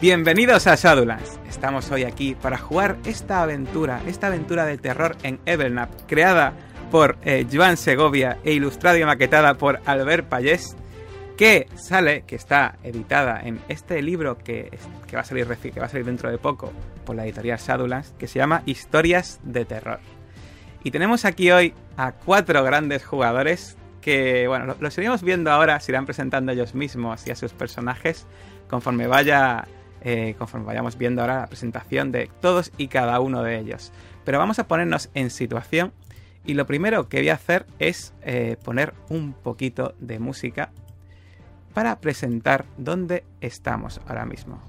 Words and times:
Bienvenidos 0.00 0.66
a 0.66 0.76
Shadowlands. 0.76 1.38
Estamos 1.46 1.90
hoy 1.90 2.04
aquí 2.04 2.34
para 2.34 2.56
jugar 2.56 2.96
esta 3.04 3.42
aventura, 3.42 4.00
esta 4.06 4.28
aventura 4.28 4.64
de 4.64 4.78
terror 4.78 5.14
en 5.22 5.40
Evernapp, 5.44 5.90
creada 6.06 6.54
por 6.90 7.18
eh, 7.22 7.46
Joan 7.52 7.76
Segovia 7.76 8.38
e 8.42 8.54
ilustrada 8.54 8.98
y 8.98 9.04
maquetada 9.04 9.58
por 9.58 9.78
Albert 9.84 10.26
Payés, 10.26 10.74
que 11.36 11.66
sale, 11.74 12.22
que 12.22 12.36
está 12.36 12.78
editada 12.82 13.42
en 13.42 13.60
este 13.68 14.00
libro 14.00 14.38
que, 14.38 14.70
va 15.14 15.20
a 15.20 15.24
salir, 15.24 15.46
va 15.46 15.84
a 15.84 15.88
dentro 15.88 16.30
de 16.30 16.38
poco 16.38 16.72
por 17.04 17.14
la 17.14 17.26
editorial 17.26 17.58
Shadowlands, 17.58 18.14
que 18.18 18.26
se 18.26 18.38
llama 18.38 18.62
Historias 18.64 19.38
de 19.42 19.66
Terror. 19.66 20.00
Y 20.82 20.92
tenemos 20.92 21.26
aquí 21.26 21.50
hoy 21.50 21.74
a 21.98 22.12
cuatro 22.12 22.64
grandes 22.64 23.04
jugadores 23.04 23.76
que, 24.00 24.48
bueno, 24.48 24.76
los 24.80 24.96
iremos 24.96 25.22
viendo 25.22 25.50
ahora, 25.50 25.78
se 25.78 25.92
irán 25.92 26.06
presentando 26.06 26.52
ellos 26.52 26.74
mismos 26.74 27.26
y 27.26 27.32
a 27.32 27.36
sus 27.36 27.52
personajes 27.52 28.26
conforme 28.66 29.06
vaya 29.06 29.66
eh, 30.02 30.34
conforme 30.38 30.66
vayamos 30.66 30.96
viendo 30.96 31.20
ahora 31.20 31.40
la 31.40 31.46
presentación 31.46 32.12
de 32.12 32.30
todos 32.40 32.72
y 32.76 32.88
cada 32.88 33.20
uno 33.20 33.42
de 33.42 33.58
ellos. 33.58 33.92
Pero 34.24 34.38
vamos 34.38 34.58
a 34.58 34.66
ponernos 34.66 35.10
en 35.14 35.30
situación 35.30 35.92
y 36.44 36.54
lo 36.54 36.66
primero 36.66 37.08
que 37.08 37.18
voy 37.18 37.28
a 37.28 37.34
hacer 37.34 37.66
es 37.78 38.14
eh, 38.22 38.56
poner 38.64 38.94
un 39.08 39.32
poquito 39.34 39.94
de 39.98 40.18
música 40.18 40.70
para 41.74 42.00
presentar 42.00 42.64
dónde 42.76 43.24
estamos 43.40 44.00
ahora 44.06 44.24
mismo. 44.24 44.60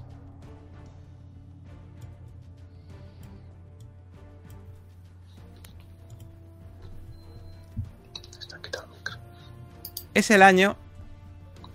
Es 10.14 10.30
el 10.30 10.42
año, 10.42 10.76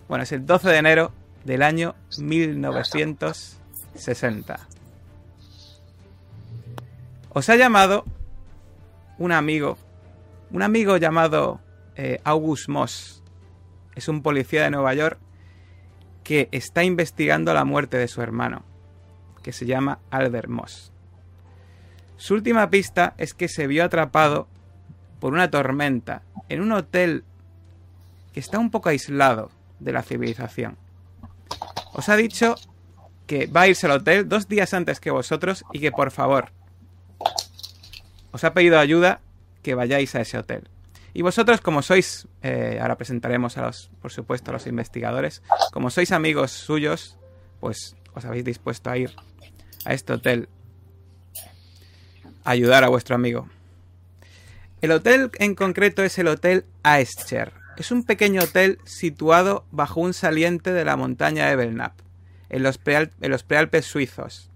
bueno, 0.07 0.23
es 0.23 0.31
el 0.31 0.45
12 0.45 0.70
de 0.70 0.77
enero 0.77 1.12
del 1.47 1.63
año 1.63 1.95
1960. 2.19 4.59
Os 7.29 7.49
ha 7.49 7.55
llamado 7.55 8.04
un 9.17 9.31
amigo, 9.31 9.77
un 10.51 10.62
amigo 10.62 10.98
llamado 10.98 11.62
eh, 11.95 12.20
August 12.26 12.67
Moss. 12.67 13.23
Es 13.95 14.09
un 14.09 14.21
policía 14.21 14.63
de 14.63 14.71
Nueva 14.71 14.93
York 14.93 15.20
que 16.26 16.49
está 16.51 16.84
investigando 16.84 17.54
la 17.54 17.63
muerte 17.63 17.98
de 17.98 18.09
su 18.09 18.21
hermano, 18.21 18.65
que 19.41 19.54
se 19.54 19.65
llama 19.65 19.99
Albert 20.11 20.49
Moss. 20.49 20.91
Su 22.17 22.34
última 22.34 22.70
pista 22.70 23.13
es 23.17 23.34
que 23.34 23.48
se 23.48 23.67
vio 23.67 23.85
atrapado 23.85 24.49
por 25.21 25.32
una 25.32 25.49
tormenta 25.49 26.23
en 26.49 26.59
un 26.59 26.73
hotel 26.73 27.23
que 28.34 28.41
está 28.41 28.59
un 28.59 28.70
poco 28.70 28.89
aislado 28.89 29.49
de 29.79 29.93
la 29.93 30.04
civilización. 30.04 30.76
Os 31.98 32.09
ha 32.09 32.15
dicho 32.15 32.55
que 33.26 33.48
va 33.48 33.62
a 33.62 33.67
irse 33.67 33.87
al 33.87 33.93
hotel 33.93 34.29
dos 34.29 34.48
días 34.48 34.76
antes 34.76 34.99
que 34.99 35.09
vosotros 35.09 35.65
y 35.73 35.79
que 35.79 35.91
por 35.91 36.12
favor 36.12 36.51
os 38.31 38.43
ha 38.43 38.54
pedido 38.54 38.77
ayuda 38.77 39.20
que 39.63 39.73
vayáis 39.73 40.13
a 40.13 40.21
ese 40.21 40.37
hotel. 40.37 40.70
Y 41.15 41.23
vosotros, 41.23 41.59
como 41.59 41.81
sois, 41.81 42.27
eh, 42.43 42.77
ahora 42.79 42.98
presentaremos 42.98 43.57
a 43.57 43.63
los, 43.63 43.89
por 43.99 44.12
supuesto, 44.12 44.51
a 44.51 44.54
los 44.54 44.67
investigadores, 44.67 45.41
como 45.73 45.89
sois 45.89 46.12
amigos 46.12 46.51
suyos, 46.51 47.17
pues 47.59 47.95
os 48.13 48.26
habéis 48.26 48.45
dispuesto 48.45 48.91
a 48.91 48.98
ir 48.98 49.15
a 49.84 49.93
este 49.93 50.13
hotel 50.13 50.49
a 52.43 52.51
ayudar 52.51 52.84
a 52.84 52.89
vuestro 52.89 53.15
amigo. 53.15 53.49
El 54.82 54.91
hotel 54.91 55.32
en 55.39 55.55
concreto 55.55 56.04
es 56.04 56.20
el 56.20 56.27
Hotel 56.27 56.63
Aescher. 56.84 57.54
Es 57.77 57.91
un 57.91 58.03
pequeño 58.03 58.41
hotel 58.41 58.79
situado 58.85 59.65
bajo 59.71 60.01
un 60.01 60.13
saliente 60.13 60.73
de 60.73 60.83
la 60.83 60.97
montaña 60.97 61.51
Evelnap, 61.51 61.93
en 62.49 62.63
los, 62.63 62.79
en 62.85 63.31
los 63.31 63.43
prealpes 63.43 63.85
suizos. 63.85 64.50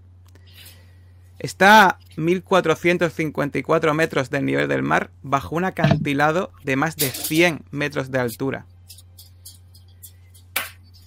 Está 1.38 1.86
a 1.86 1.98
1454 2.16 3.94
metros 3.94 4.30
del 4.30 4.44
nivel 4.44 4.68
del 4.68 4.82
mar, 4.82 5.10
bajo 5.22 5.54
un 5.54 5.64
acantilado 5.64 6.52
de 6.64 6.76
más 6.76 6.96
de 6.96 7.10
100 7.10 7.64
metros 7.70 8.10
de 8.10 8.18
altura. 8.18 8.66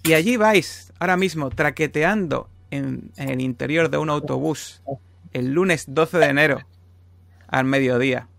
Y 0.03 0.13
allí 0.13 0.37
vais, 0.37 0.93
ahora 0.99 1.17
mismo, 1.17 1.49
traqueteando 1.49 2.49
en, 2.71 3.11
en 3.17 3.29
el 3.29 3.41
interior 3.41 3.89
de 3.89 3.97
un 3.97 4.09
autobús, 4.09 4.81
el 5.33 5.51
lunes 5.51 5.85
12 5.87 6.17
de 6.17 6.25
enero, 6.25 6.61
al 7.47 7.65
mediodía. 7.65 8.29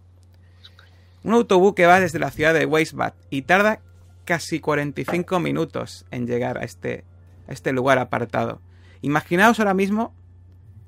Un 1.26 1.34
autobús 1.34 1.74
que 1.74 1.86
va 1.86 1.98
desde 1.98 2.20
la 2.20 2.30
ciudad 2.30 2.54
de 2.54 2.66
Weisbad 2.66 3.14
y 3.30 3.42
tarda 3.42 3.80
casi 4.24 4.60
45 4.60 5.40
minutos 5.40 6.06
en 6.12 6.28
llegar 6.28 6.56
a 6.56 6.62
este, 6.62 7.02
este 7.48 7.72
lugar 7.72 7.98
apartado. 7.98 8.60
Imaginaos 9.02 9.58
ahora 9.58 9.74
mismo 9.74 10.14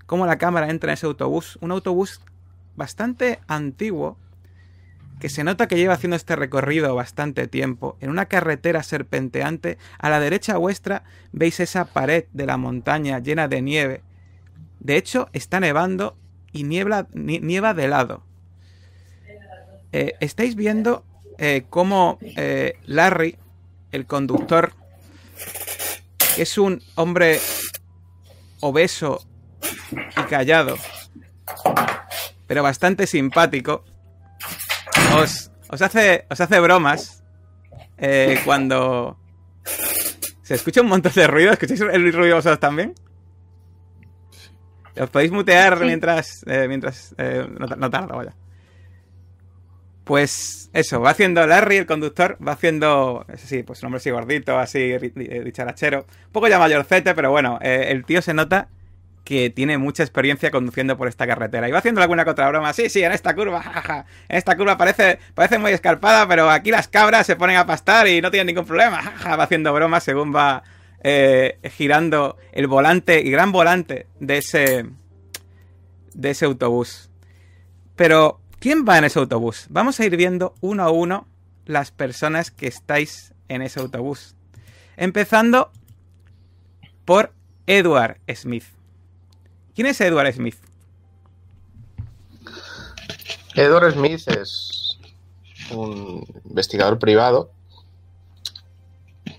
cómo 0.06 0.27
la 0.27 0.38
cámara 0.38 0.71
entra 0.71 0.93
en 0.93 0.94
ese 0.94 1.06
autobús, 1.06 1.59
un 1.60 1.72
autobús 1.72 2.21
bastante 2.77 3.41
antiguo, 3.48 4.16
que 5.19 5.28
se 5.28 5.43
nota 5.43 5.66
que 5.66 5.75
lleva 5.75 5.94
haciendo 5.94 6.15
este 6.15 6.37
recorrido 6.37 6.94
bastante 6.94 7.48
tiempo. 7.48 7.97
En 7.98 8.09
una 8.09 8.27
carretera 8.27 8.84
serpenteante, 8.84 9.77
a 9.98 10.09
la 10.09 10.21
derecha 10.21 10.56
vuestra 10.56 11.03
veis 11.32 11.59
esa 11.59 11.87
pared 11.87 12.27
de 12.32 12.47
la 12.47 12.59
montaña 12.59 13.19
llena 13.19 13.48
de 13.48 13.60
nieve. 13.60 14.03
De 14.78 14.98
hecho, 14.98 15.31
está 15.32 15.59
nevando 15.59 16.16
y 16.53 16.62
niebla, 16.62 17.09
nieva 17.12 17.75
de 17.75 17.88
lado. 17.88 18.28
Eh, 19.91 20.16
estáis 20.21 20.54
viendo 20.54 21.04
eh, 21.38 21.65
cómo 21.71 22.19
eh, 22.21 22.78
Larry, 22.84 23.38
el 23.91 24.06
conductor, 24.06 24.72
es 26.37 26.59
un 26.59 26.82
hombre 26.94 27.41
obeso 28.60 29.27
y 29.93 30.22
callado, 30.28 30.77
pero 32.47 32.62
bastante 32.62 33.06
simpático, 33.06 33.82
os, 35.16 35.50
os, 35.71 35.82
hace, 35.82 36.27
os 36.28 36.41
hace 36.41 36.60
bromas 36.60 37.25
cuando 38.44 39.19
se 40.43 40.54
escucha 40.54 40.82
un 40.82 40.88
montón 40.88 41.12
de 41.15 41.27
ruido. 41.27 41.53
¿Escucháis 41.53 41.81
el 41.81 42.12
ruido 42.12 42.37
vosotros 42.37 42.60
también? 42.60 42.94
Os 45.00 45.10
podéis 45.10 45.32
mutear 45.32 45.81
mientras, 45.81 46.44
mientras 46.47 47.15
no, 47.19 47.66
no 47.66 47.91
tarda, 47.91 48.15
vaya. 48.15 48.34
Pues 50.09 50.71
eso, 50.73 51.03
va 51.03 51.11
haciendo 51.11 51.47
Larry, 51.47 51.77
el 51.77 51.85
conductor, 51.85 52.39
va 52.43 52.53
haciendo, 52.53 53.27
sí, 53.37 53.63
pues 53.63 53.83
un 53.83 53.89
hombre 53.89 53.99
así 53.99 54.11
gordito, 54.11 54.59
así 54.59 54.97
dicharachero, 54.97 56.07
un 56.09 56.33
poco 56.33 56.49
ya 56.49 56.59
mayorcete, 56.59 57.15
pero 57.15 57.31
bueno, 57.31 57.59
eh, 57.61 57.89
el 57.91 58.07
tío 58.07 58.23
se 58.23 58.33
nota 58.33 58.69
que 59.23 59.51
tiene 59.51 59.77
mucha 59.77 60.03
experiencia 60.03 60.51
conduciendo 60.51 60.97
por 60.97 61.09
esta 61.09 61.27
carretera. 61.27 61.69
Y 61.69 61.73
va 61.73 61.81
haciendo 61.81 62.01
alguna 62.01 62.25
otra 62.27 62.49
broma, 62.49 62.73
sí, 62.73 62.89
sí, 62.89 63.03
en 63.03 63.13
esta 63.13 63.35
curva, 63.35 63.61
jaja, 63.63 64.07
en 64.31 64.39
esta 64.39 64.57
curva 64.57 64.79
parece, 64.79 65.19
parece 65.35 65.59
muy 65.59 65.73
escarpada, 65.73 66.27
pero 66.27 66.49
aquí 66.49 66.71
las 66.71 66.89
cabras 66.89 67.27
se 67.27 67.37
ponen 67.37 67.59
a 67.59 67.67
pastar 67.67 68.09
y 68.09 68.23
no 68.23 68.31
tienen 68.31 68.47
ningún 68.47 68.65
problema, 68.65 69.03
jaja, 69.03 69.37
va 69.37 69.45
haciendo 69.45 69.75
bromas 69.75 70.05
según 70.05 70.35
va 70.35 70.63
eh, 71.05 71.59
girando 71.77 72.39
el 72.53 72.67
volante, 72.67 73.21
y 73.21 73.31
gran 73.31 73.53
volante 73.53 74.07
de 74.21 74.39
ese, 74.39 74.87
de 76.15 76.31
ese 76.31 76.47
autobús. 76.47 77.11
Pero 77.95 78.41
¿Quién 78.61 78.85
va 78.85 78.99
en 78.99 79.05
ese 79.05 79.21
autobús? 79.21 79.67
Vamos 79.69 80.01
a 80.01 80.05
ir 80.05 80.17
viendo 80.17 80.53
uno 80.61 80.83
a 80.83 80.91
uno 80.91 81.29
las 81.65 81.93
personas 81.93 82.51
que 82.51 82.67
estáis 82.67 83.33
en 83.47 83.63
ese 83.63 83.79
autobús. 83.79 84.35
Empezando 84.97 85.71
por 87.05 87.33
Edward 87.69 88.19
Smith. 88.35 88.65
¿Quién 89.77 89.87
es 89.87 90.01
Edward 90.01 90.33
Smith? 90.33 90.57
Edward 93.55 93.93
Smith 93.93 94.27
es 94.27 94.99
un 95.71 96.27
investigador 96.45 96.99
privado 96.99 97.53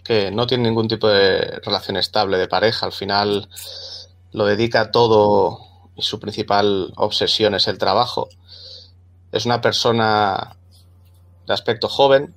que 0.05 0.31
no 0.31 0.47
tiene 0.47 0.69
ningún 0.69 0.87
tipo 0.87 1.09
de 1.09 1.59
relación 1.65 1.97
estable 1.97 2.37
de 2.37 2.47
pareja. 2.47 2.85
Al 2.85 2.93
final 2.93 3.49
lo 4.31 4.45
dedica 4.45 4.91
todo 4.91 5.59
y 5.97 6.03
su 6.03 6.21
principal 6.21 6.93
obsesión 6.95 7.53
es 7.53 7.67
el 7.67 7.77
trabajo 7.77 8.29
es 9.31 9.45
una 9.45 9.61
persona 9.61 10.55
de 11.45 11.53
aspecto 11.53 11.87
joven, 11.87 12.33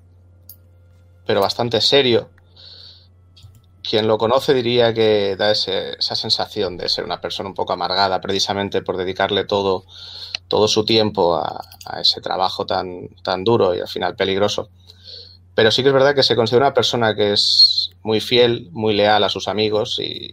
pero 1.26 1.40
bastante 1.40 1.80
serio. 1.80 2.30
Quien 3.82 4.06
lo 4.06 4.16
conoce 4.16 4.54
diría 4.54 4.94
que 4.94 5.36
da 5.36 5.50
esa 5.50 6.14
sensación 6.14 6.76
de 6.76 6.88
ser 6.88 7.04
una 7.04 7.20
persona 7.20 7.48
un 7.48 7.54
poco 7.54 7.72
amargada, 7.72 8.20
precisamente 8.20 8.82
por 8.82 8.96
dedicarle 8.96 9.44
todo, 9.44 9.84
todo 10.48 10.68
su 10.68 10.84
tiempo 10.84 11.36
a, 11.36 11.60
ese 12.00 12.20
trabajo 12.20 12.64
tan, 12.64 13.08
tan 13.22 13.44
duro 13.44 13.74
y 13.74 13.80
al 13.80 13.88
final 13.88 14.14
peligroso. 14.14 14.70
Pero 15.54 15.70
sí 15.70 15.82
que 15.82 15.88
es 15.88 15.94
verdad 15.94 16.14
que 16.14 16.22
se 16.22 16.36
considera 16.36 16.66
una 16.66 16.74
persona 16.74 17.14
que 17.14 17.32
es 17.32 17.90
muy 18.02 18.20
fiel, 18.20 18.68
muy 18.72 18.94
leal 18.94 19.24
a 19.24 19.28
sus 19.28 19.48
amigos 19.48 19.98
y 19.98 20.32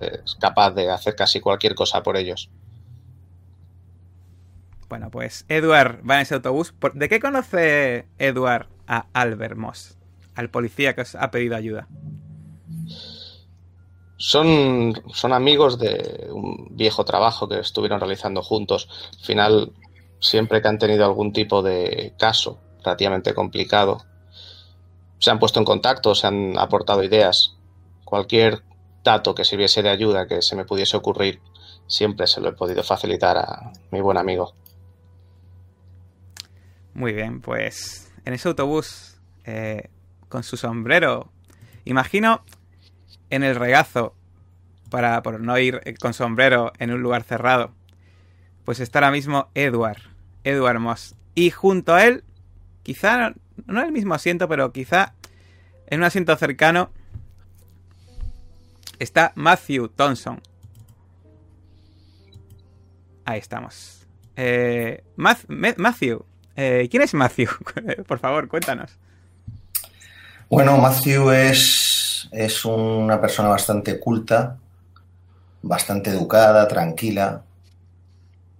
es 0.00 0.34
capaz 0.36 0.70
de 0.72 0.90
hacer 0.90 1.14
casi 1.14 1.40
cualquier 1.40 1.74
cosa 1.74 2.02
por 2.02 2.16
ellos. 2.16 2.48
Bueno, 4.90 5.08
pues 5.08 5.44
Edward 5.48 6.02
va 6.04 6.16
en 6.16 6.22
ese 6.22 6.34
autobús. 6.34 6.74
¿De 6.94 7.08
qué 7.08 7.20
conoce 7.20 8.08
Edward 8.18 8.66
a 8.88 9.06
Albert 9.12 9.56
Moss? 9.56 9.96
Al 10.34 10.50
policía 10.50 10.96
que 10.96 11.02
os 11.02 11.14
ha 11.14 11.30
pedido 11.30 11.54
ayuda. 11.54 11.86
Son, 14.16 14.92
son 15.14 15.32
amigos 15.32 15.78
de 15.78 16.28
un 16.32 16.76
viejo 16.76 17.04
trabajo 17.04 17.48
que 17.48 17.60
estuvieron 17.60 18.00
realizando 18.00 18.42
juntos. 18.42 18.88
Al 19.16 19.24
final, 19.24 19.72
siempre 20.18 20.60
que 20.60 20.66
han 20.66 20.80
tenido 20.80 21.04
algún 21.04 21.32
tipo 21.32 21.62
de 21.62 22.12
caso 22.18 22.60
relativamente 22.84 23.32
complicado, 23.32 24.02
se 25.20 25.30
han 25.30 25.38
puesto 25.38 25.60
en 25.60 25.66
contacto, 25.66 26.16
se 26.16 26.26
han 26.26 26.58
aportado 26.58 27.04
ideas. 27.04 27.54
Cualquier 28.04 28.64
dato 29.04 29.36
que 29.36 29.44
sirviese 29.44 29.84
de 29.84 29.90
ayuda 29.90 30.26
que 30.26 30.42
se 30.42 30.56
me 30.56 30.64
pudiese 30.64 30.96
ocurrir, 30.96 31.40
siempre 31.86 32.26
se 32.26 32.40
lo 32.40 32.48
he 32.48 32.54
podido 32.54 32.82
facilitar 32.82 33.38
a 33.38 33.70
mi 33.92 34.00
buen 34.00 34.18
amigo. 34.18 34.52
Muy 36.94 37.12
bien, 37.12 37.40
pues 37.40 38.12
en 38.24 38.34
ese 38.34 38.48
autobús, 38.48 39.20
eh, 39.44 39.88
con 40.28 40.42
su 40.42 40.56
sombrero, 40.56 41.30
imagino 41.84 42.44
en 43.30 43.42
el 43.42 43.56
regazo, 43.56 44.14
para 44.90 45.22
por 45.22 45.40
no 45.40 45.56
ir 45.58 45.80
con 46.00 46.12
sombrero 46.14 46.72
en 46.78 46.92
un 46.92 47.00
lugar 47.00 47.22
cerrado, 47.22 47.72
pues 48.64 48.80
está 48.80 48.98
ahora 48.98 49.12
mismo 49.12 49.48
Edward, 49.54 50.02
Edward 50.44 50.80
Moss. 50.80 51.14
Y 51.34 51.50
junto 51.50 51.94
a 51.94 52.04
él, 52.04 52.24
quizá, 52.82 53.34
no 53.66 53.80
en 53.80 53.86
el 53.86 53.92
mismo 53.92 54.14
asiento, 54.14 54.48
pero 54.48 54.72
quizá 54.72 55.14
en 55.86 56.00
un 56.00 56.04
asiento 56.04 56.36
cercano, 56.36 56.90
está 58.98 59.32
Matthew 59.34 59.88
Thompson. 59.88 60.40
Ahí 63.24 63.38
estamos. 63.38 64.06
Eh, 64.36 65.04
Matthew, 65.16 66.24
eh, 66.56 66.88
¿quién 66.90 67.02
es 67.02 67.14
Matthew? 67.14 67.48
Por 68.06 68.18
favor, 68.18 68.48
cuéntanos. 68.48 68.90
Bueno, 70.48 70.76
Matthew 70.78 71.30
es, 71.30 72.28
es 72.32 72.64
una 72.64 73.20
persona 73.20 73.48
bastante 73.48 74.00
culta, 74.00 74.58
bastante 75.62 76.10
educada, 76.10 76.66
tranquila. 76.66 77.44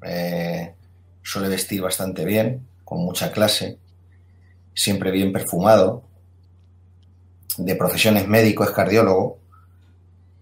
Eh, 0.03 0.75
suele 1.23 1.49
vestir 1.49 1.83
bastante 1.83 2.25
bien, 2.25 2.67
con 2.85 3.01
mucha 3.01 3.33
clase, 3.33 3.79
siempre 4.75 5.11
bien 5.11 5.33
perfumado. 5.33 6.05
De 7.59 7.75
profesión 7.75 8.17
es 8.17 8.29
médico, 8.29 8.65
es 8.65 8.71
cardiólogo 8.71 9.39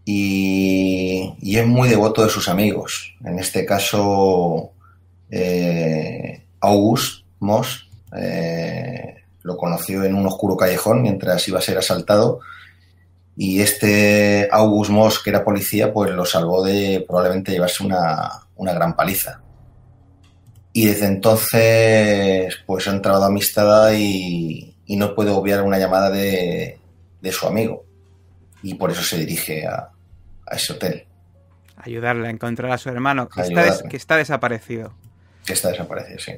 y, 0.04 1.34
es 1.42 1.66
muy 1.66 1.88
devoto 1.88 2.22
de 2.22 2.30
sus 2.30 2.48
amigos. 2.48 3.14
En 3.24 3.38
este 3.38 3.64
caso, 3.64 4.72
eh, 5.30 6.44
August 6.60 7.17
Moss 7.40 7.88
eh, 8.16 9.16
lo 9.42 9.56
conoció 9.56 10.04
en 10.04 10.14
un 10.14 10.26
oscuro 10.26 10.56
callejón 10.56 11.02
mientras 11.02 11.46
iba 11.48 11.58
a 11.58 11.62
ser 11.62 11.78
asaltado 11.78 12.40
y 13.40 13.60
este 13.60 14.48
August 14.50 14.90
Moss, 14.90 15.22
que 15.22 15.30
era 15.30 15.44
policía, 15.44 15.92
pues 15.92 16.10
lo 16.10 16.24
salvó 16.24 16.64
de 16.64 17.04
probablemente 17.06 17.52
llevarse 17.52 17.84
una, 17.84 18.42
gran 18.56 18.96
paliza. 18.96 19.40
Y 20.72 20.86
desde 20.86 21.06
entonces, 21.06 22.56
pues 22.66 22.88
ha 22.88 22.90
entrado 22.90 23.22
amistad 23.22 23.92
y, 23.92 24.74
y 24.86 24.96
no 24.96 25.14
puede 25.14 25.30
obviar 25.30 25.62
una 25.62 25.78
llamada 25.78 26.10
de, 26.10 26.80
su 27.30 27.46
amigo. 27.46 27.84
Y 28.64 28.74
por 28.74 28.90
eso 28.90 29.04
se 29.04 29.18
dirige 29.18 29.64
a, 29.64 29.90
ese 30.50 30.72
hotel. 30.72 31.06
Ayudarle 31.76 32.26
a 32.26 32.30
encontrar 32.30 32.72
a 32.72 32.78
su 32.78 32.88
hermano, 32.88 33.28
que, 33.28 33.42
está, 33.42 33.88
que 33.88 33.96
está 33.96 34.16
desaparecido. 34.16 34.94
Que 35.46 35.52
está 35.52 35.68
desaparecido, 35.68 36.18
sí. 36.18 36.32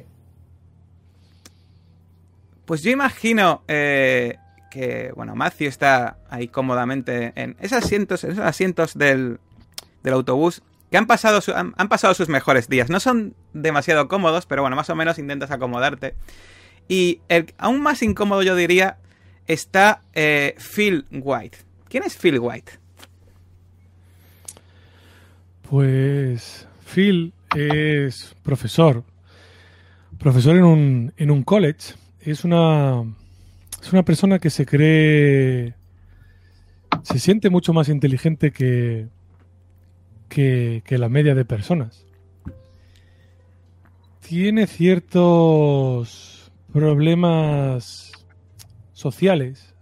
Pues 2.65 2.83
yo 2.83 2.91
imagino 2.91 3.63
eh, 3.67 4.37
que, 4.69 5.11
bueno, 5.15 5.35
Matthew 5.35 5.67
está 5.67 6.17
ahí 6.29 6.47
cómodamente 6.47 7.33
en 7.35 7.55
esos 7.59 7.83
asientos, 7.83 8.23
en 8.23 8.31
esos 8.31 8.45
asientos 8.45 8.97
del, 8.97 9.39
autobús 10.05 10.63
que 10.89 10.97
han 10.97 11.07
pasado, 11.07 11.41
han, 11.55 11.89
pasado 11.89 12.13
sus 12.13 12.29
mejores 12.29 12.67
días. 12.67 12.89
No 12.89 12.99
son 12.99 13.35
demasiado 13.53 14.07
cómodos, 14.07 14.45
pero 14.45 14.61
bueno, 14.61 14.75
más 14.75 14.89
o 14.89 14.95
menos 14.95 15.19
intentas 15.19 15.51
acomodarte. 15.51 16.15
Y 16.87 17.21
el, 17.29 17.53
aún 17.57 17.81
más 17.81 18.01
incómodo 18.03 18.43
yo 18.43 18.55
diría 18.55 18.97
está 19.47 20.01
eh, 20.13 20.55
Phil 20.57 21.05
White. 21.11 21.59
¿Quién 21.87 22.03
es 22.03 22.17
Phil 22.17 22.39
White? 22.39 22.73
Pues 25.69 26.67
Phil 26.93 27.33
es 27.55 28.35
profesor, 28.43 29.03
profesor 30.19 30.55
en 30.57 30.63
un, 30.63 31.13
en 31.15 31.31
un 31.31 31.43
college 31.43 31.95
es 32.21 32.43
una, 32.43 33.03
es 33.81 33.91
una 33.91 34.03
persona 34.03 34.39
que 34.39 34.49
se 34.49 34.65
cree, 34.65 35.73
se 37.03 37.19
siente 37.19 37.49
mucho 37.49 37.73
más 37.73 37.89
inteligente 37.89 38.51
que, 38.51 39.07
que, 40.29 40.83
la 40.97 41.09
media 41.09 41.33
de 41.35 41.45
personas. 41.45 42.05
Tiene 44.21 44.67
ciertos 44.67 46.51
problemas 46.71 48.11
sociales, 48.93 49.73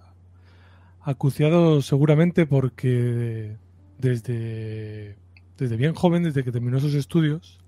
acuciados 1.01 1.85
seguramente 1.85 2.45
porque 2.45 3.57
desde, 3.97 5.17
desde 5.57 5.75
bien 5.75 5.93
joven, 5.93 6.23
desde 6.23 6.43
que 6.43 6.51
terminó 6.51 6.79
sus 6.79 6.95
estudios, 6.95 7.59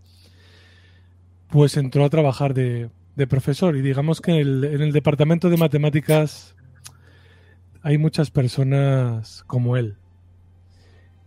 pues 1.49 1.75
entró 1.75 2.05
a 2.05 2.09
trabajar 2.09 2.53
de, 2.53 2.89
de 3.15 3.27
profesor. 3.27 3.75
Y 3.75 3.81
digamos 3.81 4.21
que 4.21 4.39
en 4.39 4.63
el, 4.63 4.91
departamento 4.91 5.49
de 5.49 5.57
matemáticas 5.57 6.55
hay 7.81 7.97
muchas 7.97 8.31
personas 8.31 9.43
como 9.47 9.77
él. 9.77 9.97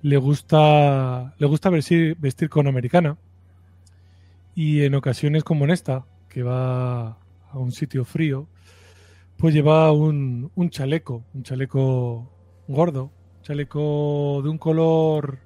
Le 0.02 0.16
gusta, 0.16 1.34
le 1.38 1.46
gusta 1.46 1.70
vestir, 1.70 2.16
vestir 2.18 2.48
con 2.48 2.66
americana. 2.66 3.16
Y 4.54 4.82
en 4.82 4.94
ocasiones 4.94 5.42
como 5.42 5.64
en 5.64 5.70
esta, 5.70 6.04
que 6.28 6.42
va 6.42 7.18
a 7.50 7.58
un 7.58 7.72
sitio 7.72 8.04
frío, 8.04 8.46
pues 9.36 9.54
lleva 9.54 9.90
un, 9.92 10.50
un 10.54 10.70
chaleco, 10.70 11.24
un 11.34 11.42
chaleco 11.42 12.30
gordo, 12.68 13.10
chaleco 13.42 14.40
de 14.42 14.48
un 14.48 14.58
color 14.58 15.38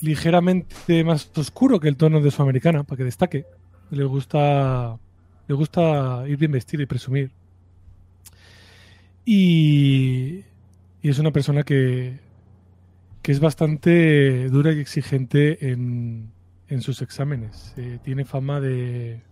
ligeramente 0.00 1.04
más 1.04 1.30
oscuro 1.36 1.80
que 1.80 1.88
el 1.88 1.96
tono 1.96 2.20
de 2.20 2.30
su 2.30 2.40
americana, 2.42 2.84
para 2.84 2.98
que 2.98 3.04
destaque 3.04 3.46
le 3.90 4.04
gusta, 4.04 4.98
le 5.46 5.54
gusta 5.54 6.24
ir 6.26 6.36
bien 6.36 6.52
vestido 6.52 6.82
y 6.82 6.86
presumir. 6.86 7.30
Y, 9.24 10.44
es 11.02 11.18
una 11.18 11.30
persona 11.30 11.62
que, 11.62 12.18
que 13.22 13.32
es 13.32 13.40
bastante 13.40 14.48
dura 14.48 14.72
y 14.72 14.80
exigente 14.80 15.70
en, 15.70 16.30
en 16.68 16.82
sus 16.82 17.02
exámenes. 17.02 17.74
Eh, 17.76 17.98
tiene 18.02 18.24
fama 18.24 18.60
de, 18.60 19.22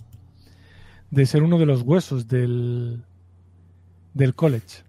de 1.10 1.26
ser 1.26 1.42
uno 1.42 1.58
de 1.58 1.66
los 1.66 1.82
huesos 1.82 2.28
del, 2.28 3.04
del 4.14 4.34
college. 4.34 4.84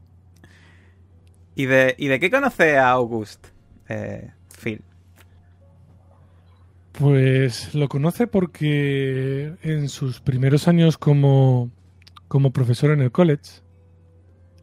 ¿Y 1.56 1.66
de, 1.66 1.96
¿Y 1.98 2.08
de 2.08 2.20
qué 2.20 2.30
conoce 2.30 2.78
a 2.78 2.92
August, 2.92 3.48
eh, 3.90 4.32
Phil? 4.62 4.82
Pues 7.00 7.76
lo 7.76 7.88
conoce 7.90 8.26
porque 8.26 9.54
en 9.62 9.88
sus 9.88 10.20
primeros 10.20 10.68
años 10.68 10.98
como, 10.98 11.72
profesor 12.52 12.90
en 12.90 13.02
el 13.02 13.12
college, 13.12 13.62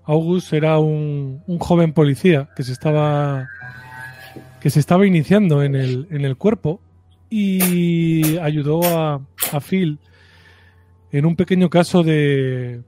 August 0.02 0.52
era 0.52 0.80
un, 0.80 1.44
joven 1.60 1.92
policía 1.92 2.50
que 2.56 2.64
se 2.64 2.72
estaba 2.72 3.48
que 4.60 4.70
se 4.70 4.80
estaba 4.80 5.06
iniciando 5.06 5.62
en 5.62 5.76
el, 5.76 6.08
en 6.10 6.24
el 6.24 6.36
cuerpo 6.36 6.80
y 7.30 8.36
ayudó 8.38 8.82
a, 8.82 9.20
a 9.52 9.60
Phil 9.60 10.00
en 11.12 11.26
un 11.26 11.36
pequeño 11.36 11.70
caso 11.70 12.02
de, 12.02 12.82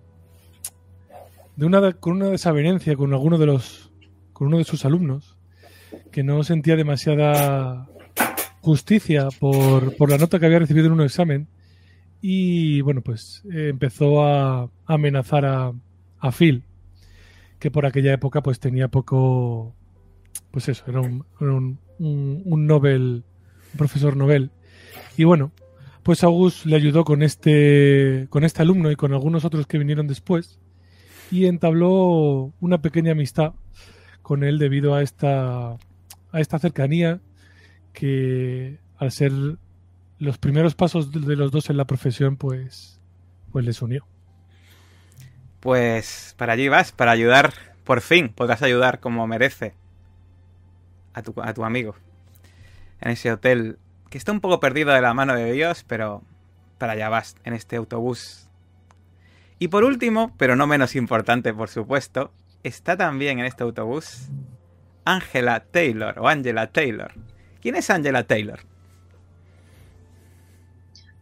de 1.54 1.66
una, 1.66 1.92
con 1.92 2.14
una 2.14 2.30
desavenencia 2.30 2.96
con 2.96 3.12
alguno 3.12 3.38
de 3.38 3.46
los 3.46 3.92
con 4.32 4.48
uno 4.48 4.58
de 4.58 4.64
sus 4.64 4.84
alumnos 4.84 5.36
que 6.10 6.24
no 6.24 6.42
sentía 6.42 6.74
demasiada 6.74 7.88
justicia 8.66 9.28
por, 9.38 9.96
por 9.96 10.10
la 10.10 10.18
nota 10.18 10.40
que 10.40 10.46
había 10.46 10.58
recibido 10.58 10.88
en 10.88 10.94
un 10.94 11.02
examen 11.02 11.46
y 12.20 12.80
bueno, 12.80 13.00
pues 13.00 13.44
eh, 13.52 13.68
empezó 13.68 14.24
a, 14.24 14.68
amenazar 14.86 15.44
a, 15.44 15.72
a, 16.18 16.32
Phil, 16.32 16.64
que 17.60 17.70
por 17.70 17.86
aquella 17.86 18.12
época 18.12 18.42
pues 18.42 18.58
tenía 18.58 18.88
poco, 18.88 19.72
pues 20.50 20.68
eso, 20.68 20.82
era 20.88 21.00
un, 21.00 21.24
un, 21.38 21.78
un, 22.44 22.66
Nobel, 22.66 23.22
un 23.72 23.78
profesor 23.78 24.16
Nobel. 24.16 24.50
Y 25.16 25.22
bueno, 25.22 25.52
pues 26.02 26.24
August 26.24 26.66
le 26.66 26.74
ayudó 26.74 27.04
con 27.04 27.22
este, 27.22 28.26
con 28.30 28.42
este 28.42 28.62
alumno 28.62 28.90
y 28.90 28.96
con 28.96 29.12
algunos 29.12 29.44
otros 29.44 29.68
que 29.68 29.78
vinieron 29.78 30.08
después 30.08 30.58
y 31.30 31.46
entabló 31.46 32.52
una 32.60 32.82
pequeña 32.82 33.12
amistad 33.12 33.52
con 34.22 34.42
él 34.42 34.58
debido 34.58 34.96
a 34.96 35.02
esta, 35.02 35.74
a 36.32 36.40
esta 36.40 36.58
cercanía 36.58 37.20
que 37.96 38.78
al 38.98 39.10
ser 39.10 39.32
los 40.18 40.36
primeros 40.36 40.74
pasos 40.74 41.10
de 41.10 41.34
los 41.34 41.50
dos 41.50 41.70
en 41.70 41.78
la 41.78 41.86
profesión, 41.86 42.36
pues, 42.36 43.00
pues 43.50 43.64
les 43.64 43.80
unió. 43.80 44.06
Pues 45.60 46.34
para 46.36 46.52
allí 46.52 46.68
vas, 46.68 46.92
para 46.92 47.12
ayudar, 47.12 47.54
por 47.84 48.02
fin 48.02 48.28
podrás 48.28 48.62
ayudar 48.62 49.00
como 49.00 49.26
merece 49.26 49.74
a 51.14 51.22
tu, 51.22 51.32
a 51.40 51.54
tu 51.54 51.64
amigo. 51.64 51.96
En 53.00 53.12
ese 53.12 53.32
hotel 53.32 53.78
que 54.10 54.18
está 54.18 54.30
un 54.30 54.40
poco 54.40 54.60
perdido 54.60 54.92
de 54.92 55.00
la 55.00 55.14
mano 55.14 55.34
de 55.34 55.50
Dios, 55.52 55.82
pero 55.88 56.22
para 56.76 56.92
allá 56.92 57.08
vas, 57.08 57.36
en 57.44 57.54
este 57.54 57.76
autobús. 57.76 58.50
Y 59.58 59.68
por 59.68 59.84
último, 59.84 60.34
pero 60.36 60.54
no 60.54 60.66
menos 60.66 60.96
importante 60.96 61.54
por 61.54 61.70
supuesto, 61.70 62.30
está 62.62 62.98
también 62.98 63.38
en 63.38 63.46
este 63.46 63.62
autobús 63.62 64.28
Angela 65.06 65.60
Taylor 65.60 66.18
o 66.18 66.28
Angela 66.28 66.66
Taylor. 66.66 67.14
¿Quién 67.66 67.74
es 67.74 67.90
Angela 67.90 68.22
Taylor? 68.22 68.60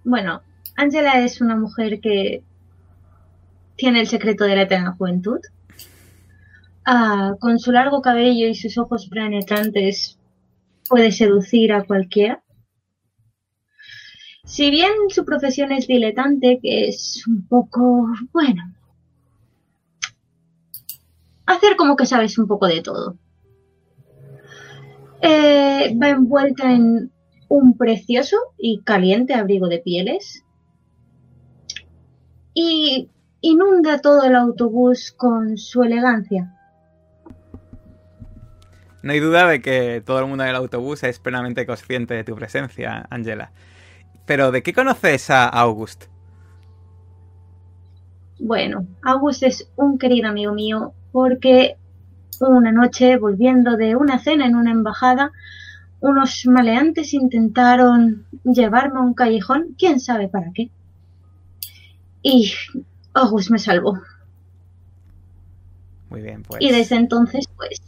Bueno, 0.05 0.43
Angela 0.77 1.25
es 1.25 1.41
una 1.41 1.57
mujer 1.57 2.03
que 2.03 2.45
tiene 3.77 4.01
el 4.01 4.07
secreto 4.07 4.45
de 4.45 4.55
la 4.55 4.63
eterna 4.65 4.93
juventud. 4.93 5.39
Ah, 6.85 7.33
con 7.41 7.59
su 7.59 7.73
largo 7.73 8.03
cabello 8.03 8.47
y 8.47 8.55
sus 8.55 8.77
ojos 8.77 9.09
penetrantes 9.09 10.19
puede 10.87 11.13
seducir 11.13 11.73
a 11.73 11.85
cualquiera. 11.85 12.43
Si 14.45 14.71
bien 14.71 14.93
su 15.09 15.25
profesión 15.25 15.73
es 15.73 15.87
diletante, 15.87 16.59
que 16.61 16.89
es 16.89 17.27
un 17.27 17.49
poco, 17.49 18.07
bueno, 18.35 18.65
hacer 21.47 21.77
como 21.77 21.97
que 21.97 22.05
sabes 22.05 22.37
un 22.37 22.47
poco 22.47 22.67
de 22.67 22.83
todo. 22.83 23.17
Eh, 25.27 25.97
va 26.01 26.11
envuelta 26.11 26.71
en 26.71 27.11
un 27.49 27.79
precioso 27.79 28.37
y 28.59 28.83
caliente 28.83 29.33
abrigo 29.33 29.69
de 29.69 29.79
pieles 29.79 30.45
y 32.53 33.09
inunda 33.41 34.01
todo 34.01 34.25
el 34.25 34.37
autobús 34.37 35.13
con 35.17 35.57
su 35.57 35.83
elegancia. 35.83 36.55
No 39.03 39.13
hay 39.13 39.21
duda 39.21 39.49
de 39.49 39.63
que 39.63 40.03
todo 40.05 40.19
el 40.19 40.27
mundo 40.27 40.45
en 40.45 40.51
el 40.51 40.57
autobús 40.57 41.03
es 41.05 41.19
plenamente 41.19 41.65
consciente 41.65 42.13
de 42.13 42.25
tu 42.25 42.35
presencia, 42.35 43.07
Angela. 43.09 43.53
Pero 44.27 44.51
¿de 44.51 44.63
qué 44.63 44.75
conoces 44.75 45.31
a 45.31 45.47
August? 45.49 46.05
Bueno, 48.39 48.87
August 49.03 49.43
es 49.43 49.71
un 49.77 49.99
querido 49.99 50.29
amigo 50.29 50.53
mío 50.53 50.93
porque 51.13 51.77
una 52.49 52.73
noche, 52.73 53.17
volviendo 53.17 53.77
de 53.77 53.97
una 53.97 54.19
cena 54.19 54.47
en 54.47 54.57
una 54.57 54.71
embajada, 54.71 55.33
unos 56.01 56.45
maleantes 56.47 57.15
intentaron 57.15 58.27
llevarme 58.45 58.99
a 58.99 59.03
un 59.03 59.15
callejón, 59.15 59.75
quién 59.79 60.01
sabe 60.01 60.29
para 60.29 60.53
qué. 60.53 60.71
Y 62.23 62.53
August 63.15 63.51
me 63.51 63.59
salvó. 63.59 64.01
Muy 66.11 66.21
bien, 66.21 66.43
pues. 66.43 66.61
Y 66.61 66.71
desde 66.71 66.97
entonces, 66.97 67.49
pues, 67.57 67.81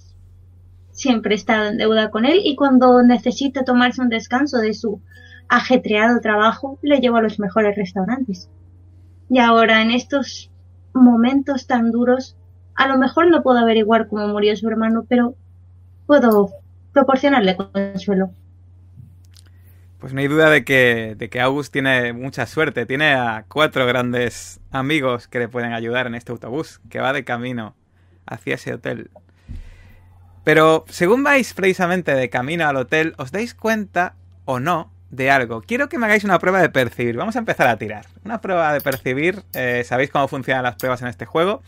siempre 0.93 1.35
he 1.35 1.37
estado 1.37 1.67
en 1.67 1.77
deuda 1.77 2.11
con 2.11 2.25
él 2.25 2.41
y 2.43 2.57
cuando 2.57 3.03
necesita 3.03 3.65
tomarse 3.65 4.01
un 4.01 4.09
descanso 4.09 4.59
de 4.59 4.73
su 4.73 5.01
ajetreado 5.49 6.21
trabajo, 6.21 6.79
le 6.83 7.01
llevo 7.01 7.19
a 7.19 7.23
los 7.23 7.39
mejores 7.39 7.77
restaurantes. 7.77 8.49
Y 9.29 9.39
ahora, 9.39 9.83
en 9.83 9.91
estos 9.91 10.51
momentos 10.95 11.67
tan 11.67 11.91
duros, 11.91 12.37
a 12.77 12.89
lo 12.89 12.99
mejor 12.99 13.29
no 13.31 13.43
puedo 13.43 13.59
averiguar 13.59 14.07
cómo 14.09 14.29
murió 14.29 14.57
su 14.57 14.69
hermano, 14.69 15.05
pero 15.09 15.35
puedo 16.07 16.51
proporcionarle 16.93 17.57
consuelo. 17.57 18.31
Pues 19.99 20.13
no 20.13 20.21
hay 20.21 20.29
duda 20.29 20.51
de 20.51 20.65
que, 20.65 21.15
de 21.17 21.31
que 21.31 21.41
August 21.41 21.73
tiene 21.73 22.13
mucha 22.13 22.47
suerte. 22.47 22.87
Tiene 22.87 23.15
a 23.15 23.45
cuatro 23.49 23.87
grandes 23.87 24.61
amigos 24.71 25.27
que 25.27 25.39
le 25.39 25.49
pueden 25.49 25.73
ayudar 25.73 26.07
en 26.07 26.15
este 26.15 26.33
autobús 26.33 26.81
que 26.91 27.01
va 27.01 27.13
de 27.13 27.25
camino 27.25 27.75
hacia 28.27 28.55
ese 28.55 28.75
hotel. 28.75 29.11
Pero 30.45 30.85
según 30.89 31.25
vais 31.25 31.55
precisamente 31.55 32.15
de 32.15 32.31
camino 32.31 32.69
al 32.69 32.77
hotel, 32.77 33.15
os 33.17 33.33
dais 33.33 33.55
cuenta 33.55 34.15
o 34.45 34.61
no 34.61 34.93
de 35.11 35.31
algo. 35.31 35.63
Quiero 35.63 35.89
que 35.89 35.99
me 35.99 36.07
hagáis 36.07 36.25
una 36.25 36.39
prueba 36.39 36.61
de 36.61 36.69
percibir. 36.69 37.17
Vamos 37.17 37.37
a 37.37 37.39
empezar 37.39 37.69
a 37.69 37.79
tirar. 37.79 38.07
Una 38.25 38.41
prueba 38.41 38.73
de 38.73 38.81
percibir. 38.81 39.43
Eh, 39.55 39.83
Sabéis 39.85 40.11
cómo 40.11 40.29
funcionan 40.29 40.63
las 40.63 40.77
pruebas 40.77 41.03
en 41.03 41.09
este 41.09 41.25
juego. 41.25 41.63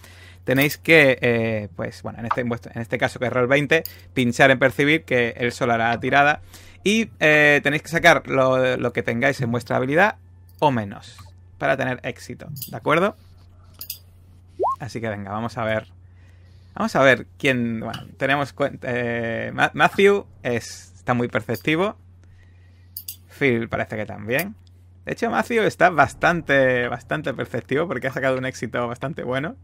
Tenéis 0.48 0.78
que, 0.78 1.18
eh, 1.20 1.68
pues 1.76 2.02
bueno, 2.02 2.20
en 2.20 2.24
este, 2.24 2.40
en 2.40 2.80
este 2.80 2.96
caso 2.96 3.18
que 3.18 3.26
es 3.26 3.32
Roll 3.34 3.48
20, 3.48 3.82
pinchar 4.14 4.50
en 4.50 4.58
percibir, 4.58 5.04
que 5.04 5.34
él 5.36 5.52
solo 5.52 5.74
hará 5.74 5.90
la 5.90 6.00
tirada. 6.00 6.40
Y 6.82 7.10
eh, 7.20 7.60
tenéis 7.62 7.82
que 7.82 7.90
sacar 7.90 8.26
lo, 8.28 8.78
lo 8.78 8.92
que 8.94 9.02
tengáis 9.02 9.38
en 9.42 9.50
vuestra 9.50 9.76
habilidad 9.76 10.16
o 10.58 10.70
menos 10.70 11.18
para 11.58 11.76
tener 11.76 12.00
éxito. 12.02 12.46
¿De 12.70 12.76
acuerdo? 12.78 13.14
Así 14.80 15.02
que 15.02 15.10
venga, 15.10 15.32
vamos 15.32 15.58
a 15.58 15.64
ver. 15.64 15.88
Vamos 16.74 16.96
a 16.96 17.02
ver 17.02 17.26
quién. 17.36 17.80
Bueno, 17.80 18.06
tenemos. 18.16 18.54
Eh, 18.84 19.52
Matthew 19.52 20.24
es, 20.42 20.94
está 20.96 21.12
muy 21.12 21.28
perceptivo. 21.28 21.98
Phil 23.38 23.68
parece 23.68 23.96
que 23.96 24.06
también. 24.06 24.54
De 25.04 25.12
hecho, 25.12 25.30
Matthew 25.30 25.64
está 25.64 25.90
bastante, 25.90 26.88
bastante 26.88 27.34
perceptivo 27.34 27.86
porque 27.86 28.06
ha 28.06 28.12
sacado 28.14 28.38
un 28.38 28.46
éxito 28.46 28.88
bastante 28.88 29.24
bueno. 29.24 29.54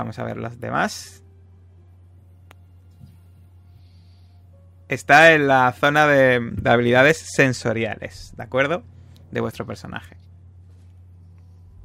Vamos 0.00 0.18
a 0.18 0.24
ver 0.24 0.38
los 0.38 0.58
demás. 0.58 1.22
Está 4.88 5.34
en 5.34 5.46
la 5.46 5.70
zona 5.72 6.06
de, 6.06 6.40
de 6.52 6.70
habilidades 6.70 7.18
sensoriales, 7.18 8.32
¿de 8.36 8.42
acuerdo? 8.42 8.82
De 9.30 9.40
vuestro 9.42 9.66
personaje. 9.66 10.16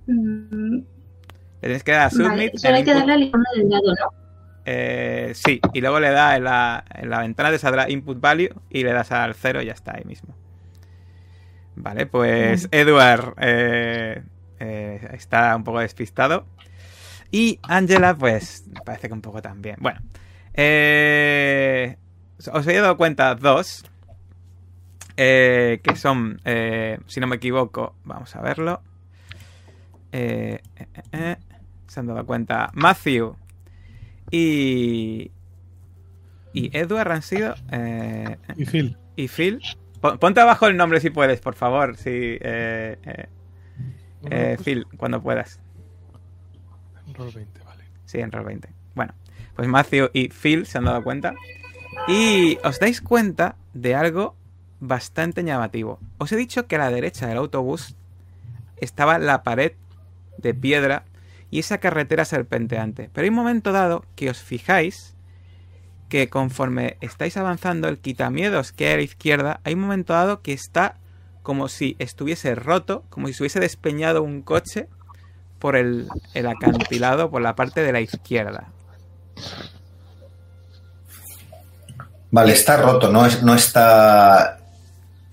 Mm, 0.07 0.77
Le 0.77 0.85
tienes 1.59 1.83
que 1.83 1.91
dar 1.91 2.07
a 2.07 2.09
Submit. 2.09 2.29
vale, 2.29 2.51
solo 2.55 2.73
hay 2.75 2.79
en 2.79 2.85
que 2.85 2.91
input- 2.93 2.95
darle 2.99 3.13
al 3.13 3.23
icono 3.23 3.43
del 3.55 3.69
dado, 3.69 3.83
¿no? 3.99 4.25
Eh, 4.65 5.31
sí, 5.35 5.59
y 5.73 5.81
luego 5.81 5.99
le 5.99 6.09
da 6.11 6.37
en 6.37 6.45
la, 6.45 6.85
en 6.95 7.09
la 7.09 7.19
ventana 7.19 7.51
te 7.51 7.59
saldrá 7.59 7.87
Input 7.89 8.19
Value 8.19 8.49
y 8.71 8.83
le 8.83 8.93
das 8.93 9.11
al 9.11 9.35
0 9.35 9.61
y 9.61 9.65
ya 9.65 9.73
está 9.73 9.93
ahí 9.97 10.05
mismo. 10.05 10.33
Vale, 11.75 12.05
pues 12.07 12.69
Edward 12.71 13.35
eh, 13.41 14.23
eh, 14.59 15.09
está 15.11 15.53
un 15.55 15.65
poco 15.65 15.79
despistado. 15.81 16.47
Y 17.31 17.59
Angela, 17.63 18.15
pues 18.15 18.63
parece 18.85 19.07
que 19.07 19.13
un 19.13 19.21
poco 19.21 19.41
también. 19.41 19.75
Bueno, 19.79 19.99
eh, 20.53 21.97
os 22.51 22.65
he 22.67 22.73
dado 22.79 22.97
cuenta 22.97 23.35
dos. 23.35 23.83
eh, 25.17 25.79
que 25.83 25.95
son, 25.95 26.39
eh, 26.45 26.97
si 27.07 27.19
no 27.19 27.27
me 27.27 27.37
equivoco, 27.37 27.95
vamos 28.03 28.35
a 28.35 28.41
verlo. 28.41 28.81
Eh, 30.11 30.59
se 31.87 31.99
han 31.99 32.07
dado 32.07 32.25
cuenta 32.25 32.69
Matthew 32.73 33.35
y. 34.31 35.31
Y 36.53 36.77
Edward 36.77 37.11
han 37.11 37.21
sido. 37.21 37.53
Y 38.55 38.65
Phil. 38.65 38.97
y 39.17 39.27
Phil. 39.27 39.61
Pon- 39.99 40.17
Ponte 40.19 40.39
abajo 40.39 40.67
el 40.67 40.77
nombre 40.77 41.01
si 41.01 41.09
puedes, 41.09 41.41
por 41.41 41.55
favor. 41.55 41.97
Si, 41.97 42.37
pues, 44.21 44.61
Phil, 44.63 44.85
cuando 44.97 45.21
puedas. 45.21 45.59
Roll 47.15 47.31
20, 47.31 47.59
vale. 47.63 47.83
Sí, 48.05 48.19
en 48.19 48.31
Roll 48.31 48.45
20. 48.45 48.69
Bueno, 48.95 49.13
pues 49.55 49.67
Matthew 49.67 50.09
y 50.13 50.29
Phil 50.29 50.65
se 50.65 50.77
han 50.77 50.85
dado 50.85 51.03
cuenta. 51.03 51.33
Y 52.07 52.57
os 52.63 52.79
dais 52.79 53.01
cuenta 53.01 53.55
de 53.73 53.95
algo 53.95 54.35
bastante 54.79 55.43
llamativo. 55.43 55.99
Os 56.17 56.31
he 56.31 56.35
dicho 56.35 56.67
que 56.67 56.75
a 56.75 56.79
la 56.79 56.91
derecha 56.91 57.27
del 57.27 57.37
autobús 57.37 57.95
estaba 58.77 59.17
la 59.19 59.43
pared 59.43 59.73
de 60.37 60.53
piedra 60.53 61.05
y 61.49 61.59
esa 61.59 61.77
carretera 61.77 62.25
serpenteante. 62.25 63.09
Pero 63.13 63.23
hay 63.23 63.29
un 63.29 63.35
momento 63.35 63.71
dado 63.71 64.05
que 64.15 64.29
os 64.29 64.41
fijáis 64.41 65.15
que 66.09 66.29
conforme 66.29 66.97
estáis 67.01 67.37
avanzando 67.37 67.87
el 67.87 67.99
quitamiedos 67.99 68.71
que 68.71 68.87
hay 68.87 68.93
a 68.93 68.97
la 68.97 69.03
izquierda, 69.03 69.59
hay 69.63 69.73
un 69.73 69.81
momento 69.81 70.13
dado 70.13 70.41
que 70.41 70.53
está 70.53 70.97
como 71.41 71.67
si 71.67 71.95
estuviese 71.99 72.55
roto, 72.55 73.03
como 73.09 73.27
si 73.27 73.33
se 73.33 73.43
hubiese 73.43 73.59
despeñado 73.59 74.23
un 74.23 74.41
coche 74.41 74.87
por 75.59 75.75
el, 75.75 76.07
el 76.33 76.47
acantilado, 76.47 77.29
por 77.29 77.41
la 77.41 77.55
parte 77.55 77.81
de 77.81 77.91
la 77.91 78.01
izquierda. 78.01 78.67
Vale, 82.31 82.53
está 82.53 82.77
roto, 82.77 83.09
no, 83.11 83.25
es, 83.25 83.43
no 83.43 83.55
está. 83.55 84.59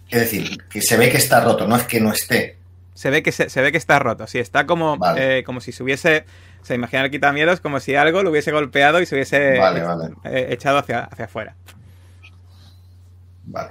Es 0.08 0.20
decir, 0.20 0.62
que 0.68 0.80
se 0.82 0.96
ve 0.96 1.10
que 1.10 1.16
está 1.16 1.40
roto, 1.40 1.66
no 1.66 1.76
es 1.76 1.84
que 1.84 2.00
no 2.00 2.12
esté. 2.12 2.58
Se 2.94 3.10
ve 3.10 3.22
que 3.22 3.32
se, 3.32 3.48
se 3.50 3.60
ve 3.62 3.72
que 3.72 3.78
está 3.78 3.98
roto, 3.98 4.26
sí, 4.26 4.38
está 4.38 4.66
como, 4.66 4.96
Vale. 4.98 5.38
eh, 5.38 5.44
como 5.44 5.60
si 5.60 5.72
se 5.72 5.82
hubiese. 5.82 6.24
O 6.60 6.64
sea, 6.64 6.76
imaginar 6.76 7.06
el 7.06 7.10
quitamiedos 7.10 7.58
como 7.60 7.80
si 7.80 7.96
algo 7.96 8.22
lo 8.22 8.30
hubiese 8.30 8.52
golpeado 8.52 9.00
y 9.00 9.06
se 9.06 9.16
hubiese 9.16 9.58
Vale, 9.58 9.82
vale. 9.82 10.14
eh, 10.24 10.46
echado 10.50 10.78
hacia, 10.78 11.00
hacia 11.04 11.24
afuera. 11.24 11.56
Vale. 13.44 13.70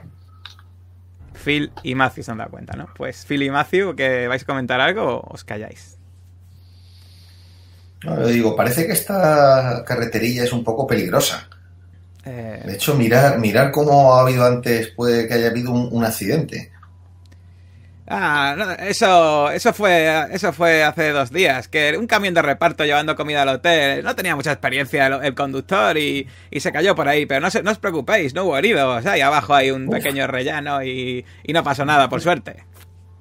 Phil 1.33 1.71
y 1.83 1.95
Matthew 1.95 2.23
se 2.25 2.31
han 2.31 2.37
dado 2.39 2.51
cuenta, 2.51 2.75
¿no? 2.75 2.89
Pues 2.95 3.25
Phil 3.25 3.43
y 3.43 3.49
Matthew, 3.49 3.95
que 3.95 4.27
vais 4.27 4.43
a 4.43 4.45
comentar 4.45 4.81
algo 4.81 5.19
o 5.19 5.33
os 5.33 5.45
calláis. 5.45 5.97
No, 8.03 8.19
yo 8.19 8.27
digo, 8.27 8.55
parece 8.55 8.85
que 8.87 8.93
esta 8.93 9.83
carreterilla 9.85 10.43
es 10.43 10.53
un 10.53 10.63
poco 10.63 10.87
peligrosa. 10.87 11.47
Eh, 12.25 12.61
De 12.65 12.73
hecho, 12.73 12.95
mirar, 12.95 13.39
mirar 13.39 13.71
cómo 13.71 14.15
ha 14.15 14.21
habido 14.21 14.45
antes, 14.45 14.89
puede 14.89 15.27
que 15.27 15.33
haya 15.35 15.47
habido 15.49 15.71
un, 15.71 15.89
un 15.91 16.03
accidente. 16.05 16.71
Ah, 18.07 18.55
no, 18.57 18.69
eso, 18.71 19.49
eso 19.51 19.71
fue, 19.73 20.27
eso 20.33 20.51
fue 20.51 20.83
hace 20.83 21.11
dos 21.11 21.31
días, 21.31 21.69
que 21.69 21.95
un 21.97 22.07
camión 22.07 22.33
de 22.33 22.41
reparto 22.41 22.83
llevando 22.83 23.15
comida 23.15 23.43
al 23.43 23.49
hotel, 23.49 24.03
no 24.03 24.15
tenía 24.15 24.35
mucha 24.35 24.51
experiencia 24.51 25.07
el, 25.07 25.23
el 25.23 25.33
conductor 25.35 25.97
y, 25.97 26.27
y, 26.49 26.59
se 26.59 26.73
cayó 26.73 26.93
por 26.93 27.07
ahí, 27.07 27.25
pero 27.25 27.39
no, 27.39 27.49
se, 27.49 27.63
no 27.63 27.71
os 27.71 27.79
preocupéis, 27.79 28.33
no 28.33 28.43
hubo 28.43 28.57
heridos, 28.57 29.05
ahí 29.05 29.21
abajo 29.21 29.53
hay 29.53 29.71
un 29.71 29.87
Uf. 29.87 29.93
pequeño 29.93 30.27
rellano 30.27 30.83
y, 30.83 31.23
y, 31.43 31.53
no 31.53 31.63
pasó 31.63 31.85
nada, 31.85 32.09
por 32.09 32.19
suerte. 32.21 32.65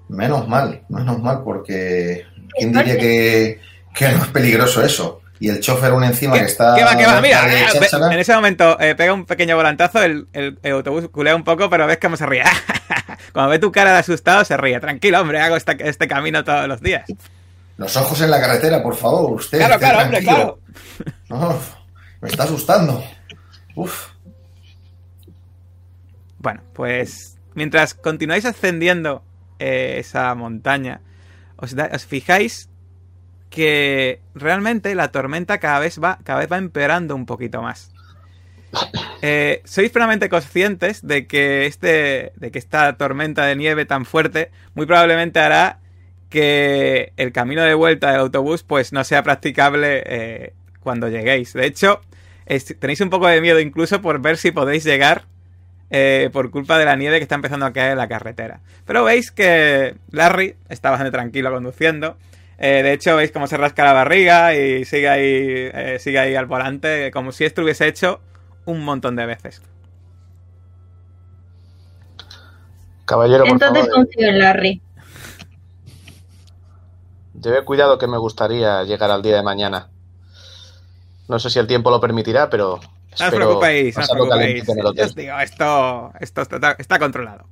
Menos 0.08 0.48
mal, 0.48 0.82
menos 0.88 1.20
mal, 1.20 1.42
porque 1.44 2.24
¿quién 2.56 2.72
diría 2.72 2.98
que, 2.98 3.60
que 3.94 4.08
no 4.08 4.22
es 4.22 4.28
peligroso 4.28 4.84
eso? 4.84 5.22
Y 5.38 5.48
el 5.48 5.60
chofer 5.60 5.92
un 5.92 6.04
encima 6.04 6.38
que 6.38 6.44
está... 6.44 6.74
¿Qué 6.74 6.84
va, 6.84 6.96
qué 6.96 7.06
va? 7.06 7.20
Mira, 7.22 7.50
eh, 7.50 7.66
en 8.12 8.18
ese 8.18 8.34
momento 8.34 8.78
eh, 8.78 8.94
pega 8.94 9.14
un 9.14 9.24
pequeño 9.24 9.56
volantazo, 9.56 10.02
el, 10.02 10.28
el, 10.34 10.58
el, 10.62 10.72
autobús 10.72 11.08
culea 11.08 11.34
un 11.34 11.44
poco, 11.44 11.70
pero 11.70 11.86
ves 11.86 11.98
cómo 12.00 12.18
se 12.18 12.26
ríe. 12.26 12.44
Cuando 13.32 13.50
ve 13.50 13.58
tu 13.58 13.72
cara 13.72 13.92
de 13.92 13.98
asustado, 14.00 14.44
se 14.44 14.56
ríe. 14.58 14.78
Tranquilo, 14.80 15.18
hombre, 15.18 15.40
hago 15.40 15.56
este, 15.56 15.76
este 15.88 16.06
camino 16.06 16.44
todos 16.44 16.68
los 16.68 16.82
días. 16.82 17.04
Los 17.78 17.96
ojos 17.96 18.20
en 18.20 18.30
la 18.30 18.38
carretera, 18.38 18.82
por 18.82 18.94
favor, 18.94 19.32
usted. 19.32 19.56
Claro, 19.56 19.78
claro, 19.78 20.02
hombre, 20.02 20.22
claro. 20.22 20.58
Me 22.20 22.28
está 22.28 22.44
asustando. 22.44 23.02
Uf. 23.74 24.08
Bueno, 26.38 26.62
pues 26.74 27.38
mientras 27.54 27.94
continuáis 27.94 28.44
ascendiendo 28.44 29.22
eh, 29.58 29.96
esa 29.98 30.34
montaña, 30.34 31.00
os, 31.56 31.74
da, 31.74 31.90
os 31.94 32.04
fijáis 32.04 32.69
que 33.50 34.20
realmente 34.34 34.94
la 34.94 35.10
tormenta 35.10 35.58
cada 35.58 35.80
vez 35.80 36.00
va, 36.02 36.18
cada 36.24 36.38
vez 36.38 36.50
va 36.50 36.56
empeorando 36.56 37.14
un 37.14 37.26
poquito 37.26 37.62
más. 37.62 37.92
Eh, 39.22 39.60
sois 39.66 39.90
plenamente 39.90 40.30
conscientes 40.30 41.06
de 41.06 41.26
que 41.26 41.66
este. 41.66 42.32
de 42.36 42.50
que 42.50 42.58
esta 42.58 42.96
tormenta 42.96 43.44
de 43.44 43.54
nieve 43.54 43.84
tan 43.84 44.06
fuerte 44.06 44.50
muy 44.72 44.86
probablemente 44.86 45.40
hará 45.40 45.78
que 46.30 47.12
el 47.18 47.30
camino 47.30 47.62
de 47.62 47.74
vuelta 47.74 48.12
del 48.12 48.20
autobús 48.20 48.62
pues 48.62 48.94
no 48.94 49.04
sea 49.04 49.22
practicable 49.22 50.02
eh, 50.06 50.54
cuando 50.80 51.08
lleguéis. 51.08 51.52
De 51.52 51.66
hecho, 51.66 52.00
es, 52.46 52.64
tenéis 52.78 53.02
un 53.02 53.10
poco 53.10 53.26
de 53.26 53.42
miedo 53.42 53.60
incluso 53.60 54.00
por 54.00 54.22
ver 54.22 54.38
si 54.38 54.52
podéis 54.52 54.84
llegar 54.84 55.24
eh, 55.90 56.30
por 56.32 56.50
culpa 56.50 56.78
de 56.78 56.84
la 56.84 56.96
nieve 56.96 57.18
que 57.18 57.24
está 57.24 57.34
empezando 57.34 57.66
a 57.66 57.72
caer 57.72 57.92
en 57.92 57.98
la 57.98 58.08
carretera. 58.08 58.60
Pero 58.86 59.04
veis 59.04 59.32
que 59.32 59.96
Larry 60.12 60.54
está 60.68 60.90
bastante 60.90 61.10
tranquilo 61.10 61.52
conduciendo. 61.52 62.16
Eh, 62.62 62.82
de 62.82 62.92
hecho, 62.92 63.16
veis 63.16 63.32
cómo 63.32 63.46
se 63.46 63.56
rasca 63.56 63.82
la 63.84 63.94
barriga 63.94 64.54
y 64.54 64.84
sigue 64.84 65.08
ahí, 65.08 65.70
eh, 65.72 65.96
sigue 65.98 66.18
ahí 66.18 66.34
al 66.36 66.44
volante, 66.44 67.10
como 67.10 67.32
si 67.32 67.44
esto 67.46 67.62
hubiese 67.62 67.88
hecho 67.88 68.20
un 68.66 68.84
montón 68.84 69.16
de 69.16 69.24
veces. 69.24 69.62
Caballero, 73.06 73.44
por 73.44 73.52
Entonces 73.52 73.86
favor, 73.86 73.94
confío 73.94 74.28
en 74.28 74.38
Larry. 74.38 74.82
lleve 77.40 77.64
cuidado 77.64 77.96
que 77.98 78.06
me 78.06 78.18
gustaría 78.18 78.84
llegar 78.84 79.10
al 79.10 79.22
día 79.22 79.36
de 79.36 79.42
mañana. 79.42 79.88
No 81.28 81.38
sé 81.38 81.48
si 81.48 81.58
el 81.58 81.66
tiempo 81.66 81.90
lo 81.90 81.98
permitirá, 82.00 82.50
pero 82.50 82.78
No 83.18 83.26
os 83.26 83.34
preocupéis, 83.34 83.96
no 83.96 84.02
os 84.02 84.10
preocupéis. 84.10 84.66
Yo 84.66 85.04
os 85.04 85.14
digo, 85.14 85.38
esto, 85.40 86.12
esto 86.20 86.42
está, 86.42 86.76
está 86.78 86.98
controlado. 86.98 87.46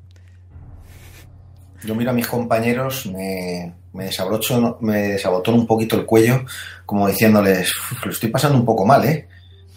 Yo 1.84 1.94
miro 1.94 2.10
a 2.10 2.14
mis 2.14 2.26
compañeros, 2.26 3.06
me, 3.06 3.74
me 3.92 4.04
desabrocho, 4.06 4.78
me 4.80 4.96
desabotono 5.12 5.58
un 5.58 5.66
poquito 5.66 5.96
el 5.96 6.06
cuello, 6.06 6.44
como 6.84 7.06
diciéndoles, 7.06 7.70
"Uf, 7.92 8.06
lo 8.06 8.12
estoy 8.12 8.30
pasando 8.30 8.58
un 8.58 8.64
poco 8.64 8.84
mal, 8.84 9.04
¿eh? 9.04 9.28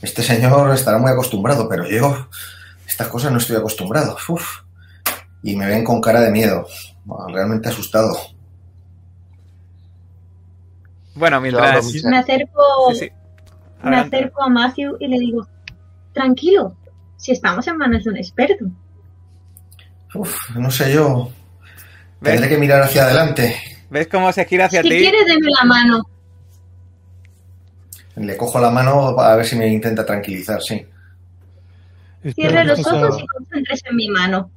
Este 0.01 0.23
señor 0.23 0.71
estará 0.73 0.97
muy 0.97 1.11
acostumbrado, 1.11 1.69
pero 1.69 1.87
yo, 1.87 2.27
estas 2.87 3.07
cosas 3.07 3.31
no 3.31 3.37
estoy 3.37 3.55
acostumbrado. 3.57 4.17
Uf. 4.29 4.61
Y 5.43 5.55
me 5.55 5.67
ven 5.67 5.83
con 5.83 6.01
cara 6.01 6.21
de 6.21 6.31
miedo, 6.31 6.65
realmente 7.31 7.69
asustado. 7.69 8.15
Bueno, 11.15 11.41
mientras. 11.41 11.93
Me 12.03 12.17
acerco, 12.17 12.61
Sí, 12.93 12.99
sí. 12.99 13.09
me 13.83 13.97
acerco 13.97 14.41
a 14.43 14.49
Matthew 14.49 14.97
y 14.99 15.07
le 15.07 15.19
digo, 15.19 15.47
tranquilo, 16.13 16.75
si 17.17 17.31
estamos 17.31 17.67
en 17.67 17.77
manos 17.77 18.03
de 18.03 18.09
un 18.11 18.17
experto. 18.17 18.65
Uf, 20.15 20.35
no 20.55 20.69
sé 20.71 20.93
yo, 20.93 21.29
¿Ves? 22.21 22.33
tendré 22.33 22.49
que 22.49 22.57
mirar 22.57 22.81
hacia 22.83 23.03
adelante. 23.03 23.55
¿Ves 23.89 24.07
cómo 24.07 24.31
se 24.31 24.45
gira 24.45 24.65
hacia 24.65 24.81
si 24.83 24.89
ti? 24.89 24.97
quieres, 24.99 25.25
deme 25.25 25.47
la 25.59 25.65
mano. 25.65 26.03
Le 28.15 28.37
cojo 28.37 28.59
la 28.59 28.69
mano 28.69 29.19
a 29.19 29.35
ver 29.35 29.45
si 29.45 29.55
me 29.55 29.67
intenta 29.67 30.05
tranquilizar, 30.05 30.61
sí. 30.61 30.85
Cierre 32.35 32.63
los 32.65 32.85
ojos 32.85 33.19
y 33.21 33.27
concéntrese 33.27 33.89
en 33.89 33.95
mi 33.95 34.07
mano. 34.09 34.51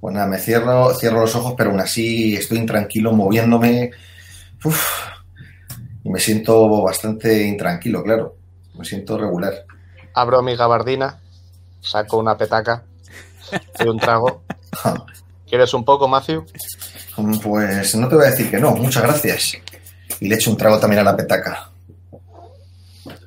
Pues 0.00 0.14
nada, 0.14 0.26
me 0.26 0.38
cierro, 0.38 0.94
cierro 0.94 1.20
los 1.20 1.34
ojos, 1.34 1.54
pero 1.56 1.70
aún 1.70 1.80
así 1.80 2.34
estoy 2.36 2.58
intranquilo, 2.58 3.12
moviéndome. 3.12 3.90
Uf, 4.62 5.08
y 6.04 6.10
me 6.10 6.20
siento 6.20 6.82
bastante 6.82 7.42
intranquilo, 7.44 8.02
claro. 8.02 8.36
Me 8.74 8.84
siento 8.84 9.16
regular. 9.16 9.64
Abro 10.14 10.42
mi 10.42 10.54
gabardina, 10.54 11.18
saco 11.80 12.18
una 12.18 12.36
petaca 12.36 12.84
y 13.80 13.88
un 13.88 13.98
trago. 13.98 14.42
¿Quieres 15.48 15.72
un 15.74 15.84
poco, 15.84 16.08
Matthew? 16.08 16.44
Pues 17.42 17.94
no 17.94 18.08
te 18.08 18.14
voy 18.16 18.24
a 18.26 18.30
decir 18.30 18.50
que 18.50 18.58
no, 18.58 18.72
muchas 18.74 19.02
gracias. 19.04 19.56
Y 20.20 20.28
le 20.28 20.34
echo 20.34 20.50
un 20.50 20.56
trago 20.56 20.78
también 20.80 21.00
a 21.00 21.04
la 21.04 21.16
petaca. 21.16 21.70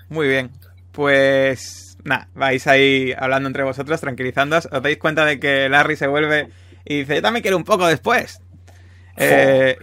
Muy 0.10 0.28
bien. 0.28 0.52
Pues 0.92 1.98
nada, 2.04 2.28
vais 2.34 2.66
ahí 2.68 3.14
hablando 3.18 3.48
entre 3.48 3.64
vosotros, 3.64 4.02
tranquilizándoos. 4.02 4.68
Os 4.72 4.82
dais 4.84 4.98
cuenta 4.98 5.24
de 5.26 5.40
que 5.40 5.70
Larry 5.70 5.96
se 5.96 6.08
vuelve 6.08 6.50
y 6.86 7.00
dice, 7.00 7.16
yo 7.16 7.22
también 7.22 7.42
quiero 7.42 7.58
un 7.58 7.64
poco 7.64 7.88
después. 7.88 8.42
Eh, 9.18 9.78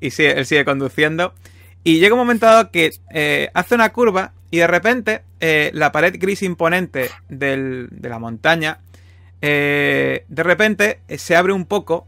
y, 0.00 0.06
y 0.06 0.10
sí, 0.10 0.24
él 0.24 0.46
sigue 0.46 0.64
conduciendo. 0.64 1.34
Y 1.82 1.98
llega 1.98 2.14
un 2.14 2.20
momento 2.20 2.46
dado 2.46 2.70
que 2.70 2.90
eh, 3.12 3.50
hace 3.54 3.74
una 3.74 3.90
curva 3.92 4.32
y 4.50 4.58
de 4.58 4.66
repente 4.66 5.22
eh, 5.40 5.70
la 5.74 5.92
pared 5.92 6.14
gris 6.18 6.42
imponente 6.42 7.10
del- 7.28 7.88
de 7.90 8.08
la 8.08 8.18
montaña, 8.18 8.80
eh, 9.42 10.24
de 10.28 10.42
repente 10.42 11.00
eh, 11.08 11.18
se 11.18 11.36
abre 11.36 11.52
un 11.52 11.64
poco 11.64 12.06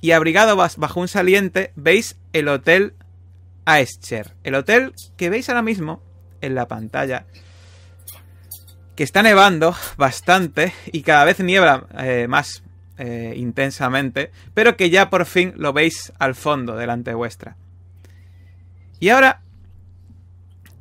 y 0.00 0.12
abrigado 0.12 0.56
bajo 0.56 1.00
un 1.00 1.08
saliente 1.08 1.72
veis 1.76 2.16
el 2.32 2.48
hotel 2.48 2.94
Aescher. 3.64 4.34
El 4.42 4.56
hotel 4.56 4.92
que 5.16 5.30
veis 5.30 5.48
ahora 5.48 5.62
mismo 5.62 6.02
en 6.40 6.54
la 6.54 6.66
pantalla. 6.66 7.26
Que 8.96 9.04
está 9.04 9.22
nevando 9.22 9.74
bastante 9.96 10.72
y 10.90 11.02
cada 11.02 11.24
vez 11.24 11.40
niebla 11.40 11.86
eh, 11.98 12.26
más 12.28 12.62
intensamente, 13.34 14.30
pero 14.54 14.76
que 14.76 14.88
ya 14.88 15.10
por 15.10 15.26
fin 15.26 15.54
lo 15.56 15.72
veis 15.72 16.12
al 16.20 16.36
fondo 16.36 16.76
delante 16.76 17.12
vuestra. 17.14 17.56
Y 19.00 19.08
ahora 19.08 19.40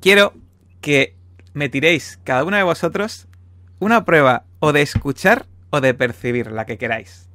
quiero 0.01 0.35
que 0.81 1.15
me 1.53 1.69
tiréis 1.69 2.19
cada 2.23 2.43
uno 2.43 2.57
de 2.57 2.63
vosotros 2.63 3.27
una 3.79 4.05
prueba 4.05 4.43
o 4.59 4.71
de 4.71 4.83
escuchar 4.83 5.47
o 5.71 5.81
de 5.81 5.93
percibir, 5.93 6.51
la 6.51 6.65
que 6.65 6.77
queráis. 6.77 7.29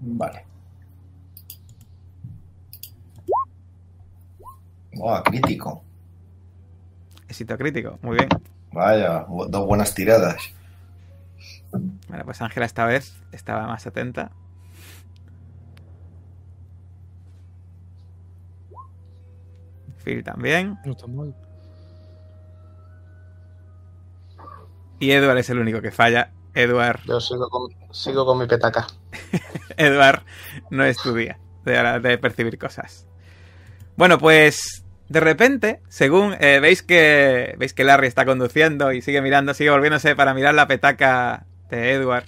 Vale. 0.00 0.44
Buah, 4.94 5.22
crítico. 5.22 5.84
Éxito 7.28 7.56
crítico, 7.56 7.98
muy 8.02 8.16
bien. 8.16 8.28
Vaya, 8.72 9.26
dos 9.48 9.66
buenas 9.66 9.94
tiradas. 9.94 10.54
Bueno, 12.08 12.24
pues 12.24 12.40
Ángela 12.42 12.66
esta 12.66 12.86
vez 12.86 13.16
estaba 13.32 13.66
más 13.66 13.86
atenta. 13.86 14.30
Phil 20.04 20.22
también. 20.22 20.78
No 20.84 20.92
está 20.92 21.06
mal. 21.06 21.34
Y 24.98 25.10
Edward 25.12 25.38
es 25.38 25.50
el 25.50 25.58
único 25.58 25.80
que 25.82 25.90
falla. 25.90 26.30
Edward, 26.54 27.00
Yo 27.04 27.20
sigo 27.20 27.48
con, 27.50 27.68
sigo 27.92 28.24
con 28.24 28.38
mi 28.38 28.46
petaca. 28.46 28.86
Edward 29.76 30.22
no 30.70 30.84
es 30.84 30.96
tu 30.96 31.14
día 31.14 31.38
de, 31.64 32.00
de 32.00 32.16
percibir 32.18 32.58
cosas. 32.58 33.06
Bueno, 33.96 34.18
pues 34.18 34.84
de 35.08 35.20
repente, 35.20 35.80
según 35.88 36.34
eh, 36.40 36.58
veis 36.60 36.82
que 36.82 37.54
veis 37.58 37.74
que 37.74 37.84
Larry 37.84 38.06
está 38.06 38.24
conduciendo 38.24 38.92
y 38.92 39.02
sigue 39.02 39.20
mirando, 39.20 39.52
sigue 39.54 39.70
volviéndose 39.70 40.16
para 40.16 40.32
mirar 40.34 40.54
la 40.54 40.66
petaca 40.66 41.44
de 41.68 41.92
Edward. 41.92 42.24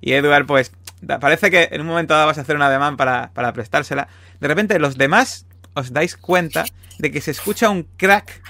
Y 0.00 0.12
Edward, 0.12 0.46
pues, 0.46 0.70
da- 1.00 1.18
parece 1.18 1.50
que 1.50 1.68
en 1.72 1.80
un 1.80 1.86
momento 1.88 2.14
dado 2.14 2.26
vas 2.26 2.38
a 2.38 2.42
hacer 2.42 2.56
un 2.56 2.62
ademán 2.62 2.96
para, 2.96 3.32
para 3.32 3.52
prestársela. 3.52 4.06
De 4.40 4.46
repente, 4.48 4.78
los 4.78 4.96
demás 4.96 5.46
os 5.74 5.92
dais 5.92 6.16
cuenta 6.16 6.64
de 6.98 7.10
que 7.10 7.20
se 7.20 7.32
escucha 7.32 7.70
un 7.70 7.84
crack 7.96 8.40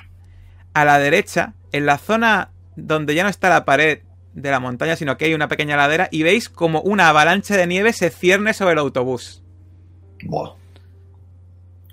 a 0.75 0.85
la 0.85 0.99
derecha, 0.99 1.55
en 1.73 1.87
la 1.87 1.97
zona 1.99 2.51
donde 2.77 3.15
ya 3.15 3.23
no 3.23 3.29
está 3.29 3.49
la 3.49 3.65
pared 3.65 4.01
de 4.35 4.51
la 4.51 4.61
montaña, 4.61 4.97
sino 4.97 5.17
que 5.17 5.27
hay 5.27 5.35
una 5.35 5.49
pequeña 5.49 5.77
ladera, 5.77 6.09
y 6.11 6.23
veis 6.23 6.49
como 6.49 6.81
una 6.83 7.09
avalancha 7.09 7.57
de 7.57 7.67
nieve 7.67 7.93
se 7.93 8.11
cierne 8.11 8.53
sobre 8.53 8.73
el 8.73 8.79
autobús. 8.81 9.43
Buah. 10.25 10.55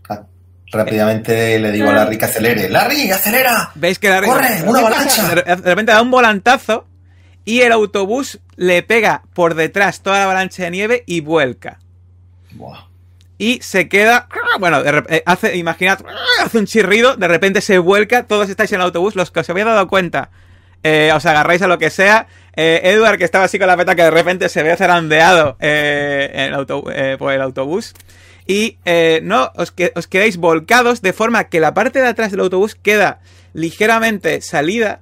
Ah, 0.10 0.24
Rápidamente 0.72 1.60
le 1.60 1.72
digo 1.72 1.89
a 1.89 1.94
Larry 1.94 2.17
que 2.17 2.26
acelere. 2.26 2.70
¡Larry, 2.70 3.12
acelera! 3.12 3.72
¿Veis 3.76 4.00
que 4.00 4.10
Larry... 4.10 4.28
¡Corre! 4.28 4.63
¡Una 4.65 4.80
avalancha! 4.80 5.36
De, 5.36 5.56
repente 5.56 5.91
da 5.91 6.02
un 6.02 6.12
volantazo 6.12 6.88
y 7.46 7.62
el 7.62 7.72
autobús 7.72 8.39
le 8.56 8.82
pega 8.84 9.24
por 9.34 9.56
detrás 9.56 10.02
toda 10.02 10.17
la 10.17 10.24
avalancha 10.26 10.63
de 10.63 10.72
nieve 10.72 11.04
y 11.06 11.22
vuelca. 11.22 11.80
Buah. 12.54 12.91
Y 13.38 13.60
se 13.63 13.89
queda, 13.89 14.28
bueno, 14.60 14.84
eh, 14.86 15.24
hace, 15.26 15.58
imaginad, 15.58 16.00
hace 16.44 16.60
un 16.60 16.67
chirrido, 16.67 17.15
de 17.15 17.28
repente 17.28 17.62
se 17.62 17.80
vuelca, 17.80 18.28
todos 18.28 18.50
estáis 18.50 18.72
en 18.72 18.76
el 18.76 18.86
autobús, 18.86 19.15
los 19.15 19.32
que 19.32 19.39
os 19.39 19.50
habéis 19.50 19.65
dado 19.65 19.88
cuenta, 19.88 20.30
eh, 20.84 21.12
os 21.13 21.26
agarráis 21.26 21.62
a 21.62 21.67
lo 21.67 21.78
que 21.78 21.89
sea. 21.89 22.28
Eh, 22.56 22.82
Edward, 22.84 23.17
que 23.17 23.24
estaba 23.24 23.46
así 23.46 23.58
con 23.58 23.67
la 23.67 23.78
peta, 23.78 23.96
que 23.96 24.04
de 24.04 24.12
repente 24.12 24.50
se 24.50 24.63
ve 24.63 24.76
zarandeado 24.76 25.58
eh, 25.60 26.30
en 26.34 26.54
el 26.54 26.65
eh, 26.94 27.15
por 27.17 27.32
el 27.32 27.41
autobús. 27.41 27.94
Y 28.48 28.78
eh, 28.86 29.22
no 29.24 29.52
os 29.56 29.72
quedáis 29.72 30.38
volcados 30.38 31.02
de 31.02 31.13
forma 31.13 31.46
que 31.46 31.60
la 31.60 31.74
parte 31.74 32.02
de 32.02 32.08
atrás 32.08 32.32
del 32.32 32.41
autobús 32.41 32.76
queda 32.76 33.20
ligeramente 33.54 34.41
salida, 34.41 35.02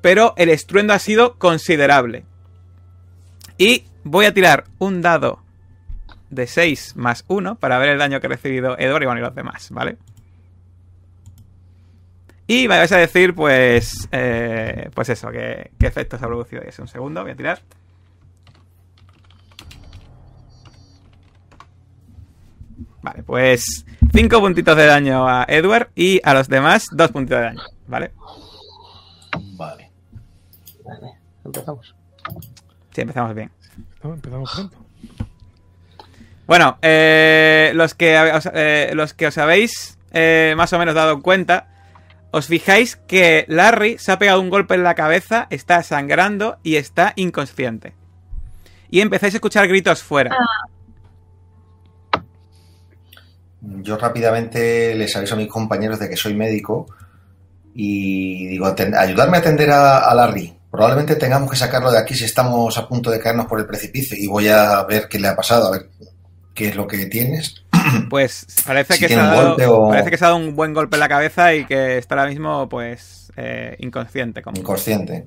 pero 0.00 0.34
el 0.36 0.48
estruendo 0.48 0.92
ha 0.92 0.98
sido 0.98 1.38
considerable. 1.38 2.24
Y 3.58 3.84
voy 4.02 4.26
a 4.26 4.34
tirar 4.34 4.64
un 4.78 5.02
dado 5.02 5.40
de 6.30 6.46
6 6.46 6.96
más 6.96 7.24
1 7.28 7.56
para 7.56 7.78
ver 7.78 7.90
el 7.90 7.98
daño 7.98 8.20
que 8.20 8.26
ha 8.26 8.30
recibido 8.30 8.76
Edward 8.78 9.02
y, 9.02 9.06
bueno, 9.06 9.20
y 9.20 9.24
los 9.24 9.34
demás, 9.34 9.68
¿vale? 9.70 9.96
Y 12.46 12.68
me 12.68 12.76
vais 12.78 12.92
a 12.92 12.98
decir, 12.98 13.34
pues, 13.34 14.08
eh, 14.12 14.90
pues 14.94 15.08
eso, 15.08 15.30
qué, 15.30 15.70
qué 15.78 15.86
efectos 15.86 16.22
ha 16.22 16.26
producido 16.26 16.62
eso. 16.62 16.82
Un 16.82 16.88
segundo, 16.88 17.22
voy 17.22 17.30
a 17.32 17.36
tirar. 17.36 17.60
Vale, 23.02 23.22
pues 23.22 23.84
5 24.12 24.40
puntitos 24.40 24.76
de 24.76 24.86
daño 24.86 25.28
a 25.28 25.44
Edward 25.48 25.90
y 25.94 26.20
a 26.24 26.32
los 26.34 26.48
demás 26.48 26.86
2 26.92 27.10
puntitos 27.12 27.38
de 27.38 27.44
daño, 27.44 27.62
¿vale? 27.86 28.12
Vale. 29.56 29.90
Vale, 30.84 31.12
empezamos. 31.44 31.94
Sí, 32.92 33.00
empezamos 33.02 33.34
bien. 33.34 33.50
No, 34.02 34.14
empezamos 34.14 34.50
pronto. 34.54 34.78
Bueno, 36.46 36.78
eh, 36.82 37.72
los, 37.74 37.94
que, 37.94 38.18
os- 38.18 38.48
eh, 38.54 38.90
los 38.94 39.12
que 39.14 39.26
os 39.26 39.38
habéis 39.38 39.98
eh, 40.12 40.54
más 40.56 40.72
o 40.72 40.78
menos 40.78 40.94
dado 40.94 41.20
cuenta, 41.20 41.68
os 42.36 42.46
fijáis 42.48 42.96
que 42.96 43.44
Larry 43.46 43.96
se 43.98 44.10
ha 44.10 44.18
pegado 44.18 44.40
un 44.40 44.50
golpe 44.50 44.74
en 44.74 44.82
la 44.82 44.96
cabeza, 44.96 45.46
está 45.50 45.82
sangrando 45.84 46.58
y 46.64 46.74
está 46.76 47.12
inconsciente. 47.14 47.94
Y 48.90 49.00
empezáis 49.02 49.34
a 49.34 49.36
escuchar 49.36 49.68
gritos 49.68 50.02
fuera. 50.02 50.34
Yo 53.60 53.96
rápidamente 53.96 54.94
les 54.94 55.14
aviso 55.16 55.34
a 55.34 55.38
mis 55.38 55.48
compañeros 55.48 55.98
de 55.98 56.08
que 56.08 56.16
soy 56.16 56.34
médico 56.34 56.86
y 57.74 58.46
digo, 58.48 58.66
"Aten- 58.66 58.96
ayudarme 58.96 59.36
a 59.38 59.40
atender 59.40 59.70
a, 59.70 59.98
a 59.98 60.14
Larry. 60.14 60.54
Probablemente 60.70 61.16
tengamos 61.16 61.50
que 61.50 61.56
sacarlo 61.56 61.90
de 61.90 61.98
aquí 61.98 62.14
si 62.14 62.24
estamos 62.24 62.76
a 62.76 62.88
punto 62.88 63.10
de 63.10 63.20
caernos 63.20 63.46
por 63.46 63.60
el 63.60 63.66
precipicio 63.66 64.16
y 64.18 64.26
voy 64.26 64.48
a 64.48 64.82
ver 64.84 65.08
qué 65.08 65.18
le 65.18 65.28
ha 65.28 65.36
pasado, 65.36 65.68
a 65.68 65.70
ver 65.70 65.88
qué 66.52 66.68
es 66.68 66.76
lo 66.76 66.86
que 66.86 67.06
tienes. 67.06 67.63
Pues 68.10 68.46
parece, 68.66 68.94
Si 68.94 69.00
que 69.00 69.08
se 69.08 69.14
ha 69.20 69.24
dado, 69.26 69.56
o- 69.56 69.90
parece 69.90 70.10
que 70.10 70.16
se 70.18 70.24
ha 70.24 70.28
dado 70.28 70.38
un 70.40 70.54
buen 70.56 70.72
golpe 70.74 70.96
en 70.96 71.00
la 71.00 71.08
cabeza 71.08 71.54
y 71.54 71.64
que 71.66 71.98
está 71.98 72.14
ahora 72.14 72.28
mismo, 72.28 72.68
pues, 72.68 73.32
eh, 73.36 73.76
inconsciente. 73.80 74.42
Como... 74.42 74.56
Inconsciente. 74.58 75.26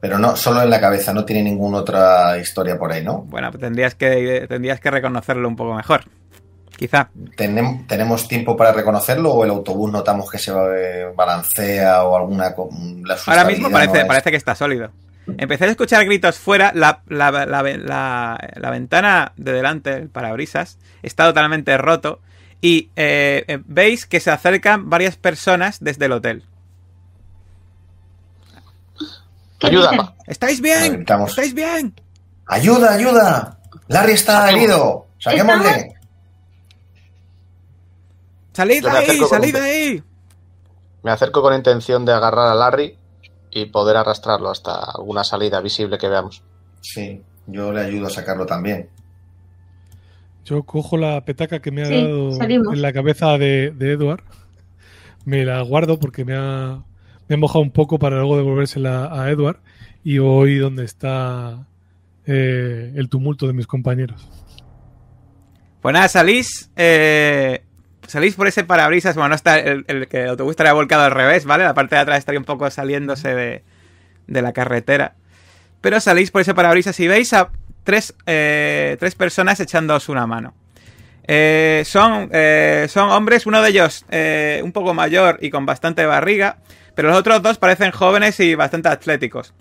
Pero 0.00 0.18
no, 0.18 0.36
solo 0.36 0.62
en 0.62 0.70
la 0.70 0.80
cabeza, 0.80 1.12
no 1.12 1.24
tiene 1.24 1.42
ninguna 1.42 1.78
otra 1.78 2.38
historia 2.38 2.78
por 2.78 2.92
ahí, 2.92 3.02
¿no? 3.04 3.22
Bueno, 3.22 3.50
pues 3.50 3.60
tendrías 3.60 3.94
que, 3.96 4.46
tendrías 4.48 4.78
que 4.80 4.90
reconocerlo 4.90 5.48
un 5.48 5.56
poco 5.56 5.74
mejor. 5.74 6.02
Quizá. 6.76 7.08
¿Tenem- 7.36 7.86
¿Tenemos 7.88 8.28
tiempo 8.28 8.56
para 8.56 8.70
reconocerlo 8.72 9.32
o 9.32 9.44
el 9.44 9.50
autobús 9.50 9.90
notamos 9.90 10.30
que 10.30 10.38
se 10.38 10.52
eh, 10.52 11.06
balancea 11.16 12.04
o 12.04 12.16
alguna... 12.16 12.54
la 13.04 13.16
Ahora 13.26 13.44
mismo 13.44 13.68
parece, 13.70 13.94
no 13.94 14.00
es? 14.02 14.06
parece 14.06 14.30
que 14.30 14.36
está 14.36 14.54
sólido. 14.54 14.90
Empecé 15.36 15.64
a 15.64 15.68
escuchar 15.68 16.04
gritos 16.06 16.38
fuera. 16.38 16.72
La, 16.74 17.02
la- 17.08 17.30
la- 17.30 17.62
la- 17.62 18.50
la 18.56 18.70
ventana 18.70 19.32
de 19.36 19.52
delante, 19.52 19.92
el 19.94 20.08
parabrisas, 20.08 20.78
está 21.02 21.26
totalmente 21.26 21.76
roto. 21.76 22.20
Y 22.60 22.90
eh, 22.96 23.44
eh, 23.46 23.58
veis 23.66 24.06
que 24.06 24.20
se 24.20 24.30
acercan 24.30 24.88
varias 24.90 25.16
personas 25.16 25.78
desde 25.80 26.06
el 26.06 26.12
hotel. 26.12 26.44
¿Qué 29.58 29.66
Ayuda. 29.68 30.14
¿Estáis 30.26 30.60
bien? 30.60 31.04
¿Estáis 31.26 31.52
bien? 31.54 31.94
¡Ayuda, 32.46 32.94
ayuda! 32.94 33.58
¡Larry 33.88 34.12
está 34.12 34.50
herido! 34.50 35.06
¡Saquémosle! 35.18 35.94
¡Salid 38.52 38.82
de 38.84 38.90
ahí! 38.90 39.20
¡Salid 39.28 39.52
de 39.54 39.60
ahí! 39.60 40.02
Me 41.02 41.10
acerco 41.10 41.42
con 41.42 41.54
intención 41.54 42.04
de 42.04 42.12
agarrar 42.12 42.48
a 42.48 42.54
Larry 42.54 42.96
y 43.60 43.66
poder 43.66 43.96
arrastrarlo 43.96 44.50
hasta 44.50 44.84
alguna 44.96 45.24
salida 45.24 45.60
visible 45.60 45.98
que 45.98 46.08
veamos. 46.08 46.42
Sí, 46.80 47.20
yo 47.46 47.72
le 47.72 47.80
ayudo 47.82 48.06
a 48.06 48.10
sacarlo 48.10 48.46
también. 48.46 48.88
Yo 50.44 50.62
cojo 50.62 50.96
la 50.96 51.24
petaca 51.24 51.60
que 51.60 51.70
me 51.70 51.82
ha 51.82 51.86
Sí, 51.86 51.94
dado 51.94 52.32
salimos. 52.32 52.74
en 52.74 52.82
la 52.82 52.92
cabeza 52.92 53.36
de, 53.38 53.70
de 53.70 53.92
Edward, 53.92 54.22
me 55.24 55.44
la 55.44 55.60
guardo 55.62 55.98
porque 55.98 56.24
me 56.24 56.34
ha, 56.36 56.82
me 57.28 57.34
ha 57.34 57.38
mojado 57.38 57.60
un 57.60 57.70
poco 57.70 57.98
para 57.98 58.16
luego 58.16 58.36
devolvérsela 58.36 59.10
a 59.12 59.30
Edward 59.30 59.60
y 60.04 60.18
voy 60.18 60.56
donde 60.56 60.84
está 60.84 61.66
eh, 62.26 62.92
el 62.96 63.08
tumulto 63.10 63.46
de 63.46 63.52
mis 63.52 63.66
compañeros. 63.66 64.26
Pues 65.82 65.92
nada, 65.92 66.08
salís. 66.08 66.70
eh, 66.76 67.62
salís 68.08 68.34
por 68.34 68.48
ese 68.48 68.64
parabrisas. 68.64 69.14
Bueno, 69.14 69.28
no 69.28 69.34
está 69.36 69.58
el, 69.60 69.84
el 69.86 70.08
que 70.08 70.22
el 70.22 70.30
autobús 70.30 70.50
estaría 70.50 70.72
volcado 70.72 71.04
al 71.04 71.12
revés, 71.12 71.44
¿vale? 71.44 71.62
La 71.62 71.74
parte 71.74 71.94
de 71.94 72.00
atrás 72.00 72.18
estaría 72.18 72.40
un 72.40 72.44
poco 72.44 72.68
saliéndose 72.70 73.34
de, 73.34 73.62
de 74.26 74.42
la 74.42 74.52
carretera. 74.52 75.14
Pero 75.80 76.00
salís 76.00 76.32
por 76.32 76.40
ese 76.40 76.54
parabrisas 76.54 76.98
y 76.98 77.06
veis 77.06 77.32
a 77.32 77.50
tres, 77.84 78.14
eh, 78.26 78.96
tres 78.98 79.14
personas 79.14 79.60
echándoos 79.60 80.08
una 80.08 80.26
mano. 80.26 80.54
Eh, 81.30 81.82
son, 81.86 82.30
eh, 82.32 82.86
son 82.88 83.10
hombres, 83.10 83.46
uno 83.46 83.62
de 83.62 83.68
ellos 83.68 84.04
un 84.62 84.72
poco 84.72 84.92
mayor 84.94 85.38
y 85.40 85.50
con 85.50 85.66
bastante 85.66 86.04
barriga, 86.04 86.56
pero 86.94 87.08
los 87.08 87.18
otros 87.18 87.42
dos 87.42 87.58
parecen 87.58 87.92
jóvenes 87.92 88.40
y 88.40 88.54
bastante 88.54 88.88
atléticos. 88.88 89.54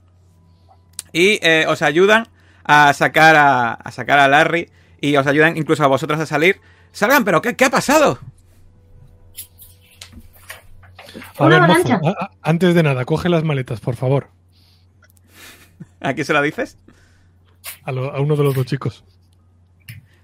Y 1.14 1.40
os 1.68 1.82
ayudan 1.82 2.28
a 2.64 2.92
sacar 2.94 3.36
a, 3.36 3.74
a 3.74 3.92
sacar 3.92 4.20
a 4.20 4.28
Larry 4.28 4.70
y 5.00 5.16
os 5.16 5.28
ayudan 5.28 5.56
incluso 5.56 5.84
a 5.84 5.88
vosotros 5.88 6.20
a 6.20 6.26
salir. 6.26 6.60
Salgan, 6.92 7.24
pero 7.24 7.42
¿qué, 7.42 7.56
qué 7.56 7.66
ha 7.66 7.70
pasado? 7.70 8.20
A 11.38 11.46
Una 11.46 11.60
ver, 11.60 11.68
mozo, 11.68 11.82
avalancha. 11.94 12.20
a- 12.22 12.26
a- 12.26 12.32
antes 12.42 12.74
de 12.76 12.84
nada, 12.84 13.06
coge 13.06 13.30
las 13.30 13.44
maletas, 13.44 13.80
por 13.80 13.96
favor, 13.96 14.30
¿A 16.00 16.14
quién 16.14 16.26
se 16.26 16.34
lo 16.34 16.42
dices? 16.42 16.78
a, 17.84 17.92
lo- 17.92 18.14
a 18.16 18.20
uno 18.22 18.36
de 18.36 18.44
los 18.44 18.56
dos 18.56 18.66
chicos. 18.66 19.04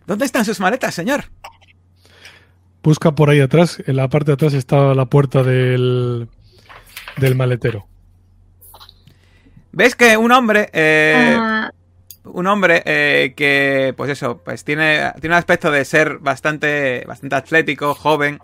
¿Dónde 0.05 0.25
están 0.25 0.45
sus 0.45 0.59
maletas, 0.59 0.93
señor? 0.93 1.25
Busca 2.83 3.13
por 3.13 3.29
ahí 3.29 3.39
atrás, 3.39 3.81
en 3.85 3.95
la 3.95 4.07
parte 4.09 4.27
de 4.27 4.33
atrás 4.33 4.53
está 4.53 4.93
la 4.93 5.05
puerta 5.05 5.41
del, 5.43 6.27
del 7.17 7.35
maletero. 7.35 7.87
¿Ves 9.71 9.95
que 9.95 10.17
un 10.17 10.31
hombre, 10.31 10.69
eh, 10.73 11.35
Ah, 11.39 11.71
un 12.25 12.45
hombre 12.47 12.83
eh, 12.85 13.33
que, 13.35 13.93
pues 13.97 14.11
eso, 14.11 14.37
pues 14.43 14.63
tiene, 14.63 15.11
tiene 15.19 15.35
un 15.35 15.39
aspecto 15.39 15.71
de 15.71 15.83
ser 15.85 16.17
bastante, 16.19 17.03
bastante 17.07 17.35
atlético, 17.35 17.95
joven, 17.95 18.39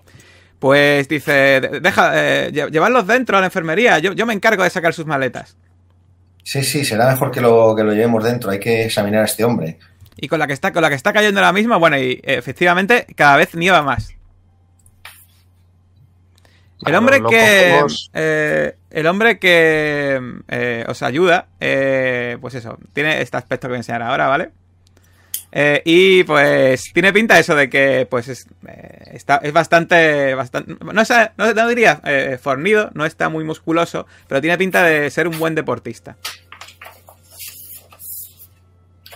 pues 0.60 1.08
dice, 1.08 1.32
"De- 1.62 1.80
deja, 1.80 2.12
eh, 2.16 2.52
lle- 2.52 2.70
llevadlos 2.70 3.08
dentro 3.08 3.38
a 3.38 3.40
la 3.40 3.48
enfermería, 3.48 4.00
yo, 4.00 4.14
yo 4.14 4.26
me 4.26 4.34
encargo 4.34 4.64
de 4.64 4.70
sacar 4.70 4.94
sus 4.94 5.06
maletas. 5.06 5.56
Sí, 6.44 6.64
sí, 6.64 6.84
será 6.86 7.10
mejor 7.10 7.32
que 7.32 7.42
lo, 7.42 7.76
que 7.76 7.84
lo 7.84 7.92
llevemos 7.94 8.24
dentro. 8.24 8.50
Hay 8.52 8.60
que 8.60 8.86
examinar 8.86 9.22
a 9.22 9.26
este 9.26 9.44
hombre. 9.44 9.78
Y 10.18 10.28
con 10.28 10.40
la 10.40 10.48
que 10.48 10.54
está, 10.54 10.74
con 10.74 10.82
la 10.82 10.90
que 10.90 10.96
está 10.96 11.14
cayendo 11.14 11.40
ahora 11.40 11.54
mismo, 11.54 11.78
bueno, 11.80 11.98
y 11.98 12.20
efectivamente 12.24 13.06
cada 13.16 13.38
vez 13.38 13.56
nieva 13.56 13.82
más. 13.84 14.14
El 16.86 16.96
hombre 16.96 17.20
que. 17.30 17.82
eh, 18.14 18.76
el 18.90 19.08
hombre 19.08 19.38
que 19.38 20.20
eh, 20.48 20.86
os 20.88 21.04
ayuda, 21.04 21.48
eh, 21.60 22.38
pues 22.40 22.56
eso, 22.56 22.78
tiene 22.94 23.22
este 23.22 23.38
aspecto 23.38 23.68
que 23.68 23.72
voy 23.72 23.76
a 23.78 23.80
enseñar 23.80 24.02
ahora, 24.02 24.28
¿vale? 24.28 24.50
Eh, 25.52 25.82
y 25.84 26.24
pues 26.26 26.92
tiene 26.94 27.12
pinta 27.12 27.40
eso 27.40 27.56
de 27.56 27.70
que 27.70 28.06
pues 28.10 28.28
es, 28.28 28.46
eh, 28.68 29.12
está, 29.14 29.38
es 29.38 29.52
bastante, 29.52 30.36
bastante 30.36 30.76
no, 30.84 30.94
no, 30.94 31.54
no 31.54 31.68
diría 31.68 32.00
eh, 32.06 32.38
fornido, 32.40 32.92
no 32.94 33.04
está 33.06 33.30
muy 33.30 33.44
musculoso, 33.44 34.06
pero 34.28 34.42
tiene 34.42 34.60
pinta 34.60 34.84
de 34.84 35.10
ser 35.10 35.28
un 35.28 35.40
buen 35.40 35.56
deportista. 35.56 36.18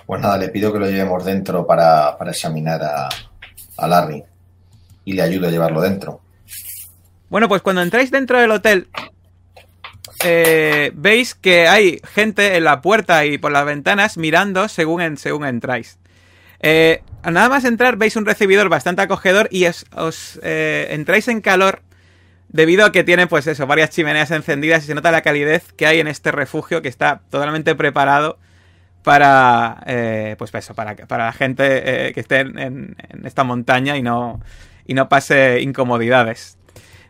Pues 0.06 0.22
nada, 0.22 0.38
le 0.38 0.50
pido 0.50 0.74
que 0.74 0.80
lo 0.80 0.88
llevemos 0.88 1.24
dentro 1.24 1.66
para, 1.66 2.18
para 2.18 2.32
examinar 2.32 2.82
a, 2.84 3.10
a 3.78 3.88
Larry. 3.88 4.24
Y 5.06 5.14
le 5.14 5.22
ayudo 5.22 5.48
a 5.48 5.52
llevarlo 5.52 5.82
dentro. 5.82 6.22
Bueno, 7.30 7.48
pues 7.48 7.62
cuando 7.62 7.82
entráis 7.82 8.12
dentro 8.12 8.40
del 8.40 8.52
hotel, 8.52 8.88
eh, 10.24 10.92
veis 10.94 11.36
que 11.36 11.68
hay 11.68 12.00
gente 12.14 12.56
en 12.58 12.64
la 12.64 12.82
puerta 12.82 13.26
y 13.26 13.38
por 13.38 13.52
las 13.52 13.66
ventanas 13.66 14.18
mirando 14.18 14.68
según, 14.68 15.02
en- 15.02 15.18
según 15.18 15.46
entráis. 15.46 15.98
Eh, 16.66 17.04
nada 17.26 17.50
más 17.50 17.66
entrar 17.66 17.98
veis 17.98 18.16
un 18.16 18.26
recibidor 18.26 18.70
bastante 18.70 19.02
acogedor 19.02 19.50
y 19.52 19.66
os 19.66 20.40
eh, 20.44 20.88
entráis 20.92 21.28
en 21.28 21.42
calor 21.42 21.82
debido 22.48 22.86
a 22.86 22.92
que 22.94 23.04
tiene, 23.04 23.28
pues 23.28 23.48
eso, 23.48 23.68
varias 23.68 23.90
chimeneas 23.90 24.32
encendidas 24.32 24.84
y 24.84 24.88
se 24.88 24.96
nota 24.96 25.12
la 25.12 25.22
calidez 25.22 25.74
que 25.74 25.86
hay 25.86 26.00
en 26.00 26.08
este 26.08 26.32
refugio 26.32 26.82
que 26.82 26.88
está 26.88 27.22
totalmente 27.30 27.76
preparado 27.76 28.40
para, 29.04 29.84
eh, 29.88 30.36
pues 30.38 30.56
eso, 30.56 30.74
para, 30.74 30.96
para 30.96 31.26
la 31.26 31.34
gente 31.34 32.08
eh, 32.08 32.14
que 32.14 32.22
esté 32.22 32.40
en, 32.40 32.96
esta 33.26 33.44
montaña 33.44 33.98
y 33.98 34.02
no, 34.02 34.40
y 34.86 34.94
no 34.94 35.10
pase 35.10 35.60
incomodidades. 35.60 36.58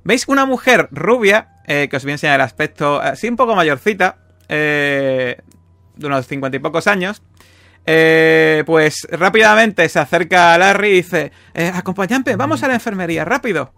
¿Veis 0.03 0.27
una 0.27 0.45
mujer 0.45 0.87
rubia, 0.91 1.61
que 1.67 1.89
os 1.93 2.03
voy 2.03 2.11
a 2.11 2.15
enseñar 2.15 2.35
el 2.35 2.41
aspecto, 2.41 2.99
así 2.99 3.29
un 3.29 3.37
poco 3.37 3.55
mayorcita, 3.55 4.17
de 4.49 5.37
unos 6.01 6.27
cincuenta 6.27 6.57
y 6.57 6.59
pocos 6.59 6.87
años, 6.87 7.21
pues 7.85 9.07
rápidamente 9.11 9.87
se 9.89 9.99
acerca 9.99 10.53
a 10.53 10.57
Larry 10.57 10.89
y 10.89 10.93
dice, 10.93 11.31
acompañante, 11.73 12.35
vamos 12.35 12.63
a 12.63 12.67
la 12.67 12.75
enfermería, 12.75 13.25
rápido 13.25 13.73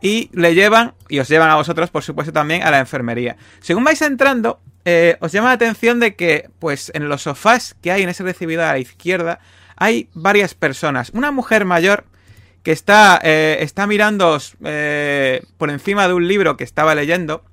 y 0.00 0.30
le 0.32 0.54
llevan, 0.54 0.94
y 1.08 1.18
os 1.18 1.28
llevan 1.28 1.50
a 1.50 1.56
vosotros, 1.56 1.90
por 1.90 2.02
supuesto, 2.02 2.32
también 2.32 2.62
a 2.62 2.70
la 2.70 2.78
enfermería. 2.78 3.36
Según 3.60 3.84
vais 3.84 4.00
entrando, 4.02 4.60
eh, 4.84 5.16
os 5.20 5.32
llama 5.32 5.48
la 5.48 5.54
atención 5.54 6.00
de 6.00 6.14
que, 6.14 6.50
pues, 6.58 6.90
en 6.94 7.08
los 7.08 7.22
sofás 7.22 7.74
que 7.82 7.92
hay 7.92 8.02
en 8.02 8.08
ese 8.08 8.22
recibidor 8.22 8.64
a 8.64 8.72
la 8.72 8.78
izquierda, 8.78 9.40
hay 9.76 10.08
varias 10.14 10.54
personas. 10.54 11.10
Una 11.10 11.30
mujer 11.30 11.64
mayor 11.64 12.04
que 12.62 12.72
está, 12.72 13.20
eh, 13.22 13.58
está 13.60 13.86
mirando 13.86 14.38
eh, 14.64 15.42
por 15.56 15.70
encima 15.70 16.06
de 16.08 16.14
un 16.14 16.28
libro 16.28 16.56
que 16.56 16.64
estaba 16.64 16.94
leyendo. 16.94 17.44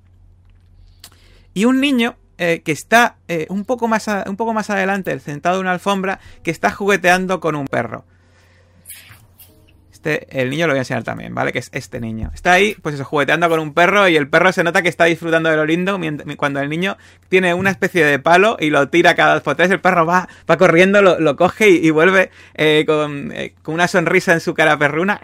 Y 1.53 1.65
un 1.65 1.79
niño 1.79 2.17
que 2.37 2.61
está 2.65 3.17
un, 3.49 3.65
poco 3.65 3.87
más 3.87 4.07
un 4.25 4.35
poco 4.35 4.53
más 4.53 4.69
adelante, 4.69 5.17
sentado 5.19 5.55
en 5.55 5.61
una 5.61 5.71
alfombra, 5.71 6.19
que 6.43 6.51
está 6.51 6.71
jugueteando 6.71 7.39
con 7.39 7.55
un 7.55 7.67
perro. 7.67 8.05
Este, 10.03 10.41
el 10.41 10.49
niño 10.49 10.67
lo 10.67 10.73
voy 10.73 10.79
a 10.79 10.81
enseñar 10.81 11.03
también, 11.03 11.33
¿vale? 11.33 11.53
Que 11.53 11.59
es 11.59 11.69
este 11.71 12.01
niño. 12.01 12.29
Está 12.33 12.51
ahí, 12.51 12.75
pues 12.81 12.95
eso, 12.95 13.05
jugueteando 13.05 13.47
con 13.47 13.61
un 13.61 13.73
perro 13.73 14.09
y 14.09 14.17
el 14.17 14.27
perro 14.27 14.51
se 14.51 14.61
nota 14.61 14.81
que 14.81 14.89
está 14.89 15.05
disfrutando 15.05 15.49
de 15.49 15.55
lo 15.55 15.65
lindo 15.65 15.97
cuando 16.35 16.59
el 16.59 16.67
niño 16.67 16.97
tiene 17.29 17.53
una 17.53 17.69
especie 17.69 18.03
de 18.03 18.19
palo 18.19 18.57
y 18.59 18.69
lo 18.69 18.89
tira 18.89 19.15
cada 19.15 19.35
dos 19.35 19.43
por 19.43 19.55
tres. 19.55 19.71
El 19.71 19.79
perro 19.79 20.05
va, 20.05 20.27
va 20.49 20.57
corriendo, 20.57 21.01
lo, 21.01 21.35
coge 21.37 21.69
y, 21.69 21.89
vuelve 21.89 22.31
eh, 22.53 22.85
eh, 22.85 23.53
con, 23.61 23.73
una 23.73 23.87
sonrisa 23.87 24.33
en 24.33 24.41
su 24.41 24.53
cara 24.53 24.77
perruna. 24.77 25.21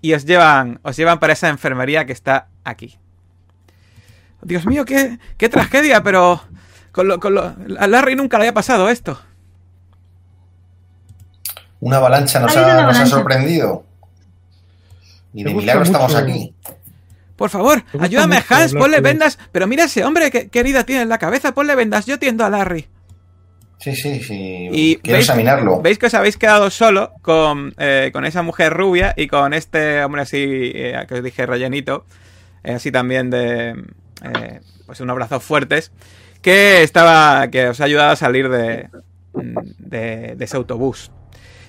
Y 0.00 0.14
os 0.14 0.24
llevan, 0.24 0.80
os 0.82 0.96
llevan 0.96 1.18
para 1.18 1.34
esa 1.34 1.50
enfermería 1.50 2.06
que 2.06 2.12
está 2.14 2.48
aquí. 2.64 2.98
Dios 4.42 4.66
mío, 4.66 4.84
qué, 4.84 5.18
qué 5.36 5.48
tragedia, 5.48 6.02
pero 6.02 6.40
con 6.92 7.38
a 7.78 7.86
Larry 7.86 8.16
nunca 8.16 8.38
le 8.38 8.44
había 8.44 8.54
pasado 8.54 8.88
esto. 8.88 9.20
Una 11.80 11.98
avalancha 11.98 12.40
nos, 12.40 12.56
ha, 12.56 13.06
sorprendido. 13.06 13.84
Y 15.32 15.44
de 15.44 15.54
milagro 15.54 15.84
estamos 15.84 16.14
aquí. 16.14 16.54
Por 17.36 17.50
favor, 17.50 17.84
ayúdame, 18.00 18.42
Hans, 18.48 18.74
ponle 18.74 19.00
vendas. 19.00 19.38
Pero 19.52 19.68
mira 19.68 19.84
ese 19.84 20.04
hombre, 20.04 20.30
qué, 20.30 20.50
herida 20.52 20.84
tiene 20.84 21.02
en 21.02 21.08
la 21.08 21.18
cabeza, 21.18 21.52
ponle 21.52 21.76
vendas. 21.76 22.06
Yo 22.06 22.18
tiendo 22.18 22.44
a 22.44 22.50
Larry. 22.50 22.88
Sí, 23.78 23.94
sí, 23.94 24.20
sí. 24.20 24.68
Y 24.72 24.96
Quiero 24.96 25.20
examinarlo. 25.20 25.80
Veis 25.80 25.98
que 25.98 26.06
os 26.06 26.14
habéis 26.14 26.36
quedado 26.36 26.68
solo 26.68 27.12
con, 27.22 27.74
eh, 27.78 28.10
con 28.12 28.24
esa 28.24 28.42
mujer 28.42 28.72
rubia 28.72 29.14
y 29.16 29.28
con 29.28 29.54
este 29.54 30.02
hombre 30.02 30.22
así, 30.22 30.72
eh, 30.74 31.04
que 31.06 31.14
os 31.14 31.22
dije, 31.22 31.46
rellenito. 31.46 32.04
Eh, 32.64 32.72
así 32.72 32.90
también 32.90 33.30
de. 33.30 33.76
Pues 34.86 35.00
unos 35.00 35.16
brazos 35.16 35.42
fuertes. 35.42 35.92
Que 36.42 36.82
estaba. 36.82 37.48
que 37.48 37.68
os 37.68 37.80
ha 37.80 37.84
ayudado 37.84 38.12
a 38.12 38.16
salir 38.16 38.48
de, 38.48 38.88
de, 39.34 40.36
ese 40.38 40.56
autobús. 40.56 41.10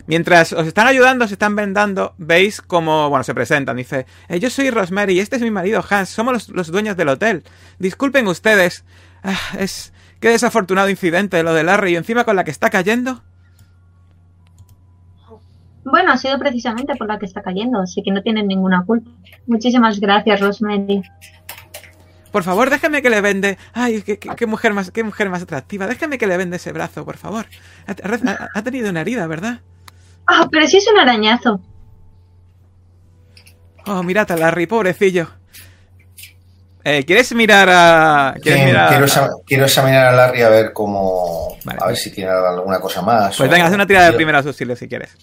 Mientras 0.08 0.54
os 0.54 0.66
están 0.66 0.88
ayudando, 0.88 1.28
se 1.28 1.34
están 1.34 1.56
vendando, 1.56 2.16
veis 2.18 2.62
cómo, 2.62 3.10
bueno, 3.10 3.24
se 3.24 3.36
presentan. 3.36 3.78
Dice, 3.78 4.08
eh, 4.28 4.40
yo 4.40 4.50
soy 4.50 4.72
Rosemary 4.72 5.14
y 5.14 5.20
este 5.20 5.36
es 5.36 5.42
mi 5.44 5.52
marido 5.52 5.84
Hans, 5.88 6.10
somos 6.10 6.50
los, 6.50 6.72
dueños 6.72 6.98
del 6.98 7.10
hotel. 7.10 7.44
Disculpen 7.78 8.28
ustedes, 8.28 8.86
ah, 9.24 9.38
es... 9.58 9.94
Qué 10.20 10.30
desafortunado 10.30 10.90
incidente 10.90 11.42
lo 11.44 11.54
de 11.54 11.64
Larry 11.64 11.94
y 11.94 11.96
encima 11.96 12.26
con 12.26 12.36
la 12.36 12.44
que 12.44 12.52
está 12.52 12.70
cayendo. 12.70 13.22
Bueno, 15.86 16.12
ha 16.12 16.18
sido 16.18 16.38
precisamente 16.38 16.96
por 16.96 17.08
la 17.08 17.18
que 17.18 17.26
está 17.26 17.42
cayendo, 17.42 17.80
así 17.80 18.04
que 18.04 18.12
no 18.12 18.22
tienen 18.22 18.48
ninguna 18.48 18.84
culpa. 18.86 19.10
Muchísimas 19.48 20.00
gracias, 20.00 20.42
Rosemary. 20.42 21.02
Por 22.32 22.44
favor, 22.44 22.70
déjeme 22.70 23.02
que 23.02 23.10
le 23.10 23.22
vende. 23.22 23.58
Ay, 23.74 24.02
qué, 24.02 24.46
mujer 24.46 24.74
más, 24.74 24.92
qué 24.92 25.04
mujer 25.04 25.30
más 25.30 25.42
atractiva. 25.42 25.88
Déjeme 25.88 26.18
que 26.18 26.28
le 26.28 26.38
vende 26.38 26.58
ese 26.58 26.72
brazo, 26.72 27.06
por 27.06 27.18
favor. 27.18 27.48
ha 27.88 28.62
tenido 28.62 28.90
una 28.90 29.02
herida, 29.02 29.26
¿verdad? 29.28 29.62
Ah, 30.28 30.48
pero 30.52 30.68
sí 30.68 30.78
es 30.78 30.88
un 30.92 31.00
arañazo. 31.00 31.60
Oh, 33.86 34.04
mirad 34.04 34.32
a 34.32 34.38
Larry, 34.38 34.68
pobrecillo. 34.68 35.28
Eh, 36.84 37.04
¿Quieres 37.04 37.34
mirar 37.34 37.70
a.? 37.70 38.36
quiero, 38.42 39.66
examinar 39.66 40.08
a 40.08 40.12
Larry 40.12 40.42
a 40.44 40.50
ver 40.50 40.72
cómo. 40.74 41.58
A 41.66 41.88
ver 41.88 41.98
si 41.98 42.12
tiene 42.12 42.32
alguna 42.32 42.80
cosa 42.80 43.02
más. 43.02 43.36
Pues 43.36 43.50
venga, 43.50 43.66
haz 43.66 43.74
una 43.74 43.88
tirada 43.88 44.12
de 44.12 44.14
primeros 44.14 44.46
auxilios 44.46 44.80
si 44.80 44.88
quieres. 44.88 45.16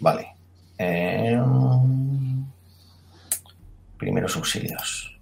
Vale. 0.00 0.28
Eh, 0.78 1.40
primeros 3.96 4.36
auxilios. 4.36 5.15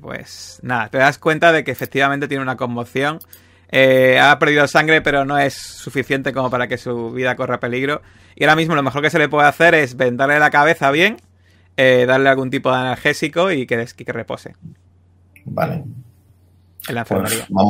Pues 0.00 0.60
nada, 0.62 0.88
te 0.88 0.98
das 0.98 1.18
cuenta 1.18 1.52
de 1.52 1.64
que 1.64 1.70
efectivamente 1.70 2.28
tiene 2.28 2.42
una 2.42 2.56
conmoción 2.56 3.20
eh, 3.72 4.18
ha 4.18 4.36
perdido 4.38 4.66
sangre, 4.66 5.00
pero 5.00 5.24
no 5.24 5.38
es 5.38 5.54
suficiente 5.54 6.32
como 6.32 6.50
para 6.50 6.66
que 6.66 6.76
su 6.76 7.12
vida 7.12 7.36
corra 7.36 7.60
peligro. 7.60 8.02
Y 8.34 8.44
ahora 8.44 8.56
mismo 8.56 8.74
lo 8.74 8.82
mejor 8.82 9.02
que 9.02 9.10
se 9.10 9.18
le 9.18 9.28
puede 9.28 9.46
hacer 9.46 9.74
es 9.74 9.96
vendarle 9.96 10.38
la 10.38 10.50
cabeza 10.50 10.90
bien, 10.90 11.18
eh, 11.76 12.04
darle 12.06 12.30
algún 12.30 12.50
tipo 12.50 12.70
de 12.70 12.78
analgésico 12.78 13.52
y 13.52 13.66
que, 13.66 13.86
que 13.86 14.12
repose. 14.12 14.54
Vale. 15.44 15.84
En 16.88 16.94
la 16.94 17.02
enfermería. 17.02 17.46
Pues 17.48 17.66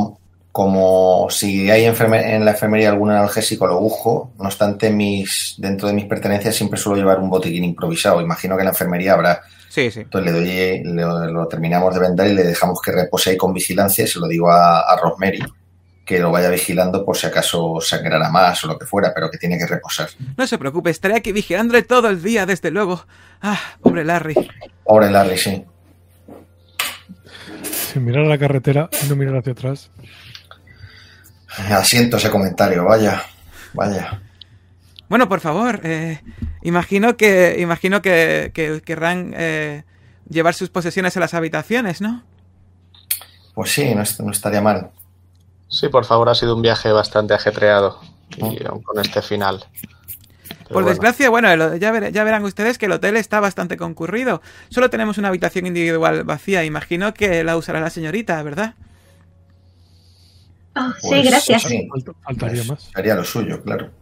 como 0.51 1.27
si 1.29 1.69
hay 1.69 1.85
en 1.85 2.43
la 2.43 2.51
enfermería 2.51 2.89
algún 2.89 3.11
analgésico, 3.11 3.67
lo 3.67 3.79
busco. 3.79 4.31
No 4.37 4.45
obstante, 4.45 4.89
mis, 4.89 5.55
dentro 5.57 5.87
de 5.87 5.93
mis 5.93 6.05
pertenencias 6.05 6.55
siempre 6.55 6.77
suelo 6.77 6.97
llevar 6.97 7.19
un 7.19 7.29
botiquín 7.29 7.63
improvisado. 7.63 8.19
Imagino 8.19 8.55
que 8.55 8.61
en 8.61 8.65
la 8.65 8.71
enfermería 8.71 9.13
habrá. 9.13 9.41
Sí, 9.71 9.89
sí. 9.89 10.01
Entonces 10.01 10.33
le 10.33 10.83
doy, 10.83 10.83
lo, 11.31 11.47
terminamos 11.47 11.93
de 11.93 12.01
vender 12.01 12.27
y 12.27 12.33
le 12.33 12.43
dejamos 12.43 12.81
que 12.81 12.91
repose 12.91 13.29
ahí 13.29 13.37
con 13.37 13.53
vigilancia. 13.53 14.03
Y 14.03 14.07
se 14.07 14.19
lo 14.19 14.27
digo 14.27 14.51
a, 14.51 14.81
a 14.81 14.97
Rosemary 14.97 15.39
que 16.05 16.19
lo 16.19 16.29
vaya 16.29 16.49
vigilando 16.49 17.05
por 17.05 17.15
si 17.15 17.27
acaso 17.27 17.79
sangrará 17.79 18.29
más 18.29 18.61
o 18.65 18.67
lo 18.67 18.77
que 18.77 18.85
fuera, 18.85 19.13
pero 19.15 19.31
que 19.31 19.37
tiene 19.37 19.57
que 19.57 19.65
reposar. 19.65 20.09
No 20.35 20.45
se 20.45 20.57
preocupe, 20.57 20.89
estaré 20.89 21.15
aquí 21.15 21.31
vigilándole 21.31 21.83
todo 21.83 22.09
el 22.09 22.21
día, 22.21 22.45
desde 22.45 22.69
luego. 22.69 23.05
Ah, 23.41 23.57
pobre 23.81 24.03
Larry. 24.03 24.35
Pobre 24.83 25.09
Larry, 25.09 25.37
sí. 25.37 25.63
Sin 27.63 28.03
mirar 28.03 28.25
a 28.25 28.27
la 28.27 28.37
carretera 28.37 28.89
y 29.01 29.07
no 29.07 29.15
mirar 29.15 29.37
hacia 29.37 29.53
atrás. 29.53 29.89
Asiento 31.69 32.17
ese 32.17 32.29
comentario, 32.29 32.83
vaya, 32.83 33.23
vaya. 33.73 34.21
Bueno, 35.11 35.27
por 35.27 35.41
favor, 35.41 35.81
eh, 35.83 36.21
imagino 36.61 37.17
que 37.17 37.57
imagino 37.59 38.01
que, 38.01 38.81
querrán 38.85 39.33
eh, 39.35 39.83
llevar 40.29 40.53
sus 40.53 40.69
posesiones 40.69 41.17
a 41.17 41.19
las 41.19 41.33
habitaciones, 41.33 41.99
¿no? 41.99 42.23
Pues 43.53 43.73
sí, 43.73 43.93
no 43.93 44.31
estaría 44.31 44.61
mal. 44.61 44.91
Sí, 45.67 45.89
por 45.89 46.05
favor, 46.05 46.29
ha 46.29 46.33
sido 46.33 46.55
un 46.55 46.61
viaje 46.61 46.93
bastante 46.93 47.33
ajetreado 47.33 47.99
y 48.37 48.63
oh. 48.65 48.81
con 48.81 49.01
este 49.01 49.21
final. 49.21 49.65
por 50.71 50.85
desgracia, 50.85 51.29
bueno, 51.29 51.75
ya, 51.75 51.91
verán 51.91 52.45
ustedes 52.45 52.77
que 52.77 52.85
el 52.85 52.93
hotel 52.93 53.17
está 53.17 53.41
bastante 53.41 53.75
concurrido. 53.75 54.41
Solo 54.69 54.89
tenemos 54.89 55.17
una 55.17 55.27
habitación 55.27 55.67
individual 55.67 56.23
vacía. 56.23 56.63
Imagino 56.63 57.13
que 57.13 57.43
la 57.43 57.57
usará 57.57 57.81
la 57.81 57.89
señorita, 57.89 58.41
¿verdad? 58.43 58.75
Oh, 60.73 60.93
sí, 61.01 61.09
pues, 61.09 61.25
gracias. 61.25 61.67
faltaría 62.23 62.63
más. 62.63 62.89
Sería 62.95 63.15
lo 63.15 63.25
suyo, 63.25 63.61
claro. 63.61 63.99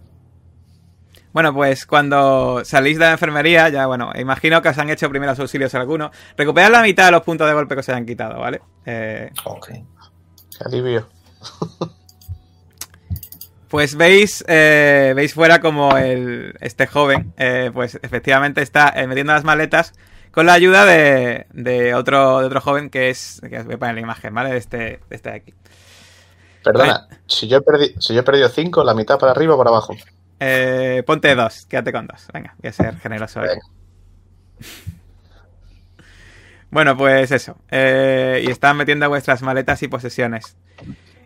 Bueno, 1.32 1.54
pues 1.54 1.86
cuando 1.86 2.62
salís 2.65 2.98
de 2.98 3.06
la 3.06 3.12
enfermería, 3.12 3.70
ya 3.70 3.86
bueno, 3.86 4.12
imagino 4.15 4.62
que 4.62 4.70
os 4.70 4.78
han 4.78 4.89
hecho 4.89 5.10
primeros 5.10 5.39
auxilios 5.39 5.76
algunos. 5.76 6.12
Recuperad 6.36 6.72
la 6.72 6.82
mitad 6.82 7.06
de 7.06 7.12
los 7.12 7.22
puntos 7.22 7.48
de 7.48 7.54
golpe 7.54 7.76
que 7.76 7.82
os 7.82 7.89
hayan 7.89 8.06
quitado, 8.06 8.39
¿vale? 8.39 8.62
Eh... 8.86 9.30
Ok. 9.44 9.68
Qué 9.68 10.63
alivio. 10.65 11.08
Pues 13.70 13.96
veis, 13.96 14.44
eh, 14.48 15.13
veis 15.15 15.36
fuera 15.36 15.62
como 15.62 15.96
el, 15.96 16.56
este 16.60 16.88
joven, 16.88 17.36
eh, 17.38 17.70
pues 17.72 18.00
efectivamente 18.02 18.63
está 18.63 18.92
eh, 18.96 19.06
metiendo 19.06 19.32
las 19.32 19.44
maletas 19.44 19.94
con 20.32 20.48
la 20.48 20.54
ayuda 20.54 20.86
de, 20.86 21.46
de, 21.54 21.94
otro, 21.94 22.39
de 22.39 22.48
otro 22.48 22.62
joven 22.62 22.89
que 22.89 23.12
es, 23.12 23.39
que 23.48 23.60
os 23.60 23.65
voy 23.65 23.76
a 23.76 23.78
poner 23.78 23.94
la 23.94 24.02
imagen, 24.02 24.34
¿vale? 24.34 24.50
De 24.50 24.58
este, 24.58 24.78
de 24.78 25.15
este 25.15 25.30
de 25.30 25.36
aquí. 25.36 25.54
Perdona, 26.63 27.08
si, 27.28 27.48
yo 27.48 27.60
he 27.60 28.02
si 28.02 28.15
yo 28.15 28.22
he 28.22 28.24
perdido 28.24 28.50
cinco, 28.50 28.84
¿la 28.84 28.96
mitad 28.96 29.20
para 29.20 29.34
arriba 29.34 29.54
o 29.54 29.58
para 29.60 29.70
abajo? 29.70 29.96
Ponte 31.06 31.36
dos, 31.36 31.65
quédate 31.65 31.91
con 31.91 32.08
dos. 32.08 32.28
Venga, 32.34 32.56
voy 32.62 32.69
a 32.69 32.73
ser 32.73 32.97
generoso. 32.99 33.41
Bueno, 36.71 36.95
pues 36.95 37.32
eso. 37.32 37.58
y 37.71 38.49
están 38.49 38.78
metiendo 38.78 39.10
vuestras 39.10 39.41
maletas 39.41 39.82
y 39.84 39.88
posesiones. 39.88 40.56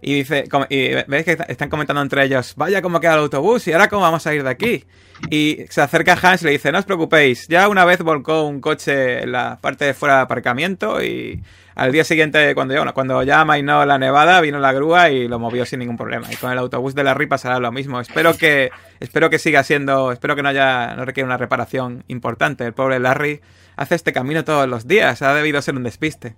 Y 0.06 0.16
dice, 0.16 0.44
y 0.70 0.90
ves 1.08 1.24
que 1.24 1.38
están 1.48 1.70
comentando 1.70 2.02
entre 2.02 2.26
ellos, 2.26 2.54
vaya 2.58 2.82
cómo 2.82 3.00
queda 3.00 3.14
el 3.14 3.20
autobús 3.20 3.68
y 3.68 3.72
ahora 3.72 3.88
cómo 3.88 4.02
vamos 4.02 4.28
a 4.28 4.34
ir 4.34 4.44
de 4.44 4.50
aquí. 4.50 4.84
Y 5.30 5.60
se 5.70 5.82
acerca 5.82 6.18
Hans 6.22 6.42
y 6.42 6.46
le 6.46 6.52
dice, 6.52 6.72
no 6.74 6.80
os 6.80 6.86
preocupéis, 6.86 7.48
ya 7.48 7.70
una 7.70 7.86
vez 7.86 8.02
volcó 8.02 8.44
un 8.44 8.60
coche 8.60 9.24
en 9.24 9.32
la 9.32 9.60
parte 9.62 9.86
de 9.86 9.94
fuera 9.94 10.18
de 10.18 10.22
aparcamiento 10.24 11.02
y 11.02 11.42
al 11.76 11.92
día 11.92 12.04
siguiente, 12.04 12.54
cuando 12.54 12.74
ya, 12.74 12.92
cuando 12.92 13.24
ya 13.24 13.42
amainó 13.42 13.86
la 13.86 13.98
nevada, 13.98 14.42
vino 14.42 14.60
la 14.60 14.74
grúa 14.74 15.10
y 15.10 15.28
lo 15.28 15.40
movió 15.40 15.66
sin 15.66 15.80
ningún 15.80 15.98
problema. 15.98 16.28
Y 16.32 16.36
con 16.36 16.52
el 16.52 16.58
autobús 16.58 16.94
de 16.94 17.04
la 17.04 17.14
RI 17.14 17.28
pasará 17.28 17.60
lo 17.60 17.72
mismo. 17.72 18.00
Espero 18.00 18.38
que, 18.38 18.72
espero 19.00 19.30
que 19.30 19.40
siga 19.40 19.64
siendo, 19.64 20.12
espero 20.12 20.36
que 20.36 20.44
no 20.44 20.50
haya, 20.50 20.96
no 20.96 21.06
requiera 21.06 21.26
una 21.26 21.38
reparación 21.38 22.04
importante. 22.08 22.66
El 22.66 22.74
pobre 22.74 23.00
Larry 23.00 23.42
hace 23.76 23.96
este 23.96 24.14
camino 24.14 24.44
todos 24.44 24.68
los 24.68 24.88
días, 24.88 25.22
ha 25.22 25.34
debido 25.34 25.62
ser 25.62 25.76
un 25.76 25.84
despiste. 25.84 26.36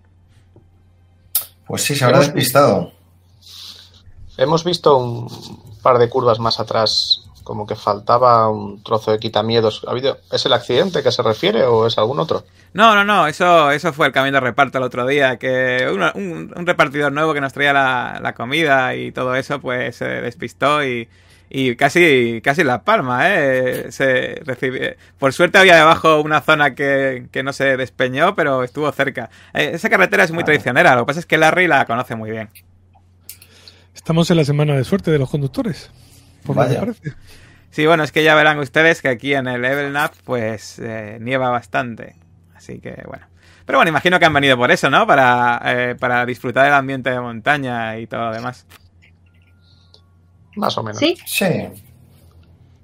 Pues 1.67 1.81
sí, 1.81 1.95
se 1.95 2.05
habrá 2.05 2.19
despistado. 2.19 2.93
Hemos 4.37 4.63
visto 4.63 4.97
un 4.97 5.27
par 5.81 5.97
de 5.97 6.09
curvas 6.09 6.39
más 6.39 6.59
atrás, 6.59 7.21
como 7.43 7.65
que 7.67 7.75
faltaba 7.75 8.49
un 8.49 8.83
trozo 8.83 9.11
de 9.11 9.19
quitamiedos. 9.19 9.83
¿Ha 9.87 9.91
habido, 9.91 10.17
¿Es 10.31 10.45
el 10.45 10.53
accidente 10.53 11.03
que 11.03 11.11
se 11.11 11.21
refiere 11.23 11.63
o 11.65 11.85
es 11.87 11.97
algún 11.97 12.19
otro? 12.19 12.43
No, 12.73 12.93
no, 12.95 13.05
no, 13.05 13.27
eso, 13.27 13.71
eso 13.71 13.93
fue 13.93 14.07
el 14.07 14.13
camión 14.13 14.33
de 14.33 14.39
reparto 14.41 14.77
el 14.79 14.83
otro 14.83 15.05
día, 15.07 15.37
que 15.37 15.87
un, 15.89 16.01
un- 16.21 16.53
un 16.55 16.65
repartidor 16.67 17.11
nuevo 17.13 17.33
que 17.33 17.39
nos 17.41 17.53
traía 17.53 17.71
la, 17.71 18.19
la 18.21 18.33
comida 18.33 18.95
y 18.95 19.11
todo 19.13 19.35
eso, 19.35 19.61
pues 19.61 19.95
se 19.95 20.05
despistó 20.05 20.83
y, 20.83 21.07
y 21.49 21.77
casi, 21.77 22.41
casi 22.43 22.65
la 22.65 22.83
palma, 22.83 23.29
¿eh? 23.33 23.91
Se 23.91 24.41
recibi- 24.43 24.97
Por 25.17 25.31
suerte 25.31 25.57
había 25.59 25.77
debajo 25.77 26.19
una 26.19 26.41
zona 26.41 26.75
que, 26.75 27.27
que 27.31 27.43
no 27.43 27.53
se 27.53 27.77
despeñó, 27.77 28.35
pero 28.35 28.63
estuvo 28.63 28.91
cerca. 28.91 29.29
Eh, 29.53 29.71
esa 29.75 29.89
carretera 29.89 30.25
es 30.25 30.31
muy 30.31 30.43
Vale. 30.43 30.55
traicionera, 30.57 30.95
lo 30.95 31.03
que 31.03 31.07
pasa 31.07 31.19
es 31.21 31.25
que 31.25 31.37
Larry 31.37 31.67
la 31.67 31.85
conoce 31.85 32.15
muy 32.17 32.31
bien. 32.31 32.49
Estamos 33.95 34.29
en 34.29 34.37
la 34.37 34.45
semana 34.45 34.75
de 34.75 34.83
suerte 34.83 35.09
de 35.11 35.17
los 35.19 35.29
conductores. 35.29 35.89
Por 36.45 36.55
lo 36.55 36.61
que 36.63 36.67
Vaya. 36.67 36.79
parece. 36.81 37.13
Sí, 37.71 37.85
bueno, 37.85 38.03
es 38.03 38.11
que 38.11 38.23
ya 38.23 38.35
verán 38.35 38.59
ustedes 38.59 39.01
que 39.01 39.09
aquí 39.09 39.33
en 39.33 39.47
el 39.47 39.65
Evelnap, 39.65 40.13
pues 40.23 40.79
eh, 40.79 41.17
nieva 41.19 41.49
bastante. 41.49 42.15
Así 42.55 42.79
que, 42.79 43.03
bueno. 43.07 43.25
Pero 43.65 43.79
bueno, 43.79 43.89
imagino 43.89 44.19
que 44.19 44.25
han 44.25 44.33
venido 44.33 44.55
por 44.57 44.71
eso, 44.71 44.89
¿no? 44.89 45.07
Para, 45.07 45.59
eh, 45.65 45.95
para 45.95 46.25
disfrutar 46.25 46.65
del 46.65 46.73
ambiente 46.73 47.09
de 47.09 47.19
montaña 47.19 47.97
y 47.97 48.05
todo 48.07 48.29
lo 48.29 48.33
demás. 48.33 48.65
Más 50.55 50.77
o 50.77 50.83
menos. 50.83 50.99
Sí, 50.99 51.17
Sí. 51.25 51.47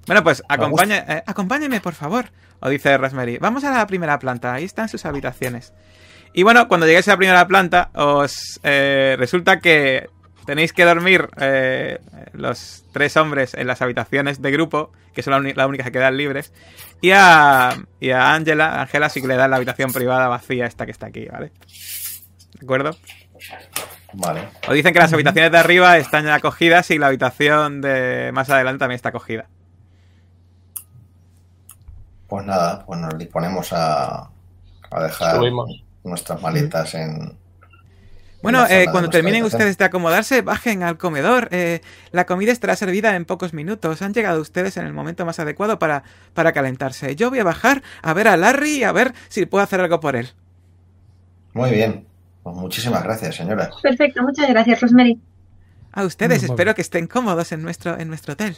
Bueno, 0.06 0.24
pues 0.24 0.42
acompañe, 0.48 1.04
eh, 1.08 1.22
acompáñeme, 1.26 1.80
por 1.80 1.94
favor. 1.94 2.26
O 2.60 2.68
dice 2.68 2.98
Rosemary. 2.98 3.38
Vamos 3.38 3.62
a 3.64 3.70
la 3.70 3.86
primera 3.86 4.18
planta, 4.18 4.52
ahí 4.52 4.64
están 4.64 4.88
sus 4.88 5.04
habitaciones. 5.04 5.72
Y 6.34 6.42
bueno, 6.42 6.66
cuando 6.66 6.86
lleguéis 6.86 7.06
a 7.08 7.12
la 7.12 7.16
primera 7.16 7.46
planta, 7.46 7.90
os 7.94 8.60
eh, 8.64 9.14
resulta 9.18 9.60
que 9.60 10.08
tenéis 10.46 10.72
que 10.72 10.84
dormir 10.84 11.28
eh, 11.40 11.98
los 12.32 12.84
tres 12.92 13.16
hombres 13.16 13.54
en 13.54 13.66
las 13.66 13.82
habitaciones 13.82 14.42
de 14.42 14.50
grupo, 14.50 14.92
que 15.14 15.22
son 15.22 15.52
las 15.54 15.66
únicas 15.66 15.86
que 15.86 15.92
quedan 15.92 16.16
libres. 16.16 16.52
Y 17.00 17.10
a, 17.12 17.76
y 18.00 18.10
a 18.10 18.34
Angela, 18.34 18.80
Angela 18.80 19.08
sí 19.08 19.20
que 19.20 19.28
le 19.28 19.36
da 19.36 19.48
la 19.48 19.56
habitación 19.56 19.92
privada 19.92 20.28
vacía 20.28 20.66
esta 20.66 20.84
que 20.86 20.92
está 20.92 21.06
aquí, 21.06 21.26
¿vale? 21.26 21.52
¿De 22.54 22.64
acuerdo? 22.64 22.96
Vale. 24.14 24.48
Os 24.68 24.74
dicen 24.74 24.92
que 24.92 24.98
las 24.98 25.12
habitaciones 25.12 25.50
de 25.50 25.58
arriba 25.58 25.96
están 25.98 26.24
ya 26.26 26.38
cogidas 26.40 26.90
y 26.90 26.98
la 26.98 27.06
habitación 27.08 27.80
de 27.80 28.30
más 28.32 28.50
adelante 28.50 28.80
también 28.80 28.96
está 28.96 29.10
cogida. 29.10 29.46
Pues 32.28 32.46
nada, 32.46 32.84
pues 32.86 33.00
nos 33.00 33.18
disponemos 33.18 33.72
a, 33.72 34.30
a 34.90 35.02
dejar 35.02 35.36
Subimos. 35.36 35.84
nuestras 36.04 36.40
maletas 36.40 36.94
en. 36.94 37.36
Bueno, 38.42 38.66
eh, 38.68 38.86
cuando 38.90 39.08
terminen 39.08 39.44
ustedes 39.44 39.78
de 39.78 39.84
acomodarse, 39.84 40.42
bajen 40.42 40.82
al 40.82 40.98
comedor. 40.98 41.48
Eh, 41.52 41.80
la 42.10 42.26
comida 42.26 42.50
estará 42.50 42.74
servida 42.74 43.14
en 43.14 43.24
pocos 43.24 43.52
minutos. 43.54 44.02
Han 44.02 44.12
llegado 44.12 44.40
ustedes 44.40 44.76
en 44.76 44.84
el 44.84 44.92
momento 44.92 45.24
más 45.24 45.38
adecuado 45.38 45.78
para, 45.78 46.02
para 46.34 46.52
calentarse. 46.52 47.14
Yo 47.14 47.30
voy 47.30 47.38
a 47.38 47.44
bajar 47.44 47.82
a 48.02 48.12
ver 48.14 48.26
a 48.26 48.36
Larry 48.36 48.78
y 48.78 48.84
a 48.84 48.92
ver 48.92 49.14
si 49.28 49.46
puedo 49.46 49.62
hacer 49.62 49.80
algo 49.80 50.00
por 50.00 50.16
él. 50.16 50.30
Muy 51.52 51.70
bien. 51.70 52.06
Pues 52.42 52.56
muchísimas 52.56 53.04
gracias, 53.04 53.36
señora. 53.36 53.70
perfecto. 53.80 54.22
Muchas 54.22 54.48
gracias, 54.48 54.80
Rosemary. 54.80 55.20
A 55.92 56.04
ustedes, 56.04 56.42
espero 56.42 56.74
que 56.74 56.80
estén 56.82 57.06
cómodos 57.06 57.52
en 57.52 57.62
nuestro, 57.62 57.98
en 57.98 58.08
nuestro 58.08 58.32
hotel. 58.32 58.56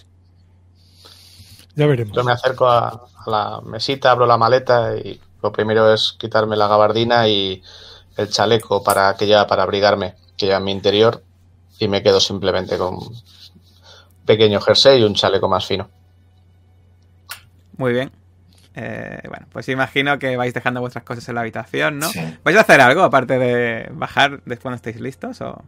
Ya 1.75 1.87
veremos. 1.87 2.16
Yo 2.16 2.25
me 2.25 2.33
acerco 2.33 2.68
a, 2.68 2.88
a 2.88 3.31
la 3.31 3.61
mesita, 3.61 4.12
abro 4.12 4.25
la 4.25 4.38
maleta 4.38 4.97
y 4.97 5.20
lo 5.42 5.53
primero 5.53 5.92
es 5.92 6.14
quitarme 6.18 6.57
la 6.57 6.68
gabardina 6.68 7.29
y 7.29 7.62
el 8.16 8.29
chaleco 8.31 8.83
para 8.83 9.14
que 9.16 9.27
lleva 9.27 9.46
para 9.46 9.62
abrigarme, 9.64 10.14
que 10.37 10.46
lleva 10.46 10.59
en 10.59 10.64
mi 10.64 10.72
interior, 10.72 11.22
y 11.79 11.88
me 11.88 12.03
quedo 12.03 12.20
simplemente 12.20 12.79
con 12.79 12.94
un 12.94 13.14
pequeño 14.24 14.61
jersey 14.61 15.00
y 15.00 15.05
un 15.05 15.14
chaleco 15.14 15.48
más 15.48 15.66
fino. 15.66 15.88
Muy 17.77 17.92
bien. 17.92 18.11
Eh, 18.77 19.20
bueno, 19.29 19.46
pues 19.53 19.68
imagino 19.68 20.18
que 20.18 20.37
vais 20.37 20.53
dejando 20.55 20.81
vuestras 20.81 21.05
cosas 21.05 21.29
en 21.29 21.37
la 21.37 21.42
habitación, 21.42 21.98
¿no? 21.98 22.09
Sí. 22.09 22.20
¿Vais 22.42 22.57
a 22.57 22.61
hacer 22.62 22.81
algo 22.81 23.03
aparte 23.03 23.38
de 23.38 23.88
bajar 23.92 24.38
después 24.44 24.61
cuando 24.61 24.77
estéis 24.77 25.00
listos 25.00 25.40
o 25.40 25.62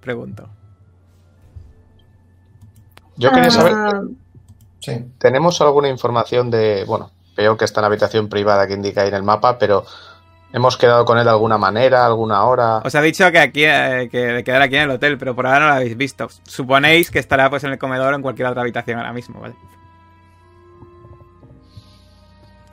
pregunto? 0.00 0.48
Yo 3.16 3.30
quería 3.32 3.50
saber, 3.50 3.72
Ah, 3.74 4.02
Sí. 4.80 5.04
¿tenemos 5.18 5.60
alguna 5.62 5.88
información 5.88 6.50
de, 6.50 6.84
bueno, 6.86 7.10
veo 7.36 7.56
que 7.56 7.64
está 7.64 7.80
en 7.80 7.82
la 7.82 7.86
habitación 7.88 8.28
privada 8.28 8.66
que 8.66 8.74
indica 8.74 9.02
ahí 9.02 9.08
en 9.08 9.14
el 9.14 9.22
mapa, 9.22 9.58
pero 9.58 9.84
¿hemos 10.52 10.76
quedado 10.76 11.04
con 11.04 11.18
él 11.18 11.24
de 11.24 11.30
alguna 11.30 11.58
manera, 11.58 12.06
alguna 12.06 12.44
hora? 12.44 12.78
Os 12.78 12.94
ha 12.94 13.00
dicho 13.02 13.30
que 13.30 13.38
aquí 13.38 13.64
eh, 13.64 14.08
que 14.10 14.18
de 14.18 14.44
quedar 14.44 14.62
aquí 14.62 14.76
en 14.76 14.82
el 14.82 14.90
hotel, 14.90 15.18
pero 15.18 15.34
por 15.34 15.46
ahora 15.46 15.60
no 15.60 15.66
lo 15.68 15.72
habéis 15.74 15.96
visto. 15.96 16.28
Suponéis 16.44 17.10
que 17.10 17.18
estará 17.18 17.50
pues 17.50 17.64
en 17.64 17.72
el 17.72 17.78
comedor 17.78 18.12
o 18.12 18.16
en 18.16 18.22
cualquier 18.22 18.48
otra 18.48 18.62
habitación 18.62 18.98
ahora 18.98 19.12
mismo, 19.12 19.40
¿vale? 19.40 19.54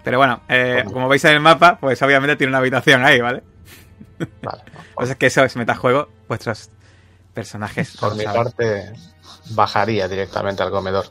Pero 0.04 0.18
bueno, 0.18 0.42
eh, 0.50 0.84
como 0.92 1.08
veis 1.08 1.24
en 1.26 1.32
el 1.34 1.40
mapa, 1.40 1.78
pues 1.80 2.02
obviamente 2.02 2.36
tiene 2.36 2.52
una 2.52 2.58
habitación 2.58 3.06
ahí, 3.06 3.22
¿vale? 3.22 3.44
Vale, 4.42 4.62
Pues 4.96 5.10
es 5.10 5.16
que 5.16 5.28
eso 5.28 5.44
es 5.44 5.56
metajuego, 5.56 6.10
vuestros 6.28 6.70
personajes. 7.34 7.96
por 7.98 8.16
mi 8.16 8.24
saben. 8.26 8.44
parte 8.44 8.94
bajaría 9.52 10.08
directamente 10.08 10.62
al 10.62 10.72
comedor. 10.72 11.06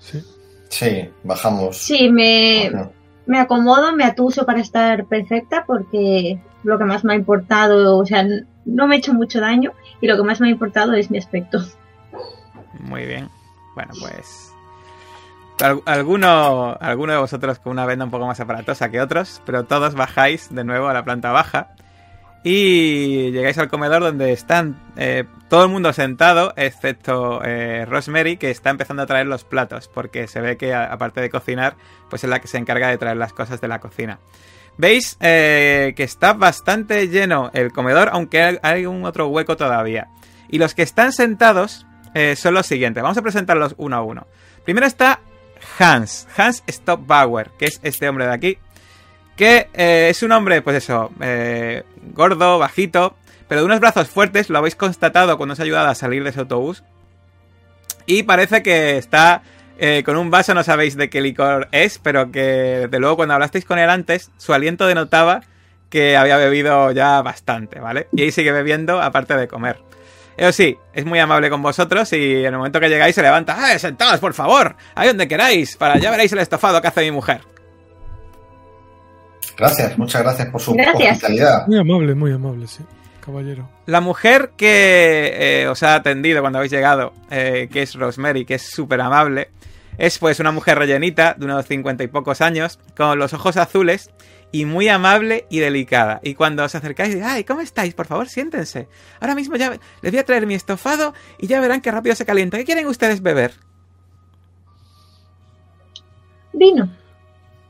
Sí. 0.00 0.22
Sí, 0.68 1.10
bajamos. 1.24 1.76
sí, 1.78 2.10
me, 2.10 2.68
Bueno, 2.70 2.92
me 3.30 3.38
acomodo, 3.38 3.92
me 3.94 4.02
atuso 4.04 4.44
para 4.44 4.58
estar 4.60 5.04
perfecta 5.04 5.62
porque 5.64 6.40
lo 6.64 6.76
que 6.78 6.84
más 6.84 7.04
me 7.04 7.12
ha 7.12 7.16
importado, 7.16 7.96
o 7.96 8.04
sea, 8.04 8.24
no 8.64 8.86
me 8.88 8.96
he 8.96 8.98
hecho 8.98 9.14
mucho 9.14 9.40
daño 9.40 9.72
y 10.00 10.08
lo 10.08 10.16
que 10.16 10.24
más 10.24 10.40
me 10.40 10.48
ha 10.48 10.50
importado 10.50 10.94
es 10.94 11.12
mi 11.12 11.18
aspecto. 11.18 11.60
Muy 12.80 13.06
bien. 13.06 13.28
Bueno, 13.76 13.92
pues. 14.00 14.52
al- 15.62 15.82
alguno, 15.86 16.76
alguno 16.80 17.12
de 17.12 17.18
vosotros 17.20 17.60
con 17.60 17.70
una 17.72 17.86
venda 17.86 18.04
un 18.04 18.10
poco 18.10 18.26
más 18.26 18.40
aparatosa 18.40 18.90
que 18.90 19.00
otros, 19.00 19.40
pero 19.46 19.62
todos 19.64 19.94
bajáis 19.94 20.52
de 20.52 20.64
nuevo 20.64 20.88
a 20.88 20.92
la 20.94 21.04
planta 21.04 21.30
baja. 21.30 21.68
Y 22.42 23.32
llegáis 23.32 23.58
al 23.58 23.68
comedor 23.68 24.00
donde 24.02 24.32
están 24.32 24.80
eh, 24.96 25.24
todo 25.50 25.64
el 25.64 25.70
mundo 25.70 25.92
sentado, 25.92 26.54
excepto 26.56 27.42
eh, 27.44 27.84
Rosemary, 27.86 28.38
que 28.38 28.50
está 28.50 28.70
empezando 28.70 29.02
a 29.02 29.06
traer 29.06 29.26
los 29.26 29.44
platos, 29.44 29.88
porque 29.88 30.26
se 30.26 30.40
ve 30.40 30.56
que 30.56 30.72
aparte 30.74 31.20
de 31.20 31.28
cocinar, 31.28 31.76
pues 32.08 32.24
es 32.24 32.30
la 32.30 32.40
que 32.40 32.48
se 32.48 32.56
encarga 32.56 32.88
de 32.88 32.96
traer 32.96 33.18
las 33.18 33.34
cosas 33.34 33.60
de 33.60 33.68
la 33.68 33.78
cocina. 33.78 34.18
Veis 34.78 35.18
eh, 35.20 35.92
que 35.94 36.02
está 36.04 36.32
bastante 36.32 37.08
lleno 37.08 37.50
el 37.52 37.72
comedor, 37.72 38.08
aunque 38.12 38.58
hay- 38.62 38.86
un 38.86 39.04
otro 39.04 39.28
hueco 39.28 39.58
todavía. 39.58 40.08
Y 40.48 40.58
los 40.58 40.74
que 40.74 40.82
están 40.82 41.12
sentados 41.12 41.86
eh, 42.14 42.36
son 42.36 42.54
los 42.54 42.64
siguientes. 42.66 43.02
Vamos 43.02 43.18
a 43.18 43.22
presentarlos 43.22 43.74
uno 43.76 43.96
a 43.96 44.02
uno. 44.02 44.26
Primero 44.64 44.86
está 44.86 45.20
Hans, 45.78 46.26
Hans 46.38 46.62
Stockbauer, 46.66 47.50
que 47.58 47.66
es 47.66 47.80
este 47.82 48.08
hombre 48.08 48.26
de 48.26 48.32
aquí. 48.32 48.58
Que 49.36 49.68
es 49.74 50.22
un 50.22 50.32
hombre, 50.32 50.60
pues 50.60 50.76
eso, 50.76 51.10
gordo, 52.14 52.58
bajito, 52.58 53.16
pero 53.48 53.60
de 53.60 53.66
unos 53.66 53.80
brazos 53.80 54.08
fuertes, 54.08 54.50
lo 54.50 54.58
habéis 54.58 54.76
constatado 54.76 55.36
cuando 55.36 55.54
os 55.54 55.60
ha 55.60 55.64
ayudado 55.64 55.88
a 55.88 55.94
salir 55.94 56.22
de 56.22 56.30
ese 56.30 56.40
autobús. 56.40 56.84
Y 58.06 58.22
parece 58.22 58.62
que 58.62 58.96
está 58.96 59.42
eh, 59.78 60.02
con 60.04 60.16
un 60.16 60.30
vaso, 60.30 60.54
no 60.54 60.62
sabéis 60.62 60.96
de 60.96 61.10
qué 61.10 61.20
licor 61.20 61.68
es, 61.72 61.98
pero 61.98 62.30
que 62.30 62.88
de 62.90 62.98
luego 62.98 63.16
cuando 63.16 63.34
hablasteis 63.34 63.64
con 63.64 63.78
él 63.78 63.90
antes, 63.90 64.30
su 64.36 64.52
aliento 64.52 64.86
denotaba 64.86 65.42
que 65.88 66.16
había 66.16 66.36
bebido 66.36 66.92
ya 66.92 67.20
bastante, 67.22 67.80
¿vale? 67.80 68.08
Y 68.12 68.22
ahí 68.22 68.30
sigue 68.30 68.52
bebiendo 68.52 69.00
aparte 69.00 69.36
de 69.36 69.48
comer. 69.48 69.78
Eso 70.36 70.52
sí, 70.52 70.78
es 70.94 71.04
muy 71.04 71.18
amable 71.18 71.50
con 71.50 71.62
vosotros 71.62 72.12
y 72.12 72.36
en 72.36 72.46
el 72.46 72.56
momento 72.56 72.80
que 72.80 72.88
llegáis 72.88 73.14
se 73.14 73.22
levanta. 73.22 73.74
¡Eh, 73.74 73.78
sentados, 73.78 74.20
por 74.20 74.32
favor! 74.32 74.76
Ahí 74.94 75.08
donde 75.08 75.28
queráis, 75.28 75.76
para 75.76 75.98
ya 75.98 76.10
veréis 76.10 76.32
el 76.32 76.38
estofado 76.38 76.80
que 76.80 76.88
hace 76.88 77.02
mi 77.02 77.10
mujer. 77.10 77.40
Gracias, 79.60 79.98
muchas 79.98 80.22
gracias 80.22 80.48
por 80.48 80.60
su 80.60 80.72
Gracias. 80.72 81.12
hospitalidad. 81.16 81.66
Muy 81.66 81.78
amable, 81.78 82.14
muy 82.14 82.32
amable, 82.32 82.66
sí. 82.66 82.82
Caballero. 83.24 83.68
La 83.84 84.00
mujer 84.00 84.52
que 84.56 85.62
eh, 85.62 85.68
os 85.68 85.82
ha 85.82 85.94
atendido 85.94 86.40
cuando 86.40 86.58
habéis 86.58 86.72
llegado, 86.72 87.12
eh, 87.30 87.68
que 87.70 87.82
es 87.82 87.94
Rosemary, 87.94 88.46
que 88.46 88.54
es 88.54 88.62
súper 88.62 89.00
amable, 89.02 89.50
es 89.98 90.18
pues 90.18 90.40
una 90.40 90.50
mujer 90.50 90.78
rellenita 90.78 91.34
de 91.36 91.44
unos 91.44 91.66
cincuenta 91.66 92.02
y 92.02 92.08
pocos 92.08 92.40
años, 92.40 92.78
con 92.96 93.18
los 93.18 93.34
ojos 93.34 93.58
azules 93.58 94.10
y 94.50 94.64
muy 94.64 94.88
amable 94.88 95.44
y 95.50 95.58
delicada. 95.58 96.20
Y 96.22 96.34
cuando 96.34 96.64
os 96.64 96.74
acercáis, 96.74 97.16
ay, 97.22 97.44
¿cómo 97.44 97.60
estáis? 97.60 97.92
Por 97.92 98.06
favor, 98.06 98.28
siéntense. 98.28 98.88
Ahora 99.20 99.34
mismo 99.34 99.56
ya 99.56 99.78
les 100.00 100.12
voy 100.12 100.18
a 100.18 100.24
traer 100.24 100.46
mi 100.46 100.54
estofado 100.54 101.12
y 101.38 101.46
ya 101.46 101.60
verán 101.60 101.82
que 101.82 101.90
rápido 101.90 102.14
se 102.16 102.24
calienta. 102.24 102.56
¿Qué 102.56 102.64
quieren 102.64 102.86
ustedes 102.86 103.20
beber? 103.20 103.52
Vino. 106.54 106.90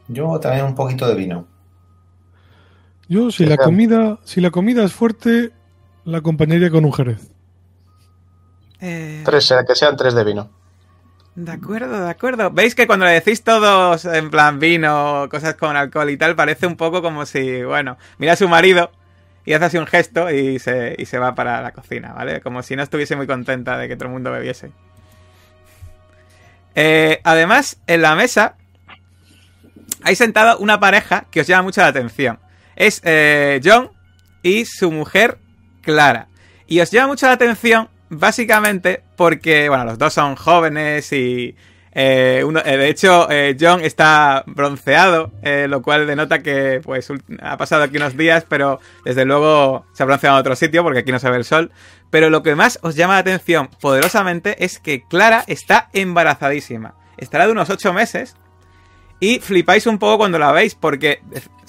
Yo 0.08 0.38
también 0.40 0.64
un 0.66 0.74
poquito 0.74 1.06
de 1.08 1.14
vino. 1.16 1.46
Yo, 3.10 3.32
si 3.32 3.44
la 3.44 3.56
comida, 3.56 4.20
si 4.22 4.40
la 4.40 4.52
comida 4.52 4.84
es 4.84 4.92
fuerte, 4.92 5.50
la 6.04 6.18
acompañaría 6.18 6.70
con 6.70 6.84
un 6.84 6.92
jerez. 6.92 7.32
Eh, 8.80 9.22
Tres, 9.24 9.52
que 9.66 9.74
sean 9.74 9.96
tres 9.96 10.14
de 10.14 10.22
vino. 10.22 10.48
De 11.34 11.50
acuerdo, 11.50 12.04
de 12.04 12.08
acuerdo. 12.08 12.52
¿Veis 12.52 12.76
que 12.76 12.86
cuando 12.86 13.06
le 13.06 13.10
decís 13.10 13.42
todos 13.42 14.04
en 14.04 14.30
plan 14.30 14.60
vino, 14.60 15.26
cosas 15.28 15.56
con 15.56 15.76
alcohol 15.76 16.08
y 16.08 16.16
tal, 16.16 16.36
parece 16.36 16.68
un 16.68 16.76
poco 16.76 17.02
como 17.02 17.26
si, 17.26 17.64
bueno, 17.64 17.98
mira 18.18 18.34
a 18.34 18.36
su 18.36 18.48
marido 18.48 18.92
y 19.44 19.54
hace 19.54 19.64
así 19.64 19.78
un 19.78 19.88
gesto 19.88 20.30
y 20.30 20.60
se, 20.60 20.94
y 20.96 21.04
se 21.04 21.18
va 21.18 21.34
para 21.34 21.60
la 21.62 21.72
cocina, 21.72 22.12
¿vale? 22.12 22.40
Como 22.40 22.62
si 22.62 22.76
no 22.76 22.84
estuviese 22.84 23.16
muy 23.16 23.26
contenta 23.26 23.76
de 23.76 23.88
que 23.88 23.96
todo 23.96 24.06
el 24.06 24.12
mundo 24.12 24.30
bebiese. 24.30 24.70
Eh, 26.76 27.20
además, 27.24 27.76
en 27.88 28.02
la 28.02 28.14
mesa 28.14 28.54
hay 30.04 30.14
sentada 30.14 30.58
una 30.58 30.78
pareja 30.78 31.26
que 31.32 31.40
os 31.40 31.48
llama 31.48 31.64
mucho 31.64 31.80
la 31.80 31.88
atención. 31.88 32.38
Es 32.76 33.00
eh, 33.04 33.60
John 33.64 33.90
y 34.42 34.64
su 34.64 34.90
mujer 34.90 35.38
Clara. 35.82 36.28
Y 36.66 36.80
os 36.80 36.90
llama 36.90 37.08
mucho 37.08 37.26
la 37.26 37.32
atención 37.32 37.88
básicamente 38.08 39.02
porque, 39.16 39.68
bueno, 39.68 39.84
los 39.84 39.98
dos 39.98 40.12
son 40.12 40.36
jóvenes 40.36 41.12
y... 41.12 41.54
eh, 41.92 42.42
uno- 42.46 42.62
eh, 42.64 42.76
de 42.76 42.88
hecho, 42.88 43.28
John 43.58 43.80
está 43.80 44.44
bronceado, 44.46 45.32
lo 45.68 45.82
cual 45.82 46.06
denota 46.06 46.42
que 46.42 46.80
pues 46.82 47.08
ha 47.42 47.56
pasado 47.56 47.82
aquí 47.82 47.96
unos 47.96 48.16
días, 48.16 48.44
pero 48.48 48.80
desde 49.04 49.24
luego 49.24 49.84
se 49.92 50.02
ha 50.02 50.06
bronceado 50.06 50.36
en 50.36 50.40
otro 50.40 50.56
sitio 50.56 50.82
porque 50.82 51.00
aquí 51.00 51.12
no 51.12 51.18
se 51.18 51.28
ve 51.30 51.36
el 51.36 51.44
sol. 51.44 51.70
Pero 52.10 52.30
lo 52.30 52.42
que 52.42 52.54
más 52.56 52.78
os 52.82 52.96
llama 52.96 53.14
la 53.14 53.20
atención 53.20 53.68
poderosamente 53.80 54.64
es 54.64 54.78
que 54.80 55.02
Clara 55.08 55.44
está 55.46 55.88
embarazadísima. 55.92 56.94
Estará 57.16 57.46
de 57.46 57.52
unos 57.52 57.70
8 57.70 57.92
meses 57.92 58.36
y 59.20 59.38
flipáis 59.40 59.86
un 59.86 59.98
poco 59.98 60.18
cuando 60.18 60.38
la 60.38 60.50
veis 60.52 60.74
porque, 60.74 61.20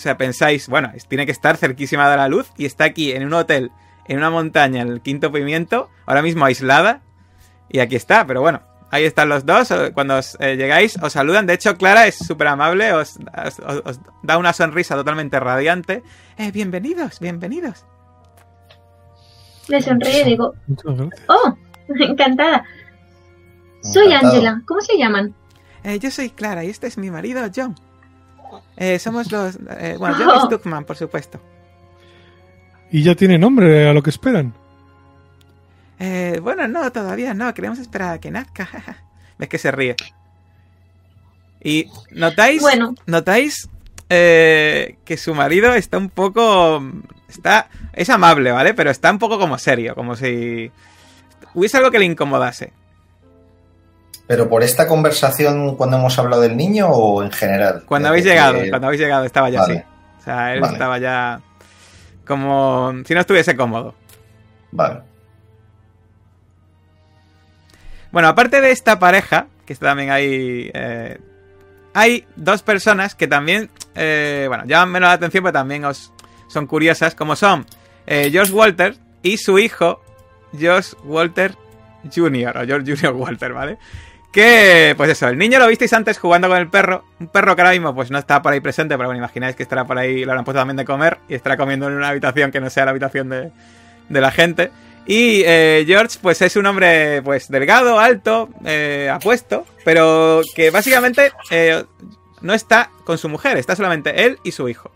sea, 0.02 0.18
pensáis, 0.18 0.68
bueno, 0.68 0.92
tiene 1.08 1.26
que 1.26 1.32
estar 1.32 1.56
cerquísima 1.58 2.10
de 2.10 2.18
la 2.18 2.28
luz 2.28 2.52
y 2.58 2.66
está 2.66 2.84
aquí 2.86 3.12
en 3.12 3.26
un 3.26 3.34
hotel, 3.34 3.72
en 4.08 4.18
una 4.18 4.30
montaña, 4.30 4.82
en 4.82 4.90
el 4.90 5.02
quinto 5.02 5.32
pimiento, 5.32 5.90
ahora 6.06 6.22
mismo 6.22 6.44
aislada. 6.46 7.02
Y 7.70 7.80
aquí 7.80 7.96
está, 7.96 8.26
pero 8.28 8.42
bueno, 8.42 8.62
ahí 8.92 9.06
están 9.06 9.30
los 9.30 9.46
dos. 9.46 9.74
Cuando 9.94 10.18
os, 10.18 10.36
eh, 10.42 10.58
llegáis, 10.58 10.98
os 11.02 11.14
saludan. 11.14 11.46
De 11.48 11.54
hecho, 11.54 11.78
Clara 11.78 12.08
es 12.08 12.16
súper 12.16 12.48
amable, 12.48 12.92
os, 12.94 13.18
os- 13.46 13.60
os- 13.60 13.82
os 13.86 14.00
da 14.24 14.38
una 14.38 14.52
sonrisa 14.52 14.96
totalmente 14.96 15.40
radiante. 15.40 16.04
Eh, 16.38 16.52
bienvenidos, 16.52 17.20
bienvenidos. 17.20 17.86
Le 19.68 19.82
sonríe 19.82 20.22
y 20.22 20.26
digo, 20.26 20.54
oh, 21.30 21.56
encantada. 22.00 22.66
Soy. 23.84 24.12
Angela. 24.14 24.62
¿Cómo 24.68 24.82
se 24.82 24.98
llaman? 24.98 25.34
Eh, 25.84 25.98
yo 26.00 26.12
soy 26.12 26.30
Clara 26.30 26.64
y 26.64 26.70
este 26.70 26.88
es 26.88 26.98
mi 26.98 27.10
marido, 27.10 27.42
John. 27.56 27.74
Eh, 28.78 29.00
somos 29.00 29.32
los... 29.32 29.58
eh, 29.78 29.96
bueno. 29.98 30.18
Stuckman, 30.46 30.86
por 30.86 30.98
supuesto. 30.98 31.40
Y 32.92 33.04
ya 33.04 33.16
tiene 33.16 33.38
nombre 33.38 33.88
a 33.88 33.94
lo 33.94 34.04
que 34.04 34.10
esperan. 34.10 34.54
Eh, 36.00 36.40
bueno, 36.42 36.68
no, 36.68 36.92
todavía 36.92 37.34
no. 37.34 37.54
Queremos 37.54 37.80
esperar 37.80 38.16
a 38.16 38.20
que 38.20 38.32
nazca. 38.32 38.68
Ves 39.38 39.50
que 39.50 39.58
se 39.58 39.72
ríe. 39.72 39.96
Y 41.64 41.88
notáis, 42.12 42.62
Bueno. 42.62 42.96
notáis 43.06 43.70
eh, 44.10 44.98
que 45.06 45.16
su 45.16 45.36
marido 45.36 45.74
está 45.76 45.98
un 46.00 46.10
poco, 46.10 46.84
está, 47.30 47.70
es 47.94 48.10
amable, 48.10 48.52
¿vale? 48.52 48.74
Pero 48.74 48.90
está 48.90 49.12
un 49.12 49.20
poco 49.20 49.38
como 49.38 49.58
serio, 49.60 49.94
como 49.96 50.16
si 50.16 50.72
hubiese 51.54 51.78
algo 51.78 51.92
que 51.92 52.00
le 52.00 52.06
incomodase. 52.06 52.74
¿Pero 54.32 54.48
por 54.48 54.64
esta 54.64 54.88
conversación 54.88 55.76
cuando 55.76 55.98
hemos 55.98 56.18
hablado 56.18 56.42
del 56.44 56.56
niño 56.56 56.88
o 56.88 57.22
en 57.22 57.32
general? 57.32 57.84
Cuando 57.86 58.06
De 58.06 58.10
habéis 58.12 58.24
que- 58.24 58.30
llegado, 58.30 58.60
cuando 58.70 58.88
habéis 58.88 59.02
llegado 59.02 59.26
estaba 59.26 59.50
ya 59.50 59.60
Vale. 59.60 59.74
así. 59.80 59.84
O 60.20 60.24
sea, 60.24 60.54
él 60.54 60.62
Vale. 60.62 60.72
estaba 60.74 60.98
ya 61.00 61.42
como 62.26 62.94
si 63.06 63.14
no 63.14 63.20
estuviese 63.20 63.58
cómodo. 63.58 63.94
Vale. 64.72 65.02
Bueno, 68.14 68.30
aparte 68.30 68.62
de 68.62 68.72
esta 68.72 69.00
pareja, 69.00 69.48
que 69.66 69.74
está 69.74 69.88
también 69.88 70.12
ahí, 70.12 70.72
eh, 70.74 71.20
hay 71.94 72.26
dos 72.38 72.62
personas 72.62 73.16
que 73.16 73.28
también, 73.28 73.70
eh, 73.96 74.46
bueno, 74.48 74.64
llaman 74.66 74.92
menos 74.92 75.08
la 75.10 75.14
atención, 75.14 75.44
pero 75.44 75.52
también 75.54 75.84
os 75.84 76.14
son 76.48 76.68
curiosas, 76.68 77.16
como 77.16 77.36
son 77.36 77.66
eh, 78.08 78.30
George 78.32 78.54
Walter 78.54 78.96
y 79.24 79.38
su 79.40 79.60
hijo, 79.60 80.02
George 80.58 80.96
Walter 81.04 81.54
Jr., 82.16 82.58
o 82.58 82.66
George 82.66 82.96
Jr. 82.96 83.14
Walter, 83.14 83.52
¿vale? 83.52 83.78
Que, 84.32 84.94
pues 84.96 85.10
eso, 85.10 85.28
el 85.28 85.38
niño 85.38 85.60
lo 85.60 85.68
visteis 85.68 85.92
antes 85.92 86.18
jugando 86.18 86.48
con 86.48 86.58
el 86.58 86.70
perro, 86.70 87.04
un 87.20 87.28
perro 87.28 87.54
que 87.56 87.64
ahora 87.64 87.74
mismo 87.74 87.94
pues 87.94 88.12
no 88.12 88.18
está 88.18 88.42
por 88.42 88.54
ahí 88.54 88.62
presente, 88.62 88.96
pero 88.96 89.10
bueno, 89.10 89.18
imagináis 89.18 89.58
que 89.58 89.64
estará 89.64 89.86
por 89.86 89.98
ahí, 89.98 90.24
lo 90.24 90.32
habrán 90.32 90.46
puesto 90.46 90.60
también 90.60 90.78
de 90.78 90.86
comer 90.86 91.18
y 91.28 91.34
estará 91.34 91.58
comiendo 91.58 91.88
en 91.88 91.96
una 91.96 92.08
habitación 92.08 92.50
que 92.50 92.62
no 92.62 92.70
sea 92.70 92.86
la 92.86 92.92
habitación 92.92 93.28
de, 93.28 93.52
de 94.08 94.22
la 94.22 94.32
gente. 94.32 94.72
Y 95.06 95.42
eh, 95.46 95.84
George, 95.88 96.20
pues 96.22 96.42
es 96.42 96.56
un 96.56 96.66
hombre, 96.66 97.22
pues 97.24 97.50
delgado, 97.50 98.00
alto, 98.00 98.50
eh, 98.64 99.10
apuesto, 99.12 99.66
pero 99.84 100.42
que 100.56 100.70
básicamente 100.70 101.34
eh, 101.50 101.84
no 102.42 102.54
está 102.54 102.92
con 103.04 103.18
su 103.18 103.28
mujer, 103.28 103.58
está 103.58 103.76
solamente 103.76 104.26
él 104.26 104.40
y 104.44 104.52
su 104.52 104.70
hijo. 104.70 104.92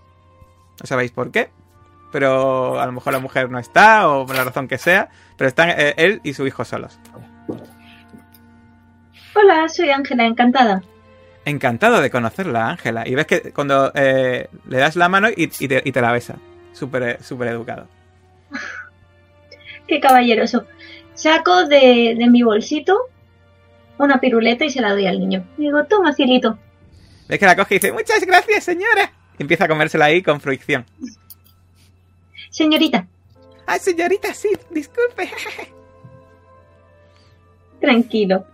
No 0.79 0.85
sabéis 0.85 1.11
por 1.11 1.31
qué, 1.31 1.49
pero 2.11 2.79
a 2.79 2.85
lo 2.85 2.91
mejor 2.91 3.13
la 3.13 3.19
mujer 3.19 3.49
no 3.49 3.59
está, 3.59 4.07
o 4.07 4.25
por 4.25 4.35
la 4.35 4.43
razón 4.43 4.67
que 4.67 4.77
sea, 4.77 5.09
pero 5.37 5.47
están 5.47 5.73
él 5.77 6.21
y 6.23 6.33
su 6.33 6.45
hijo 6.45 6.63
solos. 6.63 6.99
Hola, 9.35 9.67
soy 9.69 9.89
Ángela, 9.89 10.25
encantada. 10.25 10.81
Encantado 11.43 12.01
de 12.01 12.09
conocerla, 12.09 12.69
Ángela. 12.69 13.07
Y 13.07 13.15
ves 13.15 13.27
que 13.27 13.53
cuando 13.53 13.91
eh, 13.93 14.47
le 14.67 14.77
das 14.77 14.95
la 14.95 15.09
mano 15.09 15.29
y, 15.29 15.51
y 15.59 15.67
te, 15.67 15.81
y 15.83 15.91
te 15.91 16.01
la 16.01 16.11
besa. 16.11 16.35
Súper 16.73 17.03
eh, 17.03 17.17
súper 17.21 17.49
educado. 17.49 17.87
Qué 19.87 19.99
caballeroso. 19.99 20.65
Saco 21.13 21.65
de, 21.67 22.15
de 22.17 22.27
mi 22.29 22.43
bolsito 22.43 22.97
una 23.97 24.19
piruleta 24.19 24.65
y 24.65 24.69
se 24.69 24.81
la 24.81 24.91
doy 24.91 25.07
al 25.07 25.19
niño. 25.19 25.45
Digo, 25.57 25.85
toma, 25.85 26.13
cielito. 26.13 26.57
Ves 27.29 27.39
que 27.39 27.45
la 27.45 27.55
coge 27.55 27.75
y 27.75 27.79
dice, 27.79 27.93
muchas 27.93 28.25
gracias, 28.25 28.63
señora. 28.65 29.11
Y 29.37 29.43
empieza 29.43 29.65
a 29.65 29.67
comérsela 29.67 30.05
ahí 30.05 30.21
con 30.21 30.41
fruición. 30.41 30.85
Señorita, 32.49 33.07
Ah, 33.67 33.79
señorita, 33.79 34.33
sí, 34.33 34.49
disculpe. 34.69 35.29
tranquilo. 37.81 38.45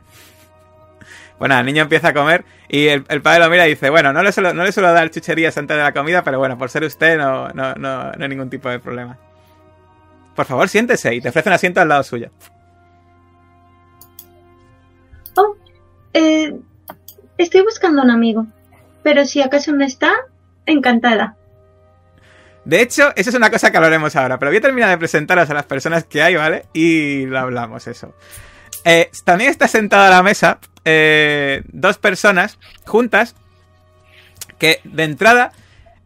Bueno, 1.42 1.58
el 1.58 1.66
niño 1.66 1.82
empieza 1.82 2.10
a 2.10 2.14
comer 2.14 2.46
y 2.70 2.86
el, 2.86 3.04
el 3.10 3.24
padre 3.24 3.40
lo 3.40 3.50
mira 3.50 3.66
y 3.66 3.72
dice, 3.72 3.90
bueno, 3.90 4.14
no 4.14 4.22
le, 4.22 4.32
suelo, 4.32 4.54
no 4.54 4.64
le 4.64 4.72
suelo 4.72 4.94
dar 4.94 5.10
chucherías 5.10 5.58
antes 5.58 5.76
de 5.76 5.82
la 5.82 5.92
comida, 5.92 6.24
pero 6.24 6.38
bueno, 6.38 6.56
por 6.56 6.70
ser 6.70 6.84
usted 6.84 7.18
no, 7.18 7.50
no, 7.50 7.74
no, 7.74 8.12
no 8.12 8.24
hay 8.24 8.30
ningún 8.30 8.52
tipo 8.52 8.70
de 8.70 8.78
problema. 8.78 9.18
Por 10.36 10.46
favor, 10.46 10.70
siéntese 10.70 11.16
y 11.16 11.20
te 11.20 11.30
ofrece 11.30 11.50
un 11.50 11.54
asiento 11.54 11.82
al 11.82 11.90
lado 11.90 12.04
suyo. 12.04 12.30
Oh, 15.36 15.56
eh, 16.14 16.54
estoy 17.40 17.62
buscando 17.64 18.04
un 18.04 18.12
amigo. 18.12 18.46
Pero 19.02 19.26
si 19.26 19.42
acaso 19.42 19.72
no 19.72 19.84
está, 19.84 20.12
encantada. 20.68 21.38
De 22.66 22.84
hecho, 22.84 23.14
eso 23.16 23.32
es 23.32 23.36
una 23.36 23.50
cosa 23.50 23.72
que 23.72 23.78
hablaremos 23.78 24.16
ahora, 24.16 24.38
pero 24.38 24.52
voy 24.52 24.58
a 24.58 24.62
terminar 24.62 24.92
de 24.92 25.00
presentaros 25.00 25.50
a 25.50 25.56
las 25.56 25.66
personas 25.66 26.04
que 26.04 26.22
hay, 26.22 26.36
¿vale? 26.36 26.66
Y 26.72 27.26
lo 27.26 27.40
hablamos 27.40 27.88
eso. 27.88 28.14
Eh, 28.86 29.10
también 29.26 29.52
está 29.52 29.68
sentada 29.68 30.08
a 30.08 30.10
la 30.10 30.24
mesa 30.24 30.60
eh, 30.86 31.62
dos 31.68 31.98
personas 31.98 32.58
juntas 32.86 33.36
que 34.58 34.80
de 34.84 35.04
entrada 35.04 35.52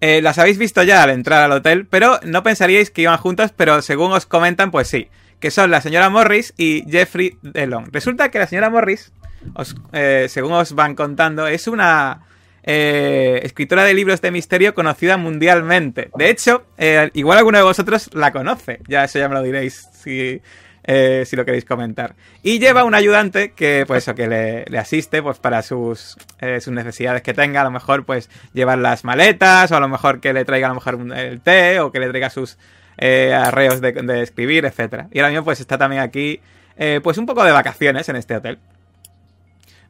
eh, 0.02 0.22
las 0.22 0.38
habéis 0.38 0.58
visto 0.58 0.84
ya 0.84 1.02
al 1.04 1.10
entrar 1.10 1.44
al 1.44 1.52
hotel, 1.52 1.88
pero 1.90 2.20
no 2.24 2.44
pensaríais 2.44 2.92
que 2.92 3.02
iban 3.02 3.18
juntos, 3.18 3.52
pero 3.56 3.82
según 3.82 4.12
os 4.12 4.26
comentan, 4.26 4.72
pues 4.72 4.88
sí, 4.88 5.08
que 5.40 5.52
son 5.52 5.72
la 5.72 5.82
señora 5.82 6.10
Morris 6.10 6.54
y 6.58 6.84
Jeffrey 6.90 7.38
Delon. 7.42 7.92
Resulta 7.92 8.30
que 8.30 8.40
la 8.40 8.48
señora 8.48 8.70
Morris, 8.70 9.14
os, 9.56 9.76
eh, 9.94 10.28
según 10.30 10.54
os 10.54 10.74
van 10.74 10.96
contando, 10.96 11.48
es 11.48 11.68
una 11.68 12.22
eh, 12.64 13.40
escritora 13.44 13.84
de 13.84 13.94
libros 13.94 14.22
de 14.22 14.32
misterio 14.32 14.76
conocida 14.76 15.18
mundialmente. 15.18 16.10
De 16.16 16.30
hecho, 16.30 16.66
igual 17.14 17.38
alguno 17.38 17.58
de 17.58 17.64
vosotros 17.64 18.10
la 18.14 18.32
conoce, 18.32 18.82
ya 18.88 19.06
eso 19.06 19.18
ya 19.18 19.28
me 19.28 19.36
lo 19.36 19.44
diréis 19.44 19.88
si, 20.04 20.42
eh, 20.88 21.24
si 21.26 21.36
lo 21.36 21.46
queréis 21.46 21.66
comentar. 21.66 22.16
Y 22.44 22.60
lleva 22.60 22.84
un 22.84 22.94
ayudante 22.96 23.52
que, 23.54 23.84
pues, 23.88 24.04
eso, 24.04 24.16
que 24.16 24.28
le, 24.28 24.66
le 24.66 24.78
asiste, 24.78 25.22
pues, 25.24 25.40
para 25.40 25.62
sus, 25.64 26.16
eh, 26.40 26.62
sus 26.62 26.74
necesidades 26.74 27.22
que 27.24 27.34
tenga. 27.34 27.62
A 27.62 27.64
lo 27.64 27.72
mejor, 27.72 28.06
pues, 28.06 28.30
llevar 28.54 28.78
las 28.78 29.04
maletas, 29.04 29.72
o 29.72 29.76
a 29.76 29.80
lo 29.80 29.88
mejor 29.88 30.20
que 30.20 30.32
le 30.34 30.46
traiga 30.46 30.68
a 30.68 30.70
lo 30.70 30.76
mejor 30.76 30.96
un- 30.96 31.12
el 31.14 31.42
té, 31.42 31.80
o 31.80 31.92
que 31.92 32.00
le 32.00 32.10
traiga 32.10 32.30
sus 32.30 32.58
eh, 32.98 33.34
arreos 33.34 33.82
de, 33.82 33.92
de 33.92 34.22
escribir, 34.22 34.64
etcétera. 34.66 35.08
Y 35.12 35.20
ahora 35.20 35.30
mismo, 35.32 35.44
pues, 35.44 35.60
está 35.60 35.78
también 35.78 36.02
aquí, 36.02 36.40
eh, 36.78 37.02
pues, 37.04 37.18
un 37.18 37.26
poco 37.26 37.44
de 37.44 37.52
vacaciones 37.52 38.08
en 38.10 38.16
este 38.16 38.36
hotel. 38.38 38.58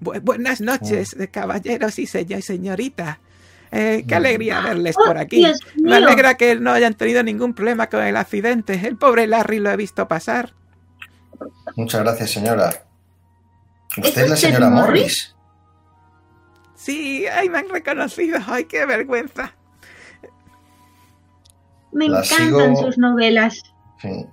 Bu- 0.02 0.20
buenas 0.22 0.60
noches, 0.62 1.16
caballeros 1.32 2.00
y 2.00 2.06
señor- 2.08 2.42
señorita. 2.42 3.20
Eh, 3.72 4.06
qué 4.08 4.16
alegría 4.16 4.62
verles 4.62 4.96
Oh, 4.98 5.06
por 5.06 5.18
aquí. 5.18 5.46
Me 5.82 5.96
alegra 5.98 6.36
que 6.36 6.56
no 6.56 6.72
hayan 6.72 6.94
tenido 6.94 7.24
ningún 7.24 7.54
problema 7.54 7.88
con 7.88 8.04
el 8.04 8.16
accidente. 8.16 8.80
El 8.88 8.96
pobre 8.98 9.28
Larry 9.28 9.60
lo 9.60 9.72
he 9.72 9.76
visto 9.78 10.08
pasar. 10.08 10.54
Muchas 11.76 12.02
gracias, 12.02 12.32
señora. 12.32 12.70
¿Usted 13.98 14.24
¿Es 14.24 14.30
la 14.30 14.36
señora 14.36 14.70
Morris? 14.70 14.92
Morris? 14.92 15.36
Sí, 16.76 17.26
ay, 17.28 17.50
me 17.50 17.60
han 17.60 17.70
reconocido. 17.70 18.40
Ay, 18.48 18.66
qué 18.66 18.86
vergüenza. 18.86 19.54
Me 21.92 22.10
La 22.10 22.20
encantan 22.20 22.48
sigo- 22.48 22.82
sus 22.86 22.98
novelas. 22.98 23.62
Sí. 24.02 24.26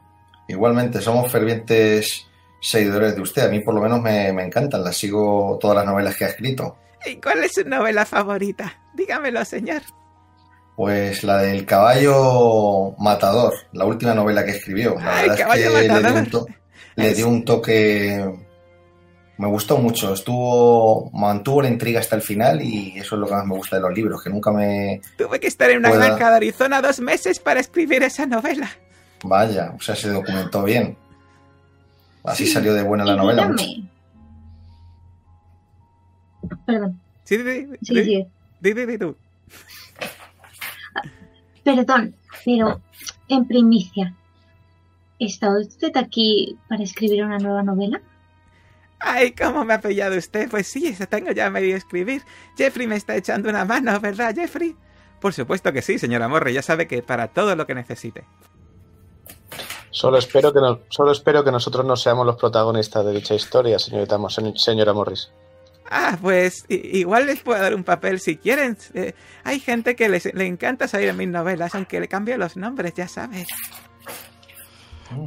Igualmente, 0.48 1.00
somos 1.00 1.30
fervientes 1.30 2.26
seguidores 2.60 3.14
de 3.14 3.22
usted. 3.22 3.46
A 3.46 3.48
mí 3.48 3.60
por 3.60 3.74
lo 3.74 3.80
menos 3.80 4.00
me, 4.00 4.32
me 4.32 4.44
encantan. 4.44 4.82
Las 4.82 4.96
sigo 4.96 5.58
todas 5.60 5.76
las 5.76 5.86
novelas 5.86 6.16
que 6.16 6.24
ha 6.24 6.28
escrito. 6.28 6.76
¿Y 7.06 7.16
cuál 7.20 7.42
es 7.44 7.52
su 7.54 7.64
novela 7.68 8.04
favorita? 8.04 8.72
Dígamelo, 8.94 9.44
señor. 9.44 9.82
Pues 10.76 11.22
la 11.22 11.38
del 11.38 11.64
caballo 11.66 12.92
matador, 12.98 13.52
la 13.72 13.84
última 13.84 14.14
novela 14.14 14.44
que 14.44 14.52
escribió. 14.52 14.96
La 14.98 15.16
Ay, 15.18 15.28
verdad 15.28 15.56
es 15.56 15.62
que 15.64 15.70
le 15.70 15.80
dio, 15.82 15.92
Matador. 15.94 16.18
un 16.18 16.30
to- 16.30 16.46
le 16.96 17.14
dio 17.14 17.28
un 17.28 17.44
toque. 17.44 18.32
Me 19.38 19.48
gustó 19.48 19.78
mucho. 19.78 20.12
Estuvo, 20.14 21.10
mantuvo 21.12 21.62
la 21.62 21.68
intriga 21.68 21.98
hasta 22.00 22.14
el 22.16 22.22
final 22.22 22.62
y 22.62 22.98
eso 22.98 23.14
es 23.16 23.20
lo 23.20 23.26
que 23.26 23.34
más 23.34 23.46
me 23.46 23.54
gusta 23.56 23.76
de 23.76 23.82
los 23.82 23.92
libros, 23.94 24.22
que 24.22 24.30
nunca 24.30 24.52
me. 24.52 25.00
Tuve 25.16 25.40
que 25.40 25.46
estar 25.48 25.70
en 25.70 25.78
una 25.78 25.88
Pueda- 25.90 26.06
granja 26.06 26.30
de 26.30 26.36
Arizona 26.36 26.80
dos 26.82 27.00
meses 27.00 27.38
para 27.40 27.58
escribir 27.60 28.02
esa 28.02 28.26
novela. 28.26 28.70
Vaya, 29.24 29.72
o 29.76 29.80
sea, 29.80 29.96
se 29.96 30.10
documentó 30.10 30.62
bien. 30.64 30.96
Así 32.24 32.46
Sí. 32.46 32.52
salió 32.52 32.72
de 32.74 32.82
buena 32.82 33.04
la 33.04 33.14
Y 33.14 33.16
novela. 33.16 33.42
dígame. 33.56 33.88
Perdón, 36.66 37.00
Sí, 37.24 37.36
sí, 37.38 37.66
sí. 37.82 38.26
sí, 38.62 38.98
tú. 38.98 39.16
Perdón, 41.64 42.14
pero 42.44 42.80
en 43.28 43.46
primicia, 43.46 44.14
¿está 45.24 45.50
usted 45.58 45.96
aquí 45.96 46.58
para 46.68 46.82
escribir 46.82 47.24
una 47.24 47.38
nueva 47.38 47.62
novela? 47.62 48.00
Ay, 48.98 49.32
¿cómo 49.32 49.64
me 49.64 49.74
ha 49.74 49.80
pillado 49.80 50.16
usted? 50.16 50.48
Pues 50.48 50.68
sí, 50.68 50.96
tengo 51.08 51.32
ya 51.32 51.50
medio 51.50 51.76
escribir. 51.76 52.22
Jeffrey 52.56 52.86
me 52.86 52.96
está 52.96 53.16
echando 53.16 53.48
una 53.48 53.64
mano, 53.64 53.98
¿verdad, 54.00 54.34
Jeffrey? 54.34 54.76
Por 55.20 55.32
supuesto 55.32 55.72
que 55.72 55.82
sí, 55.82 55.98
señora 55.98 56.28
Morri. 56.28 56.52
Ya 56.52 56.62
sabe 56.62 56.86
que 56.86 57.02
para 57.02 57.28
todo 57.28 57.56
lo 57.56 57.66
que 57.66 57.74
necesite. 57.74 58.24
Solo 59.90 60.18
espero 60.18 60.52
que 60.52 60.60
no, 60.60 60.80
solo 60.88 61.12
espero 61.12 61.44
que 61.44 61.50
nosotros 61.50 61.84
no 61.84 61.96
seamos 61.96 62.24
los 62.26 62.36
protagonistas 62.36 63.04
de 63.04 63.12
dicha 63.12 63.34
historia, 63.34 63.78
señorita, 63.78 64.18
señora 64.56 64.92
Morris. 64.92 65.30
Ah, 65.90 66.16
pues 66.22 66.64
igual 66.68 67.26
les 67.26 67.40
puedo 67.40 67.60
dar 67.60 67.74
un 67.74 67.84
papel 67.84 68.18
si 68.18 68.38
quieren. 68.38 68.78
Eh, 68.94 69.14
hay 69.44 69.60
gente 69.60 69.94
que 69.94 70.08
les, 70.08 70.32
le 70.32 70.46
encanta 70.46 70.88
salir 70.88 71.10
en 71.10 71.16
mis 71.18 71.28
novelas, 71.28 71.74
aunque 71.74 72.00
le 72.00 72.08
cambio 72.08 72.38
los 72.38 72.56
nombres, 72.56 72.94
ya 72.94 73.08
sabes. 73.08 73.48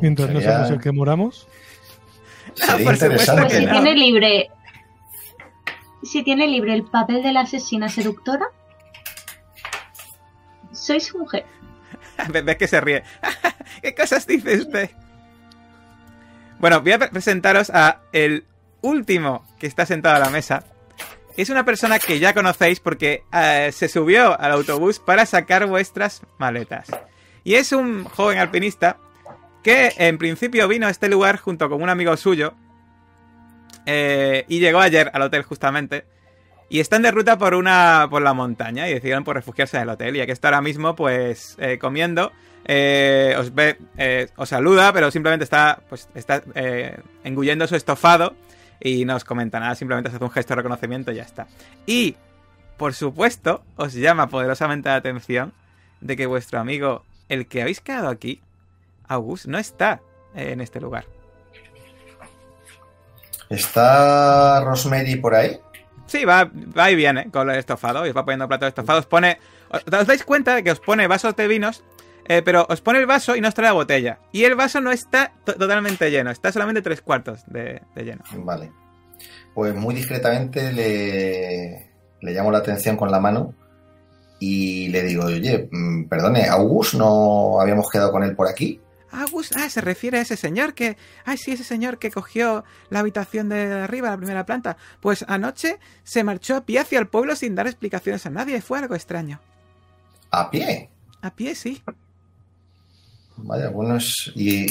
Mientras 0.02 0.30
no 0.30 0.40
Sería- 0.40 0.52
seamos 0.56 0.72
el 0.72 0.80
que 0.82 0.92
moramos. 0.92 1.48
Sería 2.54 2.86
por 2.86 2.98
supuesto 2.98 3.06
interesante. 3.06 3.42
Pues 3.42 3.54
que 3.54 3.60
si 3.60 3.66
no. 3.66 3.72
tiene 3.72 3.94
libre. 3.96 4.50
Si 6.04 6.24
tiene 6.24 6.48
libre 6.48 6.74
el 6.74 6.84
papel 6.86 7.24
de 7.24 7.34
la 7.34 7.42
asesina 7.42 7.90
seductora. 7.90 8.46
Soy 10.72 11.00
su 11.00 11.18
mujer. 11.18 11.46
Ve- 12.30 12.42
Ves 12.42 12.58
que 12.58 12.68
se 12.68 12.82
ríe. 12.82 13.04
¿Qué 13.82 13.96
cosas 13.96 14.28
dice 14.28 14.58
usted? 14.58 14.90
Bueno, 16.60 16.82
voy 16.82 16.92
a 16.94 17.00
pre- 17.00 17.10
presentaros 17.10 17.70
a 17.70 18.02
el 18.12 18.46
último 18.82 19.46
que 19.60 19.68
está 19.68 19.86
sentado 19.86 20.16
a 20.16 20.20
la 20.20 20.30
mesa. 20.30 20.64
Es 21.38 21.50
una 21.50 21.66
persona 21.66 22.00
que 22.00 22.20
ya 22.20 22.34
conocéis 22.34 22.80
porque 22.80 23.24
eh, 23.34 23.70
se 23.74 23.90
subió 23.90 24.40
al 24.40 24.52
autobús 24.54 25.00
para 25.00 25.26
sacar 25.26 25.66
vuestras 25.66 26.22
maletas. 26.38 26.88
Y 27.44 27.56
es 27.56 27.72
un 27.74 28.06
joven 28.06 28.38
alpinista 28.38 28.98
que 29.66 29.94
en 29.98 30.20
principio 30.20 30.68
vino 30.68 30.86
a 30.86 30.92
este 30.92 31.10
lugar 31.10 31.38
junto 31.38 31.68
con 31.70 31.82
un 31.82 31.90
amigo 31.90 32.16
suyo. 32.18 32.54
eh, 33.88 34.46
y 34.48 34.60
llegó 34.60 34.80
ayer 34.80 35.10
al 35.14 35.24
hotel 35.24 35.42
justamente. 35.42 36.06
Y 36.70 36.80
están 36.80 37.02
de 37.02 37.10
ruta 37.12 37.38
por 37.38 37.54
una 37.56 38.08
por 38.10 38.22
la 38.22 38.34
montaña 38.34 38.88
y 38.88 38.94
decidieron 38.94 39.24
por 39.24 39.36
refugiarse 39.36 39.78
en 39.78 39.84
el 39.84 39.90
hotel. 39.90 40.16
Y 40.16 40.22
aquí 40.22 40.32
está 40.32 40.50
ahora 40.50 40.62
mismo, 40.62 40.96
pues, 40.96 41.56
eh, 41.60 41.78
comiendo. 41.80 42.32
eh, 42.68 43.36
os 43.38 43.54
ve, 43.54 43.78
eh, 43.98 44.28
os 44.38 44.50
saluda, 44.50 44.92
pero 44.94 45.10
simplemente 45.12 45.44
está, 45.44 45.82
pues, 45.90 46.10
está 46.16 46.44
engullendo 47.24 47.68
su 47.68 47.76
estofado. 47.76 48.36
Y 48.80 49.06
no 49.06 49.16
os 49.16 49.24
comenta 49.24 49.60
nada, 49.60 49.74
simplemente 49.76 50.10
os 50.10 50.16
hace 50.16 50.24
un 50.24 50.32
gesto 50.32 50.54
de 50.54 50.58
reconocimiento 50.58 51.12
y 51.12 51.16
ya 51.16 51.24
está. 51.24 51.48
Y, 51.88 52.16
por 52.78 52.94
supuesto, 52.94 53.64
os 53.78 53.94
llama 53.94 54.28
poderosamente 54.30 54.90
la 54.90 54.96
atención 54.98 55.54
de 56.02 56.16
que 56.16 56.26
vuestro 56.28 56.60
amigo, 56.60 57.04
el 57.30 57.48
que 57.48 57.62
habéis 57.62 57.82
quedado 57.82 58.10
aquí, 58.10 58.42
August, 59.08 59.46
no 59.48 59.58
está 59.58 60.02
en 60.34 60.62
este 60.62 60.80
lugar. 60.82 61.06
¿Está 63.50 64.62
Rosemary 64.64 65.16
por 65.18 65.36
ahí? 65.36 65.60
Sí, 66.08 66.26
va, 66.26 66.50
va 66.78 66.92
y 66.92 66.96
viene 66.96 67.30
con 67.32 67.50
el 67.50 67.58
estofado 67.58 68.06
y 68.06 68.10
os 68.10 68.18
va 68.18 68.26
poniendo 68.26 68.48
platos 68.48 68.66
de 68.68 68.70
estofado. 68.70 69.00
Os 69.00 69.06
pone. 69.06 69.40
Os, 69.70 69.84
os 69.92 70.08
dais 70.08 70.24
cuenta 70.24 70.56
de 70.56 70.64
que 70.64 70.72
os 70.72 70.80
pone 70.80 71.08
vasos 71.08 71.36
de 71.36 71.48
vinos, 71.48 71.84
eh, 72.28 72.42
pero 72.44 72.66
os 72.70 72.82
pone 72.82 73.00
el 73.00 73.06
vaso 73.06 73.36
y 73.36 73.42
no 73.42 73.48
os 73.48 73.54
trae 73.54 73.68
la 73.70 73.74
botella. 73.74 74.20
Y 74.32 74.44
el 74.44 74.56
vaso 74.56 74.82
no 74.82 74.92
está 74.92 75.32
to- 75.44 75.54
totalmente 75.56 76.10
lleno, 76.12 76.32
está 76.32 76.52
solamente 76.52 76.82
tres 76.82 77.02
cuartos 77.02 77.44
de, 77.48 77.82
de 77.96 78.04
lleno. 78.04 78.24
Vale. 78.38 78.72
Pues 79.54 79.74
muy 79.74 79.96
discretamente 79.96 80.72
le, 80.74 81.92
le 82.22 82.32
llamo 82.34 82.52
la 82.52 82.60
atención 82.60 82.98
con 82.98 83.10
la 83.10 83.20
mano 83.20 83.54
y 84.40 84.90
le 84.90 85.02
digo, 85.04 85.26
oye, 85.26 85.70
mm, 85.72 86.08
perdone, 86.08 86.48
August, 86.48 86.96
¿no 86.96 87.60
habíamos 87.62 87.90
quedado 87.90 88.12
con 88.12 88.24
él 88.24 88.36
por 88.36 88.48
aquí? 88.48 88.82
Ah, 89.18 89.26
ah, 89.56 89.70
se 89.70 89.80
refiere 89.82 90.18
a 90.18 90.22
ese 90.22 90.36
señor 90.36 90.74
que. 90.74 90.98
Ay, 91.24 91.38
sí, 91.38 91.52
ese 91.54 91.64
señor 91.64 92.00
que 92.00 92.12
cogió 92.12 92.66
la 92.90 93.00
habitación 93.00 93.48
de 93.48 93.72
arriba, 93.72 94.10
la 94.10 94.18
primera 94.18 94.46
planta. 94.46 94.76
Pues 95.00 95.24
anoche 95.30 95.80
se 96.04 96.24
marchó 96.26 96.58
a 96.58 96.66
pie 96.66 96.80
hacia 96.80 97.00
el 97.00 97.08
pueblo 97.08 97.36
sin 97.36 97.56
dar 97.56 97.66
explicaciones 97.68 98.26
a 98.26 98.30
nadie. 98.30 98.62
Fue 98.62 98.78
algo 98.80 98.94
extraño. 98.94 99.40
A 100.32 100.52
pie. 100.52 100.90
A 101.22 101.34
pie, 101.34 101.56
sí. 101.56 101.82
Vaya, 103.38 103.70
bueno, 103.70 103.98
es, 103.98 104.32
y, 104.36 104.66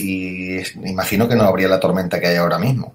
y 0.54 0.58
es- 0.58 0.74
imagino 0.76 1.28
que 1.28 1.36
no 1.36 1.44
habría 1.44 1.68
la 1.68 1.80
tormenta 1.80 2.20
que 2.20 2.26
hay 2.28 2.36
ahora 2.36 2.58
mismo. 2.58 2.94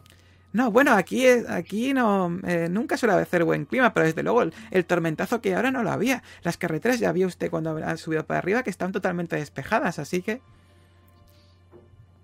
No, 0.51 0.71
bueno, 0.71 0.93
aquí, 0.93 1.27
aquí 1.27 1.93
no, 1.93 2.39
eh, 2.47 2.67
nunca 2.71 2.97
suele 2.97 3.13
hacer 3.15 3.43
buen 3.43 3.65
clima, 3.65 3.93
pero 3.93 4.07
desde 4.07 4.23
luego 4.23 4.41
el, 4.41 4.53
el 4.71 4.85
tormentazo 4.85 5.41
que 5.41 5.53
ahora 5.53 5.69
no 5.69 5.83
lo 5.83 5.91
había. 5.91 6.23
Las 6.41 6.57
carreteras 6.57 6.99
ya 6.99 7.11
vio 7.11 7.27
usted 7.27 7.51
cuando 7.51 7.75
han 7.77 7.97
subido 7.99 8.25
para 8.25 8.39
arriba 8.39 8.63
que 8.63 8.71
están 8.71 8.91
totalmente 8.91 9.35
despejadas, 9.35 9.99
así 9.99 10.23
que 10.23 10.41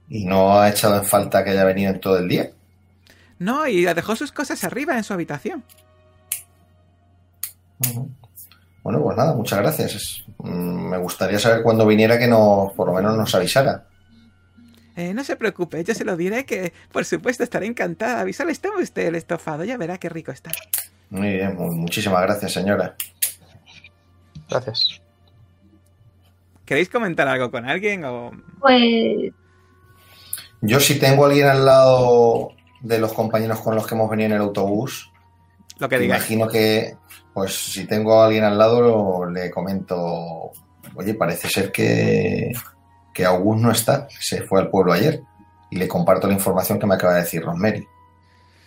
¿Y 0.09 0.25
no 0.25 0.59
ha 0.59 0.69
echado 0.69 0.97
en 0.97 1.05
falta 1.05 1.43
que 1.43 1.51
haya 1.51 1.63
venido 1.65 1.91
en 1.91 1.99
todo 1.99 2.17
el 2.17 2.27
día? 2.27 2.51
no, 3.37 3.67
y 3.67 3.83
dejó 3.83 4.15
sus 4.15 4.31
cosas 4.31 4.63
arriba 4.63 4.95
en 4.97 5.03
su 5.03 5.13
habitación. 5.13 5.63
Bueno, 8.83 9.01
pues 9.01 9.17
nada, 9.17 9.33
muchas 9.33 9.59
gracias. 9.59 10.23
Mm, 10.37 10.89
me 10.89 10.97
gustaría 10.97 11.39
saber 11.39 11.63
cuándo 11.63 11.85
viniera 11.85 12.17
que 12.19 12.27
nos, 12.27 12.71
por 12.73 12.87
lo 12.87 12.93
menos 12.93 13.17
nos 13.17 13.33
avisara. 13.35 13.85
Eh, 14.95 15.13
no 15.13 15.23
se 15.25 15.35
preocupe, 15.35 15.83
yo 15.83 15.93
se 15.93 16.05
lo 16.05 16.15
diré 16.15 16.45
que, 16.45 16.71
por 16.91 17.03
supuesto, 17.03 17.43
estaré 17.43 17.65
encantada. 17.65 18.21
Avisarle, 18.21 18.55
tome 18.55 18.81
usted 18.83 19.07
el 19.07 19.15
estofado, 19.15 19.63
ya 19.65 19.75
verá 19.77 19.97
qué 19.97 20.07
rico 20.07 20.31
está. 20.31 20.51
Muy 21.09 21.33
bien, 21.33 21.55
mu- 21.55 21.73
muchísimas 21.75 22.21
gracias, 22.21 22.53
señora. 22.53 22.95
Gracias. 24.49 25.01
¿Queréis 26.63 26.89
comentar 26.89 27.27
algo 27.27 27.51
con 27.51 27.65
alguien 27.67 28.05
o...? 28.05 28.31
Pues 28.59 29.33
Yo 30.61 30.79
si 30.79 30.99
tengo 30.99 31.25
a 31.25 31.27
alguien 31.27 31.47
al 31.47 31.65
lado 31.65 32.49
de 32.81 32.99
los 32.99 33.13
compañeros 33.13 33.59
con 33.61 33.75
los 33.75 33.87
que 33.87 33.95
hemos 33.95 34.09
venido 34.09 34.27
en 34.27 34.35
el 34.35 34.41
autobús, 34.41 35.11
Lo 35.79 35.89
que 35.89 36.03
imagino 36.03 36.47
que, 36.47 36.95
pues 37.33 37.53
si 37.53 37.85
tengo 37.85 38.21
a 38.21 38.25
alguien 38.25 38.43
al 38.43 38.57
lado, 38.57 39.25
le 39.29 39.49
comento, 39.51 40.51
oye, 40.95 41.13
parece 41.15 41.49
ser 41.49 41.71
que, 41.71 42.53
que 43.13 43.25
August 43.25 43.61
no 43.61 43.71
está, 43.71 44.07
se 44.09 44.43
fue 44.43 44.61
al 44.61 44.69
pueblo 44.69 44.93
ayer. 44.93 45.21
Y 45.71 45.77
le 45.77 45.87
comparto 45.87 46.27
la 46.27 46.33
información 46.33 46.79
que 46.79 46.85
me 46.85 46.93
acaba 46.93 47.15
de 47.15 47.21
decir 47.21 47.43
Rosemary. 47.43 47.85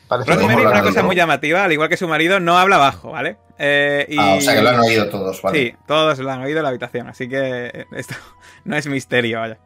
Parece 0.08 0.34
Rosemary, 0.34 0.66
una 0.66 0.82
cosa 0.82 1.02
muy 1.02 1.14
llamativa, 1.14 1.64
al 1.64 1.72
igual 1.72 1.88
que 1.88 1.96
su 1.96 2.08
marido, 2.08 2.40
no 2.40 2.58
habla 2.58 2.76
bajo, 2.76 3.12
¿vale? 3.12 3.38
Eh, 3.58 4.06
y... 4.08 4.18
Ah, 4.18 4.34
o 4.36 4.40
sea 4.40 4.54
que 4.54 4.62
lo 4.62 4.70
han 4.70 4.80
oído 4.80 5.08
todos, 5.08 5.40
vale. 5.42 5.58
Sí, 5.58 5.76
todos 5.86 6.18
lo 6.18 6.30
han 6.30 6.42
oído 6.42 6.58
en 6.58 6.62
la 6.64 6.68
habitación, 6.70 7.08
así 7.08 7.28
que 7.28 7.86
esto 7.92 8.14
no 8.64 8.76
es 8.76 8.86
misterio, 8.88 9.38
vaya. 9.38 9.58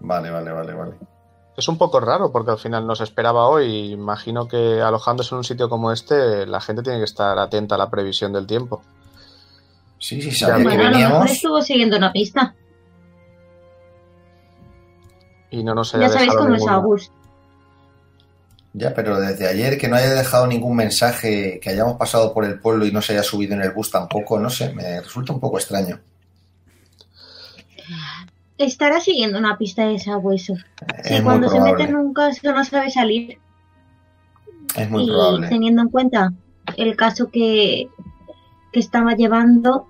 Vale, 0.00 0.30
vale, 0.30 0.50
vale, 0.50 0.74
vale. 0.74 0.92
Es 1.56 1.68
un 1.68 1.76
poco 1.76 2.00
raro 2.00 2.32
porque 2.32 2.52
al 2.52 2.58
final 2.58 2.86
nos 2.86 3.00
esperaba 3.00 3.46
hoy. 3.46 3.92
Imagino 3.92 4.48
que 4.48 4.80
alojándose 4.80 5.34
en 5.34 5.38
un 5.38 5.44
sitio 5.44 5.68
como 5.68 5.92
este, 5.92 6.46
la 6.46 6.60
gente 6.60 6.82
tiene 6.82 6.98
que 6.98 7.04
estar 7.04 7.38
atenta 7.38 7.74
a 7.74 7.78
la 7.78 7.90
previsión 7.90 8.32
del 8.32 8.46
tiempo. 8.46 8.82
Sí, 9.98 10.20
sí, 10.22 10.32
sabía 10.32 10.56
que 10.56 10.62
bueno, 10.64 10.78
mejor 10.78 10.92
veníamos. 10.92 11.30
estuvo 11.30 11.60
siguiendo 11.60 11.96
una 11.96 12.12
pista. 12.12 12.54
Y 15.50 15.62
no 15.62 15.74
nos 15.74 15.94
haya 15.94 16.06
Ya 16.06 16.12
sabéis 16.12 16.30
dejado 16.30 16.46
cómo 16.46 16.56
es 16.56 16.66
August. 16.66 17.12
Ya, 18.74 18.94
pero 18.94 19.20
desde 19.20 19.46
ayer 19.46 19.76
que 19.76 19.86
no 19.86 19.96
haya 19.96 20.14
dejado 20.14 20.46
ningún 20.46 20.74
mensaje, 20.74 21.60
que 21.60 21.70
hayamos 21.70 21.98
pasado 21.98 22.32
por 22.32 22.46
el 22.46 22.58
pueblo 22.58 22.86
y 22.86 22.90
no 22.90 23.02
se 23.02 23.12
haya 23.12 23.22
subido 23.22 23.52
en 23.52 23.60
el 23.60 23.72
bus 23.72 23.90
tampoco, 23.90 24.38
no 24.38 24.48
sé, 24.48 24.72
me 24.72 25.02
resulta 25.02 25.34
un 25.34 25.40
poco 25.40 25.58
extraño. 25.58 26.00
Estará 28.58 29.00
siguiendo 29.00 29.38
una 29.38 29.56
pista 29.58 29.86
de 29.86 29.98
sabueso. 29.98 30.54
Es 31.04 31.16
Si 31.18 31.22
cuando 31.22 31.48
se 31.48 31.60
mete 31.60 31.84
en 31.84 31.96
un 31.96 32.12
caso 32.14 32.52
no 32.52 32.64
sabe 32.64 32.90
salir. 32.90 33.38
Es 34.76 34.88
muy 34.88 35.04
y 35.04 35.06
probable. 35.08 35.48
teniendo 35.48 35.82
en 35.82 35.88
cuenta 35.88 36.32
el 36.76 36.96
caso 36.96 37.28
que, 37.30 37.88
que 38.72 38.80
estaba 38.80 39.14
llevando, 39.14 39.86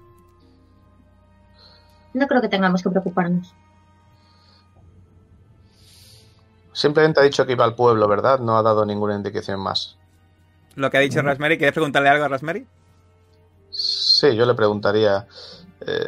no 2.15 2.27
creo 2.27 2.41
que 2.41 2.49
tengamos 2.49 2.83
que 2.83 2.91
preocuparnos. 2.91 3.55
Simplemente 6.73 7.21
ha 7.21 7.25
dicho 7.25 7.45
que 7.45 7.53
iba 7.53 7.65
al 7.65 7.75
pueblo, 7.75 8.09
¿verdad? 8.09 8.41
No 8.41 8.57
ha 8.57 8.63
dado 8.63 8.87
ninguna 8.87 9.15
indicación 9.15 9.61
más. 9.61 9.97
Lo 10.75 10.91
que 10.91 10.97
ha 10.97 11.01
dicho 11.01 11.21
Rosemary, 11.21 11.59
¿quieres 11.59 11.75
preguntarle 11.75 12.09
algo 12.09 12.25
a 12.25 12.29
Rosemary? 12.29 12.67
Sí, 13.71 14.35
yo 14.35 14.47
le 14.47 14.55
preguntaría, 14.55 15.27
eh, 15.87 16.07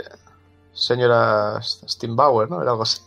señora 0.75 1.61
Steinbauer, 1.63 2.51
¿no? 2.51 2.61
Era 2.61 2.73
algo 2.73 2.83
así. 2.83 3.01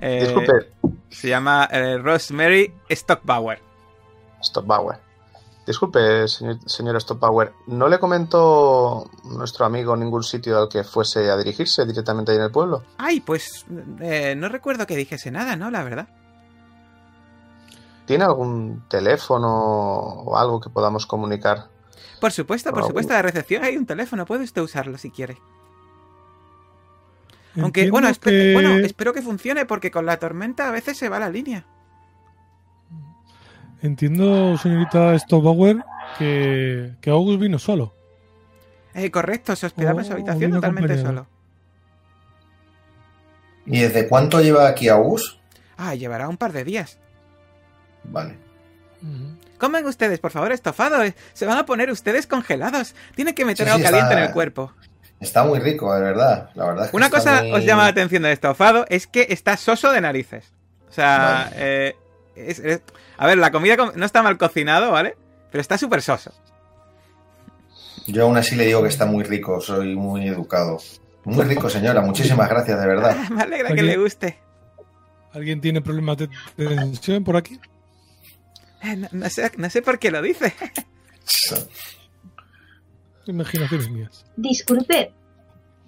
Eh, 0.00 0.20
Disculpe, 0.24 0.72
Se 1.10 1.28
llama 1.28 1.68
eh, 1.70 1.98
Rosemary 1.98 2.72
Stockbauer. 2.90 3.60
Stopbauer. 4.42 4.98
Disculpe, 5.66 6.26
señor- 6.28 6.60
señora 6.66 6.98
Stopbauer, 7.00 7.52
¿no 7.66 7.88
le 7.88 7.98
comentó 7.98 9.10
nuestro 9.24 9.66
amigo 9.66 9.96
ningún 9.96 10.22
sitio 10.22 10.58
al 10.58 10.68
que 10.68 10.82
fuese 10.84 11.30
a 11.30 11.36
dirigirse 11.36 11.84
directamente 11.84 12.30
ahí 12.32 12.38
en 12.38 12.44
el 12.44 12.50
pueblo? 12.50 12.84
Ay, 12.96 13.20
pues 13.20 13.66
eh, 14.00 14.34
no 14.36 14.48
recuerdo 14.48 14.86
que 14.86 14.96
dijese 14.96 15.30
nada, 15.30 15.56
¿no? 15.56 15.70
La 15.70 15.82
verdad. 15.82 16.08
¿Tiene 18.06 18.24
algún 18.24 18.84
teléfono 18.88 19.48
o 19.52 20.36
algo 20.38 20.60
que 20.60 20.70
podamos 20.70 21.04
comunicar? 21.06 21.66
Por 22.20 22.32
supuesto, 22.32 22.72
por 22.72 22.84
supuesto, 22.86 23.12
la 23.12 23.22
recepción 23.22 23.62
hay 23.64 23.76
un 23.76 23.84
teléfono, 23.84 24.24
puede 24.24 24.44
usted 24.44 24.62
usarlo 24.62 24.96
si 24.96 25.10
quiere. 25.10 25.36
Aunque, 27.60 27.90
bueno, 27.90 28.08
que- 28.20 28.52
bueno, 28.52 28.76
espero 28.78 29.12
que 29.12 29.22
funcione 29.22 29.66
porque 29.66 29.90
con 29.90 30.06
la 30.06 30.18
tormenta 30.18 30.68
a 30.68 30.70
veces 30.70 30.96
se 30.96 31.08
va 31.08 31.18
la 31.18 31.28
línea. 31.30 31.64
Entiendo, 33.82 34.56
señorita 34.58 35.16
Stobauer, 35.18 35.84
que, 36.18 36.94
que 37.00 37.10
August 37.10 37.40
vino 37.40 37.58
solo. 37.58 37.94
Eh, 38.94 39.10
correcto, 39.10 39.54
se 39.54 39.66
hospedaba 39.66 40.00
en 40.00 40.04
su 40.06 40.12
Oh, 40.12 40.14
habitación 40.14 40.50
totalmente 40.52 41.00
solo. 41.00 41.26
¿Y 43.66 43.80
desde 43.80 44.08
cuánto 44.08 44.40
lleva 44.40 44.66
aquí 44.68 44.88
August? 44.88 45.38
Ah, 45.76 45.94
llevará 45.94 46.28
un 46.28 46.36
par 46.36 46.52
de 46.52 46.64
días. 46.64 46.98
Vale. 48.04 48.36
Comen 49.58 49.86
ustedes, 49.86 50.18
por 50.18 50.30
favor, 50.30 50.50
estofado. 50.52 51.02
eh. 51.04 51.14
Se 51.34 51.46
van 51.46 51.58
a 51.58 51.66
poner 51.66 51.90
ustedes 51.90 52.26
congelados. 52.26 52.94
Tienen 53.14 53.34
que 53.34 53.44
meter 53.44 53.66
Sí, 53.66 53.70
algo 53.70 53.78
sí, 53.78 53.84
caliente 53.84 54.10
está- 54.12 54.22
en 54.22 54.28
el 54.28 54.32
cuerpo. 54.34 54.72
Está 55.20 55.42
muy 55.44 55.58
rico, 55.58 55.92
de 55.94 56.00
verdad. 56.00 56.50
La 56.54 56.66
verdad 56.66 56.84
es 56.86 56.90
que 56.92 56.96
Una 56.96 57.10
cosa 57.10 57.42
muy- 57.42 57.52
os 57.52 57.64
llama 57.64 57.82
la 57.82 57.88
atención 57.88 58.22
del 58.22 58.32
estofado 58.32 58.86
es 58.88 59.06
que 59.06 59.26
está 59.30 59.56
soso 59.56 59.90
de 59.90 60.00
narices. 60.00 60.52
O 60.88 60.92
sea, 60.92 61.48
Vale. 61.50 61.56
eh, 61.58 61.96
es- 62.36 62.58
es- 62.60 62.80
a 63.16 63.26
ver, 63.26 63.38
la 63.38 63.50
comida 63.50 63.76
com- 63.76 63.92
no 63.94 64.06
está 64.06 64.22
mal 64.22 64.38
cocinado, 64.38 64.92
¿vale? 64.92 65.16
Pero 65.50 65.60
está 65.60 65.76
súper 65.76 66.02
soso. 66.02 66.32
Yo 68.06 68.24
aún 68.24 68.36
así 68.36 68.54
le 68.54 68.66
digo 68.66 68.80
que 68.82 68.88
está 68.88 69.06
muy 69.06 69.24
rico, 69.24 69.60
soy 69.60 69.94
muy 69.96 70.28
educado. 70.28 70.78
Muy 71.24 71.44
rico, 71.44 71.68
señora. 71.68 72.00
Muchísimas 72.00 72.48
gracias, 72.48 72.80
de 72.80 72.86
verdad. 72.86 73.16
Ah, 73.18 73.28
me 73.30 73.42
alegra 73.42 73.74
que 73.74 73.82
le 73.82 73.96
guste. 73.96 74.38
¿Alguien 75.34 75.60
tiene 75.60 75.82
problemas 75.82 76.16
de 76.16 76.28
de 76.56 76.68
tensión 76.68 77.22
por 77.24 77.36
aquí? 77.36 77.60
Eh, 78.82 78.96
no, 78.96 79.08
no 79.12 79.28
sé, 79.28 79.50
no 79.56 79.68
sé 79.68 79.82
por 79.82 79.98
qué 79.98 80.10
lo 80.10 80.22
dice. 80.22 80.54
Imaginaciones 83.28 83.90
mías. 83.90 84.24
Disculpe, 84.36 85.12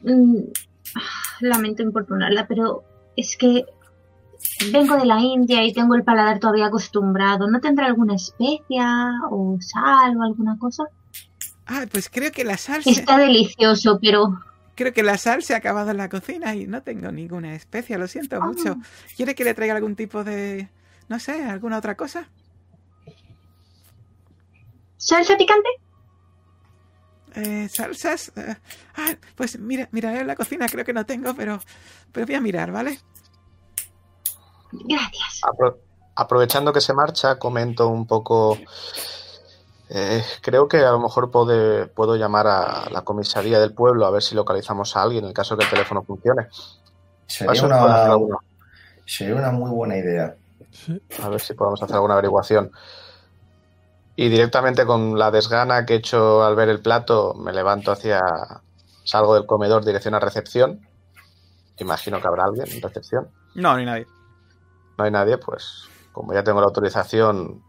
mm, 0.02 0.36
ah, 0.94 1.36
lamento 1.40 1.82
importunarla, 1.82 2.46
pero 2.46 2.84
es 3.16 3.36
que 3.36 3.64
vengo 4.72 4.96
de 4.96 5.06
la 5.06 5.20
India 5.20 5.64
y 5.64 5.72
tengo 5.72 5.94
el 5.94 6.04
paladar 6.04 6.38
todavía 6.38 6.66
acostumbrado. 6.66 7.48
¿No 7.48 7.60
tendrá 7.60 7.86
alguna 7.86 8.14
especia 8.14 9.12
o 9.30 9.58
sal 9.60 10.16
o 10.16 10.22
alguna 10.22 10.58
cosa? 10.58 10.84
Ah, 11.66 11.86
pues 11.90 12.08
creo 12.10 12.30
que 12.30 12.44
la 12.44 12.56
sal 12.56 12.82
se, 12.82 12.90
Está 12.90 13.18
delicioso, 13.18 13.98
pero 14.00 14.40
creo 14.74 14.92
que 14.92 15.02
la 15.02 15.18
sal 15.18 15.42
se 15.42 15.54
ha 15.54 15.58
acabado 15.58 15.90
en 15.90 15.96
la 15.96 16.08
cocina 16.08 16.54
y 16.54 16.66
no 16.66 16.82
tengo 16.82 17.10
ninguna 17.10 17.54
especia, 17.54 17.98
lo 17.98 18.06
siento 18.06 18.40
mucho. 18.40 18.76
¿Quiere 19.16 19.34
que 19.34 19.44
le 19.44 19.54
traiga 19.54 19.74
algún 19.74 19.96
tipo 19.96 20.24
de 20.24 20.68
no 21.10 21.18
sé, 21.18 21.44
alguna 21.44 21.76
otra 21.78 21.96
cosa? 21.96 22.28
¿salsa 24.96 25.36
picante? 25.36 25.68
Eh, 27.34 27.68
salsas. 27.68 28.32
eh, 28.36 28.56
ah, 28.96 29.14
pues 29.34 29.58
mira, 29.58 29.88
miraré 29.92 30.20
en 30.20 30.26
la 30.26 30.36
cocina, 30.36 30.66
creo 30.68 30.84
que 30.84 30.92
no 30.92 31.06
tengo, 31.06 31.34
pero, 31.34 31.58
pero 32.12 32.26
voy 32.26 32.34
a 32.34 32.40
mirar, 32.40 32.72
¿vale? 32.72 32.98
Gracias. 34.72 35.40
Apro- 35.42 35.78
aprovechando 36.14 36.72
que 36.72 36.80
se 36.80 36.92
marcha, 36.94 37.38
comento 37.38 37.88
un 37.88 38.06
poco. 38.06 38.58
eh, 39.92 40.22
creo 40.40 40.68
que 40.68 40.78
a 40.78 40.92
lo 40.92 41.00
mejor 41.00 41.32
puede- 41.32 41.86
puedo 41.88 42.14
llamar 42.14 42.46
a 42.46 42.88
la 42.90 43.02
comisaría 43.02 43.58
del 43.58 43.74
pueblo 43.74 44.06
a 44.06 44.10
ver 44.12 44.22
si 44.22 44.36
localizamos 44.36 44.96
a 44.96 45.02
alguien 45.02 45.24
en 45.24 45.28
el 45.30 45.34
caso 45.34 45.56
que 45.56 45.64
el 45.64 45.70
teléfono 45.70 46.04
funcione. 46.04 46.46
Sería 47.26 47.62
una, 47.64 48.16
sería 49.04 49.34
una 49.34 49.50
muy 49.50 49.70
buena 49.70 49.96
idea. 49.96 50.36
A 51.20 51.28
ver 51.28 51.40
si 51.40 51.54
podemos 51.54 51.82
hacer 51.82 51.96
alguna 51.96 52.14
averiguación. 52.14 52.70
Y 54.20 54.28
directamente 54.28 54.84
con 54.84 55.18
la 55.18 55.30
desgana 55.30 55.86
que 55.86 55.94
he 55.94 55.96
hecho 55.96 56.44
al 56.44 56.54
ver 56.54 56.68
el 56.68 56.82
plato, 56.82 57.32
me 57.38 57.54
levanto 57.54 57.90
hacia. 57.90 58.20
Salgo 59.02 59.32
del 59.32 59.46
comedor, 59.46 59.82
dirección 59.82 60.12
a 60.12 60.20
recepción. 60.20 60.86
Imagino 61.78 62.20
que 62.20 62.28
habrá 62.28 62.44
alguien 62.44 62.70
en 62.70 62.82
recepción. 62.82 63.30
No, 63.54 63.78
ni 63.78 63.86
nadie. 63.86 64.06
No 64.98 65.04
hay 65.04 65.10
nadie, 65.10 65.38
pues 65.38 65.88
como 66.12 66.34
ya 66.34 66.44
tengo 66.44 66.60
la 66.60 66.66
autorización, 66.66 67.64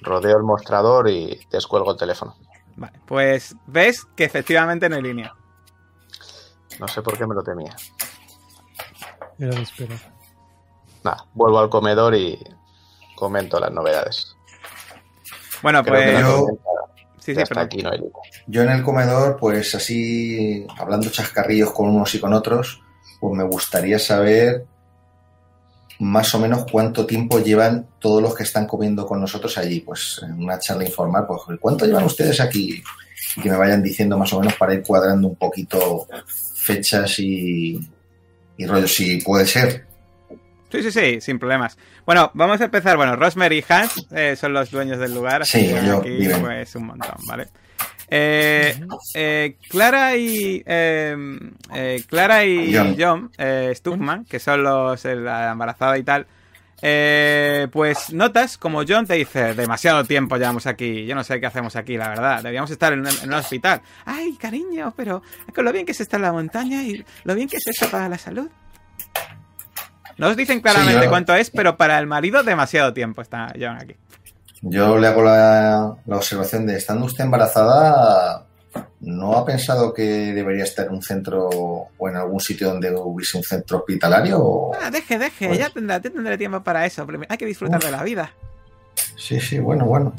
rodeo 0.00 0.38
el 0.38 0.44
mostrador 0.44 1.10
y 1.10 1.38
descuelgo 1.50 1.90
el 1.90 1.98
teléfono. 1.98 2.34
Vale, 2.76 2.98
pues 3.04 3.54
ves 3.66 4.06
que 4.16 4.24
efectivamente 4.24 4.88
no 4.88 4.96
hay 4.96 5.02
línea. 5.02 5.34
No 6.80 6.88
sé 6.88 7.02
por 7.02 7.18
qué 7.18 7.26
me 7.26 7.34
lo 7.34 7.42
temía. 7.42 7.76
Era 9.38 9.54
de 9.54 9.60
esperar. 9.60 9.98
Nada, 11.04 11.26
vuelvo 11.34 11.58
al 11.58 11.68
comedor 11.68 12.14
y 12.14 12.42
comento 13.14 13.60
las 13.60 13.72
novedades. 13.72 14.35
Bueno, 15.62 15.82
pues. 15.84 16.20
yo- 16.20 16.46
Sí, 17.18 17.34
aquí 17.62 17.82
no. 17.82 17.90
Yo 18.46 18.62
en 18.62 18.68
el 18.70 18.82
comedor, 18.84 19.36
pues 19.36 19.74
así, 19.74 20.64
hablando 20.78 21.10
chascarrillos 21.10 21.72
con 21.72 21.88
unos 21.88 22.14
y 22.14 22.20
con 22.20 22.32
otros, 22.32 22.80
pues 23.18 23.36
me 23.36 23.42
gustaría 23.42 23.98
saber 23.98 24.64
más 25.98 26.32
o 26.34 26.38
menos 26.38 26.66
cuánto 26.70 27.06
tiempo 27.06 27.40
llevan 27.40 27.86
todos 27.98 28.22
los 28.22 28.34
que 28.34 28.42
están 28.44 28.66
comiendo 28.66 29.06
con 29.06 29.20
nosotros 29.20 29.56
allí. 29.58 29.80
Pues 29.80 30.20
en 30.22 30.34
una 30.44 30.58
charla 30.58 30.84
informal, 30.84 31.24
pues 31.26 31.40
¿cuánto 31.60 31.84
llevan 31.86 32.04
ustedes 32.04 32.38
aquí? 32.40 32.82
Y 33.36 33.40
que 33.40 33.50
me 33.50 33.56
vayan 33.56 33.82
diciendo 33.82 34.16
más 34.18 34.32
o 34.32 34.38
menos 34.40 34.54
para 34.54 34.74
ir 34.74 34.82
cuadrando 34.82 35.26
un 35.28 35.36
poquito 35.36 36.06
fechas 36.54 37.18
y, 37.18 37.80
y 38.56 38.66
rollos, 38.66 38.94
si 38.94 39.16
puede 39.22 39.46
ser. 39.46 39.86
Sí, 40.70 40.82
sí, 40.82 40.90
sí, 40.90 41.20
sin 41.20 41.38
problemas. 41.38 41.78
Bueno, 42.04 42.30
vamos 42.34 42.60
a 42.60 42.64
empezar. 42.64 42.96
Bueno, 42.96 43.16
Rosemary 43.16 43.58
y 43.58 43.72
Hans 43.72 44.06
eh, 44.10 44.36
son 44.36 44.52
los 44.52 44.70
dueños 44.70 44.98
del 44.98 45.14
lugar. 45.14 45.42
así 45.42 45.60
Sí, 45.60 45.72
que 45.74 45.86
yo, 45.86 45.98
aquí 45.98 46.28
pues 46.40 46.74
un 46.74 46.86
montón, 46.86 47.16
¿vale? 47.28 47.48
Eh, 48.08 48.78
eh, 49.14 49.56
Clara 49.68 50.16
y 50.16 50.62
eh, 50.64 51.16
eh, 51.74 52.02
Clara 52.08 52.44
y 52.44 52.74
John. 52.74 52.96
John, 52.98 53.30
eh, 53.36 53.72
Stuckman, 53.74 54.24
que 54.24 54.38
son 54.38 54.62
los 54.62 55.04
eh, 55.04 55.16
la 55.16 55.50
embarazada 55.50 55.98
y 55.98 56.04
tal, 56.04 56.26
eh, 56.82 57.66
pues 57.72 58.12
notas 58.12 58.58
como 58.58 58.82
John 58.86 59.06
te 59.06 59.14
dice 59.14 59.54
demasiado 59.54 60.04
tiempo 60.04 60.36
llevamos 60.36 60.66
aquí, 60.66 61.04
yo 61.04 61.14
no 61.16 61.24
sé 61.24 61.40
qué 61.40 61.46
hacemos 61.46 61.74
aquí, 61.74 61.96
la 61.96 62.08
verdad, 62.10 62.36
deberíamos 62.38 62.70
estar 62.70 62.92
en 62.92 63.00
un, 63.00 63.08
en 63.08 63.28
un 63.28 63.34
hospital. 63.34 63.80
Ay, 64.04 64.36
cariño, 64.36 64.94
pero 64.96 65.22
con 65.54 65.64
lo 65.64 65.72
bien 65.72 65.84
que 65.86 65.94
se 65.94 66.04
está 66.04 66.16
en 66.16 66.22
la 66.22 66.32
montaña 66.32 66.82
y 66.84 67.04
lo 67.24 67.34
bien 67.34 67.48
que 67.48 67.56
es 67.56 67.66
eso 67.66 67.90
para 67.90 68.08
la 68.08 68.18
salud. 68.18 68.48
No 70.18 70.28
os 70.28 70.36
dicen 70.36 70.60
claramente 70.60 71.00
Sí, 71.00 71.04
yo- 71.04 71.10
cuánto 71.10 71.34
es, 71.34 71.50
pero 71.50 71.76
para 71.76 71.98
el 71.98 72.06
marido 72.06 72.42
demasiado 72.42 72.92
tiempo 72.94 73.20
está 73.22 73.52
John 73.58 73.76
aquí. 73.80 73.96
Yo 74.62 74.98
le 74.98 75.06
hago 75.08 75.22
la, 75.22 75.94
la 76.06 76.16
observación 76.16 76.66
de, 76.66 76.76
estando 76.76 77.04
usted 77.04 77.24
embarazada, 77.24 78.46
¿no 79.00 79.36
ha 79.36 79.44
pensado 79.44 79.92
que 79.92 80.02
debería 80.32 80.64
estar 80.64 80.86
en 80.86 80.94
un 80.94 81.02
centro 81.02 81.46
o 81.48 82.08
en 82.08 82.16
algún 82.16 82.40
sitio 82.40 82.68
donde 82.68 82.90
hubiese 82.94 83.36
un 83.36 83.44
centro 83.44 83.78
hospitalario? 83.78 84.38
O- 84.40 84.74
Ah, 84.74 84.90
deje, 84.90 85.18
deje, 85.18 85.48
Pues- 85.48 85.58
ya 85.58 85.68
tendré, 85.70 85.94
ya 85.96 86.00
tendré 86.10 86.38
tiempo 86.38 86.62
para 86.62 86.86
eso. 86.86 87.06
Hay 87.28 87.36
que 87.38 87.46
disfrutar 87.46 87.78
Uf. 87.78 87.84
de 87.84 87.90
la 87.92 88.02
vida. 88.02 88.32
Sí, 89.16 89.38
sí, 89.40 89.58
bueno, 89.58 89.84
bueno. 89.84 90.14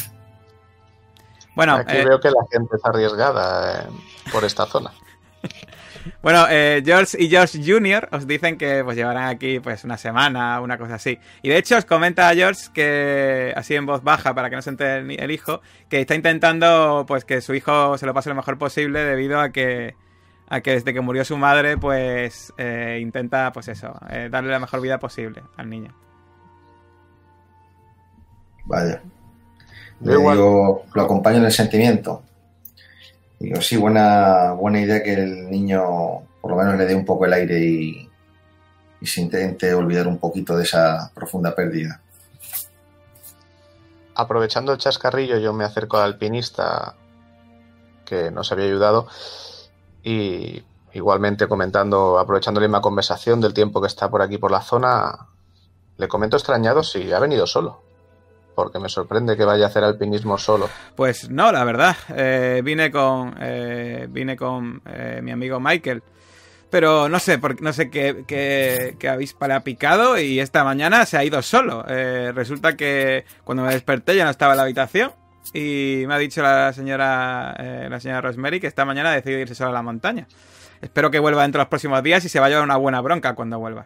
Bueno, 1.56 1.76
Aquí 1.78 1.98
eh, 1.98 2.06
veo 2.06 2.20
que 2.20 2.30
la 2.30 2.46
gente 2.52 2.76
es 2.76 2.86
arriesgada 2.86 3.82
eh, 3.82 3.88
por 4.32 4.46
esta 4.46 4.68
zona. 4.68 4.92
Bueno, 6.22 6.46
eh, 6.50 6.82
George 6.86 7.18
y 7.22 7.30
George 7.30 7.60
Jr. 7.66 8.10
os 8.12 8.28
dicen 8.28 8.58
que 8.58 8.84
pues 8.84 8.96
llevarán 8.98 9.28
aquí 9.30 9.60
pues 9.60 9.84
una 9.84 9.98
semana, 9.98 10.62
una 10.62 10.78
cosa 10.78 10.96
así. 10.96 11.18
Y 11.42 11.50
de 11.50 11.58
hecho 11.58 11.78
os 11.78 11.86
comenta 11.86 12.30
a 12.30 12.34
George 12.34 12.68
que, 12.74 13.54
así 13.56 13.76
en 13.76 13.86
voz 13.86 14.04
baja, 14.04 14.34
para 14.34 14.50
que 14.50 14.56
no 14.56 14.62
se 14.62 14.70
entere 14.72 15.16
el, 15.24 15.32
hijo, 15.32 15.62
que 15.90 16.02
está 16.02 16.16
intentando 16.16 17.06
pues 17.08 17.26
que 17.26 17.42
su 17.42 17.54
hijo 17.56 17.98
se 17.98 18.06
lo 18.06 18.14
pase 18.14 18.30
lo 18.30 18.36
mejor 18.36 18.58
posible 18.58 19.00
debido 19.04 19.40
a 19.40 19.50
que 19.52 19.96
a 20.50 20.62
que 20.62 20.72
desde 20.72 20.94
que 20.94 21.02
murió 21.02 21.26
su 21.26 21.36
madre, 21.38 21.78
pues 21.78 22.54
eh, 22.58 23.00
intenta, 23.02 23.52
pues 23.52 23.68
eso, 23.68 24.00
eh, 24.10 24.30
darle 24.32 24.50
la 24.50 24.60
mejor 24.60 24.80
vida 24.80 24.98
posible 24.98 25.44
al 25.58 25.70
niño. 25.70 25.94
Vaya. 28.66 29.02
Yo 30.00 30.12
Le 30.12 30.20
igual- 30.20 30.38
digo, 30.38 30.86
lo 30.94 31.02
acompaño 31.02 31.38
en 31.38 31.46
el 31.46 31.52
sentimiento. 31.52 32.24
Digo, 33.40 33.62
sí, 33.62 33.78
buena, 33.78 34.54
buena 34.54 34.82
idea 34.82 35.04
que 35.04 35.14
el 35.14 35.50
niño 35.50 35.84
por 36.42 36.52
lo 36.52 36.58
menos 36.58 36.76
le 36.76 36.86
dé 36.86 36.96
un 36.96 37.06
poco 37.06 37.26
el 37.26 37.34
aire 37.34 37.60
y, 37.60 38.10
y 39.02 39.06
se 39.06 39.22
intente 39.22 39.74
olvidar 39.74 40.08
un 40.08 40.18
poquito 40.18 40.56
de 40.56 40.64
esa 40.64 41.12
profunda 41.14 41.54
pérdida. 41.54 42.02
Aprovechando 44.16 44.72
el 44.72 44.80
chascarrillo, 44.80 45.38
yo 45.38 45.54
me 45.54 45.64
acerco 45.64 45.98
al 45.98 46.06
alpinista 46.06 46.96
que 48.06 48.32
nos 48.32 48.52
había 48.52 48.66
ayudado 48.66 49.08
y 50.04 50.64
igualmente 50.94 51.48
comentando, 51.48 52.18
aprovechando 52.18 52.60
la 52.60 52.68
misma 52.68 52.82
conversación 52.82 53.42
del 53.42 53.54
tiempo 53.54 53.82
que 53.82 53.88
está 53.88 54.10
por 54.10 54.22
aquí 54.22 54.38
por 54.38 54.52
la 54.52 54.62
zona, 54.62 55.28
le 55.98 56.08
comento 56.08 56.38
extrañado 56.38 56.82
si 56.84 57.12
ha 57.12 57.20
venido 57.20 57.46
solo, 57.46 57.84
porque 58.58 58.80
me 58.80 58.90
sorprende 58.90 59.38
que 59.38 59.46
vaya 59.46 59.66
a 59.66 59.68
hacer 59.68 59.84
alpinismo 59.84 60.36
solo. 60.40 60.68
Pues 60.96 61.30
no, 61.30 61.52
la 61.52 61.64
verdad. 61.64 61.96
eh, 62.10 62.62
vine 62.64 62.92
con. 62.92 63.36
eh, 63.40 64.08
vine 64.10 64.36
con 64.36 64.82
eh, 64.88 65.20
mi 65.22 65.30
amigo 65.32 65.60
Michael. 65.60 66.02
Pero 66.72 67.08
no 67.08 67.20
sé, 67.20 67.38
por, 67.38 67.62
no 67.62 67.72
sé 67.72 67.92
qué, 67.92 68.24
qué, 68.28 68.96
qué 68.98 69.10
avispa 69.10 69.48
le 69.48 69.54
ha 69.54 69.60
picado 69.60 70.18
y 70.18 70.40
esta 70.40 70.64
mañana 70.64 71.06
se 71.06 71.18
ha 71.18 71.24
ido 71.24 71.40
solo. 71.44 71.86
Eh, 71.88 72.32
resulta 72.34 72.76
que 72.76 73.26
cuando 73.44 73.64
me 73.64 73.72
desperté 73.74 74.16
ya 74.16 74.24
no 74.26 74.32
estaba 74.32 74.54
en 74.54 74.58
la 74.58 74.64
habitación 74.64 75.12
y 75.54 76.04
me 76.08 76.16
ha 76.16 76.18
dicho 76.18 76.42
la 76.42 76.74
señora, 76.74 77.56
eh, 77.60 77.88
la 77.90 78.00
señora 78.00 78.22
Rosemary 78.22 78.60
que 78.60 78.66
esta 78.68 78.86
mañana 78.86 79.12
ha 79.12 79.16
decidido 79.16 79.40
irse 79.40 79.54
sola 79.54 79.70
a 79.70 79.74
la 79.74 79.84
montaña. 79.84 80.28
Espero 80.82 81.12
que 81.12 81.20
vuelva 81.20 81.44
dentro 81.44 81.60
de 81.60 81.66
los 81.66 81.70
próximos 81.70 82.02
días 82.02 82.26
y 82.26 82.30
se 82.30 82.40
vaya 82.40 82.56
a 82.56 82.60
llevar 82.60 82.66
una 82.66 82.78
buena 82.78 83.02
bronca 83.02 83.36
cuando 83.36 83.60
vuelva. 83.60 83.86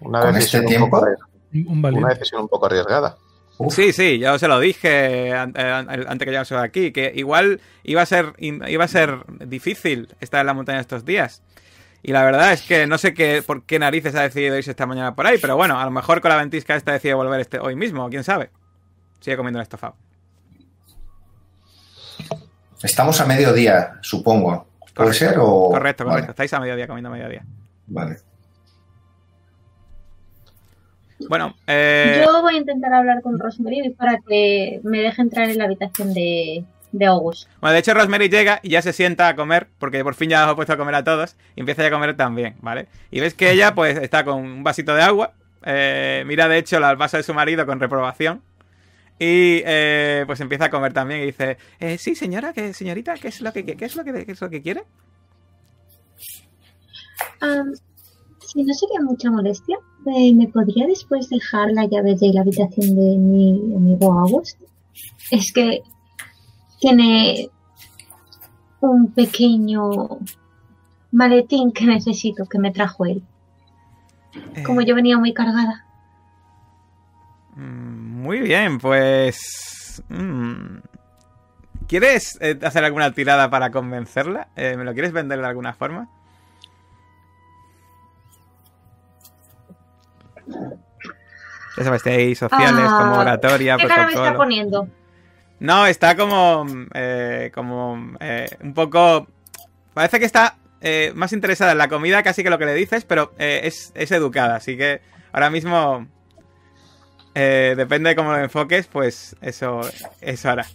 Una 0.00 0.20
Con 0.22 0.32
decisión, 0.32 0.64
este 0.64 0.78
un 0.84 0.88
poco, 0.90 1.04
tiempo, 1.04 1.28
Un 1.52 1.84
una 1.84 2.08
decisión 2.10 2.42
un 2.42 2.48
poco 2.48 2.66
arriesgada. 2.66 3.16
Uf, 3.58 3.74
Sí, 3.74 3.92
sí, 3.92 4.18
yo 4.18 4.38
se 4.38 4.46
lo 4.48 4.60
dije 4.60 5.28
eh, 5.30 5.34
an- 5.34 5.54
antes 5.56 6.24
que 6.24 6.30
llegase 6.30 6.54
aquí, 6.56 6.92
que 6.92 7.12
igual 7.16 7.60
iba 7.84 8.02
a 8.02 8.06
ser 8.06 8.34
iba 8.38 8.84
a 8.84 8.88
ser 8.88 9.18
difícil 9.46 10.14
estar 10.20 10.40
en 10.40 10.46
la 10.46 10.54
montaña 10.54 10.80
estos 10.80 11.04
días. 11.04 11.42
Y 12.02 12.12
la 12.12 12.22
verdad 12.22 12.52
es 12.52 12.62
que 12.62 12.86
no 12.86 12.96
sé 12.98 13.12
qué, 13.14 13.42
por 13.44 13.64
qué 13.64 13.80
narices 13.80 14.14
ha 14.14 14.22
decidido 14.22 14.56
irse 14.56 14.70
esta 14.70 14.86
mañana 14.86 15.16
por 15.16 15.26
ahí, 15.26 15.38
pero 15.40 15.56
bueno, 15.56 15.80
a 15.80 15.84
lo 15.84 15.90
mejor 15.90 16.20
con 16.20 16.28
la 16.30 16.36
ventisca 16.36 16.76
esta 16.76 16.92
decide 16.92 17.14
volver 17.14 17.40
este 17.40 17.58
hoy 17.58 17.74
mismo, 17.74 18.08
quién 18.08 18.22
sabe. 18.22 18.50
Sigue 19.20 19.36
comiendo 19.36 19.58
el 19.58 19.64
estofado. 19.64 19.96
Estamos 22.82 23.20
a 23.20 23.26
mediodía, 23.26 23.98
supongo. 24.02 24.68
¿Puede 24.94 25.10
Correcto. 25.10 25.12
ser 25.14 25.38
o...? 25.40 25.68
Correcto, 25.70 26.04
correcto. 26.04 26.04
Vale, 26.04 26.26
Estáis 26.30 26.52
a 26.52 26.60
mediodía 26.60 26.86
comiendo 26.86 27.08
a 27.08 27.12
mediodía. 27.12 27.44
vale. 27.86 28.18
Bueno, 31.28 31.54
eh, 31.66 32.22
Yo 32.24 32.42
voy 32.42 32.54
a 32.54 32.58
intentar 32.58 32.92
hablar 32.92 33.22
con 33.22 33.38
Rosemary 33.38 33.90
para 33.90 34.18
que 34.26 34.80
me 34.84 35.00
deje 35.00 35.22
entrar 35.22 35.50
en 35.50 35.58
la 35.58 35.64
habitación 35.64 36.14
de, 36.14 36.64
de 36.92 37.06
August. 37.06 37.48
bueno, 37.60 37.72
de 37.72 37.80
hecho 37.80 37.94
Rosemary 37.94 38.28
llega 38.28 38.60
y 38.62 38.70
ya 38.70 38.82
se 38.82 38.92
sienta 38.92 39.28
a 39.28 39.36
comer, 39.36 39.68
porque 39.78 40.02
por 40.04 40.14
fin 40.14 40.30
ya 40.30 40.46
os 40.46 40.52
he 40.52 40.56
puesto 40.56 40.72
a 40.72 40.76
comer 40.76 40.94
a 40.94 41.04
todos, 41.04 41.36
y 41.56 41.60
empieza 41.60 41.82
ya 41.82 41.88
a 41.88 41.90
comer 41.90 42.16
también, 42.16 42.56
¿vale? 42.60 42.86
Y 43.10 43.20
ves 43.20 43.34
que 43.34 43.50
ella 43.50 43.74
pues 43.74 43.98
está 43.98 44.24
con 44.24 44.36
un 44.36 44.62
vasito 44.62 44.94
de 44.94 45.02
agua, 45.02 45.32
eh, 45.64 46.22
mira 46.26 46.48
de 46.48 46.58
hecho 46.58 46.76
el 46.76 46.96
vaso 46.96 47.16
de 47.16 47.22
su 47.22 47.34
marido 47.34 47.66
con 47.66 47.80
reprobación, 47.80 48.42
y 49.18 49.62
eh, 49.66 50.22
pues 50.26 50.40
empieza 50.40 50.66
a 50.66 50.70
comer 50.70 50.92
también 50.92 51.22
y 51.22 51.26
dice, 51.26 51.58
eh, 51.80 51.98
sí 51.98 52.14
señora, 52.14 52.52
que 52.52 52.72
señorita, 52.72 53.14
¿qué 53.14 53.28
es 53.28 53.40
lo 53.40 53.52
que, 53.52 53.64
qué 53.64 53.84
es 53.84 53.96
lo 53.96 54.04
que, 54.04 54.24
qué 54.24 54.32
es 54.32 54.40
lo 54.40 54.48
que 54.48 54.62
quiere? 54.62 54.84
Am, 57.40 57.72
si 58.48 58.64
no 58.64 58.72
sería 58.72 59.00
mucha 59.02 59.30
molestia, 59.30 59.76
eh, 60.06 60.34
¿me 60.34 60.48
podría 60.48 60.86
después 60.86 61.28
dejar 61.28 61.70
la 61.72 61.84
llave 61.86 62.16
de 62.16 62.32
la 62.32 62.40
habitación 62.40 62.96
de 62.96 63.18
mi 63.18 63.50
amigo 63.76 64.12
August? 64.12 64.58
Es 65.30 65.52
que 65.52 65.82
tiene 66.80 67.50
un 68.80 69.12
pequeño 69.12 70.18
maletín 71.12 71.72
que 71.72 71.84
necesito 71.84 72.46
que 72.46 72.58
me 72.58 72.70
trajo 72.72 73.04
él. 73.04 73.22
Eh, 74.54 74.62
Como 74.62 74.80
yo 74.80 74.94
venía 74.94 75.18
muy 75.18 75.34
cargada. 75.34 75.84
mm, 77.56 78.22
Muy 78.22 78.40
bien, 78.40 78.78
pues... 78.78 80.02
mm, 80.08 80.78
¿Quieres 81.86 82.38
eh, 82.40 82.58
hacer 82.62 82.84
alguna 82.84 83.12
tirada 83.12 83.50
para 83.50 83.70
convencerla? 83.70 84.48
Eh, 84.56 84.74
¿Me 84.76 84.84
lo 84.84 84.92
quieres 84.92 85.12
vender 85.12 85.38
de 85.40 85.46
alguna 85.46 85.72
forma? 85.72 86.08
Ya 91.76 91.84
sabes, 91.84 92.02
tenéis 92.02 92.38
sociales 92.38 92.86
Ah, 92.88 92.96
como 92.98 93.18
oratoria, 93.20 93.76
¿Qué 93.76 93.86
cara 93.86 94.06
me 94.06 94.12
está 94.12 94.36
poniendo? 94.36 94.88
No, 95.60 95.86
está 95.86 96.16
como. 96.16 96.66
eh, 96.94 97.50
como. 97.54 98.16
eh, 98.20 98.48
un 98.62 98.74
poco. 98.74 99.26
Parece 99.94 100.18
que 100.18 100.24
está 100.24 100.56
eh, 100.80 101.12
más 101.14 101.32
interesada 101.32 101.72
en 101.72 101.78
la 101.78 101.88
comida 101.88 102.22
casi 102.22 102.42
que 102.42 102.50
lo 102.50 102.58
que 102.58 102.66
le 102.66 102.74
dices, 102.74 103.04
pero 103.04 103.32
es, 103.38 103.92
es 103.94 104.12
educada, 104.12 104.56
así 104.56 104.76
que 104.76 105.00
ahora 105.32 105.50
mismo. 105.50 106.06
depende 107.34 108.10
de 108.10 108.16
cómo 108.16 108.32
lo 108.32 108.38
enfoques, 108.38 108.86
pues 108.86 109.36
eso, 109.40 109.80
eso 110.20 110.50
hará. 110.50 110.66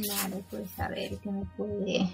Vale, 0.00 0.44
pues 0.50 0.80
a 0.80 0.88
ver 0.88 1.18
qué 1.18 1.30
me 1.30 1.44
puede. 1.56 2.10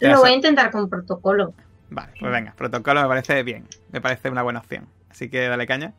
Lo 0.00 0.20
voy 0.20 0.30
a 0.30 0.34
intentar 0.34 0.70
con 0.70 0.88
protocolo. 0.88 1.54
Vale, 1.90 2.12
pues 2.18 2.32
venga, 2.32 2.52
protocolo 2.56 3.02
me 3.02 3.08
parece 3.08 3.42
bien. 3.42 3.68
Me 3.92 4.00
parece 4.00 4.30
una 4.30 4.42
buena 4.42 4.58
opción. 4.60 4.88
Así 5.10 5.30
que 5.30 5.46
dale 5.48 5.66
caña. 5.66 5.94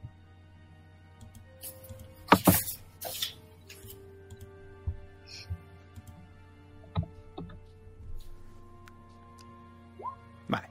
Vale. 10.48 10.68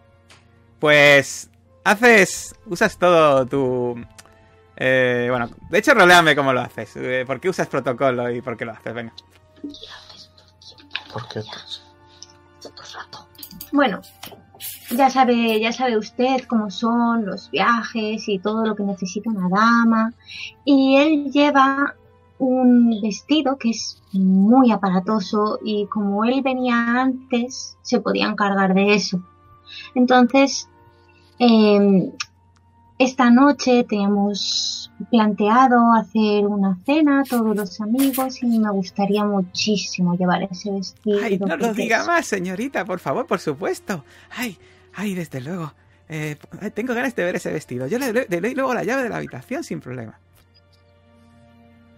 Pues 0.79 1.51
haces. 1.85 2.55
Usas 2.67 2.99
todo 2.99 3.47
tu. 3.47 3.95
eh, 4.77 5.29
bueno, 5.31 5.49
de 5.71 5.79
hecho, 5.79 5.95
roleame 5.95 6.35
cómo 6.35 6.53
lo 6.53 6.61
haces. 6.61 6.97
Eh, 6.97 7.25
¿Por 7.27 7.41
qué 7.41 7.49
usas 7.49 7.69
protocolo 7.69 8.31
y 8.31 8.41
por 8.41 8.57
qué 8.57 8.65
lo 8.65 8.73
haces? 8.73 8.95
Venga. 8.95 9.13
Porque 11.13 11.41
Bueno, 13.73 14.01
ya 14.91 15.11
sabe, 15.11 15.61
ya 15.61 15.73
sabe 15.73 15.97
usted 15.97 16.45
cómo 16.49 16.71
son 16.71 17.25
los 17.25 17.51
viajes 17.51 18.29
y 18.29 18.39
todo 18.39 18.65
lo 18.67 18.75
que 18.75 18.83
necesita 18.83 19.31
una 19.31 19.49
dama. 19.49 20.13
Y 20.65 20.97
él 20.97 21.31
lleva 21.31 21.95
un 22.39 23.01
vestido 23.01 23.57
que 23.57 23.71
es 23.71 24.03
muy 24.13 24.73
aparatoso 24.73 25.59
y 25.65 25.87
como 25.87 26.25
él 26.25 26.43
venía 26.43 27.01
antes, 27.01 27.77
se 27.83 28.01
podía 28.01 28.27
encargar 28.27 28.75
de 28.75 28.95
eso. 28.95 29.21
Entonces, 29.95 30.69
eh, 31.39 32.11
esta 32.99 33.31
noche 33.31 33.85
teníamos 33.85 34.91
planteado 35.11 35.93
hacer 35.93 36.47
una 36.47 36.79
cena 36.87 37.23
todos 37.29 37.57
los 37.57 37.81
amigos 37.81 38.43
y 38.43 38.59
me 38.59 38.71
gustaría 38.71 39.25
muchísimo 39.25 40.17
llevar 40.17 40.45
ese 40.45 40.71
vestido. 40.71 41.19
Ay, 41.23 41.39
no 41.39 41.57
lo 41.57 41.75
diga 41.75 42.01
es- 42.03 42.07
más, 42.07 42.27
señorita, 42.27 42.85
por 42.85 43.01
favor, 43.01 43.27
por 43.27 43.41
supuesto. 43.41 44.05
Ay, 44.37 44.57
ay, 44.95 45.15
desde 45.15 45.41
luego. 45.41 45.73
Eh, 46.09 46.37
tengo 46.75 46.95
ganas 46.95 47.17
de 47.17 47.25
ver 47.25 47.37
ese 47.37 47.51
vestido. 47.51 47.87
Yo 47.89 47.99
le, 47.99 48.13
le- 48.13 48.27
le 48.29 48.41
doy 48.41 48.55
luego 48.55 48.73
la 48.75 48.85
llave 48.85 49.03
de 49.03 49.09
la 49.09 49.17
habitación 49.17 49.65
sin 49.65 49.81
problema. 49.81 50.19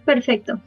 Perfecto. 0.05 0.59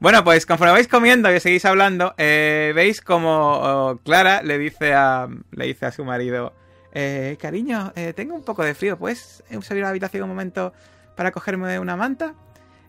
Bueno, 0.00 0.22
pues 0.24 0.44
conforme 0.44 0.72
vais 0.72 0.88
comiendo 0.88 1.32
y 1.34 1.40
seguís 1.40 1.64
hablando, 1.64 2.14
eh, 2.18 2.72
veis 2.74 3.00
como 3.00 3.30
oh, 3.30 3.96
Clara 4.04 4.42
le 4.42 4.58
dice 4.58 4.92
a, 4.92 5.28
le 5.52 5.66
dice 5.66 5.86
a 5.86 5.92
su 5.92 6.04
marido, 6.04 6.52
eh, 6.94 7.36
cariño, 7.40 7.92
eh, 7.96 8.12
tengo 8.14 8.34
un 8.34 8.44
poco 8.44 8.64
de 8.64 8.74
frío, 8.74 8.96
¿puedes 8.96 9.42
eh, 9.50 9.58
salir 9.62 9.82
a 9.82 9.86
la 9.86 9.90
habitación 9.90 10.22
un 10.22 10.30
momento 10.30 10.72
para 11.16 11.32
cogerme 11.32 11.78
una 11.78 11.96
manta? 11.96 12.34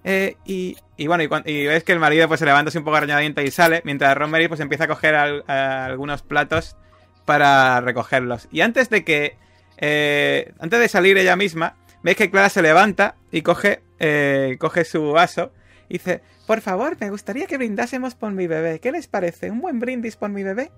Eh, 0.04 0.38
y, 0.46 0.78
y 0.98 1.08
bueno, 1.08 1.24
y, 1.24 1.52
y 1.52 1.66
ves 1.66 1.84
que 1.84 1.92
el 1.92 2.00
marido 2.00 2.28
pues 2.28 2.40
se 2.40 2.46
levanta 2.46 2.70
así 2.70 2.78
un 2.78 2.84
poco 2.84 2.98
arañadiente 2.98 3.44
y 3.44 3.50
sale, 3.50 3.82
mientras 3.84 4.16
Rosemary 4.16 4.48
pues 4.48 4.60
empieza 4.60 4.84
a 4.84 4.88
coger 4.88 5.16
algunos 5.16 6.22
platos 6.22 6.78
para 7.26 7.82
recogerlos. 7.82 8.48
Y 8.52 8.62
antes 8.62 8.90
de 8.92 9.04
que, 9.04 9.38
eh, 9.78 10.54
antes 10.60 10.80
de 10.80 10.88
salir 10.88 11.18
ella 11.18 11.36
misma, 11.36 11.76
veis 12.04 12.18
que 12.18 12.30
Clara 12.30 12.50
se 12.50 12.62
levanta 12.62 13.16
y 13.32 13.42
coge, 13.42 13.82
eh, 14.00 14.58
coge 14.60 14.86
su 14.86 15.12
vaso 15.12 15.52
y 15.90 15.94
dice, 15.94 16.22
por 16.46 16.62
favor, 16.62 16.98
me 17.00 17.10
gustaría 17.10 17.48
que 17.48 17.58
brindásemos 17.58 18.14
por 18.14 18.32
mi 18.32 18.46
bebé. 18.46 18.80
¿Qué 18.80 18.92
les 18.92 19.08
parece? 19.08 19.50
¿Un 19.50 19.60
buen 19.60 19.80
brindis 19.80 20.16
por 20.16 20.30
mi 20.30 20.44
bebé? 20.44 20.72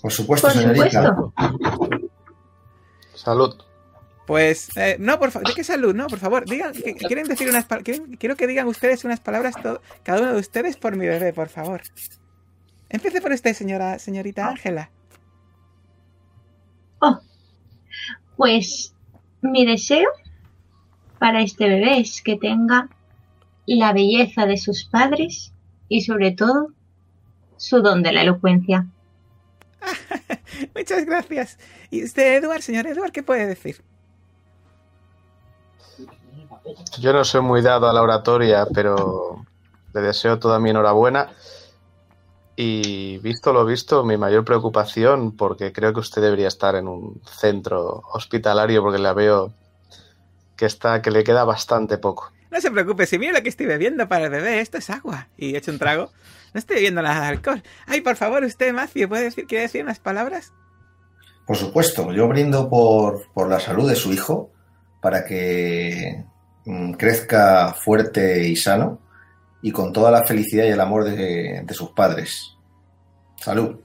Por 0.00 0.12
supuesto, 0.12 0.48
Por 0.48 0.56
señorita. 0.56 1.06
supuesto. 1.08 1.32
Salud. 3.14 3.54
Pues, 4.26 4.68
eh, 4.76 4.96
no, 5.00 5.18
por 5.18 5.30
favor, 5.32 5.48
¿de 5.48 5.54
qué 5.54 5.64
salud? 5.64 5.94
No, 5.94 6.06
por 6.06 6.18
favor, 6.20 6.44
digan, 6.48 6.72
que- 6.72 6.94
quieren 6.94 7.26
decir 7.26 7.48
unas 7.48 7.66
quieren- 7.66 8.16
quiero 8.16 8.36
que 8.36 8.46
digan 8.46 8.68
ustedes 8.68 9.04
unas 9.04 9.18
palabras, 9.20 9.54
cada 10.04 10.20
uno 10.22 10.32
de 10.34 10.38
ustedes 10.40 10.76
por 10.76 10.96
mi 10.96 11.06
bebé, 11.06 11.32
por 11.32 11.48
favor. 11.48 11.82
Empiece 12.88 13.20
por 13.20 13.32
usted, 13.32 13.54
señora, 13.54 13.98
señorita 13.98 14.48
Ángela. 14.48 14.90
Oh, 17.00 17.18
pues 18.36 18.94
mi 19.42 19.66
deseo 19.66 20.08
para 21.18 21.42
este 21.42 21.68
bebé 21.68 21.98
es 22.00 22.22
que 22.22 22.36
tenga 22.36 22.88
la 23.66 23.92
belleza 23.92 24.46
de 24.46 24.56
sus 24.56 24.84
padres 24.84 25.52
y 25.88 26.02
sobre 26.02 26.32
todo 26.32 26.68
su 27.56 27.82
don 27.82 28.02
de 28.02 28.12
la 28.12 28.22
elocuencia. 28.22 28.86
Muchas 30.74 31.04
gracias. 31.04 31.58
¿Y 31.90 32.04
usted, 32.04 32.42
Edward, 32.42 32.62
señor 32.62 32.86
Edward, 32.86 33.12
qué 33.12 33.22
puede 33.22 33.46
decir? 33.46 33.82
Yo 36.98 37.12
no 37.12 37.24
soy 37.24 37.40
muy 37.40 37.62
dado 37.62 37.88
a 37.88 37.92
la 37.92 38.02
oratoria, 38.02 38.66
pero 38.72 39.44
le 39.92 40.00
deseo 40.00 40.38
toda 40.38 40.58
mi 40.58 40.70
enhorabuena. 40.70 41.30
Y 42.56 43.18
visto 43.18 43.52
lo 43.52 43.64
visto, 43.64 44.04
mi 44.04 44.16
mayor 44.18 44.44
preocupación, 44.44 45.34
porque 45.36 45.72
creo 45.72 45.94
que 45.94 46.00
usted 46.00 46.20
debería 46.20 46.48
estar 46.48 46.74
en 46.74 46.88
un 46.88 47.22
centro 47.24 48.02
hospitalario, 48.12 48.82
porque 48.82 48.98
la 48.98 49.14
veo 49.14 49.54
que 50.56 50.66
está, 50.66 51.00
que 51.00 51.10
le 51.10 51.24
queda 51.24 51.44
bastante 51.44 51.96
poco. 51.96 52.30
No 52.50 52.60
se 52.60 52.70
preocupe, 52.70 53.06
si 53.06 53.18
mira 53.18 53.32
lo 53.32 53.42
que 53.42 53.48
estoy 53.48 53.66
bebiendo 53.66 54.08
para 54.08 54.26
el 54.26 54.30
bebé, 54.30 54.60
esto 54.60 54.76
es 54.76 54.90
agua. 54.90 55.28
Y 55.38 55.56
echo 55.56 55.70
un 55.70 55.78
trago. 55.78 56.10
No 56.52 56.58
estoy 56.58 56.76
bebiendo 56.76 57.02
nada 57.02 57.22
de 57.22 57.26
alcohol. 57.28 57.62
Ay, 57.86 58.00
por 58.00 58.16
favor, 58.16 58.44
usted, 58.44 58.72
Matthew, 58.72 59.08
¿puede 59.08 59.24
decir, 59.24 59.46
¿quiere 59.46 59.62
decir 59.62 59.82
unas 59.82 60.00
palabras? 60.00 60.52
Por 61.46 61.56
supuesto, 61.56 62.12
yo 62.12 62.28
brindo 62.28 62.68
por, 62.68 63.30
por 63.32 63.48
la 63.48 63.60
salud 63.60 63.88
de 63.88 63.96
su 63.96 64.12
hijo 64.12 64.50
para 65.00 65.24
que 65.24 66.24
mm, 66.64 66.92
crezca 66.92 67.74
fuerte 67.74 68.46
y 68.46 68.56
sano 68.56 69.00
y 69.62 69.72
con 69.72 69.92
toda 69.92 70.10
la 70.10 70.24
felicidad 70.24 70.64
y 70.64 70.68
el 70.68 70.80
amor 70.80 71.04
de, 71.04 71.62
de 71.64 71.74
sus 71.74 71.90
padres. 71.90 72.56
Salud. 73.36 73.80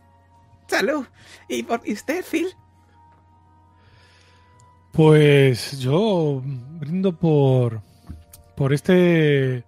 Salud. 0.67 1.05
¿Y, 1.47 1.63
por, 1.63 1.81
¿y 1.85 1.93
usted, 1.93 2.23
Phil? 2.23 2.47
Pues 4.91 5.79
yo 5.79 6.41
brindo 6.79 7.17
por, 7.17 7.81
por 8.55 8.73
este 8.73 9.65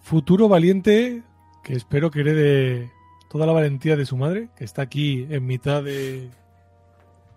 futuro 0.00 0.48
valiente 0.48 1.22
que 1.68 1.74
espero 1.74 2.10
que 2.10 2.20
herede 2.20 2.90
toda 3.28 3.44
la 3.44 3.52
valentía 3.52 3.94
de 3.94 4.06
su 4.06 4.16
madre, 4.16 4.48
que 4.56 4.64
está 4.64 4.80
aquí 4.80 5.26
en 5.28 5.44
mitad 5.44 5.82
de 5.82 6.30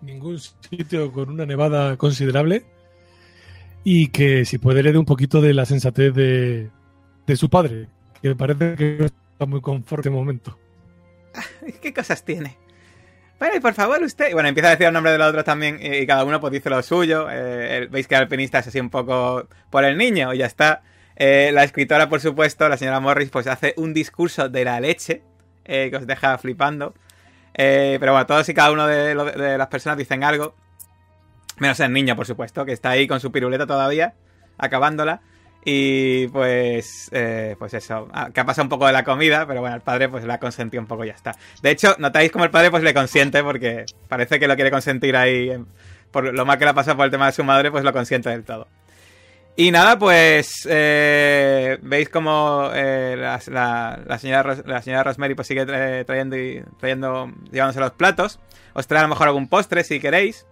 ningún 0.00 0.38
sitio 0.38 1.12
con 1.12 1.28
una 1.28 1.44
nevada 1.44 1.98
considerable, 1.98 2.64
y 3.84 4.08
que 4.08 4.46
si 4.46 4.56
puede 4.56 4.80
herede 4.80 4.96
un 4.96 5.04
poquito 5.04 5.42
de 5.42 5.52
la 5.52 5.66
sensatez 5.66 6.14
de, 6.14 6.70
de 7.26 7.36
su 7.36 7.50
padre, 7.50 7.88
que 8.22 8.28
me 8.28 8.34
parece 8.34 8.74
que 8.74 8.96
no 9.00 9.04
está 9.04 9.44
muy 9.44 9.60
conforme 9.60 10.00
en 10.00 10.00
este 10.00 10.18
momento. 10.18 10.58
¿Qué 11.82 11.92
cosas 11.92 12.24
tiene? 12.24 12.56
Bueno, 13.38 13.56
y 13.56 13.60
por 13.60 13.74
favor, 13.74 14.02
usted. 14.02 14.32
Bueno, 14.32 14.48
empieza 14.48 14.68
a 14.68 14.70
decir 14.70 14.86
el 14.86 14.94
nombre 14.94 15.12
de 15.12 15.18
los 15.18 15.28
otros 15.28 15.44
también, 15.44 15.78
y, 15.78 16.06
cada 16.06 16.24
uno 16.24 16.40
pues 16.40 16.54
dice 16.54 16.70
lo 16.70 16.82
suyo. 16.82 17.26
Eh, 17.30 17.86
Veis 17.90 18.08
que 18.08 18.14
el 18.14 18.22
alpinista 18.22 18.60
es 18.60 18.68
así 18.68 18.80
un 18.80 18.88
poco 18.88 19.46
por 19.68 19.84
el 19.84 19.98
niño, 19.98 20.32
y 20.32 20.38
ya 20.38 20.46
está. 20.46 20.82
Eh, 21.16 21.50
la 21.52 21.64
escritora, 21.64 22.08
por 22.08 22.20
supuesto, 22.20 22.68
la 22.68 22.76
señora 22.76 23.00
Morris, 23.00 23.30
pues 23.30 23.46
hace 23.46 23.74
un 23.76 23.94
discurso 23.94 24.48
de 24.48 24.64
la 24.64 24.80
leche 24.80 25.22
eh, 25.64 25.88
que 25.90 25.96
os 25.96 26.06
deja 26.06 26.38
flipando. 26.38 26.94
Eh, 27.54 27.98
pero 28.00 28.12
bueno, 28.12 28.26
todos 28.26 28.48
y 28.48 28.54
cada 28.54 28.72
uno 28.72 28.86
de, 28.86 29.14
las 29.14 29.68
personas 29.68 29.98
dicen 29.98 30.24
algo. 30.24 30.54
Menos 31.58 31.78
el 31.80 31.92
niño, 31.92 32.16
por 32.16 32.26
supuesto, 32.26 32.64
que 32.64 32.72
está 32.72 32.90
ahí 32.90 33.06
con 33.06 33.20
su 33.20 33.30
piruleta 33.30 33.66
todavía, 33.66 34.14
acabándola. 34.58 35.20
Y 35.64 36.26
pues, 36.28 37.08
eh, 37.12 37.54
pues 37.56 37.72
eso, 37.74 38.08
ah, 38.12 38.30
que 38.34 38.40
ha 38.40 38.44
pasado 38.44 38.64
un 38.64 38.68
poco 38.68 38.86
de 38.86 38.92
la 38.92 39.04
comida, 39.04 39.46
pero 39.46 39.60
bueno, 39.60 39.76
el 39.76 39.82
padre 39.82 40.08
pues 40.08 40.24
la 40.24 40.38
consentió 40.38 40.80
un 40.80 40.86
poco 40.86 41.04
y 41.04 41.08
ya 41.08 41.14
está. 41.14 41.36
De 41.62 41.70
hecho, 41.70 41.94
notáis 41.98 42.32
como 42.32 42.44
el 42.44 42.50
padre 42.50 42.72
pues 42.72 42.82
le 42.82 42.92
consiente 42.92 43.44
porque 43.44 43.84
parece 44.08 44.40
que 44.40 44.48
lo 44.48 44.56
quiere 44.56 44.72
consentir 44.72 45.16
ahí, 45.16 45.52
por 46.10 46.34
lo 46.34 46.44
mal 46.44 46.58
que 46.58 46.64
le 46.64 46.72
ha 46.72 46.74
pasado 46.74 46.96
por 46.96 47.04
el 47.04 47.12
tema 47.12 47.26
de 47.26 47.32
su 47.32 47.44
madre, 47.44 47.70
pues 47.70 47.84
lo 47.84 47.92
consiente 47.92 48.28
del 48.28 48.42
todo. 48.42 48.66
Y 49.54 49.70
nada, 49.70 49.98
pues 49.98 50.66
eh, 50.68 51.78
veis 51.82 52.08
como 52.08 52.70
eh, 52.72 53.16
la, 53.18 53.38
la- 54.06 54.18
señora 54.18 54.56
la 54.64 54.80
señora 54.80 55.04
Rosemary 55.04 55.34
pues 55.34 55.46
sigue 55.46 55.66
tra- 55.66 56.06
trayendo 56.06 56.36
y 56.38 56.64
trayendo, 56.78 57.30
llevándose 57.50 57.80
los 57.80 57.92
platos. 57.92 58.40
Os 58.72 58.86
trae 58.86 59.00
a 59.00 59.02
lo 59.02 59.08
mejor 59.10 59.28
algún 59.28 59.48
postre 59.48 59.84
si 59.84 60.00
queréis. 60.00 60.46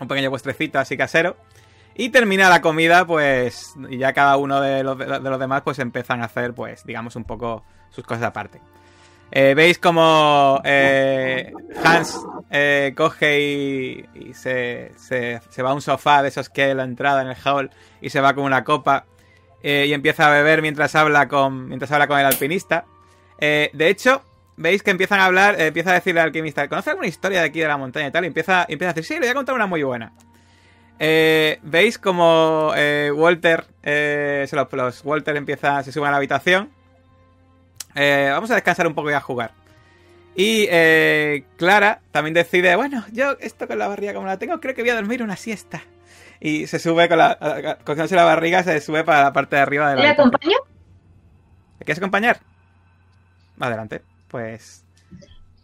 Un 0.00 0.08
pequeño 0.08 0.30
postrecito 0.30 0.78
así 0.78 0.96
casero. 0.96 1.36
Y 1.94 2.08
termina 2.08 2.48
la 2.48 2.60
comida, 2.60 3.06
pues, 3.06 3.74
y 3.88 3.98
ya 3.98 4.12
cada 4.14 4.36
uno 4.38 4.60
de 4.60 4.82
los, 4.82 4.98
de 4.98 5.06
los 5.20 5.38
demás, 5.38 5.62
pues 5.62 5.78
empiezan 5.78 6.22
a 6.22 6.24
hacer, 6.24 6.52
pues, 6.52 6.84
digamos, 6.84 7.14
un 7.14 7.22
poco 7.24 7.62
sus 7.90 8.04
cosas 8.04 8.24
aparte. 8.24 8.60
Eh, 9.30 9.54
Veis 9.56 9.78
como 9.78 10.60
eh, 10.64 11.52
Hans 11.84 12.20
eh, 12.50 12.92
coge 12.96 13.40
y, 13.40 14.04
y 14.14 14.34
se, 14.34 14.92
se- 14.96 15.40
va 15.62 15.70
a 15.70 15.74
un 15.74 15.82
sofá 15.82 16.22
de 16.22 16.28
esos 16.28 16.48
que 16.48 16.62
hay 16.64 16.70
en 16.70 16.76
la 16.76 16.84
entrada 16.84 17.22
en 17.22 17.28
el 17.28 17.36
hall 17.44 17.70
y 18.00 18.10
se 18.10 18.20
va 18.20 18.32
con 18.34 18.44
una 18.44 18.62
copa 18.62 19.06
eh, 19.62 19.86
y 19.88 19.92
empieza 19.92 20.28
a 20.28 20.30
beber 20.30 20.62
mientras 20.62 20.94
habla 20.94 21.26
con, 21.26 21.66
mientras 21.68 21.90
habla 21.90 22.06
con 22.06 22.18
el 22.20 22.26
alpinista. 22.26 22.84
De 23.40 23.88
hecho, 23.88 24.22
veis 24.56 24.82
que 24.82 24.90
empiezan 24.92 25.18
a 25.20 25.26
hablar, 25.26 25.60
empieza 25.60 25.90
a 25.90 25.94
decirle 25.94 26.20
al 26.20 26.26
alquimista, 26.28 26.68
¿conoce 26.68 26.90
alguna 26.90 27.08
historia 27.08 27.40
de 27.40 27.46
aquí 27.46 27.60
de 27.60 27.68
la 27.68 27.76
montaña 27.76 28.06
y 28.08 28.10
tal? 28.12 28.24
Y 28.24 28.28
empieza, 28.28 28.64
empieza 28.68 28.90
a 28.90 28.94
decir, 28.94 29.04
sí, 29.04 29.14
le 29.14 29.20
voy 29.20 29.28
a 29.30 29.34
contar 29.34 29.54
una 29.56 29.66
muy 29.66 29.82
buena. 29.82 30.12
Veis 30.98 31.98
como 31.98 32.72
Walter, 33.14 33.64
se 33.82 34.48
los, 34.52 34.72
los 34.72 35.04
Walter 35.04 35.36
empieza, 35.36 35.82
se 35.82 35.92
suben 35.92 36.08
a 36.08 36.10
la 36.12 36.16
habitación. 36.18 36.70
Eh, 37.94 38.28
vamos 38.30 38.50
a 38.50 38.54
descansar 38.54 38.86
un 38.86 38.94
poco 38.94 39.10
y 39.10 39.14
a 39.14 39.20
jugar. 39.20 39.52
Y 40.36 40.66
eh, 40.68 41.44
Clara 41.56 42.00
también 42.10 42.34
decide, 42.34 42.74
bueno, 42.76 43.04
yo 43.12 43.36
esto 43.40 43.68
con 43.68 43.78
la 43.78 43.86
barriga 43.88 44.14
como 44.14 44.26
la 44.26 44.38
tengo, 44.38 44.58
creo 44.60 44.74
que 44.74 44.82
voy 44.82 44.90
a 44.90 44.94
dormir 44.96 45.22
una 45.22 45.36
siesta. 45.36 45.82
Y 46.40 46.66
se 46.66 46.78
sube 46.80 47.08
con 47.08 47.18
la, 47.18 47.78
cogiéndose 47.84 48.16
la 48.16 48.24
barriga, 48.24 48.62
se 48.64 48.80
sube 48.80 49.04
para 49.04 49.22
la 49.22 49.32
parte 49.32 49.56
de 49.56 49.62
arriba 49.62 49.90
de 49.90 49.96
la 49.96 50.02
¿Le 50.02 50.08
acompaño? 50.08 50.56
¿Me 51.78 51.84
quieres 51.84 51.98
acompañar? 51.98 52.40
Adelante. 53.60 54.02
Pues 54.28 54.84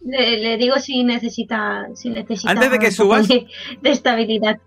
Le, 0.00 0.38
le 0.38 0.56
digo 0.56 0.78
si 0.78 1.02
necesita, 1.02 1.88
si 1.94 2.10
necesita 2.10 2.50
Antes 2.52 2.70
de 2.70 2.78
que 2.78 2.90
subas- 2.92 3.26
de, 3.26 3.46
de 3.82 3.90
estabilidad. 3.90 4.58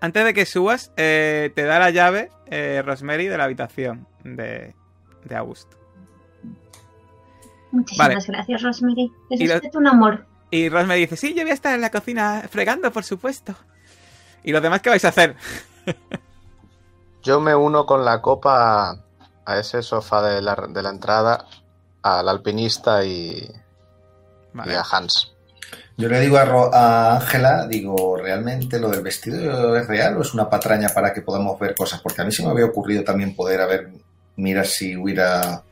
antes 0.00 0.24
de 0.24 0.32
que 0.34 0.46
subas, 0.46 0.90
eh, 0.96 1.52
te 1.54 1.64
da 1.64 1.78
la 1.78 1.90
llave 1.90 2.30
eh, 2.50 2.82
Rosemary 2.84 3.26
de 3.28 3.36
la 3.38 3.44
habitación 3.44 4.06
de, 4.24 4.74
de 5.24 5.36
August. 5.36 5.70
Muchísimas 7.74 8.08
Vale. 8.08 8.24
gracias, 8.28 8.62
Rosemary. 8.62 9.12
Es 9.30 9.40
Y 9.40 9.46
lo- 9.46 9.56
usted 9.56 9.74
un 9.74 9.86
amor. 9.86 10.26
Y 10.50 10.68
Rosemary 10.68 11.00
dice, 11.00 11.16
sí, 11.16 11.34
yo 11.34 11.42
voy 11.42 11.50
a 11.50 11.54
estar 11.54 11.74
en 11.74 11.80
la 11.80 11.90
cocina 11.90 12.42
fregando, 12.50 12.90
por 12.92 13.04
supuesto. 13.04 13.54
¿Y 14.44 14.52
los 14.52 14.62
demás 14.62 14.80
qué 14.82 14.90
vais 14.90 15.04
a 15.04 15.08
hacer? 15.08 15.36
Yo 17.22 17.40
me 17.40 17.54
uno 17.54 17.86
con 17.86 18.04
la 18.04 18.20
copa 18.20 18.98
a 19.46 19.58
ese 19.58 19.82
sofá 19.82 20.22
de 20.22 20.42
la, 20.42 20.54
de 20.68 20.82
la 20.82 20.90
entrada, 20.90 21.46
al 22.02 22.28
alpinista 22.28 23.02
y, 23.04 23.50
Vale. 24.52 24.72
y 24.72 24.76
a 24.76 24.82
Hans. 24.82 25.32
Yo 25.96 26.08
le 26.08 26.20
digo 26.20 26.36
a 26.36 26.42
a 26.72 27.14
Ángela, 27.16 27.66
digo, 27.66 28.16
¿realmente 28.18 28.78
lo 28.78 28.90
del 28.90 29.02
vestido 29.02 29.76
es 29.76 29.86
real 29.86 30.16
o 30.18 30.22
es 30.22 30.34
una 30.34 30.50
patraña 30.50 30.88
para 30.90 31.14
que 31.14 31.22
podamos 31.22 31.58
ver 31.58 31.74
cosas? 31.74 32.00
Porque 32.02 32.20
a 32.20 32.24
mí 32.24 32.32
se 32.32 32.42
me 32.44 32.50
había 32.50 32.66
ocurrido 32.66 33.04
también 33.04 33.34
poder 33.34 33.60
haber, 33.62 33.90
mirar 34.36 34.66
si 34.66 34.96
hubiera 34.96 35.62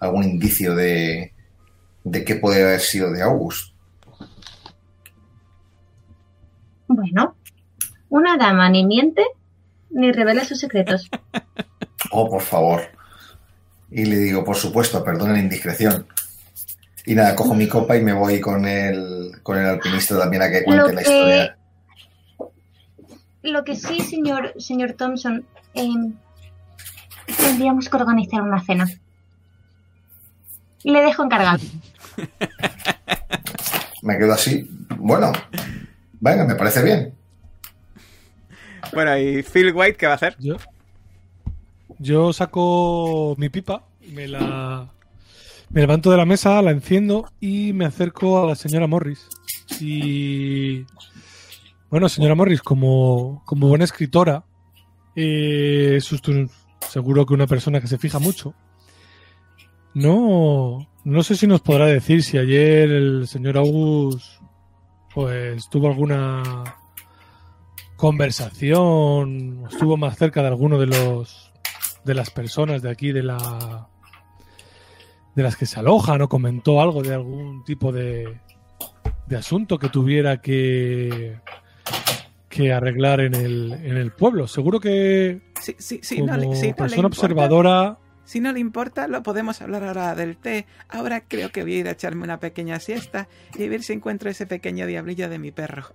algún 0.00 0.24
indicio 0.24 0.74
de, 0.74 1.32
de 2.06 2.24
qué 2.24 2.36
puede 2.36 2.62
haber 2.62 2.80
sido 2.80 3.10
de 3.10 3.20
August. 3.20 3.74
Bueno, 6.86 7.34
una 8.08 8.36
dama 8.36 8.68
ni 8.68 8.86
miente 8.86 9.24
ni 9.90 10.12
revela 10.12 10.44
sus 10.44 10.60
secretos. 10.60 11.10
Oh, 12.12 12.30
por 12.30 12.40
favor. 12.40 12.82
Y 13.90 14.04
le 14.04 14.16
digo, 14.16 14.44
por 14.44 14.54
supuesto, 14.54 15.02
perdone 15.02 15.32
la 15.32 15.40
indiscreción. 15.40 16.06
Y 17.04 17.14
nada, 17.16 17.34
cojo 17.34 17.52
mi 17.52 17.66
copa 17.66 17.96
y 17.96 18.02
me 18.02 18.12
voy 18.12 18.40
con 18.40 18.64
el, 18.64 19.32
con 19.42 19.58
el 19.58 19.66
alpinista 19.66 20.16
también 20.16 20.42
a 20.42 20.48
que 20.48 20.62
cuente 20.62 20.82
Lo 20.82 20.88
la 20.92 21.02
que, 21.02 21.10
historia. 21.10 21.58
lo 23.42 23.64
que 23.64 23.74
sí, 23.74 24.00
señor, 24.00 24.54
señor 24.56 24.92
Thompson, 24.92 25.44
em, 25.74 26.14
tendríamos 27.38 27.88
que 27.88 27.96
organizar 27.96 28.40
una 28.40 28.62
cena. 28.62 28.86
Le 30.84 31.00
dejo 31.02 31.24
encargado. 31.24 31.58
Me 34.02 34.18
quedo 34.18 34.32
así. 34.32 34.68
Bueno, 34.98 35.32
venga, 36.20 36.44
me 36.44 36.54
parece 36.54 36.82
bien. 36.82 37.14
Bueno, 38.92 39.18
¿y 39.18 39.42
Phil 39.42 39.72
White 39.74 39.96
qué 39.96 40.06
va 40.06 40.12
a 40.12 40.16
hacer? 40.16 40.36
Yo, 40.38 40.56
yo 41.98 42.32
saco 42.32 43.34
mi 43.36 43.48
pipa, 43.48 43.84
me 44.12 44.28
la 44.28 44.90
me 45.70 45.80
levanto 45.80 46.10
de 46.10 46.16
la 46.16 46.24
mesa, 46.24 46.62
la 46.62 46.70
enciendo 46.70 47.30
y 47.40 47.72
me 47.72 47.86
acerco 47.86 48.42
a 48.42 48.46
la 48.46 48.54
señora 48.54 48.86
Morris. 48.86 49.28
Y 49.80 50.84
bueno, 51.90 52.08
señora 52.08 52.34
Morris, 52.34 52.62
como, 52.62 53.42
como 53.44 53.68
buena 53.68 53.84
escritora, 53.84 54.44
eh, 55.16 55.94
es 55.96 56.12
usted 56.12 56.48
seguro 56.88 57.26
que 57.26 57.34
una 57.34 57.46
persona 57.46 57.80
que 57.80 57.88
se 57.88 57.98
fija 57.98 58.18
mucho. 58.18 58.54
No, 59.94 60.86
no 61.06 61.22
sé 61.22 61.36
si 61.36 61.46
nos 61.46 61.60
podrá 61.60 61.86
decir 61.86 62.24
si 62.24 62.36
ayer 62.36 62.90
el 62.90 63.28
señor 63.28 63.58
August 63.58 64.42
pues 65.14 65.68
tuvo 65.70 65.86
alguna 65.86 66.42
conversación, 67.94 69.64
estuvo 69.70 69.96
más 69.96 70.18
cerca 70.18 70.42
de 70.42 70.48
alguno 70.48 70.80
de 70.80 70.86
los 70.86 71.52
de 72.04 72.14
las 72.14 72.30
personas 72.30 72.82
de 72.82 72.90
aquí 72.90 73.12
de 73.12 73.22
la 73.22 73.88
de 75.36 75.42
las 75.44 75.56
que 75.56 75.66
se 75.66 75.78
alojan 75.78 76.22
o 76.22 76.28
comentó 76.28 76.80
algo 76.80 77.02
de 77.02 77.14
algún 77.14 77.62
tipo 77.62 77.92
de, 77.92 78.40
de 79.28 79.36
asunto 79.36 79.78
que 79.78 79.88
tuviera 79.88 80.40
que 80.40 81.38
que 82.48 82.72
arreglar 82.72 83.20
en 83.20 83.34
el, 83.34 83.72
en 83.74 83.96
el 83.96 84.10
pueblo. 84.10 84.48
Seguro 84.48 84.80
que 84.80 85.52
Sí, 85.60 85.76
sí, 85.78 86.00
sí, 86.02 86.18
como 86.18 86.36
no, 86.36 86.52
no 86.52 86.76
persona 86.76 87.06
observadora 87.06 87.98
Si 88.26 88.40
no 88.40 88.52
le 88.52 88.60
importa, 88.60 89.06
lo 89.08 89.22
podemos 89.22 89.62
hablar 89.62 89.84
ahora 89.84 90.14
del 90.14 90.36
té. 90.36 90.66
Ahora 90.88 91.22
creo 91.22 91.50
que 91.50 91.62
voy 91.62 91.76
a 91.76 91.78
ir 91.78 91.88
a 91.88 91.92
echarme 91.92 92.24
una 92.24 92.38
pequeña 92.40 92.78
siesta 92.80 93.28
y 93.56 93.68
ver 93.68 93.82
si 93.82 93.92
encuentro 93.94 94.28
ese 94.28 94.46
pequeño 94.46 94.84
diablillo 94.86 95.28
de 95.30 95.38
mi 95.38 95.52
perro. 95.52 95.86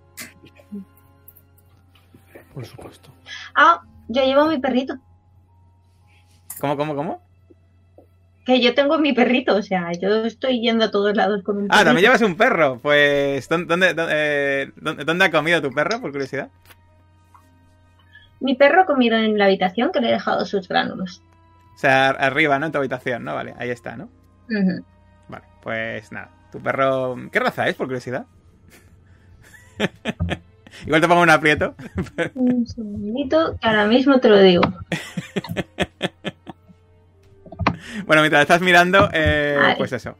por 2.53 2.65
supuesto. 2.65 3.11
Ah, 3.55 3.81
yo 4.07 4.23
llevo 4.23 4.45
mi 4.47 4.59
perrito. 4.59 4.95
¿Cómo, 6.59 6.75
cómo, 6.77 6.95
cómo? 6.95 7.21
Que 8.45 8.59
yo 8.59 8.73
tengo 8.73 8.97
mi 8.97 9.13
perrito, 9.13 9.55
o 9.55 9.61
sea, 9.61 9.91
yo 9.93 10.25
estoy 10.25 10.61
yendo 10.61 10.85
a 10.85 10.91
todos 10.91 11.15
lados 11.15 11.43
con 11.43 11.57
un 11.57 11.65
Ah, 11.69 11.83
también 11.83 11.95
perrito. 11.95 12.01
llevas 12.07 12.21
un 12.23 12.35
perro. 12.35 12.79
Pues, 12.81 13.47
¿dónde, 13.47 13.67
dónde, 13.67 13.93
dónde, 13.93 14.13
eh, 14.15 14.71
dónde 15.05 15.25
ha 15.25 15.31
comido 15.31 15.61
tu 15.61 15.69
perro, 15.71 16.01
por 16.01 16.11
curiosidad? 16.11 16.49
Mi 18.39 18.55
perro 18.55 18.81
ha 18.81 18.85
comido 18.85 19.15
en 19.17 19.37
la 19.37 19.45
habitación 19.45 19.91
que 19.91 20.01
le 20.01 20.09
he 20.09 20.13
dejado 20.13 20.45
sus 20.45 20.67
gránulos. 20.67 21.21
O 21.75 21.77
sea, 21.77 22.09
ar- 22.09 22.17
arriba, 22.23 22.59
¿no? 22.59 22.65
En 22.67 22.71
tu 22.71 22.77
habitación, 22.77 23.23
¿no? 23.23 23.33
Vale, 23.35 23.53
ahí 23.57 23.69
está, 23.69 23.95
¿no? 23.97 24.09
Vale, 25.27 25.45
pues 25.63 26.11
nada. 26.11 26.29
Tu 26.51 26.59
perro... 26.59 27.15
¿Qué 27.31 27.39
raza 27.39 27.67
es, 27.67 27.75
por 27.75 27.87
curiosidad? 27.87 28.25
Igual 30.85 31.01
te 31.01 31.07
pongo 31.07 31.21
un 31.21 31.29
aprieto. 31.29 31.75
Un 32.35 32.65
segundito, 32.67 33.57
que 33.59 33.67
ahora 33.67 33.85
mismo 33.85 34.19
te 34.19 34.29
lo 34.29 34.39
digo. 34.39 34.61
Bueno, 38.05 38.21
mientras 38.21 38.41
estás 38.41 38.61
mirando, 38.61 39.09
eh, 39.13 39.57
Vale. 39.59 39.75
pues 39.77 39.91
eso. 39.93 40.17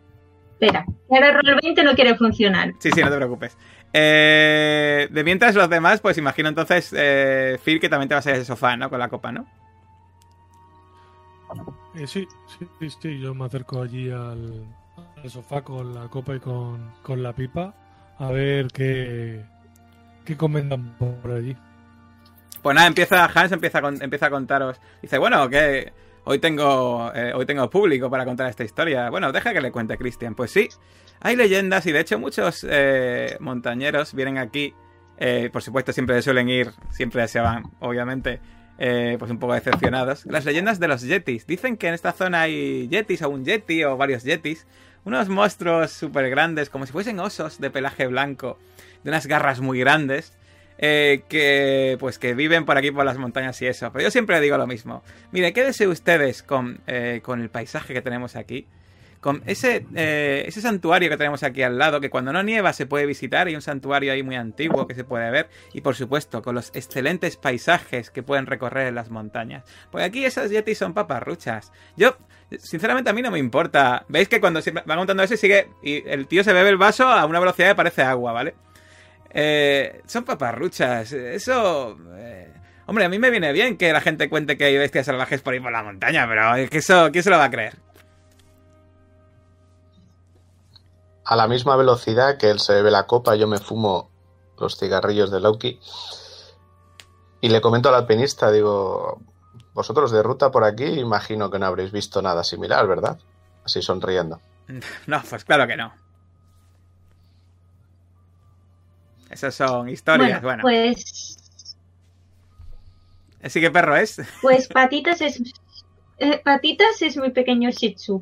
Espera, 0.60 0.86
que 0.86 1.16
ahora 1.16 1.32
roll 1.34 1.58
20 1.62 1.84
no 1.84 1.93
quiere 1.95 2.16
funcionar. 2.16 2.74
Sí, 2.80 2.91
sí, 2.93 3.02
no 3.02 3.10
te 3.10 3.16
preocupes. 3.16 3.58
Eh, 3.93 5.08
de 5.12 5.24
mientras 5.24 5.56
los 5.56 5.70
demás, 5.70 5.99
pues 6.02 6.18
imagino 6.18 6.49
entonces, 6.49 6.93
eh, 6.95 7.58
Phil, 7.64 7.80
que 7.80 7.89
también 7.89 8.10
te 8.10 8.16
vas 8.16 8.26
a 8.28 8.30
ir 8.30 8.36
a 8.36 8.38
ese 8.38 8.45
sofá, 8.45 8.78
¿no? 8.78 8.89
Con 8.89 8.99
la 8.99 9.10
copa, 9.10 9.32
¿no? 9.32 9.47
Eh, 11.95 12.08
sí, 12.08 12.28
sí, 12.80 12.89
sí, 13.02 13.20
yo 13.20 13.34
me 13.34 13.45
acerco 13.45 13.82
allí 13.82 14.10
al, 14.10 14.66
sofá 15.28 15.62
con 15.62 15.93
la 15.93 16.08
copa 16.08 16.36
y 16.36 16.39
con, 16.39 16.91
con 17.04 17.22
la 17.22 17.34
pipa 17.34 17.74
a 18.18 18.32
ver 18.32 18.68
qué, 18.68 19.43
qué 20.26 20.38
comentan 20.38 20.95
por 20.97 21.32
allí. 21.32 21.56
Pues 22.62 22.76
nada, 22.76 22.88
empieza 22.88 23.26
Hans 23.26 23.52
empieza 23.52 23.80
empieza 24.02 24.28
a 24.28 24.30
contaros. 24.30 24.80
Dice, 25.02 25.18
bueno, 25.18 25.49
que 25.49 25.91
hoy 26.26 26.38
tengo 26.39 27.12
eh, 27.16 27.34
hoy 27.34 27.45
tengo 27.45 27.68
público 27.70 28.10
para 28.10 28.26
contar 28.26 28.47
esta 28.47 28.64
historia. 28.64 29.10
Bueno, 29.10 29.32
deja 29.32 29.54
que 29.54 29.62
le 29.62 29.72
cuente 29.72 29.97
Cristian. 29.97 30.36
Pues 30.36 30.52
sí, 30.52 30.70
hay 31.20 31.36
leyendas 31.36 31.86
y 31.88 31.91
de 31.91 31.99
hecho 32.02 32.20
muchos 32.20 32.66
eh, 32.70 33.38
montañeros 33.39 34.14
vienen 34.14 34.38
aquí. 34.38 34.74
eh, 35.18 35.49
por 35.52 35.62
supuesto, 35.62 35.91
siempre 35.91 36.22
suelen 36.22 36.49
ir, 36.49 36.72
siempre 36.89 37.28
se 37.28 37.39
van, 37.39 37.64
obviamente, 37.80 38.39
eh, 38.84 39.16
pues 39.20 39.30
un 39.30 39.38
poco 39.38 39.54
decepcionados. 39.54 40.26
Las 40.26 40.44
leyendas 40.44 40.80
de 40.80 40.88
los 40.88 41.04
yetis. 41.04 41.46
Dicen 41.46 41.78
que 41.78 41.88
en 41.88 41.94
esta 41.94 42.14
zona 42.14 42.42
hay 42.42 42.88
yetis 42.88 43.22
o 43.22 43.30
un 43.30 43.46
yeti 43.46 43.84
o 43.84 43.96
varios 43.96 44.24
yetis. 44.24 44.66
Unos 45.06 45.30
monstruos 45.30 45.92
súper 45.92 46.32
grandes, 46.32 46.72
como 46.72 46.88
si 46.88 46.92
fuesen 46.92 47.20
osos 47.20 47.60
de 47.60 47.70
pelaje 47.70 48.08
blanco, 48.08 48.58
de 49.04 49.12
unas 49.12 49.28
garras 49.28 49.62
muy 49.62 49.80
grandes 49.80 50.34
eh, 50.80 51.22
que 51.30 51.96
pues 52.00 52.18
que 52.18 52.34
viven 52.34 52.66
por 52.66 52.76
aquí 52.76 52.90
por 52.90 53.06
las 53.06 53.20
montañas 53.20 53.62
y 53.62 53.68
eso. 53.68 53.92
Pero 53.92 54.06
yo 54.06 54.10
siempre 54.12 54.42
digo 54.42 54.58
lo 54.58 54.66
mismo. 54.66 55.04
Mire, 55.32 55.54
quédense 55.54 55.88
ustedes 55.88 56.42
con, 56.42 56.82
eh, 56.88 57.22
con 57.24 57.40
el 57.40 57.50
paisaje 57.50 57.94
que 57.94 58.02
tenemos 58.02 58.36
aquí. 58.36 58.66
Con 59.22 59.43
ese, 59.45 59.86
eh, 59.95 60.43
ese 60.47 60.61
santuario 60.61 61.07
que 61.07 61.15
tenemos 61.15 61.43
aquí 61.43 61.61
al 61.61 61.78
lado, 61.78 62.01
que 62.01 62.09
cuando 62.09 62.34
no 62.34 62.41
nieva 62.41 62.74
se 62.74 62.88
puede 62.88 63.05
visitar, 63.05 63.45
hay 63.45 63.53
un 63.53 63.61
santuario 63.61 64.11
ahí 64.11 64.24
muy 64.24 64.36
antiguo 64.36 64.88
que 64.88 64.95
se 64.95 65.03
puede 65.03 65.30
ver, 65.30 65.47
y 65.74 65.82
por 65.82 65.95
supuesto 65.95 66.41
con 66.41 66.55
los 66.55 66.72
excelentes 66.74 67.38
paisajes 67.38 68.09
que 68.09 68.24
pueden 68.24 68.47
recorrer 68.47 68.88
en 68.88 68.95
las 68.95 69.11
montañas. 69.11 69.63
Pues 69.91 70.03
aquí 70.03 70.26
esas 70.26 70.49
yetis 70.49 70.80
son 70.80 70.95
paparruchas. 70.95 71.72
Yo, 71.95 72.17
sinceramente 72.57 73.11
a 73.11 73.13
mí 73.13 73.22
no 73.22 73.30
me 73.30 73.38
importa. 73.38 74.05
Veis 74.09 74.28
que 74.28 74.41
cuando 74.41 74.59
se 74.59 74.72
va 74.72 74.84
contando 74.84 75.22
eso 75.22 75.36
y 75.36 75.38
sigue, 75.38 75.69
y 75.84 76.03
el 76.09 76.26
tío 76.28 76.43
se 76.43 76.51
bebe 76.51 76.69
el 76.69 76.78
vaso 76.78 77.07
a 77.07 77.24
una 77.26 77.39
velocidad 77.39 77.69
que 77.69 77.76
parece 77.76 78.01
agua, 78.01 78.34
¿vale? 78.34 78.55
Eh, 79.30 80.01
son 80.07 80.26
paparruchas. 80.26 81.11
Eso. 81.13 81.95
eh, 82.17 82.51
hombre, 82.88 83.05
a 83.05 83.09
mí 83.09 83.19
me 83.19 83.30
viene 83.30 83.53
bien 83.53 83.78
que 83.78 83.93
la 83.93 84.01
gente 84.01 84.30
cuente 84.30 84.57
que 84.57 84.65
hay 84.65 84.78
bestias 84.80 85.05
salvajes 85.05 85.41
por 85.41 85.53
ahí 85.53 85.59
por 85.59 85.72
la 85.72 85.84
montaña, 85.84 86.28
pero 86.28 86.55
es 86.55 86.72
que 86.72 86.80
eso, 86.80 87.09
¿quién 87.11 87.24
se 87.24 87.30
lo 87.30 87.38
va 87.38 87.45
a 87.45 87.51
creer? 87.51 87.76
A 91.32 91.36
la 91.38 91.48
misma 91.48 91.78
velocidad 91.78 92.38
que 92.38 92.50
él 92.50 92.60
se 92.60 92.74
bebe 92.74 92.92
la 92.92 93.08
copa, 93.08 93.36
yo 93.38 93.48
me 93.48 93.58
fumo 93.58 94.10
los 94.60 94.78
cigarrillos 94.78 95.32
de 95.32 95.40
Loki. 95.40 95.80
Y 97.40 97.48
le 97.48 97.62
comento 97.62 97.88
al 97.88 97.96
alpinista, 97.96 98.52
digo, 98.52 99.22
vosotros 99.74 100.12
de 100.12 100.22
ruta 100.24 100.52
por 100.52 100.66
aquí, 100.66 100.84
imagino 100.84 101.50
que 101.50 101.58
no 101.58 101.68
habréis 101.68 101.94
visto 101.94 102.22
nada 102.22 102.44
similar, 102.44 102.86
¿verdad? 102.86 103.18
Así 103.64 103.82
sonriendo. 103.82 104.42
No, 105.08 105.22
pues 105.30 105.46
claro 105.46 105.66
que 105.68 105.78
no. 105.78 105.94
Esas 109.30 109.56
son 109.56 109.88
historias, 109.88 110.42
bueno. 110.42 110.64
Pues, 110.64 111.38
Así 113.42 113.62
que 113.62 113.72
perro 113.72 113.96
es. 113.96 114.22
pues 114.42 114.68
Patitas 114.74 115.22
es... 115.22 115.42
eh, 116.18 116.42
Patitas 116.44 117.02
es 117.02 117.16
mi 117.16 117.32
pequeño 117.32 117.70
Shih 117.70 117.96
Tzu. 117.96 118.22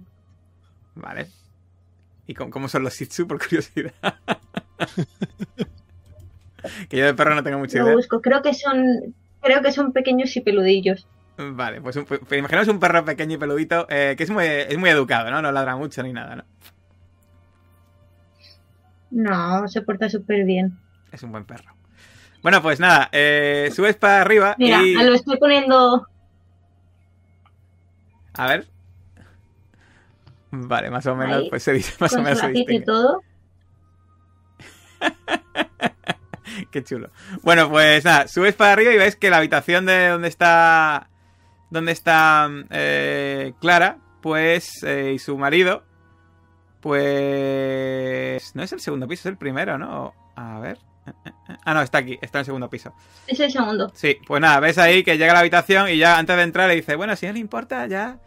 Vale. 0.93 1.38
¿Y 2.29 2.35
cómo, 2.35 2.51
cómo 2.51 2.67
son 2.67 2.83
los 2.83 2.93
Shih 2.93 3.25
por 3.25 3.39
curiosidad? 3.39 3.91
que 6.87 6.97
yo 6.97 7.05
de 7.07 7.15
perro 7.15 7.33
no 7.33 7.41
tengo 7.41 7.57
mucha 7.57 7.79
Lo 7.79 7.85
idea. 7.85 7.95
busco. 7.95 8.21
Creo 8.21 8.43
que 8.43 8.53
son... 8.53 9.15
Creo 9.41 9.63
que 9.63 9.71
son 9.71 9.93
pequeños 9.93 10.37
y 10.37 10.41
peludillos. 10.41 11.07
Vale, 11.37 11.81
pues, 11.81 11.95
un, 11.95 12.05
pues 12.05 12.21
imaginaos 12.37 12.67
un 12.67 12.79
perro 12.79 13.03
pequeño 13.03 13.33
y 13.33 13.37
peludito 13.39 13.87
eh, 13.89 14.13
que 14.15 14.25
es 14.25 14.29
muy, 14.29 14.45
es 14.45 14.77
muy 14.77 14.91
educado, 14.91 15.31
¿no? 15.31 15.41
No 15.41 15.51
ladra 15.51 15.75
mucho 15.75 16.03
ni 16.03 16.13
nada, 16.13 16.35
¿no? 16.35 16.43
No, 19.09 19.67
se 19.67 19.81
porta 19.81 20.07
súper 20.07 20.43
bien. 20.43 20.77
Es 21.11 21.23
un 21.23 21.31
buen 21.31 21.45
perro. 21.45 21.73
Bueno, 22.43 22.61
pues 22.61 22.79
nada, 22.79 23.09
eh, 23.11 23.71
subes 23.73 23.95
para 23.95 24.21
arriba 24.21 24.55
Mira, 24.59 24.83
y... 24.83 24.93
lo 24.93 25.15
estoy 25.15 25.39
poniendo... 25.39 26.07
A 28.33 28.47
ver. 28.47 28.67
Vale, 30.51 30.89
más 30.89 31.05
o 31.05 31.15
menos, 31.15 31.37
Ahí, 31.37 31.49
pues 31.49 31.63
se 31.63 31.73
dice, 31.73 31.93
más 31.99 32.11
o 32.13 32.15
con 32.15 32.23
menos 32.23 32.39
su 32.39 32.45
se 32.45 32.65
y 32.67 32.83
todo. 32.83 33.21
Qué 36.71 36.83
chulo. 36.83 37.11
Bueno, 37.43 37.69
pues 37.69 38.03
nada, 38.03 38.27
subes 38.27 38.55
para 38.55 38.73
arriba 38.73 38.91
y 38.93 38.97
ves 38.97 39.15
que 39.15 39.29
la 39.29 39.37
habitación 39.37 39.85
de 39.85 40.07
donde 40.09 40.27
está. 40.27 41.09
Donde 41.69 41.91
está 41.91 42.49
eh, 42.71 43.53
Clara, 43.61 43.99
pues. 44.21 44.83
eh, 44.83 45.13
y 45.15 45.19
su 45.19 45.37
marido. 45.37 45.83
Pues. 46.81 48.55
No 48.55 48.63
es 48.63 48.73
el 48.73 48.79
segundo 48.79 49.07
piso, 49.07 49.21
es 49.21 49.33
el 49.33 49.37
primero, 49.37 49.77
¿no? 49.77 50.13
A 50.35 50.59
ver. 50.59 50.79
Ah, 51.65 51.73
no, 51.73 51.81
está 51.81 51.99
aquí, 51.99 52.17
está 52.21 52.39
en 52.39 52.41
el 52.41 52.45
segundo 52.45 52.69
piso. 52.69 52.93
Es 53.27 53.39
el 53.39 53.51
segundo. 53.51 53.91
Sí, 53.95 54.17
pues 54.27 54.41
nada, 54.41 54.59
ves 54.59 54.77
ahí 54.77 55.03
que 55.03 55.17
llega 55.17 55.31
a 55.31 55.35
la 55.35 55.39
habitación 55.39 55.89
y 55.89 55.97
ya 55.97 56.17
antes 56.17 56.35
de 56.35 56.43
entrar 56.43 56.67
le 56.67 56.75
dice, 56.75 56.95
bueno, 56.95 57.15
si 57.15 57.25
no 57.25 57.33
le 57.33 57.39
importa, 57.39 57.87
ya 57.87 58.19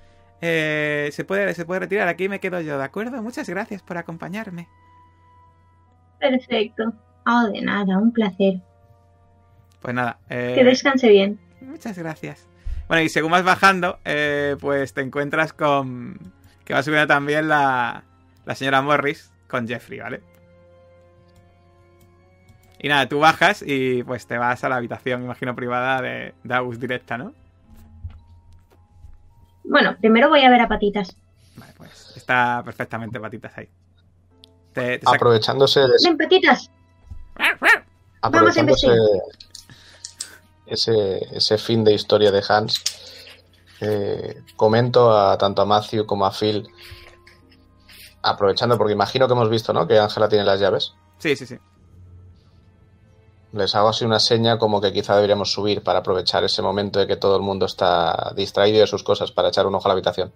eh, 0.42 1.08
se, 1.12 1.24
puede, 1.24 1.54
se 1.54 1.64
puede 1.64 1.80
retirar, 1.80 2.08
aquí 2.08 2.28
me 2.28 2.40
quedo 2.40 2.60
yo, 2.60 2.76
¿de 2.76 2.84
acuerdo? 2.84 3.22
Muchas 3.22 3.48
gracias 3.48 3.82
por 3.82 3.96
acompañarme. 3.96 4.68
Perfecto. 6.20 6.92
Oh, 7.26 7.46
de 7.52 7.62
nada, 7.62 7.98
un 7.98 8.12
placer. 8.12 8.60
Pues 9.80 9.94
nada, 9.94 10.18
eh, 10.28 10.52
Que 10.56 10.64
descanse 10.64 11.08
bien. 11.08 11.38
muchas 11.60 11.96
gracias. 11.96 12.46
Bueno, 12.88 13.02
y 13.02 13.08
según 13.08 13.30
vas 13.32 13.44
bajando, 13.44 13.98
eh, 14.04 14.56
pues 14.60 14.92
te 14.92 15.00
encuentras 15.00 15.52
con... 15.52 16.18
Que 16.64 16.74
va 16.74 16.82
subiendo 16.82 17.06
también 17.08 17.48
la, 17.48 18.04
la 18.44 18.54
señora 18.54 18.82
Morris 18.82 19.32
con 19.48 19.66
Jeffrey, 19.66 20.00
¿vale? 20.00 20.20
Y 22.80 22.88
nada, 22.88 23.08
tú 23.08 23.20
bajas 23.20 23.62
y 23.66 24.02
pues 24.04 24.26
te 24.26 24.38
vas 24.38 24.62
a 24.64 24.68
la 24.68 24.76
habitación, 24.76 25.22
imagino, 25.22 25.54
privada 25.54 26.00
de, 26.02 26.34
de 26.42 26.54
August 26.54 26.80
directa, 26.80 27.16
¿no? 27.18 27.32
Bueno, 29.64 29.96
primero 30.00 30.28
voy 30.28 30.42
a 30.42 30.50
ver 30.50 30.60
a 30.60 30.68
patitas. 30.68 31.16
Vale, 31.56 31.72
pues 31.76 32.12
está 32.16 32.62
perfectamente 32.64 33.20
patitas 33.20 33.56
ahí. 33.58 33.68
Te, 34.72 34.98
te 34.98 35.04
saca- 35.04 35.16
Aprovechándose 35.16 35.80
de 35.80 35.86
Ven, 36.04 36.16
patitas. 36.16 36.70
Vamos 37.36 37.60
a 38.22 38.26
aprovechándose 38.26 38.88
ese, 40.66 41.18
ese 41.36 41.58
fin 41.58 41.84
de 41.84 41.92
historia 41.92 42.30
de 42.30 42.42
Hans, 42.48 42.82
eh, 43.80 44.42
comento 44.56 45.16
a 45.16 45.36
tanto 45.36 45.62
a 45.62 45.66
Matthew 45.66 46.06
como 46.06 46.24
a 46.24 46.30
Phil, 46.32 46.66
aprovechando, 48.22 48.78
porque 48.78 48.92
imagino 48.92 49.26
que 49.26 49.32
hemos 49.34 49.50
visto, 49.50 49.72
¿no? 49.72 49.86
Que 49.86 49.98
Ángela 49.98 50.28
tiene 50.28 50.44
las 50.44 50.60
llaves. 50.60 50.94
Sí, 51.18 51.34
sí, 51.36 51.46
sí. 51.46 51.56
Les 53.52 53.74
hago 53.74 53.90
así 53.90 54.04
una 54.04 54.18
seña 54.18 54.58
como 54.58 54.80
que 54.80 54.92
quizá 54.92 55.14
deberíamos 55.14 55.52
subir 55.52 55.82
para 55.82 55.98
aprovechar 55.98 56.42
ese 56.42 56.62
momento 56.62 56.98
de 56.98 57.06
que 57.06 57.16
todo 57.16 57.36
el 57.36 57.42
mundo 57.42 57.66
está 57.66 58.32
distraído 58.34 58.80
de 58.80 58.86
sus 58.86 59.02
cosas 59.02 59.30
para 59.30 59.48
echar 59.48 59.66
un 59.66 59.74
ojo 59.74 59.86
a 59.86 59.88
la 59.88 59.92
habitación. 59.92 60.32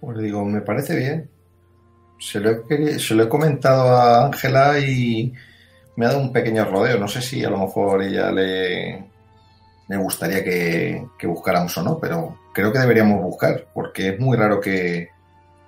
Pues 0.00 0.18
digo, 0.18 0.44
me 0.44 0.60
parece 0.60 0.96
bien. 0.96 1.30
Se 2.18 2.38
lo 2.38 2.50
he, 2.50 3.28
comentado 3.28 3.96
a 3.96 4.26
Ángela 4.26 4.78
y 4.78 5.32
me 5.96 6.06
ha 6.06 6.10
dado 6.10 6.20
un 6.20 6.32
pequeño 6.32 6.64
rodeo. 6.66 6.98
No 6.98 7.08
sé 7.08 7.20
si 7.20 7.44
a 7.44 7.50
lo 7.50 7.58
mejor 7.58 8.02
ella 8.02 8.30
le, 8.30 9.10
le 9.88 9.96
gustaría 9.96 10.44
que, 10.44 11.06
que 11.18 11.26
buscáramos 11.26 11.76
o 11.78 11.82
no, 11.82 11.98
pero 11.98 12.38
creo 12.52 12.72
que 12.72 12.78
deberíamos 12.78 13.22
buscar, 13.22 13.66
porque 13.74 14.10
es 14.10 14.20
muy 14.20 14.36
raro 14.36 14.60
que, 14.60 15.08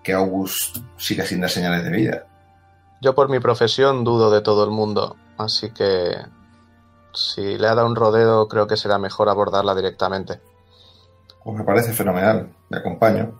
que 0.03 0.13
August 0.13 0.77
siga 0.97 1.25
sin 1.25 1.41
dar 1.41 1.51
señales 1.51 1.85
de 1.85 1.91
vida. 1.91 2.27
Yo 3.03 3.15
por 3.17 3.29
mi 3.29 3.41
profesión 3.41 4.05
dudo 4.05 4.31
de 4.31 4.43
todo 4.43 4.63
el 4.65 4.71
mundo, 4.71 5.17
así 5.37 5.71
que 5.73 6.15
si 7.13 7.59
le 7.59 7.67
ha 7.67 7.75
dado 7.75 7.89
un 7.89 7.97
rodeo 7.97 8.47
creo 8.47 8.69
que 8.69 8.77
será 8.77 8.97
mejor 8.97 9.29
abordarla 9.29 9.75
directamente. 9.75 10.41
Pues 11.43 11.59
me 11.59 11.65
parece 11.65 11.93
fenomenal. 11.93 12.49
Le 12.71 12.79
acompaño. 12.79 13.33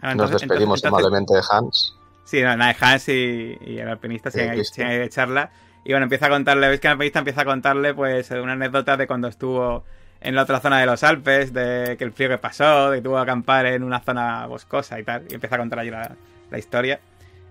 Ah, 0.00 0.14
Nos 0.14 0.30
despedimos 0.30 0.78
entonces- 0.82 0.86
amablemente 0.86 1.34
de 1.34 1.40
Hans. 1.50 1.94
Sí, 2.24 2.40
no, 2.42 2.56
nada, 2.56 2.74
Hans 2.80 3.08
y, 3.10 3.58
y 3.60 3.78
el 3.78 3.88
alpinista 3.88 4.30
ahí, 4.34 4.56
listo. 4.56 4.74
siguen 4.76 4.90
ahí 4.90 4.98
de 4.98 5.08
charla. 5.10 5.50
Y 5.84 5.90
bueno, 5.90 6.04
empieza 6.04 6.26
a 6.26 6.30
contarle, 6.30 6.68
veis 6.68 6.80
que 6.80 6.86
el 6.86 6.92
alpinista 6.92 7.18
empieza 7.18 7.42
a 7.42 7.44
contarle 7.44 7.92
pues 7.92 8.30
una 8.30 8.52
anécdota 8.54 8.96
de 8.96 9.06
cuando 9.06 9.28
estuvo 9.28 9.84
en 10.22 10.34
la 10.34 10.42
otra 10.44 10.60
zona 10.60 10.78
de 10.80 10.86
los 10.86 11.04
Alpes, 11.04 11.52
de 11.52 11.96
que 11.98 12.04
el 12.04 12.12
frío 12.12 12.30
que 12.30 12.38
pasó, 12.38 12.90
de 12.90 12.98
que 12.98 13.02
tuvo 13.02 13.16
que 13.16 13.20
acampar 13.20 13.66
en 13.66 13.82
una 13.82 14.00
zona 14.00 14.46
boscosa 14.46 14.98
y 14.98 15.04
tal. 15.04 15.26
Y 15.28 15.34
empieza 15.34 15.56
a 15.56 15.58
contar 15.58 15.80
allí 15.80 15.90
la, 15.90 16.16
la 16.50 16.58
historia. 16.58 16.98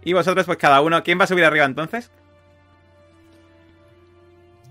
Y 0.05 0.13
vosotros, 0.13 0.45
pues 0.45 0.57
cada 0.57 0.81
uno, 0.81 1.01
¿quién 1.03 1.19
va 1.19 1.23
a 1.23 1.27
subir 1.27 1.45
arriba 1.45 1.65
entonces? 1.65 2.11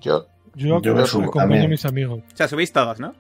Yo, 0.00 0.26
Yo, 0.54 0.80
Yo 0.82 0.94
me 0.94 1.02
acompaño 1.02 1.06
subo 1.06 1.30
a 1.38 1.42
también. 1.42 1.70
mis 1.70 1.84
amigos. 1.86 2.20
O 2.32 2.36
sea, 2.36 2.48
subís 2.48 2.72
todos, 2.72 2.98
¿no? 3.00 3.14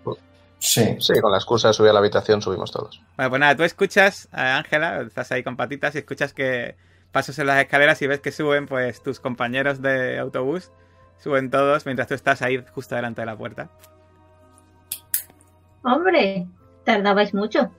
Sí. 0.58 0.96
sí, 1.00 1.20
con 1.20 1.32
la 1.32 1.38
excusa 1.38 1.68
de 1.68 1.74
subir 1.74 1.90
a 1.90 1.92
la 1.94 1.98
habitación 2.00 2.40
subimos 2.42 2.70
todos. 2.70 3.00
Bueno, 3.16 3.30
pues 3.30 3.40
nada, 3.40 3.56
tú 3.56 3.62
escuchas 3.64 4.28
a 4.32 4.56
Ángela, 4.58 5.00
estás 5.02 5.32
ahí 5.32 5.42
con 5.42 5.56
patitas 5.56 5.94
y 5.94 5.98
escuchas 5.98 6.32
que 6.32 6.76
pasos 7.10 7.38
en 7.38 7.46
las 7.48 7.60
escaleras 7.60 8.00
y 8.02 8.06
ves 8.06 8.20
que 8.20 8.30
suben 8.32 8.66
pues 8.66 9.02
tus 9.02 9.18
compañeros 9.18 9.82
de 9.82 10.18
autobús, 10.18 10.70
suben 11.18 11.50
todos 11.50 11.84
mientras 11.84 12.06
tú 12.08 12.14
estás 12.14 12.42
ahí 12.42 12.64
justo 12.74 12.94
delante 12.94 13.22
de 13.22 13.26
la 13.26 13.36
puerta. 13.36 13.70
Hombre, 15.82 16.46
tardabais 16.84 17.34
mucho. 17.34 17.70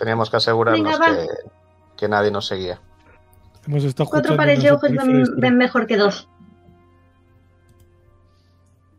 Teníamos 0.00 0.30
que 0.30 0.38
asegurarnos 0.38 0.98
Venga, 0.98 1.14
que, 1.14 1.28
que 1.94 2.08
nadie 2.08 2.30
nos 2.30 2.46
seguía. 2.46 2.80
Hemos 3.66 3.84
estado 3.84 4.08
Cuatro 4.08 4.34
pares 4.34 4.62
de 4.62 4.72
ojos 4.72 4.90
ven, 5.36 5.58
mejor 5.58 5.86
que 5.86 5.98
dos. 5.98 6.26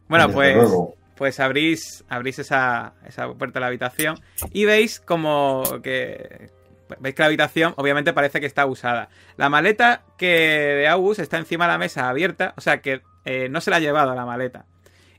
Bueno, 0.08 0.30
pues, 0.30 0.70
pues 1.16 1.39
abrís, 1.39 2.04
abrís 2.08 2.38
esa, 2.38 2.93
esa 3.08 3.34
puerta 3.34 3.58
de 3.58 3.62
la 3.62 3.68
habitación 3.68 4.20
y 4.54 4.66
veis 4.66 4.99
como 4.99 5.64
que... 5.82 6.52
Veis 6.99 7.16
que 7.16 7.24
la 7.24 7.28
habitación 7.28 7.74
obviamente 7.78 8.14
parece 8.14 8.39
que 8.39 8.45
está 8.45 8.68
usada. 8.68 9.10
La 9.38 9.49
maleta 9.49 10.04
que 10.18 10.28
de 10.28 10.88
August 10.88 11.20
está 11.20 11.39
encima 11.39 11.66
de 11.66 11.72
la 11.72 11.78
mesa 11.80 12.10
abierta, 12.10 12.54
o 12.58 12.62
sea 12.62 12.80
que 12.82 13.02
eh, 13.26 13.49
no 13.49 13.60
se 13.60 13.72
la 13.72 13.78
ha 13.78 13.80
llevado 13.80 14.14
la 14.14 14.28
maleta. 14.28 14.66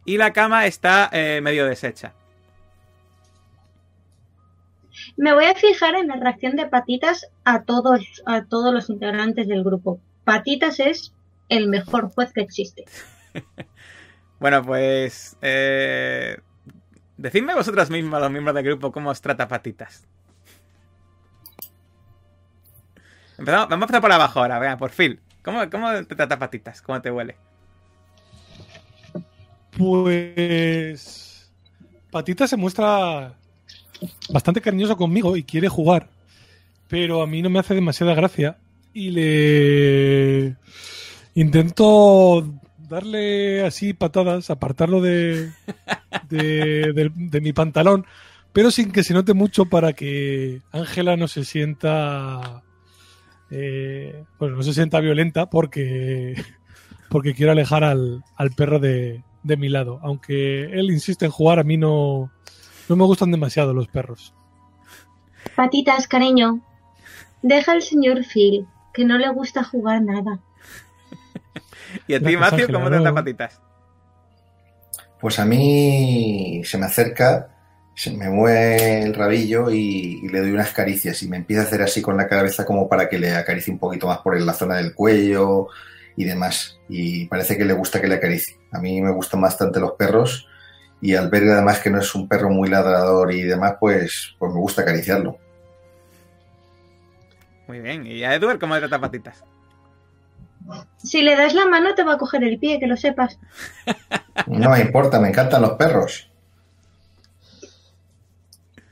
Y 0.04 0.16
la 0.16 0.32
cama 0.32 0.66
está 0.66 1.10
eh, 1.10 1.40
medio 1.42 1.66
deshecha. 1.66 2.12
Me 5.16 5.34
voy 5.34 5.44
a 5.44 5.54
fijar 5.54 5.94
en 5.94 6.08
la 6.08 6.16
reacción 6.16 6.56
de 6.56 6.66
Patitas 6.66 7.28
a 7.44 7.62
todos, 7.62 8.22
a 8.26 8.44
todos 8.44 8.72
los 8.72 8.90
integrantes 8.90 9.48
del 9.48 9.64
grupo. 9.64 10.00
Patitas 10.24 10.80
es 10.80 11.12
el 11.48 11.68
mejor 11.68 12.10
juez 12.10 12.32
que 12.32 12.40
existe. 12.40 12.84
Bueno, 14.42 14.60
pues... 14.64 15.36
Eh, 15.40 16.36
decidme 17.16 17.54
vosotros 17.54 17.90
mismos, 17.90 18.20
los 18.20 18.28
miembros 18.28 18.56
del 18.56 18.64
grupo, 18.64 18.90
cómo 18.90 19.10
os 19.10 19.20
trata 19.20 19.46
Patitas. 19.46 20.04
Empezamos, 23.38 23.68
vamos 23.68 23.82
a 23.82 23.84
empezar 23.84 24.00
por 24.00 24.10
abajo 24.10 24.40
ahora, 24.40 24.58
venga, 24.58 24.76
por 24.76 24.90
Phil. 24.90 25.20
¿Cómo, 25.44 25.70
¿Cómo 25.70 25.92
te 26.04 26.16
trata 26.16 26.40
Patitas? 26.40 26.82
¿Cómo 26.82 27.00
te 27.00 27.12
huele? 27.12 27.36
Pues. 29.78 31.52
Patita 32.10 32.48
se 32.48 32.56
muestra 32.56 33.34
bastante 34.30 34.60
cariñoso 34.60 34.96
conmigo 34.96 35.36
y 35.36 35.42
quiere 35.44 35.68
jugar, 35.68 36.08
pero 36.88 37.22
a 37.22 37.26
mí 37.26 37.42
no 37.42 37.50
me 37.50 37.58
hace 37.58 37.74
demasiada 37.74 38.14
gracia 38.14 38.58
y 38.94 39.10
le 39.10 40.56
intento 41.34 42.52
darle 42.88 43.62
así 43.64 43.94
patadas, 43.94 44.50
apartarlo 44.50 45.00
de, 45.00 45.50
de, 46.28 46.92
de- 46.94 47.12
de 47.14 47.40
mi 47.40 47.52
pantalón, 47.52 48.04
pero 48.52 48.70
sin 48.70 48.92
que 48.92 49.02
se 49.02 49.14
note 49.14 49.32
mucho 49.34 49.66
para 49.66 49.92
que 49.94 50.60
Ángela 50.72 51.16
no 51.16 51.26
se 51.28 51.44
sienta. 51.44 52.62
eh, 53.50 54.24
bueno, 54.38 54.56
no 54.56 54.62
se 54.62 54.74
sienta 54.74 55.00
violenta 55.00 55.48
porque 55.48 56.34
porque 57.08 57.34
quiero 57.34 57.52
alejar 57.52 57.84
al, 57.84 58.24
al 58.36 58.50
perro 58.52 58.78
de, 58.78 59.22
de 59.42 59.56
mi 59.58 59.68
lado. 59.68 60.00
Aunque 60.02 60.64
él 60.64 60.90
insiste 60.90 61.26
en 61.26 61.30
jugar, 61.30 61.58
a 61.58 61.64
mí 61.64 61.76
no, 61.76 62.30
no 62.92 62.96
me 62.96 63.04
gustan 63.04 63.30
demasiado 63.30 63.72
los 63.72 63.88
perros. 63.88 64.34
Patitas, 65.56 66.06
cariño, 66.06 66.60
deja 67.40 67.72
al 67.72 67.80
señor 67.80 68.22
Phil, 68.22 68.66
que 68.92 69.06
no 69.06 69.16
le 69.16 69.30
gusta 69.30 69.64
jugar 69.64 70.02
nada. 70.02 70.40
¿Y 72.06 72.14
a 72.14 72.20
ti, 72.20 72.34
Ángela, 72.34 72.78
cómo 72.78 72.90
te 72.90 73.00
no. 73.00 73.14
Patitas? 73.14 73.60
Pues 75.18 75.38
a 75.38 75.46
mí 75.46 76.60
se 76.64 76.76
me 76.76 76.84
acerca, 76.84 77.48
se 77.94 78.10
me 78.10 78.28
mueve 78.28 79.04
el 79.04 79.14
rabillo 79.14 79.70
y, 79.70 80.20
y 80.22 80.28
le 80.28 80.40
doy 80.40 80.50
unas 80.50 80.72
caricias 80.72 81.22
y 81.22 81.28
me 81.28 81.38
empieza 81.38 81.62
a 81.62 81.64
hacer 81.64 81.80
así 81.80 82.02
con 82.02 82.18
la 82.18 82.28
cabeza 82.28 82.66
como 82.66 82.90
para 82.90 83.08
que 83.08 83.18
le 83.18 83.34
acaricie 83.34 83.72
un 83.72 83.78
poquito 83.78 84.06
más 84.06 84.18
por 84.18 84.38
la 84.38 84.52
zona 84.52 84.76
del 84.76 84.94
cuello 84.94 85.68
y 86.14 86.24
demás. 86.24 86.78
Y 86.90 87.24
parece 87.26 87.56
que 87.56 87.64
le 87.64 87.72
gusta 87.72 88.02
que 88.02 88.08
le 88.08 88.16
acaricie. 88.16 88.58
A 88.70 88.80
mí 88.80 89.00
me 89.00 89.12
gustan 89.12 89.40
bastante 89.40 89.80
los 89.80 89.92
perros 89.92 90.46
y 91.02 91.16
al 91.16 91.28
ver 91.28 91.42
además 91.50 91.80
que 91.80 91.90
no 91.90 91.98
es 91.98 92.14
un 92.14 92.28
perro 92.28 92.48
muy 92.48 92.68
ladrador 92.68 93.32
y 93.34 93.42
demás, 93.42 93.74
pues, 93.80 94.36
pues 94.38 94.52
me 94.52 94.60
gusta 94.60 94.82
acariciarlo. 94.82 95.36
Muy 97.66 97.80
bien. 97.80 98.06
¿Y 98.06 98.22
a 98.22 98.34
Edward 98.34 98.60
cómo 98.60 98.74
te 98.74 98.80
trata 98.82 99.00
Patitas? 99.00 99.42
Si 100.98 101.22
le 101.22 101.34
das 101.34 101.54
la 101.54 101.66
mano 101.66 101.96
te 101.96 102.04
va 102.04 102.14
a 102.14 102.18
coger 102.18 102.44
el 102.44 102.56
pie, 102.60 102.78
que 102.78 102.86
lo 102.86 102.96
sepas. 102.96 103.36
No 104.46 104.70
me 104.70 104.80
importa, 104.80 105.18
me 105.18 105.28
encantan 105.28 105.62
los 105.62 105.72
perros. 105.72 106.30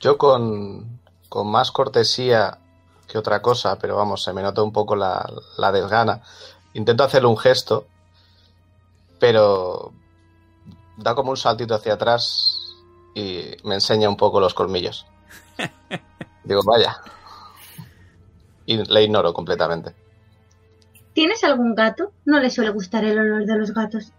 Yo 0.00 0.18
con, 0.18 0.98
con 1.28 1.46
más 1.46 1.70
cortesía 1.70 2.58
que 3.06 3.18
otra 3.18 3.40
cosa, 3.40 3.78
pero 3.78 3.96
vamos, 3.96 4.24
se 4.24 4.32
me 4.32 4.42
nota 4.42 4.64
un 4.64 4.72
poco 4.72 4.96
la, 4.96 5.30
la 5.58 5.70
desgana. 5.70 6.22
Intento 6.72 7.04
hacerle 7.04 7.28
un 7.28 7.38
gesto, 7.38 7.86
pero 9.20 9.92
da 11.00 11.14
como 11.14 11.30
un 11.30 11.36
saltito 11.36 11.74
hacia 11.74 11.94
atrás 11.94 12.76
y 13.14 13.56
me 13.64 13.74
enseña 13.74 14.08
un 14.08 14.16
poco 14.16 14.40
los 14.40 14.54
colmillos. 14.54 15.06
Digo, 16.44 16.60
vaya. 16.64 16.96
Y 18.66 18.76
le 18.76 19.02
ignoro 19.02 19.32
completamente. 19.32 19.94
¿Tienes 21.12 21.42
algún 21.44 21.74
gato? 21.74 22.12
No 22.24 22.38
le 22.38 22.50
suele 22.50 22.70
gustar 22.70 23.04
el 23.04 23.18
olor 23.18 23.44
de 23.44 23.56
los 23.56 23.72
gatos. 23.72 24.12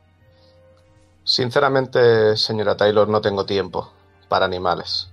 Sinceramente, 1.23 2.35
señora 2.35 2.75
Taylor, 2.75 3.07
no 3.07 3.21
tengo 3.21 3.45
tiempo 3.45 3.91
para 4.27 4.45
animales. 4.45 5.11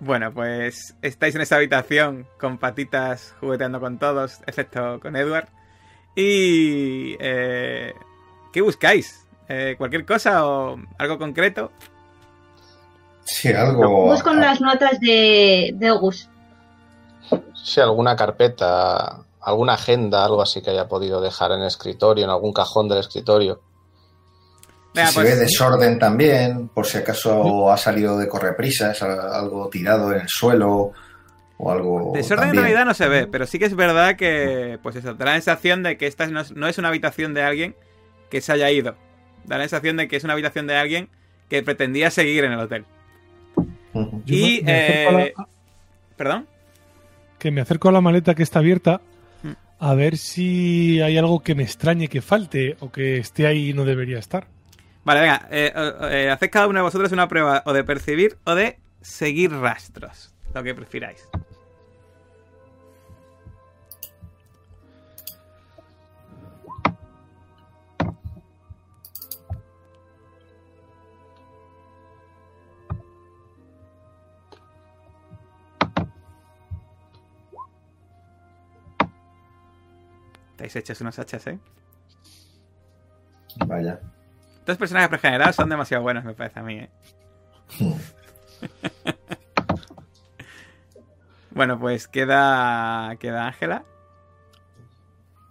Bueno, 0.00 0.32
pues 0.32 0.94
estáis 1.02 1.34
en 1.34 1.40
esa 1.40 1.56
habitación 1.56 2.26
con 2.38 2.58
patitas 2.58 3.34
jugueteando 3.40 3.80
con 3.80 3.98
todos, 3.98 4.40
excepto 4.46 5.00
con 5.00 5.16
Edward. 5.16 5.48
Y... 6.20 7.16
Eh, 7.20 7.94
¿Qué 8.52 8.60
buscáis? 8.60 9.24
Eh, 9.48 9.76
¿Cualquier 9.78 10.04
cosa 10.04 10.44
o 10.48 10.76
algo 10.98 11.16
concreto? 11.16 11.70
Sí, 13.24 13.52
algo. 13.52 14.06
Busco 14.06 14.30
en 14.30 14.40
las 14.40 14.60
notas 14.60 14.98
de, 14.98 15.70
de 15.74 15.86
August. 15.86 16.28
Sí, 17.54 17.80
alguna 17.80 18.16
carpeta, 18.16 19.20
alguna 19.42 19.74
agenda, 19.74 20.24
algo 20.24 20.42
así 20.42 20.60
que 20.60 20.70
haya 20.70 20.88
podido 20.88 21.20
dejar 21.20 21.52
en 21.52 21.60
el 21.60 21.68
escritorio, 21.68 22.24
en 22.24 22.30
algún 22.30 22.52
cajón 22.52 22.88
del 22.88 22.98
escritorio. 22.98 23.60
Venga, 24.94 25.08
si 25.08 25.14
se 25.14 25.20
pues- 25.20 25.34
ve 25.34 25.40
desorden 25.40 26.00
también, 26.00 26.68
por 26.68 26.84
si 26.84 26.98
acaso 26.98 27.70
ha 27.70 27.76
salido 27.76 28.18
de 28.18 28.26
correprisas, 28.26 29.00
algo 29.02 29.68
tirado 29.68 30.12
en 30.12 30.22
el 30.22 30.28
suelo 30.28 30.92
o 31.58 31.70
algo. 31.70 32.12
Desorden 32.14 32.44
en 32.50 32.54
también. 32.54 32.64
realidad 32.64 32.86
no 32.86 32.94
se 32.94 33.08
ve, 33.08 33.26
pero 33.26 33.46
sí 33.46 33.58
que 33.58 33.66
es 33.66 33.74
verdad 33.76 34.16
que, 34.16 34.78
pues 34.82 34.96
eso, 34.96 35.14
da 35.14 35.24
la 35.26 35.32
sensación 35.34 35.82
de 35.82 35.96
que 35.98 36.06
esta 36.06 36.26
no 36.28 36.40
es, 36.40 36.52
no 36.52 36.66
es 36.68 36.78
una 36.78 36.88
habitación 36.88 37.34
de 37.34 37.42
alguien 37.42 37.74
que 38.30 38.40
se 38.40 38.52
haya 38.52 38.70
ido. 38.70 38.96
Da 39.44 39.56
la 39.58 39.64
sensación 39.64 39.96
de 39.96 40.08
que 40.08 40.16
es 40.16 40.24
una 40.24 40.32
habitación 40.34 40.66
de 40.66 40.76
alguien 40.76 41.08
que 41.50 41.62
pretendía 41.62 42.10
seguir 42.10 42.44
en 42.44 42.52
el 42.52 42.60
hotel. 42.60 42.84
Y, 44.26 44.62
me- 44.62 44.72
me 44.72 44.78
acerco 44.78 45.08
a 45.08 45.12
la- 45.12 45.24
eh, 45.26 45.34
¿Perdón? 46.16 46.46
que 47.38 47.50
me 47.50 47.60
acerco 47.60 47.88
a 47.88 47.92
la 47.92 48.00
maleta 48.00 48.34
que 48.34 48.42
está 48.42 48.58
abierta 48.58 49.00
Mm. 49.42 49.52
a 49.78 49.94
ver 49.94 50.16
si 50.16 51.00
hay 51.00 51.16
algo 51.16 51.40
que 51.42 51.54
me 51.54 51.62
extrañe 51.62 52.08
que 52.08 52.20
falte 52.20 52.76
o 52.80 52.90
que 52.90 53.18
esté 53.18 53.46
ahí 53.46 53.70
y 53.70 53.72
no 53.72 53.84
debería 53.84 54.18
estar. 54.18 54.46
Vale, 55.04 55.20
venga, 55.20 55.48
eh, 55.50 55.72
eh, 56.10 56.30
haced 56.30 56.50
cada 56.50 56.66
uno 56.66 56.80
de 56.80 56.82
vosotros 56.82 57.12
una 57.12 57.28
prueba 57.28 57.62
o 57.64 57.72
de 57.72 57.82
percibir 57.84 58.36
o 58.44 58.54
de 58.54 58.78
seguir 59.00 59.52
rastros, 59.52 60.34
lo 60.54 60.62
que 60.62 60.74
prefiráis. 60.74 61.26
Estáis 80.58 80.74
hechos 80.74 81.00
unos 81.02 81.16
hachas, 81.20 81.46
¿eh? 81.46 81.58
Vaya. 83.64 84.00
Dos 84.66 84.76
personajes 84.76 85.08
pregenerados 85.08 85.54
son 85.54 85.68
demasiado 85.68 86.02
buenos, 86.02 86.24
me 86.24 86.34
parece 86.34 86.58
a 86.58 86.62
mí, 86.64 86.78
¿eh? 86.80 86.90
Bueno, 91.50 91.78
pues 91.78 92.06
queda 92.08 93.16
queda 93.18 93.46
Ángela. 93.46 93.84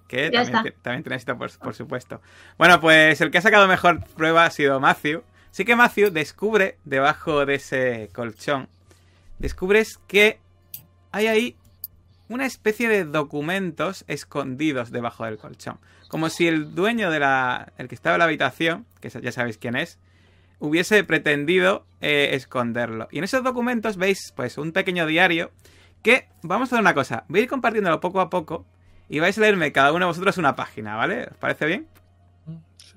Que 0.08 0.30
Ya 0.32 0.44
también, 0.44 0.56
está. 0.58 0.64
ti- 0.64 0.76
también 0.82 1.04
tiene 1.04 1.16
éxito, 1.16 1.38
por, 1.38 1.58
por 1.60 1.74
supuesto. 1.74 2.22
Bueno, 2.58 2.80
pues 2.80 3.20
el 3.20 3.30
que 3.32 3.40
ha 3.40 3.42
sacado 3.42 3.68
mejor 3.68 4.04
prueba 4.16 4.46
ha 4.46 4.52
sido 4.52 4.80
Matthew. 4.80 5.24
Sí 5.52 5.66
que 5.66 5.76
Matthew 5.76 6.12
descubre 6.12 6.78
debajo 6.86 7.46
de 7.46 7.56
ese 7.56 8.10
colchón, 8.14 8.70
descubres 9.40 9.98
que 10.08 10.40
hay 11.12 11.28
ahí 11.28 11.58
una 12.30 12.46
especie 12.46 12.90
de 12.90 13.06
documentos 13.06 14.04
escondidos 14.08 14.92
debajo 14.92 15.26
del 15.26 15.38
colchón. 15.38 15.80
Como 16.08 16.30
si 16.30 16.48
el 16.48 16.76
dueño 16.76 17.12
de 17.12 17.20
la. 17.20 17.74
el 17.78 17.88
que 17.88 17.96
estaba 17.96 18.16
en 18.16 18.20
la 18.20 18.26
habitación, 18.26 18.86
que 19.02 19.10
ya 19.10 19.32
sabéis 19.32 19.58
quién 19.58 19.76
es, 19.76 20.00
hubiese 20.60 21.04
pretendido 21.04 21.86
eh, 22.02 22.30
esconderlo. 22.34 23.08
Y 23.12 23.20
en 23.20 23.24
esos 23.24 23.44
documentos 23.44 23.98
veis, 23.98 24.34
pues, 24.36 24.58
un 24.58 24.72
pequeño 24.72 25.06
diario 25.06 25.52
que, 26.02 26.30
vamos 26.42 26.68
a 26.68 26.76
hacer 26.76 26.82
una 26.82 26.94
cosa, 26.94 27.26
voy 27.28 27.42
a 27.42 27.44
ir 27.44 27.50
compartiéndolo 27.50 28.00
poco 28.00 28.22
a 28.22 28.30
poco 28.30 28.66
y 29.10 29.20
vais 29.20 29.38
a 29.38 29.42
leerme 29.42 29.72
cada 29.72 29.92
uno 29.92 30.06
de 30.06 30.12
vosotros 30.12 30.38
una 30.38 30.56
página, 30.56 30.96
¿vale? 30.96 31.28
¿Os 31.32 31.38
parece 31.38 31.66
bien? 31.66 31.88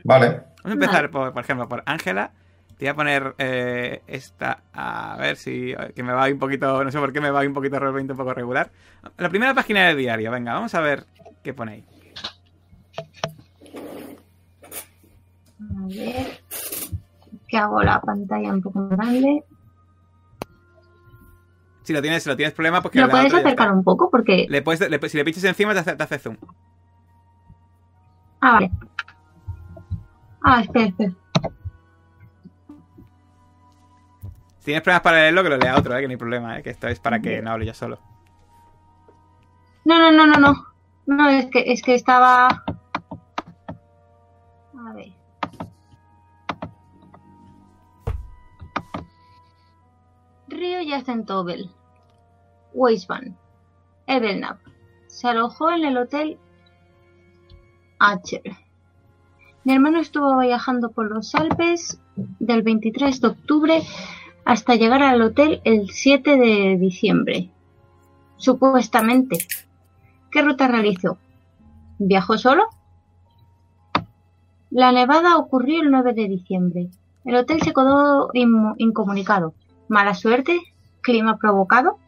Vale. 0.05 0.43
Vamos 0.62 0.65
a 0.65 0.73
empezar, 0.73 1.11
por, 1.11 1.32
por 1.32 1.43
ejemplo, 1.43 1.69
por 1.69 1.82
Ángela. 1.86 2.32
Te 2.81 2.86
voy 2.86 2.93
a 2.93 2.94
poner 2.97 3.35
eh, 3.36 4.01
esta, 4.07 4.62
a 4.73 5.15
ver 5.19 5.36
si, 5.36 5.74
que 5.94 6.02
me 6.02 6.15
va 6.15 6.28
un 6.28 6.39
poquito, 6.39 6.82
no 6.82 6.90
sé 6.90 6.98
por 6.98 7.12
qué 7.12 7.20
me 7.20 7.31
va 7.31 7.40
un 7.43 7.52
poquito 7.52 7.78
roll 7.78 7.93
20 7.93 8.15
un 8.15 8.16
poco 8.16 8.32
regular. 8.32 8.70
La 9.19 9.28
primera 9.28 9.52
página 9.52 9.86
del 9.86 9.98
diario, 9.98 10.31
venga, 10.31 10.55
vamos 10.55 10.74
a 10.74 10.81
ver 10.81 11.05
qué 11.44 11.52
ponéis. 11.52 11.85
A 15.59 15.86
ver. 15.89 16.40
Que 17.48 17.59
hago 17.59 17.82
la 17.82 18.01
pantalla 18.01 18.51
un 18.51 18.62
poco 18.62 18.78
más 18.78 18.97
grande. 18.97 19.44
Si 21.82 21.93
lo 21.93 22.01
tienes, 22.01 22.23
si 22.23 22.31
lo 22.31 22.36
tienes 22.36 22.55
problema, 22.55 22.81
pues 22.81 22.93
que 22.93 23.01
¿Lo 23.02 23.11
puedes 23.11 23.35
acercar 23.35 23.73
un 23.73 23.85
poco? 23.85 24.09
Porque. 24.11 24.47
Le 24.48 24.62
puedes, 24.62 24.89
le- 24.89 25.09
si 25.11 25.19
le 25.19 25.24
pinches 25.27 25.44
encima 25.44 25.74
te 25.74 25.81
hace, 25.81 25.97
te 25.97 26.02
hace 26.02 26.19
zoom. 26.19 26.39
Ah, 28.40 28.52
vale. 28.55 28.70
Ah, 30.43 30.62
espera, 30.62 30.86
espera. 30.86 31.12
Si 34.60 34.66
tienes 34.66 34.82
problemas 34.82 35.02
para 35.02 35.16
leerlo, 35.16 35.42
que 35.42 35.48
lo 35.48 35.56
lea 35.56 35.78
otro, 35.78 35.96
¿eh? 35.96 36.02
que 36.02 36.06
no 36.06 36.10
hay 36.10 36.18
problema, 36.18 36.58
¿eh? 36.58 36.62
que 36.62 36.68
esto 36.68 36.86
es 36.86 37.00
para 37.00 37.20
que 37.20 37.40
no 37.40 37.50
hable 37.50 37.64
yo 37.64 37.72
solo. 37.72 37.98
No, 39.86 39.98
no, 39.98 40.12
no, 40.12 40.26
no, 40.26 40.38
no. 40.38 40.66
No, 41.06 41.30
es 41.30 41.46
que, 41.46 41.72
es 41.72 41.80
que 41.80 41.94
estaba. 41.94 42.46
A 42.46 42.62
ver. 44.94 45.14
Río 50.48 50.82
yace 50.82 51.12
en 51.12 51.24
Tobel. 51.24 51.70
Weisman. 52.74 53.38
Evelnap. 54.06 54.58
Se 55.06 55.26
alojó 55.26 55.70
en 55.70 55.86
el 55.86 55.96
hotel 55.96 56.38
Acher. 57.98 58.42
Mi 59.64 59.72
hermano 59.72 60.00
estuvo 60.00 60.38
viajando 60.38 60.90
por 60.90 61.10
los 61.10 61.34
Alpes 61.34 61.98
del 62.16 62.62
23 62.62 63.22
de 63.22 63.28
octubre 63.28 63.82
hasta 64.51 64.74
llegar 64.74 65.01
al 65.05 65.22
hotel 65.22 65.60
el 65.62 65.90
7 65.90 66.36
de 66.36 66.77
diciembre. 66.77 67.51
Supuestamente. 68.36 69.39
¿Qué 70.28 70.43
ruta 70.43 70.66
realizó? 70.66 71.18
¿Viajó 72.01 72.36
solo? 72.36 72.64
La 74.70 74.90
nevada 74.90 75.36
ocurrió 75.36 75.81
el 75.81 75.93
9 75.93 76.14
de 76.14 76.27
diciembre. 76.27 76.89
El 77.24 77.36
hotel 77.36 77.62
se 77.62 77.72
quedó 77.72 78.31
incomunicado. 78.35 79.55
Mala 79.86 80.14
suerte, 80.14 80.59
clima 81.01 81.36
provocado. 81.36 81.98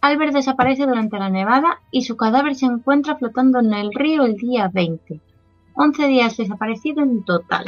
Albert 0.00 0.32
desaparece 0.32 0.86
durante 0.86 1.18
la 1.18 1.28
nevada 1.28 1.82
y 1.90 2.04
su 2.04 2.16
cadáver 2.16 2.54
se 2.54 2.64
encuentra 2.64 3.16
flotando 3.16 3.58
en 3.58 3.74
el 3.74 3.92
río 3.92 4.24
el 4.24 4.36
día 4.36 4.70
20. 4.72 5.20
11 5.74 6.06
días 6.06 6.38
desaparecido 6.38 7.02
en 7.02 7.22
total. 7.22 7.66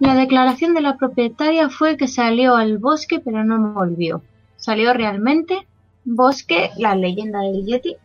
La 0.00 0.14
declaración 0.14 0.74
de 0.74 0.80
la 0.80 0.96
propietaria 0.96 1.70
fue 1.70 1.96
que 1.96 2.06
salió 2.06 2.56
al 2.56 2.78
bosque 2.78 3.20
pero 3.20 3.44
no 3.44 3.72
volvió. 3.72 4.22
¿Salió 4.56 4.92
realmente? 4.92 5.66
Bosque, 6.04 6.70
la 6.76 6.94
leyenda 6.94 7.40
del 7.40 7.64
Yeti. 7.64 7.96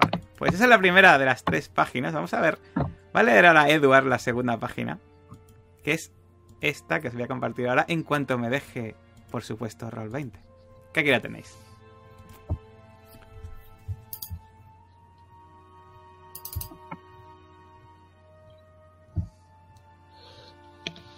Vale, 0.00 0.22
pues 0.36 0.54
esa 0.54 0.64
es 0.64 0.70
la 0.70 0.78
primera 0.78 1.18
de 1.18 1.24
las 1.24 1.44
tres 1.44 1.68
páginas. 1.68 2.14
Vamos 2.14 2.34
a 2.34 2.40
ver. 2.40 2.58
Va 2.76 3.20
a 3.20 3.22
leer 3.22 3.46
ahora 3.46 3.70
Edward 3.70 4.06
la 4.06 4.18
segunda 4.18 4.58
página, 4.58 4.98
que 5.84 5.92
es 5.92 6.12
esta 6.60 7.00
que 7.00 7.08
os 7.08 7.14
voy 7.14 7.22
a 7.22 7.28
compartir 7.28 7.68
ahora 7.68 7.84
en 7.88 8.02
cuanto 8.02 8.36
me 8.36 8.50
deje, 8.50 8.94
por 9.30 9.42
supuesto, 9.42 9.90
Roll 9.90 10.10
20. 10.10 10.38
Que 10.92 11.00
aquí 11.00 11.10
la 11.10 11.20
tenéis. 11.20 11.67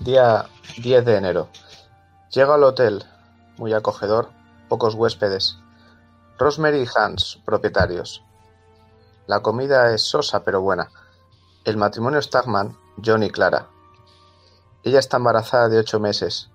Día 0.01 0.47
10 0.79 1.05
de 1.05 1.17
enero. 1.19 1.49
Llego 2.31 2.55
al 2.55 2.65
hotel, 2.65 3.05
muy 3.59 3.75
acogedor, 3.75 4.31
pocos 4.71 4.95
huéspedes. 4.95 5.59
Rosemary 6.39 6.85
y 6.85 6.89
Hans, 6.97 7.39
propietarios. 7.45 8.25
La 9.27 9.41
comida 9.41 9.93
es 9.93 10.01
sosa 10.01 10.43
pero 10.43 10.63
buena. 10.63 10.91
El 11.67 11.77
matrimonio 11.77 12.23
Stagman, 12.23 12.79
John 13.05 13.23
y 13.25 13.29
Clara. 13.29 13.69
Ella 14.85 15.01
está 15.01 15.19
embarazada 15.19 15.69
de 15.69 15.79
ocho 15.79 16.01
meses. 16.01 16.49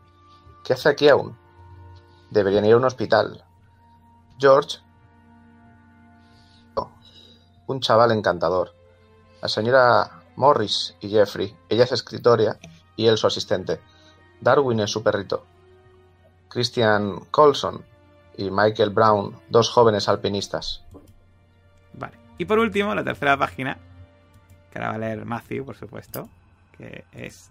¿Qué 0.63 0.73
hace 0.73 0.89
aquí 0.89 1.07
aún? 1.07 1.37
Deberían 2.31 2.65
ir 2.65 2.73
a 2.73 2.77
un 2.77 2.85
hospital. 2.85 3.45
George. 4.39 4.79
Un 7.67 7.79
chaval 7.79 8.11
encantador. 8.11 8.73
La 9.39 9.49
señora 9.49 10.23
Morris 10.35 10.95
y 10.99 11.09
Jeffrey. 11.09 11.55
Ella 11.69 11.83
es 11.83 11.91
escritora 11.91 12.57
y 12.95 13.07
él 13.07 13.17
su 13.17 13.27
asistente. 13.27 13.79
Darwin 14.41 14.79
es 14.81 14.91
su 14.91 15.03
perrito. 15.03 15.45
Christian 16.49 17.19
Colson 17.31 17.83
y 18.37 18.49
Michael 18.51 18.89
Brown, 18.89 19.35
dos 19.49 19.69
jóvenes 19.69 20.07
alpinistas. 20.07 20.83
Vale. 21.93 22.17
Y 22.37 22.45
por 22.45 22.59
último, 22.59 22.93
la 22.93 23.03
tercera 23.03 23.37
página, 23.37 23.77
que 24.71 24.79
ahora 24.79 24.89
va 24.89 24.95
a 24.95 24.99
leer 24.99 25.25
Matthew, 25.25 25.65
por 25.65 25.75
supuesto, 25.75 26.29
que 26.77 27.05
es 27.11 27.49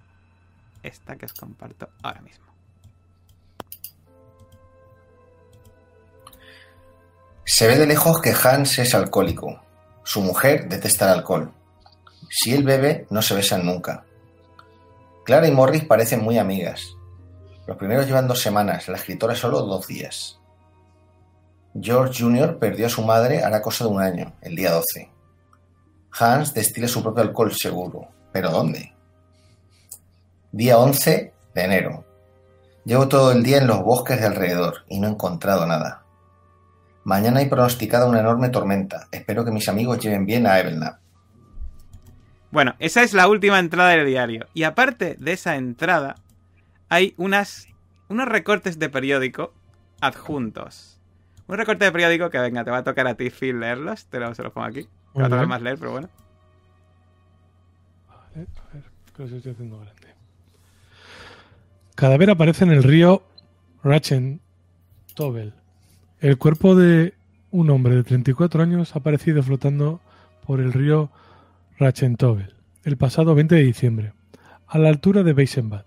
esta 0.82 1.16
que 1.16 1.26
os 1.26 1.32
comparto 1.32 1.88
ahora 2.02 2.20
mismo. 2.20 2.44
Se 7.44 7.66
ve 7.66 7.76
de 7.76 7.86
lejos 7.86 8.20
que 8.20 8.32
Hans 8.32 8.78
es 8.78 8.94
alcohólico. 8.94 9.60
Su 10.02 10.22
mujer 10.22 10.68
detesta 10.68 11.06
el 11.06 11.18
alcohol. 11.18 11.52
Si 12.30 12.54
él 12.54 12.64
bebe, 12.64 13.06
no 13.10 13.22
se 13.22 13.34
besan 13.34 13.64
nunca. 13.66 14.04
Clara 15.24 15.48
y 15.48 15.52
Morris 15.52 15.84
parecen 15.84 16.22
muy 16.22 16.36
amigas. 16.36 16.96
Los 17.66 17.78
primeros 17.78 18.06
llevan 18.06 18.28
dos 18.28 18.40
semanas, 18.40 18.88
la 18.88 18.98
escritora 18.98 19.34
solo 19.34 19.62
dos 19.62 19.86
días. 19.86 20.38
George 21.80 22.22
Jr. 22.22 22.59
perdió 22.59 22.86
a 22.86 22.90
su 22.90 23.02
madre 23.02 23.42
hará 23.42 23.62
cosa 23.62 23.84
de 23.84 23.90
un 23.90 24.02
año, 24.02 24.34
el 24.42 24.55
día 24.55 24.70
12. 24.72 25.10
Hans 26.20 26.52
destila 26.52 26.88
su 26.88 27.02
propio 27.02 27.22
alcohol 27.22 27.52
seguro. 27.52 28.09
¿Pero 28.32 28.51
dónde? 28.51 28.92
Día 30.52 30.78
11 30.78 31.32
de 31.55 31.62
enero. 31.62 32.05
Llevo 32.84 33.09
todo 33.09 33.32
el 33.32 33.42
día 33.42 33.59
en 33.59 33.66
los 33.66 33.82
bosques 33.82 34.20
de 34.20 34.26
alrededor 34.26 34.84
y 34.88 35.01
no 35.01 35.09
he 35.09 35.10
encontrado 35.10 35.66
nada. 35.66 36.05
Mañana 37.05 37.40
hay 37.40 37.46
pronosticada 37.46 38.06
una 38.06 38.20
enorme 38.20 38.51
tormenta. 38.51 39.09
Espero 39.10 39.44
que 39.44 39.51
mis 39.51 39.68
amigos 39.68 39.98
lleven 39.98 40.26
bien 40.26 40.46
a 40.46 40.59
Evelnap. 40.59 41.03
Bueno, 42.55 42.76
esa 42.78 43.02
es 43.02 43.14
la 43.14 43.26
última 43.26 43.59
entrada 43.59 43.90
del 43.90 44.06
diario. 44.06 44.47
Y 44.55 44.62
aparte 44.62 45.16
de 45.18 45.32
esa 45.32 45.56
entrada, 45.56 46.14
hay 46.89 47.12
unas, 47.16 47.66
unos 48.09 48.28
recortes 48.28 48.78
de 48.78 48.89
periódico 48.89 49.52
adjuntos. 50.01 51.01
Un 51.48 51.56
recorte 51.56 51.85
de 51.85 51.90
periódico 51.90 52.31
que, 52.31 52.39
venga, 52.39 52.62
te 52.62 52.70
va 52.70 52.78
a 52.78 52.85
tocar 52.85 53.09
a 53.09 53.16
ti, 53.16 53.28
Phil, 53.31 53.59
leerlos. 53.59 54.06
Te 54.06 54.20
lo, 54.20 54.32
se 54.36 54.44
los 54.44 54.52
pongo 54.52 54.68
aquí. 54.68 54.86
Me 55.16 55.22
va 55.22 55.26
a 55.26 55.31
tocar 55.31 55.48
más 55.48 55.62
leer, 55.62 55.78
pero 55.78 55.90
bueno. 55.90 56.09
Vale, 58.09 58.47
a 58.47 58.72
ver, 58.72 58.85
que 59.16 59.22
los 59.24 59.32
estoy 59.32 59.51
haciendo 59.51 59.81
grande. 59.81 60.14
Cadáver 61.97 62.31
aparece 62.31 62.62
en 62.62 62.70
el 62.70 62.85
río 62.85 63.24
Rachen 63.82 64.40
Tobel. 65.14 65.55
El 66.20 66.39
cuerpo 66.39 66.76
de 66.76 67.14
un 67.51 67.68
hombre 67.70 67.97
de 67.97 68.05
34 68.05 68.62
años 68.62 68.94
ha 68.94 69.01
aparecido 69.01 69.43
flotando 69.43 70.01
por 70.47 70.60
el 70.60 70.72
río 70.72 71.10
Rachentobel 71.78 72.55
el 72.84 72.98
pasado 72.98 73.34
20 73.34 73.55
de 73.55 73.62
diciembre, 73.62 74.12
a 74.66 74.78
la 74.78 74.90
altura 74.90 75.22
de 75.22 75.32
Beisenbad. 75.32 75.86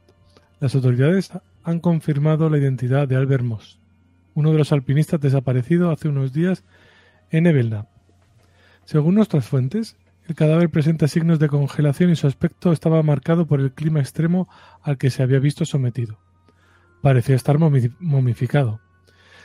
Las 0.60 0.74
autoridades 0.74 1.32
han 1.64 1.80
confirmado 1.80 2.50
la 2.50 2.58
identidad 2.58 3.08
de 3.08 3.16
Albert 3.16 3.44
Moss, 3.44 3.80
uno 4.34 4.52
de 4.52 4.58
los 4.58 4.72
alpinistas 4.72 5.22
desaparecido 5.22 5.92
hace 5.92 6.08
unos 6.08 6.34
días 6.34 6.64
en 7.30 7.46
Evelnap. 7.46 7.88
Según 8.84 9.14
nuestras 9.14 9.46
fuentes, 9.46 9.96
el 10.28 10.34
cadáver 10.34 10.72
presenta 10.72 11.08
signos 11.08 11.38
de 11.38 11.50
congelación 11.50 12.10
y 12.10 12.16
su 12.16 12.26
aspecto 12.26 12.72
estaba 12.72 13.04
marcado 13.04 13.46
por 13.46 13.62
el 13.62 13.74
clima 13.74 14.00
extremo 14.00 14.50
al 14.82 14.98
que 14.98 15.12
se 15.12 15.22
había 15.22 15.38
visto 15.38 15.66
sometido. 15.66 16.18
Parecía 17.04 17.36
estar 17.36 17.60
momificado, 17.60 18.82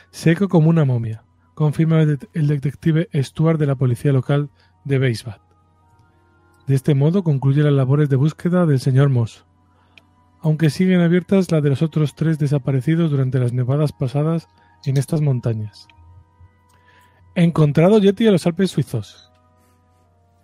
seco 0.09 0.49
como 0.49 0.69
una 0.69 0.85
momia, 0.85 1.23
confirma 1.53 2.01
el 2.01 2.47
detective 2.47 3.09
Stuart 3.13 3.59
de 3.59 3.67
la 3.67 3.75
policía 3.75 4.11
local 4.11 4.49
de 4.85 4.97
Beisbad. 4.97 5.42
De 6.67 6.75
este 6.75 6.95
modo 6.95 7.23
concluye 7.23 7.61
las 7.61 7.73
labores 7.73 8.07
de 8.09 8.15
búsqueda 8.15 8.65
del 8.65 8.79
señor 8.79 9.09
Moss, 9.09 9.45
aunque 10.41 10.69
siguen 10.69 11.01
abiertas 11.01 11.51
las 11.51 11.61
de 11.61 11.69
los 11.69 11.81
otros 11.81 12.15
tres 12.15 12.39
desaparecidos 12.39 13.11
durante 13.11 13.39
las 13.39 13.51
nevadas 13.51 13.91
pasadas 13.91 14.47
en 14.85 14.97
estas 14.97 15.21
montañas. 15.21 15.87
Encontrado 17.35 17.99
Yeti 17.99 18.27
a 18.27 18.31
los 18.31 18.45
Alpes 18.45 18.71
suizos. 18.71 19.31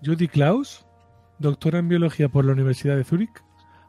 Judy 0.04 0.28
Klaus, 0.28 0.86
doctora 1.38 1.80
en 1.80 1.88
biología 1.88 2.30
por 2.30 2.44
la 2.44 2.52
Universidad 2.52 2.98
de 2.98 3.04
Zúrich, 3.04 3.44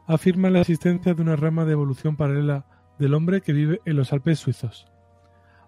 afirma 0.07 0.49
la 0.49 0.61
existencia 0.61 1.13
de 1.13 1.21
una 1.21 1.35
rama 1.35 1.65
de 1.65 1.73
evolución 1.73 2.15
paralela 2.15 2.65
del 2.97 3.13
hombre 3.13 3.41
que 3.41 3.53
vive 3.53 3.81
en 3.85 3.97
los 3.97 4.13
Alpes 4.13 4.39
suizos. 4.39 4.85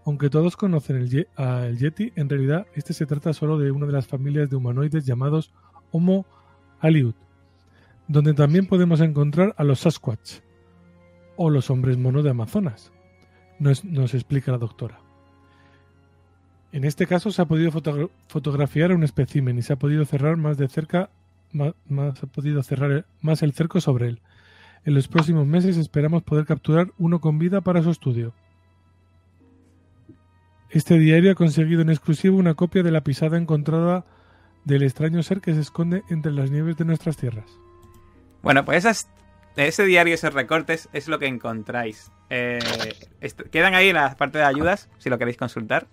Aunque 0.05 0.29
todos 0.29 0.55
conocen 0.55 0.97
el, 0.97 1.27
al 1.35 1.77
Yeti, 1.77 2.13
en 2.15 2.29
realidad 2.29 2.67
este 2.75 2.93
se 2.93 3.05
trata 3.05 3.33
solo 3.33 3.57
de 3.57 3.71
una 3.71 3.85
de 3.85 3.93
las 3.93 4.07
familias 4.07 4.49
de 4.49 4.55
humanoides 4.55 5.05
llamados 5.05 5.53
Homo 5.91 6.25
Aliud, 6.83 7.15
donde 8.09 8.33
también 8.33 8.67
podemos 8.67 8.99
encontrar 8.99 9.55
a 9.57 9.63
los 9.63 9.79
Sasquatch 9.79 10.39
o 11.37 11.49
los 11.49 11.69
hombres 11.69 11.97
monos 11.97 12.25
de 12.25 12.31
Amazonas, 12.31 12.91
nos, 13.57 14.13
explica 14.13 14.51
la 14.51 14.57
doctora. 14.57 14.99
En 16.73 16.83
este 16.83 17.07
caso 17.07 17.31
se 17.31 17.41
ha 17.41 17.45
podido 17.45 17.71
fotografiar 18.27 18.93
un 18.93 19.03
espécimen 19.03 19.57
y 19.57 19.61
se 19.61 19.71
ha 19.71 19.77
podido 19.77 20.03
cerrar 20.03 20.35
más 20.35 20.57
de 20.57 20.67
cerca, 20.67 21.09
más, 21.53 21.73
ha 22.21 22.27
podido 22.27 22.61
cerrar 22.63 23.05
más 23.21 23.43
el 23.43 23.53
cerco 23.53 23.79
sobre 23.79 24.09
él. 24.09 24.21
En 24.83 24.93
los 24.93 25.07
próximos 25.07 25.47
meses 25.47 25.77
esperamos 25.77 26.23
poder 26.23 26.45
capturar 26.45 26.91
uno 26.97 27.21
con 27.21 27.39
vida 27.39 27.61
para 27.61 27.81
su 27.81 27.91
estudio. 27.91 28.33
Este 30.69 30.99
diario 30.99 31.31
ha 31.31 31.35
conseguido 31.35 31.81
en 31.81 31.91
exclusivo 31.91 32.35
una 32.35 32.55
copia 32.55 32.83
de 32.83 32.91
la 32.91 33.05
pisada 33.05 33.37
encontrada 33.37 34.05
del 34.65 34.83
extraño 34.83 35.23
ser 35.23 35.41
que 35.41 35.53
se 35.53 35.61
esconde 35.61 36.03
entre 36.09 36.31
las 36.31 36.51
nieves 36.51 36.77
de 36.77 36.85
nuestras 36.85 37.17
tierras. 37.17 37.45
Bueno, 38.41 38.65
pues 38.65 38.79
esas, 38.79 39.09
ese 39.55 39.85
diario, 39.85 40.13
esos 40.13 40.33
recortes, 40.33 40.89
es 40.93 41.07
lo 41.07 41.19
que 41.19 41.27
encontráis. 41.27 42.11
Eh, 42.29 42.59
quedan 43.51 43.73
ahí 43.73 43.89
en 43.89 43.95
la 43.95 44.15
parte 44.15 44.37
de 44.37 44.43
ayudas, 44.43 44.89
si 44.97 45.09
lo 45.09 45.17
queréis 45.17 45.37
consultar. 45.37 45.87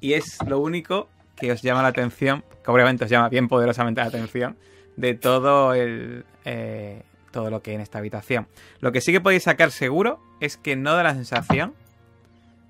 Y 0.00 0.12
es 0.12 0.38
lo 0.46 0.60
único 0.60 1.08
que 1.36 1.52
os 1.52 1.62
llama 1.62 1.82
la 1.82 1.88
atención, 1.88 2.44
que 2.64 2.70
obviamente 2.70 3.04
os 3.04 3.10
llama 3.10 3.28
bien 3.28 3.48
poderosamente 3.48 4.00
la 4.00 4.08
atención, 4.08 4.56
de 4.96 5.14
todo 5.14 5.74
el... 5.74 6.24
Eh, 6.44 7.02
todo 7.30 7.50
lo 7.50 7.60
que 7.60 7.70
hay 7.70 7.76
en 7.76 7.82
esta 7.82 7.98
habitación. 7.98 8.48
Lo 8.80 8.90
que 8.90 9.02
sí 9.02 9.12
que 9.12 9.20
podéis 9.20 9.42
sacar 9.42 9.70
seguro 9.70 10.18
es 10.40 10.56
que 10.56 10.76
no 10.76 10.94
da 10.94 11.02
la 11.02 11.14
sensación 11.14 11.74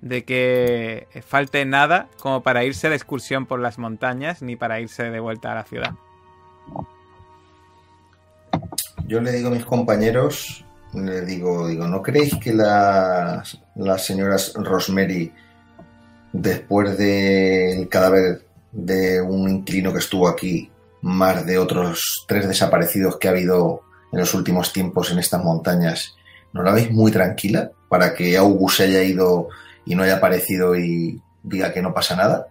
de 0.01 0.23
que 0.23 1.07
falte 1.25 1.65
nada 1.65 2.07
como 2.21 2.41
para 2.41 2.63
irse 2.63 2.89
de 2.89 2.95
excursión 2.95 3.45
por 3.45 3.59
las 3.59 3.77
montañas 3.77 4.41
ni 4.41 4.55
para 4.55 4.79
irse 4.79 5.03
de 5.03 5.19
vuelta 5.19 5.51
a 5.51 5.55
la 5.55 5.63
ciudad. 5.63 5.93
Yo 9.07 9.19
le 9.21 9.31
digo 9.31 9.49
a 9.49 9.51
mis 9.51 9.65
compañeros, 9.65 10.63
le 10.93 11.21
digo, 11.21 11.67
digo, 11.67 11.87
¿no 11.87 12.01
creéis 12.01 12.35
que 12.35 12.53
las, 12.53 13.57
señoras 13.97 14.53
Rosemary, 14.55 15.33
después 16.31 16.97
del 16.97 17.89
cadáver 17.89 18.45
de 18.71 19.21
un 19.21 19.49
inclino 19.49 19.91
que 19.91 19.99
estuvo 19.99 20.27
aquí, 20.27 20.71
más 21.01 21.45
de 21.45 21.57
otros 21.57 22.25
tres 22.27 22.47
desaparecidos 22.47 23.17
que 23.17 23.27
ha 23.27 23.31
habido 23.31 23.81
en 24.11 24.19
los 24.19 24.33
últimos 24.33 24.71
tiempos 24.73 25.11
en 25.11 25.19
estas 25.19 25.43
montañas, 25.43 26.15
¿no 26.53 26.61
la 26.61 26.71
veis 26.71 26.91
muy 26.91 27.11
tranquila 27.11 27.71
para 27.89 28.13
que 28.13 28.37
August 28.37 28.81
haya 28.81 29.01
ido 29.01 29.49
y 29.89 29.95
no 29.95 30.03
haya 30.03 30.17
aparecido 30.17 30.75
y 30.75 31.19
diga 31.41 31.73
que 31.73 31.81
no 31.81 31.95
pasa 31.95 32.15
nada? 32.15 32.47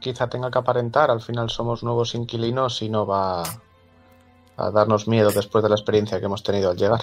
Quizá 0.00 0.26
tenga 0.26 0.50
que 0.50 0.58
aparentar, 0.58 1.08
al 1.08 1.20
final 1.20 1.48
somos 1.50 1.84
nuevos 1.84 2.16
inquilinos 2.16 2.82
y 2.82 2.88
no 2.88 3.06
va 3.06 3.44
a 4.56 4.70
darnos 4.72 5.06
miedo 5.06 5.30
después 5.30 5.62
de 5.62 5.68
la 5.68 5.76
experiencia 5.76 6.18
que 6.18 6.26
hemos 6.26 6.42
tenido 6.42 6.68
al 6.70 6.76
llegar. 6.76 7.02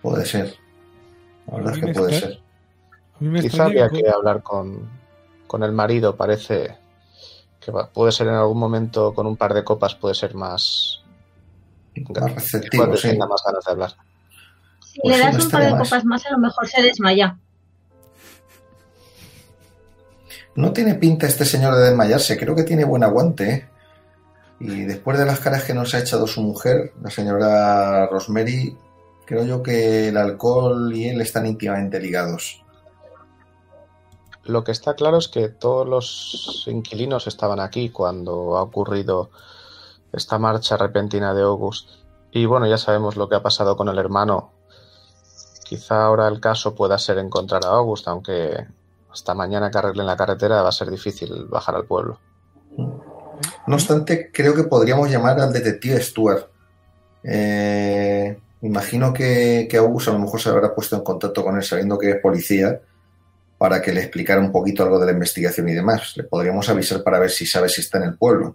Puede 0.00 0.24
ser. 0.24 0.54
La 1.48 1.56
verdad 1.56 1.74
es 1.74 1.84
que 1.84 1.92
puede 1.92 2.20
ser. 2.20 2.40
Quizá 3.40 3.64
había 3.64 3.88
que 3.88 4.08
hablar 4.08 4.44
con, 4.44 4.90
con 5.48 5.64
el 5.64 5.72
marido, 5.72 6.14
parece 6.14 6.78
que 7.58 7.72
puede 7.92 8.12
ser 8.12 8.28
en 8.28 8.34
algún 8.34 8.58
momento 8.58 9.12
con 9.12 9.26
un 9.26 9.36
par 9.36 9.54
de 9.54 9.64
copas, 9.64 9.96
puede 9.96 10.14
ser 10.14 10.36
más, 10.36 11.02
más 11.96 12.32
receptivo, 12.32 12.96
sí. 12.96 13.18
más 13.18 13.42
ganas 13.44 13.64
de 13.64 13.72
hablar. 13.72 13.96
Si 14.84 15.00
pues 15.00 15.18
le 15.18 15.24
das 15.24 15.44
un 15.44 15.50
par 15.50 15.64
de 15.64 15.70
copas 15.78 16.04
más, 16.04 16.24
a 16.26 16.30
lo 16.30 16.38
mejor 16.38 16.68
se 16.68 16.80
desmaya. 16.80 17.36
No 20.56 20.72
tiene 20.72 20.94
pinta 20.94 21.26
este 21.26 21.44
señor 21.44 21.74
de 21.74 21.84
desmayarse, 21.84 22.38
creo 22.38 22.56
que 22.56 22.64
tiene 22.64 22.84
buen 22.84 23.04
aguante. 23.04 23.50
¿eh? 23.50 23.68
Y 24.58 24.84
después 24.84 25.18
de 25.18 25.26
las 25.26 25.40
caras 25.40 25.64
que 25.64 25.74
nos 25.74 25.94
ha 25.94 25.98
echado 25.98 26.26
su 26.26 26.40
mujer, 26.40 26.94
la 27.02 27.10
señora 27.10 28.06
Rosemary, 28.06 28.76
creo 29.26 29.44
yo 29.44 29.62
que 29.62 30.08
el 30.08 30.16
alcohol 30.16 30.94
y 30.94 31.08
él 31.08 31.20
están 31.20 31.46
íntimamente 31.46 32.00
ligados. 32.00 32.62
Lo 34.44 34.64
que 34.64 34.72
está 34.72 34.94
claro 34.94 35.18
es 35.18 35.28
que 35.28 35.48
todos 35.48 35.86
los 35.86 36.64
inquilinos 36.68 37.26
estaban 37.26 37.60
aquí 37.60 37.90
cuando 37.90 38.56
ha 38.56 38.62
ocurrido 38.62 39.30
esta 40.12 40.38
marcha 40.38 40.76
repentina 40.76 41.34
de 41.34 41.42
August. 41.42 41.90
Y 42.30 42.46
bueno, 42.46 42.66
ya 42.66 42.78
sabemos 42.78 43.16
lo 43.16 43.28
que 43.28 43.34
ha 43.34 43.42
pasado 43.42 43.76
con 43.76 43.88
el 43.88 43.98
hermano. 43.98 44.52
Quizá 45.64 46.04
ahora 46.04 46.28
el 46.28 46.40
caso 46.40 46.74
pueda 46.74 46.96
ser 46.96 47.18
encontrar 47.18 47.66
a 47.66 47.70
August, 47.70 48.06
aunque 48.08 48.66
hasta 49.16 49.34
mañana 49.34 49.70
que 49.70 49.78
arreglen 49.78 50.06
la 50.06 50.16
carretera 50.16 50.60
va 50.62 50.68
a 50.68 50.72
ser 50.72 50.90
difícil 50.90 51.46
bajar 51.48 51.74
al 51.74 51.86
pueblo. 51.86 52.20
No 53.66 53.74
obstante, 53.74 54.30
creo 54.32 54.54
que 54.54 54.64
podríamos 54.64 55.10
llamar 55.10 55.40
al 55.40 55.52
detective 55.52 56.00
Stuart. 56.02 56.44
Eh, 57.24 58.38
imagino 58.60 59.12
que, 59.14 59.66
que 59.70 59.78
August 59.78 60.08
a 60.08 60.12
lo 60.12 60.18
mejor 60.18 60.40
se 60.40 60.50
habrá 60.50 60.74
puesto 60.74 60.96
en 60.96 61.02
contacto 61.02 61.42
con 61.42 61.56
él 61.56 61.62
sabiendo 61.62 61.98
que 61.98 62.10
es 62.10 62.16
policía 62.20 62.80
para 63.58 63.80
que 63.80 63.92
le 63.92 64.00
explicara 64.02 64.38
un 64.40 64.52
poquito 64.52 64.82
algo 64.82 64.98
de 64.98 65.06
la 65.06 65.12
investigación 65.12 65.66
y 65.70 65.72
demás. 65.72 66.12
Le 66.16 66.24
podríamos 66.24 66.68
avisar 66.68 67.02
para 67.02 67.18
ver 67.18 67.30
si 67.30 67.46
sabe 67.46 67.70
si 67.70 67.80
está 67.80 67.96
en 67.98 68.04
el 68.04 68.18
pueblo. 68.18 68.54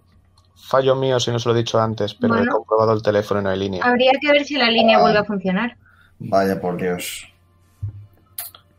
Fallo 0.69 0.95
mío 0.95 1.19
si 1.19 1.31
no 1.31 1.39
se 1.39 1.49
lo 1.49 1.55
he 1.55 1.57
dicho 1.57 1.79
antes, 1.81 2.13
pero 2.13 2.35
Bueno. 2.35 2.51
he 2.51 2.53
comprobado 2.53 2.93
el 2.93 3.01
teléfono 3.01 3.41
y 3.41 3.43
no 3.43 3.49
hay 3.49 3.59
línea. 3.59 3.83
Habría 3.83 4.11
que 4.21 4.31
ver 4.31 4.45
si 4.45 4.57
la 4.57 4.69
línea 4.69 4.99
vuelve 4.99 5.17
a 5.17 5.23
funcionar. 5.23 5.75
Vaya 6.19 6.61
por 6.61 6.77
Dios. 6.77 7.27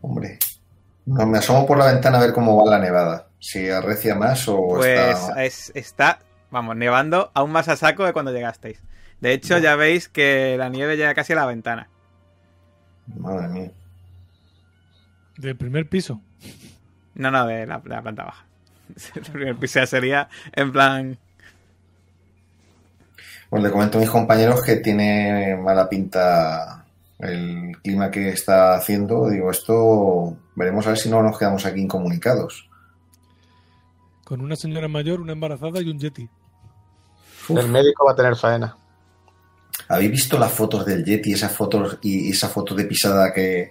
Hombre. 0.01 0.39
No, 1.07 1.27
me 1.27 1.39
asomo 1.39 1.67
por 1.67 1.79
la 1.79 1.87
ventana 1.93 2.19
a 2.19 2.21
ver 2.21 2.33
cómo 2.33 2.57
va 2.57 2.71
la 2.71 2.79
nevada. 2.79 3.27
Si 3.41 3.69
arrecia 3.69 4.15
más 4.15 4.47
o 4.49 4.69
Pues 4.69 5.19
está... 5.19 5.45
es- 5.45 5.73
está, 5.75 6.19
vamos, 6.51 6.77
nevando 6.77 7.31
aún 7.35 7.51
más 7.51 7.69
a 7.69 7.77
saco 7.77 8.05
de 8.05 8.13
cuando 8.13 8.33
llegasteis. 8.33 8.81
De 9.21 9.33
hecho, 9.33 9.59
ya 9.59 9.75
veis 9.77 10.09
que 10.09 10.57
la 10.59 10.69
nieve 10.69 10.97
llega 10.97 11.15
casi 11.15 11.33
a 11.33 11.37
la 11.37 11.47
ventana. 11.47 11.89
Madre 13.17 13.49
mía. 13.49 13.71
Del 15.39 15.57
primer 15.57 15.89
piso. 15.89 16.21
No, 17.15 17.31
no, 17.31 17.47
de 17.47 17.67
la, 17.67 17.79
de 17.79 17.89
la 17.89 18.03
planta 18.03 18.25
baja. 18.25 18.45
El 19.17 19.23
primer 19.23 19.57
piso 19.57 19.81
ya 19.81 19.87
sería 19.87 20.29
en 20.53 20.73
plan. 20.73 21.19
Pues 23.51 23.63
le 23.63 23.71
comento 23.71 23.99
a 23.99 24.01
mis 24.01 24.11
compañeros 24.11 24.63
que 24.63 24.77
tiene 24.77 25.57
mala 25.57 25.89
pinta 25.89 26.82
el 27.23 27.73
clima 27.83 28.11
que 28.11 28.29
está 28.31 28.75
haciendo. 28.75 29.29
Digo, 29.31 29.51
esto 29.51 30.37
veremos 30.55 30.87
a 30.87 30.91
ver 30.91 30.99
si 30.99 31.09
no 31.09 31.23
nos 31.23 31.39
quedamos 31.39 31.65
aquí 31.65 31.81
incomunicados. 31.81 32.69
Con 34.25 34.41
una 34.41 34.57
señora 34.57 34.89
mayor, 34.89 35.21
una 35.21 35.33
embarazada 35.33 35.81
y 35.81 35.89
un 35.91 35.99
yeti. 35.99 36.29
El 37.49 37.69
médico 37.69 38.05
va 38.05 38.13
a 38.13 38.17
tener 38.17 38.37
faena. 38.37 38.77
¿Habéis 39.89 40.11
visto 40.13 40.39
las 40.39 40.53
fotos 40.53 40.87
del 40.87 41.05
Yeti, 41.05 41.33
esas 41.33 41.53
fotos 41.53 41.99
y 42.03 42.31
esa 42.31 42.49
foto 42.49 42.75
de 42.75 42.85
pisada 42.85 43.33
que, 43.33 43.71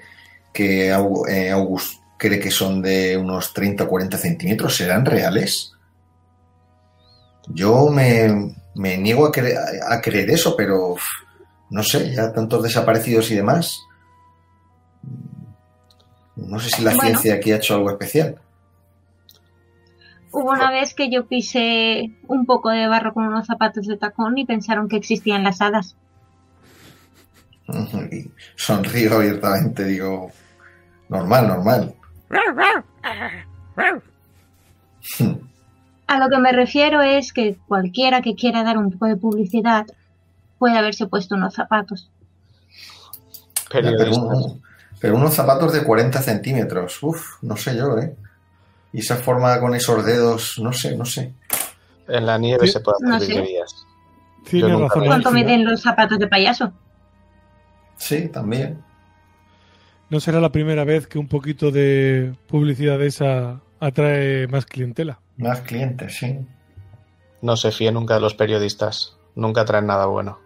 que 0.53 0.89
eh, 0.89 1.51
August 1.51 2.01
cree 2.17 2.39
que 2.39 2.51
son 2.51 2.81
de 2.81 3.17
unos 3.17 3.53
30 3.53 3.85
o 3.85 3.87
40 3.87 4.17
centímetros? 4.17 4.75
¿Serán 4.75 5.05
reales? 5.05 5.73
Yo 7.47 7.87
me, 7.89 8.55
me 8.75 8.97
niego 8.97 9.25
a, 9.25 9.31
cre- 9.31 9.57
a 9.87 10.01
creer 10.01 10.29
eso, 10.29 10.55
pero 10.55 10.95
no 11.71 11.81
sé, 11.83 12.13
ya 12.13 12.31
tantos 12.31 12.61
desaparecidos 12.63 13.31
y 13.31 13.35
demás. 13.35 13.79
No 16.35 16.59
sé 16.59 16.69
si 16.69 16.83
la 16.83 16.91
Bueno. 16.91 17.01
ciencia 17.03 17.35
aquí 17.35 17.51
ha 17.51 17.55
hecho 17.57 17.75
algo 17.75 17.89
especial. 17.91 18.39
Hubo 20.33 20.51
una 20.51 20.71
vez 20.71 20.93
que 20.93 21.09
yo 21.11 21.25
pisé 21.27 22.11
un 22.27 22.45
poco 22.45 22.69
de 22.69 22.87
barro 22.87 23.13
con 23.13 23.25
unos 23.25 23.47
zapatos 23.47 23.85
de 23.87 23.97
tacón 23.97 24.37
y 24.37 24.45
pensaron 24.45 24.87
que 24.87 24.95
existían 24.97 25.43
las 25.43 25.61
hadas. 25.61 25.95
Y 28.11 28.29
sonrío 28.55 29.15
abiertamente, 29.15 29.83
digo, 29.85 30.29
normal, 31.09 31.47
normal. 31.47 31.93
A 36.07 36.19
lo 36.19 36.29
que 36.29 36.37
me 36.39 36.51
refiero 36.51 37.01
es 37.01 37.31
que 37.33 37.57
cualquiera 37.67 38.21
que 38.21 38.35
quiera 38.35 38.63
dar 38.63 38.77
un 38.77 38.91
poco 38.91 39.05
de 39.07 39.15
publicidad 39.15 39.85
puede 40.61 40.77
haberse 40.77 41.07
puesto 41.07 41.33
unos 41.33 41.55
zapatos. 41.55 42.11
Pero, 43.71 43.89
Periodistas. 43.89 44.17
un- 44.17 44.61
pero 44.99 45.15
unos 45.15 45.33
zapatos 45.33 45.73
de 45.73 45.83
40 45.83 46.21
centímetros, 46.21 47.01
uf, 47.01 47.41
no 47.41 47.57
sé 47.57 47.75
yo, 47.75 47.97
¿eh? 47.97 48.15
Y 48.93 48.99
esa 48.99 49.15
forma 49.15 49.59
con 49.59 49.73
esos 49.73 50.05
dedos, 50.05 50.59
no 50.59 50.71
sé, 50.71 50.95
no 50.95 51.03
sé. 51.05 51.33
En 52.07 52.27
la 52.27 52.37
nieve 52.37 52.67
Sí. 52.67 52.73
se 52.73 52.79
puede 52.81 52.97
No 53.01 53.15
hacer 53.15 53.37
nunca 53.37 53.51
razón. 53.63 55.01
vi. 55.01 55.07
¿Cuánto 55.07 55.31
miden 55.31 55.65
los 55.65 55.81
zapatos 55.81 56.19
de 56.19 56.27
payaso? 56.27 56.71
Sí, 57.97 58.27
también. 58.27 58.83
No 60.11 60.19
será 60.19 60.39
la 60.41 60.51
primera 60.51 60.83
vez 60.83 61.07
que 61.07 61.17
un 61.17 61.27
poquito 61.27 61.71
de 61.71 62.35
publicidad 62.47 62.99
de 62.99 63.07
esa 63.07 63.61
atrae 63.79 64.47
más 64.47 64.65
clientela. 64.67 65.19
Más 65.37 65.61
clientes, 65.61 66.17
sí. 66.17 66.37
No 67.41 67.55
se 67.57 67.71
fíe 67.71 67.91
nunca 67.91 68.13
de 68.15 68.19
los 68.21 68.35
periodistas. 68.35 69.15
Nunca 69.33 69.65
traen 69.65 69.87
nada 69.87 70.05
bueno. 70.05 70.37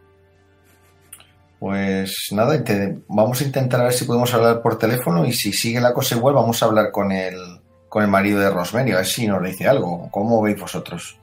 Pues 1.60 2.28
nada, 2.32 2.64
vamos 3.08 3.42
a 3.42 3.44
intentar 3.44 3.82
a 3.82 3.86
ver 3.86 3.94
si 3.94 4.06
podemos 4.06 4.34
hablar 4.34 4.62
por 4.62 4.78
teléfono 4.78 5.26
y 5.26 5.34
si 5.34 5.54
sigue 5.54 5.80
la 5.80 5.94
cosa 5.94 6.16
igual, 6.16 6.36
vamos 6.36 6.62
a 6.62 6.66
hablar 6.66 6.92
con 6.92 7.12
el, 7.12 7.62
con 7.90 8.04
el 8.04 8.10
marido 8.10 8.40
de 8.40 8.50
Rosemary, 8.50 8.92
a 8.92 8.98
ver 8.98 9.06
si 9.06 9.28
nos 9.28 9.42
dice 9.42 9.68
algo. 9.68 10.10
¿Cómo 10.12 10.42
veis 10.42 10.60
vosotros? 10.60 11.18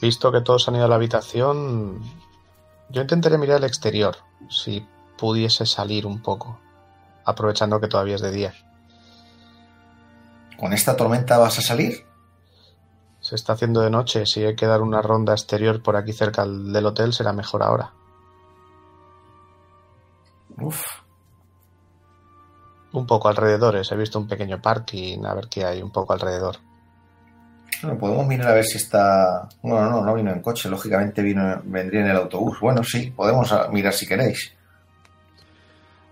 Visto 0.00 0.30
que 0.30 0.42
todos 0.42 0.68
han 0.68 0.76
ido 0.76 0.84
a 0.84 0.88
la 0.88 0.94
habitación, 0.94 2.00
yo 2.90 3.02
intentaré 3.02 3.36
mirar 3.38 3.56
el 3.58 3.64
exterior, 3.64 4.16
si 4.48 4.86
pudiese 5.16 5.66
salir 5.66 6.06
un 6.06 6.22
poco, 6.22 6.60
aprovechando 7.24 7.80
que 7.80 7.88
todavía 7.88 8.14
es 8.14 8.20
de 8.20 8.30
día. 8.30 8.54
¿Con 10.56 10.72
esta 10.72 10.96
tormenta 10.96 11.38
vas 11.38 11.58
a 11.58 11.62
salir? 11.62 12.04
Se 13.20 13.34
está 13.34 13.54
haciendo 13.54 13.80
de 13.80 13.90
noche, 13.90 14.26
si 14.26 14.44
hay 14.44 14.54
que 14.54 14.66
dar 14.66 14.82
una 14.82 15.02
ronda 15.02 15.32
exterior 15.32 15.82
por 15.82 15.96
aquí 15.96 16.12
cerca 16.12 16.46
del 16.46 16.86
hotel 16.86 17.12
será 17.12 17.32
mejor 17.32 17.62
ahora. 17.62 17.92
Uf, 20.60 20.82
Un 22.92 23.06
poco 23.06 23.28
alrededores, 23.28 23.90
he 23.92 23.96
visto 23.96 24.18
un 24.18 24.26
pequeño 24.26 24.60
parking, 24.60 25.24
a 25.24 25.34
ver 25.34 25.48
qué 25.48 25.64
hay 25.64 25.82
un 25.82 25.90
poco 25.90 26.12
alrededor. 26.14 26.56
Bueno, 27.82 27.98
podemos 27.98 28.26
mirar 28.26 28.48
a 28.48 28.54
ver 28.54 28.64
si 28.64 28.78
está. 28.78 29.48
Bueno, 29.62 29.90
no, 29.90 30.04
no 30.04 30.14
vino 30.14 30.32
en 30.32 30.40
coche, 30.40 30.68
lógicamente 30.68 31.22
vino, 31.22 31.60
vendría 31.64 32.00
en 32.00 32.08
el 32.08 32.16
autobús. 32.16 32.58
Bueno, 32.60 32.82
sí, 32.82 33.12
podemos 33.14 33.54
mirar 33.70 33.92
si 33.92 34.06
queréis. 34.06 34.52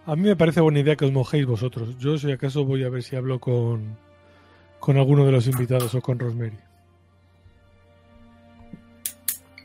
A 0.07 0.15
mí 0.15 0.23
me 0.23 0.37
parece 0.37 0.61
buena 0.61 0.79
idea 0.79 0.95
que 0.95 1.07
os 1.07 1.13
mojéis 1.13 1.47
vosotros. 1.47 1.99
Yo, 1.99 2.17
si 2.19 2.31
acaso, 2.31 2.65
voy 2.65 2.85
a 2.85 2.89
ver 2.89 3.03
si 3.03 3.17
hablo 3.17 3.41
con, 3.41 3.97
con 4.79 4.97
alguno 4.99 5.25
de 5.25 5.33
los 5.33 5.49
invitados 5.49 5.95
o 5.95 6.01
con 6.01 6.19
Rosemary. 6.19 6.57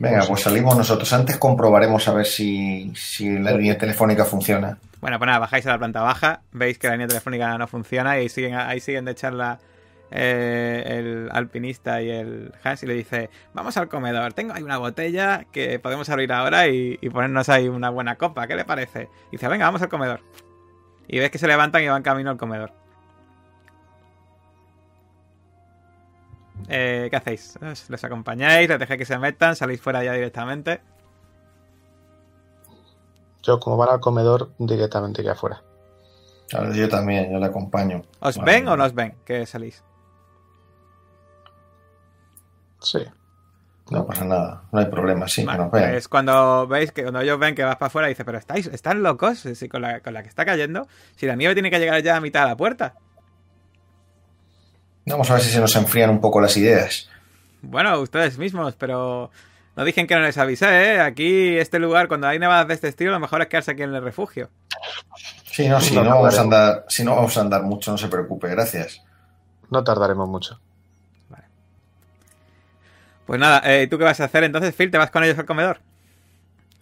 Venga, 0.02 0.24
pues 0.26 0.42
salimos 0.42 0.76
nosotros. 0.76 1.12
Antes 1.12 1.36
comprobaremos 1.36 2.08
a 2.08 2.12
ver 2.12 2.26
si, 2.26 2.92
si 2.96 3.38
la 3.38 3.52
línea 3.52 3.78
telefónica 3.78 4.24
funciona. 4.24 4.76
Bueno, 5.00 5.16
pues 5.16 5.26
nada, 5.28 5.38
bajáis 5.38 5.64
a 5.66 5.70
la 5.70 5.78
planta 5.78 6.02
baja, 6.02 6.40
veis 6.50 6.76
que 6.76 6.88
la 6.88 6.94
línea 6.94 7.06
telefónica 7.06 7.56
no 7.56 7.68
funciona 7.68 8.18
y 8.18 8.28
siguen, 8.28 8.56
ahí 8.56 8.80
siguen 8.80 9.04
de 9.04 9.14
charla 9.14 9.60
eh, 10.10 10.82
el 10.98 11.28
alpinista 11.30 12.02
y 12.02 12.10
el 12.10 12.52
Hans 12.64 12.82
y 12.82 12.86
le 12.86 12.94
dice, 12.94 13.30
vamos 13.54 13.76
al 13.76 13.88
comedor, 13.88 14.32
tengo 14.32 14.54
ahí 14.54 14.64
una 14.64 14.78
botella 14.78 15.44
que 15.52 15.78
podemos 15.78 16.08
abrir 16.08 16.32
ahora 16.32 16.66
y, 16.66 16.98
y 17.00 17.08
ponernos 17.08 17.48
ahí 17.48 17.68
una 17.68 17.90
buena 17.90 18.16
copa, 18.16 18.48
¿qué 18.48 18.56
le 18.56 18.64
parece? 18.64 19.08
Y 19.28 19.36
dice, 19.36 19.46
venga, 19.46 19.66
vamos 19.66 19.82
al 19.82 19.88
comedor. 19.88 20.20
Y 21.06 21.20
ves 21.20 21.30
que 21.30 21.38
se 21.38 21.46
levantan 21.46 21.80
y 21.84 21.86
van 21.86 22.02
camino 22.02 22.30
al 22.30 22.38
comedor. 22.38 22.72
Eh, 26.72 27.08
¿Qué 27.10 27.16
hacéis? 27.16 27.58
¿Les 27.88 28.04
acompañáis? 28.04 28.68
¿Les 28.68 28.78
dejáis 28.78 28.98
que 28.98 29.04
se 29.04 29.18
metan? 29.18 29.54
¿Salís 29.56 29.80
fuera 29.80 30.02
ya 30.02 30.12
directamente? 30.12 30.80
Yo, 33.42 33.58
como 33.60 33.76
van 33.76 33.90
al 33.90 34.00
comedor, 34.00 34.52
directamente 34.58 35.20
iría 35.20 35.32
afuera. 35.32 35.62
Claro, 36.48 36.72
yo 36.72 36.88
también, 36.88 37.32
yo 37.32 37.38
le 37.38 37.46
acompaño. 37.46 38.02
¿Os 38.20 38.36
Vale. 38.38 38.52
ven 38.52 38.68
o 38.68 38.76
no 38.76 38.84
os 38.84 38.94
ven 38.94 39.14
que 39.24 39.44
salís? 39.46 39.82
Sí. 42.80 42.98
No 43.90 44.06
pasa 44.06 44.24
nada, 44.24 44.62
no 44.72 44.78
hay 44.78 44.86
problema, 44.86 45.28
sí, 45.28 45.44
Vale, 45.44 45.58
que 45.58 45.62
nos 45.64 45.72
vean. 45.72 45.90
pues 45.90 46.08
cuando 46.08 46.66
veis 46.66 46.92
que 46.92 47.02
cuando 47.02 47.20
ellos 47.20 47.38
ven 47.38 47.54
que 47.54 47.64
vas 47.64 47.76
para 47.76 47.88
afuera, 47.88 48.08
dice, 48.08 48.24
pero 48.24 48.38
estáis, 48.38 48.66
están 48.68 49.02
locos, 49.02 49.40
si 49.40 49.68
con 49.68 49.82
la, 49.82 50.00
con 50.00 50.14
la 50.14 50.22
que 50.22 50.28
está 50.28 50.44
cayendo, 50.46 50.86
si 51.16 51.26
la 51.26 51.36
nieve 51.36 51.54
tiene 51.54 51.70
que 51.70 51.78
llegar 51.78 52.00
ya 52.02 52.16
a 52.16 52.20
mitad 52.20 52.42
de 52.44 52.48
la 52.48 52.56
puerta. 52.56 52.94
Vamos 55.06 55.30
a 55.30 55.34
ver 55.34 55.42
si 55.42 55.50
se 55.50 55.60
nos 55.60 55.74
enfrían 55.76 56.10
un 56.10 56.20
poco 56.20 56.40
las 56.40 56.56
ideas. 56.56 57.08
Bueno, 57.60 57.98
ustedes 58.00 58.38
mismos, 58.38 58.74
pero 58.76 59.30
no 59.76 59.84
dicen 59.84 60.06
que 60.06 60.14
no 60.14 60.20
les 60.22 60.38
avisé, 60.38 60.94
¿eh? 60.94 61.00
Aquí, 61.00 61.56
este 61.58 61.78
lugar, 61.78 62.08
cuando 62.08 62.26
hay 62.28 62.38
nevadas 62.38 62.68
de 62.68 62.74
este 62.74 62.88
estilo, 62.88 63.10
lo 63.12 63.20
mejor 63.20 63.42
es 63.42 63.48
quedarse 63.48 63.70
aquí 63.72 63.82
en 63.82 63.94
el 63.94 64.02
refugio. 64.02 64.48
Sí, 65.44 65.68
no, 65.68 65.80
si 65.80 65.94
No, 65.94 66.04
vamos 66.04 66.18
a 66.18 66.22
vale. 66.22 66.38
andar, 66.40 66.84
si 66.88 67.04
no 67.04 67.14
vamos 67.16 67.36
a 67.36 67.40
andar 67.40 67.62
mucho, 67.62 67.90
no 67.90 67.98
se 67.98 68.08
preocupe, 68.08 68.48
gracias. 68.48 69.02
No 69.70 69.82
tardaremos 69.84 70.28
mucho. 70.28 70.60
Pues 73.26 73.38
nada, 73.40 73.62
eh, 73.64 73.86
¿tú 73.86 73.98
qué 73.98 74.04
vas 74.04 74.20
a 74.20 74.24
hacer 74.24 74.44
entonces, 74.44 74.74
Phil? 74.74 74.90
¿Te 74.90 74.98
vas 74.98 75.10
con 75.10 75.22
ellos 75.24 75.38
al 75.38 75.46
comedor? 75.46 75.78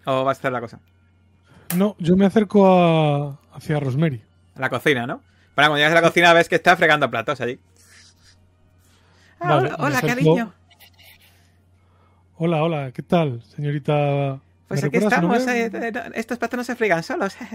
¿O 0.06 0.24
vas 0.24 0.38
a 0.38 0.40
hacer 0.40 0.52
la 0.52 0.60
cosa? 0.60 0.80
No, 1.76 1.94
yo 1.98 2.16
me 2.16 2.26
acerco 2.26 2.66
a, 2.66 3.38
hacia 3.54 3.78
Rosemary. 3.78 4.22
A 4.56 4.60
la 4.60 4.70
cocina, 4.70 5.06
¿no? 5.06 5.20
Para 5.54 5.68
cuando 5.68 5.76
llegas 5.78 5.92
a 5.92 6.00
la 6.00 6.02
cocina 6.02 6.32
ves 6.32 6.48
que 6.48 6.56
está 6.56 6.76
fregando 6.76 7.10
platos 7.10 7.40
allí. 7.40 7.60
Ah, 9.40 9.56
Vale, 9.56 9.70
hola, 9.78 10.00
cariño. 10.00 10.52
Hola, 12.36 12.62
hola, 12.62 12.92
¿qué 12.92 13.02
tal, 13.02 13.42
señorita? 13.42 14.40
Pues 14.68 14.82
¿Me 14.82 14.88
aquí 14.88 14.96
estamos. 14.98 15.46
eh, 15.48 15.92
estos 16.14 16.38
platos 16.38 16.56
no 16.58 16.64
se 16.64 16.76
friegan 16.76 17.02
solos. 17.02 17.36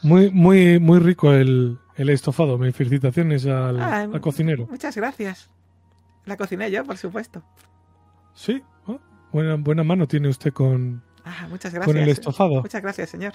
Muy, 0.00 0.30
muy, 0.30 0.78
muy 0.78 1.00
rico 1.00 1.32
el, 1.32 1.76
el 1.96 2.08
estofado. 2.10 2.56
Mis 2.56 2.72
felicitaciones 2.76 3.44
al, 3.46 3.80
Ah, 3.80 4.02
al 4.02 4.20
cocinero. 4.20 4.68
Muchas 4.70 4.96
gracias. 4.96 5.50
La 6.24 6.36
cociné 6.36 6.70
yo, 6.70 6.84
por 6.84 6.96
supuesto. 6.96 7.42
Sí, 8.32 8.62
oh, 8.86 9.00
buena, 9.32 9.56
buena 9.56 9.82
mano 9.82 10.06
tiene 10.06 10.28
usted 10.28 10.52
con, 10.52 11.02
Ah, 11.24 11.48
muchas 11.50 11.74
gracias. 11.74 11.84
con 11.92 11.96
el 12.00 12.08
estofado. 12.10 12.62
Muchas 12.62 12.80
gracias, 12.80 13.10
señor. 13.10 13.32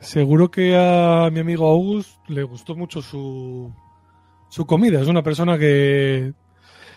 Seguro 0.00 0.50
que 0.50 0.76
a 0.76 1.30
mi 1.30 1.38
amigo 1.38 1.68
August 1.68 2.10
le 2.28 2.42
gustó 2.42 2.74
mucho 2.74 3.00
su, 3.00 3.72
su 4.48 4.66
comida. 4.66 5.00
Es 5.00 5.08
una 5.08 5.22
persona 5.22 5.58
que, 5.58 6.32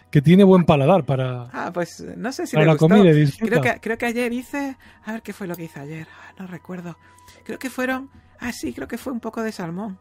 que 0.10 0.22
tiene 0.22 0.44
buen 0.44 0.66
paladar 0.66 1.06
para, 1.06 1.44
Ah, 1.54 1.72
pues 1.74 2.04
no 2.18 2.32
sé 2.32 2.48
si 2.48 2.54
para 2.56 2.66
le 2.66 2.68
la 2.68 2.74
gustó. 2.74 2.88
comida. 2.90 3.12
Creo 3.40 3.62
que, 3.62 3.80
creo 3.82 3.98
que 3.98 4.06
ayer 4.06 4.32
hice... 4.34 4.78
A 5.06 5.14
ver 5.14 5.22
qué 5.22 5.34
fue 5.34 5.48
lo 5.48 5.56
que 5.56 5.64
hice 5.66 5.80
ayer. 5.80 6.08
Ah, 6.12 6.34
no 6.40 6.48
recuerdo. 6.48 6.98
Creo 7.46 7.60
que 7.60 7.70
fueron... 7.70 8.10
Ah, 8.40 8.52
sí, 8.52 8.74
creo 8.74 8.88
que 8.88 8.98
fue 8.98 9.14
un 9.14 9.20
poco 9.20 9.42
de 9.44 9.52
salmón. 9.52 10.00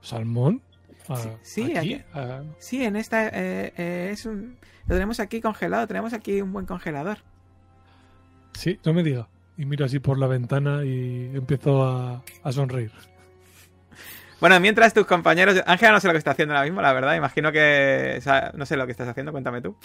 ¿Salmón? 0.00 0.62
Ah, 1.08 1.18
sí, 1.42 1.74
aquí, 1.76 1.94
aquí. 1.94 2.04
ah, 2.14 2.42
Sí, 2.58 2.82
en 2.84 2.96
esta... 2.96 3.28
eh, 3.28 3.72
eh, 3.76 4.10
es 4.12 4.24
un... 4.26 4.58
Lo 4.86 4.94
tenemos 4.94 5.18
aquí 5.20 5.40
congelado. 5.40 5.86
Tenemos 5.86 6.12
aquí 6.12 6.40
un 6.42 6.52
buen 6.52 6.66
congelador. 6.66 7.18
sí, 8.54 8.78
no 8.84 8.92
me 8.94 9.02
diga. 9.02 9.28
Y 9.56 9.66
miro 9.66 9.84
así 9.84 9.98
por 10.00 10.18
la 10.18 10.26
ventana 10.26 10.84
y 10.84 11.30
empiezo 11.34 11.84
a, 11.84 12.22
a 12.42 12.52
sonreír. 12.52 12.90
Bueno, 14.40 14.60
mientras 14.60 14.92
tus 14.92 15.06
compañeros... 15.06 15.62
Ángela 15.66 15.92
no 15.92 16.00
sé 16.00 16.06
lo 16.08 16.12
que 16.12 16.18
está 16.18 16.32
haciendo 16.32 16.54
ahora 16.54 16.64
mismo, 16.64 16.82
la 16.82 16.92
verdad. 16.92 17.14
Imagino 17.14 17.52
que... 17.52 18.16
o 18.18 18.20
sea, 18.20 18.52
no 18.54 18.66
sé 18.66 18.76
lo 18.76 18.86
que 18.86 18.92
estás 18.92 19.08
haciendo. 19.08 19.32
Cuéntame 19.32 19.60
tú. 19.60 19.76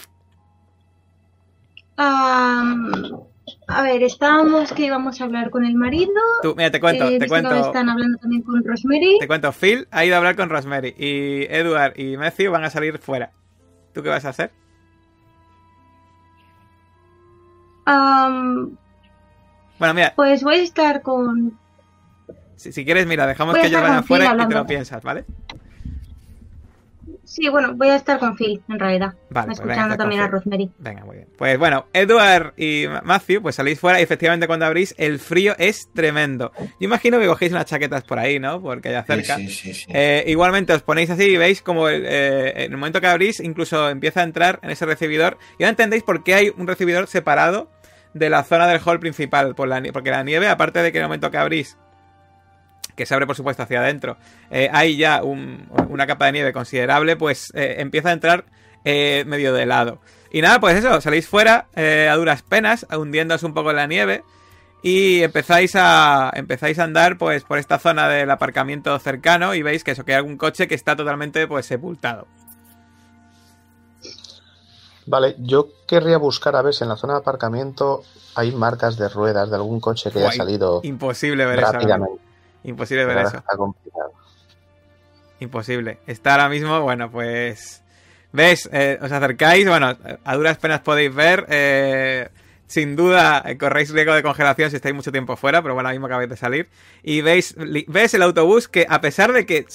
A 1.96 3.82
ver, 3.82 4.02
estábamos 4.02 4.72
que 4.72 4.86
íbamos 4.86 5.20
a 5.20 5.24
hablar 5.24 5.50
con 5.50 5.64
el 5.64 5.74
marido. 5.74 6.12
Tú, 6.42 6.54
mira, 6.56 6.70
te 6.70 6.80
cuento, 6.80 7.06
eh, 7.06 7.18
te 7.18 7.28
cuento... 7.28 7.54
están 7.54 7.88
hablando 7.88 8.18
también 8.18 8.42
con 8.42 8.64
Rosemary. 8.64 9.18
Te 9.20 9.26
cuento, 9.26 9.52
Phil 9.52 9.86
ha 9.90 10.04
ido 10.04 10.14
a 10.14 10.18
hablar 10.18 10.36
con 10.36 10.48
Rosemary 10.48 10.94
y 10.96 11.44
Edward 11.44 11.98
y 11.98 12.16
Matthew 12.16 12.52
van 12.52 12.64
a 12.64 12.70
salir 12.70 12.98
fuera. 12.98 13.30
¿Tú 13.92 14.02
qué 14.02 14.08
vas 14.08 14.24
a 14.24 14.30
hacer? 14.30 14.50
Bueno, 19.78 19.94
mira, 19.94 20.12
pues 20.14 20.42
voy 20.42 20.56
a 20.56 20.62
estar 20.62 21.02
con. 21.02 21.58
Si, 22.60 22.72
si 22.72 22.84
quieres, 22.84 23.06
mira, 23.06 23.26
dejamos 23.26 23.54
Voy 23.54 23.62
que 23.62 23.68
ellos 23.68 23.80
vayan 23.80 23.96
con 23.96 24.04
Phil 24.04 24.16
fuera 24.18 24.44
y 24.44 24.48
te 24.48 24.54
lo 24.54 24.66
piensas, 24.66 25.02
¿vale? 25.02 25.24
Sí, 27.24 27.48
bueno, 27.48 27.74
voy 27.74 27.88
a 27.88 27.96
estar 27.96 28.18
con 28.18 28.36
Phil, 28.36 28.60
en 28.68 28.78
realidad. 28.78 29.14
Vale, 29.30 29.46
pues 29.46 29.60
venga, 29.60 29.72
escuchando 29.72 29.96
también 29.96 30.20
a. 30.20 30.26
Rosemary. 30.26 30.70
Venga, 30.78 31.04
muy 31.04 31.16
bien. 31.16 31.28
Pues 31.38 31.58
bueno, 31.58 31.86
Edward 31.92 32.54
y 32.56 32.86
Ma- 32.88 33.02
Matthew, 33.04 33.40
pues 33.40 33.54
salís 33.54 33.78
fuera 33.78 34.00
y 34.00 34.02
efectivamente 34.02 34.46
cuando 34.48 34.66
abrís, 34.66 34.94
el 34.98 35.18
frío 35.20 35.54
es 35.58 35.88
tremendo. 35.94 36.50
Yo 36.58 36.66
imagino 36.80 37.18
que 37.20 37.26
cogéis 37.26 37.52
unas 37.52 37.66
chaquetas 37.66 38.02
por 38.02 38.18
ahí, 38.18 38.40
¿no? 38.40 38.60
Porque 38.60 38.88
allá 38.88 39.04
cerca. 39.04 39.36
sí, 39.36 39.48
sí, 39.48 39.72
sí. 39.72 39.86
Eh, 39.88 40.24
igualmente 40.26 40.72
os 40.72 40.82
ponéis 40.82 41.08
así 41.10 41.22
y 41.24 41.36
veis 41.36 41.62
como 41.62 41.88
el, 41.88 42.04
eh, 42.04 42.64
en 42.64 42.72
el 42.72 42.76
momento 42.78 43.00
que 43.00 43.06
abrís 43.06 43.38
incluso 43.40 43.88
empieza 43.88 44.20
a 44.20 44.24
entrar 44.24 44.58
en 44.62 44.70
ese 44.70 44.84
recibidor 44.84 45.38
y 45.58 45.62
ahora 45.62 45.70
entendéis 45.70 46.02
por 46.02 46.24
qué 46.24 46.34
hay 46.34 46.52
un 46.56 46.66
recibidor 46.66 47.06
separado 47.06 47.70
de 48.12 48.28
la 48.28 48.42
zona 48.42 48.66
del 48.66 48.80
hall 48.84 48.98
principal 48.98 49.54
por 49.54 49.68
la, 49.68 49.80
porque 49.92 50.10
la 50.10 50.24
nieve 50.24 50.48
aparte 50.48 50.80
de 50.82 50.90
que 50.90 50.98
en 50.98 51.02
el 51.04 51.08
momento 51.08 51.30
que 51.30 51.38
abrís 51.38 51.76
que 53.00 53.06
se 53.06 53.14
abre 53.14 53.26
por 53.26 53.34
supuesto 53.34 53.62
hacia 53.64 53.80
adentro 53.80 54.16
eh, 54.50 54.68
hay 54.72 54.96
ya 54.96 55.22
un- 55.24 55.68
una 55.88 56.06
capa 56.06 56.26
de 56.26 56.32
nieve 56.32 56.52
considerable 56.52 57.16
pues 57.16 57.50
eh, 57.54 57.76
empieza 57.78 58.10
a 58.10 58.12
entrar 58.12 58.44
eh, 58.84 59.24
medio 59.26 59.52
de 59.52 59.66
lado 59.66 60.00
y 60.30 60.42
nada 60.42 60.60
pues 60.60 60.76
eso 60.76 61.00
salís 61.00 61.26
fuera 61.26 61.66
a 61.74 62.14
duras 62.14 62.42
penas 62.42 62.86
hundiéndoos 62.96 63.42
un 63.42 63.52
poco 63.54 63.70
en 63.70 63.76
la 63.76 63.86
nieve 63.86 64.22
y 64.82 65.22
empezáis 65.22 65.72
a 65.74 66.30
empezáis 66.34 66.78
a 66.78 66.84
andar 66.84 67.18
pues 67.18 67.42
por 67.44 67.58
esta 67.58 67.78
zona 67.78 68.08
del 68.08 68.30
aparcamiento 68.30 68.98
cercano 68.98 69.54
y 69.54 69.62
veis 69.62 69.82
que 69.84 69.90
eso 69.90 70.04
que 70.04 70.12
hay 70.12 70.18
algún 70.18 70.36
coche 70.38 70.68
que 70.68 70.74
está 70.74 70.96
totalmente 70.96 71.46
pues 71.48 71.66
sepultado. 71.66 72.26
Vale, 75.06 75.34
yo 75.38 75.68
querría 75.86 76.18
buscar 76.18 76.54
a 76.56 76.62
ver 76.62 76.72
si 76.72 76.84
en 76.84 76.90
la 76.90 76.96
zona 76.96 77.14
de 77.14 77.18
aparcamiento 77.20 78.04
hay 78.36 78.52
marcas 78.52 78.96
de 78.96 79.08
ruedas 79.08 79.50
de 79.50 79.56
algún 79.56 79.80
coche 79.80 80.10
que 80.10 80.18
haya 80.18 80.28
Guay. 80.28 80.38
salido 80.38 80.80
Imposible 80.84 81.44
ver 81.46 81.60
rápidamente. 81.60 82.22
Imposible 82.64 83.04
ver 83.04 83.18
eso. 83.18 83.38
está 83.38 83.56
complicado. 83.56 84.12
Imposible. 85.40 85.98
Está 86.06 86.32
ahora 86.32 86.48
mismo, 86.48 86.80
bueno, 86.82 87.10
pues. 87.10 87.82
¿Ves? 88.32 88.68
Eh, 88.72 88.98
os 89.00 89.10
acercáis, 89.10 89.66
bueno, 89.66 89.96
a 90.24 90.36
duras 90.36 90.58
penas 90.58 90.80
podéis 90.80 91.14
ver. 91.14 91.46
eh, 91.48 92.28
sin 92.70 92.94
duda 92.94 93.42
eh, 93.46 93.58
corréis 93.58 93.90
riesgo 93.90 94.14
de 94.14 94.22
congelación 94.22 94.70
si 94.70 94.76
estáis 94.76 94.94
mucho 94.94 95.10
tiempo 95.10 95.36
fuera, 95.36 95.60
pero 95.60 95.74
bueno, 95.74 95.88
ahora 95.88 95.94
mismo 95.94 96.06
acabáis 96.06 96.30
de 96.30 96.36
salir. 96.36 96.68
Y 97.02 97.20
veis, 97.20 97.56
ves 97.56 98.14
el 98.14 98.22
autobús 98.22 98.68
que, 98.68 98.86
a 98.88 99.00
pesar 99.00 99.32
de 99.32 99.44
que, 99.44 99.66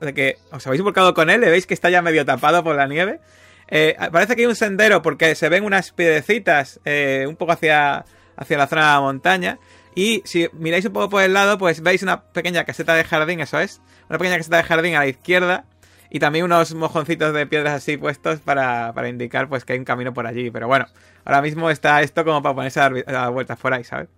de 0.00 0.14
que 0.14 0.38
os 0.50 0.66
habéis 0.66 0.80
volcado 0.80 1.12
con 1.12 1.28
él, 1.28 1.42
le 1.42 1.50
veis 1.50 1.66
que 1.66 1.74
está 1.74 1.90
ya 1.90 2.00
medio 2.00 2.24
tapado 2.24 2.64
por 2.64 2.76
la 2.76 2.86
nieve. 2.86 3.20
Eh, 3.68 3.94
parece 4.10 4.34
que 4.36 4.42
hay 4.42 4.46
un 4.46 4.56
sendero 4.56 5.02
porque 5.02 5.34
se 5.34 5.50
ven 5.50 5.64
unas 5.64 5.92
piedecitas 5.92 6.80
eh, 6.86 7.26
un 7.28 7.36
poco 7.36 7.52
hacia, 7.52 8.06
hacia 8.36 8.56
la 8.56 8.66
zona 8.66 8.86
de 8.86 8.92
la 8.94 9.00
montaña. 9.02 9.58
Y 9.94 10.22
si 10.24 10.48
miráis 10.52 10.84
un 10.84 10.92
poco 10.92 11.10
por 11.10 11.22
el 11.22 11.32
lado, 11.32 11.58
pues 11.58 11.82
veis 11.82 12.02
una 12.02 12.22
pequeña 12.22 12.64
caseta 12.64 12.94
de 12.94 13.04
jardín, 13.04 13.40
eso 13.40 13.58
es. 13.58 13.80
Una 14.08 14.18
pequeña 14.18 14.36
caseta 14.36 14.58
de 14.58 14.62
jardín 14.62 14.94
a 14.94 15.00
la 15.00 15.06
izquierda. 15.08 15.64
Y 16.10 16.18
también 16.18 16.44
unos 16.44 16.74
mojoncitos 16.74 17.32
de 17.32 17.46
piedras 17.46 17.74
así 17.74 17.96
puestos 17.96 18.40
para, 18.40 18.92
para 18.94 19.08
indicar 19.08 19.48
pues 19.48 19.64
que 19.64 19.74
hay 19.74 19.78
un 19.78 19.84
camino 19.84 20.12
por 20.12 20.26
allí. 20.26 20.50
Pero 20.50 20.66
bueno, 20.66 20.86
ahora 21.24 21.40
mismo 21.40 21.70
está 21.70 22.02
esto 22.02 22.24
como 22.24 22.42
para 22.42 22.54
ponerse 22.54 22.80
a 22.80 22.90
dar, 22.90 23.04
a 23.06 23.12
dar 23.12 23.32
vueltas 23.32 23.58
por 23.58 23.72
ahí, 23.72 23.84
¿sabes? 23.84 24.08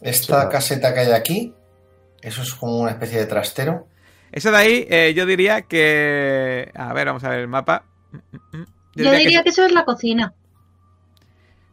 Esta 0.00 0.48
caseta 0.48 0.94
que 0.94 1.00
hay 1.00 1.12
aquí, 1.12 1.54
eso 2.20 2.42
es 2.42 2.54
como 2.54 2.78
una 2.78 2.92
especie 2.92 3.18
de 3.18 3.26
trastero. 3.26 3.88
Eso 4.30 4.50
de 4.50 4.56
ahí, 4.56 4.86
eh, 4.90 5.14
yo 5.14 5.26
diría 5.26 5.62
que... 5.62 6.70
A 6.74 6.92
ver, 6.92 7.06
vamos 7.06 7.24
a 7.24 7.30
ver 7.30 7.40
el 7.40 7.48
mapa. 7.48 7.84
Mm, 8.12 8.16
mm, 8.16 8.60
mm. 8.60 8.66
Yo 8.96 9.12
diría 9.12 9.42
que 9.42 9.50
eso 9.50 9.64
es 9.64 9.72
la 9.72 9.84
cocina. 9.84 10.34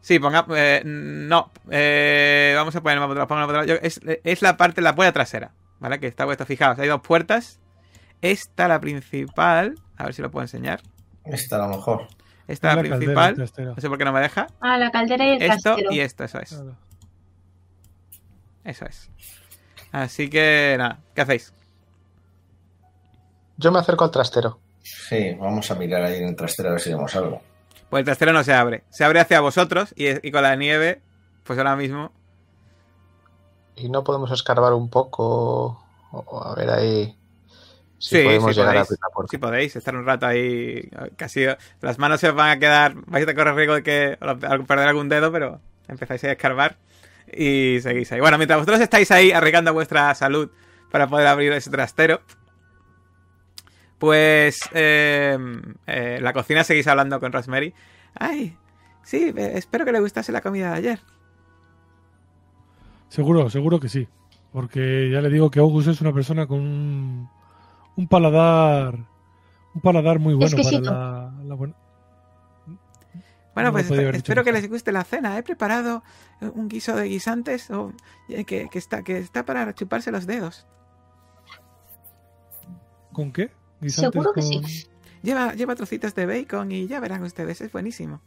Sí, 0.06 0.20
ponga... 0.20 0.46
eh, 0.54 0.82
no. 0.84 1.50
eh, 1.68 2.52
vamos 2.56 2.76
a 2.76 2.80
poner 2.80 2.98
el 2.98 3.08
mapa 3.08 3.60
el. 3.62 3.66
Yo- 3.66 3.74
es, 3.82 4.00
es 4.22 4.40
la 4.40 4.56
parte, 4.56 4.80
la 4.80 4.94
puerta 4.94 5.12
trasera. 5.14 5.50
¿Vale? 5.80 5.98
Que 5.98 6.06
está 6.06 6.24
puesto, 6.24 6.46
fijaos, 6.46 6.78
hay 6.78 6.86
dos 6.86 7.00
puertas. 7.00 7.58
Esta, 8.22 8.68
la 8.68 8.78
principal. 8.80 9.74
A 9.96 10.04
ver 10.04 10.14
si 10.14 10.22
lo 10.22 10.30
puedo 10.30 10.44
enseñar. 10.44 10.80
Esta 11.24 11.56
a 11.56 11.66
lo 11.66 11.74
mejor. 11.76 12.06
Esta, 12.46 12.68
la, 12.68 12.74
La 12.76 12.88
principal. 12.88 13.36
No 13.36 13.46
sé 13.80 13.88
por 13.88 13.98
qué 13.98 14.04
no 14.04 14.12
me 14.12 14.20
deja. 14.20 14.46
Ah, 14.60 14.78
la 14.78 14.92
caldera 14.92 15.24
y 15.24 15.30
el 15.30 15.42
Esto 15.42 15.62
trastero. 15.74 15.90
y 15.92 15.98
esto, 15.98 16.22
eso 16.22 16.38
es. 16.38 16.62
Eso 18.62 18.86
es. 18.86 19.10
Así 19.90 20.30
que, 20.30 20.76
nada, 20.78 21.00
¿qué 21.16 21.22
hacéis? 21.22 21.52
Yo 23.56 23.72
me 23.72 23.80
acerco 23.80 24.04
al 24.04 24.12
trastero. 24.12 24.60
Sí, 24.82 25.34
vamos 25.40 25.68
a 25.68 25.74
mirar 25.74 26.02
ahí 26.04 26.18
en 26.18 26.28
el 26.28 26.36
trastero 26.36 26.68
a 26.68 26.72
ver 26.72 26.80
si 26.80 26.90
vemos 26.90 27.14
algo. 27.16 27.42
Pues 27.90 28.00
el 28.00 28.04
trastero 28.04 28.32
no 28.32 28.42
se 28.44 28.52
abre. 28.52 28.84
Se 28.90 29.04
abre 29.04 29.20
hacia 29.20 29.40
vosotros 29.40 29.92
y, 29.96 30.26
y 30.26 30.30
con 30.32 30.42
la 30.42 30.56
nieve, 30.56 31.00
pues 31.44 31.58
ahora 31.58 31.76
mismo. 31.76 32.12
Y 33.76 33.88
no 33.88 34.04
podemos 34.04 34.30
escarbar 34.30 34.72
un 34.72 34.88
poco. 34.88 35.82
O, 36.10 36.42
a 36.42 36.54
ver 36.54 36.70
ahí. 36.70 37.16
Si 37.98 38.16
Sí, 38.16 38.24
podemos 38.24 38.54
sí 38.54 38.60
llegar 38.60 38.74
podéis. 38.74 38.92
a 39.02 39.08
puerta. 39.10 39.30
Si 39.30 39.38
podéis, 39.38 39.76
estar 39.76 39.96
un 39.96 40.06
rato 40.06 40.26
ahí. 40.26 40.88
Casi. 41.16 41.46
Las 41.80 41.98
manos 41.98 42.20
se 42.20 42.28
os 42.30 42.34
van 42.34 42.50
a 42.50 42.58
quedar. 42.58 42.94
Vais 43.06 43.26
a 43.26 43.34
correr 43.34 43.54
riesgo 43.54 43.74
de 43.74 43.82
que 43.82 44.18
perder 44.66 44.88
algún 44.88 45.08
dedo, 45.08 45.30
pero 45.32 45.60
empezáis 45.88 46.24
a 46.24 46.32
escarbar 46.32 46.76
y 47.32 47.78
seguís 47.82 48.10
ahí. 48.12 48.20
Bueno, 48.20 48.38
mientras 48.38 48.58
vosotros 48.58 48.80
estáis 48.80 49.10
ahí 49.10 49.32
arriesgando 49.32 49.72
vuestra 49.72 50.14
salud 50.14 50.50
para 50.90 51.06
poder 51.08 51.26
abrir 51.26 51.52
ese 51.52 51.70
trastero, 51.70 52.20
pues 53.98 54.58
eh, 54.72 55.38
eh, 55.86 56.18
la 56.20 56.32
cocina 56.32 56.64
seguís 56.64 56.86
hablando 56.86 57.18
con 57.20 57.32
Rosemary. 57.32 57.72
Ay, 58.14 58.56
sí, 59.02 59.32
espero 59.36 59.84
que 59.84 59.92
le 59.92 60.00
gustase 60.00 60.32
la 60.32 60.40
comida 60.40 60.70
de 60.72 60.76
ayer. 60.76 61.00
Seguro, 63.08 63.48
seguro 63.50 63.80
que 63.80 63.88
sí. 63.88 64.08
Porque 64.52 65.10
ya 65.10 65.20
le 65.20 65.28
digo 65.30 65.50
que 65.50 65.60
August 65.60 65.88
es 65.88 66.00
una 66.00 66.12
persona 66.12 66.46
con 66.46 66.60
un, 66.60 67.28
un 67.96 68.08
paladar 68.08 68.94
un 69.74 69.80
paladar 69.82 70.18
muy 70.18 70.32
bueno 70.34 70.56
Exquisito. 70.56 70.84
para 70.90 70.98
la, 70.98 71.32
la 71.44 71.54
buena- 71.54 71.74
Bueno, 73.54 73.68
No 73.68 73.72
pues 73.72 73.90
espero 73.90 74.42
que 74.44 74.52
les 74.52 74.68
guste 74.70 74.90
la 74.92 75.04
cena. 75.04 75.36
He 75.36 75.42
preparado 75.42 76.02
un 76.40 76.68
guiso 76.68 76.96
de 76.96 77.04
guisantes 77.08 77.68
eh, 78.30 78.44
que, 78.46 78.68
que 78.70 78.78
está, 78.78 79.02
que 79.02 79.18
está 79.18 79.44
para 79.44 79.74
chuparse 79.74 80.10
los 80.10 80.26
dedos. 80.26 80.66
¿Con 83.12 83.32
qué? 83.32 83.50
Guisantes 83.80 84.12
Seguro 84.12 84.32
que 84.32 84.40
con- 84.40 84.48
sí. 84.68 84.86
Lleva, 85.22 85.54
lleva 85.54 85.74
trocitos 85.74 86.14
de 86.14 86.26
bacon 86.26 86.70
y 86.72 86.86
ya 86.86 87.00
verán 87.00 87.22
ustedes, 87.22 87.60
es 87.60 87.72
buenísimo. 87.72 88.20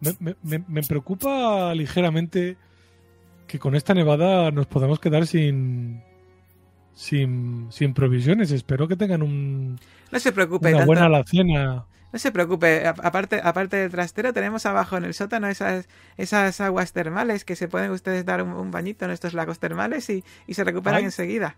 Me, 0.00 0.16
me- 0.18 0.36
me- 0.42 0.64
me 0.66 0.82
preocupa 0.82 1.74
ligeramente 1.74 2.56
que 3.46 3.58
con 3.58 3.74
esta 3.74 3.92
nevada 3.94 4.50
nos 4.50 4.66
podamos 4.66 4.98
quedar 5.00 5.26
sin 5.26 6.02
sin, 6.94 7.68
sin 7.70 7.94
provisiones. 7.94 8.50
Espero 8.50 8.86
que 8.88 8.96
tengan 8.96 9.22
un, 9.22 9.78
No 10.10 10.18
se 10.20 10.32
preocupe, 10.32 10.68
una 10.68 10.78
tanto- 10.78 10.86
buena 10.86 11.06
alacena. 11.06 11.86
no 12.12 12.18
se 12.18 12.32
preocupe. 12.32 12.86
Aparte, 12.86 13.40
aparte 13.42 13.76
del 13.76 13.90
trastero, 13.90 14.32
tenemos 14.32 14.66
abajo 14.66 14.96
en 14.96 15.04
el 15.04 15.14
sótano 15.14 15.48
esas, 15.48 15.88
esas 16.16 16.60
aguas 16.60 16.92
termales 16.92 17.44
que 17.44 17.56
se 17.56 17.68
pueden 17.68 17.90
ustedes 17.90 18.24
dar 18.24 18.42
un, 18.42 18.52
un 18.52 18.70
bañito 18.70 19.04
en 19.04 19.10
estos 19.12 19.34
lagos 19.34 19.58
termales 19.58 20.08
y, 20.10 20.24
y 20.46 20.54
se 20.54 20.64
recuperan 20.64 20.98
Ay. 20.98 21.04
enseguida. 21.04 21.56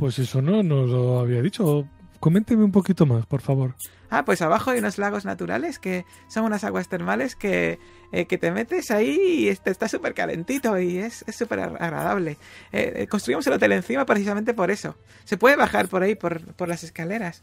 Pues 0.00 0.18
eso 0.18 0.42
no 0.42 0.62
nos 0.64 0.90
lo 0.90 1.20
había 1.20 1.40
dicho. 1.42 1.86
Coménteme 2.18 2.64
un 2.64 2.72
poquito 2.72 3.06
más, 3.06 3.24
por 3.26 3.40
favor. 3.40 3.74
Ah, 4.10 4.24
pues 4.24 4.42
abajo 4.42 4.70
hay 4.70 4.78
unos 4.80 4.98
lagos 4.98 5.24
naturales 5.24 5.78
que 5.78 6.04
son 6.26 6.44
unas 6.44 6.64
aguas 6.64 6.88
termales 6.88 7.36
que, 7.36 7.78
eh, 8.12 8.24
que 8.26 8.36
te 8.38 8.50
metes 8.50 8.90
ahí 8.90 9.18
y 9.22 9.48
este 9.48 9.70
está 9.70 9.88
súper 9.88 10.14
calentito 10.14 10.78
y 10.78 10.98
es 10.98 11.24
súper 11.32 11.60
ag- 11.60 11.76
agradable. 11.80 12.32
Eh, 12.72 12.92
eh, 12.96 13.06
construimos 13.06 13.46
el 13.46 13.52
hotel 13.52 13.72
encima 13.72 14.04
precisamente 14.04 14.52
por 14.52 14.70
eso. 14.70 14.96
Se 15.24 15.36
puede 15.36 15.56
bajar 15.56 15.86
por 15.88 16.02
ahí, 16.02 16.14
por, 16.14 16.40
por 16.54 16.66
las 16.68 16.82
escaleras. 16.82 17.42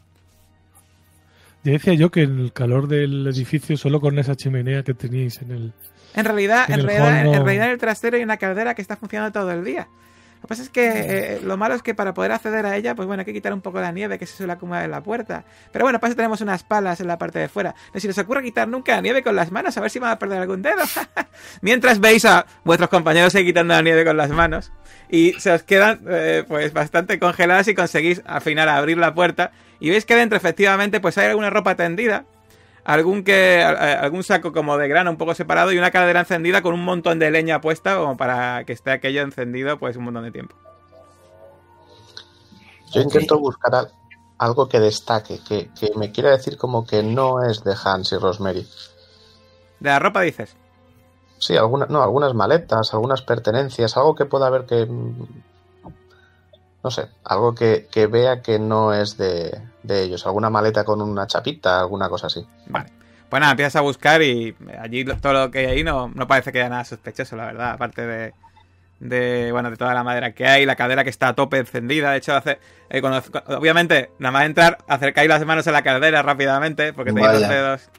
Ya 1.64 1.72
decía 1.72 1.94
yo 1.94 2.10
que 2.10 2.22
el 2.22 2.52
calor 2.52 2.86
del 2.86 3.26
edificio 3.26 3.76
solo 3.76 4.00
con 4.00 4.18
esa 4.18 4.36
chimenea 4.36 4.82
que 4.82 4.94
teníais 4.94 5.40
en 5.42 5.50
el... 5.50 5.72
En 6.14 6.24
realidad, 6.24 6.64
En 6.68 6.74
en, 6.74 6.80
el 6.80 6.86
realidad, 6.86 7.26
en 7.34 7.44
realidad 7.44 7.66
en 7.66 7.72
el 7.72 7.78
trastero 7.78 8.16
hay 8.16 8.22
una 8.22 8.36
caldera 8.36 8.74
que 8.74 8.82
está 8.82 8.96
funcionando 8.96 9.40
todo 9.40 9.50
el 9.52 9.64
día. 9.64 9.88
Lo 10.38 10.42
que 10.42 10.48
pasa 10.48 10.62
es 10.62 10.70
que 10.70 10.88
eh, 10.88 11.40
lo 11.42 11.56
malo 11.56 11.74
es 11.74 11.82
que 11.82 11.94
para 11.94 12.14
poder 12.14 12.32
acceder 12.32 12.64
a 12.64 12.76
ella, 12.76 12.94
pues 12.94 13.06
bueno, 13.06 13.22
hay 13.22 13.24
que 13.24 13.32
quitar 13.32 13.52
un 13.52 13.60
poco 13.60 13.80
la 13.80 13.90
nieve 13.90 14.18
que 14.18 14.26
se 14.26 14.36
suele 14.36 14.52
acumular 14.52 14.84
en 14.84 14.92
la 14.92 15.02
puerta. 15.02 15.44
Pero 15.72 15.84
bueno, 15.84 15.98
para 15.98 16.10
eso 16.10 16.16
tenemos 16.16 16.40
unas 16.40 16.62
palas 16.62 17.00
en 17.00 17.08
la 17.08 17.18
parte 17.18 17.38
de 17.38 17.48
fuera. 17.48 17.74
No 17.92 18.00
si 18.00 18.06
les 18.06 18.16
ocurre 18.18 18.42
quitar 18.42 18.68
nunca 18.68 18.94
la 18.94 19.00
nieve 19.00 19.22
con 19.22 19.34
las 19.34 19.50
manos, 19.50 19.76
a 19.76 19.80
ver 19.80 19.90
si 19.90 19.98
van 19.98 20.12
a 20.12 20.18
perder 20.18 20.40
algún 20.40 20.62
dedo. 20.62 20.84
Mientras 21.60 21.98
veis 21.98 22.24
a 22.24 22.46
vuestros 22.64 22.88
compañeros 22.88 23.34
ahí 23.34 23.44
quitando 23.44 23.74
la 23.74 23.82
nieve 23.82 24.04
con 24.04 24.16
las 24.16 24.30
manos. 24.30 24.72
Y 25.08 25.32
se 25.38 25.50
os 25.50 25.62
quedan 25.64 26.02
eh, 26.08 26.44
pues 26.46 26.72
bastante 26.72 27.18
congeladas 27.18 27.66
y 27.68 27.74
conseguís 27.74 28.22
al 28.24 28.40
final 28.40 28.68
abrir 28.68 28.98
la 28.98 29.14
puerta. 29.14 29.50
Y 29.80 29.90
veis 29.90 30.04
que 30.04 30.14
dentro 30.14 30.36
efectivamente 30.36 31.00
pues 31.00 31.18
hay 31.18 31.26
alguna 31.26 31.50
ropa 31.50 31.74
tendida 31.74 32.24
algún 32.88 33.22
que 33.22 33.62
algún 33.62 34.24
saco 34.24 34.52
como 34.52 34.78
de 34.78 34.88
grano 34.88 35.10
un 35.10 35.18
poco 35.18 35.34
separado 35.34 35.72
y 35.72 35.78
una 35.78 35.90
caldera 35.90 36.20
encendida 36.20 36.62
con 36.62 36.72
un 36.72 36.84
montón 36.84 37.18
de 37.18 37.30
leña 37.30 37.60
puesta 37.60 37.96
como 37.96 38.16
para 38.16 38.64
que 38.64 38.72
esté 38.72 38.90
aquello 38.90 39.20
encendido 39.22 39.78
pues 39.78 39.96
un 39.96 40.04
montón 40.04 40.24
de 40.24 40.32
tiempo. 40.32 40.56
Yo 42.92 43.02
intento 43.02 43.38
buscar 43.38 43.74
al- 43.74 43.92
algo 44.38 44.68
que 44.68 44.80
destaque, 44.80 45.40
que, 45.46 45.68
que 45.78 45.90
me 45.96 46.10
quiera 46.12 46.30
decir 46.30 46.56
como 46.56 46.86
que 46.86 47.02
no 47.02 47.42
es 47.42 47.62
de 47.62 47.74
Hans 47.84 48.12
y 48.12 48.16
Rosemary. 48.16 48.66
De 49.80 49.90
la 49.90 49.98
ropa 49.98 50.22
dices. 50.22 50.56
Sí, 51.38 51.56
alguna, 51.56 51.86
no, 51.88 52.02
algunas 52.02 52.34
maletas, 52.34 52.94
algunas 52.94 53.22
pertenencias, 53.22 53.96
algo 53.96 54.14
que 54.14 54.24
pueda 54.24 54.46
haber 54.46 54.64
que... 54.66 54.86
mm, 54.86 55.26
No 56.82 56.90
sé, 56.90 57.08
algo 57.24 57.54
que, 57.54 57.86
que 57.90 58.06
vea 58.06 58.40
que 58.42 58.58
no 58.58 58.94
es 58.94 59.16
de, 59.18 59.60
de 59.88 60.02
ellos. 60.04 60.24
Alguna 60.26 60.50
maleta 60.50 60.84
con 60.84 61.00
una 61.02 61.26
chapita, 61.26 61.80
alguna 61.80 62.08
cosa 62.08 62.28
así. 62.28 62.46
Vale. 62.66 62.90
Pues 63.28 63.40
nada, 63.40 63.52
empiezas 63.52 63.76
a 63.76 63.80
buscar 63.80 64.22
y 64.22 64.54
allí 64.80 65.04
todo 65.04 65.32
lo 65.32 65.50
que 65.50 65.58
hay 65.58 65.66
ahí 65.66 65.84
no, 65.84 66.08
no 66.14 66.26
parece 66.26 66.52
que 66.52 66.60
haya 66.60 66.68
nada 66.70 66.84
sospechoso, 66.84 67.36
la 67.36 67.46
verdad. 67.46 67.72
Aparte 67.72 68.06
de, 68.06 68.32
de, 69.00 69.52
bueno, 69.52 69.70
de 69.70 69.76
toda 69.76 69.92
la 69.92 70.02
madera 70.04 70.32
que 70.32 70.46
hay, 70.46 70.64
la 70.64 70.76
caldera 70.76 71.04
que 71.04 71.10
está 71.10 71.28
a 71.28 71.34
tope 71.34 71.58
encendida. 71.58 72.10
De 72.12 72.18
hecho, 72.18 72.34
hace, 72.34 72.58
eh, 72.88 73.00
cuando- 73.00 73.22
obviamente, 73.58 74.10
nada 74.18 74.32
más 74.32 74.46
entrar, 74.46 74.78
acercáis 74.88 75.28
las 75.28 75.44
manos 75.44 75.66
a 75.66 75.72
la 75.72 75.82
caldera 75.82 76.22
rápidamente 76.22 76.92
porque 76.94 77.12
tenéis 77.12 77.40
los 77.40 77.48
dedos. 77.48 77.90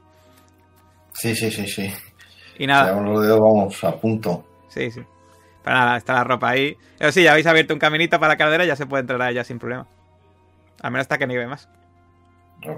Sí, 1.14 1.36
sí, 1.36 1.52
sí, 1.52 1.68
sí. 1.68 1.94
Y 2.57 2.66
nada, 2.68 2.88
Tenemos 2.94 3.14
los 3.14 3.24
dedos, 3.24 3.40
vamos, 3.40 3.84
a 3.84 3.95
punto. 3.98 4.45
Sí, 4.70 4.90
sí. 4.91 5.02
Pero 5.64 5.76
nada, 5.76 5.98
está 5.98 6.14
la 6.14 6.24
ropa 6.24 6.49
ahí. 6.49 6.76
Pero 6.98 7.11
sí, 7.11 7.24
ya 7.24 7.32
habéis 7.32 7.45
abierto 7.45 7.74
un 7.74 7.80
caminito 7.80 8.20
para 8.20 8.34
la 8.34 8.38
caldera 8.38 8.64
y 8.64 8.68
ya 8.68 8.76
se 8.76 8.86
puede 8.88 9.02
entrar 9.02 9.22
a 9.22 9.30
ella 9.30 9.44
sin 9.44 9.60
problema. 9.60 9.86
Al 10.82 10.91
menos 10.91 11.03
hasta 11.03 11.18
que 11.18 11.28
nieve 11.28 11.45
más. 11.48 11.70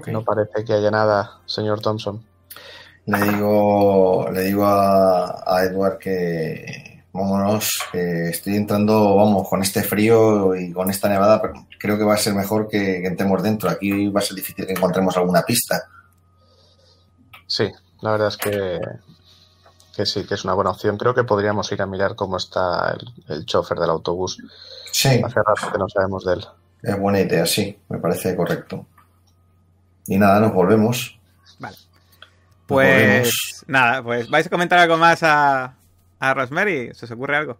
No 0.06 0.22
parece 0.24 0.64
que 0.64 0.72
haya 0.72 0.90
nada, 0.90 1.40
señor 1.46 1.80
Thompson. 1.80 2.24
Le 3.06 3.18
digo, 3.20 4.28
le 4.32 4.40
digo 4.42 4.64
a, 4.64 5.42
a 5.44 5.64
Edward 5.64 5.98
que 5.98 7.04
vámonos, 7.12 7.68
que 7.90 8.28
estoy 8.30 8.56
entrando, 8.56 9.16
vamos, 9.16 9.48
con 9.48 9.60
este 9.60 9.82
frío 9.82 10.54
y 10.54 10.72
con 10.72 10.88
esta 10.88 11.08
nevada, 11.08 11.42
pero 11.42 11.66
creo 11.78 11.98
que 11.98 12.04
va 12.04 12.14
a 12.14 12.18
ser 12.18 12.34
mejor 12.34 12.68
que, 12.68 13.00
que 13.02 13.06
entremos 13.08 13.42
dentro. 13.42 13.68
Aquí 13.68 14.08
va 14.08 14.20
a 14.20 14.22
ser 14.22 14.36
difícil 14.36 14.66
que 14.66 14.72
encontremos 14.72 15.16
alguna 15.16 15.42
pista. 15.42 15.82
Sí, 17.46 17.70
la 18.00 18.12
verdad 18.12 18.28
es 18.28 18.36
que, 18.38 18.80
que 19.94 20.06
sí, 20.06 20.24
que 20.24 20.34
es 20.34 20.44
una 20.44 20.54
buena 20.54 20.70
opción. 20.70 20.96
Creo 20.96 21.14
que 21.14 21.24
podríamos 21.24 21.70
ir 21.72 21.82
a 21.82 21.86
mirar 21.86 22.14
cómo 22.14 22.36
está 22.36 22.94
el, 22.98 23.34
el 23.34 23.46
chofer 23.46 23.78
del 23.78 23.90
autobús. 23.90 24.38
Sí, 24.90 25.08
Hace 25.22 25.40
rato 25.42 25.70
que 25.72 25.78
no 25.78 25.88
sabemos 25.88 26.24
de 26.24 26.34
él. 26.34 26.46
es 26.82 26.98
buena 26.98 27.20
idea, 27.20 27.44
sí, 27.46 27.78
me 27.88 27.98
parece 27.98 28.34
correcto. 28.36 28.86
Y 30.06 30.18
nada, 30.18 30.40
nos 30.40 30.52
volvemos. 30.52 31.18
Vale. 31.58 31.76
Pues 32.66 32.88
volvemos. 32.88 33.64
nada, 33.66 34.02
pues 34.02 34.28
vais 34.30 34.46
a 34.46 34.50
comentar 34.50 34.78
algo 34.78 34.96
más 34.96 35.22
a, 35.22 35.74
a 36.18 36.34
Rosemary. 36.34 36.92
¿Se 36.94 37.04
os 37.04 37.10
ocurre 37.10 37.36
algo? 37.36 37.58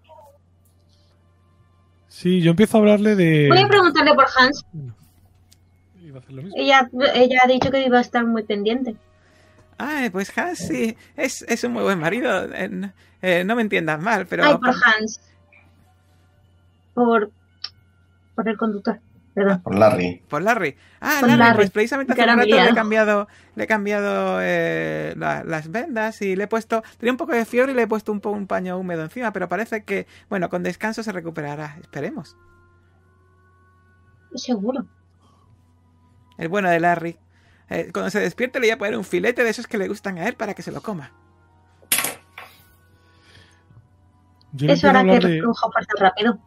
Sí, 2.08 2.40
yo 2.42 2.50
empiezo 2.50 2.76
a 2.76 2.80
hablarle 2.80 3.16
de... 3.16 3.48
Voy 3.48 3.60
a 3.60 3.68
preguntarle 3.68 4.14
por 4.14 4.26
Hans. 4.36 4.64
Iba 6.02 6.18
a 6.18 6.20
hacer 6.20 6.32
lo 6.34 6.42
mismo. 6.42 6.56
Ella, 6.58 6.88
ella 7.14 7.40
ha 7.42 7.48
dicho 7.48 7.70
que 7.70 7.86
iba 7.86 7.98
a 7.98 8.02
estar 8.02 8.24
muy 8.26 8.42
pendiente. 8.42 8.96
Ay, 9.78 10.10
pues 10.10 10.36
Hans 10.36 10.58
sí, 10.58 10.96
es, 11.16 11.42
es 11.42 11.64
un 11.64 11.72
muy 11.72 11.82
buen 11.82 11.98
marido. 11.98 12.52
Eh, 12.52 12.68
no, 12.68 12.92
eh, 13.22 13.44
no 13.44 13.56
me 13.56 13.62
entiendas 13.62 14.00
mal, 14.00 14.26
pero... 14.26 14.44
Ay, 14.44 14.58
por 14.58 14.74
Hans. 14.84 15.20
Por, 16.94 17.30
por 18.34 18.48
el 18.48 18.56
conductor. 18.58 19.00
Perdón. 19.34 19.62
Por 19.62 19.74
Larry. 19.78 20.22
Por 20.28 20.42
Larry. 20.42 20.76
Ah, 21.00 21.16
Por 21.20 21.28
Larry, 21.30 21.38
Larry, 21.38 21.56
pues 21.56 21.70
precisamente 21.70 22.12
hace 22.12 22.22
un 22.22 22.28
rato 22.28 22.42
le 22.46 22.68
he 22.68 22.74
cambiado, 22.74 23.28
le 23.54 23.64
he 23.64 23.66
cambiado 23.66 24.38
eh, 24.42 25.14
la- 25.16 25.42
las 25.42 25.70
vendas 25.70 26.20
y 26.20 26.36
le 26.36 26.44
he 26.44 26.46
puesto, 26.48 26.82
tenía 26.98 27.12
un 27.12 27.16
poco 27.16 27.32
de 27.32 27.46
fiebre 27.46 27.72
y 27.72 27.74
le 27.74 27.82
he 27.82 27.86
puesto 27.86 28.12
un, 28.12 28.20
po- 28.20 28.30
un 28.30 28.46
paño 28.46 28.76
húmedo 28.78 29.02
encima, 29.02 29.32
pero 29.32 29.48
parece 29.48 29.84
que, 29.84 30.06
bueno, 30.28 30.50
con 30.50 30.62
descanso 30.62 31.02
se 31.02 31.12
recuperará, 31.12 31.78
esperemos. 31.80 32.36
Seguro. 34.34 34.84
El 36.36 36.48
bueno 36.48 36.68
de 36.68 36.80
Larry. 36.80 37.18
Eh, 37.70 37.90
cuando 37.92 38.10
se 38.10 38.20
despierte 38.20 38.60
le 38.60 38.66
voy 38.66 38.72
a 38.72 38.78
poner 38.78 38.98
un 38.98 39.04
filete 39.04 39.44
de 39.44 39.50
esos 39.50 39.66
que 39.66 39.78
le 39.78 39.88
gustan 39.88 40.18
a 40.18 40.28
él 40.28 40.34
para 40.34 40.52
que 40.52 40.62
se 40.62 40.72
lo 40.72 40.82
coma. 40.82 41.10
Yo 44.52 44.70
Eso 44.70 44.90
hará 44.90 45.02
que 45.04 45.10
de... 45.12 45.20
recoja 45.40 45.68
fuerza 45.70 45.92
rápido. 45.98 46.38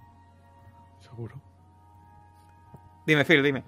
Dime, 3.05 3.23
Phil, 3.25 3.43
dime. 3.43 3.63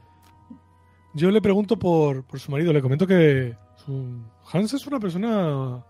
Yo 1.13 1.31
le 1.31 1.41
pregunto 1.41 1.77
por, 1.77 2.23
por 2.23 2.39
su 2.39 2.51
marido, 2.51 2.71
le 2.73 2.81
comento 2.81 3.07
que 3.07 3.55
su- 3.85 4.21
Hans 4.51 4.73
es 4.73 4.85
una 4.87 4.99
persona 4.99 5.83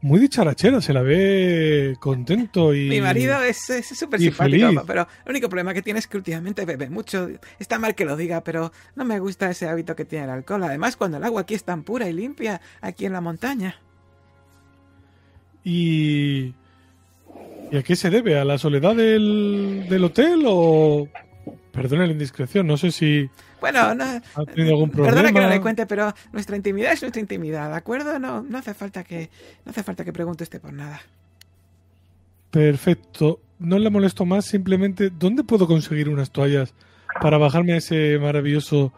muy 0.00 0.18
dicharachera, 0.20 0.80
se 0.80 0.92
la 0.92 1.02
ve 1.02 1.96
contento 2.00 2.74
y... 2.74 2.88
Mi 2.88 3.00
marido 3.00 3.40
es 3.42 3.58
súper 3.58 4.18
simpático, 4.20 4.34
feliz. 4.68 4.80
pero 4.86 5.06
el 5.24 5.30
único 5.30 5.48
problema 5.48 5.72
que 5.74 5.82
tiene 5.82 6.00
es 6.00 6.06
que 6.08 6.16
últimamente 6.16 6.64
bebe 6.64 6.90
mucho. 6.90 7.28
Está 7.58 7.78
mal 7.78 7.94
que 7.94 8.04
lo 8.04 8.16
diga, 8.16 8.42
pero 8.42 8.72
no 8.96 9.04
me 9.04 9.20
gusta 9.20 9.50
ese 9.50 9.68
hábito 9.68 9.94
que 9.94 10.04
tiene 10.04 10.24
el 10.24 10.30
alcohol. 10.30 10.62
Además, 10.64 10.96
cuando 10.96 11.18
el 11.18 11.24
agua 11.24 11.42
aquí 11.42 11.54
es 11.54 11.64
tan 11.64 11.82
pura 11.84 12.08
y 12.08 12.12
limpia, 12.12 12.60
aquí 12.80 13.06
en 13.06 13.12
la 13.12 13.20
montaña. 13.20 13.76
Y... 15.64 16.54
¿Y 17.70 17.76
a 17.78 17.82
qué 17.82 17.96
se 17.96 18.10
debe? 18.10 18.38
¿A 18.38 18.44
la 18.44 18.58
soledad 18.58 18.94
del, 18.94 19.86
del 19.88 20.04
hotel 20.04 20.42
o...? 20.46 21.08
Perdone 21.72 22.06
la 22.06 22.12
indiscreción, 22.12 22.66
no 22.66 22.76
sé 22.76 22.90
si 22.92 23.30
Bueno, 23.60 23.94
no, 23.94 24.04
ha 24.04 24.44
tenido 24.44 24.74
algún 24.74 24.90
problema. 24.90 25.14
Perdona 25.16 25.32
que 25.32 25.40
no 25.46 25.48
le 25.48 25.60
cuente, 25.62 25.86
pero 25.86 26.12
nuestra 26.32 26.54
intimidad 26.56 26.92
es 26.92 27.00
nuestra 27.02 27.20
intimidad, 27.20 27.70
¿de 27.70 27.76
acuerdo? 27.76 28.18
No, 28.18 28.42
no 28.42 28.58
hace 28.58 28.74
falta 28.74 29.02
que 29.04 29.30
no 29.64 29.70
hace 29.70 29.82
falta 29.82 30.04
que 30.04 30.12
pregunte 30.12 30.44
usted 30.44 30.60
por 30.60 30.72
nada. 30.72 31.00
Perfecto. 32.50 33.40
No 33.58 33.78
le 33.78 33.88
molesto 33.90 34.26
más, 34.26 34.44
simplemente, 34.44 35.10
¿dónde 35.10 35.44
puedo 35.44 35.66
conseguir 35.66 36.08
unas 36.10 36.30
toallas 36.30 36.74
para 37.22 37.38
bajarme 37.38 37.72
a 37.72 37.76
ese 37.76 38.18
maravilloso 38.18 38.92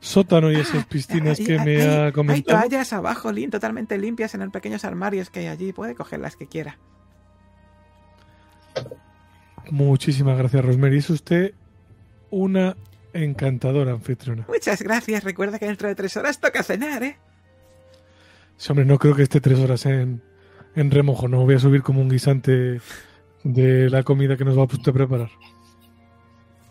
sótano 0.00 0.50
y 0.52 0.56
esas 0.56 0.84
piscinas 0.86 1.38
Ahí- 1.38 1.46
que 1.46 1.58
me 1.58 1.82
ha 1.82 2.04
hay 2.06 2.12
comentado? 2.12 2.58
toallas 2.60 2.92
abajo, 2.92 3.32
Lin, 3.32 3.50
totalmente 3.50 3.96
limpias 3.98 4.34
en 4.34 4.40
los 4.40 4.50
pequeños 4.50 4.84
armarios 4.84 5.30
que 5.30 5.40
hay 5.40 5.46
allí. 5.46 5.72
Puede 5.72 5.94
coger 5.94 6.20
las 6.20 6.36
que 6.36 6.46
quiera. 6.46 6.76
Muchísimas 9.70 10.36
gracias, 10.36 10.64
Rosemary. 10.64 10.98
Es 10.98 11.10
usted 11.10 11.54
una 12.30 12.76
encantadora 13.12 13.92
anfitriona. 13.92 14.44
Muchas 14.48 14.82
gracias. 14.82 15.24
Recuerda 15.24 15.58
que 15.58 15.66
dentro 15.66 15.88
de 15.88 15.94
tres 15.94 16.16
horas 16.16 16.40
toca 16.40 16.62
cenar, 16.62 17.02
¿eh? 17.02 17.18
Sí, 18.56 18.70
hombre, 18.70 18.84
no 18.84 18.98
creo 18.98 19.14
que 19.14 19.22
esté 19.22 19.40
tres 19.40 19.58
horas 19.58 19.86
en, 19.86 20.22
en 20.76 20.90
remojo. 20.90 21.28
No 21.28 21.44
voy 21.44 21.54
a 21.54 21.58
subir 21.58 21.82
como 21.82 22.00
un 22.00 22.08
guisante 22.08 22.80
de 23.42 23.90
la 23.90 24.02
comida 24.02 24.36
que 24.36 24.44
nos 24.44 24.56
va 24.56 24.62
a 24.62 24.66
usted 24.66 24.92
preparar. 24.92 25.30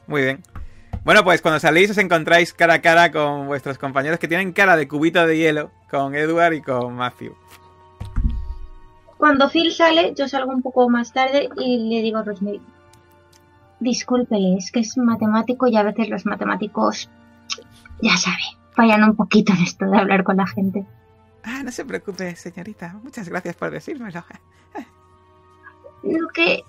Muy 0.08 0.22
bien. 0.24 0.44
Bueno, 1.04 1.24
pues 1.24 1.42
cuando 1.42 1.60
salís 1.60 1.90
os 1.90 1.98
encontráis 1.98 2.54
cara 2.54 2.76
a 2.76 2.82
cara 2.82 3.12
con 3.12 3.48
vuestros 3.48 3.78
compañeros 3.78 4.20
que 4.20 4.28
tienen 4.28 4.52
cara 4.54 4.76
de 4.76 4.88
cubito 4.88 5.26
de 5.26 5.38
hielo, 5.38 5.72
con 5.90 6.14
Edward 6.16 6.54
y 6.54 6.62
con 6.62 6.94
Matthew. 6.96 7.36
Cuando 9.18 9.50
Phil 9.50 9.72
sale, 9.72 10.14
yo 10.16 10.28
salgo 10.28 10.52
un 10.52 10.62
poco 10.62 10.90
más 10.90 11.12
tarde 11.12 11.50
y 11.58 11.90
le 11.90 12.02
digo 12.02 12.20
a 12.20 12.24
Rosemary. 12.24 12.62
Discúlpele, 13.80 14.58
es 14.58 14.72
que 14.72 14.82
es 14.82 14.98
matemático 14.98 15.68
y 15.68 15.78
a 15.78 15.84
veces 15.84 16.10
los 16.10 16.26
matemáticos, 16.26 17.10
ya 18.02 18.18
sabe, 18.18 18.44
fallan 18.72 19.04
un 19.04 19.16
poquito 19.16 19.54
en 19.54 19.60
esto 19.60 19.86
de 19.90 19.98
hablar 19.98 20.24
con 20.24 20.38
la 20.38 20.48
gente. 20.48 20.86
Ah, 21.44 21.64
no 21.64 21.72
se 21.72 21.86
preocupe, 21.86 22.36
señorita. 22.36 23.00
Muchas 23.04 23.30
gracias 23.30 23.56
por 23.56 23.72
decírmelo. 23.72 24.24
Lo 26.04 26.28
que. 26.30 26.64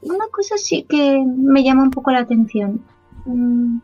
Una 0.00 0.26
cosa 0.28 0.56
sí 0.56 0.86
que 0.88 1.22
me 1.26 1.62
llama 1.62 1.82
un 1.82 1.90
poco 1.90 2.10
la 2.10 2.20
atención. 2.20 2.82
Mm, 3.26 3.78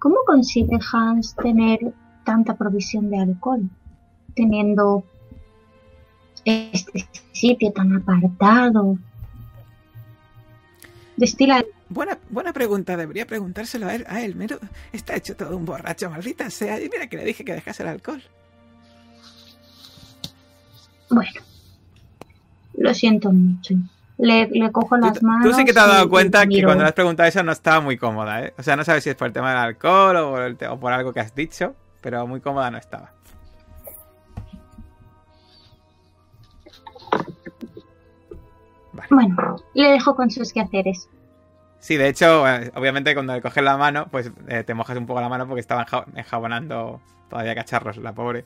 ¿Cómo 0.00 0.16
consigue 0.26 0.78
Hans 0.92 1.34
tener 1.36 1.94
tanta 2.24 2.56
provisión 2.56 3.08
de 3.10 3.18
alcohol? 3.18 3.68
Teniendo 4.34 5.04
este 6.44 7.08
sitio 7.32 7.72
tan 7.72 7.94
apartado. 7.96 8.98
Destila 11.18 11.64
buena, 11.88 12.16
buena 12.30 12.52
pregunta, 12.52 12.96
debería 12.96 13.26
preguntárselo 13.26 13.88
a 13.88 13.94
él. 13.96 14.04
A 14.08 14.22
él, 14.22 14.36
está 14.92 15.16
hecho 15.16 15.34
todo 15.34 15.56
un 15.56 15.64
borracho, 15.64 16.08
maldita 16.08 16.48
sea. 16.48 16.80
Y 16.80 16.88
mira 16.88 17.08
que 17.08 17.16
le 17.16 17.24
dije 17.24 17.44
que 17.44 17.54
dejase 17.54 17.82
el 17.82 17.88
alcohol. 17.88 18.22
Bueno, 21.10 21.40
lo 22.76 22.94
siento 22.94 23.32
mucho. 23.32 23.74
Le, 24.18 24.46
le 24.46 24.70
cojo 24.70 24.96
las 24.96 25.18
Tú, 25.18 25.26
manos. 25.26 25.50
tú 25.50 25.56
sí 25.56 25.64
que 25.64 25.72
te 25.72 25.80
has 25.80 25.88
dado 25.88 26.08
cuenta 26.08 26.46
que 26.46 26.62
cuando 26.62 26.84
le 26.84 26.88
has 26.88 26.94
preguntado 26.94 27.28
eso 27.28 27.42
no 27.42 27.50
estaba 27.50 27.80
muy 27.80 27.96
cómoda, 27.96 28.44
¿eh? 28.44 28.54
O 28.56 28.62
sea, 28.62 28.76
no 28.76 28.84
sabes 28.84 29.02
si 29.02 29.10
es 29.10 29.16
por 29.16 29.26
el 29.26 29.32
tema 29.32 29.50
del 29.50 29.58
alcohol 29.58 30.16
o 30.16 30.30
por, 30.30 30.42
el 30.42 30.56
o 30.70 30.78
por 30.78 30.92
algo 30.92 31.12
que 31.12 31.18
has 31.18 31.34
dicho, 31.34 31.74
pero 32.00 32.24
muy 32.28 32.40
cómoda 32.40 32.70
no 32.70 32.78
estaba. 32.78 33.12
Bueno, 39.10 39.56
le 39.74 39.88
dejo 39.90 40.14
con 40.14 40.30
sus 40.30 40.52
quehaceres. 40.52 41.08
Sí, 41.80 41.96
de 41.96 42.08
hecho, 42.08 42.46
eh, 42.48 42.72
obviamente 42.74 43.14
cuando 43.14 43.34
le 43.34 43.40
coges 43.40 43.62
la 43.62 43.76
mano, 43.76 44.08
pues 44.10 44.30
eh, 44.48 44.64
te 44.64 44.74
mojas 44.74 44.96
un 44.96 45.06
poco 45.06 45.20
la 45.20 45.28
mano 45.28 45.46
porque 45.46 45.60
estaba 45.60 45.86
enja- 45.86 46.04
enjabonando 46.16 47.00
todavía 47.30 47.54
cacharros, 47.54 47.96
la 47.98 48.12
pobre. 48.14 48.44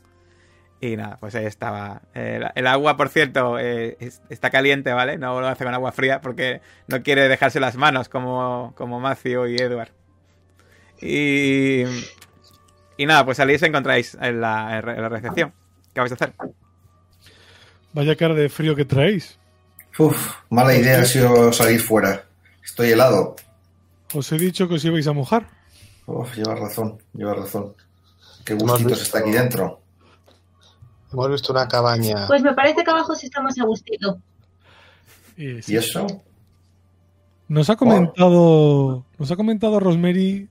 Y 0.80 0.97
nada, 0.97 1.16
pues 1.20 1.34
ahí 1.36 1.47
estaba. 1.47 2.02
Eh, 2.14 2.40
el 2.56 2.66
agua, 2.66 2.97
por 2.97 3.09
cierto, 3.09 3.59
eh, 3.59 3.97
es- 4.01 4.20
está 4.28 4.51
caliente, 4.51 4.93
¿vale? 4.93 5.16
No 5.16 5.40
lo 5.40 5.47
hace 5.48 5.64
con 5.64 5.72
agua 5.72 5.93
fría 5.93 6.20
porque 6.20 6.60
no 6.89 7.02
quiere 7.02 7.28
dejarse 7.28 7.60
las 7.60 7.76
manos 7.76 8.09
como, 8.09 8.72
como 8.76 9.01
Matthew 9.01 9.47
y 9.47 9.56
Edward. 9.56 9.90
Y, 11.01 11.84
y 12.97 13.06
nada, 13.06 13.24
pues 13.24 13.36
salís 13.39 13.62
y 13.62 13.66
encontráis 13.66 14.16
en 14.20 14.40
la, 14.40 14.78
en 14.78 15.02
la 15.02 15.09
recepción. 15.09 15.52
¿Qué 15.94 16.01
vais 16.01 16.12
a 16.12 16.14
hacer? 16.16 16.32
Vaya 17.93 18.16
cara 18.16 18.34
de 18.34 18.48
frío 18.48 18.74
que 18.76 18.84
traéis. 18.84 19.39
Uf, 19.98 20.36
mala 20.48 20.74
idea 20.74 21.01
ha 21.01 21.05
sido 21.05 21.52
salir 21.52 21.81
fuera. 21.81 22.24
Estoy 22.64 22.90
helado. 22.90 23.36
Os 24.14 24.32
he 24.32 24.39
dicho 24.39 24.69
que 24.69 24.74
os 24.74 24.85
ibais 24.85 25.06
a 25.06 25.12
mojar. 25.12 25.48
Uf, 26.06 26.35
llevas 26.36 26.59
razón, 26.59 26.98
llevas 27.12 27.36
razón. 27.36 27.74
Qué 28.44 28.55
gustitos 28.55 29.02
está 29.02 29.19
aquí 29.19 29.31
dentro. 29.31 29.81
Hemos 31.12 31.31
visto 31.31 31.52
una 31.52 31.69
cabaña. 31.69 32.27
Pues 32.27 32.43
me 32.43 32.55
parece 32.55 32.82
que 32.82 32.90
abajo 32.90 33.14
sí 33.14 33.27
estamos 33.27 33.59
a 33.59 33.64
gustito. 33.64 34.19
Eh, 35.36 35.60
sí. 35.62 35.74
¿Y 35.74 35.77
eso? 35.77 36.06
Nos 37.48 37.69
ha 37.69 37.77
comentado, 37.77 39.05
nos 39.19 39.31
ha 39.31 39.36
comentado 39.36 39.78
Rosemary 39.78 40.48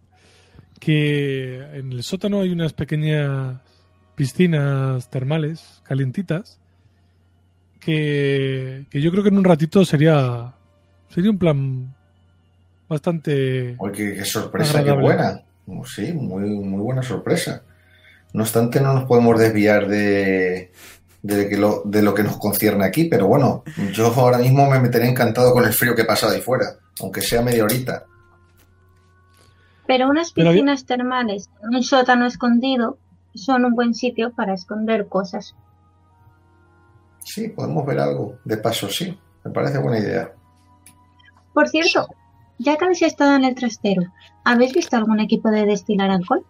que 0.79 1.55
en 1.73 1.91
el 1.91 2.03
sótano 2.03 2.41
hay 2.41 2.51
unas 2.51 2.73
pequeñas 2.73 3.59
piscinas 4.15 5.09
termales 5.09 5.81
calientitas 5.83 6.60
que, 7.81 8.85
que 8.89 9.01
yo 9.01 9.11
creo 9.11 9.23
que 9.23 9.29
en 9.29 9.37
un 9.37 9.43
ratito 9.43 9.83
sería 9.83 10.53
sería 11.09 11.31
un 11.31 11.37
plan 11.37 11.93
bastante 12.87 13.75
Oye, 13.79 13.93
qué, 13.93 14.13
qué 14.15 14.25
sorpresa, 14.25 14.83
qué 14.83 14.91
buena. 14.91 15.41
Oh, 15.67 15.85
Sí, 15.85 16.13
muy, 16.13 16.49
muy 16.49 16.81
buena 16.81 17.01
sorpresa. 17.01 17.63
No 18.33 18.43
obstante, 18.43 18.79
no 18.79 18.93
nos 18.93 19.05
podemos 19.05 19.39
desviar 19.39 19.87
de, 19.87 20.71
de, 21.21 21.49
que 21.49 21.57
lo, 21.57 21.81
de 21.85 22.01
lo 22.01 22.13
que 22.13 22.23
nos 22.23 22.37
concierne 22.37 22.85
aquí, 22.85 23.05
pero 23.05 23.27
bueno, 23.27 23.63
yo 23.93 24.07
ahora 24.07 24.37
mismo 24.37 24.69
me 24.69 24.79
meteré 24.79 25.07
encantado 25.07 25.53
con 25.53 25.65
el 25.65 25.73
frío 25.73 25.95
que 25.95 26.03
he 26.03 26.05
pasado 26.05 26.33
ahí 26.33 26.41
fuera, 26.41 26.65
aunque 27.01 27.21
sea 27.21 27.41
media 27.41 27.63
horita. 27.63 28.05
Pero 29.87 30.09
unas 30.09 30.31
Pero 30.31 30.51
piscinas 30.51 30.85
termales 30.85 31.49
en 31.63 31.75
un 31.75 31.83
sótano 31.83 32.25
escondido 32.25 32.97
son 33.33 33.65
un 33.65 33.73
buen 33.73 33.93
sitio 33.93 34.31
para 34.33 34.53
esconder 34.53 35.07
cosas. 35.07 35.55
Sí, 37.23 37.49
podemos 37.49 37.85
ver 37.85 37.99
algo. 37.99 38.37
De 38.45 38.57
paso, 38.57 38.89
sí. 38.89 39.17
Me 39.43 39.51
parece 39.51 39.77
buena 39.79 39.99
idea. 39.99 40.31
Por 41.53 41.67
cierto, 41.69 42.07
ya 42.57 42.77
que 42.77 42.85
habéis 42.85 43.01
estado 43.01 43.35
en 43.35 43.43
el 43.45 43.55
trastero, 43.55 44.03
¿habéis 44.45 44.73
visto 44.73 44.95
algún 44.95 45.19
equipo 45.19 45.49
de 45.49 45.65
destilar 45.65 46.09
alcohol? 46.11 46.45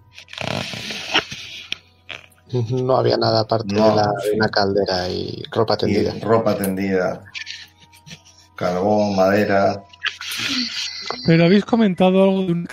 No 2.70 2.98
había 2.98 3.16
nada 3.18 3.42
aparte 3.42 3.74
No, 3.74 3.90
de, 3.90 3.96
la- 3.96 4.14
sí. 4.22 4.30
una 4.36 4.50
caldera 4.50 5.08
y 5.10 5.42
ropa 5.52 5.76
Y 5.76 5.78
tendida. 5.78 6.14
ropa 6.22 6.58
tendida, 6.58 7.24
carbón, 8.56 9.16
madera. 9.16 9.82
pero 11.26 11.46
habéis 11.46 11.64
comentado 11.64 12.24
algo 12.24 12.42
de 12.44 12.52
un 12.52 12.68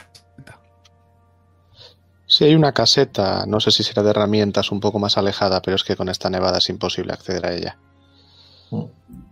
Sí, 2.27 2.45
hay 2.45 2.55
una 2.55 2.73
caseta, 2.73 3.47
no 3.47 3.59
sé 3.59 3.70
si 3.70 3.83
será 3.83 4.03
de 4.03 4.11
herramientas 4.11 4.70
un 4.70 4.81
poco 4.81 4.99
más 4.99 5.16
alejada, 5.16 5.62
pero 5.62 5.77
es 5.77 5.83
que 5.85 5.97
con 5.97 6.09
esta 6.11 6.29
nevada 6.29 6.59
es 6.59 6.69
imposible 6.69 7.12
acceder 7.15 7.47
a 7.47 7.53
ella. 7.55 7.79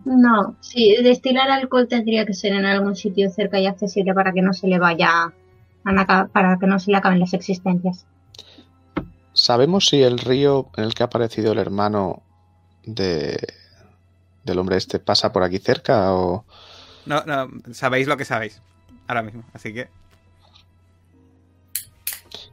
No, 0.05 0.57
sí, 0.61 0.97
destilar 1.03 1.51
alcohol 1.51 1.89
tendría 1.89 2.25
que 2.25 2.33
ser 2.33 2.53
en 2.53 2.65
algún 2.65 2.95
sitio 2.97 3.29
cerca 3.31 3.59
y 3.59 3.67
accesible 3.67 4.15
para 4.15 4.33
que 4.33 4.43
no 4.43 4.53
se 4.53 4.69
le 4.69 4.79
vaya 4.79 5.33
a 5.85 5.93
la- 5.93 6.29
para 6.33 6.59
que 6.59 6.67
no 6.67 6.79
se 6.79 6.91
le 6.91 6.97
acaben 6.97 7.21
las 7.21 7.35
existencias. 7.35 8.07
¿Sabemos 9.33 9.89
si 9.89 10.03
el 10.03 10.19
río 10.19 10.69
en 10.77 10.85
el 10.85 10.95
que 10.95 11.03
ha 11.03 11.07
aparecido 11.07 11.53
el 11.53 11.59
hermano 11.59 12.23
de 12.85 13.37
del 14.45 14.59
hombre 14.61 14.77
este 14.77 15.01
pasa 15.01 15.33
por 15.33 15.43
aquí 15.43 15.59
cerca 15.59 16.13
o 16.15 16.45
No, 17.05 17.23
no, 17.25 17.49
sabéis 17.73 18.07
lo 18.07 18.17
que 18.17 18.25
sabéis 18.25 18.63
ahora 19.09 19.23
mismo, 19.23 19.43
así 19.53 19.75
que 19.75 19.89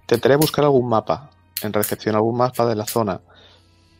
intentaré 0.01 0.35
buscar 0.35 0.65
algún 0.65 0.89
mapa 0.89 1.30
en 1.61 1.72
recepción, 1.72 2.15
algún 2.15 2.35
mapa 2.38 2.65
de 2.65 2.76
la 2.76 2.85
zona 2.85 3.22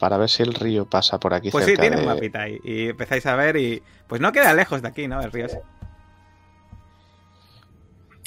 para 0.04 0.18
ver 0.18 0.30
si 0.30 0.44
el 0.44 0.54
río 0.54 0.84
pasa 0.84 1.18
por 1.18 1.34
aquí 1.34 1.50
Pues 1.50 1.64
sí, 1.64 1.76
tiene 1.78 1.96
un 1.96 2.06
mapita 2.06 2.42
ahí. 2.42 2.60
Y 2.66 2.90
empezáis 2.90 3.26
a 3.26 3.38
ver 3.38 3.56
y. 3.56 3.82
Pues 4.06 4.20
no 4.20 4.34
queda 4.34 4.54
lejos 4.54 4.82
de 4.82 4.90
aquí, 4.90 5.08
¿no? 5.08 5.22
El 5.22 5.32
río 5.32 5.46
ese. 5.46 5.62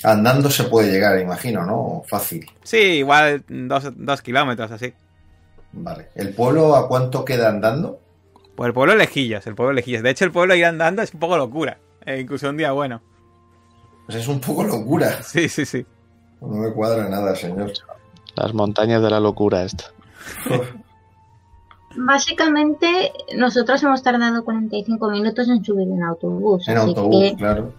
Andando 0.03 0.51
se 0.51 0.65
puede 0.65 0.91
llegar, 0.91 1.21
imagino, 1.21 1.67
¿no? 1.67 2.03
Fácil. 2.07 2.51
Sí, 2.63 2.79
igual 2.79 3.45
dos, 3.47 3.93
dos 3.95 4.23
kilómetros 4.23 4.71
así. 4.71 4.95
Vale. 5.73 6.09
¿El 6.15 6.33
pueblo 6.35 6.77
a 6.77 6.89
cuánto 6.89 7.27
queda 7.27 7.51
andando? 7.51 8.01
Pues 8.55 8.69
el 8.69 8.73
pueblo 8.73 8.95
Lejillos, 8.95 9.47
el 9.47 9.55
pueblo 9.55 9.75
Lejillos. 9.75 10.03
De 10.03 10.09
hecho, 10.09 10.25
el 10.25 10.33
pueblo 10.33 10.55
ir 10.55 10.65
andando 10.65 11.03
es 11.03 11.13
un 11.13 11.21
poco 11.21 11.37
locura. 11.37 11.77
eh, 12.07 12.21
incluso 12.21 12.49
un 12.49 12.57
día 12.57 12.73
bueno. 12.73 13.03
Pues 14.07 14.17
es 14.17 14.29
un 14.29 14.41
poco 14.41 14.65
locura. 14.65 15.19
Sí, 15.23 15.47
sí, 15.51 15.67
sí. 15.67 15.85
No 16.41 16.49
me 16.49 16.73
cuadra 16.73 17.07
nada, 17.11 17.37
señor. 17.37 17.71
las 18.35 18.55
montañas 18.55 19.03
de 19.03 19.11
la 19.11 19.21
locura 19.21 19.63
esta. 19.63 19.85
Básicamente, 21.97 23.13
nosotros 23.37 23.83
hemos 23.83 24.03
tardado 24.03 24.45
45 24.45 25.11
minutos 25.11 25.49
en 25.49 25.65
subir 25.65 25.89
en 25.89 26.03
autobús. 26.03 26.69
En 26.69 26.77
así 26.77 26.89
autobús, 26.89 27.31
que 27.31 27.37
claro. 27.37 27.73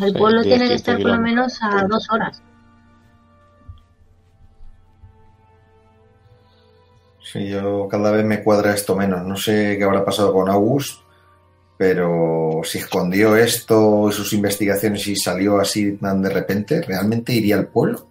el 0.00 0.12
Sí, 0.12 0.18
pueblo 0.18 0.42
10, 0.42 0.54
tiene 0.54 0.64
que 0.68 0.74
15 0.74 0.74
estar 0.74 1.02
por 1.02 1.10
lo 1.10 1.20
menos 1.20 1.58
a 1.62 1.84
dos 1.86 2.08
horas. 2.10 2.42
Sí, 7.20 7.48
yo 7.48 7.88
cada 7.88 8.12
vez 8.12 8.24
me 8.24 8.42
cuadra 8.42 8.74
esto 8.74 8.94
menos. 8.94 9.26
No 9.26 9.36
sé 9.36 9.76
qué 9.76 9.84
habrá 9.84 10.04
pasado 10.04 10.32
con 10.32 10.48
August, 10.48 11.00
pero 11.76 12.60
si 12.64 12.78
escondió 12.78 13.34
esto 13.36 14.08
y 14.08 14.12
sus 14.12 14.32
investigaciones 14.32 15.06
y 15.08 15.16
salió 15.16 15.58
así 15.58 15.96
tan 15.96 16.22
de 16.22 16.30
repente, 16.30 16.82
¿realmente 16.82 17.32
iría 17.32 17.56
al 17.56 17.66
pueblo? 17.66 18.06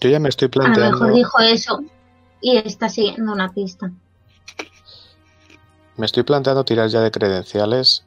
Yo 0.00 0.08
ya 0.08 0.18
me 0.18 0.28
estoy 0.28 0.48
A 0.52 0.58
lo 0.58 0.68
mejor 0.68 0.82
planteando, 0.82 1.14
dijo 1.14 1.38
eso 1.40 1.80
y 2.40 2.56
está 2.56 2.88
siguiendo 2.88 3.32
una 3.32 3.52
pista. 3.52 3.90
me 5.96 6.06
estoy 6.06 6.22
planteando 6.22 6.64
tirar 6.64 6.88
ya 6.88 7.00
de 7.00 7.10
credenciales 7.10 8.04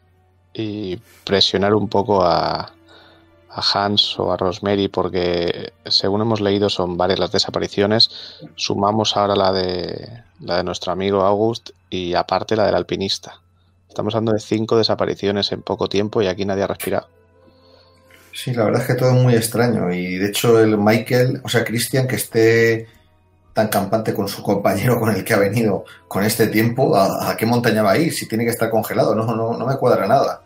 y 0.53 0.97
presionar 1.23 1.75
un 1.75 1.87
poco 1.87 2.23
a, 2.23 2.71
a 3.49 3.61
Hans 3.85 4.19
o 4.19 4.31
a 4.31 4.37
Rosemary 4.37 4.87
porque 4.87 5.73
según 5.85 6.21
hemos 6.21 6.41
leído 6.41 6.69
son 6.69 6.97
varias 6.97 7.19
las 7.19 7.31
desapariciones. 7.31 8.09
Sumamos 8.55 9.15
ahora 9.15 9.35
la 9.35 9.53
de 9.53 10.23
la 10.39 10.57
de 10.57 10.63
nuestro 10.63 10.91
amigo 10.91 11.21
August 11.21 11.69
y 11.89 12.15
aparte 12.15 12.55
la 12.55 12.65
del 12.65 12.75
alpinista. 12.75 13.39
Estamos 13.87 14.15
hablando 14.15 14.33
de 14.33 14.39
cinco 14.39 14.77
desapariciones 14.77 15.51
en 15.51 15.61
poco 15.61 15.87
tiempo 15.87 16.21
y 16.23 16.27
aquí 16.27 16.45
nadie 16.45 16.63
ha 16.63 16.67
respirado. 16.67 17.07
Sí, 18.33 18.51
la 18.53 18.65
verdad 18.65 18.81
es 18.81 18.87
que 18.87 18.95
todo 18.95 19.11
es 19.11 19.21
muy 19.21 19.35
extraño. 19.35 19.91
Y 19.93 20.17
de 20.17 20.27
hecho, 20.27 20.59
el 20.59 20.77
Michael, 20.77 21.41
o 21.43 21.49
sea, 21.49 21.63
Christian, 21.63 22.07
que 22.07 22.15
esté 22.15 22.87
tan 23.53 23.67
campante 23.67 24.13
con 24.13 24.27
su 24.27 24.41
compañero 24.41 24.99
con 24.99 25.15
el 25.15 25.23
que 25.23 25.33
ha 25.35 25.37
venido 25.37 25.85
con 26.07 26.23
este 26.23 26.47
tiempo, 26.47 26.95
¿a, 26.97 27.37
qué 27.37 27.45
montaña 27.45 27.83
va 27.83 27.91
a 27.91 27.97
ir? 27.97 28.11
Si 28.11 28.27
tiene 28.27 28.43
que 28.43 28.49
estar 28.49 28.71
congelado, 28.71 29.13
no, 29.13 29.25
no, 29.35 29.55
no 29.55 29.65
me 29.65 29.77
cuadra 29.77 30.07
nada. 30.07 30.41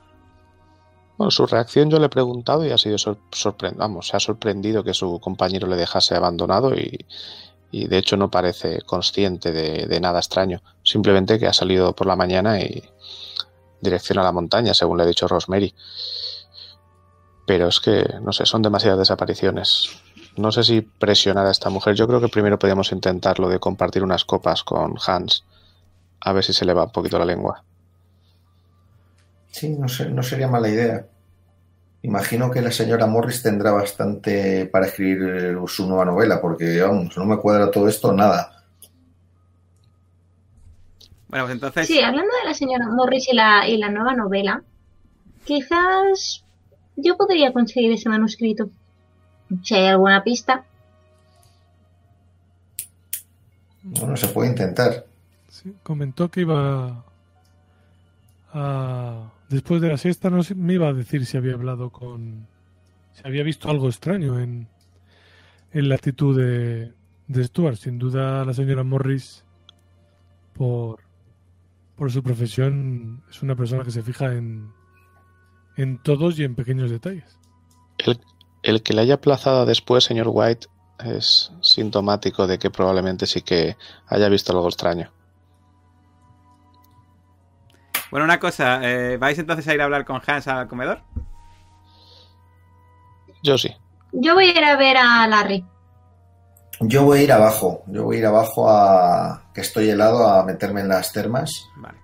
Bueno, 1.18 1.32
su 1.32 1.48
reacción 1.48 1.90
yo 1.90 1.98
le 1.98 2.08
he 2.08 2.10
preguntado 2.10 2.66
y 2.66 2.72
ha 2.72 2.78
sido 2.78 2.98
sorprendido, 2.98 3.80
vamos, 3.80 4.10
se 4.10 4.18
ha 4.18 4.20
sorprendido 4.20 4.84
que 4.84 4.94
su 4.94 5.20
compañero 5.20 5.66
le 5.68 5.78
dejase 5.78 6.14
abandonado 6.14 6.76
y, 6.76 7.06
y 7.72 7.88
de 7.88 7.98
hecho 7.98 8.18
no 8.18 8.30
parece 8.30 8.82
consciente 8.82 9.52
de 9.52 10.00
nada 10.00 10.20
extraño, 10.20 10.62
simplemente 10.84 11.40
que 11.40 11.48
ha 11.48 11.54
salido 11.54 11.96
por 11.96 12.06
la 12.06 12.16
mañana 12.16 12.60
y 12.60 12.84
dirección 13.82 14.20
a 14.20 14.24
la 14.24 14.32
montaña, 14.32 14.74
según 14.74 14.98
le 14.98 15.04
ha 15.04 15.08
dicho 15.08 15.28
Rosemary. 15.28 15.74
Pero 17.48 17.70
es 17.70 17.80
que, 17.80 18.06
no 18.22 18.34
sé, 18.34 18.46
son 18.46 18.62
demasiadas 18.62 19.00
desapariciones. 19.00 19.90
No 20.36 20.52
sé 20.52 20.64
si 20.64 20.82
presionar 20.82 21.48
a 21.48 21.52
esta 21.52 21.70
mujer. 21.70 21.96
Yo 21.96 22.06
creo 22.06 22.20
que 22.20 22.28
primero 22.28 22.60
podríamos 22.60 22.92
intentarlo 22.92 23.48
de 23.48 23.58
compartir 23.58 24.04
unas 24.04 24.26
copas 24.26 24.64
con 24.64 24.96
Hans. 25.08 25.46
A 26.20 26.34
ver 26.34 26.44
si 26.44 26.52
se 26.52 26.66
le 26.66 26.74
va 26.74 26.84
un 26.84 26.92
poquito 26.92 27.18
la 27.18 27.24
lengua. 27.24 27.64
Sí, 29.50 29.70
no, 29.70 29.88
sé, 29.88 30.10
no 30.10 30.22
sería 30.22 30.50
mala 30.50 30.68
idea. 30.68 31.08
Imagino 32.02 32.52
que 32.52 32.62
la 32.62 32.72
señora 32.72 33.08
Morris 33.08 33.42
tendrá 33.42 33.72
bastante 33.72 34.66
para 34.66 34.88
escribir 34.88 35.58
su 35.68 35.88
nueva 35.88 36.04
novela, 36.04 36.42
porque 36.42 36.82
vamos, 36.82 37.18
no 37.18 37.26
me 37.26 37.38
cuadra 37.38 37.72
todo 37.72 37.88
esto 37.88 38.12
nada. 38.12 38.66
Bueno, 41.30 41.46
pues 41.46 41.54
entonces. 41.54 41.88
Sí, 41.88 42.02
hablando 42.02 42.32
de 42.44 42.50
la 42.50 42.54
señora 42.54 42.88
Morris 42.90 43.30
y 43.32 43.36
la, 43.36 43.68
y 43.68 43.78
la 43.78 43.90
nueva 43.90 44.14
novela, 44.14 44.64
quizás 45.46 46.44
yo 46.98 47.16
podría 47.16 47.54
conseguir 47.54 47.92
ese 47.92 48.10
manuscrito. 48.10 48.70
Si 49.64 49.76
hay 49.76 49.88
alguna 49.88 50.24
pista. 50.24 50.66
Bueno, 53.84 54.18
se 54.18 54.28
puede 54.28 54.50
intentar. 54.50 55.06
Sí, 55.48 55.74
comentó 55.84 56.30
que 56.30 56.42
iba 56.42 57.06
a... 58.52 59.32
Después 59.48 59.80
de 59.82 59.88
la 59.88 59.98
siesta 59.98 60.30
no 60.30 60.42
me 60.56 60.74
iba 60.74 60.90
a 60.90 60.94
decir 60.94 61.26
si 61.26 61.38
había 61.38 61.54
hablado 61.54 61.90
con... 61.90 62.48
Si 63.14 63.22
había 63.26 63.44
visto 63.44 63.70
algo 63.70 63.88
extraño 63.88 64.40
en, 64.40 64.68
en 65.72 65.90
la 65.90 65.96
actitud 65.96 66.38
de, 66.38 66.92
de 67.28 67.44
Stuart. 67.46 67.78
Sin 67.78 67.98
duda 67.98 68.44
la 68.44 68.54
señora 68.54 68.84
Morris, 68.84 69.46
por, 70.54 71.00
por 71.96 72.12
su 72.12 72.22
profesión, 72.22 73.24
es 73.30 73.42
una 73.42 73.56
persona 73.56 73.84
que 73.84 73.92
se 73.92 74.04
fija 74.04 74.34
en, 74.34 74.72
en 75.78 76.02
todos 76.02 76.38
y 76.40 76.44
en 76.44 76.56
pequeños 76.56 76.92
detalles. 76.92 77.38
El, 77.98 78.20
el 78.64 78.84
que 78.84 78.94
le 78.94 79.02
haya 79.02 79.16
aplazado 79.16 79.66
después, 79.66 80.04
señor 80.04 80.28
White, 80.30 80.68
es 81.06 81.52
sintomático 81.62 82.48
de 82.48 82.58
que 82.58 82.70
probablemente 82.70 83.26
sí 83.26 83.42
que 83.42 83.78
haya 84.08 84.30
visto 84.30 84.52
algo 84.52 84.68
extraño. 84.68 85.12
Bueno, 88.10 88.26
una 88.26 88.40
cosa, 88.40 88.80
eh, 88.84 89.18
¿vais 89.18 89.38
entonces 89.38 89.68
a 89.68 89.74
ir 89.74 89.82
a 89.82 89.84
hablar 89.84 90.06
con 90.06 90.22
Hans 90.26 90.48
al 90.48 90.68
comedor? 90.68 91.02
Yo 93.44 93.58
sí. 93.58 93.70
Yo 94.14 94.34
voy 94.34 94.46
a 94.46 94.58
ir 94.58 94.64
a 94.64 94.78
ver 94.78 94.98
a 94.98 95.28
Larry. 95.28 95.64
Yo 96.80 97.04
voy 97.04 97.20
a 97.20 97.24
ir 97.24 97.32
abajo, 97.32 97.84
yo 97.88 98.04
voy 98.04 98.18
a 98.18 98.20
ir 98.20 98.26
abajo 98.26 98.70
a 98.70 99.52
que 99.54 99.62
estoy 99.62 99.90
helado 99.90 100.28
a 100.28 100.44
meterme 100.44 100.82
en 100.82 100.90
las 100.90 101.12
termas 101.12 101.68
Vale. 101.76 101.98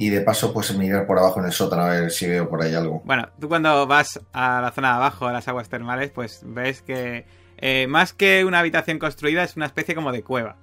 Y 0.00 0.08
de 0.08 0.22
paso 0.22 0.50
pues 0.54 0.74
mirar 0.74 1.06
por 1.06 1.18
abajo 1.18 1.40
en 1.40 1.46
el 1.46 1.52
sótano 1.52 1.82
a 1.82 1.90
ver 1.90 2.10
si 2.10 2.26
veo 2.26 2.48
por 2.48 2.62
ahí 2.62 2.74
algo. 2.74 3.02
Bueno, 3.04 3.28
tú 3.38 3.50
cuando 3.50 3.86
vas 3.86 4.18
a 4.32 4.62
la 4.62 4.70
zona 4.70 4.92
de 4.92 4.94
abajo, 4.94 5.26
a 5.26 5.32
las 5.34 5.46
aguas 5.46 5.68
termales, 5.68 6.10
pues 6.10 6.40
ves 6.42 6.80
que 6.80 7.26
eh, 7.58 7.86
más 7.86 8.14
que 8.14 8.46
una 8.46 8.60
habitación 8.60 8.98
construida 8.98 9.44
es 9.44 9.56
una 9.56 9.66
especie 9.66 9.94
como 9.94 10.10
de 10.10 10.22
cueva. 10.22 10.56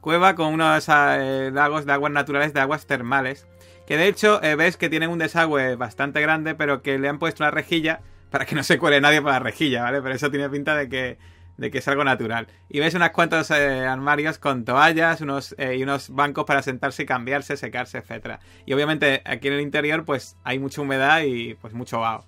Cueva 0.00 0.36
con 0.36 0.54
unos 0.54 0.86
eh, 0.88 1.50
lagos 1.52 1.84
de 1.84 1.92
aguas 1.92 2.12
naturales, 2.12 2.54
de 2.54 2.60
aguas 2.60 2.86
termales. 2.86 3.44
Que 3.88 3.96
de 3.96 4.06
hecho 4.06 4.40
eh, 4.40 4.54
ves 4.54 4.76
que 4.76 4.88
tienen 4.88 5.10
un 5.10 5.18
desagüe 5.18 5.74
bastante 5.74 6.20
grande, 6.20 6.54
pero 6.54 6.80
que 6.80 6.96
le 7.00 7.08
han 7.08 7.18
puesto 7.18 7.42
una 7.42 7.50
rejilla 7.50 8.02
para 8.30 8.46
que 8.46 8.54
no 8.54 8.62
se 8.62 8.78
cuele 8.78 9.00
nadie 9.00 9.20
por 9.20 9.32
la 9.32 9.40
rejilla, 9.40 9.82
¿vale? 9.82 10.00
Pero 10.00 10.14
eso 10.14 10.30
tiene 10.30 10.48
pinta 10.48 10.76
de 10.76 10.88
que, 10.88 11.18
de 11.60 11.70
que 11.70 11.78
es 11.78 11.88
algo 11.88 12.04
natural. 12.04 12.48
Y 12.70 12.80
ves 12.80 12.94
unos 12.94 13.10
cuantos 13.10 13.50
eh, 13.50 13.86
armarios 13.86 14.38
con 14.38 14.64
toallas 14.64 15.20
unos, 15.20 15.54
eh, 15.58 15.76
y 15.76 15.82
unos 15.82 16.08
bancos 16.08 16.46
para 16.46 16.62
sentarse 16.62 17.02
y 17.02 17.06
cambiarse, 17.06 17.54
secarse, 17.58 17.98
etcétera. 17.98 18.40
Y 18.64 18.72
obviamente 18.72 19.20
aquí 19.26 19.48
en 19.48 19.54
el 19.54 19.60
interior 19.60 20.06
pues 20.06 20.36
hay 20.42 20.58
mucha 20.58 20.80
humedad 20.80 21.20
y 21.20 21.54
pues 21.54 21.74
mucho 21.74 22.00
vaho. 22.00 22.24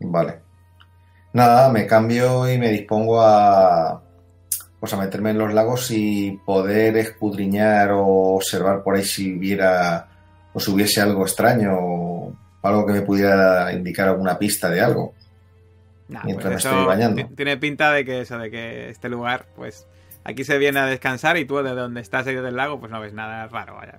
Vale. 0.00 0.40
Nada, 1.32 1.70
me 1.70 1.86
cambio 1.86 2.52
y 2.52 2.58
me 2.58 2.70
dispongo 2.70 3.22
a 3.22 4.02
pues 4.80 4.92
a 4.92 4.96
meterme 4.96 5.30
en 5.30 5.38
los 5.38 5.54
lagos 5.54 5.92
y 5.92 6.32
poder 6.44 6.96
escudriñar 6.96 7.92
o 7.92 8.34
observar 8.34 8.82
por 8.82 8.96
ahí 8.96 9.04
si 9.04 9.38
hubiera 9.38 10.08
o 10.52 10.58
si 10.58 10.72
hubiese 10.72 11.00
algo 11.00 11.22
extraño 11.22 11.78
o 11.78 12.36
algo 12.62 12.84
que 12.84 12.92
me 12.94 13.02
pudiera 13.02 13.72
indicar 13.72 14.08
alguna 14.08 14.36
pista 14.36 14.68
de 14.68 14.80
algo. 14.80 15.14
Nah, 16.08 16.22
Mientras 16.24 16.52
pues 16.52 16.54
me 16.54 16.58
eso 16.58 16.70
estoy 16.70 16.86
bañando. 16.86 17.26
ti- 17.26 17.34
Tiene 17.36 17.56
pinta 17.56 17.90
de 17.92 18.04
que 18.04 18.20
eso, 18.22 18.38
de 18.38 18.50
que 18.50 18.90
este 18.90 19.08
lugar, 19.08 19.46
pues 19.56 19.86
aquí 20.24 20.44
se 20.44 20.58
viene 20.58 20.78
a 20.80 20.86
descansar 20.86 21.36
y 21.38 21.44
tú 21.44 21.56
de 21.62 21.74
donde 21.74 22.00
estás 22.00 22.26
ahí 22.26 22.34
del 22.34 22.56
lago, 22.56 22.78
pues 22.80 22.90
no 22.92 23.00
ves 23.00 23.12
nada 23.14 23.46
raro, 23.48 23.76
vaya. 23.76 23.98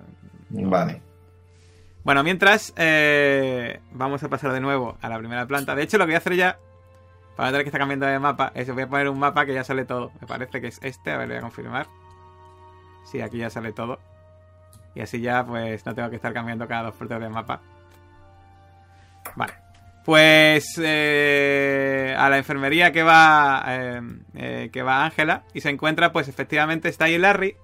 Vale. 0.49 1.01
Bueno, 2.03 2.23
mientras 2.23 2.73
eh, 2.75 3.80
vamos 3.91 4.21
a 4.23 4.30
pasar 4.30 4.51
de 4.51 4.59
nuevo 4.59 4.97
a 5.01 5.09
la 5.09 5.17
primera 5.17 5.45
planta. 5.47 5.73
De 5.73 5.84
hecho, 5.84 5.97
lo 5.97 6.03
que 6.03 6.09
voy 6.09 6.15
a 6.15 6.17
hacer 6.19 6.35
ya, 6.35 6.59
para 7.38 7.49
tener 7.49 7.63
que 7.63 7.69
está 7.69 7.80
cambiando 7.80 8.05
de 8.05 8.19
mapa, 8.19 8.51
es 8.53 8.71
voy 8.71 8.84
a 8.84 8.88
poner 8.89 9.07
un 9.09 9.17
mapa 9.17 9.45
que 9.45 9.53
ya 9.53 9.63
sale 9.63 9.85
todo. 9.85 10.11
Me 10.21 10.27
parece 10.27 10.59
que 10.61 10.67
es 10.67 10.80
este, 10.84 11.11
a 11.11 11.17
ver, 11.17 11.30
voy 11.30 11.38
a 11.38 11.41
confirmar. 11.41 11.88
Sí, 13.05 13.21
aquí 13.21 13.38
ya 13.38 13.49
sale 13.49 13.71
todo. 13.71 13.99
Y 14.95 15.01
así 15.01 15.21
ya, 15.21 15.43
pues 15.45 15.85
no 15.85 15.95
tengo 15.95 16.09
que 16.09 16.17
estar 16.17 16.34
cambiando 16.34 16.67
cada 16.67 16.84
dos 16.84 16.95
puertas 16.95 17.19
de 17.21 17.30
mapa. 17.30 17.61
Vale. 19.35 19.53
Pues 20.05 20.65
eh, 20.84 22.13
a 22.17 22.30
la 22.30 22.38
enfermería 22.38 22.91
que 22.91 23.03
va 23.03 23.63
eh, 23.67 24.01
eh, 24.35 24.69
que 24.73 24.84
va 24.84 25.05
Ángela 25.05 25.43
y 25.53 25.61
se 25.61 25.69
encuentra, 25.69 26.11
pues 26.11 26.27
efectivamente 26.27 26.89
está 26.89 27.05
ahí 27.05 27.17
Larry, 27.17 27.55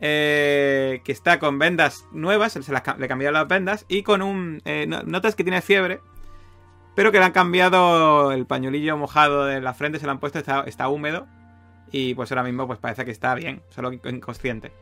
eh, 0.00 1.00
que 1.04 1.12
está 1.12 1.38
con 1.38 1.58
vendas 1.60 2.04
nuevas, 2.10 2.52
se 2.54 2.72
le 2.72 3.08
cambiaron 3.08 3.34
las 3.34 3.46
vendas 3.48 3.84
y 3.88 4.02
con 4.02 4.20
un... 4.22 4.60
eh, 4.64 4.86
no- 4.88 5.02
notas 5.04 5.36
que 5.36 5.44
tiene 5.44 5.62
fiebre, 5.62 6.00
pero 6.96 7.12
que 7.12 7.18
le 7.20 7.24
han 7.24 7.32
cambiado 7.32 8.32
el 8.32 8.46
pañuelillo 8.46 8.96
mojado 8.96 9.44
de 9.44 9.60
la 9.60 9.72
frente, 9.72 10.00
se 10.00 10.06
lo 10.06 10.12
han 10.12 10.18
puesto, 10.18 10.40
está, 10.40 10.64
está 10.66 10.88
húmedo 10.88 11.28
y 11.92 12.14
pues 12.14 12.32
ahora 12.32 12.42
mismo 12.42 12.66
pues 12.66 12.80
parece 12.80 13.04
que 13.04 13.12
está 13.12 13.32
bien, 13.36 13.62
solo 13.70 13.92
inconsciente. 13.92 14.72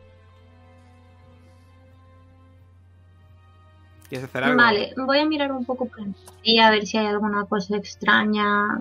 ¿Quieres 4.09 4.29
hacer 4.29 4.43
algo? 4.43 4.57
Vale, 4.57 4.93
voy 4.97 5.19
a 5.19 5.25
mirar 5.25 5.51
un 5.51 5.65
poco 5.65 5.87
por 5.87 5.99
y 6.43 6.59
a 6.59 6.69
ver 6.69 6.85
si 6.85 6.97
hay 6.97 7.07
alguna 7.07 7.45
cosa 7.45 7.77
extraña. 7.77 8.79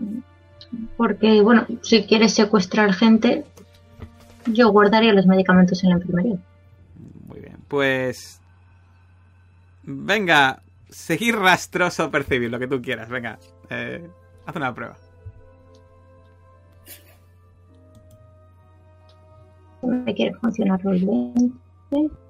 Porque, 0.97 1.41
bueno, 1.41 1.67
si 1.83 2.05
quieres 2.05 2.35
secuestrar 2.35 2.93
gente, 2.93 3.45
yo 4.47 4.71
guardaría 4.71 5.13
los 5.13 5.27
medicamentos 5.27 5.83
en 5.83 5.91
la 5.91 5.97
enfermería. 5.97 6.37
Muy 7.27 7.41
bien. 7.41 7.57
Pues. 7.69 8.41
Venga, 9.85 10.63
seguir 10.89 11.37
rastroso 11.37 12.11
percibir, 12.11 12.51
lo 12.51 12.59
que 12.59 12.67
tú 12.67 12.81
quieras. 12.81 13.09
Venga, 13.09 13.39
eh, 13.71 14.09
haz 14.47 14.57
una 14.57 14.75
prueba. 14.75 14.97
Me 19.83 20.15
quiere 20.15 20.35
funcionar 20.35 20.83
los 20.83 21.05
20. 21.05 22.24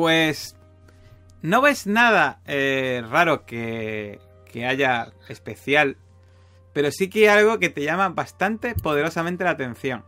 Pues. 0.00 0.56
No 1.42 1.60
ves 1.60 1.86
nada 1.86 2.40
eh, 2.46 3.02
raro 3.10 3.44
que, 3.44 4.18
que 4.50 4.64
haya 4.64 5.12
especial, 5.28 5.98
pero 6.72 6.90
sí 6.90 7.10
que 7.10 7.28
hay 7.28 7.38
algo 7.40 7.58
que 7.58 7.68
te 7.68 7.82
llama 7.82 8.08
bastante 8.08 8.74
poderosamente 8.74 9.44
la 9.44 9.50
atención. 9.50 10.02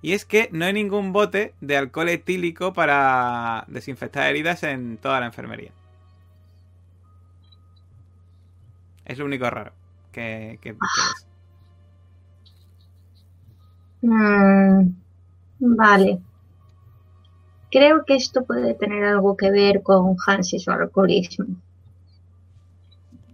Y 0.00 0.14
es 0.14 0.24
que 0.24 0.48
no 0.50 0.64
hay 0.64 0.72
ningún 0.72 1.12
bote 1.12 1.54
de 1.60 1.76
alcohol 1.76 2.08
etílico 2.08 2.72
para 2.72 3.64
desinfectar 3.68 4.28
heridas 4.28 4.64
en 4.64 4.96
toda 4.98 5.20
la 5.20 5.26
enfermería. 5.26 5.70
Es 9.04 9.18
lo 9.20 9.24
único 9.26 9.48
raro 9.48 9.72
que, 10.10 10.58
que- 10.60 10.72
que 10.72 10.78
ves. 10.80 11.26
Mm, 14.02 14.94
vale. 15.76 16.18
Creo 17.72 18.04
que 18.04 18.14
esto 18.14 18.44
puede 18.44 18.74
tener 18.74 19.02
algo 19.02 19.34
que 19.34 19.50
ver 19.50 19.82
con 19.82 20.14
Hans 20.26 20.52
y 20.52 20.58
su 20.58 20.70
alcoholismo. 20.70 21.46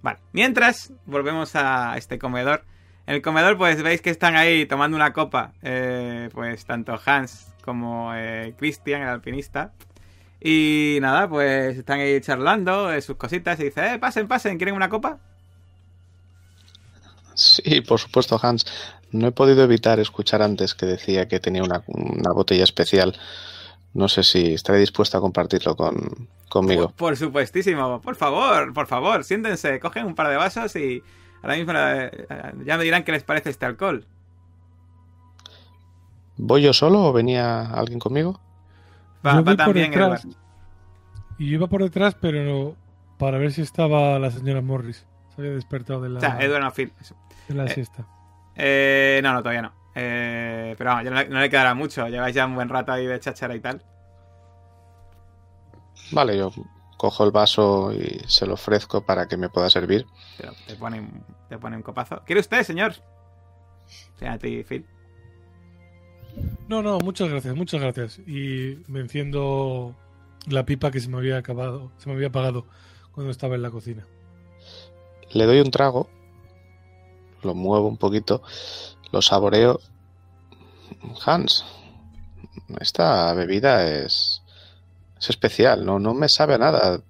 Vale, 0.01 0.21
mientras 0.33 0.93
volvemos 1.07 1.57
a 1.57 1.97
este 1.99 2.19
comedor. 2.21 2.65
En 3.07 3.17
el 3.17 3.23
comedor, 3.23 3.59
pues 3.59 3.83
veis 3.83 4.01
que 4.01 4.11
están 4.11 4.37
ahí 4.37 4.65
tomando 4.67 4.97
una 4.97 5.13
copa. 5.13 5.53
eh, 5.63 6.29
pues 6.33 6.65
tanto 6.67 7.01
Hans 7.05 7.49
como 7.65 8.13
eh, 8.15 8.55
Christian, 8.57 9.03
el 9.03 9.09
alpinista. 9.09 9.73
Y 10.41 10.99
nada, 11.01 11.29
pues 11.29 11.79
están 11.79 11.99
ahí 11.99 12.21
charlando 12.21 12.87
de 12.87 13.03
sus 13.03 13.17
cositas 13.17 13.59
y 13.59 13.65
dice, 13.65 13.95
eh, 13.95 13.99
pasen, 13.99 14.29
pasen, 14.29 14.57
¿quieren 14.57 14.77
una 14.77 14.89
copa? 14.89 15.19
Sí, 17.35 17.81
por 17.81 17.99
supuesto, 17.99 18.39
Hans. 18.41 18.67
No 19.11 19.29
he 19.29 19.33
podido 19.33 19.65
evitar 19.65 19.99
escuchar 19.99 20.43
antes 20.43 20.75
que 20.75 20.87
decía 20.87 21.27
que 21.27 21.41
tenía 21.41 21.65
una, 21.65 21.83
una 21.89 22.33
botella 22.33 22.63
especial. 22.63 23.19
No 23.99 24.07
sé 24.09 24.23
si 24.23 24.55
estaré 24.55 24.79
dispuesto 24.79 25.19
a 25.19 25.21
compartirlo 25.21 25.75
con, 25.75 26.29
conmigo. 26.49 26.87
Por, 26.91 26.95
por 26.95 27.17
supuestísimo, 27.17 28.01
por 28.01 28.15
favor, 28.15 28.73
por 28.73 28.87
favor, 28.87 29.25
siéntense, 29.25 29.81
cogen 29.81 30.07
un 30.07 30.15
par 30.15 30.29
de 30.29 30.37
vasos 30.37 30.77
y 30.77 31.03
ahora 31.43 31.57
mismo 31.57 31.73
eh, 31.75 32.27
ya 32.65 32.77
me 32.79 32.85
dirán 32.85 33.03
qué 33.03 33.11
les 33.11 33.25
parece 33.25 33.51
este 33.51 33.67
alcohol. 33.67 34.07
¿Voy 36.37 36.63
yo 36.63 36.73
solo 36.73 37.07
o 37.07 37.13
venía 37.13 37.63
alguien 37.73 37.99
conmigo? 37.99 38.41
Va, 39.27 39.33
Yo 39.33 39.37
va 39.39 39.43
voy 39.43 39.57
por 39.57 39.65
también 39.67 39.91
detrás. 39.91 40.25
Edward. 40.25 40.37
Y 41.39 41.47
yo 41.51 41.55
iba 41.55 41.67
por 41.67 41.83
detrás, 41.83 42.15
pero 42.21 42.45
no- 42.45 42.77
para 43.19 43.39
ver 43.39 43.53
si 43.53 43.63
estaba 43.63 44.19
la 44.21 44.31
señora 44.31 44.61
Morris. 44.61 45.05
Se 45.35 45.41
había 45.43 45.55
despertado 45.55 46.01
de 46.03 46.11
la, 46.11 46.19
O 46.19 46.21
sea, 46.21 46.39
Edward 46.41 46.63
no, 46.63 46.71
Phil. 46.71 46.93
eso. 47.01 47.17
de 47.49 47.55
la 47.55 47.65
eh, 47.65 47.75
siesta. 47.75 48.07
Eh, 48.55 49.21
no, 49.25 49.33
no, 49.33 49.41
todavía 49.41 49.63
no. 49.63 49.73
Eh, 49.95 50.75
pero 50.79 50.91
vamos, 50.91 51.05
ya 51.05 51.11
no, 51.11 51.17
le- 51.17 51.29
no 51.29 51.41
le 51.41 51.51
quedará 51.51 51.75
mucho. 51.75 52.07
Lleváis 52.09 52.35
ya 52.35 52.47
un 52.47 52.55
buen 52.55 52.69
rato 52.69 52.93
ahí 52.93 53.07
de 53.07 53.19
cháchara 53.21 53.55
y 53.57 53.61
tal. 53.61 53.83
Vale, 56.13 56.37
yo 56.39 56.51
cojo 56.97 57.25
el 57.25 57.31
vaso 57.31 57.93
y 57.93 58.21
se 58.27 58.47
lo 58.47 58.55
ofrezco 58.55 59.03
para 59.05 59.29
que 59.29 59.37
me 59.37 59.49
pueda 59.49 59.71
servir. 59.71 60.07
Pero 60.37 60.53
te 60.67 60.75
pone, 60.77 61.01
un- 61.01 61.25
te 61.49 61.59
pone 61.59 61.77
un 61.77 61.83
copazo. 61.83 62.23
¿Quiere 62.25 62.41
usted, 62.41 62.63
señor? 62.63 62.95
Sí, 64.19 64.25
a 64.27 64.39
ti, 64.39 64.63
Phil. 64.65 64.85
No, 66.69 66.83
no, 66.83 66.99
muchas 66.99 67.29
gracias, 67.29 67.55
muchas 67.57 67.81
gracias. 67.81 68.19
Y 68.27 68.83
me 68.89 69.01
enciendo 69.01 69.95
la 70.47 70.65
pipa 70.65 70.91
que 70.91 71.01
se 71.01 71.09
me 71.09 71.17
había 71.19 71.39
acabado, 71.39 71.91
se 71.99 72.09
me 72.09 72.15
había 72.15 72.29
apagado 72.29 72.67
cuando 73.13 73.31
estaba 73.31 73.55
en 73.55 73.63
la 73.63 73.71
cocina. 73.71 74.07
Le 75.33 75.45
doy 75.47 75.61
un 75.61 75.71
trago, 75.71 76.09
lo 77.43 77.55
muevo 77.55 77.89
un 77.89 77.97
poquito, 77.97 78.43
lo 79.13 79.23
saboreo. 79.23 79.81
Hans, 81.25 81.65
esta 82.81 83.33
bebida 83.35 83.87
es, 83.87 84.43
es 85.19 85.31
especial, 85.31 85.85
no, 85.85 85.99
no 85.99 86.15
me 86.15 86.29
sabe 86.29 86.55
a 86.55 86.59
nada. 86.59 87.01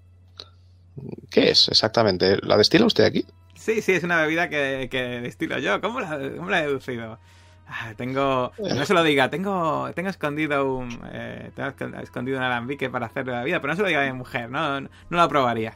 ¿Qué 1.31 1.51
es 1.51 1.69
exactamente? 1.69 2.39
¿La 2.43 2.57
destila 2.57 2.87
usted 2.87 3.05
aquí? 3.05 3.25
Sí, 3.55 3.83
sí, 3.83 3.93
es 3.93 4.05
una 4.05 4.20
bebida 4.23 4.49
que, 4.49 4.89
que 4.91 5.03
destilo 5.20 5.59
yo. 5.59 5.81
¿Cómo 5.81 6.01
la, 6.01 6.19
cómo 6.37 6.49
la 6.51 6.61
he 6.61 6.66
deducido? 6.66 7.19
Ah, 7.66 7.93
tengo. 7.97 8.53
No 8.59 8.85
se 8.87 8.95
lo 8.95 9.03
diga, 9.03 9.29
tengo, 9.29 9.91
tengo 9.95 10.09
escondido 10.09 10.75
un. 10.75 10.89
eh, 11.12 11.51
tengo 11.55 11.69
escon- 11.70 12.01
escondido 12.03 12.39
un 12.39 12.45
alambique 12.45 12.89
para 12.89 13.07
hacer 13.07 13.27
la 13.27 13.41
bebida, 13.41 13.61
pero 13.61 13.73
no 13.73 13.77
se 13.77 13.83
lo 13.83 13.89
diga 13.89 14.03
a 14.03 14.07
mi 14.07 14.12
mujer, 14.12 14.51
no, 14.51 14.81
no 14.81 14.89
la 15.11 15.29
probaría. 15.29 15.75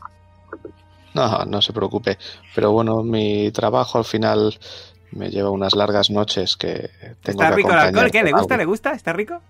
No, 1.14 1.44
no 1.44 1.60
se 1.60 1.72
preocupe. 1.74 2.18
Pero 2.54 2.72
bueno, 2.72 3.02
mi 3.02 3.50
trabajo 3.52 3.98
al 3.98 4.04
final 4.04 4.58
me 5.12 5.30
lleva 5.30 5.50
unas 5.50 5.74
largas 5.74 6.10
noches 6.10 6.56
que 6.56 6.90
tengo 7.22 7.42
¿Está 7.42 7.48
que 7.50 7.56
rico 7.56 7.70
el 7.72 7.78
alcohol? 7.78 8.10
¿Qué? 8.10 8.22
¿Le 8.22 8.32
gusta? 8.32 8.54
agua. 8.54 8.56
¿Le 8.56 8.64
gusta? 8.64 8.92
¿Está 8.92 9.12
rico? 9.12 9.40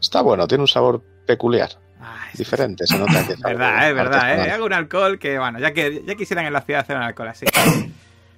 Está 0.00 0.22
bueno, 0.22 0.46
tiene 0.46 0.62
un 0.62 0.68
sabor 0.68 1.02
peculiar, 1.26 1.70
Ah, 2.00 2.26
es- 2.32 2.38
diferente, 2.38 2.86
se 2.86 2.96
nota 2.98 3.26
que 3.26 3.32
es 3.34 3.40
Verdad, 3.40 3.88
es 3.88 3.94
verdad, 3.94 4.46
eh. 4.46 4.50
Hago 4.52 4.66
un 4.66 4.72
alcohol 4.72 5.18
que, 5.18 5.38
bueno, 5.38 5.58
ya 5.58 5.72
que 5.72 6.02
ya 6.06 6.14
quisieran 6.14 6.46
en 6.46 6.52
la 6.52 6.60
ciudad 6.62 6.82
hacer 6.82 6.96
un 6.96 7.02
alcohol 7.02 7.28
así. 7.28 7.46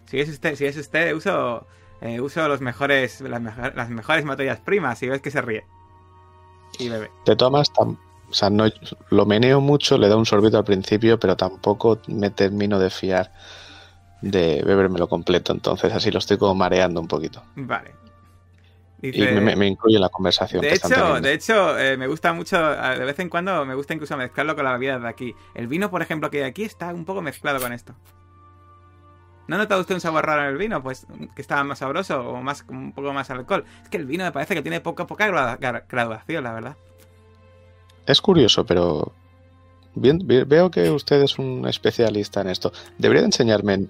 Si 0.06 0.18
es 0.18 0.28
usted, 0.28 0.54
si 0.56 0.64
es 0.64 0.76
usted, 0.76 1.14
uso, 1.14 1.66
eh, 2.00 2.20
uso 2.20 2.46
los 2.48 2.60
mejores, 2.60 3.20
las, 3.20 3.40
mejor- 3.40 3.74
las 3.76 3.90
mejores 3.90 4.24
materias 4.24 4.58
primas 4.60 5.02
y 5.02 5.08
ves 5.08 5.20
que 5.20 5.30
se 5.30 5.42
ríe. 5.42 5.64
Y 6.78 6.88
bebe. 6.88 7.10
De 7.26 7.36
todas 7.36 7.70
tam- 7.72 7.98
o 8.28 8.32
sea, 8.32 8.48
no, 8.48 8.64
lo 9.10 9.26
meneo 9.26 9.60
mucho, 9.60 9.98
le 9.98 10.08
da 10.08 10.16
un 10.16 10.24
sorbito 10.24 10.56
al 10.56 10.64
principio, 10.64 11.18
pero 11.20 11.36
tampoco 11.36 11.98
me 12.06 12.30
termino 12.30 12.78
de 12.78 12.88
fiar 12.88 13.32
de 14.22 14.62
bebérmelo 14.64 15.08
completo, 15.08 15.52
entonces 15.52 15.92
así 15.92 16.10
lo 16.10 16.18
estoy 16.18 16.36
como 16.38 16.54
mareando 16.54 17.00
un 17.00 17.08
poquito. 17.08 17.42
Vale. 17.56 17.92
Y 19.02 19.18
me, 19.18 19.56
me 19.56 19.66
incluye 19.66 19.94
en 19.96 20.02
la 20.02 20.10
conversación 20.10 20.60
de 20.60 20.68
que 20.68 20.74
hecho, 20.74 21.20
de 21.22 21.32
hecho 21.32 21.78
eh, 21.78 21.96
me 21.96 22.06
gusta 22.06 22.34
mucho, 22.34 22.58
de 22.62 23.04
vez 23.04 23.18
en 23.18 23.30
cuando 23.30 23.64
me 23.64 23.74
gusta 23.74 23.94
incluso 23.94 24.14
mezclarlo 24.16 24.54
con 24.54 24.64
la 24.64 24.72
bebida 24.74 24.98
de 24.98 25.08
aquí. 25.08 25.34
El 25.54 25.68
vino, 25.68 25.90
por 25.90 26.02
ejemplo, 26.02 26.30
que 26.30 26.44
hay 26.44 26.50
aquí 26.50 26.64
está 26.64 26.92
un 26.92 27.06
poco 27.06 27.22
mezclado 27.22 27.60
con 27.60 27.72
esto. 27.72 27.94
¿No 29.48 29.56
ha 29.56 29.58
notado 29.58 29.80
usted 29.80 29.94
un 29.94 30.02
sabor 30.02 30.26
raro 30.26 30.42
en 30.42 30.48
el 30.48 30.58
vino? 30.58 30.82
Pues 30.82 31.06
que 31.34 31.40
está 31.40 31.64
más 31.64 31.78
sabroso 31.78 32.20
o 32.20 32.42
más 32.42 32.64
un 32.68 32.92
poco 32.92 33.12
más 33.14 33.30
alcohol. 33.30 33.64
Es 33.82 33.88
que 33.88 33.96
el 33.96 34.04
vino 34.04 34.22
me 34.22 34.32
parece 34.32 34.54
que 34.54 34.62
tiene 34.62 34.80
poca, 34.82 35.06
poca 35.06 35.26
gra- 35.28 35.58
gra- 35.58 35.84
graduación, 35.88 36.44
la 36.44 36.52
verdad. 36.52 36.76
Es 38.06 38.20
curioso, 38.20 38.66
pero 38.66 39.12
bien- 39.94 40.20
veo 40.26 40.70
que 40.70 40.90
usted 40.90 41.22
es 41.22 41.38
un 41.38 41.66
especialista 41.66 42.42
en 42.42 42.48
esto. 42.50 42.70
Debería 42.98 43.22
de 43.22 43.26
enseñarme 43.28 43.86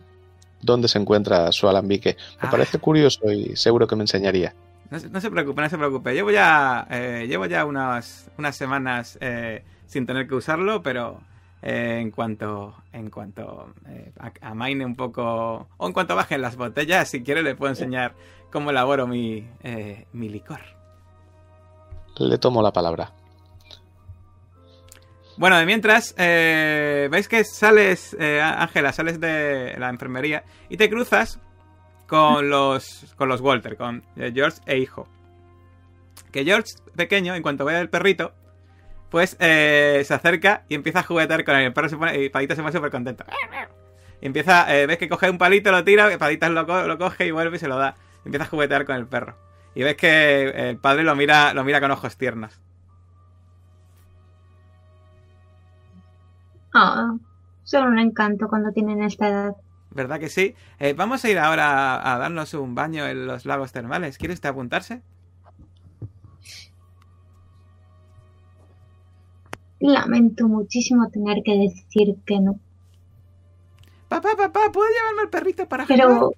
dónde 0.62 0.89
se 0.89 0.99
encuentra 0.99 1.53
su 1.53 1.69
alambique. 1.69 2.16
Me 2.43 2.49
Ah. 2.49 2.51
parece 2.51 2.78
curioso 2.78 3.31
y 3.31 3.57
seguro 3.57 3.87
que 3.87 3.97
me 3.97 4.03
enseñaría. 4.03 4.55
No, 4.91 4.99
se- 4.99 5.09
no 5.09 5.20
se 5.20 5.31
preocupe, 5.31 5.62
no 5.62 5.69
se 5.69 5.78
preocupe. 5.78 6.12
Llevo 6.15 6.31
ya, 6.31 6.87
eh, 6.91 7.27
llevo 7.28 7.47
ya 7.47 7.65
unas, 7.65 8.31
unas 8.39 8.57
semanas 8.57 9.16
eh, 9.20 9.62
sin 9.87 10.05
tener 10.07 10.27
que 10.27 10.35
usarlo, 10.35 10.82
pero 10.82 11.20
eh, 11.62 11.99
en 12.01 12.11
cuanto, 12.11 12.74
en 12.93 13.11
cuanto 13.11 13.73
amaine 14.41 14.85
un 14.85 14.97
poco, 14.97 15.69
o 15.77 15.87
en 15.87 15.93
cuanto 15.93 16.16
bajen 16.16 16.41
las 16.43 16.57
botellas, 16.57 17.09
si 17.09 17.23
quiere 17.23 17.43
le 17.43 17.55
puedo 17.55 17.70
enseñar 17.70 18.15
cómo 18.51 18.70
elaboro 18.70 19.07
mi, 19.07 19.47
eh, 19.62 20.07
mi 20.12 20.28
licor. 20.28 20.61
Le 22.19 22.39
tomo 22.39 22.61
la 22.62 22.73
palabra. 22.73 23.12
Bueno, 25.41 25.57
de 25.59 25.65
mientras, 25.65 26.15
eh, 26.19 27.09
veis 27.11 27.27
que 27.27 27.45
sales, 27.45 28.15
eh, 28.21 28.43
Ángela, 28.43 28.93
sales 28.93 29.19
de 29.21 29.75
la 29.79 29.89
enfermería 29.89 30.45
y 30.69 30.77
te 30.77 30.91
cruzas 30.91 31.41
con 32.07 32.51
los, 32.51 33.15
con 33.17 33.31
los 33.31 33.41
Walter, 33.41 33.79
con 33.79 34.03
eh, 34.17 34.33
George 34.35 34.59
e 34.67 34.77
hijo. 34.77 35.09
Que 36.31 36.45
George, 36.45 36.73
pequeño, 36.95 37.35
en 37.35 37.41
cuanto 37.43 37.65
ve 37.65 37.75
al 37.75 37.89
perrito, 37.89 38.35
pues 39.09 39.39
eh, 39.41 40.03
se 40.05 40.12
acerca 40.12 40.65
y 40.69 40.75
empieza 40.75 40.99
a 40.99 41.05
juguetear 41.05 41.43
con 41.45 41.57
él. 41.57 41.65
El 41.65 41.73
perro 41.73 41.89
se 41.89 41.97
pone, 41.97 42.23
y 42.23 42.29
Padita 42.29 42.55
se 42.55 42.61
pone 42.61 42.75
súper 42.75 42.91
contento. 42.91 43.25
Y 44.21 44.27
empieza, 44.27 44.67
ves 44.67 44.99
que 44.99 45.09
coge 45.09 45.31
un 45.31 45.39
palito, 45.39 45.73
lo 45.73 45.83
tira, 45.85 46.19
Padita 46.19 46.51
lo, 46.51 46.67
co- 46.67 46.83
lo 46.87 46.99
coge 46.99 47.25
y 47.27 47.31
vuelve 47.31 47.57
y 47.57 47.61
se 47.61 47.67
lo 47.67 47.79
da. 47.79 47.95
Empieza 48.27 48.45
a 48.45 48.49
juguetear 48.49 48.85
con 48.85 48.95
el 48.97 49.07
perro. 49.07 49.39
Y 49.75 49.85
ves 49.85 49.97
que 49.97 50.43
el 50.51 50.77
padre 50.77 51.03
lo 51.03 51.17
mira, 51.17 51.55
lo 51.55 51.65
mira 51.65 51.81
con 51.81 51.91
ojos 51.91 52.19
tiernos. 52.19 52.61
Ah, 56.75 57.17
son 57.65 57.89
un 57.89 57.99
encanto 57.99 58.49
cuando 58.49 58.73
tienen 58.73 59.03
esta 59.03 59.29
edad. 59.29 59.57
¿Verdad 59.91 60.21
que 60.21 60.29
sí? 60.29 60.55
Eh, 60.79 60.93
vamos 60.93 61.25
a 61.25 61.31
ir 61.31 61.39
ahora 61.39 61.97
a, 61.97 62.15
a 62.15 62.19
darnos 62.19 62.55
un 62.55 62.75
baño 62.75 63.07
en 63.07 63.27
los 63.27 63.45
lagos 63.45 63.73
termales. 63.73 64.19
¿Quiere 64.19 64.35
usted 64.35 64.49
apuntarse? 64.49 65.03
Lamento 69.81 70.47
muchísimo 70.47 71.09
tener 71.11 71.43
que 71.43 71.57
decir 71.57 72.17
que 72.27 72.39
no. 72.39 72.61
Papá, 74.09 74.31
papá, 74.37 74.71
¿puedo 74.73 74.89
llevarme 74.89 75.23
el 75.23 75.31
perrito 75.31 75.69
para 75.69 75.87
jugar? 75.87 75.99
Pero... 75.99 76.33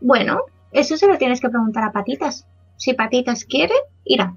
Bueno, 0.00 0.40
eso 0.72 0.96
se 0.96 1.06
lo 1.08 1.16
tienes 1.18 1.40
que 1.40 1.48
preguntar 1.48 1.84
a 1.84 1.92
Patitas. 1.92 2.46
Si 2.76 2.92
Patitas 2.92 3.44
quiere, 3.44 3.74
irá. 4.04 4.36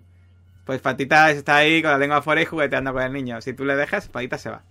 Pues 0.69 0.81
Patita 0.81 1.31
está 1.31 1.55
ahí 1.55 1.81
con 1.81 1.89
la 1.89 1.97
lengua 1.97 2.17
afuera 2.17 2.43
y 2.43 2.45
jugueteando 2.45 2.93
con 2.93 3.01
el 3.01 3.11
niño. 3.11 3.41
Si 3.41 3.53
tú 3.53 3.65
le 3.65 3.75
dejas, 3.75 4.07
Patita 4.07 4.37
se 4.37 4.51
va. 4.51 4.61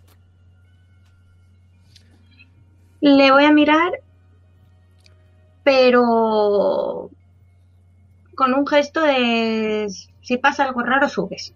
Le 3.00 3.32
voy 3.32 3.44
a 3.44 3.50
mirar, 3.50 3.90
pero 5.64 7.10
con 8.36 8.54
un 8.54 8.64
gesto 8.64 9.02
de 9.02 9.88
si 10.20 10.36
pasa 10.36 10.66
algo 10.66 10.84
raro 10.84 11.08
subes. 11.08 11.52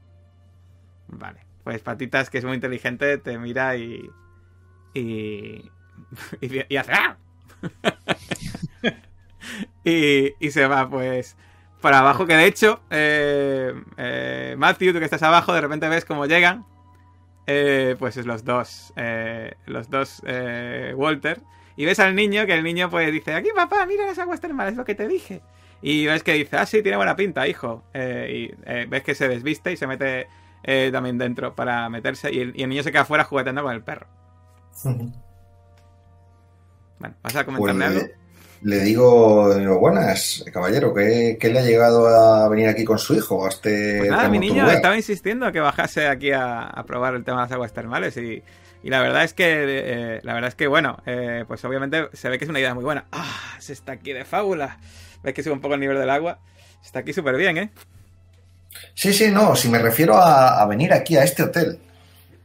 Vale. 1.06 1.46
Pues 1.62 1.80
Patitas, 1.80 2.28
que 2.28 2.38
es 2.38 2.44
muy 2.44 2.54
inteligente, 2.54 3.18
te 3.18 3.38
mira 3.38 3.76
y. 3.76 4.10
Y. 4.92 5.70
Y, 6.40 6.64
y 6.68 6.76
hace. 6.78 6.92
¡ah! 6.92 7.16
y, 9.84 10.32
y 10.44 10.50
se 10.50 10.66
va, 10.66 10.90
pues. 10.90 11.36
Para 11.82 11.98
abajo, 11.98 12.26
que 12.26 12.36
de 12.36 12.46
hecho, 12.46 12.80
eh, 12.90 13.74
eh, 13.96 14.54
Matthew, 14.56 14.92
tú 14.94 14.98
que 15.00 15.04
estás 15.04 15.22
abajo, 15.22 15.52
de 15.52 15.60
repente 15.60 15.88
ves 15.88 16.04
cómo 16.04 16.26
llegan. 16.26 16.64
eh, 17.46 17.96
pues 17.98 18.16
es 18.16 18.24
los 18.26 18.44
dos. 18.44 18.92
eh, 18.96 19.54
los 19.66 19.90
dos 19.90 20.22
eh, 20.26 20.94
Walter. 20.96 21.40
Y 21.76 21.84
ves 21.84 21.98
al 22.00 22.14
niño, 22.14 22.46
que 22.46 22.54
el 22.54 22.62
niño 22.62 22.88
pues 22.88 23.10
dice: 23.12 23.34
Aquí, 23.34 23.48
papá, 23.54 23.84
mira 23.86 24.06
las 24.06 24.18
aguas 24.18 24.40
termales, 24.40 24.76
lo 24.76 24.84
que 24.84 24.94
te 24.94 25.08
dije. 25.08 25.42
Y 25.82 26.06
ves 26.06 26.22
que 26.22 26.34
dice: 26.34 26.56
Ah, 26.56 26.66
sí, 26.66 26.82
tiene 26.82 26.96
buena 26.96 27.16
pinta, 27.16 27.48
hijo. 27.48 27.82
Y 27.94 28.52
ves 28.88 29.02
que 29.02 29.14
se 29.16 29.26
desviste 29.28 29.72
y 29.72 29.76
se 29.76 29.86
mete 29.88 30.28
también 30.92 31.18
dentro 31.18 31.54
para 31.56 31.88
meterse. 31.88 32.32
Y 32.32 32.40
el, 32.40 32.52
y 32.54 32.62
el 32.62 32.68
niño 32.68 32.82
se 32.84 32.92
queda 32.92 33.02
afuera 33.02 33.24
jugueteando 33.24 33.62
con 33.64 33.72
el 33.72 33.82
perro. 33.82 34.06
Bueno, 37.00 37.16
¿vas 37.22 37.34
a 37.34 37.44
Pues 37.44 37.46
comentarme 37.46 37.84
algo? 37.86 38.00
Le, 38.62 38.80
digo, 38.80 39.54
digo, 39.54 39.78
buenas, 39.78 40.44
caballero, 40.52 40.94
¿qué, 40.94 41.36
qué 41.40 41.50
le 41.50 41.58
ha 41.58 41.62
llegado 41.62 42.06
a 42.06 42.48
venir 42.48 42.68
aquí 42.68 42.84
con 42.84 42.98
su 42.98 43.14
hijo 43.14 43.44
a 43.44 43.48
este 43.48 43.98
Pues 43.98 44.10
nada, 44.10 44.28
mi 44.28 44.38
niño 44.38 44.70
estaba 44.70 44.96
insistiendo 44.96 45.50
que 45.52 45.60
bajase 45.60 46.06
aquí 46.06 46.30
a, 46.32 46.62
a 46.62 46.84
probar 46.84 47.14
el 47.14 47.24
tema 47.24 47.38
de 47.38 47.42
las 47.44 47.52
aguas 47.52 47.72
termales 47.72 48.16
y, 48.16 48.42
y 48.82 48.90
la 48.90 49.00
verdad 49.00 49.24
es 49.24 49.34
que 49.34 49.44
eh, 49.46 50.20
la 50.22 50.34
verdad 50.34 50.48
es 50.48 50.54
que 50.54 50.66
bueno, 50.66 50.98
eh, 51.06 51.44
pues 51.46 51.64
obviamente 51.64 52.08
se 52.12 52.28
ve 52.28 52.38
que 52.38 52.44
es 52.44 52.50
una 52.50 52.60
idea 52.60 52.74
muy 52.74 52.84
buena. 52.84 53.04
Ah, 53.12 53.56
se 53.58 53.72
está 53.72 53.92
aquí 53.92 54.12
de 54.12 54.24
fábula. 54.24 54.78
Ves 55.22 55.34
que 55.34 55.42
sube 55.42 55.54
un 55.54 55.60
poco 55.60 55.74
el 55.74 55.80
nivel 55.80 55.98
del 55.98 56.10
agua. 56.10 56.38
Está 56.84 57.00
aquí 57.00 57.12
súper 57.12 57.36
bien, 57.36 57.58
¿eh? 57.58 57.70
Sí, 58.94 59.12
sí, 59.12 59.30
no, 59.30 59.54
si 59.54 59.68
me 59.68 59.78
refiero 59.78 60.16
a, 60.16 60.60
a 60.60 60.66
venir 60.66 60.92
aquí 60.92 61.16
a 61.16 61.24
este 61.24 61.42
hotel. 61.42 61.78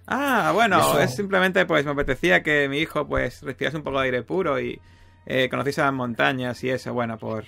Ah, 0.06 0.52
bueno, 0.54 0.80
Eso. 0.80 1.00
es 1.02 1.16
simplemente 1.16 1.66
pues 1.66 1.84
me 1.86 1.92
apetecía 1.92 2.42
que 2.42 2.70
mi 2.70 2.80
hijo 2.80 3.08
pues 3.08 3.42
respirase 3.42 3.78
un 3.78 3.84
poco 3.84 4.00
de 4.00 4.06
aire 4.06 4.24
puro 4.24 4.60
y 4.60 4.80
eh, 5.28 5.50
conociese 5.50 5.82
las 5.82 5.94
montañas 5.94 6.64
y 6.64 6.70
eso, 6.70 6.94
bueno, 6.94 7.18
por 7.18 7.44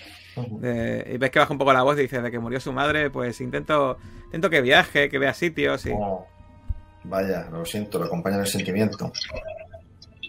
eh, 0.61 1.11
y 1.13 1.17
ves 1.17 1.31
que 1.31 1.39
baja 1.39 1.53
un 1.53 1.57
poco 1.57 1.73
la 1.73 1.81
voz 1.81 1.97
y 1.97 2.01
dice 2.01 2.21
de 2.21 2.29
que 2.29 2.37
murió 2.39 2.59
su 2.59 2.73
madre, 2.73 3.09
pues 3.09 3.39
intento 3.41 3.97
intento 4.25 4.49
que 4.49 4.61
viaje, 4.61 5.09
que 5.09 5.17
vea 5.17 5.33
sitios 5.33 5.85
y 5.85 5.91
Oh. 5.95 6.27
Vaya, 7.05 7.47
lo 7.49 7.63
siento, 7.63 7.97
lo 7.97 8.05
acompaña 8.05 8.35
en 8.35 8.41
el 8.41 8.47
sentimiento. 8.47 9.11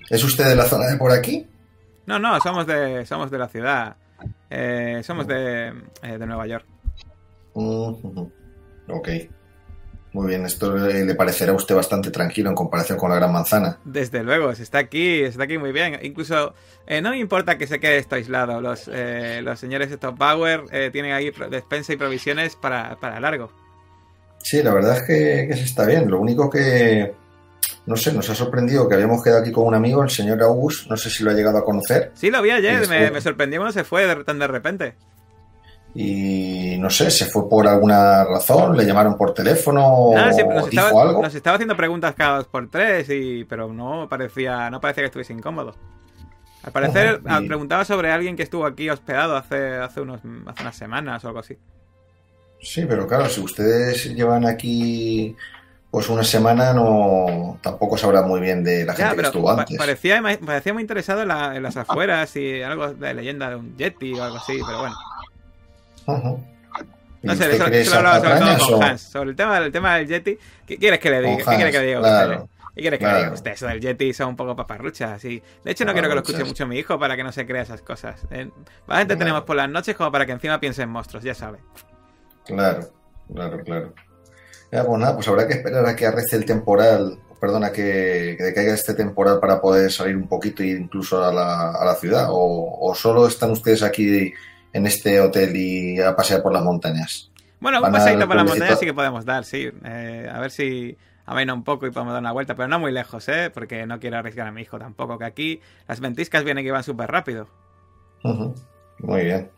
¿Es 0.08 0.22
usted 0.22 0.48
de 0.48 0.54
la 0.54 0.64
zona 0.64 0.86
de 0.86 0.96
por 0.96 1.10
aquí? 1.10 1.46
No, 2.06 2.18
no, 2.18 2.40
somos 2.40 2.66
de, 2.66 3.04
somos 3.06 3.30
de 3.30 3.38
la 3.38 3.48
ciudad. 3.48 3.96
Eh, 4.48 5.00
somos 5.04 5.26
de, 5.26 5.68
eh, 6.02 6.18
de 6.18 6.26
Nueva 6.26 6.46
York. 6.46 6.64
Ujú. 7.54 8.30
Ok. 8.88 9.08
Muy 10.12 10.26
bien, 10.26 10.44
esto 10.44 10.74
le 10.74 11.04
le 11.04 11.14
parecerá 11.14 11.52
a 11.52 11.54
usted 11.54 11.74
bastante 11.74 12.10
tranquilo 12.10 12.48
en 12.48 12.56
comparación 12.56 12.98
con 12.98 13.10
la 13.10 13.16
Gran 13.16 13.32
Manzana. 13.32 13.78
Desde 13.84 14.24
luego, 14.24 14.52
se 14.56 14.64
está 14.64 14.78
aquí, 14.78 15.20
está 15.20 15.44
aquí 15.44 15.56
muy 15.56 15.70
bien. 15.70 15.98
Incluso 16.02 16.52
eh, 16.86 17.00
no 17.00 17.10
me 17.10 17.18
importa 17.18 17.56
que 17.56 17.68
se 17.68 17.78
quede 17.78 17.98
esto 17.98 18.16
aislado. 18.16 18.60
Los, 18.60 18.90
eh, 18.92 19.40
los 19.42 19.60
señores 19.60 19.96
Top 20.00 20.18
Power 20.18 20.64
eh, 20.72 20.90
tienen 20.92 21.12
ahí 21.12 21.30
despensa 21.50 21.92
y 21.92 21.96
provisiones 21.96 22.56
para, 22.56 22.96
para 22.96 23.20
largo. 23.20 23.52
Sí, 24.42 24.62
la 24.62 24.74
verdad 24.74 24.96
es 24.96 25.02
que, 25.04 25.46
que 25.48 25.56
se 25.56 25.64
está 25.64 25.84
bien. 25.86 26.10
Lo 26.10 26.18
único 26.18 26.50
que, 26.50 27.14
no 27.86 27.94
sé, 27.94 28.12
nos 28.12 28.28
ha 28.30 28.34
sorprendido 28.34 28.88
que 28.88 28.94
habíamos 28.96 29.22
quedado 29.22 29.42
aquí 29.42 29.52
con 29.52 29.64
un 29.66 29.74
amigo, 29.74 30.02
el 30.02 30.10
señor 30.10 30.42
August. 30.42 30.88
No 30.90 30.96
sé 30.96 31.08
si 31.08 31.22
lo 31.22 31.30
ha 31.30 31.34
llegado 31.34 31.58
a 31.58 31.64
conocer. 31.64 32.10
Sí, 32.14 32.30
lo 32.32 32.42
vi 32.42 32.50
ayer, 32.50 32.88
me, 32.88 33.12
me 33.12 33.20
sorprendió 33.20 33.60
cuando 33.60 33.72
se 33.74 33.84
fue 33.84 34.06
de- 34.08 34.24
tan 34.24 34.40
de 34.40 34.46
repente. 34.48 34.94
Y 35.94 36.76
no 36.78 36.88
sé, 36.88 37.10
se 37.10 37.26
fue 37.26 37.48
por 37.48 37.66
alguna 37.66 38.24
razón, 38.24 38.76
le 38.76 38.84
llamaron 38.84 39.16
por 39.16 39.34
teléfono 39.34 40.10
sí, 40.32 40.42
o 40.42 40.46
nos, 40.54 40.70
dijo 40.70 40.86
estaba, 40.86 41.02
algo. 41.02 41.22
nos 41.22 41.34
estaba 41.34 41.54
haciendo 41.56 41.76
preguntas 41.76 42.14
cada 42.16 42.36
dos 42.38 42.46
por 42.46 42.68
tres, 42.70 43.08
y, 43.10 43.44
pero 43.44 43.72
no 43.72 44.06
parecía, 44.08 44.70
no 44.70 44.80
parecía 44.80 45.02
que 45.02 45.06
estuviese 45.06 45.32
incómodo. 45.32 45.74
Al 46.62 46.72
parecer, 46.72 47.20
ah, 47.26 47.40
y- 47.42 47.46
preguntaba 47.48 47.84
sobre 47.84 48.12
alguien 48.12 48.36
que 48.36 48.42
estuvo 48.44 48.66
aquí 48.66 48.88
hospedado 48.88 49.36
hace, 49.36 49.76
hace, 49.78 50.00
unos, 50.00 50.20
hace 50.46 50.62
unas 50.62 50.76
semanas 50.76 51.24
o 51.24 51.28
algo 51.28 51.40
así. 51.40 51.56
Sí, 52.62 52.84
pero 52.86 53.06
claro, 53.06 53.28
si 53.28 53.40
ustedes 53.40 54.14
llevan 54.14 54.46
aquí 54.46 55.34
pues 55.90 56.08
una 56.08 56.22
semana, 56.22 56.72
no 56.72 57.58
tampoco 57.62 57.98
sabrán 57.98 58.28
muy 58.28 58.40
bien 58.40 58.62
de 58.62 58.84
la 58.84 58.92
gente 58.94 59.10
Ya, 59.10 59.16
que 59.16 59.22
estuvo 59.26 59.50
antes. 59.50 59.76
parecía, 59.76 60.22
parecía 60.46 60.72
muy 60.72 60.82
interesado 60.82 61.22
en, 61.22 61.28
la- 61.28 61.56
en 61.56 61.62
las 61.64 61.76
afueras 61.76 62.36
y 62.36 62.62
algo 62.62 62.92
de 62.94 63.12
leyenda 63.14 63.50
de 63.50 63.56
un 63.56 63.76
Yeti 63.76 64.12
o 64.12 64.22
algo 64.22 64.36
así, 64.36 64.52
pero 64.64 64.78
bueno. 64.82 64.94
Ujú. 66.14 66.44
¿Y 67.22 67.26
No 67.26 67.34
sé, 67.34 67.54
eso, 67.54 67.66
eso 67.66 68.02
lo 68.02 68.08
hablaba 68.08 68.58
sobre 68.58 68.72
con 68.72 68.82
Hans. 68.82 69.00
Sobre 69.02 69.30
el 69.30 69.36
tema, 69.36 69.58
el 69.58 69.70
tema 69.72 69.96
del 69.96 70.06
Yeti, 70.08 70.38
¿qué 70.66 70.76
quieres 70.78 70.98
que 70.98 71.10
le 71.10 71.20
diga? 71.20 71.36
¿Qué 71.36 71.44
quiere 71.44 71.62
Hans, 71.64 71.72
que 71.72 71.78
le 71.80 71.86
diga 71.86 72.00
claro. 72.00 72.48
¿Qué 72.74 72.80
quiere 72.82 72.98
que 72.98 73.06
le 73.06 73.14
diga 73.16 73.28
a 73.28 73.32
usted? 73.32 73.50
Eso 73.52 73.66
del 73.66 73.80
Yeti 73.80 74.12
son 74.14 74.28
un 74.28 74.36
poco 74.36 74.56
paparruchas. 74.56 75.22
Y... 75.26 75.42
De 75.64 75.72
hecho, 75.72 75.84
no 75.84 75.92
quiero 75.92 76.08
que 76.08 76.14
lo 76.14 76.20
escuche 76.22 76.44
mucho 76.44 76.66
mi 76.66 76.78
hijo 76.78 76.98
para 76.98 77.16
que 77.16 77.24
no 77.24 77.30
se 77.32 77.44
crea 77.46 77.62
esas 77.62 77.82
cosas. 77.82 78.22
Eh, 78.30 78.48
Bastante 78.86 79.14
Claro. 79.14 79.18
tenemos 79.18 79.42
por 79.42 79.56
las 79.56 79.68
noches 79.68 79.94
como 79.96 80.10
para 80.10 80.24
que 80.24 80.32
encima 80.32 80.58
piense 80.60 80.82
en 80.82 80.88
monstruos, 80.88 81.22
ya 81.22 81.34
sabe. 81.34 81.58
Claro, 82.46 82.88
claro, 83.34 83.60
claro. 83.64 83.94
Ya, 84.72 84.84
pues 84.84 84.98
nada, 85.00 85.14
pues 85.14 85.28
habrá 85.28 85.46
que 85.46 85.54
esperar 85.54 85.84
a 85.84 85.96
que 85.96 86.06
arrece 86.06 86.36
el 86.36 86.44
temporal, 86.44 87.18
perdona, 87.40 87.72
que, 87.72 88.36
que 88.38 88.54
caiga 88.54 88.72
este 88.72 88.94
temporal 88.94 89.40
para 89.40 89.60
poder 89.60 89.90
salir 89.90 90.16
un 90.16 90.28
poquito 90.28 90.62
e 90.62 90.68
incluso 90.68 91.22
a 91.24 91.32
la, 91.32 91.72
a 91.72 91.84
la 91.84 91.94
ciudad. 91.96 92.28
O, 92.30 92.78
¿O 92.80 92.94
solo 92.94 93.26
están 93.26 93.50
ustedes 93.50 93.82
aquí 93.82 94.32
en 94.72 94.86
este 94.86 95.20
hotel 95.20 95.54
y 95.56 96.00
a 96.00 96.14
pasear 96.14 96.42
por 96.42 96.52
las 96.52 96.62
montañas? 96.62 97.30
Bueno, 97.60 97.78
un 97.78 97.92
dar 97.92 98.02
por 98.28 98.36
la 98.36 98.44
pueblecito. 98.44 98.48
montaña 98.60 98.76
sí 98.76 98.86
que 98.86 98.94
podemos 98.94 99.24
dar, 99.24 99.44
sí. 99.44 99.70
Eh, 99.84 100.30
a 100.32 100.40
ver 100.40 100.50
si 100.50 100.96
amaina 101.26 101.52
un 101.54 101.62
poco 101.64 101.86
y 101.86 101.90
podemos 101.90 102.12
dar 102.14 102.22
una 102.22 102.32
vuelta, 102.32 102.54
pero 102.54 102.68
no 102.68 102.78
muy 102.78 102.92
lejos, 102.92 103.28
¿eh? 103.28 103.50
Porque 103.52 103.86
no 103.86 104.00
quiero 104.00 104.18
arriesgar 104.18 104.46
a 104.46 104.52
mi 104.52 104.62
hijo 104.62 104.78
tampoco, 104.78 105.18
que 105.18 105.24
aquí 105.26 105.60
las 105.86 106.00
ventiscas 106.00 106.42
vienen 106.44 106.64
que 106.64 106.72
van 106.72 106.82
súper 106.84 107.10
rápido. 107.10 107.48
Ujú, 108.24 108.54
Muy 109.00 109.24
bien. 109.24 109.50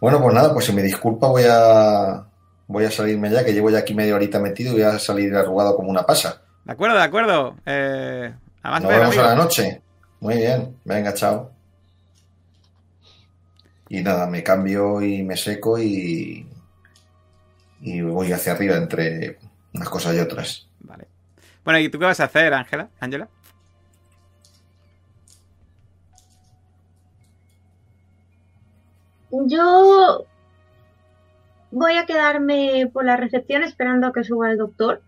Bueno, 0.00 0.20
pues 0.20 0.34
nada, 0.34 0.52
pues 0.52 0.64
si 0.66 0.72
me 0.72 0.82
disculpa 0.82 1.28
voy 1.28 1.44
a 1.48 2.24
voy 2.66 2.84
a 2.84 2.90
salirme 2.90 3.30
ya, 3.30 3.44
que 3.44 3.52
llevo 3.52 3.68
ya 3.70 3.78
aquí 3.78 3.94
media 3.94 4.14
horita 4.14 4.38
metido 4.38 4.70
y 4.72 4.74
voy 4.74 4.82
a 4.82 4.98
salir 4.98 5.34
arrugado 5.34 5.76
como 5.76 5.90
una 5.90 6.04
pasa. 6.04 6.42
¿De 6.64 6.72
acuerdo? 6.72 6.96
¿De 6.96 7.02
acuerdo? 7.02 7.56
Eh, 7.66 8.32
Nos 8.62 8.82
vemos 8.82 9.18
a 9.18 9.22
la 9.22 9.34
noche. 9.34 9.82
Muy 10.20 10.36
bien, 10.36 10.76
venga, 10.84 11.14
chao. 11.14 11.50
Y 13.90 14.02
nada, 14.02 14.26
me 14.28 14.44
cambio 14.44 15.02
y 15.02 15.24
me 15.24 15.36
seco 15.36 15.76
y, 15.76 16.46
y 17.80 18.00
voy 18.02 18.32
hacia 18.32 18.52
arriba 18.52 18.76
entre 18.76 19.38
unas 19.74 19.88
cosas 19.88 20.14
y 20.14 20.20
otras. 20.20 20.68
Vale. 20.78 21.08
Bueno, 21.64 21.80
¿y 21.80 21.88
tú 21.88 21.98
qué 21.98 22.04
vas 22.04 22.20
a 22.20 22.24
hacer, 22.24 22.54
Ángela? 22.54 22.88
¿Ángela? 23.00 23.28
Yo 29.32 30.24
voy 31.72 31.96
a 31.96 32.06
quedarme 32.06 32.88
por 32.92 33.04
la 33.04 33.16
recepción 33.16 33.64
esperando 33.64 34.06
a 34.06 34.12
que 34.12 34.24
suba 34.24 34.52
el 34.52 34.58
doctor 34.58 35.02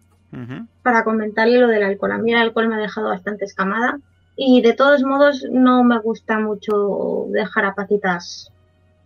para 0.83 1.05
comentarle 1.05 1.59
lo 1.59 1.69
del 1.69 1.85
alcohol. 1.85 2.13
A 2.13 2.19
mí 2.19 2.33
el 2.33 2.41
alcohol 2.41 2.67
me 2.67 2.77
ha 2.77 2.79
dejado 2.79 3.09
bastante 3.09 3.45
escamada 3.45 4.01
y 4.35 4.61
de 4.63 4.73
todos 4.73 5.05
modos 5.05 5.47
no 5.51 5.85
me 5.85 6.01
gusta 6.01 6.41
mucho 6.41 7.27
dejar 7.29 7.67
a 7.67 7.75
patitas 7.75 8.51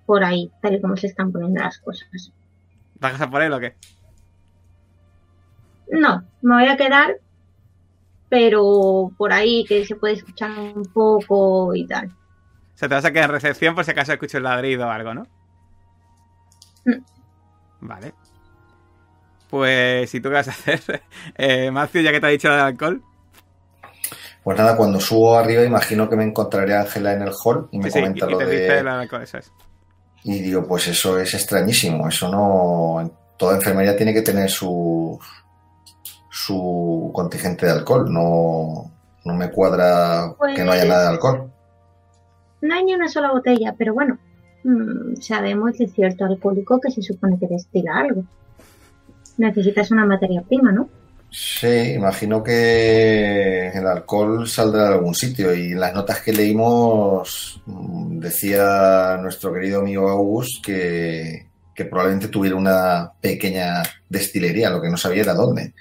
por 0.06 0.24
ahí, 0.24 0.50
tal 0.62 0.74
y 0.74 0.80
como 0.80 0.96
se 0.96 1.08
están 1.08 1.32
poniendo 1.32 1.60
las 1.60 1.78
cosas. 1.78 2.32
¿Vas 3.00 3.20
a 3.20 3.28
por 3.30 3.42
él 3.42 3.52
o 3.52 3.60
qué? 3.60 3.74
No, 5.90 6.22
me 6.42 6.54
voy 6.54 6.66
a 6.66 6.76
quedar, 6.76 7.16
pero 8.28 9.10
por 9.16 9.32
ahí 9.32 9.64
que 9.64 9.84
se 9.84 9.96
puede 9.96 10.14
escuchar 10.14 10.50
un 10.50 10.84
poco 10.92 11.74
y 11.74 11.86
tal. 11.86 12.06
O 12.06 12.78
sea, 12.78 12.88
te 12.88 12.94
vas 12.94 13.04
a 13.04 13.12
quedar 13.12 13.26
en 13.26 13.32
recepción 13.32 13.74
por 13.74 13.84
si 13.84 13.90
acaso 13.90 14.12
escucho 14.12 14.38
el 14.38 14.44
ladrido 14.44 14.86
o 14.86 14.90
algo, 14.90 15.14
¿no? 15.14 15.26
Mm. 16.84 17.02
Vale. 17.80 18.14
Pues, 19.48 20.12
¿y 20.14 20.20
tú 20.20 20.28
qué 20.28 20.34
vas 20.34 20.48
a 20.48 20.50
hacer? 20.52 21.02
Eh, 21.36 21.70
Matthew, 21.70 22.02
ya 22.02 22.12
que 22.12 22.20
te 22.20 22.26
ha 22.26 22.30
dicho 22.30 22.50
del 22.50 22.60
alcohol. 22.60 23.02
Pues 24.42 24.58
nada, 24.58 24.76
cuando 24.76 25.00
subo 25.00 25.36
arriba 25.36 25.64
imagino 25.64 26.08
que 26.08 26.16
me 26.16 26.24
encontraré 26.24 26.74
a 26.74 26.82
Ángela 26.82 27.12
en 27.12 27.22
el 27.22 27.32
hall 27.44 27.68
y 27.72 27.78
me 27.78 27.84
Sí, 27.84 27.90
sí, 27.90 27.98
comenta 28.00 28.26
y 28.26 28.30
lo 28.30 28.38
te 28.38 28.46
dice 28.46 28.62
de... 28.62 28.68
lo 28.82 28.90
del 28.90 29.00
alcohol, 29.00 29.22
eso 29.22 29.38
es. 29.38 29.52
Y 30.28 30.40
digo, 30.40 30.66
pues 30.66 30.88
eso 30.88 31.18
es 31.20 31.32
extrañísimo, 31.34 32.08
eso 32.08 32.28
no... 32.28 33.10
Toda 33.38 33.54
enfermería 33.56 33.96
tiene 33.96 34.12
que 34.12 34.22
tener 34.22 34.50
su, 34.50 35.18
su 36.30 37.10
contingente 37.14 37.66
de 37.66 37.72
alcohol, 37.72 38.12
no, 38.12 38.90
no 39.24 39.34
me 39.34 39.50
cuadra 39.50 40.34
que 40.54 40.64
no 40.64 40.72
haya 40.72 40.82
Pues- 40.82 40.88
nada 40.88 41.02
de 41.02 41.08
alcohol. 41.08 41.52
No 42.62 42.74
hay 42.74 42.84
ni 42.84 42.94
una 42.94 43.08
sola 43.08 43.30
botella, 43.30 43.74
pero 43.78 43.94
bueno, 43.94 44.18
mm, 44.64 45.16
sabemos 45.20 45.78
de 45.78 45.86
cierto 45.86 46.24
alcohólico 46.24 46.80
que 46.80 46.90
se 46.90 47.02
supone 47.02 47.38
que 47.38 47.46
destila 47.46 47.98
algo. 47.98 48.24
Necesitas 49.36 49.90
una 49.90 50.06
materia 50.06 50.42
prima, 50.42 50.72
¿no? 50.72 50.88
Sí, 51.30 51.92
imagino 51.94 52.42
que 52.42 53.68
el 53.68 53.86
alcohol 53.86 54.48
saldrá 54.48 54.88
de 54.88 54.94
algún 54.94 55.14
sitio 55.14 55.54
y 55.54 55.72
en 55.72 55.80
las 55.80 55.94
notas 55.94 56.22
que 56.22 56.32
leímos 56.32 57.60
mm, 57.66 58.18
decía 58.18 59.18
nuestro 59.20 59.52
querido 59.52 59.80
amigo 59.80 60.08
August 60.08 60.64
que, 60.64 61.46
que 61.74 61.84
probablemente 61.84 62.28
tuviera 62.28 62.56
una 62.56 63.12
pequeña 63.20 63.82
destilería, 64.08 64.70
lo 64.70 64.80
que 64.80 64.88
no 64.88 64.96
sabía 64.96 65.22
era 65.22 65.34
dónde. 65.34 65.74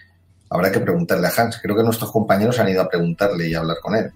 Habrá 0.50 0.72
que 0.72 0.80
preguntarle 0.80 1.28
a 1.28 1.32
Hans. 1.36 1.60
Creo 1.62 1.76
que 1.76 1.84
nuestros 1.84 2.12
compañeros 2.12 2.60
han 2.60 2.70
ido 2.70 2.82
a 2.82 2.90
preguntarle 2.90 3.48
y 3.48 3.56
a 3.56 3.60
hablar 3.60 3.78
con 3.82 3.96
él. 3.96 4.12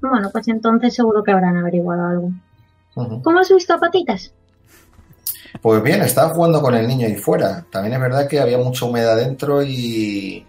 Bueno, 0.00 0.30
pues 0.30 0.48
entonces 0.48 0.94
seguro 0.94 1.22
que 1.22 1.32
habrán 1.32 1.56
averiguado 1.56 2.06
algo. 2.06 2.32
¿Cómo 2.94 3.38
has 3.38 3.50
visto 3.50 3.74
a 3.74 3.78
patitas? 3.78 4.32
Pues 5.60 5.82
bien, 5.82 6.02
estaba 6.02 6.34
jugando 6.34 6.60
con 6.62 6.74
el 6.74 6.86
niño 6.86 7.06
ahí 7.06 7.16
fuera. 7.16 7.64
También 7.70 7.94
es 7.94 8.00
verdad 8.00 8.28
que 8.28 8.40
había 8.40 8.58
mucha 8.58 8.84
humedad 8.86 9.16
dentro 9.16 9.62
y, 9.62 10.46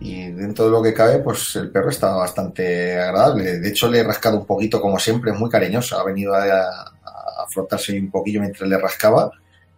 y 0.00 0.30
dentro 0.30 0.66
de 0.66 0.70
lo 0.70 0.82
que 0.82 0.94
cabe, 0.94 1.18
pues 1.18 1.56
el 1.56 1.70
perro 1.70 1.90
estaba 1.90 2.16
bastante 2.16 2.98
agradable. 2.98 3.60
De 3.60 3.68
hecho, 3.68 3.88
le 3.88 4.00
he 4.00 4.04
rascado 4.04 4.38
un 4.38 4.46
poquito, 4.46 4.80
como 4.80 4.98
siempre, 4.98 5.30
es 5.32 5.38
muy 5.38 5.48
cariñoso. 5.48 5.98
Ha 5.98 6.04
venido 6.04 6.34
a, 6.34 6.42
a 6.42 7.46
frotarse 7.48 7.98
un 7.98 8.10
poquillo 8.10 8.40
mientras 8.40 8.68
le 8.68 8.78
rascaba 8.78 9.30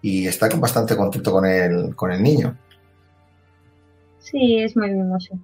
y 0.02 0.26
está 0.26 0.48
bastante 0.56 0.96
contento 0.96 1.32
con 1.32 1.46
el, 1.46 1.94
con 1.96 2.12
el 2.12 2.22
niño. 2.22 2.56
Sí, 4.18 4.58
es 4.58 4.76
muy 4.76 4.90
mimoso. 4.90 5.38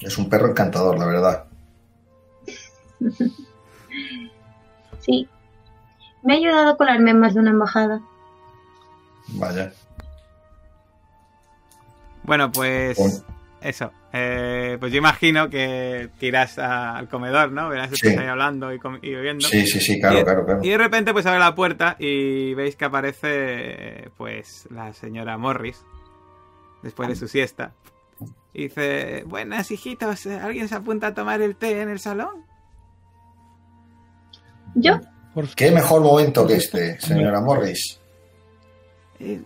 Es 0.00 0.18
un 0.18 0.28
perro 0.28 0.50
encantador, 0.50 0.98
la 0.98 1.06
verdad. 1.06 1.44
Sí. 5.00 5.28
Me 6.26 6.34
ha 6.34 6.36
ayudado 6.36 6.70
a 6.70 6.76
colarme 6.76 7.10
en 7.12 7.20
más 7.20 7.34
de 7.34 7.40
una 7.40 7.50
embajada. 7.50 8.00
Vaya. 9.28 9.72
Bueno, 12.24 12.50
pues 12.50 12.96
Bueno. 12.98 13.14
eso. 13.60 13.92
Eh, 14.12 14.76
pues 14.80 14.90
yo 14.92 14.98
imagino 14.98 15.48
que, 15.50 16.10
a- 16.58 16.96
al 16.96 17.08
comedor, 17.08 17.52
¿no? 17.52 17.68
Verás 17.68 17.90
que 17.90 17.96
Sí. 17.96 18.08
estáis 18.08 18.28
hablando 18.28 18.72
y, 18.72 18.80
y 19.02 19.14
bebiendo. 19.14 19.46
Sí, 19.46 19.66
sí, 19.66 19.80
sí, 19.80 20.00
claro, 20.00 20.18
y, 20.20 20.24
claro, 20.24 20.44
claro. 20.44 20.60
y 20.64 20.70
de 20.70 20.78
repente 20.78 21.12
pues 21.12 21.26
abre 21.26 21.38
la 21.38 21.54
puerta 21.54 21.96
y 21.98 22.54
veis 22.54 22.74
que 22.76 22.84
aparece 22.86 24.10
pues 24.16 24.66
la 24.70 24.92
señora 24.94 25.36
Morris 25.38 25.84
después 26.82 27.08
de 27.08 27.16
su 27.16 27.28
siesta. 27.28 27.72
Y 28.54 28.64
dice, 28.64 29.22
buenas 29.26 29.70
hijitos, 29.70 30.26
¿alguien 30.26 30.68
se 30.68 30.74
apunta 30.74 31.08
a 31.08 31.14
tomar 31.14 31.42
el 31.42 31.54
té 31.56 31.82
en 31.82 31.90
el 31.90 31.98
salón? 31.98 32.44
Yo, 34.74 35.00
¿Qué 35.54 35.70
mejor 35.70 36.02
momento 36.02 36.46
que 36.46 36.54
este, 36.54 36.98
señora 37.00 37.40
Morris? 37.40 38.00
Eh, 39.20 39.40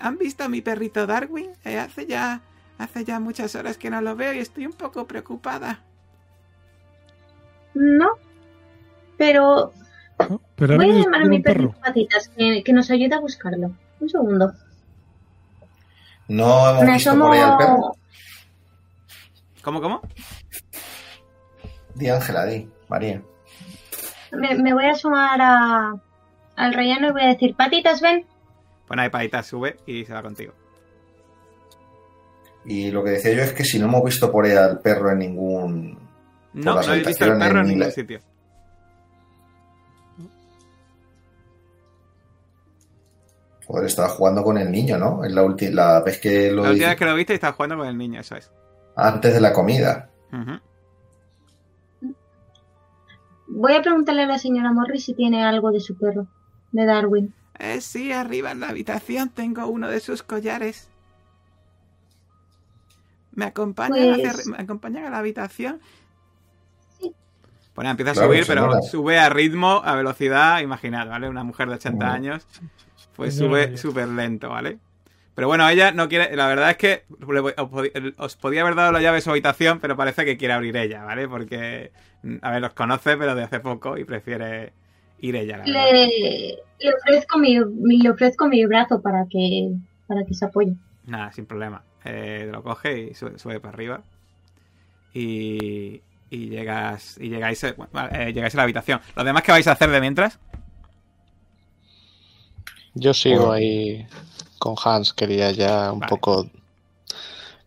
¿Han 0.00 0.18
visto 0.18 0.44
a 0.44 0.48
mi 0.48 0.60
perrito 0.60 1.06
Darwin? 1.06 1.50
Eh, 1.64 1.78
hace 1.78 2.06
ya 2.06 2.40
hace 2.78 3.04
ya 3.04 3.20
muchas 3.20 3.54
horas 3.54 3.76
que 3.76 3.90
no 3.90 4.00
lo 4.00 4.16
veo 4.16 4.32
y 4.32 4.38
estoy 4.38 4.66
un 4.66 4.72
poco 4.72 5.06
preocupada. 5.06 5.80
No, 7.74 8.08
pero 9.16 9.72
¿no? 10.28 10.40
Pero 10.56 10.76
voy 10.76 10.90
a 10.90 10.94
llamar 10.94 11.22
a 11.22 11.26
mi 11.26 11.40
perrito 11.40 11.74
Patitas 11.80 12.28
que, 12.28 12.62
que 12.64 12.72
nos 12.72 12.90
ayude 12.90 13.14
a 13.14 13.20
buscarlo. 13.20 13.72
Un 14.00 14.08
segundo. 14.08 14.52
No 16.28 16.70
hemos 16.70 16.84
Me 16.84 16.92
visto 16.92 17.18
por 17.18 17.32
ahí 17.32 17.40
al 17.40 17.56
perro. 17.56 17.96
¿Cómo, 19.62 19.80
cómo? 19.80 20.00
Di 21.94 22.08
Ángela, 22.08 22.46
di, 22.46 22.68
María. 22.88 23.22
Me, 24.32 24.54
me 24.56 24.72
voy 24.74 24.84
a 24.86 24.92
asomar 24.92 25.40
a, 25.42 25.94
al 26.56 26.74
relleno 26.74 27.08
y 27.08 27.12
voy 27.12 27.22
a 27.22 27.28
decir: 27.28 27.54
Patitas, 27.56 28.00
ven. 28.00 28.26
Pues 28.86 28.96
nada, 28.96 29.10
Patita 29.10 29.42
sube 29.42 29.76
y 29.86 30.04
se 30.04 30.12
va 30.12 30.22
contigo. 30.22 30.52
Y 32.64 32.90
lo 32.90 33.02
que 33.02 33.10
decía 33.10 33.32
yo 33.32 33.42
es 33.42 33.52
que 33.52 33.64
si 33.64 33.78
no 33.78 33.86
hemos 33.86 34.04
visto 34.04 34.30
por 34.30 34.44
ahí 34.44 34.52
al 34.52 34.80
perro 34.80 35.10
en 35.12 35.18
ningún. 35.20 35.98
No, 36.52 36.74
no 36.74 36.80
habéis 36.80 37.06
visto 37.06 37.24
el 37.24 37.30
habitaciones 37.32 37.48
perro 37.48 37.60
en 37.60 37.66
ni 37.66 37.70
ningún 37.74 37.86
la- 37.86 37.92
sitio. 37.92 38.20
Joder, 43.66 43.86
estaba 43.86 44.08
jugando 44.08 44.42
con 44.42 44.58
el 44.58 44.70
niño, 44.70 44.98
¿no? 44.98 45.24
Es 45.24 45.32
la, 45.32 45.42
ulti- 45.44 45.70
la 45.70 46.00
vez 46.00 46.18
que 46.18 46.50
lo 46.50 46.64
La 46.64 46.70
última 46.70 46.88
vez 46.88 46.98
que 46.98 47.04
lo 47.04 47.14
viste 47.14 47.34
estás 47.34 47.54
jugando 47.54 47.76
con 47.76 47.86
el 47.86 47.96
niño, 47.96 48.20
eso 48.20 48.34
es. 48.36 48.50
Antes 48.96 49.32
de 49.32 49.40
la 49.40 49.52
comida. 49.52 50.10
Ujú. 50.32 50.58
Voy 53.60 53.74
a 53.74 53.82
preguntarle 53.82 54.22
a 54.22 54.26
la 54.26 54.38
señora 54.38 54.72
Morris 54.72 55.04
si 55.04 55.12
tiene 55.12 55.44
algo 55.44 55.70
de 55.70 55.80
su 55.80 55.94
perro, 55.94 56.26
de 56.72 56.86
Darwin. 56.86 57.34
Eh, 57.58 57.82
sí, 57.82 58.10
arriba 58.10 58.52
en 58.52 58.60
la 58.60 58.70
habitación 58.70 59.28
tengo 59.28 59.66
uno 59.66 59.86
de 59.86 60.00
sus 60.00 60.22
collares. 60.22 60.88
¿Me 63.32 63.44
acompañan, 63.44 64.14
Pues- 64.14 64.26
hacia- 64.38 64.50
¿me 64.50 64.62
acompañan 64.62 65.04
a 65.04 65.10
la 65.10 65.18
habitación? 65.18 65.78
Sí. 66.98 67.12
Nada, 67.76 67.90
empieza 67.90 68.12
a 68.12 68.14
Claro, 68.14 68.28
subir, 68.28 68.44
pero 68.46 68.80
sube 68.82 69.18
a 69.18 69.28
ritmo, 69.28 69.82
a 69.84 69.94
velocidad, 69.94 70.60
imaginad, 70.60 71.06
¿vale? 71.10 71.28
Una 71.28 71.44
mujer 71.44 71.68
de 71.68 71.74
80 71.74 72.06
Ujú. 72.06 72.14
años, 72.14 72.46
pues 73.14 73.36
sube 73.36 73.76
súper 73.76 74.08
lento, 74.08 74.48
¿vale? 74.48 74.78
Pero 75.40 75.48
bueno, 75.48 75.66
ella 75.70 75.90
no 75.90 76.06
quiere, 76.06 76.36
la 76.36 76.48
verdad 76.48 76.68
es 76.72 76.76
que 76.76 77.04
os 77.08 77.70
pod- 77.70 78.14
os 78.18 78.36
podía 78.36 78.60
haber 78.60 78.74
dado 78.74 78.92
la 78.92 79.00
llave 79.00 79.14
de 79.16 79.20
su 79.22 79.30
habitación, 79.30 79.80
pero 79.80 79.96
parece 79.96 80.26
que 80.26 80.36
quiere 80.36 80.52
abrir 80.52 80.76
ella, 80.76 81.02
¿vale? 81.02 81.26
Porque, 81.28 81.92
mm, 82.22 82.36
a 82.42 82.50
ver, 82.50 82.60
los 82.60 82.74
conoce, 82.74 83.16
pero 83.16 83.34
de 83.34 83.44
hace 83.44 83.58
poco 83.58 83.96
y 83.96 84.04
prefiere 84.04 84.74
ir 85.20 85.36
ella, 85.36 85.56
la 85.56 85.64
verdad. 85.64 85.92
Le, 85.92 86.58
le 86.78 86.94
ofrezco 86.94 87.38
mi, 87.38 87.58
mi- 87.58 88.02
le 88.02 88.10
ofrezco 88.10 88.48
mi 88.48 88.66
brazo 88.66 89.00
para 89.00 89.24
que, 89.30 89.70
para 90.06 90.26
que 90.26 90.34
se 90.34 90.44
apoye. 90.44 90.74
Nada, 91.06 91.32
sin 91.32 91.46
problema. 91.46 91.82
Eh, 92.04 92.46
lo 92.52 92.62
coge 92.62 92.98
y 93.00 93.14
sube, 93.14 93.38
sube 93.38 93.60
para 93.60 93.72
arriba. 93.72 94.02
Y, 95.14 96.02
y 96.28 96.50
llegas 96.50 97.16
y 97.18 97.30
llegáis, 97.30 97.64
eh, 97.64 97.72
bueno, 97.78 98.10
eh, 98.12 98.34
llegáis 98.34 98.52
a 98.56 98.58
la 98.58 98.62
habitación. 98.64 99.00
¿Lo 99.16 99.24
demás 99.24 99.42
qué 99.42 99.52
vais 99.52 99.66
a 99.68 99.72
hacer 99.72 99.88
de 99.88 100.02
mientras? 100.02 100.38
Yo 102.94 103.14
sigo 103.14 103.52
ahí 103.52 104.06
con 104.60 104.76
Hans, 104.84 105.12
quería 105.12 105.50
ya 105.50 105.90
un 105.90 105.98
Vale. 105.98 106.08
poco 106.10 106.48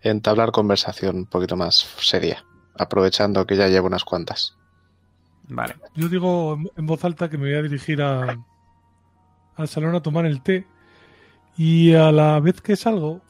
entablar 0.01 0.51
conversación 0.51 1.15
un 1.17 1.25
poquito 1.25 1.57
más 1.57 1.75
seria, 1.99 2.45
aprovechando 2.77 3.45
que 3.45 3.57
ya 3.57 3.67
llevo 3.67 3.87
unas 3.87 4.05
cuantas. 4.05 4.55
Vale. 5.49 5.75
Yo 5.95 6.07
digo 6.07 6.53
en- 6.53 6.71
en 6.77 6.85
voz 6.85 7.03
alta 7.03 7.29
que 7.29 7.37
me 7.37 7.49
voy 7.49 7.57
a 7.57 7.61
dirigir 7.61 8.01
a, 8.01 8.37
al 9.57 9.67
salón 9.67 9.93
a 9.95 10.01
tomar 10.01 10.25
el 10.25 10.41
té 10.41 10.65
y 11.57 11.93
a 11.93 12.11
la 12.11 12.39
vez 12.39 12.61
que 12.61 12.75
salgo, 12.77 13.21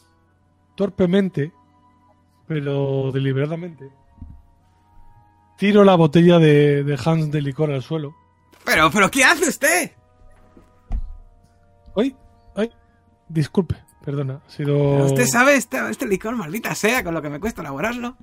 torpemente, 0.76 1.52
pero 2.48 3.12
deliberadamente, 3.12 3.90
tiro 5.58 5.84
la 5.84 5.96
botella 5.96 6.40
de, 6.40 6.84
de 6.84 7.00
Hans 7.04 7.32
de 7.32 7.42
licor 7.42 7.72
al 7.72 7.82
suelo. 7.84 8.16
Pero, 8.66 8.90
pero, 8.92 9.10
¿qué 9.12 9.24
hace 9.24 9.50
usted? 9.50 9.92
Disculpe, 13.30 13.76
perdona, 14.04 14.42
ha 14.46 14.50
sido... 14.50 15.06
Usted 15.06 15.26
sabe 15.26 15.56
este, 15.56 15.78
este 15.90 16.06
licor, 16.06 16.36
maldita 16.36 16.76
sea, 16.76 17.04
con 17.04 17.14
lo 17.14 17.22
que 17.22 17.30
me 17.30 17.40
cuesta 17.40 17.62
elaborarlo. 17.62 18.16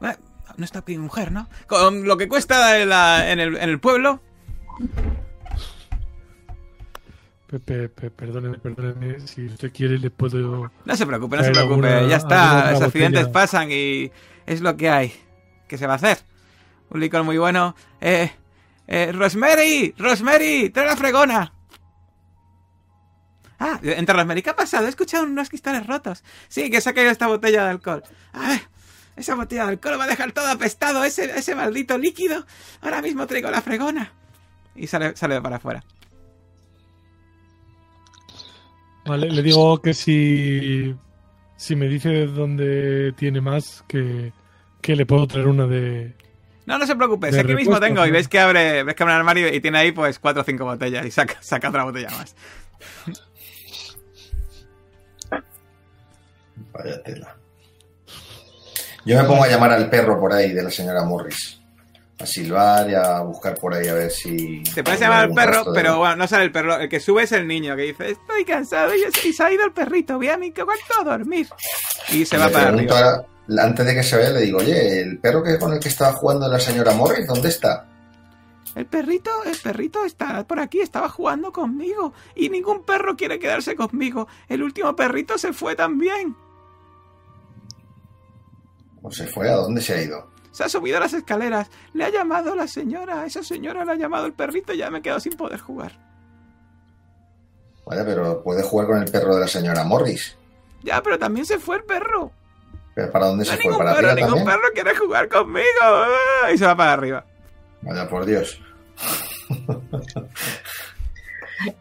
Bueno, 0.00 0.16
no 0.56 0.64
está 0.64 0.82
mi 0.86 0.98
mujer, 0.98 1.32
¿no? 1.32 1.48
Con 1.66 2.06
lo 2.06 2.16
que 2.16 2.28
cuesta 2.28 2.78
en, 2.80 2.88
la- 2.88 3.30
en 3.30 3.40
el, 3.40 3.56
en 3.56 3.68
el 3.70 3.80
pueblo. 3.80 4.20
Pe- 7.46 7.60
pe- 7.60 7.88
pe- 7.90 8.10
perdóneme, 8.10 8.58
perdóneme, 8.58 9.20
si 9.26 9.44
usted 9.46 9.70
quiere 9.72 9.98
le 9.98 10.10
puedo... 10.10 10.70
No 10.84 10.96
se 10.96 11.06
preocupe, 11.06 11.36
no 11.36 11.44
se 11.44 11.50
preocupe. 11.50 11.86
alguna- 11.88 12.08
ya 12.08 12.16
está, 12.16 12.72
los 12.72 12.80
accidentes 12.82 13.20
botella. 13.26 13.32
pasan 13.32 13.68
y 13.70 14.10
es 14.46 14.60
lo 14.62 14.74
que 14.76 14.88
hay. 14.88 15.12
¿Qué 15.68 15.76
se 15.76 15.86
va 15.86 15.94
a 15.94 15.96
hacer? 15.96 16.18
Un 16.90 17.00
licor 17.00 17.24
muy 17.24 17.36
bueno. 17.38 17.74
Eh, 18.00 18.30
eh, 18.86 19.12
Rosemary, 19.12 19.94
Rosemary, 19.98 20.70
trae 20.70 20.86
la 20.86 20.96
fregona. 20.96 21.52
Ah, 23.64 23.78
Rosemary. 23.80 24.42
¿Qué 24.42 24.50
ha 24.50 24.56
pasado? 24.56 24.86
He 24.86 24.88
escuchado 24.88 25.24
unos 25.24 25.48
cristales 25.48 25.86
rotos. 25.86 26.24
Sí, 26.48 26.68
que 26.68 26.80
se 26.80 26.90
ha 26.90 26.94
caído 26.94 27.12
esta 27.12 27.28
botella 27.28 27.62
de 27.62 27.70
alcohol. 27.70 28.02
A 28.32 28.48
ver, 28.48 28.60
esa 29.14 29.36
botella 29.36 29.64
de 29.64 29.70
alcohol 29.70 30.00
va 30.00 30.04
a 30.04 30.08
dejar 30.08 30.32
todo 30.32 30.48
apestado, 30.48 31.04
ese, 31.04 31.26
ese 31.38 31.54
maldito 31.54 31.96
líquido. 31.96 32.44
Ahora 32.80 33.00
mismo 33.00 33.24
traigo 33.28 33.50
la 33.52 33.62
fregona. 33.62 34.12
Y 34.74 34.88
sale, 34.88 35.16
sale 35.16 35.40
para 35.40 35.56
afuera. 35.56 35.84
Vale, 39.04 39.30
le 39.30 39.42
digo 39.42 39.80
que 39.80 39.94
si, 39.94 40.96
si 41.56 41.76
me 41.76 41.86
dice 41.86 42.26
dónde 42.26 43.12
tiene 43.16 43.40
más, 43.40 43.84
que, 43.86 44.32
que 44.80 44.96
le 44.96 45.06
puedo 45.06 45.28
traer 45.28 45.46
una 45.46 45.68
de... 45.68 46.16
No, 46.66 46.78
no 46.78 46.86
se 46.86 46.96
preocupe, 46.96 47.28
De 47.28 47.32
sé 47.32 47.44
que 47.44 47.54
mismo 47.54 47.78
tengo. 47.78 48.04
Y 48.04 48.08
¿no? 48.08 48.12
veis 48.14 48.26
que 48.26 48.40
abre, 48.40 48.82
ves 48.82 48.94
que 48.96 49.02
abre 49.04 49.14
un 49.14 49.18
armario 49.20 49.54
y 49.54 49.60
tiene 49.60 49.78
ahí 49.78 49.92
pues 49.92 50.18
cuatro 50.18 50.42
o 50.42 50.44
cinco 50.44 50.64
botellas 50.64 51.06
y 51.06 51.12
saca, 51.12 51.36
saca 51.42 51.68
otra 51.68 51.84
botella 51.84 52.10
más. 52.10 52.34
Vaya 56.72 57.02
tela. 57.02 57.36
Yo 59.04 59.20
me 59.20 59.24
pongo 59.24 59.44
a 59.44 59.48
llamar 59.48 59.72
al 59.72 59.90
perro 59.90 60.18
por 60.20 60.32
ahí 60.32 60.52
de 60.52 60.62
la 60.62 60.70
señora 60.70 61.02
Morris. 61.04 61.58
A 62.20 62.26
silbar 62.26 62.88
y 62.88 62.94
a 62.94 63.20
buscar 63.20 63.56
por 63.56 63.74
ahí 63.74 63.88
a 63.88 63.94
ver 63.94 64.10
si. 64.12 64.62
Te 64.74 64.84
puedes 64.84 65.00
llamar 65.00 65.24
al 65.24 65.32
perro, 65.34 65.64
de- 65.64 65.72
pero 65.74 65.98
bueno, 65.98 66.14
no 66.16 66.28
sale 66.28 66.44
el 66.44 66.52
perro. 66.52 66.78
El 66.78 66.88
que 66.88 67.00
sube 67.00 67.24
es 67.24 67.32
el 67.32 67.48
niño 67.48 67.74
que 67.74 67.82
dice, 67.82 68.10
estoy 68.12 68.44
cansado 68.44 68.92
y, 68.94 69.32
se 69.32 69.42
ha 69.42 69.52
ido 69.52 69.64
el 69.64 69.72
perrito. 69.72 70.16
Voy 70.18 70.28
a 70.28 70.36
mi 70.38 70.52
cuarto 70.52 71.00
a 71.00 71.04
dormir. 71.04 71.48
Y 72.10 72.24
se 72.24 72.36
va 72.38 72.48
para 72.48 72.68
arriba. 72.68 73.00
a- 73.00 73.26
antes 73.60 73.84
de 73.84 73.94
que 73.94 74.02
se 74.04 74.16
vaya, 74.16 74.30
le 74.30 74.42
digo, 74.42 74.58
oye, 74.58 75.00
el 75.00 75.18
perro 75.18 75.42
que 75.42 75.58
con 75.58 75.72
el 75.72 75.80
que 75.80 75.88
estaba 75.88 76.12
jugando 76.12 76.48
la 76.48 76.60
señora 76.60 76.92
Morris, 76.92 77.26
¿dónde 77.26 77.48
está? 77.48 77.88
El 78.74 78.86
perrito, 78.86 79.30
el 79.44 79.56
perrito 79.58 80.04
está 80.04 80.46
por 80.46 80.58
aquí, 80.58 80.80
estaba 80.80 81.08
jugando 81.08 81.52
conmigo. 81.52 82.14
Y 82.34 82.48
ningún 82.48 82.82
perro 82.84 83.16
quiere 83.16 83.38
quedarse 83.38 83.76
conmigo. 83.76 84.28
El 84.48 84.62
último 84.62 84.96
perrito 84.96 85.36
se 85.36 85.52
fue 85.52 85.74
también. 85.76 86.34
¿O 89.02 89.10
se 89.10 89.26
fue? 89.26 89.50
¿A 89.50 89.56
dónde 89.56 89.80
se 89.82 89.94
ha 89.94 90.02
ido? 90.02 90.30
Se 90.52 90.64
ha 90.64 90.68
subido 90.68 90.96
a 90.98 91.00
las 91.00 91.12
escaleras. 91.12 91.70
Le 91.92 92.04
ha 92.04 92.08
llamado 92.10 92.54
la 92.54 92.66
señora. 92.66 93.26
Esa 93.26 93.42
señora 93.42 93.84
le 93.84 93.92
ha 93.92 93.96
llamado 93.96 94.26
el 94.26 94.32
perrito 94.32 94.72
y 94.72 94.78
ya 94.78 94.90
me 94.90 94.98
he 94.98 95.02
quedado 95.02 95.20
sin 95.20 95.32
poder 95.34 95.60
jugar. 95.60 95.92
Vaya, 97.84 98.04
pero 98.04 98.42
puede 98.42 98.62
jugar 98.62 98.86
con 98.86 99.02
el 99.02 99.10
perro 99.10 99.34
de 99.34 99.40
la 99.40 99.48
señora 99.48 99.82
Morris. 99.84 100.36
Ya, 100.82 101.02
pero 101.02 101.18
también 101.18 101.44
se 101.46 101.58
fue 101.58 101.76
el 101.76 101.84
perro. 101.84 102.30
¿Pero 102.94 103.10
para 103.10 103.26
dónde 103.26 103.44
No 103.44 103.50
se 103.50 103.56
fue? 103.56 103.64
ningún 103.64 103.78
¿Para 103.78 103.94
perro, 103.96 104.08
arriba 104.10 104.26
ningún 104.26 104.44
también? 104.44 104.60
perro 104.60 104.72
quiere 104.74 104.96
jugar 104.96 105.28
conmigo. 105.28 105.64
¡Ah! 105.82 106.52
Y 106.52 106.58
se 106.58 106.66
va 106.66 106.76
para 106.76 106.92
arriba. 106.92 107.24
Vaya, 107.82 108.08
por 108.08 108.24
Dios. 108.24 108.60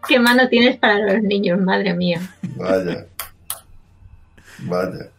¿Qué 0.08 0.20
mano 0.20 0.48
tienes 0.50 0.78
para 0.78 0.98
los 1.00 1.24
niños, 1.24 1.60
madre 1.60 1.94
mía? 1.94 2.22
Vaya. 2.56 3.08
Vaya. 4.60 5.10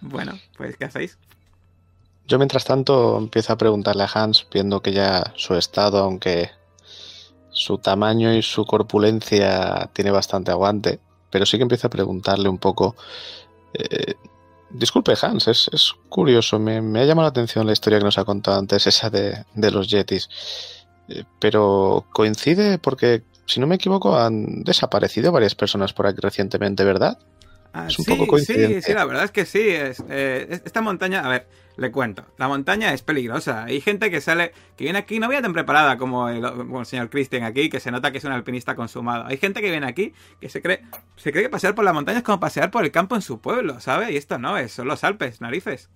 Bueno, 0.00 0.38
pues 0.56 0.76
¿qué 0.76 0.84
hacéis? 0.84 1.18
Yo 2.26 2.38
mientras 2.38 2.64
tanto 2.64 3.18
empiezo 3.18 3.52
a 3.52 3.58
preguntarle 3.58 4.04
a 4.04 4.10
Hans, 4.12 4.46
viendo 4.52 4.80
que 4.80 4.92
ya 4.92 5.32
su 5.36 5.54
estado, 5.54 5.98
aunque 5.98 6.50
su 7.50 7.78
tamaño 7.78 8.32
y 8.34 8.42
su 8.42 8.64
corpulencia 8.64 9.90
tiene 9.92 10.10
bastante 10.10 10.50
aguante, 10.50 11.00
pero 11.30 11.46
sí 11.46 11.56
que 11.56 11.62
empiezo 11.62 11.86
a 11.86 11.90
preguntarle 11.90 12.48
un 12.48 12.58
poco... 12.58 12.96
eh, 13.74 14.14
disculpe 14.74 15.14
Hans, 15.20 15.48
es, 15.48 15.68
es 15.72 15.92
curioso, 16.08 16.58
me, 16.58 16.80
me 16.82 17.00
ha 17.00 17.04
llamado 17.04 17.26
la 17.26 17.30
atención 17.30 17.66
la 17.66 17.72
historia 17.72 17.98
que 17.98 18.04
nos 18.04 18.18
ha 18.18 18.24
contado 18.24 18.58
antes, 18.58 18.86
esa 18.86 19.10
de, 19.10 19.44
de 19.54 19.70
los 19.70 19.88
yetis. 19.88 20.28
Eh, 21.08 21.24
pero 21.40 22.06
coincide 22.12 22.78
porque, 22.78 23.22
si 23.46 23.60
no 23.60 23.66
me 23.66 23.74
equivoco, 23.76 24.16
han 24.18 24.62
desaparecido 24.64 25.32
varias 25.32 25.54
personas 25.54 25.92
por 25.92 26.06
aquí 26.06 26.18
recientemente, 26.20 26.84
¿verdad? 26.84 27.18
Ah, 27.72 27.86
Es 27.88 27.98
un 27.98 28.04
sí, 28.04 28.10
poco 28.10 28.24
sí, 28.24 28.28
coincidente. 28.28 28.82
sí, 28.82 28.92
la 28.94 29.04
verdad 29.04 29.24
es 29.24 29.30
que 29.32 29.44
sí. 29.44 29.68
Es, 29.68 30.02
eh, 30.08 30.46
es- 30.48 30.62
esta 30.64 30.80
montaña, 30.80 31.24
a 31.24 31.28
ver, 31.28 31.48
le 31.76 31.90
cuento. 31.90 32.24
La 32.38 32.48
montaña 32.48 32.92
es 32.92 33.02
peligrosa. 33.02 33.64
Hay 33.64 33.80
gente 33.80 34.10
que 34.10 34.20
sale, 34.20 34.52
que 34.76 34.84
viene 34.84 34.98
aquí, 34.98 35.18
no 35.18 35.28
viene 35.28 35.42
tan 35.42 35.52
preparada 35.52 35.98
como 35.98 36.28
el, 36.28 36.42
como 36.42 36.80
el 36.80 36.86
señor 36.86 37.10
Christian 37.10 37.42
aquí, 37.44 37.68
que 37.68 37.80
se 37.80 37.90
nota 37.90 38.12
que 38.12 38.18
es 38.18 38.24
un 38.24 38.32
alpinista 38.32 38.74
consumado. 38.74 39.26
Hay 39.26 39.36
gente 39.36 39.60
que 39.60 39.70
viene 39.70 39.86
aquí 39.86 40.12
que 40.40 40.48
se 40.48 40.62
cree, 40.62 40.82
se 41.16 41.32
cree 41.32 41.44
que 41.44 41.50
pasear 41.50 41.74
por 41.74 41.84
la 41.84 41.92
montaña 41.92 42.18
es 42.18 42.24
como 42.24 42.40
pasear 42.40 42.70
por 42.70 42.84
el 42.84 42.92
campo 42.92 43.14
en 43.14 43.22
su 43.22 43.40
pueblo, 43.40 43.80
¿sabe? 43.80 44.12
Y 44.12 44.16
esto 44.16 44.38
no 44.38 44.56
es, 44.56 44.72
son 44.72 44.88
los 44.88 45.04
Alpes, 45.04 45.40
narices. 45.40 45.90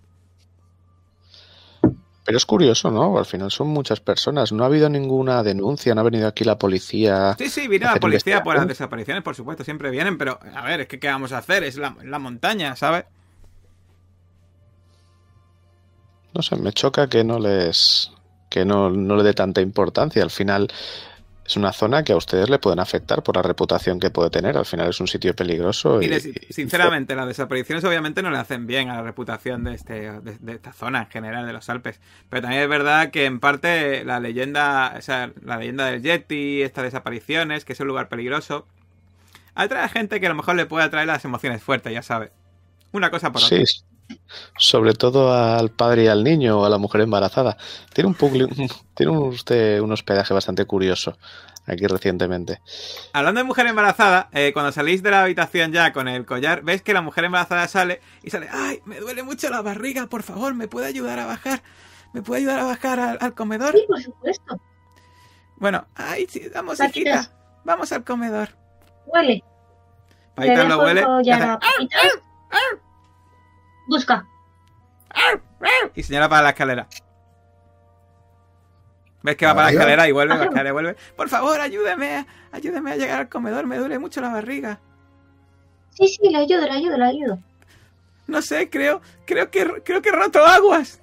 Pero 2.24 2.36
es 2.36 2.44
curioso, 2.44 2.90
¿no? 2.90 3.16
Al 3.16 3.24
final 3.24 3.50
son 3.50 3.68
muchas 3.68 4.00
personas. 4.00 4.52
No 4.52 4.62
ha 4.62 4.66
habido 4.66 4.90
ninguna 4.90 5.42
denuncia, 5.42 5.94
no 5.94 6.02
ha 6.02 6.04
venido 6.04 6.28
aquí 6.28 6.44
la 6.44 6.58
policía. 6.58 7.34
Sí, 7.38 7.48
sí, 7.48 7.68
viene 7.68 7.86
la 7.86 7.96
policía 7.96 8.42
por 8.42 8.54
las 8.54 8.68
desapariciones, 8.68 9.22
por 9.22 9.34
supuesto, 9.34 9.64
siempre 9.64 9.90
vienen, 9.90 10.18
pero 10.18 10.38
a 10.54 10.62
ver, 10.62 10.82
es 10.82 10.88
que 10.88 10.98
¿qué 10.98 11.08
vamos 11.08 11.32
a 11.32 11.38
hacer? 11.38 11.64
Es 11.64 11.76
la, 11.76 11.96
la 12.04 12.18
montaña, 12.18 12.76
¿sabes? 12.76 13.06
No 16.34 16.42
sé, 16.42 16.56
me 16.56 16.72
choca 16.72 17.08
que 17.08 17.24
no 17.24 17.38
les. 17.38 18.10
que 18.48 18.64
no, 18.64 18.90
no 18.90 19.16
le 19.16 19.22
dé 19.22 19.34
tanta 19.34 19.60
importancia. 19.60 20.22
Al 20.22 20.30
final 20.30 20.68
es 21.48 21.56
una 21.56 21.72
zona 21.72 22.04
que 22.04 22.12
a 22.12 22.16
ustedes 22.16 22.50
le 22.50 22.58
pueden 22.58 22.78
afectar 22.78 23.22
por 23.22 23.36
la 23.36 23.42
reputación 23.42 23.98
que 23.98 24.10
puede 24.10 24.28
tener. 24.28 24.58
Al 24.58 24.66
final 24.66 24.90
es 24.90 25.00
un 25.00 25.08
sitio 25.08 25.34
peligroso. 25.34 26.02
Y, 26.02 26.20
sinceramente, 26.50 27.16
las 27.16 27.26
desapariciones 27.26 27.82
obviamente 27.84 28.22
no 28.22 28.30
le 28.30 28.36
hacen 28.36 28.66
bien 28.66 28.90
a 28.90 28.96
la 28.96 29.02
reputación 29.02 29.64
de, 29.64 29.72
este, 29.72 30.20
de, 30.20 30.36
de 30.38 30.52
esta 30.52 30.74
zona 30.74 31.00
en 31.00 31.06
general 31.06 31.46
de 31.46 31.54
los 31.54 31.70
Alpes. 31.70 32.00
Pero 32.28 32.42
también 32.42 32.62
es 32.62 32.68
verdad 32.68 33.10
que 33.10 33.24
en 33.24 33.40
parte 33.40 34.04
la 34.04 34.20
leyenda, 34.20 34.94
o 34.98 35.00
sea, 35.00 35.32
la 35.42 35.56
leyenda 35.56 35.86
del 35.86 36.02
Yeti, 36.02 36.60
estas 36.60 36.84
desapariciones, 36.84 37.64
que 37.64 37.72
es 37.72 37.80
un 37.80 37.86
lugar 37.86 38.10
peligroso, 38.10 38.66
atrae 39.54 39.84
a 39.84 39.88
gente 39.88 40.20
que 40.20 40.26
a 40.26 40.28
lo 40.28 40.34
mejor 40.34 40.54
le 40.54 40.66
puede 40.66 40.84
atraer 40.84 41.06
las 41.06 41.24
emociones 41.24 41.62
fuertes, 41.62 41.94
ya 41.94 42.02
sabe. 42.02 42.30
Una 42.92 43.10
cosa 43.10 43.32
por 43.32 43.42
otra. 43.42 43.64
Sí, 43.64 43.82
sobre 44.56 44.94
todo 44.94 45.32
al 45.32 45.70
padre 45.70 46.04
y 46.04 46.06
al 46.08 46.24
niño 46.24 46.60
o 46.60 46.64
a 46.64 46.68
la 46.70 46.78
mujer 46.78 47.02
embarazada. 47.02 47.56
Tiene 47.92 48.08
un 48.08 48.14
tiene 48.94 49.12
un- 49.12 49.28
usted 49.28 49.80
un 49.80 49.92
hospedaje 49.92 50.34
bastante 50.34 50.64
curioso 50.64 51.16
aquí 51.66 51.86
recientemente. 51.86 52.60
Hablando 53.12 53.40
de 53.40 53.44
mujer 53.44 53.66
embarazada, 53.66 54.28
eh, 54.32 54.52
cuando 54.54 54.72
salís 54.72 55.02
de 55.02 55.10
la 55.10 55.22
habitación 55.22 55.70
ya 55.72 55.92
con 55.92 56.08
el 56.08 56.24
collar, 56.24 56.62
ves 56.62 56.80
que 56.82 56.94
la 56.94 57.02
mujer 57.02 57.24
embarazada 57.24 57.68
sale 57.68 58.00
y 58.22 58.30
sale, 58.30 58.48
ay, 58.50 58.80
me 58.86 59.00
duele 59.00 59.22
mucho 59.22 59.50
la 59.50 59.60
barriga, 59.60 60.06
por 60.06 60.22
favor, 60.22 60.54
¿me 60.54 60.66
puede 60.68 60.86
ayudar 60.86 61.18
a 61.18 61.26
bajar? 61.26 61.62
¿Me 62.14 62.22
puede 62.22 62.40
ayudar 62.40 62.60
a 62.60 62.64
bajar 62.64 62.98
al, 63.00 63.18
al 63.20 63.34
comedor? 63.34 63.74
Sí, 63.76 63.84
por 63.86 64.00
supuesto. 64.00 64.60
Bueno, 65.56 65.86
ay, 65.94 66.26
sí, 66.30 66.42
vamos, 66.54 66.78
hijita, 66.96 67.30
vamos 67.64 67.92
al 67.92 68.02
comedor. 68.04 68.48
Huele. 69.06 69.44
Paita 70.34 70.64
lo 70.64 70.78
huele. 70.78 71.02
Busca. 73.88 74.26
y 75.94 76.02
señala 76.02 76.28
para 76.28 76.42
la 76.42 76.48
escalera. 76.50 76.86
¿Ves 79.22 79.36
que 79.36 79.46
va 79.46 79.54
para 79.54 79.66
la 79.66 79.72
escalera 79.72 80.08
y 80.08 80.12
vuelve, 80.12 80.36
la 80.36 80.44
escalera 80.44 80.68
y 80.68 80.72
vuelve? 80.72 80.96
Por 81.16 81.28
favor, 81.28 81.60
ayúdeme, 81.60 82.26
ayúdeme 82.52 82.92
a 82.92 82.96
llegar 82.96 83.20
al 83.20 83.28
comedor, 83.28 83.66
me 83.66 83.78
duele 83.78 83.98
mucho 83.98 84.20
la 84.20 84.28
barriga. 84.28 84.78
Sí, 85.90 86.06
sí, 86.06 86.28
le 86.30 86.38
ayudo, 86.38 86.60
le 86.62 86.70
ayudo, 86.70 86.96
le 86.96 87.04
ayudo. 87.04 87.38
No 88.28 88.42
sé, 88.42 88.70
creo, 88.70 89.00
creo 89.24 89.50
que, 89.50 89.82
creo 89.84 90.02
que 90.02 90.10
he 90.10 90.12
roto 90.12 90.44
aguas. 90.44 91.00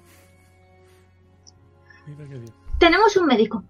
Mira 2.06 2.24
qué 2.28 2.38
bien. 2.38 2.54
Tenemos 2.78 3.16
un 3.16 3.26
médico. 3.26 3.64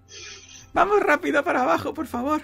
Vamos 0.74 1.00
rápido 1.00 1.42
para 1.42 1.62
abajo, 1.62 1.94
por 1.94 2.06
favor. 2.06 2.42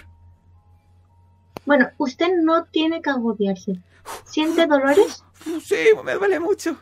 Bueno, 1.65 1.89
usted 1.97 2.29
no 2.41 2.65
tiene 2.65 3.01
que 3.01 3.11
agobiarse. 3.11 3.77
¿Siente 4.25 4.65
dolores? 4.65 5.23
Sí, 5.63 5.75
me 6.03 6.13
duele 6.13 6.39
mucho. 6.39 6.77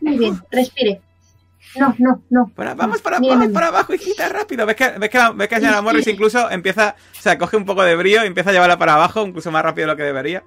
Muy 0.00 0.18
bien, 0.18 0.40
respire. 0.50 1.00
No, 1.76 1.94
no, 1.98 2.22
no. 2.30 2.52
Para- 2.54 2.74
vamos 2.74 3.00
para, 3.00 3.18
Bien, 3.18 3.30
vamos 3.30 3.46
bien. 3.46 3.54
para 3.54 3.68
abajo, 3.68 3.94
hijita, 3.94 4.28
rápido. 4.28 4.66
¿Ves 4.66 4.76
que, 4.76 4.90
ves 4.98 5.08
que, 5.10 5.18
ves 5.34 5.48
señora 5.48 5.80
Morris 5.80 6.06
incluso 6.06 6.50
empieza, 6.50 6.96
o 7.18 7.22
sea, 7.22 7.38
coge 7.38 7.56
un 7.56 7.64
poco 7.64 7.82
de 7.82 7.96
brío 7.96 8.22
y 8.22 8.26
empieza 8.26 8.50
a 8.50 8.52
llevarla 8.52 8.78
para 8.78 8.94
abajo, 8.94 9.24
incluso 9.26 9.50
más 9.50 9.62
rápido 9.62 9.86
de 9.86 9.92
lo 9.92 9.96
que 9.96 10.02
debería? 10.02 10.42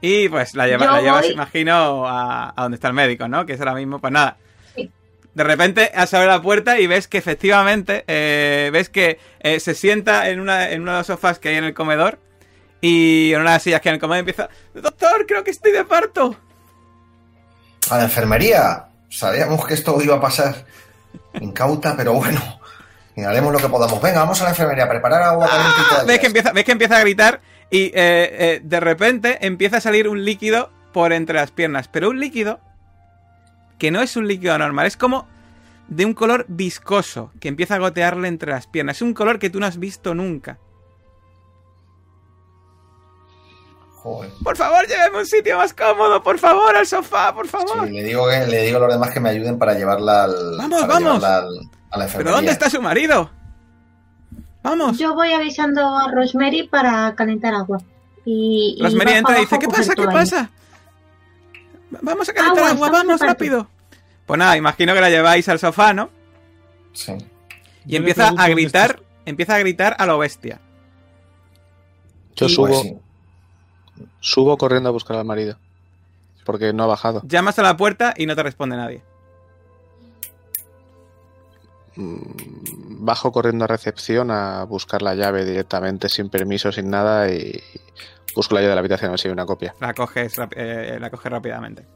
Y 0.00 0.28
pues 0.28 0.54
la 0.54 0.68
lleva, 0.68 0.86
la 0.86 1.00
llevas, 1.02 1.28
imagino, 1.28 2.06
a, 2.06 2.52
a 2.56 2.62
donde 2.62 2.76
está 2.76 2.86
el 2.88 2.94
médico, 2.94 3.26
¿no? 3.26 3.44
Que 3.46 3.54
es 3.54 3.60
ahora 3.60 3.74
mismo, 3.74 3.98
pues 4.00 4.12
nada. 4.12 4.36
Sí. 4.76 4.92
De 5.34 5.42
repente 5.44 5.90
has 5.92 6.14
abierto 6.14 6.36
la 6.36 6.42
puerta 6.42 6.78
y 6.78 6.86
ves 6.86 7.08
que 7.08 7.18
efectivamente, 7.18 8.04
eh, 8.06 8.70
ves 8.72 8.90
que 8.90 9.18
eh, 9.40 9.58
se 9.58 9.74
sienta 9.74 10.28
en, 10.30 10.38
una, 10.38 10.70
en 10.70 10.82
uno 10.82 10.92
de 10.92 10.98
los 10.98 11.06
sofás 11.08 11.40
que 11.40 11.48
hay 11.48 11.56
en 11.56 11.64
el 11.64 11.74
comedor 11.74 12.20
y 12.80 13.32
en 13.32 13.40
una 13.40 13.50
de 13.50 13.56
las 13.56 13.62
sillas 13.62 13.80
que 13.80 13.88
el 13.88 13.98
comedor 13.98 14.20
empieza, 14.20 14.48
doctor, 14.74 15.26
creo 15.26 15.42
que 15.44 15.50
estoy 15.50 15.72
de 15.72 15.84
parto. 15.84 16.36
A 17.90 17.98
la 17.98 18.04
enfermería. 18.04 18.84
Sabíamos 19.08 19.66
que 19.66 19.74
esto 19.74 20.00
iba 20.02 20.16
a 20.16 20.20
pasar. 20.20 20.66
Incauta, 21.40 21.96
pero 21.96 22.14
bueno. 22.14 22.40
Y 23.16 23.22
haremos 23.22 23.52
lo 23.52 23.58
que 23.58 23.68
podamos. 23.68 24.00
Venga, 24.00 24.20
vamos 24.20 24.40
a 24.40 24.44
la 24.44 24.50
enfermería 24.50 24.84
a 24.84 24.88
preparar 24.88 25.22
agua 25.22 25.48
¡Ah! 25.50 26.04
¿Ves 26.06 26.20
que, 26.20 26.26
empieza, 26.26 26.52
ves 26.52 26.64
que 26.64 26.72
empieza 26.72 26.96
a 26.96 27.00
gritar 27.00 27.40
y 27.70 27.86
eh, 27.86 27.92
eh, 27.94 28.60
de 28.62 28.80
repente 28.80 29.44
empieza 29.46 29.78
a 29.78 29.80
salir 29.80 30.08
un 30.08 30.24
líquido 30.24 30.70
por 30.92 31.12
entre 31.12 31.36
las 31.36 31.50
piernas. 31.50 31.88
Pero 31.88 32.10
un 32.10 32.20
líquido 32.20 32.60
que 33.78 33.90
no 33.90 34.02
es 34.02 34.16
un 34.16 34.26
líquido 34.26 34.56
normal, 34.58 34.86
es 34.86 34.96
como 34.96 35.26
de 35.88 36.04
un 36.04 36.14
color 36.14 36.44
viscoso 36.48 37.32
que 37.40 37.48
empieza 37.48 37.76
a 37.76 37.78
gotearle 37.78 38.28
entre 38.28 38.52
las 38.52 38.66
piernas. 38.66 38.96
Es 38.96 39.02
un 39.02 39.14
color 39.14 39.38
que 39.38 39.50
tú 39.50 39.60
no 39.60 39.66
has 39.66 39.78
visto 39.78 40.14
nunca. 40.14 40.58
Joder. 44.16 44.30
Por 44.42 44.56
favor, 44.56 44.86
lléveme 44.86 45.16
a 45.16 45.20
un 45.20 45.26
sitio 45.26 45.56
más 45.58 45.74
cómodo, 45.74 46.22
por 46.22 46.38
favor, 46.38 46.74
al 46.76 46.86
sofá, 46.86 47.34
por 47.34 47.46
favor. 47.46 47.86
Sí, 47.86 47.92
le 47.94 48.04
digo 48.04 48.28
que 48.28 48.46
le 48.46 48.62
digo 48.64 48.76
a 48.78 48.80
los 48.80 48.92
demás 48.92 49.10
que 49.10 49.20
me 49.20 49.28
ayuden 49.30 49.58
para 49.58 49.74
llevarla 49.74 50.24
al. 50.24 50.56
Vamos, 50.56 50.80
para 50.80 50.92
vamos. 50.94 51.14
llevarla 51.14 51.36
al- 51.38 51.70
a 51.90 51.98
la 51.98 52.04
enfermería. 52.04 52.16
¿Pero 52.18 52.30
dónde 52.36 52.50
está 52.52 52.70
su 52.70 52.80
marido? 52.82 53.30
Vamos. 54.62 54.98
Yo 54.98 55.14
voy 55.14 55.32
avisando 55.32 55.86
a 55.96 56.10
Rosemary 56.12 56.68
para 56.68 57.14
calentar 57.14 57.54
agua. 57.54 57.78
Y, 58.24 58.76
y 58.78 58.82
Rosemary 58.82 59.12
entra 59.12 59.36
y 59.38 59.40
dice, 59.42 59.58
¿qué 59.58 59.68
pasa? 59.68 59.94
¿Qué 59.94 60.04
pasa? 60.04 60.50
Vamos 62.02 62.28
a 62.28 62.32
calentar 62.34 62.58
Agua, 62.64 62.70
agua, 62.72 62.90
vamos 62.90 63.20
rápido. 63.20 63.68
Pues 64.26 64.38
nada, 64.38 64.56
imagino 64.56 64.92
que 64.92 65.00
la 65.00 65.08
lleváis 65.08 65.48
al 65.48 65.58
sofá, 65.58 65.94
¿no? 65.94 66.10
Sí. 66.92 67.12
Y 67.86 67.92
Yo 67.92 67.98
empieza 67.98 68.28
a 68.36 68.48
gritar, 68.48 69.00
empieza 69.24 69.54
a 69.54 69.58
gritar 69.58 69.96
a 69.98 70.04
lo 70.04 70.18
bestia. 70.18 70.60
Yo 72.36 72.46
Y- 72.46 72.48
subo, 72.50 72.66
Pues 72.66 72.80
sí. 72.82 72.96
Subo 74.20 74.56
corriendo 74.56 74.88
a 74.88 74.92
buscar 74.92 75.16
al 75.16 75.24
marido. 75.24 75.56
Porque 76.44 76.72
no 76.72 76.84
ha 76.84 76.86
bajado. 76.86 77.22
Llamas 77.24 77.58
a 77.58 77.62
la 77.62 77.76
puerta 77.76 78.14
y 78.16 78.26
no 78.26 78.34
te 78.34 78.42
responde 78.42 78.76
nadie. 78.76 79.02
Mm, 81.96 83.04
Bajo 83.04 83.32
corriendo 83.32 83.64
a 83.64 83.68
recepción 83.68 84.30
a 84.30 84.64
buscar 84.64 85.02
la 85.02 85.14
llave 85.14 85.44
directamente, 85.44 86.08
sin 86.08 86.30
permiso, 86.30 86.72
sin 86.72 86.90
nada, 86.90 87.30
y 87.30 87.60
busco 88.34 88.54
la 88.54 88.60
llave 88.60 88.70
de 88.70 88.74
la 88.76 88.80
habitación 88.80 89.08
a 89.08 89.12
ver 89.12 89.20
si 89.20 89.28
hay 89.28 89.32
una 89.32 89.46
copia. 89.46 89.74
La 89.80 89.94
coges, 89.94 90.34
eh, 90.56 90.98
la 91.00 91.10
coges 91.10 91.30
rápidamente. 91.30 91.86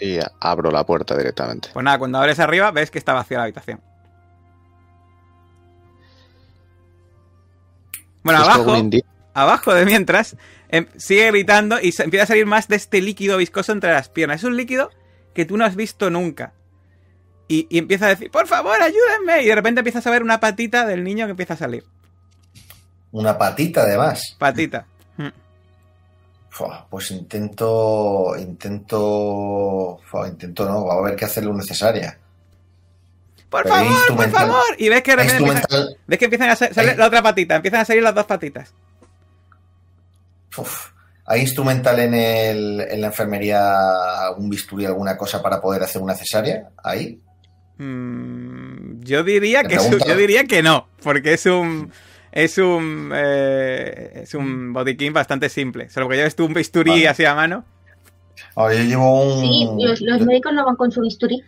Y 0.00 0.18
abro 0.40 0.70
la 0.70 0.84
puerta 0.84 1.16
directamente. 1.16 1.70
Pues 1.72 1.84
nada, 1.84 1.98
cuando 1.98 2.18
abres 2.18 2.38
arriba 2.38 2.70
ves 2.70 2.90
que 2.90 2.98
está 2.98 3.14
vacía 3.14 3.38
la 3.38 3.44
habitación. 3.44 3.80
Bueno, 8.22 8.40
¿Busco 8.40 8.54
abajo, 8.54 8.90
abajo 9.42 9.74
de 9.74 9.84
mientras, 9.84 10.36
em, 10.68 10.86
sigue 10.96 11.26
gritando 11.30 11.80
y 11.80 11.92
se 11.92 12.04
empieza 12.04 12.24
a 12.24 12.26
salir 12.28 12.46
más 12.46 12.68
de 12.68 12.76
este 12.76 13.00
líquido 13.00 13.36
viscoso 13.38 13.72
entre 13.72 13.92
las 13.92 14.08
piernas. 14.08 14.38
Es 14.40 14.44
un 14.44 14.56
líquido 14.56 14.90
que 15.34 15.44
tú 15.44 15.56
no 15.56 15.64
has 15.64 15.76
visto 15.76 16.10
nunca. 16.10 16.52
Y, 17.48 17.66
y 17.70 17.78
empieza 17.78 18.06
a 18.06 18.08
decir, 18.10 18.30
por 18.30 18.46
favor, 18.46 18.80
ayúdenme. 18.82 19.42
Y 19.42 19.46
de 19.46 19.54
repente 19.54 19.80
empiezas 19.80 20.06
a 20.06 20.10
ver 20.10 20.22
una 20.22 20.38
patita 20.40 20.84
del 20.86 21.02
niño 21.04 21.24
que 21.26 21.30
empieza 21.30 21.54
a 21.54 21.58
salir. 21.58 21.84
Una 23.10 23.38
patita, 23.38 23.82
además. 23.82 24.36
Patita. 24.38 24.86
Mm. 25.16 25.28
Pues 26.90 27.10
intento. 27.10 28.34
Intento. 28.38 29.98
Intento 30.26 30.64
no, 30.68 30.84
va 30.86 30.94
a 30.94 30.98
haber 30.98 31.16
que 31.16 31.24
hacer 31.24 31.44
lo 31.44 31.54
necesaria. 31.54 32.18
Por 33.48 33.62
Pero 33.62 33.74
favor, 33.76 34.16
por 34.16 34.30
favor. 34.30 34.64
Y 34.76 34.88
ves 34.90 35.02
que 35.02 35.16
de 35.16 35.22
repente 35.22 35.86
ves 36.06 36.18
que 36.18 36.24
empiezan 36.26 36.50
a 36.50 36.56
sa- 36.56 36.74
salir 36.74 36.98
la 36.98 37.06
otra 37.06 37.22
patita. 37.22 37.56
Empiezan 37.56 37.80
a 37.80 37.84
salir 37.86 38.02
las 38.02 38.14
dos 38.14 38.26
patitas. 38.26 38.74
Uf, 40.58 40.90
¿Hay 41.30 41.42
instrumental 41.42 41.98
en, 42.00 42.14
el, 42.14 42.80
en 42.80 43.00
la 43.02 43.08
enfermería, 43.08 44.26
algún 44.28 44.48
bisturí, 44.48 44.86
alguna 44.86 45.16
cosa 45.18 45.42
para 45.42 45.60
poder 45.60 45.82
hacer 45.82 46.00
una 46.00 46.14
cesárea? 46.14 46.70
¿Ahí? 46.82 47.20
Mm, 47.76 49.00
yo 49.00 49.22
diría 49.22 49.62
que 49.62 49.76
yo 49.76 50.16
diría 50.16 50.44
que 50.44 50.62
no, 50.62 50.88
porque 51.02 51.34
es 51.34 51.44
un 51.44 51.92
es 52.32 52.56
un 52.56 53.12
eh, 53.14 54.22
es 54.22 54.34
un 54.34 54.72
botiquín 54.72 55.12
bastante 55.12 55.50
simple. 55.50 55.90
Solo 55.90 56.08
que 56.08 56.16
lleves 56.16 56.34
tú 56.34 56.46
un 56.46 56.54
bisturí 56.54 56.90
Vale. 56.90 57.08
así 57.08 57.26
a 57.26 57.34
mano. 57.34 57.64
Ahora, 58.60 58.74
yo 58.74 58.82
llevo 58.82 59.22
un. 59.22 59.40
Sí, 59.40 59.68
los, 59.78 60.00
los 60.00 60.18
yo, 60.18 60.26
médicos 60.26 60.52
no 60.52 60.64
van 60.66 60.74
con 60.74 60.90
su 60.90 61.00
bisturí. 61.00 61.40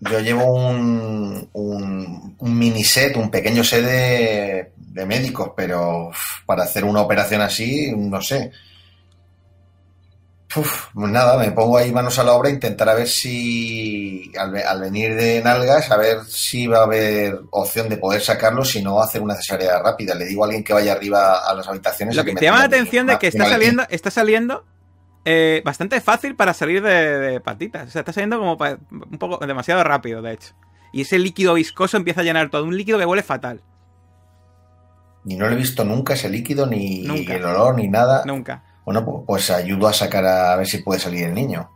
yo 0.00 0.20
llevo 0.20 0.44
un, 0.54 1.48
un, 1.54 2.36
un 2.38 2.58
mini 2.58 2.84
set, 2.84 3.16
un 3.16 3.30
pequeño 3.30 3.64
set 3.64 3.82
de, 3.86 4.72
de 4.76 5.06
médicos, 5.06 5.52
pero 5.56 6.10
para 6.44 6.64
hacer 6.64 6.84
una 6.84 7.00
operación 7.00 7.40
así, 7.40 7.90
no 7.96 8.20
sé. 8.20 8.52
Uf, 10.56 10.86
pues 10.92 11.10
nada, 11.10 11.38
me 11.38 11.52
pongo 11.52 11.78
ahí 11.78 11.90
manos 11.90 12.18
a 12.18 12.24
la 12.24 12.32
obra 12.32 12.50
a 12.50 12.52
intentar 12.52 12.88
a 12.90 12.94
ver 12.94 13.08
si 13.08 14.30
al, 14.38 14.50
ve- 14.50 14.64
al 14.64 14.80
venir 14.80 15.14
de 15.14 15.40
nalgas, 15.42 15.90
a 15.90 15.96
ver 15.96 16.18
si 16.26 16.66
va 16.66 16.80
a 16.80 16.82
haber 16.84 17.38
opción 17.50 17.88
de 17.88 17.96
poder 17.96 18.20
sacarlo, 18.20 18.62
si 18.64 18.82
no 18.82 19.00
hacer 19.00 19.22
una 19.22 19.36
cesárea 19.36 19.78
rápida. 19.78 20.14
Le 20.14 20.26
digo 20.26 20.42
a 20.42 20.46
alguien 20.46 20.64
que 20.64 20.74
vaya 20.74 20.92
arriba 20.92 21.38
a 21.48 21.54
las 21.54 21.66
habitaciones. 21.66 22.14
Lo 22.14 22.24
que 22.24 22.34
te 22.34 22.44
llama 22.44 22.58
la 22.58 22.64
atención 22.64 23.06
de 23.06 23.18
que 23.18 23.28
está 23.28 23.48
saliendo, 23.48 23.84
está 23.88 24.10
saliendo 24.10 24.64
eh, 25.24 25.62
bastante 25.64 26.00
fácil 26.00 26.34
para 26.36 26.54
salir 26.54 26.82
de, 26.82 27.18
de 27.18 27.40
patitas. 27.40 27.88
O 27.88 27.90
sea, 27.90 28.00
está 28.00 28.12
saliendo 28.12 28.38
como 28.38 28.56
pa- 28.58 28.78
un 28.90 29.18
poco 29.18 29.44
demasiado 29.46 29.82
rápido, 29.84 30.22
de 30.22 30.32
hecho. 30.32 30.54
Y 30.92 31.02
ese 31.02 31.18
líquido 31.18 31.54
viscoso 31.54 31.96
empieza 31.96 32.22
a 32.22 32.24
llenar 32.24 32.48
todo. 32.50 32.64
Un 32.64 32.76
líquido 32.76 32.98
que 32.98 33.04
huele 33.06 33.22
fatal. 33.22 33.62
Ni 35.24 35.36
no 35.36 35.46
lo 35.46 35.52
he 35.52 35.56
visto 35.56 35.84
nunca 35.84 36.14
ese 36.14 36.30
líquido, 36.30 36.66
ni 36.66 37.02
Nunca. 37.02 37.34
el 37.34 37.44
olor, 37.44 37.74
ni 37.74 37.88
nada. 37.88 38.24
Nunca. 38.24 38.64
Bueno, 38.86 39.04
pu- 39.04 39.24
pues 39.26 39.50
ayudo 39.50 39.86
a 39.88 39.92
sacar 39.92 40.24
a, 40.24 40.56
ver 40.56 40.66
si 40.66 40.78
puede 40.78 41.00
salir 41.00 41.24
el 41.24 41.34
niño. 41.34 41.70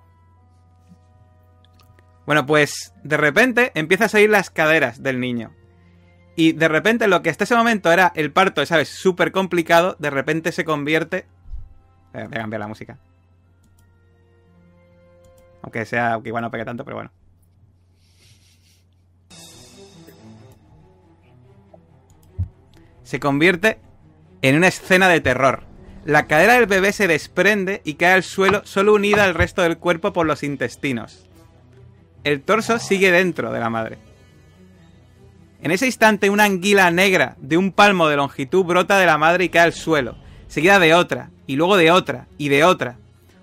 Bueno, 2.24 2.47
pues 2.47 2.94
de 3.02 3.16
repente 3.16 3.73
empieza 3.74 4.05
a 4.06 4.09
salir 4.09 4.31
las 4.31 4.48
caderas 4.51 5.02
del 5.02 5.20
niño. 5.20 5.52
Y 6.36 6.52
de 6.52 6.69
repente 6.69 7.09
lo 7.09 7.20
que 7.20 7.28
hasta 7.31 7.44
ese 7.44 7.56
momento 7.56 7.93
era 7.93 8.12
el 8.14 8.32
parto, 8.32 8.64
¿sabes? 8.64 8.89
Súper 8.89 9.32
complicado, 9.32 9.97
de 9.98 10.09
repente 10.10 10.52
se 10.52 10.64
convierte... 10.64 11.27
Eh, 12.14 12.24
Voy 12.28 12.39
a 12.39 12.40
cambiar 12.40 12.60
la 12.60 12.69
música. 12.69 12.98
Aunque 15.62 15.84
sea, 15.84 16.18
que 16.22 16.28
igual 16.28 16.43
no 16.43 16.51
pegue 16.51 16.64
tanto, 16.64 16.84
pero 16.84 16.97
bueno. 16.97 17.10
Se 23.02 23.20
convierte 23.20 23.78
en 24.43 24.56
una 24.56 24.68
escena 24.68 25.09
de 25.09 25.20
terror. 25.20 25.64
La 26.05 26.26
cadera 26.26 26.55
del 26.55 26.66
bebé 26.66 26.93
se 26.93 27.06
desprende 27.06 27.80
y 27.84 27.94
cae 27.94 28.14
al 28.14 28.22
suelo 28.22 28.62
solo 28.64 28.94
unida 28.94 29.24
al 29.24 29.34
resto 29.34 29.62
del 29.62 29.78
cuerpo 29.78 30.12
por 30.12 30.26
los 30.26 30.43
intestinos. 30.43 31.28
El 32.24 32.43
torso 32.43 32.78
sigue 32.78 33.12
dentro 33.12 33.52
de 33.52 33.60
la 33.60 33.70
madre. 33.70 33.98
En 35.62 35.70
ese 35.70 35.86
instante 35.86 36.28
una 36.28 36.44
anguila 36.44 36.90
negra 36.90 37.36
de 37.39 37.56
un 37.56 37.70
palmo 37.70 38.09
de 38.09 38.16
longitud 38.16 38.64
brota 38.64 38.98
de 38.98 39.06
la 39.06 39.18
madre 39.18 39.44
y 39.44 39.48
cae 39.48 39.62
al 39.62 39.72
suelo, 39.72 40.16
seguida 40.48 40.80
de 40.80 40.94
otra, 40.94 41.30
y 41.47 41.55
luego 41.55 41.76
de 41.76 41.93
otra, 41.93 42.26
y 42.36 42.48
de 42.48 42.64
otra. 42.64 42.98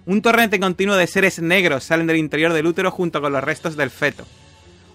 Un 0.10 0.24
torrente 0.24 0.60
continuo 0.60 0.96
de 0.96 1.06
seres 1.06 1.40
negros 1.40 1.84
salen 1.84 2.08
del 2.08 2.18
interior 2.18 2.52
del 2.52 2.66
útero 2.66 2.90
junto 2.90 3.22
con 3.22 3.32
los 3.32 3.44
restos 3.44 3.78
del 3.78 3.92
feto. 3.92 4.26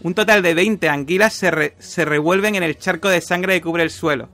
Un 0.02 0.12
total 0.12 0.42
de 0.42 0.54
20 0.54 0.88
anguilas 0.88 1.34
se, 1.34 1.52
re- 1.52 1.76
se 1.78 2.04
revuelven 2.04 2.56
en 2.56 2.64
el 2.64 2.76
charco 2.78 3.08
de 3.08 3.20
sangre 3.20 3.54
que 3.54 3.62
cubre 3.62 3.84
el 3.84 3.90
suelo. 3.92 4.28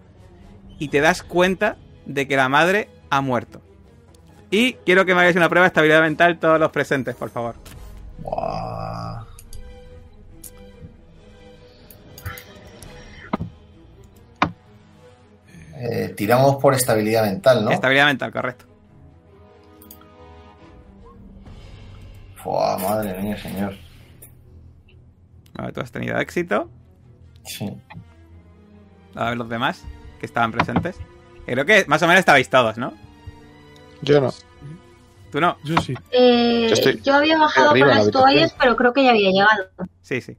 Y 0.78 0.89
te 0.89 1.02
das 1.02 1.23
cuenta 1.23 1.77
de 2.07 2.27
que 2.27 2.35
la 2.35 2.48
madre 2.48 2.89
ha 3.11 3.20
muerto. 3.20 3.61
Y 4.51 4.73
quiero 4.86 5.05
que 5.05 5.15
me 5.15 5.20
hagáis 5.20 5.36
una 5.36 5.51
prueba 5.51 5.65
de 5.65 5.69
estabilidad 5.69 6.01
mental 6.01 6.39
todos 6.39 6.59
los 6.59 6.70
presentes, 6.70 7.15
por 7.15 7.28
favor. 7.28 7.57
Eh, 15.77 16.12
tiramos 16.16 16.57
por 16.57 16.74
estabilidad 16.74 17.23
mental, 17.24 17.65
¿no? 17.65 17.70
Estabilidad 17.70 18.07
mental, 18.07 18.32
correcto. 18.32 18.65
Buah, 22.45 22.79
madre 22.79 23.21
mía, 23.23 23.37
señor. 23.37 23.75
Vale, 25.55 25.73
tú 25.73 25.81
has 25.81 25.93
tenido 25.93 26.19
éxito. 26.19 26.71
Sí. 27.45 27.71
A 29.15 29.31
ver 29.31 29.37
los 29.39 29.49
demás 29.49 29.85
que 30.19 30.27
estaban 30.27 30.53
presentes. 30.53 30.97
Creo 31.47 31.67
que 31.67 31.85
más 31.89 32.03
o 32.03 32.07
menos 32.07 32.21
estabais 32.21 32.49
todos, 32.49 32.79
¿no? 32.79 32.93
Yo 34.03 34.21
no. 34.21 34.33
Tú 35.33 35.41
no. 35.41 35.57
Yo 35.65 35.81
sí. 35.81 35.95
Eh, 36.11 36.67
Yo 36.69 36.75
estoy 36.75 37.01
yo 37.03 37.15
había 37.15 37.39
bajado 37.39 37.71
con 37.71 37.89
las 37.89 38.11
toallas, 38.11 38.55
pero 38.59 38.77
creo 38.77 38.93
que 38.93 39.05
ya 39.05 39.11
había 39.11 39.31
llegado. 39.31 39.69
Sí, 40.03 40.21
sí. 40.21 40.37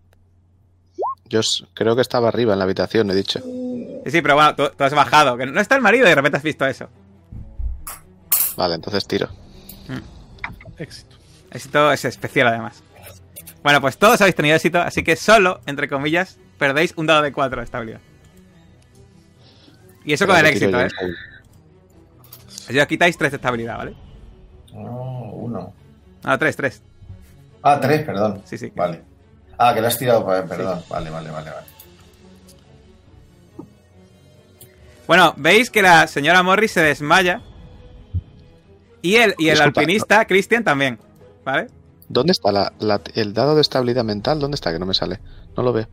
Yo 1.25 1.39
creo 1.73 1.95
que 1.95 2.01
estaba 2.01 2.27
arriba 2.27 2.53
en 2.53 2.59
la 2.59 2.65
habitación, 2.65 3.09
he 3.11 3.15
dicho. 3.15 3.39
Sí, 3.39 4.11
sí, 4.11 4.21
pero 4.21 4.35
bueno, 4.35 4.55
tú, 4.55 4.69
tú 4.75 4.83
has 4.83 4.93
bajado. 4.93 5.37
Que 5.37 5.45
no 5.45 5.61
está 5.61 5.75
el 5.75 5.81
marido 5.81 6.05
y 6.05 6.09
de 6.09 6.15
repente 6.15 6.37
has 6.37 6.43
visto 6.43 6.65
eso. 6.65 6.89
Vale, 8.57 8.75
entonces 8.75 9.05
tiro. 9.07 9.29
Éxito. 10.77 11.10
Éxito 11.51 11.91
es 11.91 12.05
especial 12.05 12.47
además. 12.47 12.83
Bueno, 13.63 13.79
pues 13.81 13.97
todos 13.97 14.19
habéis 14.21 14.35
tenido 14.35 14.55
éxito, 14.55 14.79
así 14.81 15.03
que 15.03 15.15
solo, 15.15 15.59
entre 15.65 15.87
comillas, 15.87 16.37
perdéis 16.57 16.93
un 16.95 17.05
dado 17.05 17.21
de 17.21 17.31
4 17.31 17.59
de 17.59 17.63
estabilidad. 17.65 17.99
Y 20.03 20.13
eso 20.13 20.25
con 20.25 20.35
el 20.37 20.45
éxito. 20.47 20.79
¿eh? 20.81 20.87
Así 22.67 22.79
os 22.79 22.87
quitáis 22.87 23.17
3 23.17 23.31
de 23.31 23.35
estabilidad, 23.35 23.77
¿vale? 23.77 23.95
No, 24.73 25.31
uno. 25.33 25.73
No, 26.23 26.39
3, 26.39 26.55
3. 26.55 26.81
Ah, 27.63 27.79
tres, 27.79 28.03
perdón. 28.03 28.41
Sí, 28.45 28.57
sí. 28.57 28.71
Vale. 28.75 29.03
Ah, 29.57 29.73
que 29.75 29.81
lo 29.81 29.87
has 29.87 29.97
tirado, 29.97 30.25
pa- 30.25 30.43
perdón. 30.45 30.81
Vale, 30.89 31.09
vale, 31.11 31.29
vale, 31.29 31.49
vale. 31.51 31.67
Bueno, 35.07 35.33
veis 35.37 35.69
que 35.69 35.81
la 35.81 36.07
señora 36.07 36.41
Morris 36.41 36.71
se 36.71 36.81
desmaya. 36.81 37.41
Y 39.03 39.15
el, 39.15 39.35
y 39.37 39.49
el 39.49 39.55
Disculpa. 39.55 39.81
alpinista, 39.81 40.25
Christian, 40.25 40.63
también. 40.63 40.99
¿Vale? 41.43 41.67
¿Dónde 42.09 42.31
está 42.31 42.51
la- 42.51 42.73
la- 42.79 43.01
el 43.15 43.33
dado 43.33 43.55
de 43.55 43.61
estabilidad 43.61 44.03
mental? 44.03 44.39
¿Dónde 44.39 44.55
está? 44.55 44.71
Que 44.71 44.79
no 44.79 44.85
me 44.85 44.93
sale. 44.93 45.19
No 45.55 45.63
lo 45.63 45.73
veo. 45.73 45.87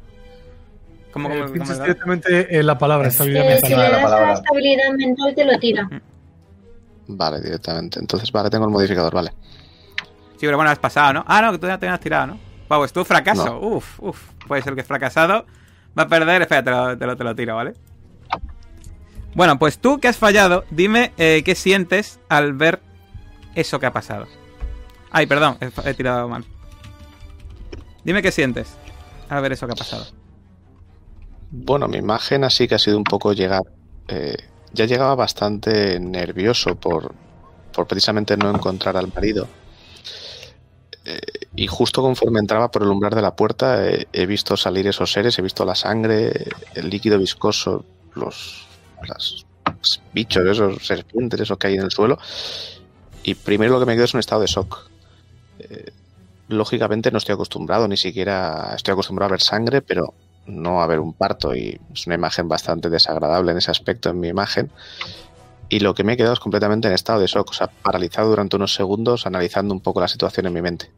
¿Cómo, 1.12 1.30
Eh, 1.30 1.44
cómo- 1.46 1.64
cómo 1.64 1.74
directamente 1.82 2.58
en 2.58 2.66
la 2.66 2.76
palabra 2.78 3.08
Es- 3.08 3.14
estabilidad 3.14 3.44
Eh, 3.44 3.48
mental. 3.54 3.68
si 3.70 3.76
le 3.76 3.82
das 3.82 4.02
palabra. 4.02 4.26
la 4.26 4.32
estabilidad 4.34 4.92
mental, 4.96 5.34
te 5.34 5.44
lo 5.44 5.58
tira. 5.58 6.02
Vale, 7.06 7.40
directamente. 7.40 7.98
Entonces, 7.98 8.30
vale, 8.30 8.50
tengo 8.50 8.66
el 8.66 8.70
modificador, 8.70 9.14
vale. 9.14 9.30
Sí, 10.32 10.46
pero 10.46 10.56
bueno, 10.56 10.70
has 10.70 10.78
pasado, 10.78 11.14
¿no? 11.14 11.24
Ah, 11.26 11.40
no, 11.40 11.52
que 11.52 11.58
tú 11.58 11.66
ya 11.66 11.78
te 11.78 11.88
has 11.88 11.98
tirado, 12.00 12.26
¿no? 12.28 12.38
Wow, 12.68 12.84
es 12.84 12.92
tu 12.92 13.04
fracaso. 13.04 13.46
No. 13.46 13.58
Uf, 13.60 14.00
uf. 14.00 14.20
Puede 14.46 14.62
ser 14.62 14.74
que 14.74 14.82
es 14.82 14.86
fracasado. 14.86 15.46
Va 15.98 16.02
a 16.02 16.08
perder. 16.08 16.42
Espera, 16.42 16.62
te 16.62 16.70
lo, 16.70 16.98
te 16.98 17.06
lo, 17.06 17.16
te 17.16 17.24
lo 17.24 17.34
tiro, 17.34 17.56
¿vale? 17.56 17.72
Bueno, 19.34 19.58
pues 19.58 19.78
tú 19.78 19.98
que 19.98 20.08
has 20.08 20.16
fallado, 20.16 20.64
dime 20.70 21.12
eh, 21.16 21.42
qué 21.44 21.54
sientes 21.54 22.20
al 22.28 22.52
ver 22.52 22.80
eso 23.54 23.80
que 23.80 23.86
ha 23.86 23.92
pasado. 23.92 24.26
Ay, 25.10 25.26
perdón, 25.26 25.58
he, 25.84 25.94
tirado 25.94 26.28
mal. 26.28 26.44
Dime 28.04 28.22
qué 28.22 28.30
sientes 28.32 28.76
al 29.28 29.42
ver 29.42 29.52
eso 29.52 29.66
que 29.66 29.72
ha 29.72 29.76
pasado. 29.76 30.06
Bueno, 31.50 31.88
mi 31.88 31.98
imagen 31.98 32.44
así 32.44 32.68
que 32.68 32.74
ha 32.74 32.78
sido 32.78 32.96
un 32.98 33.04
poco 33.04 33.32
llegar. 33.32 33.62
eh, 34.08 34.36
ya 34.72 34.84
llegaba 34.84 35.14
bastante 35.14 35.98
nervioso 35.98 36.74
por, 36.76 37.14
por 37.72 37.86
precisamente 37.86 38.36
no 38.36 38.50
encontrar 38.50 38.96
al 38.98 39.10
marido. 39.14 39.48
Eh, 41.06 41.18
y 41.56 41.66
justo 41.66 42.02
conforme 42.02 42.38
entraba 42.38 42.70
por 42.70 42.82
el 42.82 42.88
umbral 42.88 43.14
de 43.14 43.22
la 43.22 43.34
puerta, 43.34 43.86
eh, 43.88 44.06
he 44.12 44.26
visto 44.26 44.56
salir 44.58 44.86
esos 44.86 45.10
seres, 45.10 45.38
he 45.38 45.42
visto 45.42 45.64
la 45.64 45.74
sangre, 45.74 46.32
el 46.74 46.90
líquido 46.90 47.18
viscoso, 47.18 47.84
los, 48.14 48.66
las- 49.06 49.46
bichos, 50.12 50.44
esos 50.44 50.86
serpientes, 50.86 51.40
esos 51.40 51.56
que 51.56 51.68
hay 51.68 51.74
en 51.76 51.82
el 51.82 51.90
suelo. 51.90 52.18
Y 53.22 53.34
primero 53.34 53.72
lo 53.74 53.80
que 53.80 53.86
me 53.86 53.94
quedo 53.94 54.04
es 54.04 54.14
un 54.14 54.20
estado 54.20 54.40
de 54.42 54.48
shock. 54.48 54.90
Lógicamente 56.48 57.10
no 57.10 57.18
estoy 57.18 57.34
acostumbrado, 57.34 57.88
ni 57.88 57.96
siquiera 57.96 58.72
estoy 58.74 58.92
acostumbrado 58.92 59.28
a 59.28 59.32
ver 59.32 59.42
sangre, 59.42 59.82
pero 59.82 60.14
no 60.46 60.80
a 60.80 60.86
ver 60.86 60.98
un 60.98 61.12
parto 61.12 61.54
y 61.54 61.78
es 61.92 62.06
una 62.06 62.14
imagen 62.14 62.48
bastante 62.48 62.88
desagradable 62.88 63.52
en 63.52 63.58
ese 63.58 63.70
aspecto 63.70 64.08
en 64.08 64.20
mi 64.20 64.28
imagen 64.28 64.70
y 65.68 65.80
lo 65.80 65.94
que 65.94 66.04
me 66.04 66.14
he 66.14 66.16
quedado 66.16 66.32
es 66.32 66.40
completamente 66.40 66.88
en 66.88 66.94
estado 66.94 67.20
de 67.20 67.26
shock, 67.26 67.50
o 67.50 67.52
sea, 67.52 67.66
paralizado 67.66 68.30
durante 68.30 68.56
unos 68.56 68.74
segundos 68.74 69.26
analizando 69.26 69.74
un 69.74 69.80
poco 69.80 70.00
la 70.00 70.08
situación 70.08 70.46
en 70.46 70.52
mi 70.52 70.62
mente. 70.62 70.90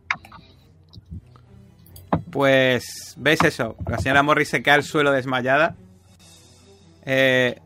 Pues, 2.31 3.15
¿ves 3.17 3.43
eso? 3.43 3.77
La 3.89 3.99
señora 3.99 4.23
Morris 4.23 4.49
se 4.49 4.63
cae 4.63 4.75
al 4.75 4.85
suelo 4.85 5.11
desmayada. 5.11 5.75
Eh, 7.05 7.59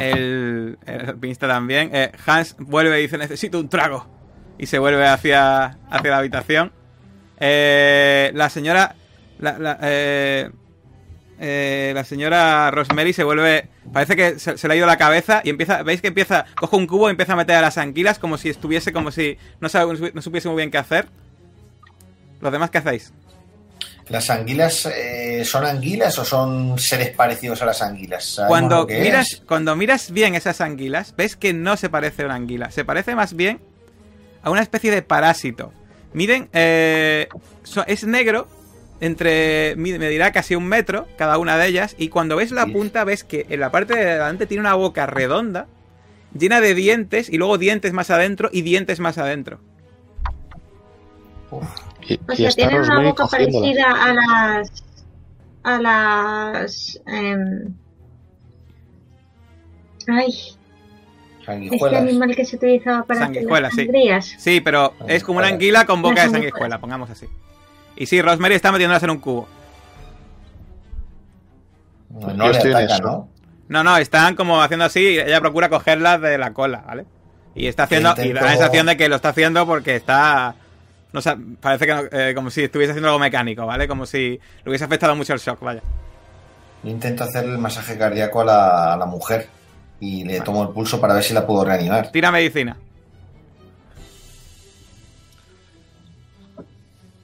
el, 0.00 0.78
el 0.86 1.38
también. 1.38 1.90
Eh, 1.92 2.12
Hans 2.24 2.56
vuelve 2.58 2.98
y 2.98 3.02
dice, 3.02 3.18
necesito 3.18 3.58
un 3.60 3.68
trago. 3.68 4.06
Y 4.58 4.66
se 4.66 4.78
vuelve 4.78 5.06
hacia, 5.06 5.78
hacia 5.90 6.10
la 6.10 6.18
habitación. 6.18 6.72
Eh, 7.38 8.30
la 8.34 8.50
señora... 8.50 8.94
La, 9.38 9.56
la, 9.56 9.78
eh, 9.82 10.50
eh, 11.40 11.92
la 11.94 12.04
señora 12.04 12.70
Rosemary 12.72 13.12
se 13.12 13.22
vuelve... 13.22 13.68
Parece 13.92 14.16
que 14.16 14.38
se, 14.40 14.58
se 14.58 14.66
le 14.68 14.74
ha 14.74 14.76
ido 14.76 14.86
la 14.86 14.96
cabeza 14.96 15.40
y 15.44 15.50
empieza... 15.50 15.82
¿Veis 15.84 16.00
que 16.02 16.08
empieza... 16.08 16.44
Coge 16.56 16.76
un 16.76 16.86
cubo 16.86 17.08
y 17.08 17.12
empieza 17.12 17.34
a 17.34 17.36
meter 17.36 17.54
a 17.56 17.60
las 17.60 17.78
anguilas 17.78 18.18
como 18.18 18.36
si 18.36 18.48
estuviese... 18.48 18.92
Como 18.92 19.12
si 19.12 19.38
no, 19.60 19.68
sabe- 19.68 20.12
no 20.12 20.22
supiese 20.22 20.48
muy 20.48 20.56
bien 20.56 20.70
qué 20.70 20.78
hacer. 20.78 21.06
¿Los 22.40 22.50
demás 22.52 22.70
qué 22.70 22.78
hacéis? 22.78 23.12
¿Las 24.08 24.30
anguilas 24.30 24.86
eh, 24.86 25.44
son 25.44 25.66
anguilas 25.66 26.18
o 26.18 26.24
son 26.24 26.78
seres 26.78 27.10
parecidos 27.10 27.60
a 27.60 27.66
las 27.66 27.82
anguilas? 27.82 28.24
¿Sabemos 28.24 28.48
Cuando 28.48 28.86
miras, 28.86 29.42
cuando 29.46 29.76
miras 29.76 30.10
bien 30.10 30.34
esas 30.34 30.60
anguilas, 30.62 31.14
ves 31.14 31.36
que 31.36 31.52
no 31.52 31.76
se 31.76 31.90
parece 31.90 32.22
a 32.22 32.24
una 32.26 32.36
anguila. 32.36 32.70
Se 32.70 32.86
parece 32.86 33.14
más 33.14 33.34
bien 33.34 33.60
a 34.48 34.50
una 34.50 34.62
especie 34.62 34.90
de 34.90 35.02
parásito. 35.02 35.72
Miren, 36.12 36.48
eh, 36.52 37.28
es 37.86 38.04
negro, 38.04 38.48
entre 39.00 39.74
me 39.76 39.98
dirá 40.08 40.32
casi 40.32 40.56
un 40.56 40.66
metro 40.66 41.06
cada 41.16 41.38
una 41.38 41.56
de 41.56 41.68
ellas. 41.68 41.94
Y 41.98 42.08
cuando 42.08 42.36
ves 42.36 42.50
la 42.50 42.66
punta, 42.66 43.04
ves 43.04 43.24
que 43.24 43.46
en 43.48 43.60
la 43.60 43.70
parte 43.70 43.94
de 43.94 44.04
delante 44.04 44.46
tiene 44.46 44.62
una 44.62 44.74
boca 44.74 45.06
redonda, 45.06 45.66
llena 46.36 46.60
de 46.60 46.74
dientes, 46.74 47.28
y 47.28 47.36
luego 47.38 47.58
dientes 47.58 47.92
más 47.92 48.10
adentro 48.10 48.48
y 48.52 48.62
dientes 48.62 49.00
más 49.00 49.18
adentro. 49.18 49.60
Y, 52.02 52.18
O 52.28 52.32
y 52.32 52.36
sea, 52.36 52.50
tienen 52.52 52.80
una 52.82 53.00
boca 53.00 53.24
cogiéndola. 53.24 53.74
parecida 53.74 54.04
a 54.04 54.14
las. 54.14 54.84
a 55.62 55.78
las. 55.80 57.00
em, 57.06 57.74
ay, 60.08 60.57
este 61.54 61.68
Sanguijuelas. 61.68 62.02
animal 62.02 62.36
que 62.36 62.44
se 62.44 62.56
utilizaba 62.56 63.04
para 63.04 63.20
hacer 63.24 63.34
Sanguijuelas, 63.34 63.70
las 63.72 63.74
sí. 63.74 63.84
sangrías. 63.86 64.34
Sí, 64.38 64.60
pero 64.60 64.94
es 65.06 65.24
como 65.24 65.38
una 65.38 65.48
anguila 65.48 65.84
con 65.86 66.02
boca 66.02 66.22
de 66.24 66.30
sanguijuela, 66.30 66.78
pongamos 66.80 67.10
así. 67.10 67.26
Y 67.96 68.06
sí, 68.06 68.20
Rosemary 68.22 68.54
está 68.54 68.70
metiéndolas 68.72 69.02
en 69.02 69.10
un 69.10 69.18
cubo. 69.18 69.48
No, 72.10 72.20
Yo 72.28 72.34
no 72.34 72.44
le 72.46 72.50
estoy 72.52 72.70
en 72.70 72.76
ataca, 72.76 72.94
eso. 72.94 73.02
¿no? 73.02 73.28
No, 73.68 73.84
no, 73.84 73.96
están 73.98 74.34
como 74.34 74.62
haciendo 74.62 74.86
así 74.86 75.00
y 75.00 75.18
ella 75.18 75.40
procura 75.40 75.68
cogerlas 75.68 76.20
de 76.20 76.38
la 76.38 76.52
cola, 76.54 76.82
¿vale? 76.86 77.04
Y 77.54 77.66
está 77.66 77.82
haciendo, 77.84 78.14
y 78.22 78.32
da 78.32 78.42
la 78.42 78.50
sensación 78.50 78.86
de 78.86 78.96
que 78.96 79.08
lo 79.08 79.16
está 79.16 79.30
haciendo 79.30 79.66
porque 79.66 79.96
está, 79.96 80.54
no 81.12 81.20
sé, 81.20 81.36
parece 81.60 81.86
que 81.86 81.94
no- 81.94 82.02
eh, 82.10 82.32
como 82.34 82.50
si 82.50 82.62
estuviese 82.64 82.92
haciendo 82.92 83.08
algo 83.08 83.18
mecánico, 83.18 83.66
¿vale? 83.66 83.86
Como 83.88 84.06
si 84.06 84.40
le 84.64 84.70
hubiese 84.70 84.84
afectado 84.84 85.14
mucho 85.16 85.34
el 85.34 85.40
shock, 85.40 85.60
vaya. 85.60 85.82
Intento 86.84 87.24
hacerle 87.24 87.52
el 87.52 87.58
masaje 87.58 87.98
cardíaco 87.98 88.40
a 88.40 88.44
la, 88.44 88.94
a 88.94 88.96
la 88.96 89.06
mujer 89.06 89.48
y 90.00 90.24
le 90.24 90.40
tomo 90.40 90.62
el 90.62 90.68
pulso 90.70 91.00
para 91.00 91.14
ver 91.14 91.24
si 91.24 91.34
la 91.34 91.46
puedo 91.46 91.64
reanimar. 91.64 92.10
Tira 92.12 92.30
medicina. 92.30 92.76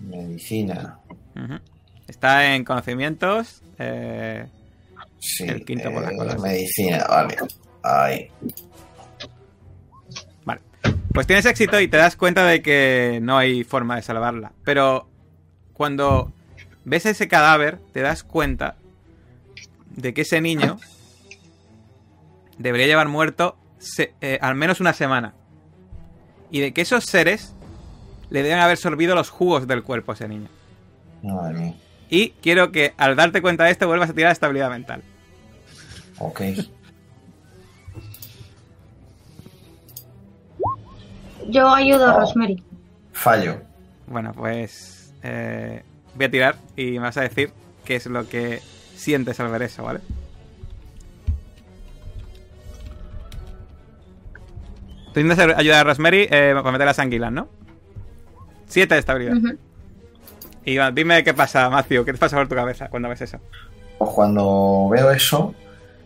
Medicina. 0.01 0.99
Está 2.07 2.55
en 2.55 2.65
conocimientos. 2.65 3.63
eh, 3.79 4.47
Sí. 5.19 5.45
El 5.45 5.65
quinto 5.65 5.91
por 5.91 6.03
la 6.03 6.33
eh. 6.35 6.39
Medicina, 6.39 7.07
vale. 7.09 7.37
Ahí. 7.83 8.29
Vale. 10.45 10.61
Pues 11.15 11.27
tienes 11.27 11.47
éxito 11.47 11.81
y 11.81 11.89
te 11.89 11.97
das 11.97 12.15
cuenta 12.15 12.45
de 12.45 12.61
que 12.61 13.21
no 13.23 13.39
hay 13.39 13.65
forma 13.65 13.97
de 13.97 14.03
salvarla. 14.03 14.53
Pero 14.65 15.09
cuando 15.73 16.31
ves 16.85 17.07
ese 17.07 17.27
cadáver, 17.27 17.79
te 17.95 18.03
das 18.03 18.23
cuenta 18.23 18.77
de 19.97 20.13
que 20.13 20.23
ese 20.23 20.43
niño 20.43 20.79
debería 22.59 22.87
llevar 22.87 23.09
muerto 23.09 23.57
se- 23.79 24.15
eh, 24.21 24.39
al 24.41 24.55
menos 24.55 24.81
una 24.81 24.93
semana. 24.93 25.35
Y 26.51 26.61
de 26.61 26.73
que 26.73 26.83
esos 26.83 27.05
seres 27.05 27.55
le 28.31 28.43
deben 28.43 28.59
haber 28.59 28.77
sorbido 28.77 29.15
los 29.15 29.31
jugos 29.31 29.67
del 29.67 29.83
cuerpo 29.83 30.13
a 30.13 30.15
ese 30.15 30.29
niño. 30.29 30.49
Madre 31.23 31.55
mía. 31.59 31.75
Y 32.11 32.31
quiero 32.43 32.71
que 32.71 32.95
al 32.97 33.17
darte 33.17 33.43
cuenta 33.43 33.65
de 33.65 33.71
esto 33.71 33.87
vuelvas 33.87 34.11
a 34.11 34.15
tirar 34.15 34.31
estabilidad 34.33 34.71
mental. 34.71 35.03
Ok. 36.19 36.41
Yo 41.49 41.69
ayudo 41.73 42.07
a 42.07 42.17
Oh. 42.17 42.21
Rosemary. 42.21 42.63
Fallo. 43.13 43.61
Bueno, 44.07 44.33
pues 44.35 45.13
eh, 45.23 45.83
voy 46.15 46.25
a 46.27 46.31
tirar 46.31 46.57
y 46.77 46.93
me 46.93 46.99
vas 47.01 47.17
a 47.17 47.23
decir 47.23 47.53
qué 47.85 47.97
es 47.97 48.07
lo 48.07 48.29
que 48.29 48.61
sientes 48.97 49.41
al 49.41 49.49
ver 49.51 49.63
eso, 49.63 49.83
¿vale? 49.83 50.01
Tú 55.15 55.21
intentas 55.21 55.57
ayudar 55.57 55.81
a 55.81 55.85
Rosemary 55.85 56.27
eh, 56.29 56.53
para 56.55 56.73
meter 56.73 56.87
las 56.87 56.99
anguilas, 56.99 57.31
¿no? 57.31 57.49
Siete 58.67 58.95
de 58.95 59.01
estabilidad. 59.01 59.37
Ujú. 59.37 59.57
Y 60.65 60.79
dime 60.93 61.23
qué 61.23 61.33
pasa, 61.33 61.71
Matthew, 61.71 62.05
¿qué 62.05 62.13
te 62.13 62.19
pasa 62.19 62.37
por 62.37 62.49
tu 62.49 62.57
cabeza 62.57 62.89
cuando 62.89 63.09
ves 63.09 63.21
eso? 63.21 63.39
Pues 63.97 64.11
cuando 64.11 64.89
veo 64.91 65.13
eso, 65.13 65.55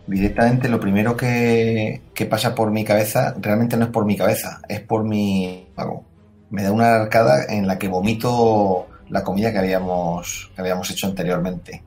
directamente 0.05 0.69
lo 0.69 0.79
primero 0.79 1.17
que, 1.17 2.01
que 2.13 2.25
pasa 2.27 2.53
por 2.53 2.69
mi 2.69 2.83
cabeza 2.85 3.33
realmente 3.39 3.77
no 3.77 3.85
es 3.85 3.91
por 3.91 4.05
mi 4.05 4.15
cabeza, 4.15 4.61
es 4.69 4.81
por 4.81 5.03
mi 5.03 5.65
estómago. 5.69 6.05
Me 6.51 6.61
da 6.61 6.71
una 6.71 6.95
arcada 6.95 7.45
en 7.49 7.65
la 7.65 7.79
que 7.79 7.87
vomito 7.87 8.87
la 9.09 9.23
comida 9.23 9.51
que 9.51 9.57
habíamos, 9.57 10.51
que 10.53 10.61
habíamos 10.61 10.91
hecho 10.91 11.07
anteriormente. 11.07 11.81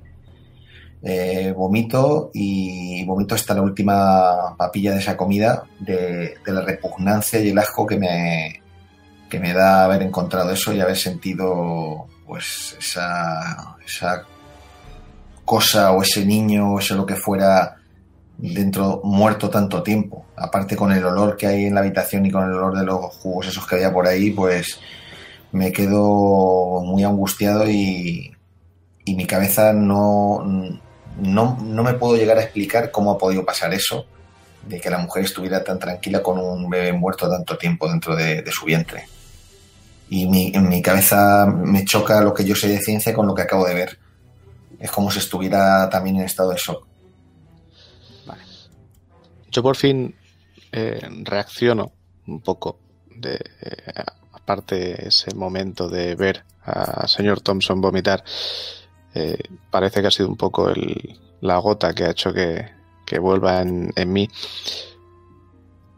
Eh, 1.04 1.52
vomito 1.56 2.30
y 2.32 3.04
vomito 3.04 3.34
hasta 3.34 3.54
la 3.54 3.62
última 3.62 4.56
papilla 4.56 4.92
de 4.92 5.00
esa 5.00 5.16
comida 5.16 5.64
de, 5.80 6.36
la 6.46 6.60
repugnancia 6.60 7.40
y 7.40 7.48
el 7.48 7.58
asco 7.58 7.84
que 7.84 7.96
me, 7.98 8.62
que 9.28 9.40
me 9.40 9.52
da 9.52 9.84
haber 9.84 10.02
encontrado 10.02 10.52
eso 10.52 10.72
y 10.72 10.80
haber 10.80 10.96
sentido 10.96 12.06
pues 12.24 12.76
esa, 12.78 13.76
esa 13.84 14.26
cosa 15.44 15.90
o 15.90 16.02
ese 16.02 16.24
niño 16.24 16.74
o 16.74 16.78
ese 16.78 16.94
lo 16.94 17.04
que 17.04 17.16
fuera 17.16 17.78
dentro 18.38 19.00
muerto 19.02 19.50
tanto 19.50 19.82
tiempo. 19.82 20.26
Aparte 20.36 20.76
con 20.76 20.92
el 20.92 21.04
olor 21.04 21.36
que 21.36 21.48
hay 21.48 21.64
en 21.64 21.74
la 21.74 21.80
habitación 21.80 22.26
y 22.26 22.30
con 22.30 22.44
el 22.44 22.52
olor 22.52 22.78
de 22.78 22.84
los 22.84 23.06
jugos 23.16 23.48
esos 23.48 23.66
que 23.66 23.74
había 23.74 23.92
por 23.92 24.06
ahí, 24.06 24.30
pues 24.30 24.78
me 25.50 25.72
quedo 25.72 26.80
muy 26.84 27.02
angustiado 27.02 27.68
y, 27.68 28.32
y 29.04 29.14
mi 29.16 29.26
cabeza 29.26 29.72
no, 29.72 30.44
no, 31.20 31.58
no 31.62 31.82
me 31.82 31.94
puedo 31.94 32.16
llegar 32.16 32.38
a 32.38 32.42
explicar 32.42 32.90
cómo 32.90 33.12
ha 33.12 33.18
podido 33.18 33.44
pasar 33.44 33.72
eso, 33.74 34.06
de 34.66 34.80
que 34.80 34.90
la 34.90 34.98
mujer 34.98 35.24
estuviera 35.24 35.62
tan 35.64 35.78
tranquila 35.78 36.22
con 36.22 36.38
un 36.38 36.68
bebé 36.70 36.92
muerto 36.92 37.28
tanto 37.28 37.58
tiempo 37.58 37.88
dentro 37.88 38.14
de, 38.16 38.44
su 38.50 38.64
vientre. 38.66 39.06
Y 40.08 40.26
mi, 40.26 40.52
en 40.54 40.68
mi 40.68 40.82
cabeza 40.82 41.46
me 41.46 41.84
choca 41.84 42.20
lo 42.20 42.34
que 42.34 42.44
yo 42.44 42.54
sé 42.54 42.68
de 42.68 42.78
ciencia 42.78 43.14
con 43.14 43.26
lo 43.26 43.34
que 43.34 43.42
acabo 43.42 43.66
de 43.66 43.74
ver. 43.74 43.98
Es 44.78 44.90
como 44.90 45.10
si 45.10 45.18
estuviera 45.18 45.88
también 45.88 46.16
en 46.16 46.22
estado 46.22 46.50
de 46.50 46.56
shock. 46.56 46.86
Yo 49.50 49.62
por 49.62 49.76
fin 49.76 50.14
eh, 50.72 51.00
reacciono 51.24 51.92
un 52.26 52.40
poco 52.40 52.78
de 53.14 53.34
eh, 53.34 54.04
aparte 54.32 55.08
ese 55.08 55.34
momento 55.34 55.88
de 55.88 56.14
ver 56.14 56.44
a 56.64 57.06
señor 57.06 57.40
Thompson 57.40 57.80
vomitar 57.80 58.24
eh, 59.14 59.38
parece 59.70 60.00
que 60.00 60.08
ha 60.08 60.10
sido 60.10 60.28
un 60.28 60.36
poco 60.36 60.72
la 61.40 61.58
gota 61.58 61.94
que 61.94 62.04
ha 62.04 62.10
hecho 62.10 62.32
que, 62.32 62.70
vuelva 63.20 63.60
en, 63.60 63.92
mí. 64.06 64.30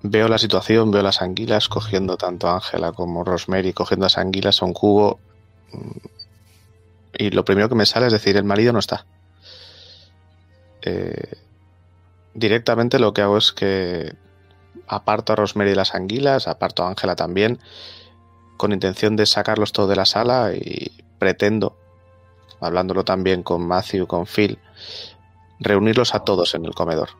Veo 0.02 0.26
la 0.26 0.38
situación 0.38 0.90
veo 0.90 1.02
las 1.02 1.22
anguilas 1.22 1.68
cogiendo 1.68 2.16
tanto 2.16 2.48
a 2.48 2.54
Ángela 2.54 2.90
como 2.90 3.22
Rosemary 3.22 3.72
cogiendo 3.72 4.06
las 4.06 4.18
anguilas 4.18 4.60
a 4.60 4.64
un 4.64 4.72
cubo. 4.72 5.20
Y 7.16 7.30
lo 7.30 7.44
primero 7.44 7.68
que 7.68 7.76
me 7.76 7.86
sale 7.86 8.06
es 8.06 8.12
decir 8.12 8.36
el 8.36 8.42
marido 8.42 8.72
no 8.72 8.80
está. 8.80 9.06
Eh, 10.82 11.38
directamente 12.34 12.98
lo 12.98 13.14
que 13.14 13.22
hago 13.22 13.38
es 13.38 13.52
que 13.52 14.16
aparto 14.88 15.32
a 15.32 15.36
Rosemary 15.36 15.70
de 15.70 15.76
las 15.76 15.94
anguilas, 15.94 16.48
aparto 16.48 16.82
a 16.82 16.88
Ángela 16.88 17.14
también, 17.14 17.60
con 18.56 18.72
intención 18.72 19.14
de 19.14 19.26
sacarlos 19.26 19.72
todos 19.72 19.88
de 19.88 19.96
la 19.96 20.04
sala 20.04 20.52
y 20.52 20.90
pretendo, 21.18 21.76
hablándolo 22.60 23.04
también 23.04 23.42
con 23.42 23.66
Matthew, 23.66 24.06
con 24.06 24.26
Phil, 24.26 24.58
reunirlos 25.60 26.14
a 26.14 26.20
todos 26.20 26.54
en 26.54 26.64
el 26.64 26.74
comedor. 26.74 27.10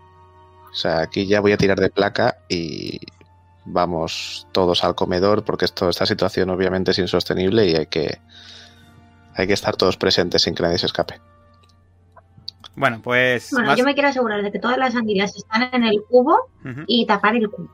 O 0.70 0.74
sea, 0.74 1.01
aquí 1.01 1.27
ya 1.27 1.40
voy 1.40 1.52
a 1.52 1.56
tirar 1.56 1.78
de 1.78 1.90
placa 1.90 2.39
y 2.48 2.98
vamos 3.65 4.47
todos 4.52 4.85
al 4.85 4.94
comedor 4.94 5.44
porque 5.44 5.65
esto, 5.65 5.89
esta 5.89 6.05
situación 6.06 6.51
obviamente 6.51 6.90
es 6.90 6.98
insostenible 6.98 7.66
y 7.66 7.77
hay 7.77 7.86
que, 7.86 8.19
hay 9.35 9.47
que 9.47 9.52
estar 9.52 9.77
todos 9.77 9.97
presentes 9.97 10.43
sin 10.43 10.55
que 10.55 10.62
nadie 10.62 10.78
se 10.78 10.86
escape. 10.86 11.20
Bueno, 12.77 13.01
pues. 13.02 13.51
Bueno, 13.52 13.69
más- 13.69 13.78
yo 13.78 13.85
me 13.85 13.94
quiero 13.94 14.09
asegurar 14.09 14.43
de 14.43 14.51
que 14.51 14.59
todas 14.59 14.77
las 14.78 14.97
anguilas 14.97 15.36
están 15.36 15.70
en 15.73 15.85
el 15.85 16.02
cubo 16.09 16.48
y 16.89 17.06
tapar 17.06 17.36
el 17.36 17.48
cubo. 17.48 17.69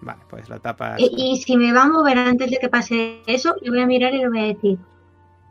Vale, 0.00 0.22
pues 0.30 0.48
lo 0.48 0.58
tapas. 0.58 0.98
Y, 0.98 1.12
y 1.14 1.36
si 1.42 1.58
me 1.58 1.72
va 1.74 1.82
a 1.82 1.88
mover 1.88 2.16
antes 2.16 2.50
de 2.50 2.56
que 2.56 2.70
pase 2.70 3.20
eso, 3.26 3.54
le 3.60 3.68
voy 3.68 3.80
a 3.82 3.86
mirar 3.86 4.14
y 4.14 4.18
le 4.18 4.28
voy 4.30 4.38
a 4.38 4.44
decir, 4.44 4.78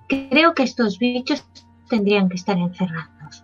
creo 0.09 0.53
que 0.53 0.63
estos 0.63 0.99
bichos 0.99 1.45
tendrían 1.89 2.27
que 2.27 2.35
estar 2.35 2.57
encerrados. 2.57 3.43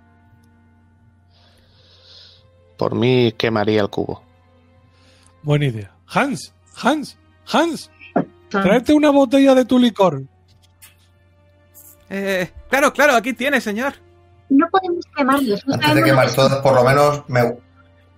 Por 2.77 2.95
mí 2.95 3.31
quemaría 3.37 3.81
el 3.81 3.89
cubo. 3.89 4.21
Buena 5.43 5.65
idea. 5.65 5.91
Hans, 6.07 6.53
Hans, 6.81 7.17
Hans, 7.47 7.89
tráete 8.49 8.93
una 8.93 9.11
botella 9.11 9.55
de 9.55 9.65
tu 9.65 9.79
licor. 9.79 10.23
Eh, 12.09 12.51
claro, 12.69 12.91
claro, 12.91 13.15
aquí 13.15 13.33
tienes, 13.33 13.63
señor. 13.63 13.93
No 14.49 14.67
podemos 14.69 15.05
quemarlos. 15.15 15.65
no 15.65 15.73
Antes 15.75 15.95
de 15.95 16.03
quemar 16.03 16.31
todas, 16.33 16.61
por 16.61 16.75
lo 16.75 16.83
menos 16.83 17.23
me, 17.27 17.57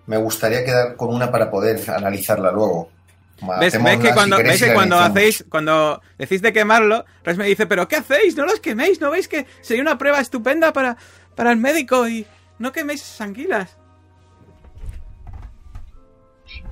me 0.08 0.18
gustaría 0.18 0.66
quedar 0.66 0.96
con 0.96 1.14
una 1.14 1.32
para 1.32 1.50
poder 1.50 1.80
analizarla 1.90 2.52
luego. 2.52 2.90
¿Ves, 3.60 3.74
que 3.74 4.14
cuando, 4.14 4.38
ves 4.38 4.64
que 4.64 4.74
cuando 4.74 4.98
hacéis, 5.00 5.46
cuando 5.50 6.02
decís 6.18 6.42
de 6.42 6.52
quemarlo, 6.54 7.06
Res 7.24 7.38
me 7.38 7.46
dice, 7.46 7.68
pero 7.68 7.88
¿qué 7.88 7.98
hacéis? 7.98 8.36
No 8.36 8.46
los 8.46 8.60
queméis, 8.60 9.00
¿no 9.00 9.12
veis 9.12 9.28
que 9.28 9.46
sería 9.62 9.84
una 9.84 9.98
prueba 9.98 10.20
estupenda 10.20 10.74
para, 10.74 10.98
para 11.36 11.52
el 11.52 11.58
médico 11.58 12.08
y 12.08 12.26
no 12.58 12.72
queméis 12.72 13.02
esas 13.04 13.22
anguilas? 13.22 13.78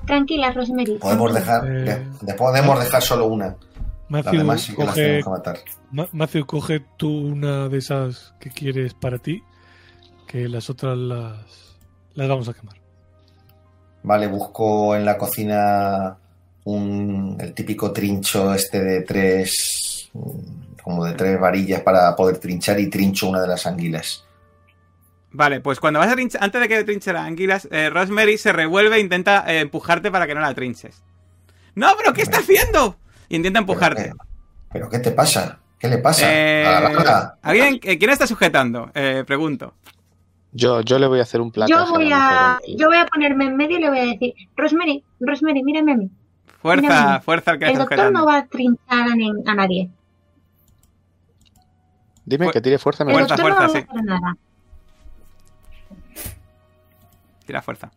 Tranquila, 0.07 0.51
Rosemary. 0.53 0.97
Podemos 0.97 1.33
dejar, 1.33 1.65
Eh, 1.67 1.83
le- 1.83 2.05
le 2.27 2.33
podemos 2.35 2.79
dejar 2.79 3.01
solo 3.01 3.25
una. 3.25 3.55
Matthew 4.07 4.37
demás 4.39 4.61
sí 4.61 4.75
que 4.75 4.83
las 4.83 4.89
coge, 4.93 5.01
tenemos 5.03 5.23
que 5.25 5.29
matar. 5.31 5.57
Ma- 5.91 6.09
Matthew, 6.11 6.45
coge 6.45 6.85
tú 6.97 7.09
una 7.09 7.67
de 7.69 7.77
esas 7.77 8.33
que 8.39 8.49
quieres 8.51 8.93
para 8.93 9.17
ti, 9.17 9.43
que 10.27 10.47
las 10.47 10.69
otras 10.69 10.95
las, 10.97 11.77
las 12.13 12.27
vamos 12.29 12.47
a 12.49 12.53
quemar. 12.53 12.75
Vale, 14.03 14.27
busco 14.27 14.95
en 14.95 15.05
la 15.05 15.17
cocina 15.17 16.17
un, 16.65 17.37
el 17.39 17.53
típico 17.53 17.91
trincho 17.91 18.53
este 18.53 18.81
de 18.81 19.01
tres 19.01 20.09
mm, 20.13 20.81
como 20.83 21.05
de 21.05 21.13
tres 21.13 21.39
varillas 21.39 21.81
para 21.81 22.15
poder 22.15 22.37
trinchar 22.37 22.79
y 22.79 22.89
trincho 22.89 23.27
una 23.29 23.41
de 23.41 23.47
las 23.47 23.65
anguilas. 23.65 24.23
Vale, 25.31 25.59
pues 25.59 25.79
cuando 25.79 25.99
vas 25.99 26.09
a 26.11 26.13
trinchar, 26.13 26.43
antes 26.43 26.61
de 26.61 26.67
que 26.67 26.83
trinche 26.83 27.11
las 27.11 27.25
anguilas, 27.25 27.67
eh, 27.71 27.89
Rosemary 27.89 28.37
se 28.37 28.53
revuelve 28.53 28.97
e 28.97 28.99
intenta 28.99 29.43
eh, 29.47 29.61
empujarte 29.61 30.11
para 30.11 30.27
que 30.27 30.35
no 30.35 30.41
la 30.41 30.53
trinches. 30.53 31.03
¡No, 31.73 31.89
pero 31.97 32.13
qué 32.13 32.21
está 32.21 32.37
haciendo! 32.37 32.97
Y 33.27 33.35
intenta 33.37 33.59
empujarte. 33.59 34.03
¿Pero 34.03 34.15
qué, 34.15 34.25
pero 34.71 34.89
qué 34.89 34.99
te 34.99 35.11
pasa? 35.11 35.59
¿Qué 35.77 35.89
le 35.89 35.97
pasa? 35.97 36.25
Eh, 36.31 36.65
A 36.65 36.79
la 36.79 36.89
larga. 36.89 37.37
¿alguien, 37.41 37.79
eh, 37.83 37.97
¿Quién 37.97 38.09
está 38.11 38.27
sujetando? 38.27 38.91
Eh, 38.93 39.23
pregunto. 39.27 39.73
Yo, 40.51 40.81
yo 40.81 40.99
le 40.99 41.07
voy 41.07 41.19
a 41.19 41.23
hacer 41.23 41.41
un 41.41 41.51
plato. 41.51 41.69
Yo 41.69 41.85
voy 41.89 42.09
a, 42.13 42.59
yo 42.77 42.87
voy 42.87 42.97
a 42.97 43.05
ponerme 43.05 43.45
en 43.45 43.57
medio 43.57 43.77
y 43.77 43.81
le 43.81 43.89
voy 43.89 43.99
a 43.99 44.05
decir, 44.05 44.33
Rosemary, 44.55 45.03
Rosemary, 45.19 45.63
mírame 45.63 45.91
a 45.91 45.95
mí. 45.95 46.09
Fuerza, 46.65 46.81
Mira, 46.81 47.21
fuerza 47.21 47.51
al 47.51 47.59
que 47.59 47.65
El 47.65 47.77
doctor 47.77 48.11
no 48.11 48.25
va 48.25 48.37
a 48.37 48.45
trinchar 48.47 49.07
a, 49.11 49.15
ni- 49.15 49.29
a 49.45 49.53
nadie. 49.53 49.87
Dime 52.25 52.47
Fu- 52.47 52.51
que 52.53 52.61
tire 52.61 52.79
fuerza. 52.79 53.03
El 53.03 53.07
me 53.09 53.13
Fuerza, 53.13 53.35
doctor 53.35 53.53
fuerza, 53.55 53.67
no 53.67 53.71
va 53.73 53.77
a 53.77 53.81
sí. 53.81 53.87
hacer 53.87 54.03
nada. 54.03 54.37
Tira 57.45 57.61
fuerza. 57.61 57.91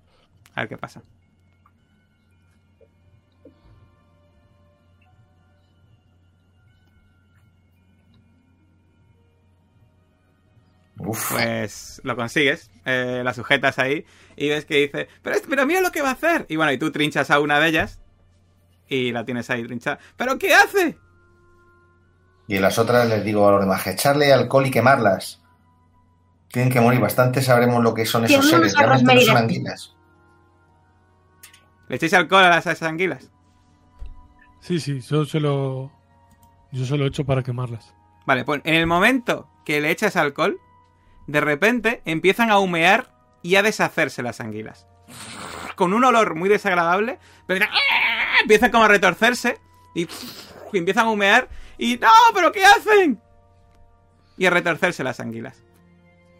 A 0.55 0.61
ver 0.61 0.69
qué 0.69 0.77
pasa. 0.77 1.03
Uf, 10.99 11.31
Pues 11.32 12.01
lo 12.03 12.16
consigues, 12.16 12.70
eh, 12.85 13.23
la 13.24 13.32
sujetas 13.32 13.78
ahí 13.78 14.05
y 14.36 14.49
ves 14.49 14.65
que 14.65 14.77
dice, 14.77 15.09
pero, 15.23 15.36
es- 15.36 15.45
pero 15.49 15.65
mira 15.65 15.81
lo 15.81 15.93
que 15.93 16.03
va 16.03 16.09
a 16.11 16.12
hacer. 16.12 16.45
Y 16.49 16.57
bueno, 16.57 16.73
y 16.73 16.78
tú 16.78 16.90
trinchas 16.90 17.31
a 17.31 17.39
una 17.40 17.61
de 17.61 17.69
ellas 17.69 18.01
y 18.89 19.12
la 19.12 19.24
tienes 19.24 19.48
ahí 19.51 19.65
trinchada. 19.65 19.98
¿Pero 20.16 20.39
qué 20.39 20.55
hace? 20.55 20.98
Y 22.47 22.56
en 22.56 22.62
las 22.62 22.78
otras 22.78 23.09
les 23.09 23.24
digo 23.24 23.47
a 23.47 23.52
los 23.52 23.60
demás, 23.60 23.86
echarle 23.86 24.32
alcohol 24.32 24.66
y 24.66 24.70
quemarlas. 24.70 25.43
Tienen 26.48 26.73
que 26.73 26.81
morir 26.81 27.01
bastante, 27.01 27.43
sabremos 27.43 27.82
lo 27.82 27.93
que 27.93 28.06
son 28.06 28.24
esos 28.24 28.48
seres. 28.48 28.74
Realmente 28.74 29.15
no 29.15 29.20
son 29.20 29.36
anguilas. 29.36 29.94
¿Le 31.89 31.97
echáis 31.97 32.15
alcohol 32.15 32.44
a 32.44 32.48
las, 32.48 32.66
a 32.66 32.73
esas 32.73 32.89
anguilas? 32.89 33.31
Sí, 34.60 34.81
sí, 34.81 35.01
yo 35.01 35.24
se 35.24 35.40
lo. 35.40 35.93
Yo 36.73 36.85
se 36.85 36.97
lo 36.97 37.05
he 37.05 37.09
hecho 37.09 37.24
para 37.24 37.43
quemarlas. 37.43 37.94
Vale, 38.27 38.44
pues 38.44 38.60
en 38.65 38.74
el 38.74 38.86
momento 38.86 39.48
que 39.65 39.81
le 39.81 39.90
echas 39.90 40.16
alcohol, 40.16 40.59
de 41.27 41.40
repente 41.40 42.02
empiezan 42.05 42.51
a 42.51 42.59
humear 42.59 43.15
y 43.43 43.56
a 43.56 43.62
deshacerse 43.62 44.23
las 44.23 44.40
anguilas. 44.40 44.86
Con 45.77 45.94
un 45.94 46.05
olor 46.05 46.35
muy 46.35 46.48
desagradable, 46.48 47.19
pero 47.47 47.65
empiezan 48.43 48.70
como 48.70 48.85
a 48.85 48.89
retorcerse 48.89 49.59
y 49.94 50.06
empiezan 50.73 51.06
a 51.06 51.10
humear 51.10 51.48
y 51.78 51.97
¡No! 51.98 52.09
¿Pero 52.35 52.51
qué 52.52 52.65
hacen? 52.65 53.20
Y 54.36 54.47
a 54.47 54.51
retorcerse 54.51 55.02
las 55.05 55.20
anguilas. 55.20 55.62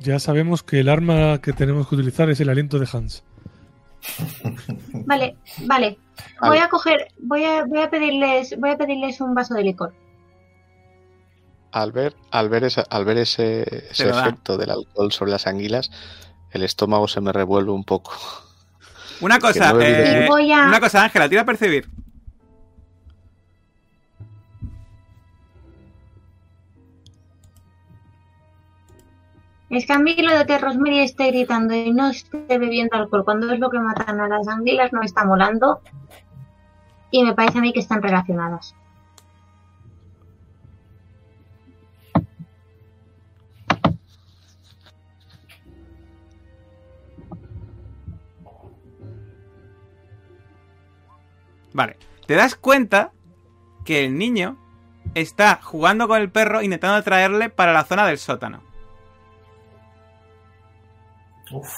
Ya 0.01 0.19
sabemos 0.21 0.63
que 0.63 0.81
el 0.81 0.89
arma 0.89 1.41
que 1.41 1.53
tenemos 1.53 1.89
que 1.89 1.97
utilizar 1.97 2.31
es 2.31 2.39
el 2.41 2.49
aliento 2.49 2.79
de 2.79 2.89
Hans. 2.93 3.25
Vale, 5.07 5.37
vale. 5.67 5.99
Voy 6.41 6.59
a 6.59 6.69
coger, 6.69 7.09
voy 7.21 7.45
a, 7.45 7.65
voy 7.65 7.81
a 7.81 7.91
pedirles, 7.91 8.57
voy 8.59 8.71
a 8.71 8.77
pedirles 8.77 9.21
un 9.21 9.35
vaso 9.35 9.55
de 9.55 9.63
licor. 9.65 9.93
Al 11.73 11.93
ver, 11.93 12.15
al 12.31 12.49
ver, 12.49 12.65
esa- 12.65 12.87
al 12.89 13.05
ver 13.05 13.19
ese, 13.19 13.63
ese 13.91 14.05
efecto 14.21 14.57
del 14.57 14.71
alcohol 14.71 15.13
sobre 15.13 15.33
las 15.33 15.47
anguilas, 15.47 15.91
el 16.51 16.63
estómago 16.63 17.09
se 17.09 17.21
me 17.21 17.33
revuelve 17.33 17.73
un 17.73 17.85
poco. 17.85 18.13
Una 19.21 19.39
cosa, 19.39 19.73
no 19.73 19.81
eh, 19.81 20.21
mucho. 20.21 20.33
Voy 20.33 20.53
a- 20.53 20.69
una 20.69 20.81
cosa, 20.81 21.03
Ángela, 21.05 21.29
tira 21.29 21.43
a 21.43 21.45
percibir. 21.45 21.89
Es 29.71 29.87
que 29.87 29.93
a 29.93 29.99
mí 29.99 30.17
lo 30.17 30.37
de 30.37 30.47
que 30.47 30.59
Rosemary 30.59 31.01
esté 31.01 31.27
gritando 31.31 31.75
y 31.75 31.93
no 31.93 32.09
esté 32.09 32.59
bebiendo 32.59 32.97
alcohol 32.97 33.25
cuando 33.25 33.53
es 33.53 33.59
lo 33.61 33.69
que 33.69 33.79
matan 33.79 34.19
a 34.21 34.29
las 34.29 34.49
anguilas 34.49 34.93
no 34.93 35.01
me 35.01 35.07
está 35.07 35.25
molando. 35.25 35.83
Y 37.11 37.23
me 37.25 37.35
parece 37.35 37.59
a 37.59 37.61
mí 37.61 37.73
que 37.73 37.81
están 37.81 38.03
relacionadas. 38.03 38.75
Vale, 51.79 51.97
te 52.27 52.35
das 52.35 52.57
cuenta 52.57 53.13
que 53.85 54.05
el 54.05 54.19
niño 54.19 54.57
está 55.15 55.61
jugando 55.63 56.09
con 56.09 56.21
el 56.21 56.29
perro 56.29 56.61
intentando 56.61 57.01
traerle 57.05 57.51
para 57.51 57.73
la 57.73 57.85
zona 57.85 58.05
del 58.05 58.19
sótano. 58.19 58.65
Uf. 61.53 61.73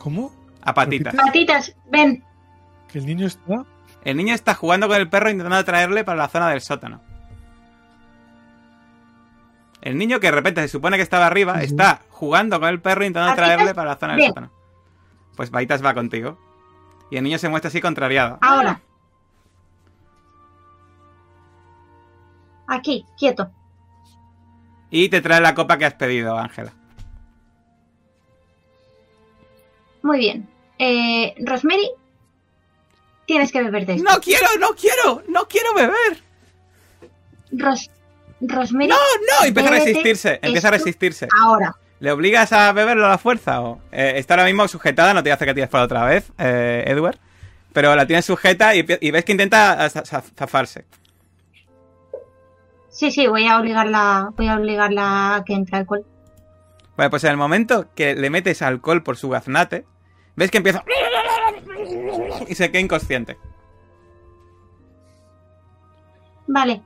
¿Cómo? 0.00 0.32
A 0.62 0.74
patitas. 0.74 1.14
Patitas, 1.14 1.76
ven. 1.92 2.24
Que 2.88 2.98
el 2.98 3.06
niño 3.06 3.28
está. 3.28 3.66
El 4.02 4.16
niño 4.16 4.34
está 4.34 4.54
jugando 4.54 4.88
con 4.88 4.96
el 4.96 5.08
perro 5.08 5.30
intentando 5.30 5.64
traerle 5.64 6.02
para 6.02 6.18
la 6.18 6.28
zona 6.28 6.48
del 6.48 6.60
sótano. 6.60 7.00
El 9.80 9.96
niño 9.96 10.18
que 10.18 10.26
de 10.26 10.32
repente 10.32 10.60
se 10.62 10.66
supone 10.66 10.96
que 10.96 11.04
estaba 11.04 11.28
arriba 11.28 11.62
está 11.62 12.00
jugando 12.08 12.58
con 12.58 12.68
el 12.68 12.80
perro 12.80 13.04
intentando 13.04 13.36
Patitas, 13.36 13.46
traerle 13.46 13.74
para 13.76 13.90
la 13.90 13.96
zona 13.96 14.16
del 14.16 14.26
sótano. 14.26 14.50
Pues 15.36 15.52
Baitas 15.52 15.84
va 15.84 15.94
contigo. 15.94 16.36
Y 17.12 17.18
el 17.18 17.24
niño 17.24 17.36
se 17.36 17.50
muestra 17.50 17.68
así 17.68 17.78
contrariado. 17.82 18.38
Ahora. 18.40 18.80
Aquí, 22.66 23.04
quieto. 23.18 23.50
Y 24.88 25.10
te 25.10 25.20
trae 25.20 25.42
la 25.42 25.54
copa 25.54 25.76
que 25.76 25.84
has 25.84 25.92
pedido, 25.92 26.38
Ángela. 26.38 26.72
Muy 30.02 30.20
bien. 30.20 30.48
Eh, 30.78 31.34
Rosemary, 31.44 31.90
tienes 33.26 33.52
que 33.52 33.62
beberte 33.62 33.92
esto. 33.92 34.10
¡No 34.10 34.18
quiero, 34.18 34.46
no 34.58 34.68
quiero! 34.68 35.22
¡No 35.28 35.46
quiero 35.46 35.74
beber! 35.74 36.22
Ros 37.52 37.90
Rosemary, 38.40 38.88
¡No, 38.88 38.96
no! 38.96 39.46
Empieza 39.46 39.68
a 39.68 39.72
resistirse, 39.72 40.38
empieza 40.40 40.68
a 40.68 40.70
resistirse. 40.70 41.28
ahora. 41.38 41.76
¿Le 42.02 42.10
obligas 42.10 42.52
a 42.52 42.72
beberlo 42.72 43.06
a 43.06 43.10
la 43.10 43.18
fuerza? 43.18 43.60
O, 43.60 43.78
eh, 43.92 44.14
está 44.16 44.34
ahora 44.34 44.46
mismo 44.46 44.66
sujetada, 44.66 45.14
no 45.14 45.22
te 45.22 45.30
hace 45.30 45.46
que 45.46 45.54
tires 45.54 45.68
para 45.70 45.84
otra 45.84 46.04
vez, 46.04 46.32
eh, 46.36 46.82
Edward. 46.88 47.16
Pero 47.72 47.94
la 47.94 48.06
tienes 48.08 48.24
sujeta 48.24 48.74
y, 48.74 48.84
y 49.00 49.10
ves 49.12 49.24
que 49.24 49.30
intenta 49.30 49.88
za- 49.88 50.02
zafarse. 50.36 50.84
Sí, 52.88 53.12
sí, 53.12 53.28
voy 53.28 53.46
a 53.46 53.56
obligarla, 53.60 54.30
voy 54.36 54.48
a 54.48 54.56
obligarla 54.56 55.36
a 55.36 55.44
que 55.44 55.54
entre 55.54 55.76
alcohol. 55.76 56.04
Vale, 56.96 57.08
pues 57.08 57.22
en 57.22 57.30
el 57.30 57.36
momento 57.36 57.86
que 57.94 58.16
le 58.16 58.30
metes 58.30 58.62
alcohol 58.62 59.04
por 59.04 59.16
su 59.16 59.28
gaznate, 59.30 59.86
ves 60.34 60.50
que 60.50 60.58
empieza... 60.58 60.82
Y 62.48 62.54
se 62.56 62.72
queda 62.72 62.80
inconsciente. 62.82 63.38
Vale. 66.48 66.82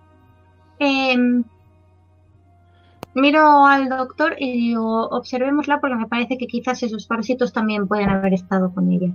Em, 0.78 1.42
miro 3.20 3.66
al 3.66 3.88
doctor 3.88 4.34
y 4.38 4.52
digo, 4.52 5.08
observémosla 5.08 5.80
porque 5.80 5.96
me 5.96 6.06
parece 6.06 6.36
que 6.38 6.46
quizás 6.46 6.82
esos 6.82 7.06
parásitos 7.06 7.52
también 7.52 7.86
pueden 7.88 8.08
haber 8.10 8.34
estado 8.34 8.72
con 8.72 8.90
ella. 8.92 9.10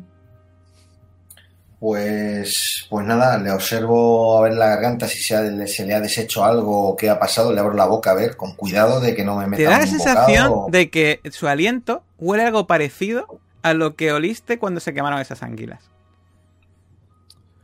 Pues, 1.79 2.85
pues 2.91 3.05
nada, 3.07 3.39
le 3.39 3.51
observo 3.51 4.37
a 4.37 4.41
ver 4.41 4.53
la 4.53 4.67
garganta 4.67 5.07
si 5.07 5.17
se, 5.23 5.35
ha- 5.35 5.67
se 5.67 5.83
le 5.85 5.95
ha 5.95 5.99
deshecho 5.99 6.43
algo 6.45 6.89
o 6.89 6.95
qué 6.95 7.09
ha 7.09 7.17
pasado, 7.17 7.51
le 7.51 7.59
abro 7.59 7.73
la 7.73 7.85
boca 7.87 8.11
a 8.11 8.13
ver, 8.13 8.37
con 8.37 8.53
cuidado 8.55 8.99
de 8.99 9.15
que 9.15 9.23
no 9.25 9.35
me 9.35 9.47
meta 9.47 9.57
Te 9.57 9.69
da 9.69 9.79
la 9.79 9.87
sensación 9.87 10.49
bocado. 10.49 10.67
de 10.71 10.89
que 10.91 11.21
su 11.31 11.47
aliento 11.47 12.03
huele 12.19 12.43
algo 12.43 12.67
parecido 12.67 13.39
a 13.63 13.73
lo 13.73 13.95
que 13.95 14.11
oliste 14.11 14.59
cuando 14.59 14.79
se 14.79 14.93
quemaron 14.93 15.19
esas 15.19 15.41
anguilas. 15.41 15.79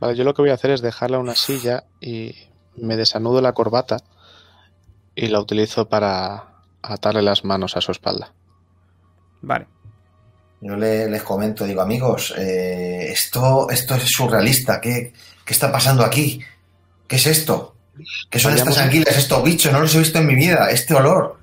Vale, 0.00 0.16
yo 0.16 0.24
lo 0.24 0.34
que 0.34 0.42
voy 0.42 0.50
a 0.50 0.54
hacer 0.54 0.72
es 0.72 0.80
dejarla 0.82 1.16
en 1.18 1.22
una 1.22 1.34
silla 1.36 1.84
y 2.00 2.34
me 2.76 2.96
desanudo 2.96 3.40
la 3.40 3.52
corbata 3.52 3.98
y 5.24 5.28
la 5.28 5.40
utilizo 5.40 5.88
para 5.88 6.44
atarle 6.82 7.22
las 7.22 7.44
manos 7.44 7.76
a 7.76 7.80
su 7.80 7.92
espalda. 7.92 8.32
Vale. 9.42 9.66
Yo 10.60 10.76
le- 10.76 11.08
les 11.08 11.22
comento, 11.22 11.64
digo, 11.64 11.80
amigos, 11.80 12.34
eh, 12.36 13.06
esto, 13.10 13.68
esto 13.70 13.94
es 13.94 14.04
surrealista, 14.08 14.80
¿Qué, 14.80 15.12
¿qué 15.44 15.52
está 15.52 15.70
pasando 15.70 16.04
aquí? 16.04 16.40
¿Qué 17.06 17.16
es 17.16 17.26
esto? 17.26 17.74
¿Qué 18.30 18.38
son 18.38 18.52
Vayamos- 18.52 18.70
estas 18.72 18.84
anguilas, 18.84 19.16
estos 19.16 19.42
bichos? 19.42 19.72
No 19.72 19.80
los 19.80 19.94
he 19.94 19.98
visto 20.00 20.18
en 20.18 20.26
mi 20.26 20.34
vida, 20.34 20.70
este 20.70 20.94
olor. 20.94 21.38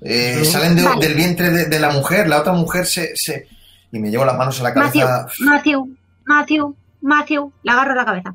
Eh, 0.00 0.44
salen 0.44 0.76
de- 0.76 0.82
Vale. 0.84 1.06
del 1.06 1.14
vientre 1.14 1.50
de, 1.50 1.64
de 1.66 1.78
la 1.80 1.90
mujer, 1.90 2.28
la 2.28 2.40
otra 2.40 2.52
mujer 2.52 2.86
se, 2.86 3.12
se... 3.16 3.46
Y 3.92 3.98
me 3.98 4.10
llevo 4.10 4.24
las 4.24 4.36
manos 4.36 4.58
a 4.60 4.62
la 4.64 4.74
Matthew, 4.74 5.02
cabeza. 5.02 5.26
Matthew, 5.40 5.96
Matthew, 6.24 6.76
Matthew, 7.02 7.52
le 7.64 7.72
agarro 7.72 7.94
la 7.94 8.04
cabeza. 8.04 8.34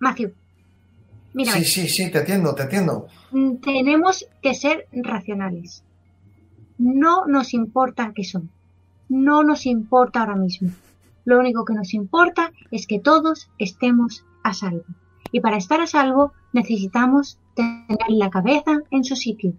Matthew, 0.00 0.32
mira, 1.38 1.52
Sí, 1.52 1.64
sí, 1.64 1.88
sí, 1.88 2.10
te 2.10 2.18
atiendo, 2.18 2.54
te 2.54 2.64
atiendo. 2.64 3.06
tenemos 3.62 4.26
que 4.42 4.54
ser 4.54 4.88
racionales. 4.92 5.84
No 6.78 7.26
nos 7.26 7.54
importa 7.54 8.12
qué 8.14 8.24
son. 8.24 8.50
No 9.08 9.42
nos 9.44 9.64
importa 9.66 10.20
ahora 10.20 10.36
mismo. 10.36 10.70
Lo 11.24 11.38
único 11.38 11.64
que 11.64 11.74
nos 11.74 11.94
importa 11.94 12.52
es 12.70 12.86
que 12.86 12.98
todos 12.98 13.50
estemos 13.58 14.24
a 14.42 14.52
salvo. 14.52 14.84
Y 15.30 15.40
para 15.40 15.56
estar 15.58 15.80
a 15.80 15.86
salvo 15.86 16.32
necesitamos 16.52 17.38
tener 17.54 17.98
la 18.08 18.30
cabeza 18.30 18.80
en 18.90 19.04
su 19.04 19.14
sitio. 19.14 19.52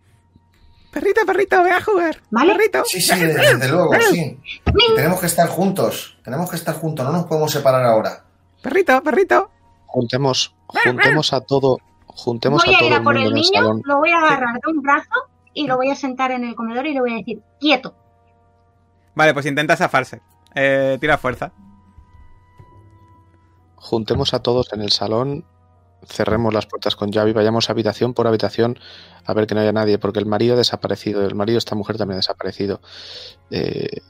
Perrito, 0.91 1.21
perrito, 1.25 1.61
ve 1.63 1.71
a 1.71 1.81
jugar. 1.81 2.17
¿Vale? 2.31 2.53
Perrito. 2.55 2.83
Sí, 2.85 2.99
sí, 2.99 3.19
desde 3.19 3.69
luego, 3.69 3.91
sí. 4.11 4.37
Y 4.65 4.95
tenemos 4.95 5.19
que 5.19 5.27
estar 5.27 5.47
juntos. 5.47 6.17
Tenemos 6.23 6.49
que 6.49 6.55
estar 6.55 6.75
juntos. 6.75 7.05
No 7.05 7.11
nos 7.11 7.25
podemos 7.25 7.51
separar 7.51 7.85
ahora. 7.85 8.25
Perrito, 8.63 9.01
perrito. 9.03 9.51
Juntemos, 9.85 10.55
juntemos 10.73 11.33
a 11.33 11.41
todo, 11.41 11.77
juntemos 12.07 12.63
Voy 12.63 12.73
a 12.73 12.77
a 12.77 12.79
todo 12.79 12.89
ir 12.89 12.95
a 12.95 13.03
por 13.03 13.17
el 13.17 13.33
niño, 13.33 13.49
salón. 13.53 13.81
lo 13.85 13.97
voy 13.97 14.11
a 14.11 14.17
agarrar 14.19 14.55
de 14.55 14.71
un 14.71 14.81
brazo 14.81 15.09
y 15.53 15.67
lo 15.67 15.75
voy 15.77 15.89
a 15.89 15.95
sentar 15.95 16.31
en 16.31 16.43
el 16.43 16.55
comedor 16.55 16.85
y 16.87 16.93
le 16.93 17.01
voy 17.01 17.13
a 17.13 17.17
decir, 17.17 17.41
quieto. 17.59 17.95
Vale, 19.15 19.33
pues 19.33 19.45
intenta 19.45 19.75
zafarse. 19.75 20.21
Eh, 20.55 20.97
tira 21.01 21.17
fuerza. 21.17 21.51
Juntemos 23.75 24.33
a 24.33 24.39
todos 24.41 24.71
en 24.73 24.81
el 24.81 24.91
salón, 24.91 25.45
cerremos 26.05 26.53
las 26.53 26.65
puertas 26.65 26.95
con 26.95 27.11
llave 27.11 27.31
y 27.31 27.33
vayamos 27.33 27.69
habitación 27.69 28.13
por 28.13 28.27
habitación 28.27 28.77
a 29.25 29.33
ver 29.33 29.47
que 29.47 29.55
no 29.55 29.61
haya 29.61 29.71
nadie, 29.71 29.97
porque 29.97 30.19
el 30.19 30.25
marido 30.25 30.53
ha 30.55 30.57
desaparecido, 30.57 31.25
el 31.25 31.35
marido 31.35 31.55
de 31.55 31.59
esta 31.59 31.75
mujer 31.75 31.97
también 31.97 32.15
ha 32.15 32.19
desaparecido. 32.19 32.81
Eh, 33.51 34.01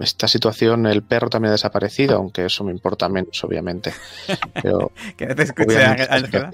esta 0.00 0.26
situación, 0.28 0.86
el 0.86 1.02
perro 1.02 1.28
también 1.28 1.50
ha 1.50 1.52
desaparecido, 1.52 2.16
aunque 2.16 2.46
eso 2.46 2.64
me 2.64 2.72
importa 2.72 3.08
menos, 3.08 3.42
obviamente. 3.44 3.92
Pero 4.62 4.92
Que 5.16 5.26
no 5.26 5.34
te 5.34 5.42
escuche, 5.42 5.84
Ángela. 5.84 6.50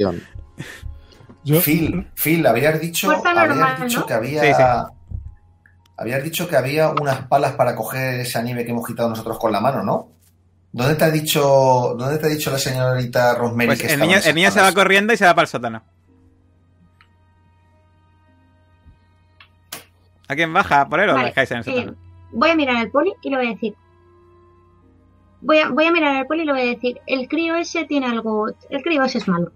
Phil, 1.63 2.09
Phil, 2.15 2.47
habías 2.47 2.81
dicho, 2.81 3.07
Fuerza 3.07 3.31
habías 3.31 3.57
normal, 3.57 3.89
dicho 3.89 4.01
¿no? 4.01 4.07
que 4.07 4.15
había. 4.15 4.41
Sí, 4.43 4.53
sí. 4.53 4.63
Habías 5.99 6.23
dicho 6.23 6.49
que 6.49 6.57
había 6.57 6.91
unas 6.91 7.27
palas 7.27 7.53
para 7.53 7.75
coger 7.75 8.21
esa 8.21 8.43
nieve 8.43 8.65
que 8.65 8.73
hemos 8.73 8.87
quitado 8.87 9.09
nosotros 9.09 9.39
con 9.39 9.51
la 9.53 9.61
mano, 9.61 9.83
¿no? 9.83 10.11
¿Dónde 10.73 10.95
te 10.97 11.05
ha 11.05 11.11
dicho, 11.11 11.95
dónde 11.97 12.19
te 12.19 12.27
ha 12.27 12.29
dicho 12.29 12.51
la 12.51 12.59
señorita 12.59 13.35
Rosemary 13.35 13.69
Pues 13.69 13.81
que 13.81 13.95
el 13.95 14.01
niño, 14.01 14.19
el 14.23 14.35
niño 14.35 14.51
se 14.51 14.61
va 14.61 14.73
corriendo 14.73 15.13
y 15.15 15.17
se 15.17 15.25
va 15.25 15.35
para 15.35 15.45
el 15.45 15.49
sótano. 15.49 15.83
¿A 20.29 20.35
quién 20.35 20.53
baja? 20.53 20.87
¿Por 20.89 21.01
él 21.01 21.11
o 21.11 21.15
Vale, 21.15 21.29
dejáis 21.29 21.51
en 21.53 21.57
el 21.59 21.63
eh, 21.63 21.65
sótano? 21.65 22.06
Voy 22.39 22.51
a 22.51 22.57
mirar 22.57 22.77
al 22.77 22.91
poli 22.91 23.13
y 23.23 23.31
le 23.31 23.37
voy 23.37 23.47
a 23.47 23.51
decir. 23.51 23.75
Voy 25.41 25.59
a, 25.59 25.69
voy 25.71 25.85
a 25.87 25.93
mirar 25.93 26.17
al 26.17 26.27
poli 26.27 26.43
y 26.43 26.45
le 26.47 26.53
voy 26.53 26.61
a 26.63 26.65
decir, 26.67 27.01
el 27.07 27.29
crío 27.29 27.57
ese 27.57 27.85
tiene 27.85 28.07
algo, 28.07 28.49
el 28.71 28.83
crío 28.83 29.03
ese 29.05 29.19
es 29.19 29.29
malo. 29.29 29.53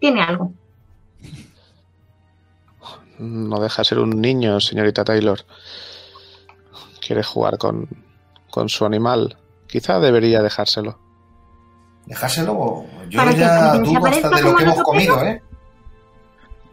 Tiene 0.00 0.22
algo. 0.22 0.52
No 3.18 3.60
deja 3.60 3.82
de 3.82 3.84
ser 3.86 3.98
un 3.98 4.20
niño, 4.20 4.58
señorita 4.60 5.04
Taylor. 5.04 5.40
Quiere 7.04 7.22
jugar 7.22 7.58
con, 7.58 7.88
con 8.50 8.68
su 8.68 8.84
animal. 8.84 9.36
Quizá 9.68 10.00
debería 10.00 10.42
dejárselo. 10.42 10.98
Dejárselo. 12.06 12.84
Yo 13.08 13.18
¿Para 13.18 13.30
que 13.32 13.38
dudo 13.78 14.00
desaparezca 14.00 14.28
hasta 14.28 14.36
de 14.36 14.42
lo 14.42 14.46
como 14.48 14.56
que 14.58 14.62
hemos 14.64 14.74
otro 14.74 14.84
comido, 14.84 15.14
perro? 15.16 15.28
¿eh? 15.28 15.42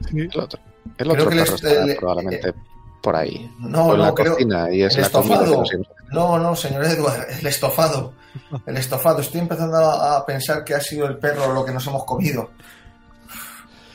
sí, 0.09 0.19
El 0.19 0.39
otro, 0.39 0.59
el 0.85 0.93
Creo 0.95 1.11
otro 1.13 1.29
que 1.29 1.35
perro 1.35 1.51
les- 1.55 1.63
está 1.63 1.85
le- 1.85 1.95
probablemente 1.95 2.53
por 3.01 3.15
ahí. 3.15 3.51
No, 3.59 3.95
la 3.95 4.07
no, 4.07 4.15
creo. 4.15 4.33
cocina 4.33 4.73
y 4.73 4.83
es 4.83 4.95
el 4.95 5.01
la 5.01 5.07
estofado. 5.07 5.63
No, 6.11 6.37
no, 6.39 6.55
señor 6.55 6.83
Edward, 6.85 7.27
el 7.39 7.45
estofado. 7.47 8.13
El 8.65 8.77
estofado. 8.77 9.19
Estoy 9.21 9.41
empezando 9.41 9.77
a 9.77 10.25
pensar 10.25 10.63
que 10.63 10.73
ha 10.73 10.81
sido 10.81 11.05
el 11.07 11.17
perro 11.17 11.53
lo 11.53 11.63
que 11.65 11.71
nos 11.71 11.85
hemos 11.87 12.03
comido. 12.05 12.51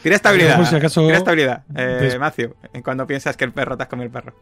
Tira 0.03 0.17
estabilidad. 0.17 0.57
Por 0.57 0.67
si 0.67 0.77
acaso- 0.77 1.03
Tira 1.07 1.17
estabilidad, 1.19 1.65
eh, 1.75 1.99
Des- 2.01 2.19
Matthew. 2.19 2.55
en 2.73 2.83
Cuando 2.83 3.07
piensas 3.07 3.37
que 3.37 3.45
el 3.45 3.53
perro 3.53 3.77
te 3.77 3.85
has 3.85 3.89
comido 3.89 4.07
el 4.07 4.13
perro. 4.13 4.35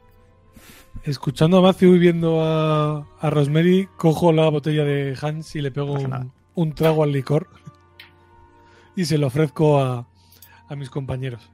escuchando 1.05 1.59
a 1.59 1.63
Matthew 1.63 1.95
y 1.95 1.99
viendo 1.99 2.43
a, 2.45 3.07
a 3.21 3.31
Rosemary, 3.31 3.89
cojo 3.97 4.33
la 4.33 4.49
botella 4.49 4.85
de 4.85 5.17
Hans 5.21 5.55
y 5.57 5.61
le 5.63 5.71
pego 5.71 5.93
un, 5.93 6.33
un 6.55 6.75
trago 6.75 7.03
al 7.05 7.13
licor 7.13 7.49
y 8.97 9.05
se 9.05 9.19
lo 9.19 9.29
ofrezco 9.29 9.81
a, 9.81 10.07
a 10.69 10.75
mis 10.77 10.91
compañeros. 10.91 11.49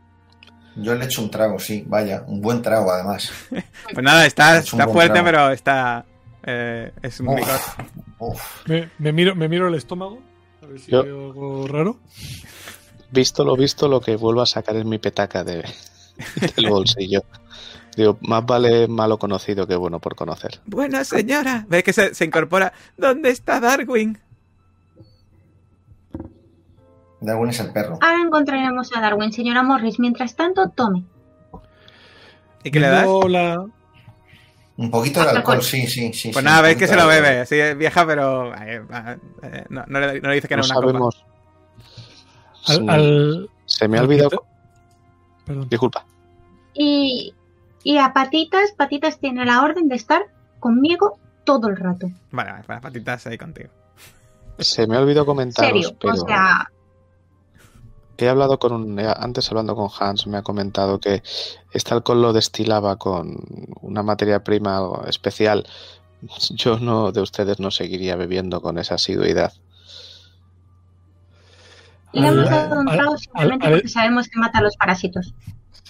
Yo 0.81 0.95
le 0.95 1.05
echo 1.07 1.23
un 1.23 1.31
trago, 1.31 1.59
sí, 1.59 1.85
vaya, 1.87 2.23
un 2.27 2.41
buen 2.41 2.63
trago 2.63 2.91
además. 2.93 3.31
Pues 3.93 4.05
nada, 4.05 4.27
está, 4.27 4.59
está 4.59 4.87
fuerte, 4.89 5.13
trago. 5.15 5.25
pero 5.27 5.51
está. 5.51 6.05
eh, 6.45 6.93
es 7.03 7.21
un 7.21 7.29
Uf. 7.29 7.37
licor. 7.39 7.61
Uf. 8.19 8.43
Me, 8.69 8.91
me 8.99 9.13
miro, 9.13 9.35
me 9.35 9.49
miro 9.49 9.69
el 9.69 9.75
estómago, 9.75 10.21
a 10.63 10.67
ver 10.67 10.79
si 10.79 10.91
Yo- 10.91 11.03
veo 11.05 11.27
algo 11.27 11.67
raro. 11.67 11.99
Visto 13.11 13.45
lo 13.45 13.57
visto, 13.57 13.89
lo 13.89 14.01
que 14.01 14.17
vuelvo 14.17 14.43
a 14.43 14.47
sacar 14.47 14.77
es 14.77 14.85
mi 14.85 14.99
petaca 14.99 15.43
de, 15.43 15.65
del 16.57 16.69
bolsillo. 16.69 17.23
Digo, 17.97 18.19
más 18.21 18.45
vale 18.47 18.87
malo 18.87 19.19
conocido 19.19 19.67
que 19.67 19.75
bueno 19.75 19.99
por 19.99 20.15
conocer. 20.15 20.61
Buena 20.67 21.03
señora. 21.05 21.65
Ves 21.69 21.83
que 21.83 21.93
se, 21.93 22.15
se 22.15 22.25
incorpora. 22.27 22.73
¿Dónde 22.97 23.31
está 23.31 23.59
Darwin? 23.61 24.19
Darwin 27.21 27.51
es 27.51 27.61
el 27.61 27.73
perro. 27.73 27.99
Ahora 28.01 28.21
encontraremos 28.23 28.91
a 28.97 29.01
Darwin, 29.01 29.33
señora 29.33 29.63
Morris. 29.63 29.99
Mientras 29.99 30.35
tanto, 30.37 30.69
tome. 30.71 31.05
¿Y 32.65 32.71
qué 32.71 32.81
le 32.81 32.89
das? 32.89 33.05
Viendo 33.07 33.29
la- 33.29 33.67
Un 34.77 34.91
poquito 34.91 35.23
de 35.25 35.31
Alcohol. 35.31 35.63
sí, 35.63 35.87
sí, 35.89 36.13
sí. 36.13 36.31
Pues 36.33 36.43
sí, 36.43 36.45
nada, 36.45 36.59
un 36.59 36.65
veis 36.65 36.77
que 36.77 36.87
se 36.87 36.97
lo 36.97 37.07
bebe. 37.09 37.45
Sí, 37.47 37.57
es 37.57 37.77
vieja, 37.77 38.07
pero. 38.07 38.55
eh, 38.55 38.83
eh, 39.43 39.65
no, 39.69 39.85
no 39.89 40.01
le, 40.01 40.21
no 40.21 40.29
le 40.29 40.35
dice 40.37 40.47
que 40.49 40.55
no, 40.57 40.63
es 40.63 40.71
una 40.71 40.81
sabemos. 40.81 41.25
al, 42.67 42.77
Se- 42.77 42.91
al- 42.91 43.51
Se 43.67 43.89
me 43.89 43.99
ha 43.99 44.03
olvidado. 44.03 44.45
Perdón. 45.45 45.69
Disculpa. 45.69 46.05
Y, 46.75 47.35
y 47.83 47.99
a 47.99 48.13
Patitas, 48.13 48.73
Patitas 48.77 49.19
tiene 49.19 49.45
la 49.45 49.63
orden 49.63 49.89
de 49.89 49.97
estar 49.97 50.23
conmigo 50.61 51.19
todo 51.45 51.69
el 51.69 51.77
rato. 51.77 52.09
Vale, 52.31 52.51
vale, 52.53 52.65
las 52.69 52.81
patitas 52.81 53.27
ahí 53.27 53.39
contigo. 53.39 53.71
Se 54.59 54.87
me 54.87 54.97
ha 54.97 55.01
olvidado 55.01 55.25
comentaros, 55.27 55.71
Serio. 55.71 55.97
pero 56.01 56.13
O 56.15 56.17
sea, 56.27 56.71
he 58.27 58.29
hablado 58.29 58.59
con 58.59 58.73
un, 58.73 58.99
eh, 58.99 59.13
antes 59.17 59.49
hablando 59.51 59.75
con 59.77 59.89
Hans 59.99 60.27
me 60.27 60.39
ha 60.39 60.43
comentado 60.43 60.99
que 61.01 61.23
este 61.73 61.95
alcohol 61.95 62.21
lo 62.23 62.33
destilaba 62.33 62.97
con 62.97 63.37
una 63.83 64.03
materia 64.03 64.43
prima 64.45 64.81
especial. 65.07 65.67
Yo 66.51 66.79
no 66.79 67.13
de 67.13 67.21
ustedes 67.21 67.61
no 67.61 67.71
seguiría 67.71 68.17
bebiendo 68.17 68.61
con 68.61 68.79
esa 68.79 68.95
asiduidad. 68.97 69.53
le 72.13 72.27
hemos 72.29 72.49
dado 72.51 72.81
un 72.81 72.87
trago 72.87 73.17
simplemente 73.19 73.67
al- 73.67 73.73
porque 73.75 73.89
sabemos 73.89 74.29
que 74.29 74.39
mata 74.41 74.59
a 74.59 74.63
los 74.63 74.77
parásitos. 74.77 75.35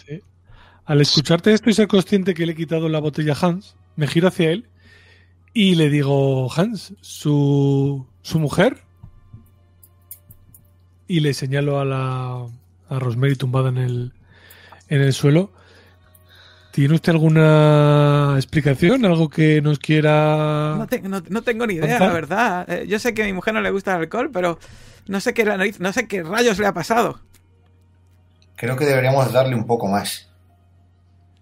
Sí. 0.07 0.20
Al 0.84 1.00
escucharte 1.00 1.52
esto 1.52 1.70
y 1.70 1.74
ser 1.74 1.89
consciente 1.89 2.34
que 2.34 2.44
le 2.47 2.52
he 2.52 2.57
quitado 2.57 2.89
la 2.89 3.00
botella 3.00 3.34
a 3.34 3.47
Hans, 3.47 3.76
me 3.97 4.07
giro 4.07 4.28
hacia 4.28 4.50
él 4.50 4.68
y 5.55 5.74
le 5.76 5.89
digo, 5.90 6.52
Hans, 6.52 6.94
¿su, 7.00 8.07
su 8.23 8.39
mujer? 8.39 8.84
Y 11.08 11.20
le 11.20 11.32
señalo 11.34 11.80
a 11.80 11.84
la 11.84 12.46
a 12.90 12.98
Rosemary 12.98 13.34
tumbada 13.36 13.70
en 13.70 13.78
el, 13.78 14.12
en 14.88 15.00
el 15.02 15.12
suelo. 15.12 15.50
¿Tiene 16.72 16.94
usted 16.94 17.12
alguna 17.12 18.34
explicación? 18.36 19.04
¿Algo 19.04 19.28
que 19.28 19.60
nos 19.60 19.78
quiera...? 19.78 20.74
No, 20.78 20.86
te- 20.86 21.00
no- 21.00 21.22
no 21.28 21.42
tengo 21.42 21.66
ni 21.66 21.74
idea, 21.74 21.98
¿Contar? 21.98 22.08
la 22.08 22.14
verdad. 22.14 22.70
Eh, 22.70 22.86
yo 22.86 22.98
sé 22.98 23.14
que 23.14 23.22
a 23.22 23.26
mi 23.26 23.32
mujer 23.32 23.52
no 23.54 23.60
le 23.60 23.70
gusta 23.70 23.94
el 23.96 24.02
alcohol, 24.02 24.30
pero 24.32 24.58
no 25.08 25.20
sé 25.20 25.34
qué 25.34 25.44
la 25.44 25.56
nariz- 25.56 25.80
no 25.80 25.92
sé 25.92 26.06
qué 26.06 26.22
rayos 26.22 26.58
le 26.58 26.66
ha 26.66 26.72
pasado. 26.74 27.20
Creo 28.56 28.76
que 28.76 28.84
deberíamos 28.84 29.32
darle 29.32 29.54
un 29.56 29.66
poco 29.66 29.88
más. 29.88 30.28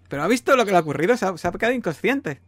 Pero 0.09 0.23
ha 0.23 0.27
visto 0.27 0.55
lo 0.55 0.65
que 0.65 0.71
le 0.71 0.77
ha 0.77 0.81
ocurrido, 0.81 1.15
se 1.17 1.25
ha, 1.25 1.37
se 1.37 1.47
ha 1.47 1.51
quedado 1.51 1.73
inconsciente. 1.73 2.39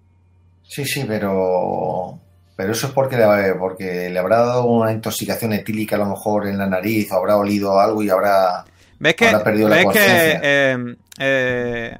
Sí, 0.64 0.86
sí, 0.86 1.04
pero. 1.08 2.20
Pero 2.60 2.74
eso 2.74 2.88
es 2.88 2.94
porque 2.94 3.16
le, 3.16 3.56
porque 3.58 4.10
le 4.10 4.20
habrá 4.20 4.40
dado 4.40 4.66
una 4.66 4.92
intoxicación 4.92 5.54
etílica 5.54 5.96
a 5.96 6.00
lo 6.00 6.08
mejor 6.08 6.46
en 6.46 6.58
la 6.58 6.68
nariz, 6.68 7.10
o 7.10 7.16
habrá 7.16 7.38
olido 7.38 7.80
algo 7.80 8.04
y 8.04 8.10
habrá. 8.10 8.66
¿Ves 9.00 9.16
que, 9.16 9.30
Habrá 9.30 9.46
perdido 9.46 9.70
la 9.70 9.76
ves 9.78 9.86
que 9.86 9.92
conciencia. 9.94 10.40
eh, 10.44 10.96
eh, 11.20 11.98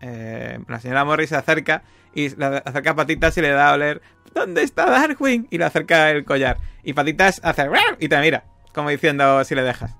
eh, 0.00 0.58
la 0.66 0.80
señora 0.80 1.04
Morris 1.04 1.28
se 1.28 1.36
acerca 1.36 1.84
y 2.12 2.30
le 2.30 2.46
acerca 2.64 2.90
a 2.90 2.96
Patitas 2.96 3.38
y 3.38 3.42
le 3.42 3.50
da 3.50 3.68
a 3.68 3.74
oler 3.74 4.02
¿Dónde 4.34 4.64
está 4.64 4.86
Darwin? 4.86 5.46
Y 5.52 5.58
le 5.58 5.66
acerca 5.66 6.10
el 6.10 6.24
collar. 6.24 6.56
Y 6.82 6.94
Patitas 6.94 7.40
hace 7.44 7.70
y 8.00 8.08
te 8.08 8.18
mira, 8.18 8.42
como 8.74 8.90
diciendo 8.90 9.44
si 9.44 9.54
le 9.54 9.62
dejas. 9.62 9.94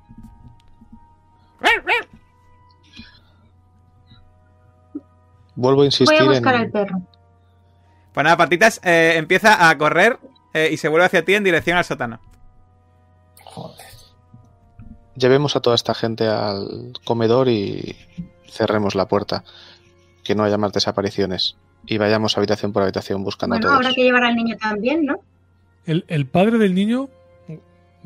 Vuelvo 5.54 5.82
a 5.82 5.84
insistir 5.84 6.18
Voy 6.18 6.26
a 6.26 6.28
buscar 6.28 6.54
en 6.56 6.60
al 6.62 6.70
perro. 6.72 7.02
Pues 8.12 8.24
nada, 8.24 8.36
Patitas 8.36 8.80
eh, 8.84 9.14
empieza 9.16 9.68
a 9.68 9.78
correr 9.78 10.18
eh, 10.54 10.68
y 10.72 10.76
se 10.76 10.88
vuelve 10.88 11.06
hacia 11.06 11.24
ti 11.24 11.34
en 11.34 11.44
dirección 11.44 11.76
al 11.78 11.84
sótano. 11.84 12.20
Joder. 13.44 13.86
llevemos 15.14 15.56
a 15.56 15.60
toda 15.60 15.76
esta 15.76 15.94
gente 15.94 16.26
al 16.26 16.92
comedor 17.04 17.48
y 17.48 17.96
cerremos 18.50 18.94
la 18.94 19.06
puerta. 19.06 19.44
Que 20.24 20.34
no 20.34 20.44
haya 20.44 20.56
más 20.56 20.72
desapariciones. 20.72 21.56
Y 21.86 21.98
vayamos 21.98 22.38
habitación 22.38 22.72
por 22.72 22.82
habitación 22.84 23.24
buscando 23.24 23.54
Bueno, 23.56 23.66
a 23.66 23.70
todos. 23.70 23.86
habrá 23.86 23.94
que 23.94 24.04
llevar 24.04 24.22
al 24.24 24.36
niño 24.36 24.56
también, 24.56 25.04
¿no? 25.04 25.16
El, 25.84 26.04
el 26.06 26.26
padre 26.26 26.58
del 26.58 26.74
niño, 26.76 27.08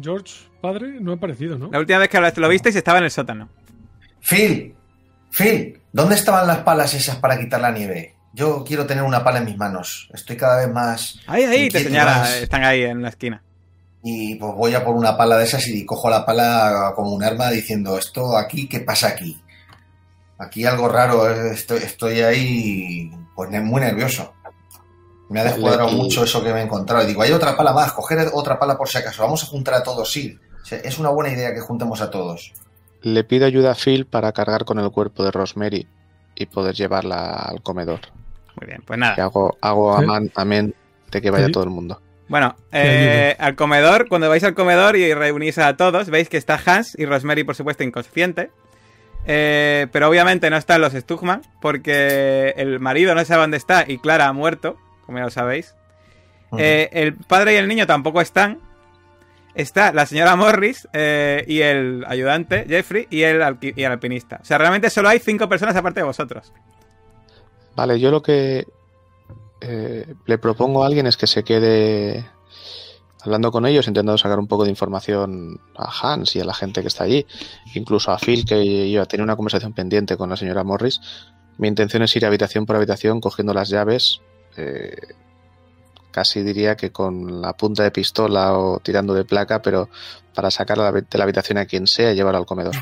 George, 0.00 0.46
padre, 0.62 0.98
no 1.00 1.12
ha 1.12 1.16
aparecido, 1.16 1.58
¿no? 1.58 1.68
La 1.70 1.78
última 1.78 1.98
vez 1.98 2.08
que 2.08 2.16
hablaste- 2.16 2.40
lo 2.40 2.48
visteis 2.48 2.74
estaba 2.74 2.98
en 2.98 3.04
el 3.04 3.10
sótano. 3.10 3.50
Phil, 4.22 4.74
Phil, 5.30 5.78
¿dónde 5.92 6.14
estaban 6.14 6.46
las 6.46 6.58
palas 6.60 6.94
esas 6.94 7.16
para 7.16 7.38
quitar 7.38 7.60
la 7.60 7.70
nieve? 7.70 8.15
Yo 8.36 8.62
quiero 8.64 8.84
tener 8.86 9.02
una 9.02 9.24
pala 9.24 9.38
en 9.38 9.46
mis 9.46 9.56
manos. 9.56 10.10
Estoy 10.12 10.36
cada 10.36 10.58
vez 10.58 10.68
más 10.70 11.18
Ahí, 11.26 11.44
ahí, 11.44 11.68
te 11.70 11.82
señala, 11.82 12.18
más. 12.18 12.34
están 12.36 12.64
ahí 12.64 12.82
en 12.82 13.00
la 13.00 13.08
esquina. 13.08 13.42
y 14.02 14.34
pues 14.34 14.52
voy 14.54 14.74
a 14.74 14.84
por 14.84 14.94
una 14.94 15.16
pala 15.16 15.38
de 15.38 15.44
esas 15.44 15.66
y 15.68 15.84
cojo 15.86 16.10
la 16.10 16.26
pala 16.26 16.92
como 16.94 17.12
un 17.12 17.24
arma 17.24 17.48
diciendo, 17.50 17.96
esto 17.98 18.36
aquí, 18.36 18.68
¿qué 18.68 18.80
pasa 18.80 19.08
aquí? 19.08 19.40
Aquí 20.38 20.66
algo 20.66 20.86
raro, 20.88 21.28
eh, 21.30 21.52
estoy, 21.54 21.78
estoy 21.78 22.20
ahí 22.20 23.10
pues 23.34 23.50
muy 23.62 23.80
nervioso. 23.80 24.34
Me 25.30 25.40
ha 25.40 25.44
descuadrado 25.44 25.88
Le- 25.90 25.96
mucho 25.96 26.22
eso 26.22 26.44
que 26.44 26.52
me 26.52 26.60
he 26.60 26.62
encontrado. 26.64 27.02
Y 27.04 27.06
digo, 27.06 27.22
hay 27.22 27.32
otra 27.32 27.56
pala 27.56 27.72
más, 27.72 27.92
coger 27.92 28.28
otra 28.34 28.58
pala 28.58 28.76
por 28.76 28.88
si 28.88 28.98
acaso. 28.98 29.22
Vamos 29.22 29.42
a 29.42 29.46
juntar 29.46 29.74
a 29.74 29.82
todos, 29.82 30.12
sí. 30.12 30.38
O 30.62 30.64
sea, 30.64 30.78
es 30.78 30.98
una 30.98 31.08
buena 31.08 31.32
idea 31.32 31.54
que 31.54 31.60
juntemos 31.60 32.00
a 32.02 32.10
todos. 32.10 32.52
Le 33.02 33.24
pido 33.24 33.46
ayuda 33.46 33.72
a 33.72 33.74
Phil 33.74 34.04
para 34.06 34.30
cargar 34.32 34.64
con 34.66 34.78
el 34.78 34.90
cuerpo 34.90 35.24
de 35.24 35.30
Rosemary 35.30 35.88
y 36.34 36.46
poder 36.46 36.74
llevarla 36.74 37.32
al 37.32 37.62
comedor. 37.62 38.00
Muy 38.60 38.66
bien, 38.66 38.82
pues 38.86 38.98
nada. 38.98 39.14
hago, 39.22 39.56
hago 39.60 39.98
Sí. 39.98 40.04
amán- 40.04 40.32
amén 40.34 40.74
de 41.10 41.20
que 41.22 41.30
vaya 41.30 41.46
Sí. 41.46 41.52
todo 41.52 41.64
el 41.64 41.70
mundo. 41.70 42.00
Bueno, 42.28 42.56
eh, 42.72 43.36
al 43.38 43.54
comedor, 43.54 44.08
cuando 44.08 44.28
vais 44.28 44.42
al 44.42 44.54
comedor 44.54 44.96
y 44.96 45.14
reunís 45.14 45.58
a 45.58 45.76
todos, 45.76 46.10
veis 46.10 46.28
que 46.28 46.36
está 46.36 46.58
Hans 46.64 46.96
y 46.98 47.04
Rosemary, 47.06 47.44
por 47.44 47.54
supuesto, 47.54 47.84
inconsciente. 47.84 48.50
Eh, 49.28 49.86
pero 49.92 50.08
obviamente 50.08 50.50
no 50.50 50.56
están 50.56 50.80
los 50.80 50.92
Stugman, 50.92 51.42
porque 51.60 52.54
el 52.56 52.80
marido 52.80 53.14
no 53.14 53.24
sabe 53.24 53.42
dónde 53.42 53.56
está 53.56 53.84
y 53.86 53.98
Clara 53.98 54.26
ha 54.26 54.32
muerto, 54.32 54.76
como 55.04 55.18
ya 55.18 55.24
lo 55.24 55.30
sabéis. 55.30 55.74
Eh, 56.58 56.88
el 56.92 57.14
padre 57.14 57.54
y 57.54 57.56
el 57.56 57.68
niño 57.68 57.86
tampoco 57.86 58.20
están. 58.20 58.58
Está 59.54 59.92
la 59.92 60.04
señora 60.06 60.36
Morris 60.36 60.86
eh, 60.92 61.44
y 61.48 61.60
el 61.62 62.04
ayudante, 62.08 62.66
Jeffrey, 62.68 63.06
y 63.10 63.22
el, 63.22 63.42
y 63.60 63.82
el 63.82 63.90
alpinista. 63.92 64.38
O 64.42 64.44
sea, 64.44 64.58
realmente 64.58 64.90
solo 64.90 65.08
hay 65.08 65.18
cinco 65.18 65.48
personas 65.48 65.74
aparte 65.76 66.00
de 66.00 66.04
vosotros. 66.04 66.52
Vale, 67.76 68.00
yo 68.00 68.10
lo 68.10 68.22
que 68.22 68.66
eh, 69.60 70.14
le 70.24 70.38
propongo 70.38 70.82
a 70.82 70.86
alguien 70.86 71.06
es 71.06 71.16
que 71.16 71.26
se 71.26 71.44
quede 71.44 72.26
hablando 73.22 73.50
con 73.50 73.66
ellos, 73.66 73.86
intentando 73.86 74.16
sacar 74.16 74.38
un 74.38 74.46
poco 74.46 74.64
de 74.64 74.70
información 74.70 75.60
a 75.76 75.90
Hans 75.90 76.36
y 76.36 76.40
a 76.40 76.44
la 76.44 76.54
gente 76.54 76.80
que 76.80 76.88
está 76.88 77.04
allí, 77.04 77.26
incluso 77.74 78.12
a 78.12 78.18
Phil, 78.18 78.44
que 78.44 78.90
yo 78.90 79.04
tenía 79.06 79.24
una 79.24 79.36
conversación 79.36 79.72
pendiente 79.72 80.16
con 80.16 80.30
la 80.30 80.36
señora 80.36 80.64
Morris. 80.64 81.00
Mi 81.58 81.68
intención 81.68 82.02
es 82.02 82.14
ir 82.16 82.24
habitación 82.24 82.66
por 82.66 82.76
habitación 82.76 83.20
cogiendo 83.20 83.52
las 83.52 83.68
llaves, 83.68 84.20
eh, 84.56 84.96
casi 86.12 86.42
diría 86.42 86.76
que 86.76 86.92
con 86.92 87.42
la 87.42 87.52
punta 87.52 87.82
de 87.82 87.90
pistola 87.90 88.56
o 88.56 88.80
tirando 88.80 89.12
de 89.12 89.24
placa, 89.24 89.60
pero 89.60 89.90
para 90.34 90.50
sacar 90.50 90.78
de 90.78 91.18
la 91.18 91.24
habitación 91.24 91.58
a 91.58 91.66
quien 91.66 91.86
sea 91.86 92.12
y 92.12 92.14
llevarlo 92.14 92.38
al 92.38 92.46
comedor. 92.46 92.74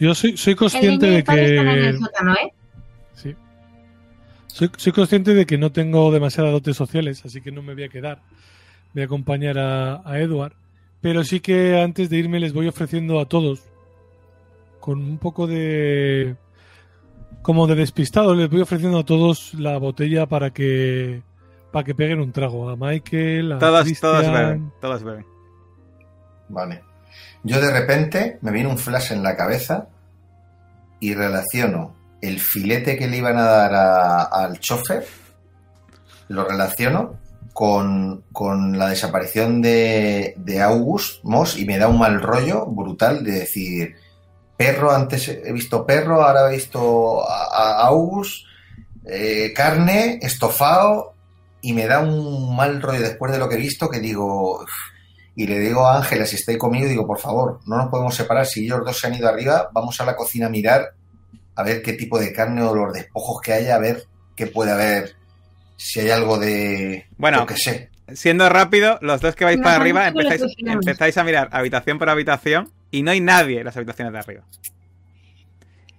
Yo 0.00 0.14
soy, 0.14 0.36
soy 0.36 0.52
El 0.52 0.56
consciente 0.56 1.06
de 1.06 1.18
en 1.18 1.68
el 1.68 1.92
que. 1.92 1.98
sótano, 1.98 2.34
¿eh? 2.34 2.52
Sí. 3.14 3.36
Soy, 4.54 4.70
soy 4.76 4.92
consciente 4.92 5.34
de 5.34 5.46
que 5.46 5.58
no 5.58 5.72
tengo 5.72 6.12
demasiadas 6.12 6.52
dotes 6.52 6.76
sociales, 6.76 7.24
así 7.24 7.40
que 7.40 7.50
no 7.50 7.60
me 7.60 7.74
voy 7.74 7.82
a 7.82 7.88
quedar. 7.88 8.22
Voy 8.92 9.02
a 9.02 9.06
acompañar 9.06 9.58
a, 9.58 10.08
a 10.08 10.20
Edward. 10.20 10.52
Pero 11.00 11.24
sí 11.24 11.40
que 11.40 11.82
antes 11.82 12.08
de 12.08 12.18
irme 12.18 12.38
les 12.38 12.52
voy 12.52 12.68
ofreciendo 12.68 13.18
a 13.18 13.26
todos, 13.26 13.64
con 14.78 15.00
un 15.00 15.18
poco 15.18 15.48
de. 15.48 16.36
como 17.42 17.66
de 17.66 17.74
despistado, 17.74 18.32
les 18.36 18.48
voy 18.48 18.60
ofreciendo 18.60 19.00
a 19.00 19.04
todos 19.04 19.54
la 19.54 19.76
botella 19.78 20.26
para 20.26 20.50
que. 20.50 21.20
para 21.72 21.84
que 21.84 21.96
peguen 21.96 22.20
un 22.20 22.30
trago. 22.30 22.70
A 22.70 22.76
Michael, 22.76 23.54
a 23.54 23.58
todos 23.58 24.30
beben. 24.30 24.70
Todos 24.80 25.02
beben. 25.02 25.26
Vale. 26.48 26.80
Yo 27.42 27.60
de 27.60 27.72
repente 27.72 28.38
me 28.40 28.52
viene 28.52 28.68
un 28.68 28.78
flash 28.78 29.10
en 29.14 29.24
la 29.24 29.34
cabeza 29.34 29.88
y 31.00 31.12
relaciono 31.12 32.03
el 32.28 32.40
filete 32.40 32.96
que 32.96 33.06
le 33.06 33.18
iban 33.18 33.36
a 33.36 33.44
dar 33.44 34.28
al 34.32 34.58
chofer, 34.58 35.06
lo 36.28 36.44
relaciono 36.44 37.18
con, 37.52 38.24
con 38.32 38.78
la 38.78 38.88
desaparición 38.88 39.62
de, 39.62 40.34
August 40.62 41.22
Moss 41.22 41.58
y 41.58 41.64
me 41.64 41.78
da 41.78 41.88
un 41.88 41.98
mal 41.98 42.20
rollo 42.20 42.66
brutal 42.66 43.22
de 43.22 43.32
decir, 43.32 43.94
perro, 44.56 44.90
antes 44.90 45.28
he 45.28 45.52
visto 45.52 45.84
perro, 45.86 46.22
ahora 46.22 46.50
he 46.50 46.56
visto 46.56 47.22
a, 47.28 47.86
August, 47.86 48.46
eh, 49.06 49.52
carne, 49.54 50.18
estofado 50.22 51.14
y 51.60 51.72
me 51.72 51.86
da 51.86 52.00
un 52.00 52.56
mal 52.56 52.80
rollo 52.80 53.00
después 53.00 53.32
de 53.32 53.38
lo 53.38 53.48
que 53.48 53.56
he 53.56 53.58
visto 53.58 53.88
que 53.88 54.00
digo, 54.00 54.64
y 55.36 55.46
le 55.46 55.58
digo 55.58 55.86
a 55.86 55.98
Ángela, 55.98 56.26
si 56.26 56.36
está 56.36 56.52
ahí 56.52 56.58
conmigo, 56.58 56.88
digo, 56.88 57.06
por 57.06 57.18
favor, 57.18 57.60
no 57.66 57.76
nos 57.76 57.88
podemos 57.88 58.14
separar, 58.14 58.46
si 58.46 58.64
ellos 58.64 58.80
dos 58.84 58.98
se 58.98 59.06
han 59.06 59.14
ido 59.14 59.28
arriba, 59.28 59.68
vamos 59.72 60.00
a 60.00 60.04
la 60.04 60.16
cocina 60.16 60.46
a 60.46 60.50
mirar 60.50 60.94
a 61.56 61.62
ver 61.62 61.82
qué 61.82 61.92
tipo 61.94 62.18
de 62.18 62.32
carne 62.32 62.62
o 62.62 62.74
los 62.74 62.92
despojos 62.92 63.40
que 63.40 63.52
haya, 63.52 63.76
a 63.76 63.78
ver 63.78 64.04
qué 64.36 64.46
puede 64.46 64.72
haber, 64.72 65.14
si 65.76 66.00
hay 66.00 66.10
algo 66.10 66.38
de, 66.38 67.06
Bueno. 67.16 67.40
yo 67.40 67.46
qué 67.46 67.56
sé. 67.56 67.90
Siendo 68.12 68.48
rápido, 68.50 68.98
los 69.00 69.20
dos 69.20 69.34
que 69.34 69.44
vais 69.44 69.58
para 69.58 69.76
arriba 69.76 70.12
que 70.12 70.38
empezáis 70.66 71.16
a 71.16 71.24
mirar 71.24 71.48
habitación 71.52 71.98
por 71.98 72.10
habitación 72.10 72.70
y 72.90 73.02
no 73.02 73.12
hay 73.12 73.20
nadie 73.20 73.60
en 73.60 73.64
las 73.64 73.76
habitaciones 73.76 74.12
de 74.12 74.18
arriba. 74.18 74.44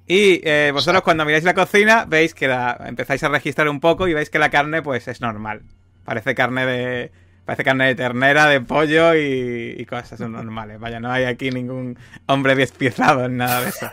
Y 0.08 0.42
eh, 0.44 0.70
vosotros 0.72 1.02
cuando 1.02 1.26
miráis 1.26 1.44
la 1.44 1.56
cocina 1.56 2.06
veis 2.08 2.36
que 2.36 2.48
la 2.48 2.80
empezáis 2.86 3.24
a 3.24 3.30
registrar 3.30 3.68
un 3.70 3.80
poco 3.80 4.08
y 4.08 4.14
veis 4.14 4.30
que 4.30 4.38
la 4.38 4.52
carne 4.52 4.84
pues 4.84 5.08
es 5.08 5.20
normal. 5.20 5.64
Parece 6.04 6.36
carne 6.36 6.66
de 6.68 7.12
parece 7.46 7.64
carne 7.64 7.86
de 7.88 7.96
ternera, 7.96 8.48
de 8.48 8.62
pollo 8.62 9.16
y, 9.16 9.76
y 9.78 9.86
cosas 9.86 10.20
normales. 10.20 10.80
Vaya, 10.80 11.00
no 11.00 11.12
hay 11.12 11.26
aquí 11.26 11.52
ningún 11.52 11.98
hombre 12.26 12.56
despiezado 12.56 13.26
en 13.26 13.38
nada 13.38 13.62
de 13.62 13.70
eso. 13.70 13.88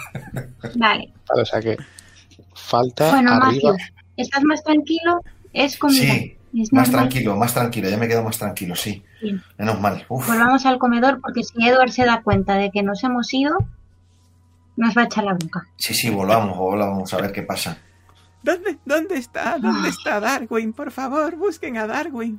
Vale. 0.76 1.12
O 1.34 1.44
sea 1.44 1.60
que 1.60 1.76
falta 2.54 3.10
Bueno, 3.10 3.32
arriba. 3.32 3.72
Matthew, 3.72 3.76
¿estás 4.16 4.44
más 4.44 4.62
tranquilo? 4.62 5.20
Es 5.52 5.76
comida. 5.78 6.14
Sí, 6.14 6.36
es 6.54 6.72
más 6.72 6.88
normal. 6.88 7.08
tranquilo, 7.08 7.36
más 7.36 7.54
tranquilo, 7.54 7.88
ya 7.88 7.96
me 7.96 8.08
quedo 8.08 8.22
más 8.22 8.38
tranquilo, 8.38 8.74
sí. 8.76 9.02
Bien. 9.20 9.42
Menos 9.58 9.80
mal. 9.80 10.04
Uf. 10.08 10.26
Volvamos 10.28 10.64
al 10.66 10.78
comedor 10.78 11.20
porque 11.20 11.42
si 11.42 11.66
Edward 11.66 11.90
se 11.90 12.04
da 12.04 12.22
cuenta 12.22 12.54
de 12.54 12.70
que 12.70 12.82
nos 12.82 13.02
hemos 13.04 13.32
ido, 13.34 13.56
nos 14.76 14.96
va 14.96 15.02
a 15.02 15.04
echar 15.06 15.24
la 15.24 15.34
bronca. 15.34 15.66
Sí, 15.76 15.94
sí, 15.94 16.10
volvamos, 16.10 16.56
volvamos 16.56 17.12
a 17.12 17.16
ver 17.18 17.32
qué 17.32 17.42
pasa. 17.42 17.78
¿Dónde, 18.42 18.78
¿Dónde 18.84 19.16
está? 19.16 19.58
¿Dónde 19.58 19.88
está 19.88 20.20
Darwin? 20.20 20.72
Por 20.72 20.92
favor, 20.92 21.34
busquen 21.36 21.78
a 21.78 21.86
Darwin. 21.86 22.38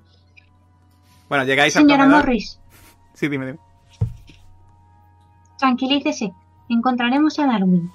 Bueno, 1.29 1.43
llegáis 1.43 1.75
al 1.75 1.83
Señora 1.83 2.03
comedor. 2.03 2.25
Morris, 2.25 2.59
Sí, 3.13 3.27
dime, 3.27 3.45
dime. 3.47 3.59
tranquilícese. 5.57 6.31
Encontraremos 6.69 7.37
a 7.39 7.47
Darwin. 7.47 7.91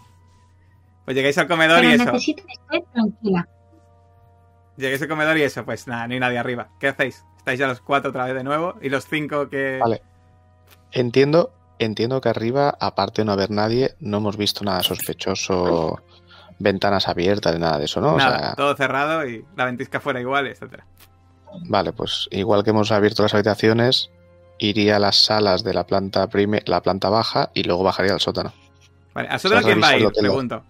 Pues 1.04 1.16
llegáis 1.16 1.36
al 1.38 1.48
comedor 1.48 1.78
Pero 1.80 1.90
y 1.90 1.94
eso. 1.94 2.04
necesito 2.04 2.42
que 2.44 2.52
esté 2.52 2.86
tranquila. 2.92 3.48
Llegáis 4.76 5.02
al 5.02 5.08
comedor 5.08 5.36
y 5.38 5.42
eso, 5.42 5.64
pues 5.64 5.86
nada, 5.86 6.06
no 6.08 6.14
hay 6.14 6.20
nadie 6.20 6.38
arriba. 6.38 6.68
¿Qué 6.80 6.88
hacéis? 6.88 7.24
Estáis 7.36 7.58
ya 7.58 7.66
los 7.66 7.80
cuatro 7.80 8.10
otra 8.10 8.24
vez 8.24 8.34
de 8.34 8.44
nuevo 8.44 8.74
y 8.80 8.88
los 8.88 9.06
cinco 9.06 9.48
que. 9.48 9.78
Vale. 9.80 10.02
Entiendo, 10.92 11.52
entiendo 11.78 12.20
que 12.20 12.28
arriba, 12.28 12.76
aparte 12.80 13.22
de 13.22 13.26
no 13.26 13.32
haber 13.32 13.50
nadie, 13.50 13.94
no 14.00 14.18
hemos 14.18 14.36
visto 14.36 14.64
nada 14.64 14.82
sospechoso, 14.82 16.00
ventanas 16.58 17.08
abiertas, 17.08 17.58
nada 17.58 17.78
de 17.78 17.84
eso, 17.86 18.00
¿no? 18.00 18.14
O 18.14 18.18
nada, 18.18 18.38
sea, 18.38 18.54
todo 18.54 18.74
cerrado 18.76 19.26
y 19.26 19.44
la 19.56 19.64
ventisca 19.64 20.00
fuera 20.00 20.20
igual, 20.20 20.46
etcétera. 20.46 20.86
Vale, 21.68 21.92
pues 21.92 22.28
igual 22.30 22.62
que 22.64 22.70
hemos 22.70 22.90
abierto 22.92 23.22
las 23.22 23.34
habitaciones, 23.34 24.10
iría 24.58 24.96
a 24.96 24.98
las 24.98 25.16
salas 25.16 25.64
de 25.64 25.74
la 25.74 25.86
planta 25.86 26.26
prime, 26.28 26.62
la 26.66 26.82
planta 26.82 27.08
baja 27.08 27.50
y 27.54 27.62
luego 27.64 27.82
bajaría 27.82 28.12
al 28.12 28.20
sótano. 28.20 28.52
Vale, 29.14 29.28
¿al 29.28 29.40
sótano 29.40 29.62
quién 29.62 29.82
va 29.82 29.88
a 29.88 29.96
ir? 29.98 30.08
Pregunto. 30.12 30.62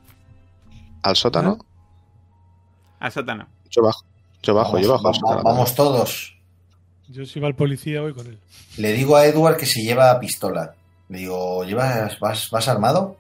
¿Al 1.03 1.17
sótano? 1.17 1.59
Al 3.01 3.13
sótano. 3.13 3.47
Yo 3.71 3.83
bajo, 3.83 4.03
yo 4.43 4.55
bajo, 4.55 4.73
vamos, 4.73 4.87
yo 4.87 4.93
bajo 4.93 5.09
al 5.09 5.13
vamos, 5.15 5.19
sótano. 5.21 5.43
vamos 5.45 5.75
todos. 5.75 6.37
Yo 7.09 7.27
si 7.27 7.41
va 7.41 7.49
el 7.49 7.55
policía 7.55 8.01
voy 8.01 8.15
con 8.15 8.27
él. 8.27 8.39
Le 8.79 8.93
digo 8.93 9.17
a 9.17 9.27
Edward 9.27 9.57
que 9.57 9.67
se 9.67 9.83
lleva 9.83 10.19
pistola. 10.19 10.75
Le 11.09 11.19
digo, 11.19 11.65
¿llevas, 11.65 12.19
vas, 12.21 12.49
vas 12.51 12.69
armado? 12.69 13.17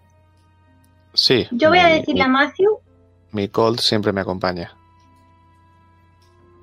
Sí. 1.14 1.46
Yo 1.50 1.68
voy 1.68 1.78
a 1.78 1.86
mi- 1.88 1.92
decirle 1.98 2.22
a 2.22 2.28
Matthew, 2.28 2.78
Mi 3.32 3.48
Colt 3.48 3.80
siempre 3.80 4.12
me 4.12 4.20
acompaña. 4.22 4.74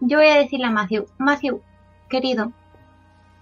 Yo 0.01 0.17
voy 0.17 0.27
a 0.27 0.37
decirle 0.37 0.65
a 0.65 0.71
Matthew, 0.71 1.05
Matthew, 1.17 1.61
querido, 2.09 2.51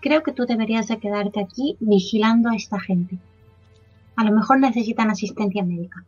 creo 0.02 0.24
que 0.24 0.32
tú 0.32 0.46
deberías 0.46 0.88
de 0.88 0.98
quedarte 0.98 1.40
aquí 1.40 1.78
vigilando 1.80 2.50
a 2.50 2.56
esta 2.56 2.80
gente. 2.80 3.18
A 4.16 4.24
lo 4.24 4.32
mejor 4.32 4.60
necesitan 4.60 5.10
asistencia 5.10 5.64
médica. 5.64 6.04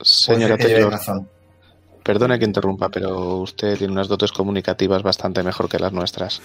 Señora 0.00 0.56
que 0.56 0.64
lleve 0.64 0.74
Taylor, 0.74 0.92
razón. 0.92 1.28
perdone 2.02 2.38
que 2.38 2.44
interrumpa, 2.44 2.88
pero 2.88 3.38
usted 3.38 3.78
tiene 3.78 3.92
unas 3.92 4.08
dotes 4.08 4.32
comunicativas 4.32 5.02
bastante 5.02 5.42
mejor 5.42 5.68
que 5.68 5.78
las 5.78 5.92
nuestras. 5.92 6.42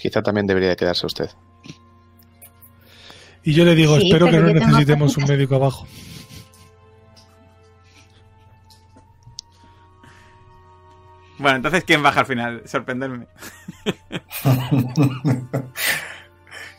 Quizá 0.00 0.22
también 0.22 0.46
debería 0.46 0.70
de 0.70 0.76
quedarse 0.76 1.06
usted. 1.06 1.30
Y 3.42 3.52
yo 3.52 3.64
le 3.64 3.74
digo, 3.74 3.98
Sí, 3.98 4.06
espero 4.06 4.26
que 4.30 4.38
no 4.38 4.52
necesitemos 4.54 5.16
un 5.18 5.24
médico 5.24 5.56
abajo. 5.56 5.86
Bueno, 11.44 11.56
entonces 11.58 11.84
¿quién 11.84 12.02
baja 12.02 12.20
al 12.20 12.26
final? 12.26 12.62
Sorprenderme. 12.64 13.26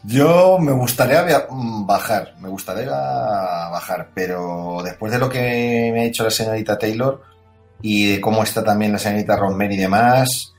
Yo 0.03 0.57
me 0.57 0.71
gustaría 0.71 1.23
mm, 1.51 1.85
bajar, 1.85 2.33
me 2.39 2.49
gustaría 2.49 2.89
bajar, 2.89 4.09
pero 4.15 4.81
después 4.83 5.11
de 5.11 5.19
lo 5.19 5.29
que 5.29 5.91
me 5.93 6.01
ha 6.01 6.03
dicho 6.05 6.23
la 6.23 6.31
señorita 6.31 6.79
Taylor 6.79 7.21
y 7.79 8.13
de 8.13 8.19
cómo 8.19 8.41
está 8.41 8.63
también 8.63 8.91
la 8.91 8.97
señorita 8.97 9.35
Rosemary 9.35 9.75
y 9.75 9.77
demás, 9.77 10.55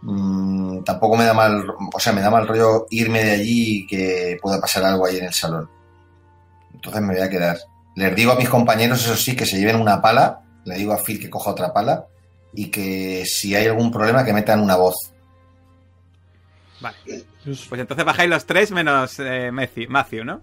mm, 0.00 0.78
tampoco 0.84 1.18
me 1.18 1.26
da 1.26 1.34
mal, 1.34 1.66
o 1.92 2.00
sea, 2.00 2.14
me 2.14 2.22
da 2.22 2.30
mal 2.30 2.48
rollo 2.48 2.86
irme 2.88 3.22
de 3.24 3.32
allí 3.32 3.80
y 3.80 3.86
que 3.86 4.38
pueda 4.40 4.58
pasar 4.58 4.84
algo 4.84 5.04
ahí 5.04 5.18
en 5.18 5.26
el 5.26 5.34
salón. 5.34 5.68
Entonces 6.72 7.02
me 7.02 7.12
voy 7.12 7.22
a 7.22 7.28
quedar. 7.28 7.58
Les 7.94 8.16
digo 8.16 8.32
a 8.32 8.36
mis 8.36 8.48
compañeros, 8.48 9.04
eso 9.04 9.16
sí, 9.16 9.36
que 9.36 9.44
se 9.44 9.58
lleven 9.58 9.76
una 9.76 10.00
pala. 10.00 10.40
Le 10.64 10.76
digo 10.76 10.94
a 10.94 11.04
Phil 11.04 11.20
que 11.20 11.28
coja 11.28 11.50
otra 11.50 11.74
pala 11.74 12.06
y 12.52 12.70
que 12.70 13.24
si 13.26 13.54
hay 13.54 13.66
algún 13.66 13.90
problema 13.90 14.24
que 14.24 14.32
metan 14.32 14.60
una 14.60 14.76
voz. 14.76 14.94
Vale. 16.80 16.96
Pues 17.44 17.80
entonces 17.80 18.04
bajáis 18.04 18.30
los 18.30 18.46
tres 18.46 18.70
menos 18.70 19.18
eh, 19.20 19.50
Matthew, 19.52 19.88
Matthew, 19.90 20.24
¿no? 20.24 20.42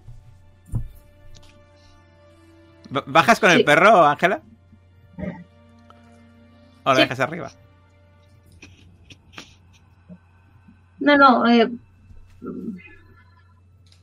¿Bajas 3.06 3.40
con 3.40 3.50
el 3.50 3.64
perro, 3.64 4.04
Ángela? 4.06 4.40
¿O 6.84 6.90
lo 6.90 6.94
Sí. 6.96 7.00
dejas 7.02 7.20
arriba? 7.20 7.50
No, 11.00 11.16
no. 11.16 11.46
eh, 11.46 11.70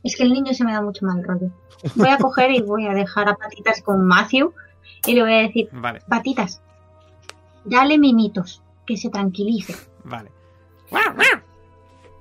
es 0.02 0.16
que 0.16 0.22
el 0.22 0.32
niño 0.32 0.52
se 0.52 0.64
me 0.64 0.72
da 0.72 0.82
mucho 0.82 1.06
mal 1.06 1.22
rollo. 1.24 1.50
Voy 1.94 2.08
a 2.08 2.18
coger 2.18 2.50
y 2.52 2.60
voy 2.62 2.86
a 2.86 2.92
dejar 2.92 3.28
a 3.28 3.34
Patitas 3.36 3.80
con 3.82 4.04
Matthew 4.06 4.52
y 5.06 5.14
le 5.14 5.22
voy 5.22 5.32
a 5.34 5.38
decir, 5.42 5.68
Vale, 5.72 6.00
Patitas, 6.08 6.60
dale 7.64 7.98
mimitos, 7.98 8.62
que 8.86 8.96
se 8.96 9.10
tranquilice. 9.10 9.74
vale. 10.04 10.30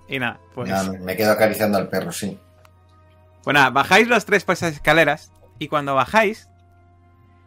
Y 0.07 0.19
nada, 0.19 0.39
pues... 0.53 0.69
Ya, 0.69 0.83
me 0.83 1.15
quedo 1.15 1.31
acariciando 1.31 1.77
al 1.77 1.89
perro, 1.89 2.11
sí. 2.11 2.37
Pues 3.43 3.53
nada, 3.53 3.69
bajáis 3.69 4.07
los 4.07 4.25
tres 4.25 4.43
por 4.43 4.53
esas 4.53 4.73
escaleras 4.73 5.31
y 5.59 5.67
cuando 5.67 5.95
bajáis, 5.95 6.49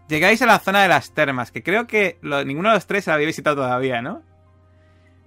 llegáis 0.08 0.40
a 0.42 0.46
la 0.46 0.58
zona 0.58 0.82
de 0.82 0.88
las 0.88 1.12
termas, 1.12 1.50
que 1.50 1.62
creo 1.62 1.86
que 1.86 2.18
lo- 2.22 2.44
ninguno 2.44 2.70
de 2.70 2.74
los 2.76 2.86
tres 2.86 3.06
la 3.06 3.14
había 3.14 3.26
visitado 3.26 3.56
todavía, 3.56 4.02
¿no? 4.02 4.22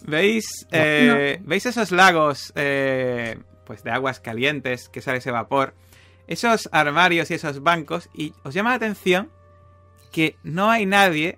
¿Veis, 0.02 0.68
eh, 0.72 1.40
¿veis 1.44 1.66
esos 1.66 1.92
lagos 1.92 2.54
eh, 2.56 3.38
pues 3.66 3.84
de 3.84 3.92
aguas 3.92 4.20
calientes 4.20 4.88
que 4.90 5.02
sale 5.02 5.18
ese 5.18 5.32
vapor? 5.32 5.76
Esos 6.28 6.70
armarios 6.72 7.32
y 7.32 7.34
esos 7.34 7.62
bancos 7.64 8.10
y 8.14 8.34
os 8.44 8.54
llama 8.54 8.70
la 8.72 8.76
atención 8.78 9.30
que 10.12 10.38
no 10.44 10.70
hay 10.72 10.86
nadie 10.86 11.38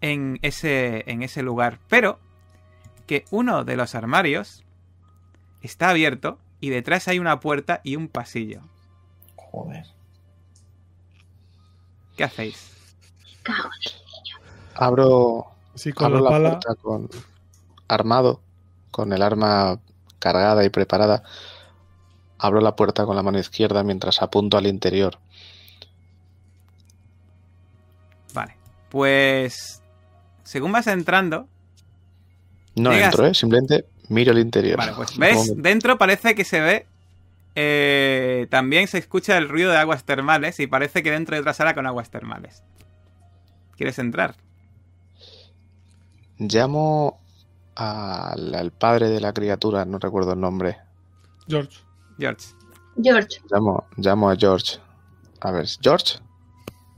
en 0.00 0.38
ese, 0.42 1.10
en 1.10 1.22
ese 1.22 1.42
lugar, 1.42 1.78
pero 1.88 2.18
que 3.06 3.24
uno 3.30 3.64
de 3.64 3.76
los 3.76 3.94
armarios 3.94 4.64
está 5.62 5.90
abierto 5.90 6.38
y 6.60 6.70
detrás 6.70 7.08
hay 7.08 7.18
una 7.18 7.40
puerta 7.40 7.80
y 7.84 7.96
un 7.96 8.08
pasillo. 8.08 8.60
Joder. 9.36 9.86
¿Qué 12.16 12.24
hacéis? 12.24 12.72
Abro, 14.74 15.46
Sí, 15.74 15.92
con 15.92 16.06
abro 16.06 16.20
la 16.20 16.22
la 16.22 16.30
pala. 16.30 16.50
puerta 16.60 16.74
con 16.82 17.08
armado, 17.88 18.40
con 18.90 19.12
el 19.12 19.22
arma 19.22 19.78
cargada 20.18 20.64
y 20.64 20.70
preparada. 20.70 21.22
Abro 22.38 22.60
la 22.60 22.76
puerta 22.76 23.04
con 23.06 23.16
la 23.16 23.22
mano 23.22 23.38
izquierda 23.38 23.82
mientras 23.82 24.22
apunto 24.22 24.56
al 24.58 24.66
interior. 24.66 25.18
Vale. 28.34 28.56
Pues. 28.90 29.82
Según 30.46 30.72
vas 30.72 30.86
entrando. 30.86 31.48
No 32.74 32.90
Llegas- 32.92 33.12
entro, 33.12 33.26
¿eh? 33.26 33.34
Simplemente 33.34 33.86
miro 34.08 34.32
el 34.32 34.38
interior. 34.38 34.78
Vale, 34.78 34.92
pues 34.94 35.16
ves, 35.18 35.52
dentro 35.56 35.98
parece 35.98 36.34
que 36.34 36.44
se 36.44 36.60
ve. 36.60 36.86
eh, 37.58 38.46
también 38.50 38.86
se 38.86 38.98
escucha 38.98 39.38
el 39.38 39.48
ruido 39.48 39.70
de 39.72 39.78
aguas 39.78 40.04
termales 40.04 40.60
y 40.60 40.66
parece 40.66 41.02
que 41.02 41.10
dentro 41.10 41.34
hay 41.34 41.40
otra 41.40 41.54
sala 41.54 41.74
con 41.74 41.86
aguas 41.86 42.10
termales. 42.10 42.62
¿Quieres 43.76 43.98
entrar? 43.98 44.34
Llamo 46.38 47.18
al, 47.74 48.54
al 48.54 48.72
padre 48.72 49.08
de 49.08 49.20
la 49.20 49.32
criatura, 49.32 49.84
no 49.86 49.98
recuerdo 49.98 50.32
el 50.34 50.40
nombre. 50.40 50.76
George. 51.48 51.78
George. 52.18 52.48
George, 53.02 53.40
Llamo, 53.50 53.86
llamo 53.96 54.30
a 54.30 54.36
George. 54.36 54.78
A 55.40 55.50
ver, 55.50 55.66
George, 55.80 56.18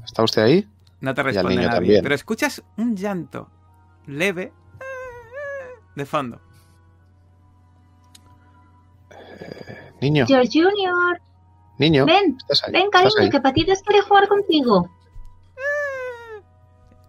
¿está 0.05 0.23
usted 0.23 0.43
ahí? 0.43 0.69
No 1.01 1.15
te 1.15 1.23
responde 1.23 1.57
nadie. 1.57 1.69
también. 1.71 2.03
Pero 2.03 2.15
escuchas 2.15 2.63
un 2.77 2.97
llanto 2.97 3.49
leve 4.07 4.53
de 5.95 6.07
fondo. 6.07 6.41
Niño, 10.01 10.27
George 10.27 10.49
Junior, 10.53 11.21
niño, 11.79 12.07
ven, 12.07 12.37
ven 12.37 12.37
¿Estás 12.39 12.63
cariño, 12.91 13.31
que 13.31 13.41
Patitas 13.41 13.83
quiere 13.83 14.01
jugar 14.03 14.29
contigo. 14.29 14.89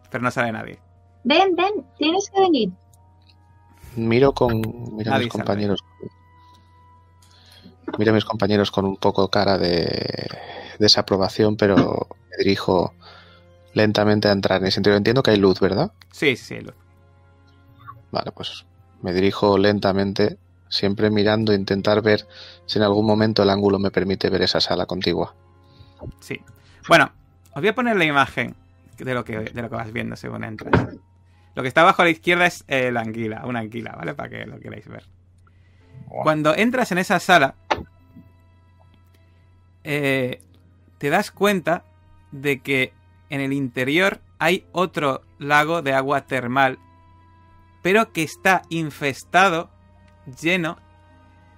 Pero 0.10 0.24
no 0.24 0.32
sale 0.32 0.52
nadie. 0.52 0.80
Ven, 1.24 1.56
ven, 1.56 1.86
tienes 1.98 2.32
que 2.32 2.42
venir. 2.42 2.72
Miro 3.96 4.34
con 4.34 4.62
miro 4.96 5.14
a 5.14 5.20
mis 5.20 5.28
compañeros. 5.28 5.84
Miro 7.98 8.12
a 8.12 8.16
mis 8.16 8.26
compañeros 8.26 8.72
con 8.72 8.86
un 8.86 8.98
poco 8.98 9.30
cara 9.30 9.58
de 9.58 10.28
desaprobación, 10.80 11.58
pero 11.58 12.08
me 12.32 12.38
dirijo 12.44 12.94
lentamente 13.74 14.28
a 14.28 14.32
entrar 14.32 14.62
en 14.62 14.68
ese 14.68 14.80
interior. 14.80 14.98
Entiendo 14.98 15.24
que 15.24 15.32
hay 15.32 15.38
luz, 15.38 15.60
¿verdad? 15.60 15.92
Sí, 16.12 16.36
sí, 16.36 16.56
sí. 16.56 16.60
Luz. 16.62 16.76
Vale, 18.12 18.32
pues 18.32 18.66
me 19.02 19.14
dirijo 19.14 19.58
lentamente, 19.58 20.38
siempre 20.68 21.10
mirando, 21.10 21.54
intentar 21.54 22.02
ver 22.02 22.28
si 22.66 22.80
en 22.80 22.84
algún 22.84 23.06
momento 23.06 23.44
el 23.44 23.50
ángulo 23.50 23.80
me 23.80 23.92
permite 23.92 24.30
ver 24.30 24.42
esa 24.42 24.60
sala 24.60 24.86
contigua. 24.86 25.36
Sí. 26.20 26.40
Bueno, 26.88 27.12
os 27.54 27.62
voy 27.62 27.68
a 27.68 27.76
poner 27.76 27.96
la 27.98 28.06
imagen 28.06 28.56
de 28.98 29.14
lo 29.14 29.24
que, 29.24 29.40
de 29.40 29.62
lo 29.62 29.70
que 29.70 29.76
vas 29.76 29.92
viendo 29.94 30.16
según 30.16 30.44
entras. 30.44 30.96
Lo 31.56 31.62
que 31.62 31.68
está 31.68 31.82
abajo 31.82 32.02
a 32.02 32.06
la 32.06 32.12
izquierda 32.12 32.46
es 32.46 32.64
eh, 32.68 32.92
la 32.92 33.02
anguila, 33.02 33.44
una 33.46 33.60
anguila, 33.60 33.94
¿vale? 33.96 34.14
Para 34.14 34.30
que 34.30 34.46
lo 34.46 34.60
queráis 34.60 34.88
ver. 34.88 35.04
Cuando 36.08 36.56
entras 36.56 36.92
en 36.92 36.98
esa 36.98 37.20
sala, 37.20 37.56
eh, 39.84 40.42
te 40.98 41.10
das 41.10 41.32
cuenta 41.32 41.84
de 42.32 42.62
que 42.62 42.94
en 43.30 43.42
el 43.42 43.54
interior 43.54 44.22
hay 44.40 44.66
otro 44.72 45.22
lago 45.38 45.82
de 45.82 45.94
agua 45.94 46.26
termal, 46.26 46.80
pero 47.82 48.12
que 48.12 48.24
está 48.24 48.64
infestado, 48.70 49.70
lleno 50.42 50.78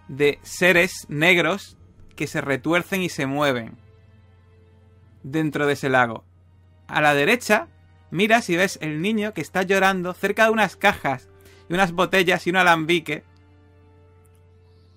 de 0.07 0.39
seres 0.43 1.05
negros 1.09 1.77
que 2.15 2.27
se 2.27 2.41
retuercen 2.41 3.01
y 3.01 3.09
se 3.09 3.25
mueven 3.25 3.77
dentro 5.23 5.65
de 5.67 5.73
ese 5.73 5.89
lago. 5.89 6.25
A 6.87 7.01
la 7.01 7.13
derecha, 7.13 7.67
miras 8.09 8.49
y 8.49 8.57
ves 8.57 8.77
el 8.81 9.01
niño 9.01 9.33
que 9.33 9.41
está 9.41 9.63
llorando 9.63 10.13
cerca 10.13 10.45
de 10.45 10.51
unas 10.51 10.75
cajas 10.75 11.29
y 11.69 11.73
unas 11.73 11.93
botellas 11.93 12.45
y 12.45 12.49
un 12.49 12.57
alambique 12.57 13.23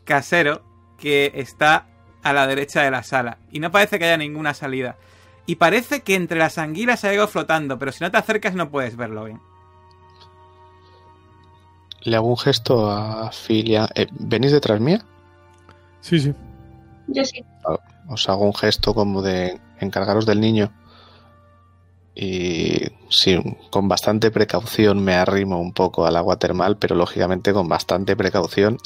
casero 0.05 0.63
que 0.99 1.33
está 1.35 1.87
a 2.23 2.33
la 2.33 2.47
derecha 2.47 2.83
de 2.83 2.91
la 2.91 3.03
sala. 3.03 3.39
Y 3.51 3.61
no 3.61 3.71
parece 3.71 3.99
que 3.99 4.07
haya 4.07 4.17
ninguna 4.17 4.55
salida. 4.55 4.97
Y 5.47 5.57
parece 5.57 6.03
que 6.03 6.15
entre 6.15 6.39
las 6.39 6.59
anguilas 6.59 7.05
hay 7.05 7.17
algo 7.17 7.29
flotando, 7.29 7.79
pero 7.79 7.93
si 7.93 8.03
no 8.03 8.11
te 8.11 8.17
acercas 8.17 8.55
no 8.55 8.71
puedes 8.71 8.97
verlo 8.97 9.25
bien. 9.25 9.41
Le 12.03 12.17
hago 12.17 12.29
un 12.29 12.39
gesto 12.39 12.91
a 12.91 13.31
Filia. 13.33 13.89
Eh, 13.95 14.07
¿Venís 14.13 14.53
detrás 14.53 14.81
mía? 14.81 15.05
Sí, 16.01 16.21
sí. 16.21 16.35
Yo 17.09 17.25
sí. 17.25 17.45
Os 18.09 18.29
hago 18.29 18.45
un 18.45 18.55
gesto 18.55 18.95
como 18.95 19.23
de 19.23 19.59
encargaros 19.81 20.27
del 20.27 20.41
niño. 20.41 20.71
Y 22.15 22.83
sí, 23.09 23.41
con 23.71 23.89
bastante 23.89 24.31
precaución 24.31 25.03
me 25.03 25.15
arrimo 25.15 25.61
un 25.61 25.73
poco 25.73 26.07
al 26.07 26.17
agua 26.17 26.39
termal, 26.39 26.77
pero 26.77 26.95
lógicamente 26.95 27.53
con 27.53 27.69
bastante 27.69 28.15
precaución 28.17 28.79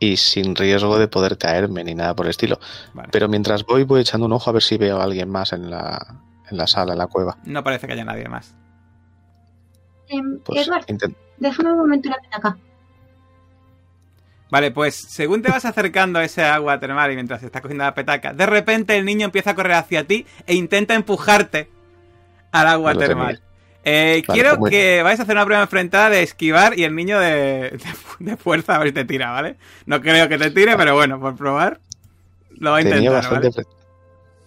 y 0.00 0.16
sin 0.16 0.56
riesgo 0.56 0.98
de 0.98 1.06
poder 1.06 1.38
caerme 1.38 1.84
ni 1.84 1.94
nada 1.94 2.16
por 2.16 2.26
el 2.26 2.30
estilo. 2.30 2.58
Vale. 2.94 3.10
Pero 3.12 3.28
mientras 3.28 3.64
voy, 3.64 3.84
voy 3.84 4.00
echando 4.00 4.26
un 4.26 4.32
ojo 4.32 4.50
a 4.50 4.52
ver 4.54 4.62
si 4.62 4.76
veo 4.78 4.98
a 5.00 5.04
alguien 5.04 5.28
más 5.30 5.52
en 5.52 5.70
la, 5.70 6.16
en 6.50 6.56
la 6.56 6.66
sala, 6.66 6.92
en 6.94 6.98
la 6.98 7.06
cueva. 7.06 7.36
No 7.44 7.62
parece 7.62 7.86
que 7.86 7.92
haya 7.92 8.04
nadie 8.04 8.28
más. 8.28 8.56
Em, 10.08 10.40
Pues 10.44 10.66
Edward, 10.66 10.86
intent- 10.86 11.14
déjame 11.38 11.70
un 11.72 11.78
momento 11.78 12.08
la 12.08 12.18
acá. 12.36 12.56
Vale, 14.50 14.72
pues 14.72 14.96
según 14.96 15.42
te 15.42 15.50
vas 15.50 15.64
acercando 15.64 16.18
a 16.18 16.24
ese 16.24 16.42
agua 16.42 16.80
termal 16.80 17.12
y 17.12 17.14
mientras 17.14 17.40
estás 17.42 17.62
cogiendo 17.62 17.84
la 17.84 17.94
petaca, 17.94 18.32
de 18.32 18.46
repente 18.46 18.96
el 18.96 19.04
niño 19.04 19.26
empieza 19.26 19.50
a 19.50 19.54
correr 19.54 19.74
hacia 19.74 20.04
ti 20.04 20.26
e 20.46 20.54
intenta 20.54 20.94
empujarte 20.94 21.70
al 22.50 22.66
agua 22.66 22.94
termal. 22.96 23.40
Eh, 23.84 24.22
Vale, 24.26 24.40
quiero 24.40 24.58
pues 24.58 24.70
que 24.70 25.02
vais 25.02 25.18
a 25.18 25.22
hacer 25.22 25.34
una 25.34 25.44
prueba 25.46 25.62
enfrentada 25.62 26.10
de 26.10 26.22
esquivar 26.22 26.78
y 26.78 26.84
el 26.84 26.94
niño 26.94 27.18
de, 27.18 27.32
de, 27.70 27.80
de 28.18 28.36
fuerza 28.36 28.74
a 28.76 28.78
ver 28.78 28.88
si 28.88 28.94
te 28.94 29.04
tira, 29.06 29.30
¿vale? 29.30 29.56
No 29.86 30.00
creo 30.02 30.28
que 30.28 30.36
te 30.36 30.50
tire, 30.50 30.76
pero 30.76 30.94
bueno, 30.94 31.18
por 31.18 31.34
probar, 31.34 31.80
lo 32.58 32.72
va 32.72 32.78
a 32.78 32.82
tenía, 32.82 32.96
intentar, 32.98 33.14
bastante 33.22 33.48
¿vale? 33.48 33.64
pre- 33.64 33.76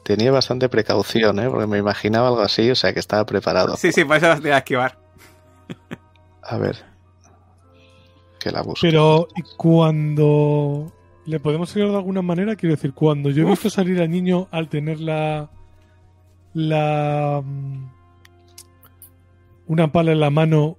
tenía 0.03 0.31
bastante 0.31 0.69
precaución, 0.69 1.39
¿eh? 1.39 1.49
porque 1.49 1.65
me 1.65 1.79
imaginaba 1.79 2.27
algo 2.27 2.41
así, 2.41 2.69
o 2.69 2.75
sea 2.75 2.93
que 2.93 2.99
estaba 2.99 3.25
preparado. 3.25 3.75
Sí, 3.75 3.91
sí, 3.91 4.03
por 4.05 4.17
eso 4.17 4.27
vas 4.27 4.45
a 4.45 4.57
esquivar. 4.57 4.99
A 6.43 6.57
ver. 6.57 6.83
Que 8.39 8.51
la 8.51 8.61
busco. 8.61 8.79
Pero 8.81 9.27
¿y 9.35 9.41
cuando 9.57 10.91
le 11.25 11.39
podemos 11.39 11.73
ayudar 11.75 11.91
de 11.91 11.97
alguna 11.97 12.21
manera, 12.21 12.55
quiero 12.55 12.75
decir, 12.75 12.93
cuando 12.93 13.29
yo 13.29 13.47
he 13.47 13.49
visto 13.49 13.69
salir 13.69 13.99
al 14.01 14.11
niño 14.11 14.47
al 14.51 14.67
tener 14.67 14.99
la 14.99 15.49
la 16.53 17.41
una 19.67 19.91
pala 19.91 20.11
en 20.11 20.19
la 20.19 20.29
mano, 20.29 20.77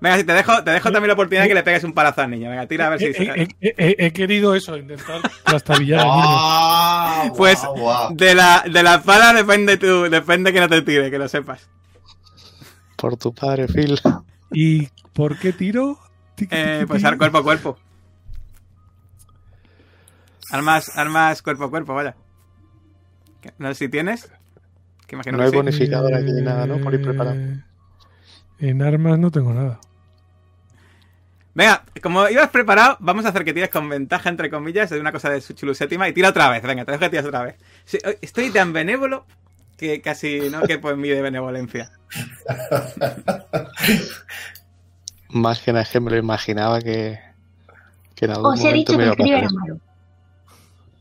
Venga, 0.00 0.16
si 0.18 0.22
te 0.24 0.32
dejo, 0.32 0.62
te 0.62 0.70
dejo 0.70 0.92
también 0.92 1.08
la 1.08 1.14
oportunidad 1.14 1.42
de 1.42 1.48
que 1.48 1.54
le 1.56 1.62
pegues 1.64 1.82
un 1.82 1.92
palazo 1.92 2.20
al 2.22 2.30
niño. 2.30 2.48
Venga, 2.50 2.66
tira 2.68 2.86
a 2.86 2.90
ver 2.90 3.00
si. 3.00 3.06
He, 3.06 3.48
he- 3.60 3.74
he- 3.76 3.96
he 4.06 4.12
querido 4.12 4.54
eso, 4.54 4.76
intentar 4.76 5.20
trastabillar 5.44 6.06
al 6.06 7.24
niño. 7.24 7.34
Pues 7.36 7.60
de 8.12 8.34
la, 8.36 8.62
de 8.70 8.82
la 8.84 8.94
espada 8.96 9.32
depende 9.32 9.76
tu, 9.76 10.02
depende 10.08 10.52
que 10.52 10.60
no 10.60 10.68
te 10.68 10.82
tire, 10.82 11.10
que 11.10 11.18
lo 11.18 11.26
sepas. 11.28 11.68
Por 12.96 13.16
tu 13.16 13.34
padre, 13.34 13.66
Phil. 13.66 13.98
¿Y 14.52 14.86
por 15.12 15.36
qué 15.36 15.52
tiro? 15.52 15.98
Eh, 16.48 16.84
pues 16.86 17.04
ar- 17.04 17.18
cuerpo 17.18 17.38
a 17.38 17.42
cuerpo. 17.42 17.76
Armas, 20.50 20.96
armas 20.96 21.42
cuerpo 21.42 21.64
a 21.64 21.70
cuerpo, 21.70 21.94
vaya. 21.94 22.14
No 23.58 23.68
sé 23.68 23.74
si 23.74 23.88
tienes. 23.88 24.30
Que 25.06 25.16
imagino 25.16 25.36
No 25.36 25.42
que 25.42 25.44
hay 25.46 25.50
sí. 25.50 25.56
bonificador 25.56 26.14
aquí 26.14 26.30
ni 26.32 26.42
nada, 26.42 26.66
¿no? 26.66 26.78
Por 26.78 26.94
ir 26.94 27.02
preparado. 27.02 27.36
En 28.60 28.82
armas 28.82 29.18
no 29.18 29.30
tengo 29.30 29.52
nada. 29.52 29.80
Venga, 31.54 31.84
como 32.02 32.28
ibas 32.28 32.50
preparado, 32.50 32.96
vamos 33.00 33.24
a 33.24 33.30
hacer 33.30 33.44
que 33.44 33.52
tires 33.52 33.68
con 33.68 33.88
ventaja, 33.88 34.28
entre 34.28 34.48
comillas, 34.48 34.90
de 34.90 35.00
una 35.00 35.10
cosa 35.10 35.30
de 35.30 35.40
su 35.40 35.54
chulu 35.54 35.74
séptima 35.74 36.08
y 36.08 36.12
tira 36.12 36.28
otra 36.28 36.48
vez. 36.50 36.62
Venga, 36.62 36.84
te 36.84 36.92
dejo 36.92 37.00
que 37.00 37.10
tires 37.10 37.26
otra 37.26 37.42
vez. 37.42 37.56
Estoy 38.20 38.50
tan 38.50 38.72
benévolo 38.72 39.26
que 39.76 40.00
casi 40.00 40.50
no 40.50 40.62
quepo 40.62 40.90
en 40.90 41.00
mí 41.00 41.08
de 41.08 41.22
benevolencia. 41.22 41.90
Más 45.30 45.60
que 45.60 45.72
nada 45.72 45.82
es 45.82 45.90
que 45.90 46.00
me 46.00 46.10
lo 46.10 46.16
imaginaba 46.16 46.80
que, 46.80 47.18
que 48.14 48.24
en 48.24 48.30
algún 48.30 48.54
Os 48.54 48.60
he 48.60 48.64
momento 48.64 48.92
dicho 48.92 48.98
me 48.98 49.16
que 49.16 49.28
iba 49.28 49.36
a 49.36 49.40
era 49.40 49.50
malo. 49.50 49.80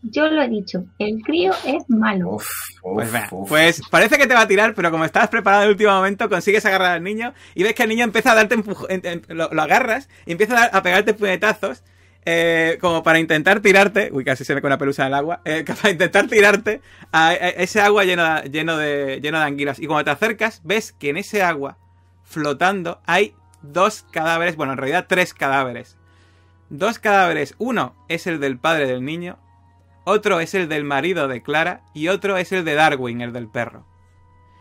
Yo 0.03 0.27
lo 0.30 0.42
he 0.42 0.48
dicho, 0.48 0.85
el 1.00 1.22
crío 1.24 1.51
es 1.66 1.90
malo. 1.90 2.30
Uf, 2.35 2.48
uf, 2.84 2.93
Pues 2.93 3.14
uf. 3.32 3.50
pues 3.50 3.82
parece 3.90 4.17
que 4.17 4.27
te 4.27 4.34
va 4.34 4.42
a 4.42 4.48
tirar, 4.48 4.74
pero 4.74 4.92
como 4.92 5.03
estabas 5.06 5.30
preparado 5.30 5.64
en 5.64 5.67
el 5.69 5.74
último 5.74 5.92
momento, 5.92 6.30
consigues 6.30 6.66
agarrar 6.66 6.92
al 6.92 7.03
niño 7.03 7.34
y 7.56 7.64
ves 7.64 7.74
que 7.74 7.84
el 7.84 7.90
niño 7.90 8.03
empieza 8.03 8.32
a 8.32 8.35
darte 8.35 8.56
empujón, 8.56 8.88
lo, 9.30 9.50
lo 9.51 9.61
agarras 9.61 10.08
y 10.26 10.32
empieza 10.34 10.53
a, 10.56 10.59
dar- 10.61 10.69
a 10.74 10.82
pegarte 10.84 11.14
puñetazos 11.14 11.84
eh, 12.30 12.77
como 12.82 13.03
para 13.03 13.19
intentar 13.19 13.59
tirarte, 13.61 14.09
uy, 14.11 14.24
casi 14.26 14.43
se 14.45 14.53
me 14.53 14.61
con 14.61 14.67
una 14.69 14.77
pelusa 14.77 15.03
en 15.03 15.08
el 15.08 15.14
agua, 15.14 15.42
eh, 15.45 15.64
para 15.82 15.90
intentar 15.92 16.27
tirarte 16.27 16.82
a, 17.11 17.30
a 17.30 17.34
ese 17.35 17.82
agua 17.82 18.03
lleno, 18.06 18.24
de- 18.42 18.50
lleno, 18.50 18.77
de, 18.77 19.19
lleno 19.22 19.40
de 19.40 19.45
anguilas. 19.45 19.80
Y 19.80 19.88
cuando 19.88 20.03
te 20.06 20.11
acercas, 20.11 20.61
ves 20.64 20.92
que 20.92 21.09
en 21.09 21.17
ese 21.17 21.42
agua, 21.42 21.77
flotando, 22.24 23.01
hay 23.06 23.34
dos 23.61 24.06
cadáveres, 24.11 24.56
bueno, 24.58 24.74
en 24.74 24.77
realidad 24.77 25.06
tres 25.09 25.34
cadáveres. 25.34 25.98
Dos 26.69 27.00
cadáveres, 27.00 27.56
uno 27.58 27.95
es 28.09 28.27
el 28.27 28.40
del 28.42 28.58
padre 28.59 28.88
del 28.88 29.06
niño, 29.06 29.38
otro 30.07 30.39
es 30.39 30.53
el 30.53 30.69
del 30.69 30.85
marido 30.85 31.27
de 31.27 31.43
Clara 31.43 31.81
y 31.93 32.07
otro 32.07 32.37
es 32.37 32.53
el 32.53 32.63
de 32.63 32.75
Darwin, 32.75 33.19
el 33.19 33.33
del 33.33 33.49
perro. 33.49 33.85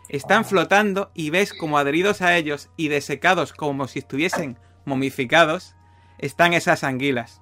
Están 0.09 0.43
flotando 0.43 1.09
y 1.13 1.29
ves 1.29 1.53
como 1.53 1.77
adheridos 1.77 2.21
a 2.21 2.35
ellos 2.35 2.69
y 2.75 2.89
desecados 2.89 3.53
como 3.53 3.87
si 3.87 3.99
estuviesen 3.99 4.59
momificados, 4.83 5.73
están 6.17 6.53
esas 6.53 6.83
anguilas. 6.83 7.41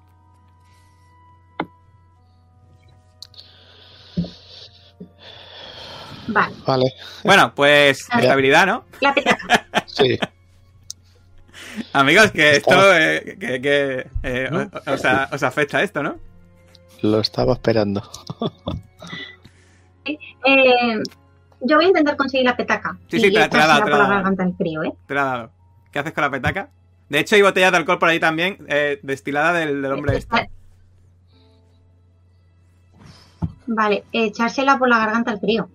Vale, 6.28 6.54
Vale, 6.64 6.92
Bueno, 7.24 7.52
pues 7.56 8.06
ver. 8.14 8.24
estabilidad, 8.24 8.66
¿no? 8.66 8.84
la 9.00 9.14
petaca. 9.14 9.66
sí. 9.86 10.16
Amigos, 11.92 12.30
que 12.30 12.56
esto, 12.56 12.96
eh, 12.96 13.36
que, 13.38 13.60
que, 13.60 14.06
eh, 14.22 14.68
os 15.32 15.42
afecta 15.42 15.82
esto, 15.82 16.02
¿no? 16.04 16.18
Lo 17.02 17.20
estaba 17.20 17.52
esperando. 17.54 18.02
Eh, 20.04 21.02
yo 21.60 21.76
voy 21.76 21.86
a 21.86 21.88
intentar 21.88 22.16
conseguir 22.16 22.46
la 22.46 22.56
petaca. 22.56 22.96
Sí, 23.08 23.18
sí, 23.20 23.26
y 23.26 23.32
te 23.32 23.38
la- 23.40 23.48
te 23.48 23.56
la 23.58 23.64
he 23.64 23.68
dado, 23.68 23.84
te 23.84 23.90
la 23.90 23.96
por 23.96 24.04
he 24.06 24.08
la 24.08 24.22
dado. 24.22 24.82
¿eh? 24.84 24.92
Te 25.06 25.14
la. 25.14 25.50
¿Qué 25.92 25.98
haces 25.98 26.12
con 26.12 26.22
la 26.22 26.30
petaca? 26.30 26.70
De 27.08 27.18
hecho, 27.20 27.34
hay 27.36 27.42
botellas 27.42 27.70
de 27.72 27.78
alcohol 27.78 27.98
por 27.98 28.08
ahí 28.08 28.20
también, 28.20 28.58
eh, 28.68 28.98
destilada 29.02 29.52
del, 29.52 29.82
del 29.82 29.92
hombre 29.92 30.16
este. 30.18 30.50
Vale, 33.66 34.04
echársela 34.12 34.78
por 34.78 34.88
la 34.88 34.98
garganta 34.98 35.30
al 35.32 35.40
crío. 35.40 35.68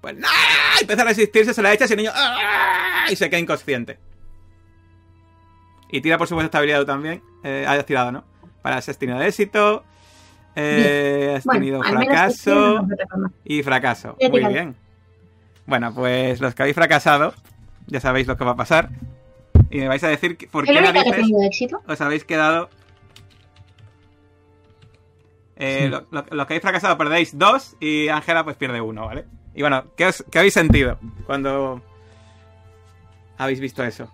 Pues 0.00 0.16
¡nah! 0.16 0.28
empieza 0.80 1.02
a 1.02 1.06
resistirse, 1.06 1.54
se 1.54 1.62
la 1.62 1.72
echas 1.72 1.88
y 1.90 1.94
el 1.94 1.98
niño 1.98 2.10
¡ah! 2.14 3.06
y 3.10 3.16
se 3.16 3.28
queda 3.30 3.40
inconsciente. 3.40 3.98
Y 5.90 6.00
tira 6.00 6.18
por 6.18 6.26
supuesto 6.28 6.46
estabilidad 6.46 6.84
también. 6.84 7.22
Eh, 7.42 7.64
hayas 7.66 7.86
tirado, 7.86 8.12
¿no? 8.12 8.24
Para 8.60 8.78
ese 8.78 8.90
destino 8.90 9.18
de 9.18 9.28
éxito. 9.28 9.84
Eh, 10.58 11.34
has 11.36 11.44
Bueno, 11.44 11.60
tenido 11.60 11.82
fracaso 11.82 12.86
y 13.44 13.62
fracaso. 13.62 14.16
He 14.18 14.30
Muy 14.30 14.42
bien. 14.46 14.74
Bueno, 15.66 15.92
pues 15.94 16.40
los 16.40 16.54
que 16.54 16.62
habéis 16.62 16.74
fracasado, 16.76 17.34
ya 17.86 18.00
sabéis 18.00 18.26
lo 18.26 18.36
que 18.38 18.44
va 18.44 18.52
a 18.52 18.56
pasar. 18.56 18.88
Y 19.70 19.78
me 19.78 19.88
vais 19.88 20.02
a 20.04 20.08
decir 20.08 20.38
por 20.50 20.64
qué 20.64 20.80
narices 20.80 21.12
tenido 21.16 21.42
éxito. 21.42 21.82
os 21.86 22.00
habéis 22.00 22.24
quedado. 22.24 22.70
Eh, 25.56 25.82
Sí. 25.84 25.88
lo- 25.88 26.06
lo- 26.10 26.24
los 26.30 26.46
que 26.46 26.54
habéis 26.54 26.62
fracasado 26.62 26.96
perdéis 26.98 27.36
dos 27.38 27.76
y 27.80 28.08
Ángela 28.08 28.44
pues 28.44 28.56
pierde 28.56 28.80
uno, 28.80 29.06
¿vale? 29.06 29.24
Y 29.54 29.62
bueno, 29.62 29.84
¿qué, 29.96 30.06
os- 30.06 30.24
qué 30.30 30.38
habéis 30.38 30.54
sentido 30.54 30.98
cuando 31.26 31.82
habéis 33.38 33.60
visto 33.60 33.82
eso? 33.82 34.10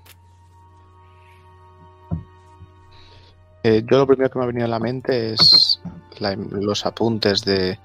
Eh, 3.64 3.82
yo 3.88 3.98
lo 3.98 4.06
primero 4.06 4.28
que 4.30 4.38
me 4.38 4.44
ha 4.44 4.48
venido 4.48 4.64
a 4.66 4.68
la 4.68 4.78
mente 4.80 5.34
es 5.34 5.80
la- 6.22 6.36
los 6.36 6.86
apuntes 6.86 7.44
de, 7.44 7.78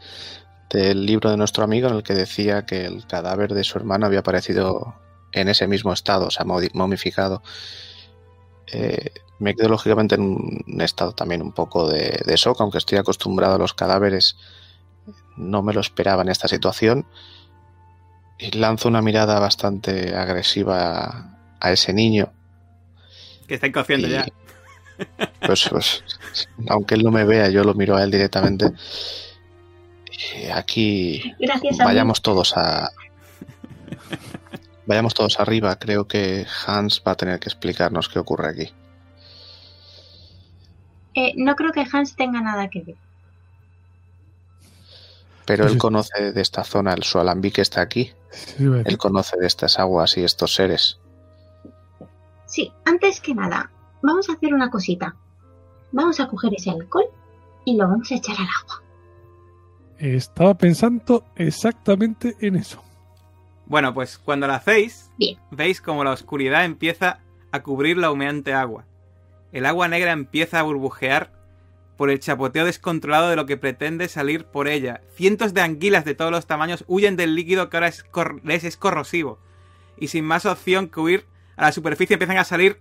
del 0.69 1.05
libro 1.05 1.29
de 1.31 1.37
nuestro 1.37 1.63
amigo 1.63 1.87
en 1.89 1.95
el 1.95 2.03
que 2.03 2.13
decía 2.13 2.65
que 2.65 2.85
el 2.85 3.05
cadáver 3.07 3.53
de 3.53 3.63
su 3.63 3.77
hermano 3.77 4.05
había 4.05 4.19
aparecido 4.19 4.95
en 5.33 5.49
ese 5.49 5.67
mismo 5.67 5.91
estado, 5.93 6.27
o 6.27 6.31
sea, 6.31 6.45
momificado. 6.45 7.41
Eh, 8.71 9.11
me 9.39 9.55
quedo 9.55 9.69
lógicamente 9.69 10.15
en 10.15 10.21
un 10.21 10.81
estado 10.81 11.13
también 11.13 11.41
un 11.41 11.51
poco 11.51 11.87
de, 11.89 12.21
de 12.25 12.35
shock, 12.35 12.59
aunque 12.61 12.79
estoy 12.79 12.97
acostumbrado 12.97 13.55
a 13.55 13.59
los 13.59 13.73
cadáveres, 13.73 14.35
no 15.37 15.61
me 15.61 15.73
lo 15.73 15.81
esperaba 15.81 16.21
en 16.23 16.29
esta 16.29 16.47
situación. 16.47 17.05
Y 18.39 18.51
lanzo 18.57 18.87
una 18.87 19.01
mirada 19.01 19.39
bastante 19.39 20.15
agresiva 20.15 21.05
a, 21.05 21.39
a 21.59 21.71
ese 21.71 21.93
niño. 21.93 22.31
Que 23.47 23.55
está 23.55 23.67
inconsciente 23.67 24.07
Y, 24.07 24.11
ya. 24.11 24.25
Pues, 25.45 25.69
pues, 25.69 26.03
aunque 26.67 26.95
él 26.95 27.03
no 27.03 27.11
me 27.11 27.23
vea, 27.23 27.49
yo 27.49 27.63
lo 27.63 27.73
miro 27.73 27.95
a 27.95 28.03
él 28.03 28.11
directamente. 28.11 28.71
Y 30.35 30.49
aquí 30.49 31.35
Gracias 31.39 31.79
a 31.79 31.83
mí. 31.83 31.87
vayamos 31.87 32.21
todos 32.21 32.57
a. 32.57 32.89
Vayamos 34.85 35.13
todos 35.13 35.39
arriba. 35.39 35.77
Creo 35.77 36.07
que 36.07 36.45
Hans 36.65 37.01
va 37.05 37.11
a 37.11 37.15
tener 37.15 37.39
que 37.39 37.49
explicarnos 37.49 38.09
qué 38.09 38.19
ocurre 38.19 38.49
aquí. 38.49 38.73
Eh, 41.13 41.33
no 41.35 41.55
creo 41.55 41.71
que 41.71 41.85
Hans 41.91 42.15
tenga 42.15 42.41
nada 42.41 42.69
que 42.69 42.81
ver. 42.81 42.95
Pero 45.45 45.65
él 45.65 45.77
conoce 45.77 46.33
de 46.33 46.41
esta 46.41 46.63
zona, 46.63 46.93
el 46.93 47.03
su 47.03 47.19
alambique 47.19 47.61
está 47.61 47.81
aquí. 47.81 48.11
Él 48.59 48.97
conoce 48.97 49.37
de 49.37 49.47
estas 49.47 49.79
aguas 49.79 50.17
y 50.17 50.23
estos 50.23 50.53
seres. 50.53 50.99
Sí, 52.45 52.71
antes 52.85 53.21
que 53.21 53.33
nada, 53.33 53.71
vamos 54.01 54.29
a 54.29 54.33
hacer 54.33 54.53
una 54.53 54.69
cosita. 54.69 55.15
Vamos 55.91 56.19
a 56.19 56.27
coger 56.27 56.53
ese 56.55 56.69
alcohol 56.71 57.05
y 57.65 57.77
lo 57.77 57.87
vamos 57.87 58.11
a 58.11 58.15
echar 58.15 58.35
al 58.37 58.47
agua. 58.61 58.83
Estaba 59.97 60.57
pensando 60.57 61.25
exactamente 61.35 62.35
en 62.39 62.55
eso. 62.55 62.83
Bueno, 63.65 63.93
pues 63.93 64.17
cuando 64.17 64.47
lo 64.47 64.53
hacéis, 64.53 65.11
Bien. 65.17 65.37
veis 65.51 65.81
como 65.81 66.03
la 66.03 66.11
oscuridad 66.11 66.65
empieza 66.65 67.19
a 67.51 67.63
cubrir 67.63 67.97
la 67.97 68.11
humeante 68.11 68.53
agua. 68.53 68.85
El 69.51 69.65
agua 69.65 69.87
negra 69.87 70.11
empieza 70.11 70.59
a 70.59 70.63
burbujear 70.63 71.33
por 71.97 72.11
el 72.11 72.19
chapoteo 72.19 72.65
descontrolado 72.65 73.29
de 73.29 73.35
lo 73.35 73.45
que 73.45 73.57
pretende 73.57 74.07
salir 74.07 74.45
por 74.45 74.67
ella. 74.67 75.01
Cientos 75.15 75.53
de 75.53 75.61
anguilas 75.61 76.05
de 76.05 76.13
todos 76.13 76.31
los 76.31 76.45
tamaños 76.45 76.85
huyen 76.87 77.15
del 77.15 77.35
líquido 77.35 77.69
que 77.69 77.77
ahora 77.77 77.87
es, 77.87 78.05
les 78.43 78.63
es 78.63 78.77
corrosivo. 78.77 79.39
Y 79.97 80.09
sin 80.09 80.23
más 80.23 80.45
opción 80.45 80.89
que 80.89 80.99
huir 80.99 81.25
a 81.55 81.63
la 81.63 81.71
superficie 81.71 82.13
empiezan 82.13 82.37
a 82.37 82.43
salir 82.43 82.79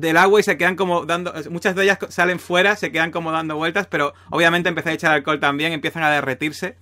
del 0.00 0.16
agua 0.16 0.40
y 0.40 0.42
se 0.42 0.56
quedan 0.56 0.76
como 0.76 1.04
dando... 1.04 1.32
Muchas 1.50 1.74
de 1.74 1.84
ellas 1.84 1.98
salen 2.08 2.38
fuera, 2.38 2.76
se 2.76 2.92
quedan 2.92 3.10
como 3.10 3.32
dando 3.32 3.56
vueltas, 3.56 3.86
pero 3.86 4.14
obviamente 4.30 4.68
empieza 4.68 4.90
a 4.90 4.92
echar 4.92 5.12
alcohol 5.12 5.40
también, 5.40 5.72
empiezan 5.72 6.02
a 6.02 6.10
derretirse. 6.10 6.76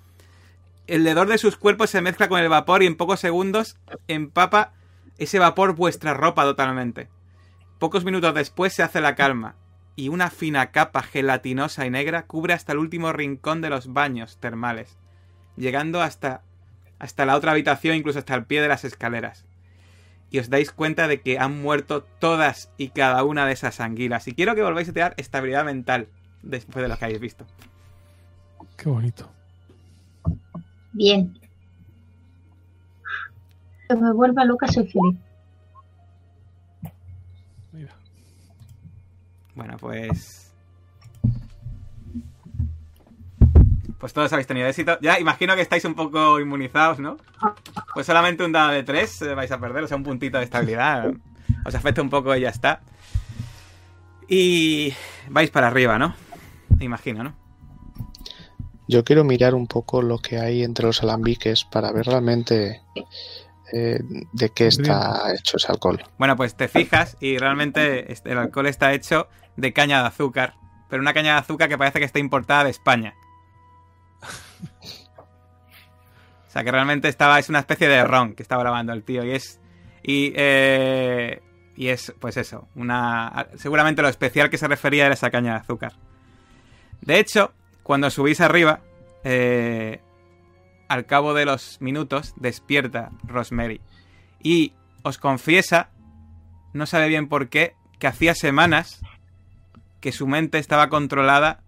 El 0.86 1.07
hedor 1.07 1.28
de 1.28 1.39
sus 1.39 1.57
cuerpos 1.57 1.91
se 1.91 2.01
mezcla 2.01 2.28
con 2.28 2.41
el 2.41 2.49
vapor 2.49 2.83
y 2.83 2.86
en 2.86 2.97
pocos 2.97 3.20
segundos 3.20 3.78
empapa 4.07 4.73
ese 5.19 5.39
vapor 5.39 5.75
vuestra 5.75 6.15
ropa 6.15 6.45
totalmente. 6.45 7.09
Pocos 7.78 8.05
minutos 8.05 8.35
después 8.35 8.75
se 8.75 8.83
hace 8.83 9.01
la 9.01 9.15
calma 9.15 9.57
y 9.97 10.09
una 10.09 10.31
fina 10.31 10.70
capa 10.70 11.03
gelatinosa 11.03 11.86
y 11.86 11.91
negra 11.91 12.27
cubre 12.27 12.53
hasta 12.53 12.73
el 12.73 12.78
último 12.78 13.12
rincón 13.12 13.62
de 13.62 13.70
los 13.70 13.93
baños 13.93 14.39
termales, 14.39 14.99
llegando 15.57 16.03
hasta, 16.03 16.43
hasta 16.99 17.25
la 17.25 17.35
otra 17.35 17.53
habitación, 17.53 17.97
incluso 17.97 18.19
hasta 18.19 18.35
el 18.35 18.45
pie 18.45 18.61
de 18.61 18.69
las 18.69 18.85
escaleras. 18.85 19.47
Y 20.30 20.38
os 20.38 20.50
dais 20.50 20.72
cuenta 20.72 21.08
de 21.08 21.20
que 21.20 21.38
han 21.38 21.62
muerto 21.62 22.02
todas 22.02 22.70
y 22.76 22.88
cada 22.88 23.22
una 23.24 23.46
de 23.46 23.52
esas 23.52 23.80
anguilas. 23.80 24.26
Y 24.28 24.34
quiero 24.34 24.55
que 24.55 24.62
volváis 24.62 24.88
a 24.88 24.92
tirar 24.92 25.14
estabilidad 25.16 25.64
mental 25.64 26.08
después 26.42 26.82
de 26.82 26.88
lo 26.88 26.96
que 26.96 27.05
habéis 27.05 27.20
visto. 27.20 27.46
Qué 28.76 28.88
bonito. 28.88 29.28
Bien. 30.92 31.38
Que 33.88 33.94
me 33.94 34.12
vuelva 34.12 34.44
loca, 34.44 34.66
soy 34.66 34.86
feliz. 34.86 35.16
Mira. 37.72 37.94
Bueno, 39.55 39.76
pues... 39.78 40.45
Pues 43.99 44.12
todos 44.12 44.33
habéis 44.33 44.47
tenido 44.47 44.66
éxito. 44.66 44.99
Ya, 45.00 45.18
imagino 45.18 45.55
que 45.55 45.62
estáis 45.62 45.84
un 45.84 45.94
poco 45.94 46.39
inmunizados, 46.39 46.99
¿no? 46.99 47.16
Pues 47.94 48.07
solamente 48.07 48.44
un 48.44 48.52
dado 48.52 48.70
de 48.70 48.83
3 48.83 49.34
vais 49.34 49.50
a 49.50 49.58
perder, 49.58 49.84
o 49.84 49.89
sea, 49.89 49.97
un 49.97 50.02
puntito 50.02 50.39
de 50.39 50.44
estabilidad. 50.44 51.12
Os 51.65 51.75
afecta 51.75 52.02
un 52.02 52.10
poco 52.10 52.34
y 52.36 52.41
ya 52.41 52.50
está. 52.50 52.83
Y 54.28 54.92
vais 55.28 55.50
para 55.50 55.68
arriba, 55.68 55.99
¿no? 55.99 56.15
Imagino, 56.81 57.25
¿no? 57.25 57.34
Yo 58.89 59.02
quiero 59.05 59.25
mirar 59.25 59.55
un 59.55 59.66
poco 59.66 60.02
lo 60.02 60.18
que 60.18 60.39
hay 60.39 60.62
entre 60.62 60.86
los 60.86 61.02
alambiques 61.02 61.65
para 61.65 61.91
ver 61.91 62.07
realmente 62.07 62.83
eh, 63.73 63.99
de 64.33 64.49
qué 64.50 64.68
está 64.68 65.34
hecho 65.34 65.57
ese 65.57 65.73
alcohol. 65.73 66.02
Bueno, 66.18 66.36
pues 66.36 66.55
te 66.55 66.68
fijas 66.68 67.16
y 67.20 67.39
realmente 67.39 68.12
este, 68.12 68.31
el 68.31 68.39
alcohol 68.39 68.66
está 68.66 68.92
hecho 68.92 69.28
de 69.57 69.73
caña 69.73 70.02
de 70.02 70.08
azúcar, 70.08 70.55
pero 70.89 71.02
una 71.02 71.15
caña 71.15 71.33
de 71.33 71.41
azúcar 71.41 71.68
que 71.68 71.78
parece 71.78 71.99
que 71.99 72.05
está 72.05 72.20
importada 72.20 72.65
de 72.65 72.70
España. 72.70 73.15
O 76.47 76.51
sea 76.51 76.65
que 76.65 76.70
realmente 76.70 77.09
estaba, 77.09 77.39
es 77.39 77.49
una 77.49 77.59
especie 77.59 77.89
de 77.89 78.02
ron 78.05 78.35
que 78.35 78.43
estaba 78.43 78.65
lavando 78.65 78.93
el 78.93 79.02
tío 79.02 79.25
y 79.25 79.33
es... 79.33 79.60
Y, 80.02 80.33
eh, 80.36 81.43
y 81.76 81.89
es, 81.89 82.15
pues 82.18 82.36
eso, 82.36 82.68
una... 82.75 83.49
Seguramente 83.57 84.02
lo 84.02 84.09
especial 84.09 84.49
que 84.49 84.57
se 84.57 84.68
refería 84.68 85.07
era 85.07 85.15
esa 85.15 85.31
caña 85.31 85.52
de 85.52 85.59
azúcar. 85.59 85.93
De 87.02 87.18
hecho, 87.18 87.52
cuando 87.83 88.09
subís 88.10 88.41
arriba, 88.41 88.81
eh, 89.25 90.01
al 90.89 91.07
cabo 91.07 91.35
de 91.35 91.44
los 91.44 91.81
minutos, 91.81 92.33
despierta 92.36 93.10
Rosemary. 93.25 93.81
Y 94.43 94.73
os 95.02 95.18
confiesa, 95.18 95.91
no 96.73 96.86
sabe 96.86 97.09
bien 97.09 97.28
por 97.28 97.49
qué, 97.49 97.75
que 97.99 98.07
hacía 98.07 98.35
semanas 98.35 99.01
que 100.01 100.12
su 100.12 100.26
mente 100.26 100.59
estaba 100.59 100.89
controlada 100.89 101.62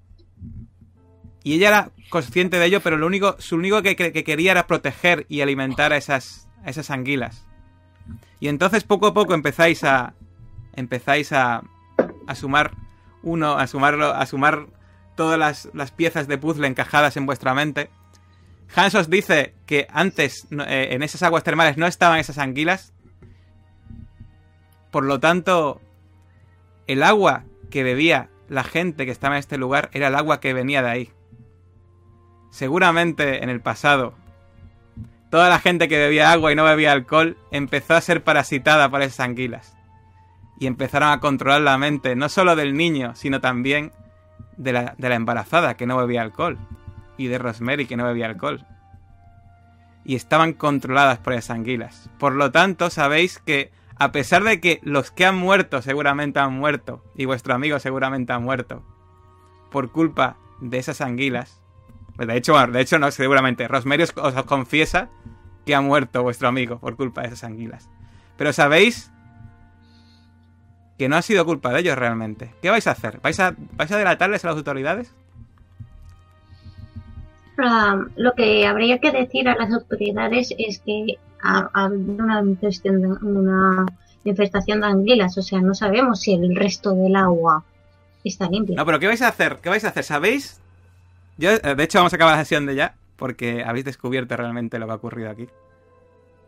y 1.49 1.55
ella 1.55 1.69
era 1.69 1.91
consciente 2.11 2.59
de 2.59 2.67
ello, 2.67 2.83
pero 2.83 2.99
lo 2.99 3.07
único, 3.07 3.37
su 3.39 3.57
único 3.57 3.81
que, 3.81 3.97
que, 3.97 4.23
quería 4.23 4.51
era 4.51 4.67
proteger 4.67 5.25
y 5.31 5.41
alimentar 5.41 5.95
a 5.95 5.97
esas, 5.97 6.47
a 6.63 6.69
esas 6.69 6.91
anguilas. 6.91 7.47
Y 8.39 8.49
entonces 8.49 8.85
poco 8.85 9.07
a 9.07 9.15
poco 9.15 9.33
empezáis 9.33 9.83
a. 9.83 10.13
Empezáis 10.75 11.33
a. 11.33 11.63
a 12.27 12.35
sumar 12.35 12.73
uno, 13.23 13.55
a 13.55 13.67
sumarlo, 13.67 14.15
a 14.15 14.27
sumar 14.27 14.67
todas 15.17 15.39
las, 15.39 15.71
las 15.73 15.91
piezas 15.91 16.29
de 16.29 16.37
puzzle 16.37 16.67
encajadas 16.67 17.17
en 17.17 17.25
vuestra 17.25 17.55
mente. 17.55 17.89
Hans 18.77 18.95
os 18.95 19.09
dice 19.09 19.55
que 19.65 19.87
antes 19.91 20.47
eh, 20.51 20.89
en 20.91 21.03
esas 21.03 21.23
aguas 21.23 21.45
termales 21.45 21.79
no 21.79 21.87
estaban 21.87 22.19
esas 22.19 22.37
anguilas. 22.37 22.93
Por 24.91 25.05
lo 25.05 25.19
tanto, 25.19 25.81
el 26.87 27.03
agua 27.03 27.45
que 27.71 27.85
bebía 27.85 28.29
la 28.51 28.65
gente 28.65 29.07
que 29.07 29.13
estaba 29.13 29.37
en 29.37 29.41
este 29.41 29.57
lugar 29.57 29.89
era 29.95 30.09
el 30.09 30.15
agua 30.15 30.41
que 30.41 30.53
venía 30.53 30.83
de 30.83 30.91
ahí. 30.91 31.13
Seguramente 32.51 33.43
en 33.43 33.51
el 33.51 33.61
pasado, 33.61 34.15
toda 35.31 35.49
la 35.49 35.61
gente 35.61 35.89
que 35.89 35.99
bebía 35.99 36.33
agua 36.33 36.53
y 36.53 36.55
no 36.55 36.65
bebía 36.65 36.93
alcohol 36.93 37.37
empezó 37.51 37.95
a 37.95 38.01
ser 38.01 38.25
parasitada 38.25 38.89
por 38.91 39.03
esas 39.03 39.21
anguilas. 39.21 39.77
Y 40.59 40.67
empezaron 40.67 41.11
a 41.11 41.21
controlar 41.21 41.61
la 41.61 41.79
mente, 41.79 42.17
no 42.17 42.29
solo 42.29 42.57
del 42.57 42.77
niño, 42.77 43.15
sino 43.15 43.41
también 43.41 43.93
de 44.57 44.73
la, 44.73 44.95
de 44.99 45.09
la 45.09 45.15
embarazada 45.15 45.77
que 45.77 45.87
no 45.87 45.97
bebía 45.97 46.23
alcohol. 46.23 46.59
Y 47.17 47.29
de 47.29 47.39
Rosemary 47.39 47.87
que 47.87 47.97
no 47.97 48.05
bebía 48.05 48.27
alcohol. 48.27 48.67
Y 50.05 50.15
estaban 50.15 50.53
controladas 50.53 51.19
por 51.19 51.35
esas 51.35 51.51
anguilas. 51.51 52.11
Por 52.19 52.35
lo 52.35 52.51
tanto, 52.51 52.91
sabéis 52.91 53.39
que 53.39 53.71
a 53.99 54.13
pesar 54.13 54.45
de 54.45 54.61
que 54.61 54.81
los 54.83 55.11
que 55.11 55.27
han 55.27 55.37
muerto 55.37 55.83
seguramente 55.83 56.39
han 56.39 56.53
muerto, 56.55 57.03
y 57.17 57.25
vuestro 57.25 57.55
amigo 57.55 57.81
seguramente 57.81 58.33
ha 58.33 58.39
muerto, 58.39 58.85
por 59.71 59.91
culpa 59.91 60.37
de 60.61 60.79
esas 60.79 61.01
anguilas, 61.01 61.61
de 62.27 62.37
hecho, 62.37 62.55
de 62.67 62.81
hecho 62.81 62.99
no, 62.99 63.11
seguramente. 63.11 63.69
Rosemary 63.69 64.03
os, 64.03 64.13
os, 64.17 64.35
confiesa 64.45 65.09
que 65.65 65.75
ha 65.75 65.81
muerto 65.81 66.23
vuestro 66.23 66.49
amigo 66.49 66.79
por 66.79 66.97
culpa 66.97 67.23
de 67.23 67.29
esas 67.29 67.45
anguilas. 67.45 67.89
Pero 68.37 68.53
sabéis 68.53 69.13
que 70.99 71.09
no 71.09 71.17
ha 71.17 71.23
sido 71.23 71.45
culpa 71.45 71.73
de 71.73 71.81
ellos 71.81 71.97
realmente. 71.97 72.53
¿Qué 72.61 72.71
vais 72.71 72.87
a 72.89 72.91
hacer? 72.91 73.21
¿Vais 73.21 73.39
a, 73.39 73.55
vais 73.77 73.91
a 73.93 73.99
delatarles 73.99 74.45
a 74.45 74.49
las 74.49 74.57
autoridades? 74.57 75.15
Um, 77.59 78.09
lo 78.17 78.35
que 78.35 78.67
habría 78.67 78.99
que 78.99 79.11
decir 79.13 79.49
a 79.49 79.57
las 79.57 79.73
autoridades 79.73 80.55
es 80.59 80.81
que 80.81 81.19
ha, 81.43 81.71
ha 81.73 81.85
habido 81.85 82.25
una 82.25 82.41
infestación, 82.41 83.19
una 83.25 83.87
infestación 84.25 84.81
de 84.81 84.87
anguilas. 84.87 85.39
O 85.39 85.43
sea, 85.43 85.61
no 85.61 85.75
sabemos 85.75 86.21
si 86.21 86.35
el 86.35 86.57
resto 86.57 86.95
del 86.95 87.15
agua 87.15 87.65
está 88.25 88.49
limpia. 88.49 88.77
No, 88.77 88.85
pero 88.85 88.99
¿qué 88.99 89.07
vais 89.07 89.23
a 89.23 89.29
hacer? 89.29 89.59
¿Qué 89.63 89.69
vais 89.69 89.85
a 89.85 89.89
hacer? 89.89 90.03
¿Sabéis 90.03 90.61
yo, 91.39 91.53
eh, 91.53 91.75
de 91.77 91.83
hecho, 91.83 91.99
vamos 91.99 92.13
a 92.13 92.17
acabar 92.17 92.37
la 92.37 92.43
sesión 92.43 92.67
de 92.67 92.75
ya, 92.75 92.97
porque 93.17 93.65
habéis 93.65 93.85
descubierto 93.85 94.37
realmente 94.37 94.79
lo 94.79 94.87
que 94.87 94.93
ha 94.93 94.97
ocurrido 94.97 95.31
aquí. 95.31 95.49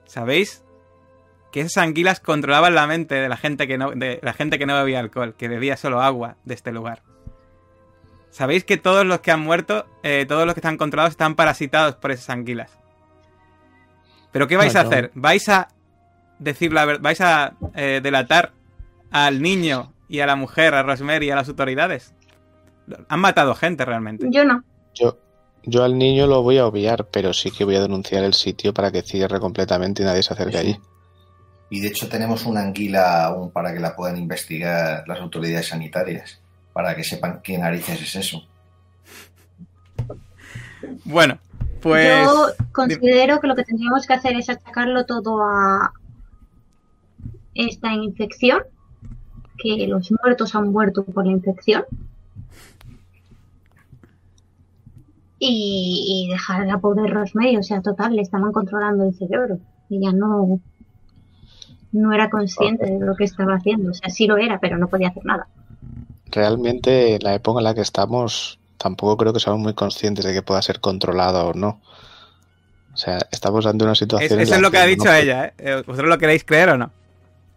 ¿Sabéis? 0.04 0.64
Que 1.52 1.60
esas 1.60 1.78
anguilas 1.78 2.20
controlaban 2.20 2.74
la 2.74 2.86
mente 2.86 3.14
de 3.14 3.28
la 3.28 3.36
gente 3.36 3.66
que 3.66 3.78
no, 3.78 3.92
de 3.92 4.18
la 4.22 4.32
gente 4.32 4.58
que 4.58 4.66
no 4.66 4.76
bebía 4.76 5.00
alcohol, 5.00 5.34
que 5.36 5.48
bebía 5.48 5.76
solo 5.76 6.00
agua 6.00 6.36
de 6.44 6.54
este 6.54 6.72
lugar. 6.72 7.02
¿Sabéis 8.30 8.64
que 8.64 8.76
todos 8.76 9.04
los 9.04 9.20
que 9.20 9.30
han 9.30 9.40
muerto, 9.40 9.86
eh, 10.02 10.26
todos 10.28 10.44
los 10.44 10.54
que 10.54 10.60
están 10.60 10.76
controlados, 10.76 11.12
están 11.12 11.34
parasitados 11.34 11.96
por 11.96 12.10
esas 12.10 12.30
anguilas? 12.30 12.78
¿Pero 14.32 14.46
qué 14.46 14.56
vais 14.56 14.76
a 14.76 14.82
hacer? 14.82 15.10
¿Vais 15.14 15.48
a 15.48 15.68
decir 16.38 16.72
la 16.72 16.84
verdad? 16.84 17.02
¿Vais 17.02 17.20
a 17.20 17.54
eh, 17.74 18.00
delatar 18.02 18.52
al 19.10 19.42
niño 19.42 19.92
y 20.08 20.20
a 20.20 20.26
la 20.26 20.36
mujer, 20.36 20.74
a 20.74 20.84
Rosemary 20.84 21.26
y 21.26 21.30
a 21.30 21.36
las 21.36 21.48
autoridades? 21.48 22.14
Han 23.08 23.20
matado 23.20 23.54
gente 23.56 23.84
realmente. 23.84 24.26
Yo 24.30 24.44
no. 24.44 24.62
Yo, 24.94 25.18
yo 25.62 25.84
al 25.84 25.96
niño 25.98 26.26
lo 26.26 26.42
voy 26.42 26.58
a 26.58 26.66
obviar, 26.66 27.06
pero 27.06 27.32
sí 27.32 27.50
que 27.50 27.64
voy 27.64 27.76
a 27.76 27.82
denunciar 27.82 28.24
el 28.24 28.34
sitio 28.34 28.74
para 28.74 28.90
que 28.90 29.02
cierre 29.02 29.40
completamente 29.40 30.02
y 30.02 30.06
nadie 30.06 30.22
se 30.22 30.34
acerque 30.34 30.58
allí. 30.58 30.80
Y 31.70 31.80
de 31.80 31.88
hecho 31.88 32.08
tenemos 32.08 32.46
una 32.46 32.62
anguila 32.62 33.24
aún 33.24 33.50
para 33.52 33.72
que 33.72 33.78
la 33.78 33.94
puedan 33.94 34.16
investigar 34.16 35.04
las 35.06 35.20
autoridades 35.20 35.68
sanitarias, 35.68 36.40
para 36.72 36.96
que 36.96 37.04
sepan 37.04 37.40
qué 37.42 37.56
narices 37.58 38.02
es 38.02 38.16
eso. 38.16 38.42
Bueno, 41.04 41.38
pues... 41.80 42.24
Yo 42.24 42.46
considero 42.72 43.40
que 43.40 43.46
lo 43.46 43.54
que 43.54 43.64
tendríamos 43.64 44.06
que 44.06 44.14
hacer 44.14 44.36
es 44.36 44.48
achacarlo 44.48 45.06
todo 45.06 45.42
a 45.42 45.92
esta 47.54 47.92
infección, 47.92 48.62
que 49.58 49.86
los 49.86 50.10
muertos 50.10 50.54
han 50.54 50.72
muerto 50.72 51.04
por 51.04 51.26
la 51.26 51.32
infección. 51.32 51.84
Y, 55.40 56.26
y 56.28 56.30
dejar 56.30 56.60
a 56.60 56.66
la 56.66 56.78
pobre 56.78 57.10
Rosemary, 57.10 57.56
o 57.56 57.62
sea, 57.62 57.80
total, 57.80 58.14
le 58.14 58.22
estaban 58.22 58.52
controlando 58.52 59.04
el 59.04 59.14
cerebro. 59.14 59.58
Ella 59.88 60.12
no, 60.12 60.60
no 61.92 62.12
era 62.12 62.30
consciente 62.30 62.86
de 62.86 63.00
lo 63.00 63.16
que 63.16 63.24
estaba 63.24 63.54
haciendo, 63.54 63.90
o 63.90 63.94
sea, 63.94 64.10
sí 64.10 64.26
lo 64.26 64.36
era, 64.36 64.60
pero 64.60 64.78
no 64.78 64.86
podía 64.86 65.08
hacer 65.08 65.24
nada. 65.24 65.48
Realmente, 66.30 67.16
en 67.16 67.22
la 67.24 67.34
época 67.34 67.58
en 67.58 67.64
la 67.64 67.74
que 67.74 67.80
estamos, 67.80 68.60
tampoco 68.76 69.16
creo 69.16 69.32
que 69.32 69.40
seamos 69.40 69.60
muy 69.62 69.74
conscientes 69.74 70.24
de 70.24 70.32
que 70.34 70.42
pueda 70.42 70.62
ser 70.62 70.78
controlado 70.78 71.48
o 71.48 71.54
no. 71.54 71.80
O 72.92 72.96
sea, 72.96 73.18
estamos 73.32 73.64
ante 73.64 73.84
una 73.84 73.94
situación. 73.94 74.40
Es, 74.40 74.48
eso 74.48 74.56
es 74.56 74.60
lo 74.60 74.70
que, 74.70 74.76
que 74.76 74.82
ha 74.82 74.86
dicho 74.86 75.04
no... 75.04 75.14
ella, 75.14 75.54
¿eh? 75.56 75.82
¿Vosotros 75.86 76.08
lo 76.08 76.18
queréis 76.18 76.44
creer 76.44 76.68
o 76.68 76.76
no? 76.76 76.90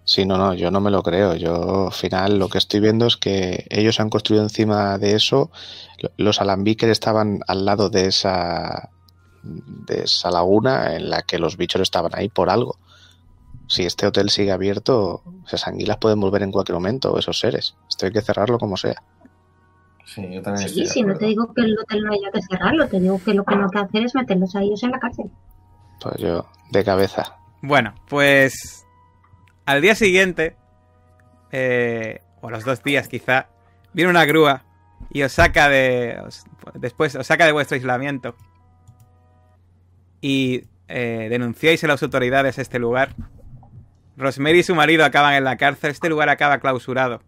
Sí, 0.05 0.25
no, 0.25 0.37
no, 0.37 0.53
yo 0.53 0.69
no 0.69 0.81
me 0.81 0.91
lo 0.91 1.01
creo. 1.01 1.35
Yo 1.35 1.87
al 1.87 1.93
final 1.93 2.37
lo 2.37 2.49
que 2.49 2.57
estoy 2.57 2.79
viendo 2.79 3.07
es 3.07 3.17
que 3.17 3.65
ellos 3.69 3.99
han 3.99 4.09
construido 4.09 4.43
encima 4.43 4.97
de 4.97 5.15
eso. 5.15 5.49
Los 6.17 6.41
alambiques 6.41 6.89
estaban 6.89 7.39
al 7.47 7.65
lado 7.65 7.89
de 7.89 8.07
esa 8.07 8.89
de 9.43 10.03
esa 10.03 10.31
laguna 10.31 10.95
en 10.95 11.09
la 11.09 11.21
que 11.21 11.37
los 11.37 11.57
bichos 11.57 11.81
estaban 11.81 12.11
ahí 12.15 12.29
por 12.29 12.49
algo. 12.49 12.77
Si 13.67 13.83
este 13.83 14.07
hotel 14.07 14.29
sigue 14.29 14.51
abierto, 14.51 15.23
esas 15.45 15.67
anguilas 15.67 15.97
pueden 15.97 16.19
volver 16.19 16.43
en 16.43 16.51
cualquier 16.51 16.75
momento, 16.75 17.17
esos 17.17 17.39
seres. 17.39 17.75
Esto 17.89 18.05
hay 18.05 18.11
que 18.11 18.21
cerrarlo 18.21 18.57
como 18.57 18.77
sea. 18.77 19.01
Sí, 20.05 20.21
yo 20.31 20.41
también 20.41 20.69
sí, 20.69 20.85
sí, 20.85 21.01
no 21.01 21.17
te 21.17 21.25
digo 21.25 21.53
que 21.53 21.61
el 21.61 21.77
hotel 21.79 22.03
no 22.03 22.13
haya 22.13 22.29
que 22.31 22.41
cerrarlo, 22.41 22.87
te 22.87 22.99
digo 22.99 23.19
que 23.23 23.33
lo 23.33 23.43
que 23.45 23.55
no 23.55 23.65
hay 23.65 23.69
que 23.71 23.79
hacer 23.79 24.03
es 24.03 24.15
meterlos 24.15 24.55
a 24.55 24.61
ellos 24.61 24.83
en 24.83 24.91
la 24.91 24.99
cárcel. 24.99 25.31
Pues 26.01 26.17
yo, 26.17 26.45
de 26.71 26.83
cabeza. 26.83 27.37
Bueno, 27.61 27.93
pues 28.09 28.82
al 29.65 29.81
día 29.81 29.95
siguiente, 29.95 30.55
eh, 31.51 32.21
o 32.41 32.49
los 32.49 32.65
dos 32.65 32.83
días 32.83 33.07
quizá, 33.07 33.47
viene 33.93 34.09
una 34.09 34.25
grúa 34.25 34.65
y 35.11 35.23
os 35.23 35.31
saca 35.31 35.69
de. 35.69 36.21
Después 36.75 37.15
os 37.15 37.27
saca 37.27 37.45
de 37.45 37.51
vuestro 37.51 37.75
aislamiento. 37.75 38.35
Y 40.21 40.65
eh, 40.87 41.27
denunciáis 41.29 41.83
a 41.83 41.87
las 41.87 42.03
autoridades 42.03 42.57
este 42.57 42.79
lugar. 42.79 43.15
Rosemary 44.15 44.59
y 44.59 44.63
su 44.63 44.75
marido 44.75 45.05
acaban 45.05 45.33
en 45.33 45.43
la 45.43 45.57
cárcel. 45.57 45.91
Este 45.91 46.09
lugar 46.09 46.29
acaba 46.29 46.59
clausurado. 46.59 47.21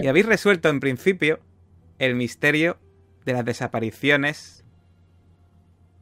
Y 0.00 0.06
habéis 0.06 0.26
resuelto 0.26 0.68
en 0.68 0.80
principio 0.80 1.40
el 1.98 2.14
misterio 2.14 2.78
de 3.24 3.32
las 3.32 3.44
desapariciones 3.44 4.64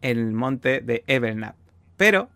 en 0.03 0.19
el 0.19 0.33
monte 0.33 0.81
de 0.81 1.03
Evernapp. 1.07 1.57
Pero 1.97 2.29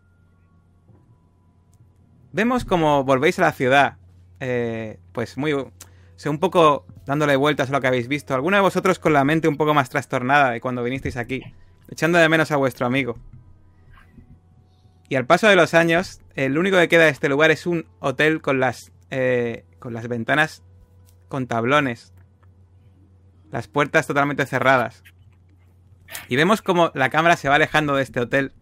vemos 2.33 2.65
como 2.65 3.05
volvéis 3.05 3.39
a 3.39 3.43
la 3.43 3.53
ciudad, 3.53 3.97
eh, 4.41 4.99
pues 5.13 5.37
muy, 5.37 5.53
o 5.53 5.73
sea, 6.17 6.31
un 6.31 6.39
poco 6.39 6.87
dándole 7.07 7.37
vueltas 7.37 7.69
a 7.69 7.73
lo 7.73 7.81
que 7.81 7.87
habéis 7.87 8.09
visto. 8.09 8.35
Alguno 8.35 8.57
de 8.57 8.63
vosotros 8.63 8.99
con 8.99 9.13
la 9.13 9.25
mente 9.25 9.49
un 9.49 9.57
poco 9.57 9.75
más 9.75 9.91
trastornada 9.91 10.51
de 10.51 10.61
cuando 10.61 10.83
vinisteis 10.83 11.17
aquí, 11.17 11.43
echando 11.89 12.19
de 12.19 12.29
menos 12.29 12.51
a 12.51 12.57
vuestro 12.57 12.87
amigo. 12.87 13.19
Y 15.09 15.17
al 15.17 15.27
paso 15.27 15.49
de 15.49 15.57
los 15.57 15.75
años, 15.75 16.21
el 16.37 16.57
único 16.57 16.77
que 16.77 16.89
queda 16.89 17.05
de 17.05 17.11
este 17.11 17.29
lugar 17.29 17.51
es 17.51 17.67
un 17.67 17.87
hotel 17.99 18.41
con 18.41 18.61
las, 18.61 18.93
eh, 19.11 19.65
con 19.81 19.93
las 19.93 20.07
ventanas 20.07 20.63
con 21.29 21.47
tablones. 21.47 22.13
Las 23.51 23.67
puertas 23.67 24.07
totalmente 24.07 24.47
cerradas. 24.47 25.03
Y 26.29 26.37
vemos 26.37 26.63
como 26.63 26.93
la 26.95 27.11
cámara 27.11 27.37
se 27.37 27.49
va 27.49 27.57
alejando 27.57 27.97
de 27.97 28.03
este 28.03 28.21
hotel 28.21 28.53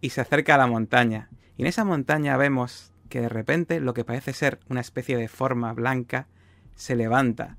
y 0.00 0.10
se 0.10 0.20
acerca 0.20 0.54
a 0.54 0.58
la 0.58 0.66
montaña. 0.66 1.28
Y 1.58 1.62
en 1.62 1.66
esa 1.66 1.84
montaña 1.84 2.36
vemos 2.36 2.92
que 3.08 3.20
de 3.20 3.28
repente 3.28 3.80
lo 3.80 3.92
que 3.92 4.04
parece 4.04 4.32
ser 4.32 4.60
una 4.68 4.80
especie 4.80 5.16
de 5.16 5.26
forma 5.26 5.72
blanca 5.72 6.28
se 6.76 6.94
levanta. 6.94 7.56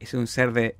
Es 0.00 0.12
un 0.12 0.26
ser 0.26 0.52
de 0.52 0.76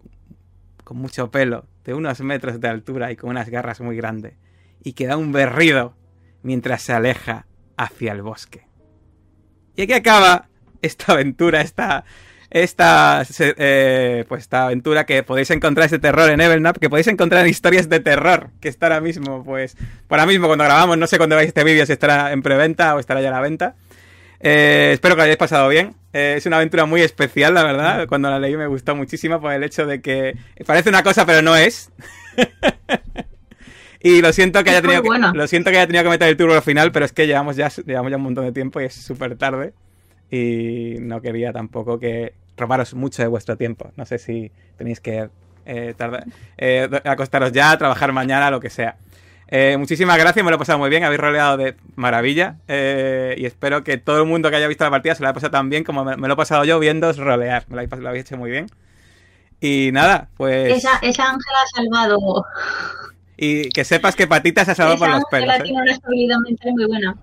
con 0.83 0.97
mucho 0.97 1.31
pelo, 1.31 1.67
de 1.85 1.95
unos 1.95 2.21
metros 2.21 2.61
de 2.61 2.67
altura 2.67 3.13
y 3.13 3.17
con 3.17 3.31
unas 3.31 3.49
garras 3.49 3.81
muy 3.81 3.97
grandes, 3.97 4.35
y 4.83 4.95
que 4.95 5.07
da 5.07 5.17
un 5.17 5.31
berrido 5.31 5.97
mientras 6.43 6.83
se 6.83 6.93
aleja 6.93 7.47
hacia 7.77 8.11
el 8.11 8.23
bosque. 8.23 8.67
Y 9.77 9.83
aquí 9.83 9.93
acaba 9.93 10.49
esta 10.83 11.13
aventura, 11.13 11.61
esta, 11.61 12.05
esta, 12.51 13.25
eh, 13.39 14.25
pues 14.29 14.43
esta 14.43 14.67
aventura 14.67 15.05
que 15.05 15.23
podéis 15.23 15.51
encontrar 15.51 15.87
este 15.87 15.99
terror 15.99 16.31
en 16.31 16.41
Evelnap, 16.41 16.79
que 16.79 16.89
podéis 16.89 17.09
encontrar 17.09 17.45
en 17.45 17.51
historias 17.51 17.89
de 17.89 18.01
terror, 18.01 18.51
que 18.61 18.69
está 18.69 18.87
ahora 18.87 19.01
mismo, 19.01 19.45
pues, 19.45 19.77
ahora 20.09 20.27
mismo 20.27 20.47
cuando 20.47 20.65
grabamos, 20.65 20.97
no 20.97 21.07
sé 21.07 21.19
cuándo 21.19 21.37
veis 21.37 21.49
este 21.49 21.65
vídeo, 21.65 21.85
si 21.85 21.93
estará 21.93 22.33
en 22.33 22.43
preventa 22.43 22.95
o 22.95 22.99
estará 22.99 23.21
ya 23.21 23.29
a 23.29 23.33
la 23.33 23.41
venta. 23.41 23.75
Eh, 24.41 24.91
espero 24.95 25.15
que 25.15 25.19
lo 25.19 25.23
hayáis 25.25 25.37
pasado 25.37 25.69
bien. 25.69 25.95
Eh, 26.13 26.35
es 26.39 26.47
una 26.47 26.57
aventura 26.57 26.87
muy 26.87 27.03
especial, 27.03 27.55
la 27.55 27.65
verdad. 27.65 28.07
Cuando 28.07 28.31
la 28.31 28.39
leí 28.39 28.57
me 28.57 28.67
gustó 28.67 28.95
muchísimo 28.95 29.41
por 29.41 29.53
el 29.53 29.63
hecho 29.65 29.85
de 29.85 30.01
que 30.01 30.37
parece 30.67 30.89
una 30.89 31.03
cosa, 31.03 31.27
pero 31.27 31.43
no 31.43 31.57
es. 31.57 31.91
y 34.01 34.23
lo 34.23 34.33
siento 34.33 34.63
que 34.63 34.71
haya 34.71 34.81
tenido 34.81 35.03
que, 35.03 35.09
lo 35.35 35.47
siento 35.49 35.71
que 35.71 35.79
haya 35.79 35.87
tenido 35.87 36.05
que 36.05 36.11
meter 36.11 36.29
el 36.29 36.37
turbo 36.37 36.55
al 36.55 36.63
final, 36.63 36.93
pero 36.93 37.05
es 37.05 37.13
que 37.13 37.27
llevamos 37.27 37.57
ya, 37.57 37.69
llevamos 37.85 38.11
ya 38.11 38.17
un 38.17 38.23
montón 38.23 38.45
de 38.45 38.53
tiempo 38.53 38.81
y 38.81 38.85
es 38.85 38.95
súper 38.95 39.37
tarde. 39.37 39.75
Y 40.31 40.97
no 41.01 41.21
quería 41.21 41.53
tampoco 41.53 41.99
que 41.99 42.35
robaros 42.57 42.95
mucho 42.95 43.23
de 43.23 43.29
vuestro 43.29 43.57
tiempo. 43.57 43.93
No 43.97 44.05
sé 44.05 44.19
si 44.19 44.51
tenéis 44.77 45.01
que 45.01 45.31
eh, 45.67 47.01
acostaros 47.05 47.53
ya, 47.53 47.77
trabajar 47.77 48.13
mañana, 48.13 48.51
lo 48.51 48.61
que 48.61 48.71
sea. 48.71 48.97
Eh, 49.51 49.77
muchísimas 49.79 50.19
gracias, 50.19 50.45
me 50.45 50.51
lo 50.51 50.57
he 50.57 50.59
pasado 50.59 50.79
muy 50.79 50.91
bien, 50.91 51.05
habéis 51.05 51.21
roleado 51.21 51.57
de 51.57 51.75
maravilla 51.97 52.57
eh, 52.69 53.35
y 53.39 53.47
espero 53.47 53.83
que 53.83 53.97
todo 53.97 54.19
el 54.19 54.29
mundo 54.29 54.51
que 54.51 54.57
haya 54.57 54.69
visto 54.69 54.85
la 54.85 54.91
partida 54.91 55.15
se 55.15 55.23
lo 55.23 55.29
haya 55.29 55.33
pasado 55.33 55.53
tan 55.53 55.71
bien 55.71 55.85
como 55.85 56.05
me, 56.05 56.17
lo 56.17 56.35
he 56.35 56.37
pasado 56.37 56.65
yo 56.65 56.79
viendo 56.79 57.11
rolear, 57.15 57.65
me 57.69 57.87
lo 57.87 58.09
habéis, 58.09 58.27
hecho 58.27 58.37
muy 58.37 58.51
bien. 58.51 58.67
Y 59.61 59.89
nada, 59.93 60.29
pues... 60.37 60.77
Esa, 60.77 60.99
esa 61.01 61.25
Ángela 61.25 61.59
ha 61.65 61.77
salvado... 61.77 62.45
Y 63.39 63.71
que 63.71 63.85
sepas 63.85 64.17
que 64.17 64.27
Patitas 64.27 64.67
se 64.67 64.73
ha 64.73 64.75
salvado 64.75 64.99
por 64.99 65.09
los 65.09 65.25
pelos. 65.31 65.55
¿eh? 65.55 65.61
Tiene 65.63 65.81
una 65.81 65.93
estabilidad 65.93 66.39
mental 66.39 66.73
muy 66.73 66.87
buena. 66.87 67.17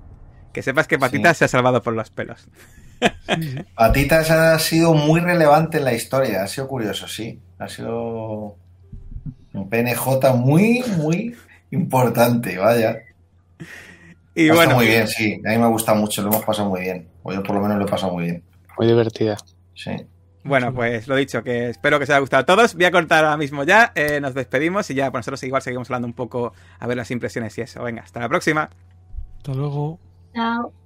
Que 0.53 0.63
sepas 0.63 0.87
que 0.87 0.97
Patitas 0.97 1.37
se 1.37 1.45
ha 1.45 1.47
salvado 1.49 1.83
por 1.83 1.93
los 1.93 2.09
pelos. 2.09 2.47
Patitas 3.75 4.31
ha 4.31 4.57
sido 4.59 4.93
muy 4.93 5.19
relevante 5.19 5.77
en 5.77 5.85
la 5.85 5.93
historia, 5.93 6.43
ha 6.43 6.47
sido 6.47 6.67
curioso, 6.67 7.07
sí. 7.07 7.39
Ha 7.59 7.67
sido 7.67 8.55
un 9.53 9.69
PNJ 9.69 10.33
muy, 10.35 10.83
muy 10.97 11.35
importante, 11.71 12.57
vaya. 12.57 12.97
Y 14.33 14.49
bueno. 14.49 14.75
muy 14.75 14.87
bien, 14.87 15.07
sí. 15.07 15.41
A 15.45 15.51
mí 15.51 15.57
me 15.57 15.67
gusta 15.67 15.93
mucho, 15.93 16.21
lo 16.21 16.29
hemos 16.29 16.43
pasado 16.43 16.69
muy 16.69 16.81
bien. 16.81 17.07
O 17.23 17.33
yo 17.33 17.41
por 17.41 17.55
lo 17.55 17.61
menos 17.61 17.77
lo 17.77 17.85
he 17.85 17.89
pasado 17.89 18.13
muy 18.13 18.25
bien. 18.25 18.43
Muy 18.77 18.87
divertida. 18.87 19.37
Sí. 19.73 19.91
Bueno, 20.43 20.73
pues 20.73 21.07
lo 21.07 21.15
dicho, 21.15 21.43
que 21.43 21.69
espero 21.69 21.97
que 21.97 22.03
os 22.03 22.09
haya 22.11 22.19
gustado 22.19 22.41
a 22.41 22.45
todos. 22.45 22.75
Voy 22.75 22.85
a 22.85 22.91
cortar 22.91 23.25
ahora 23.25 23.37
mismo 23.37 23.63
ya, 23.63 23.91
eh, 23.95 24.19
nos 24.21 24.35
despedimos 24.35 24.89
y 24.91 24.93
ya 24.93 25.09
pues 25.09 25.21
nosotros 25.21 25.41
igual 25.43 25.63
seguimos 25.63 25.89
hablando 25.89 26.07
un 26.07 26.13
poco 26.13 26.53
a 26.77 26.85
ver 26.85 26.97
las 26.97 27.09
impresiones 27.09 27.57
y 27.57 27.61
eso. 27.61 27.81
Venga, 27.81 28.03
hasta 28.03 28.19
la 28.19 28.29
próxima. 28.29 28.69
Hasta 29.37 29.53
luego. 29.53 29.99
Chao. 30.35 30.84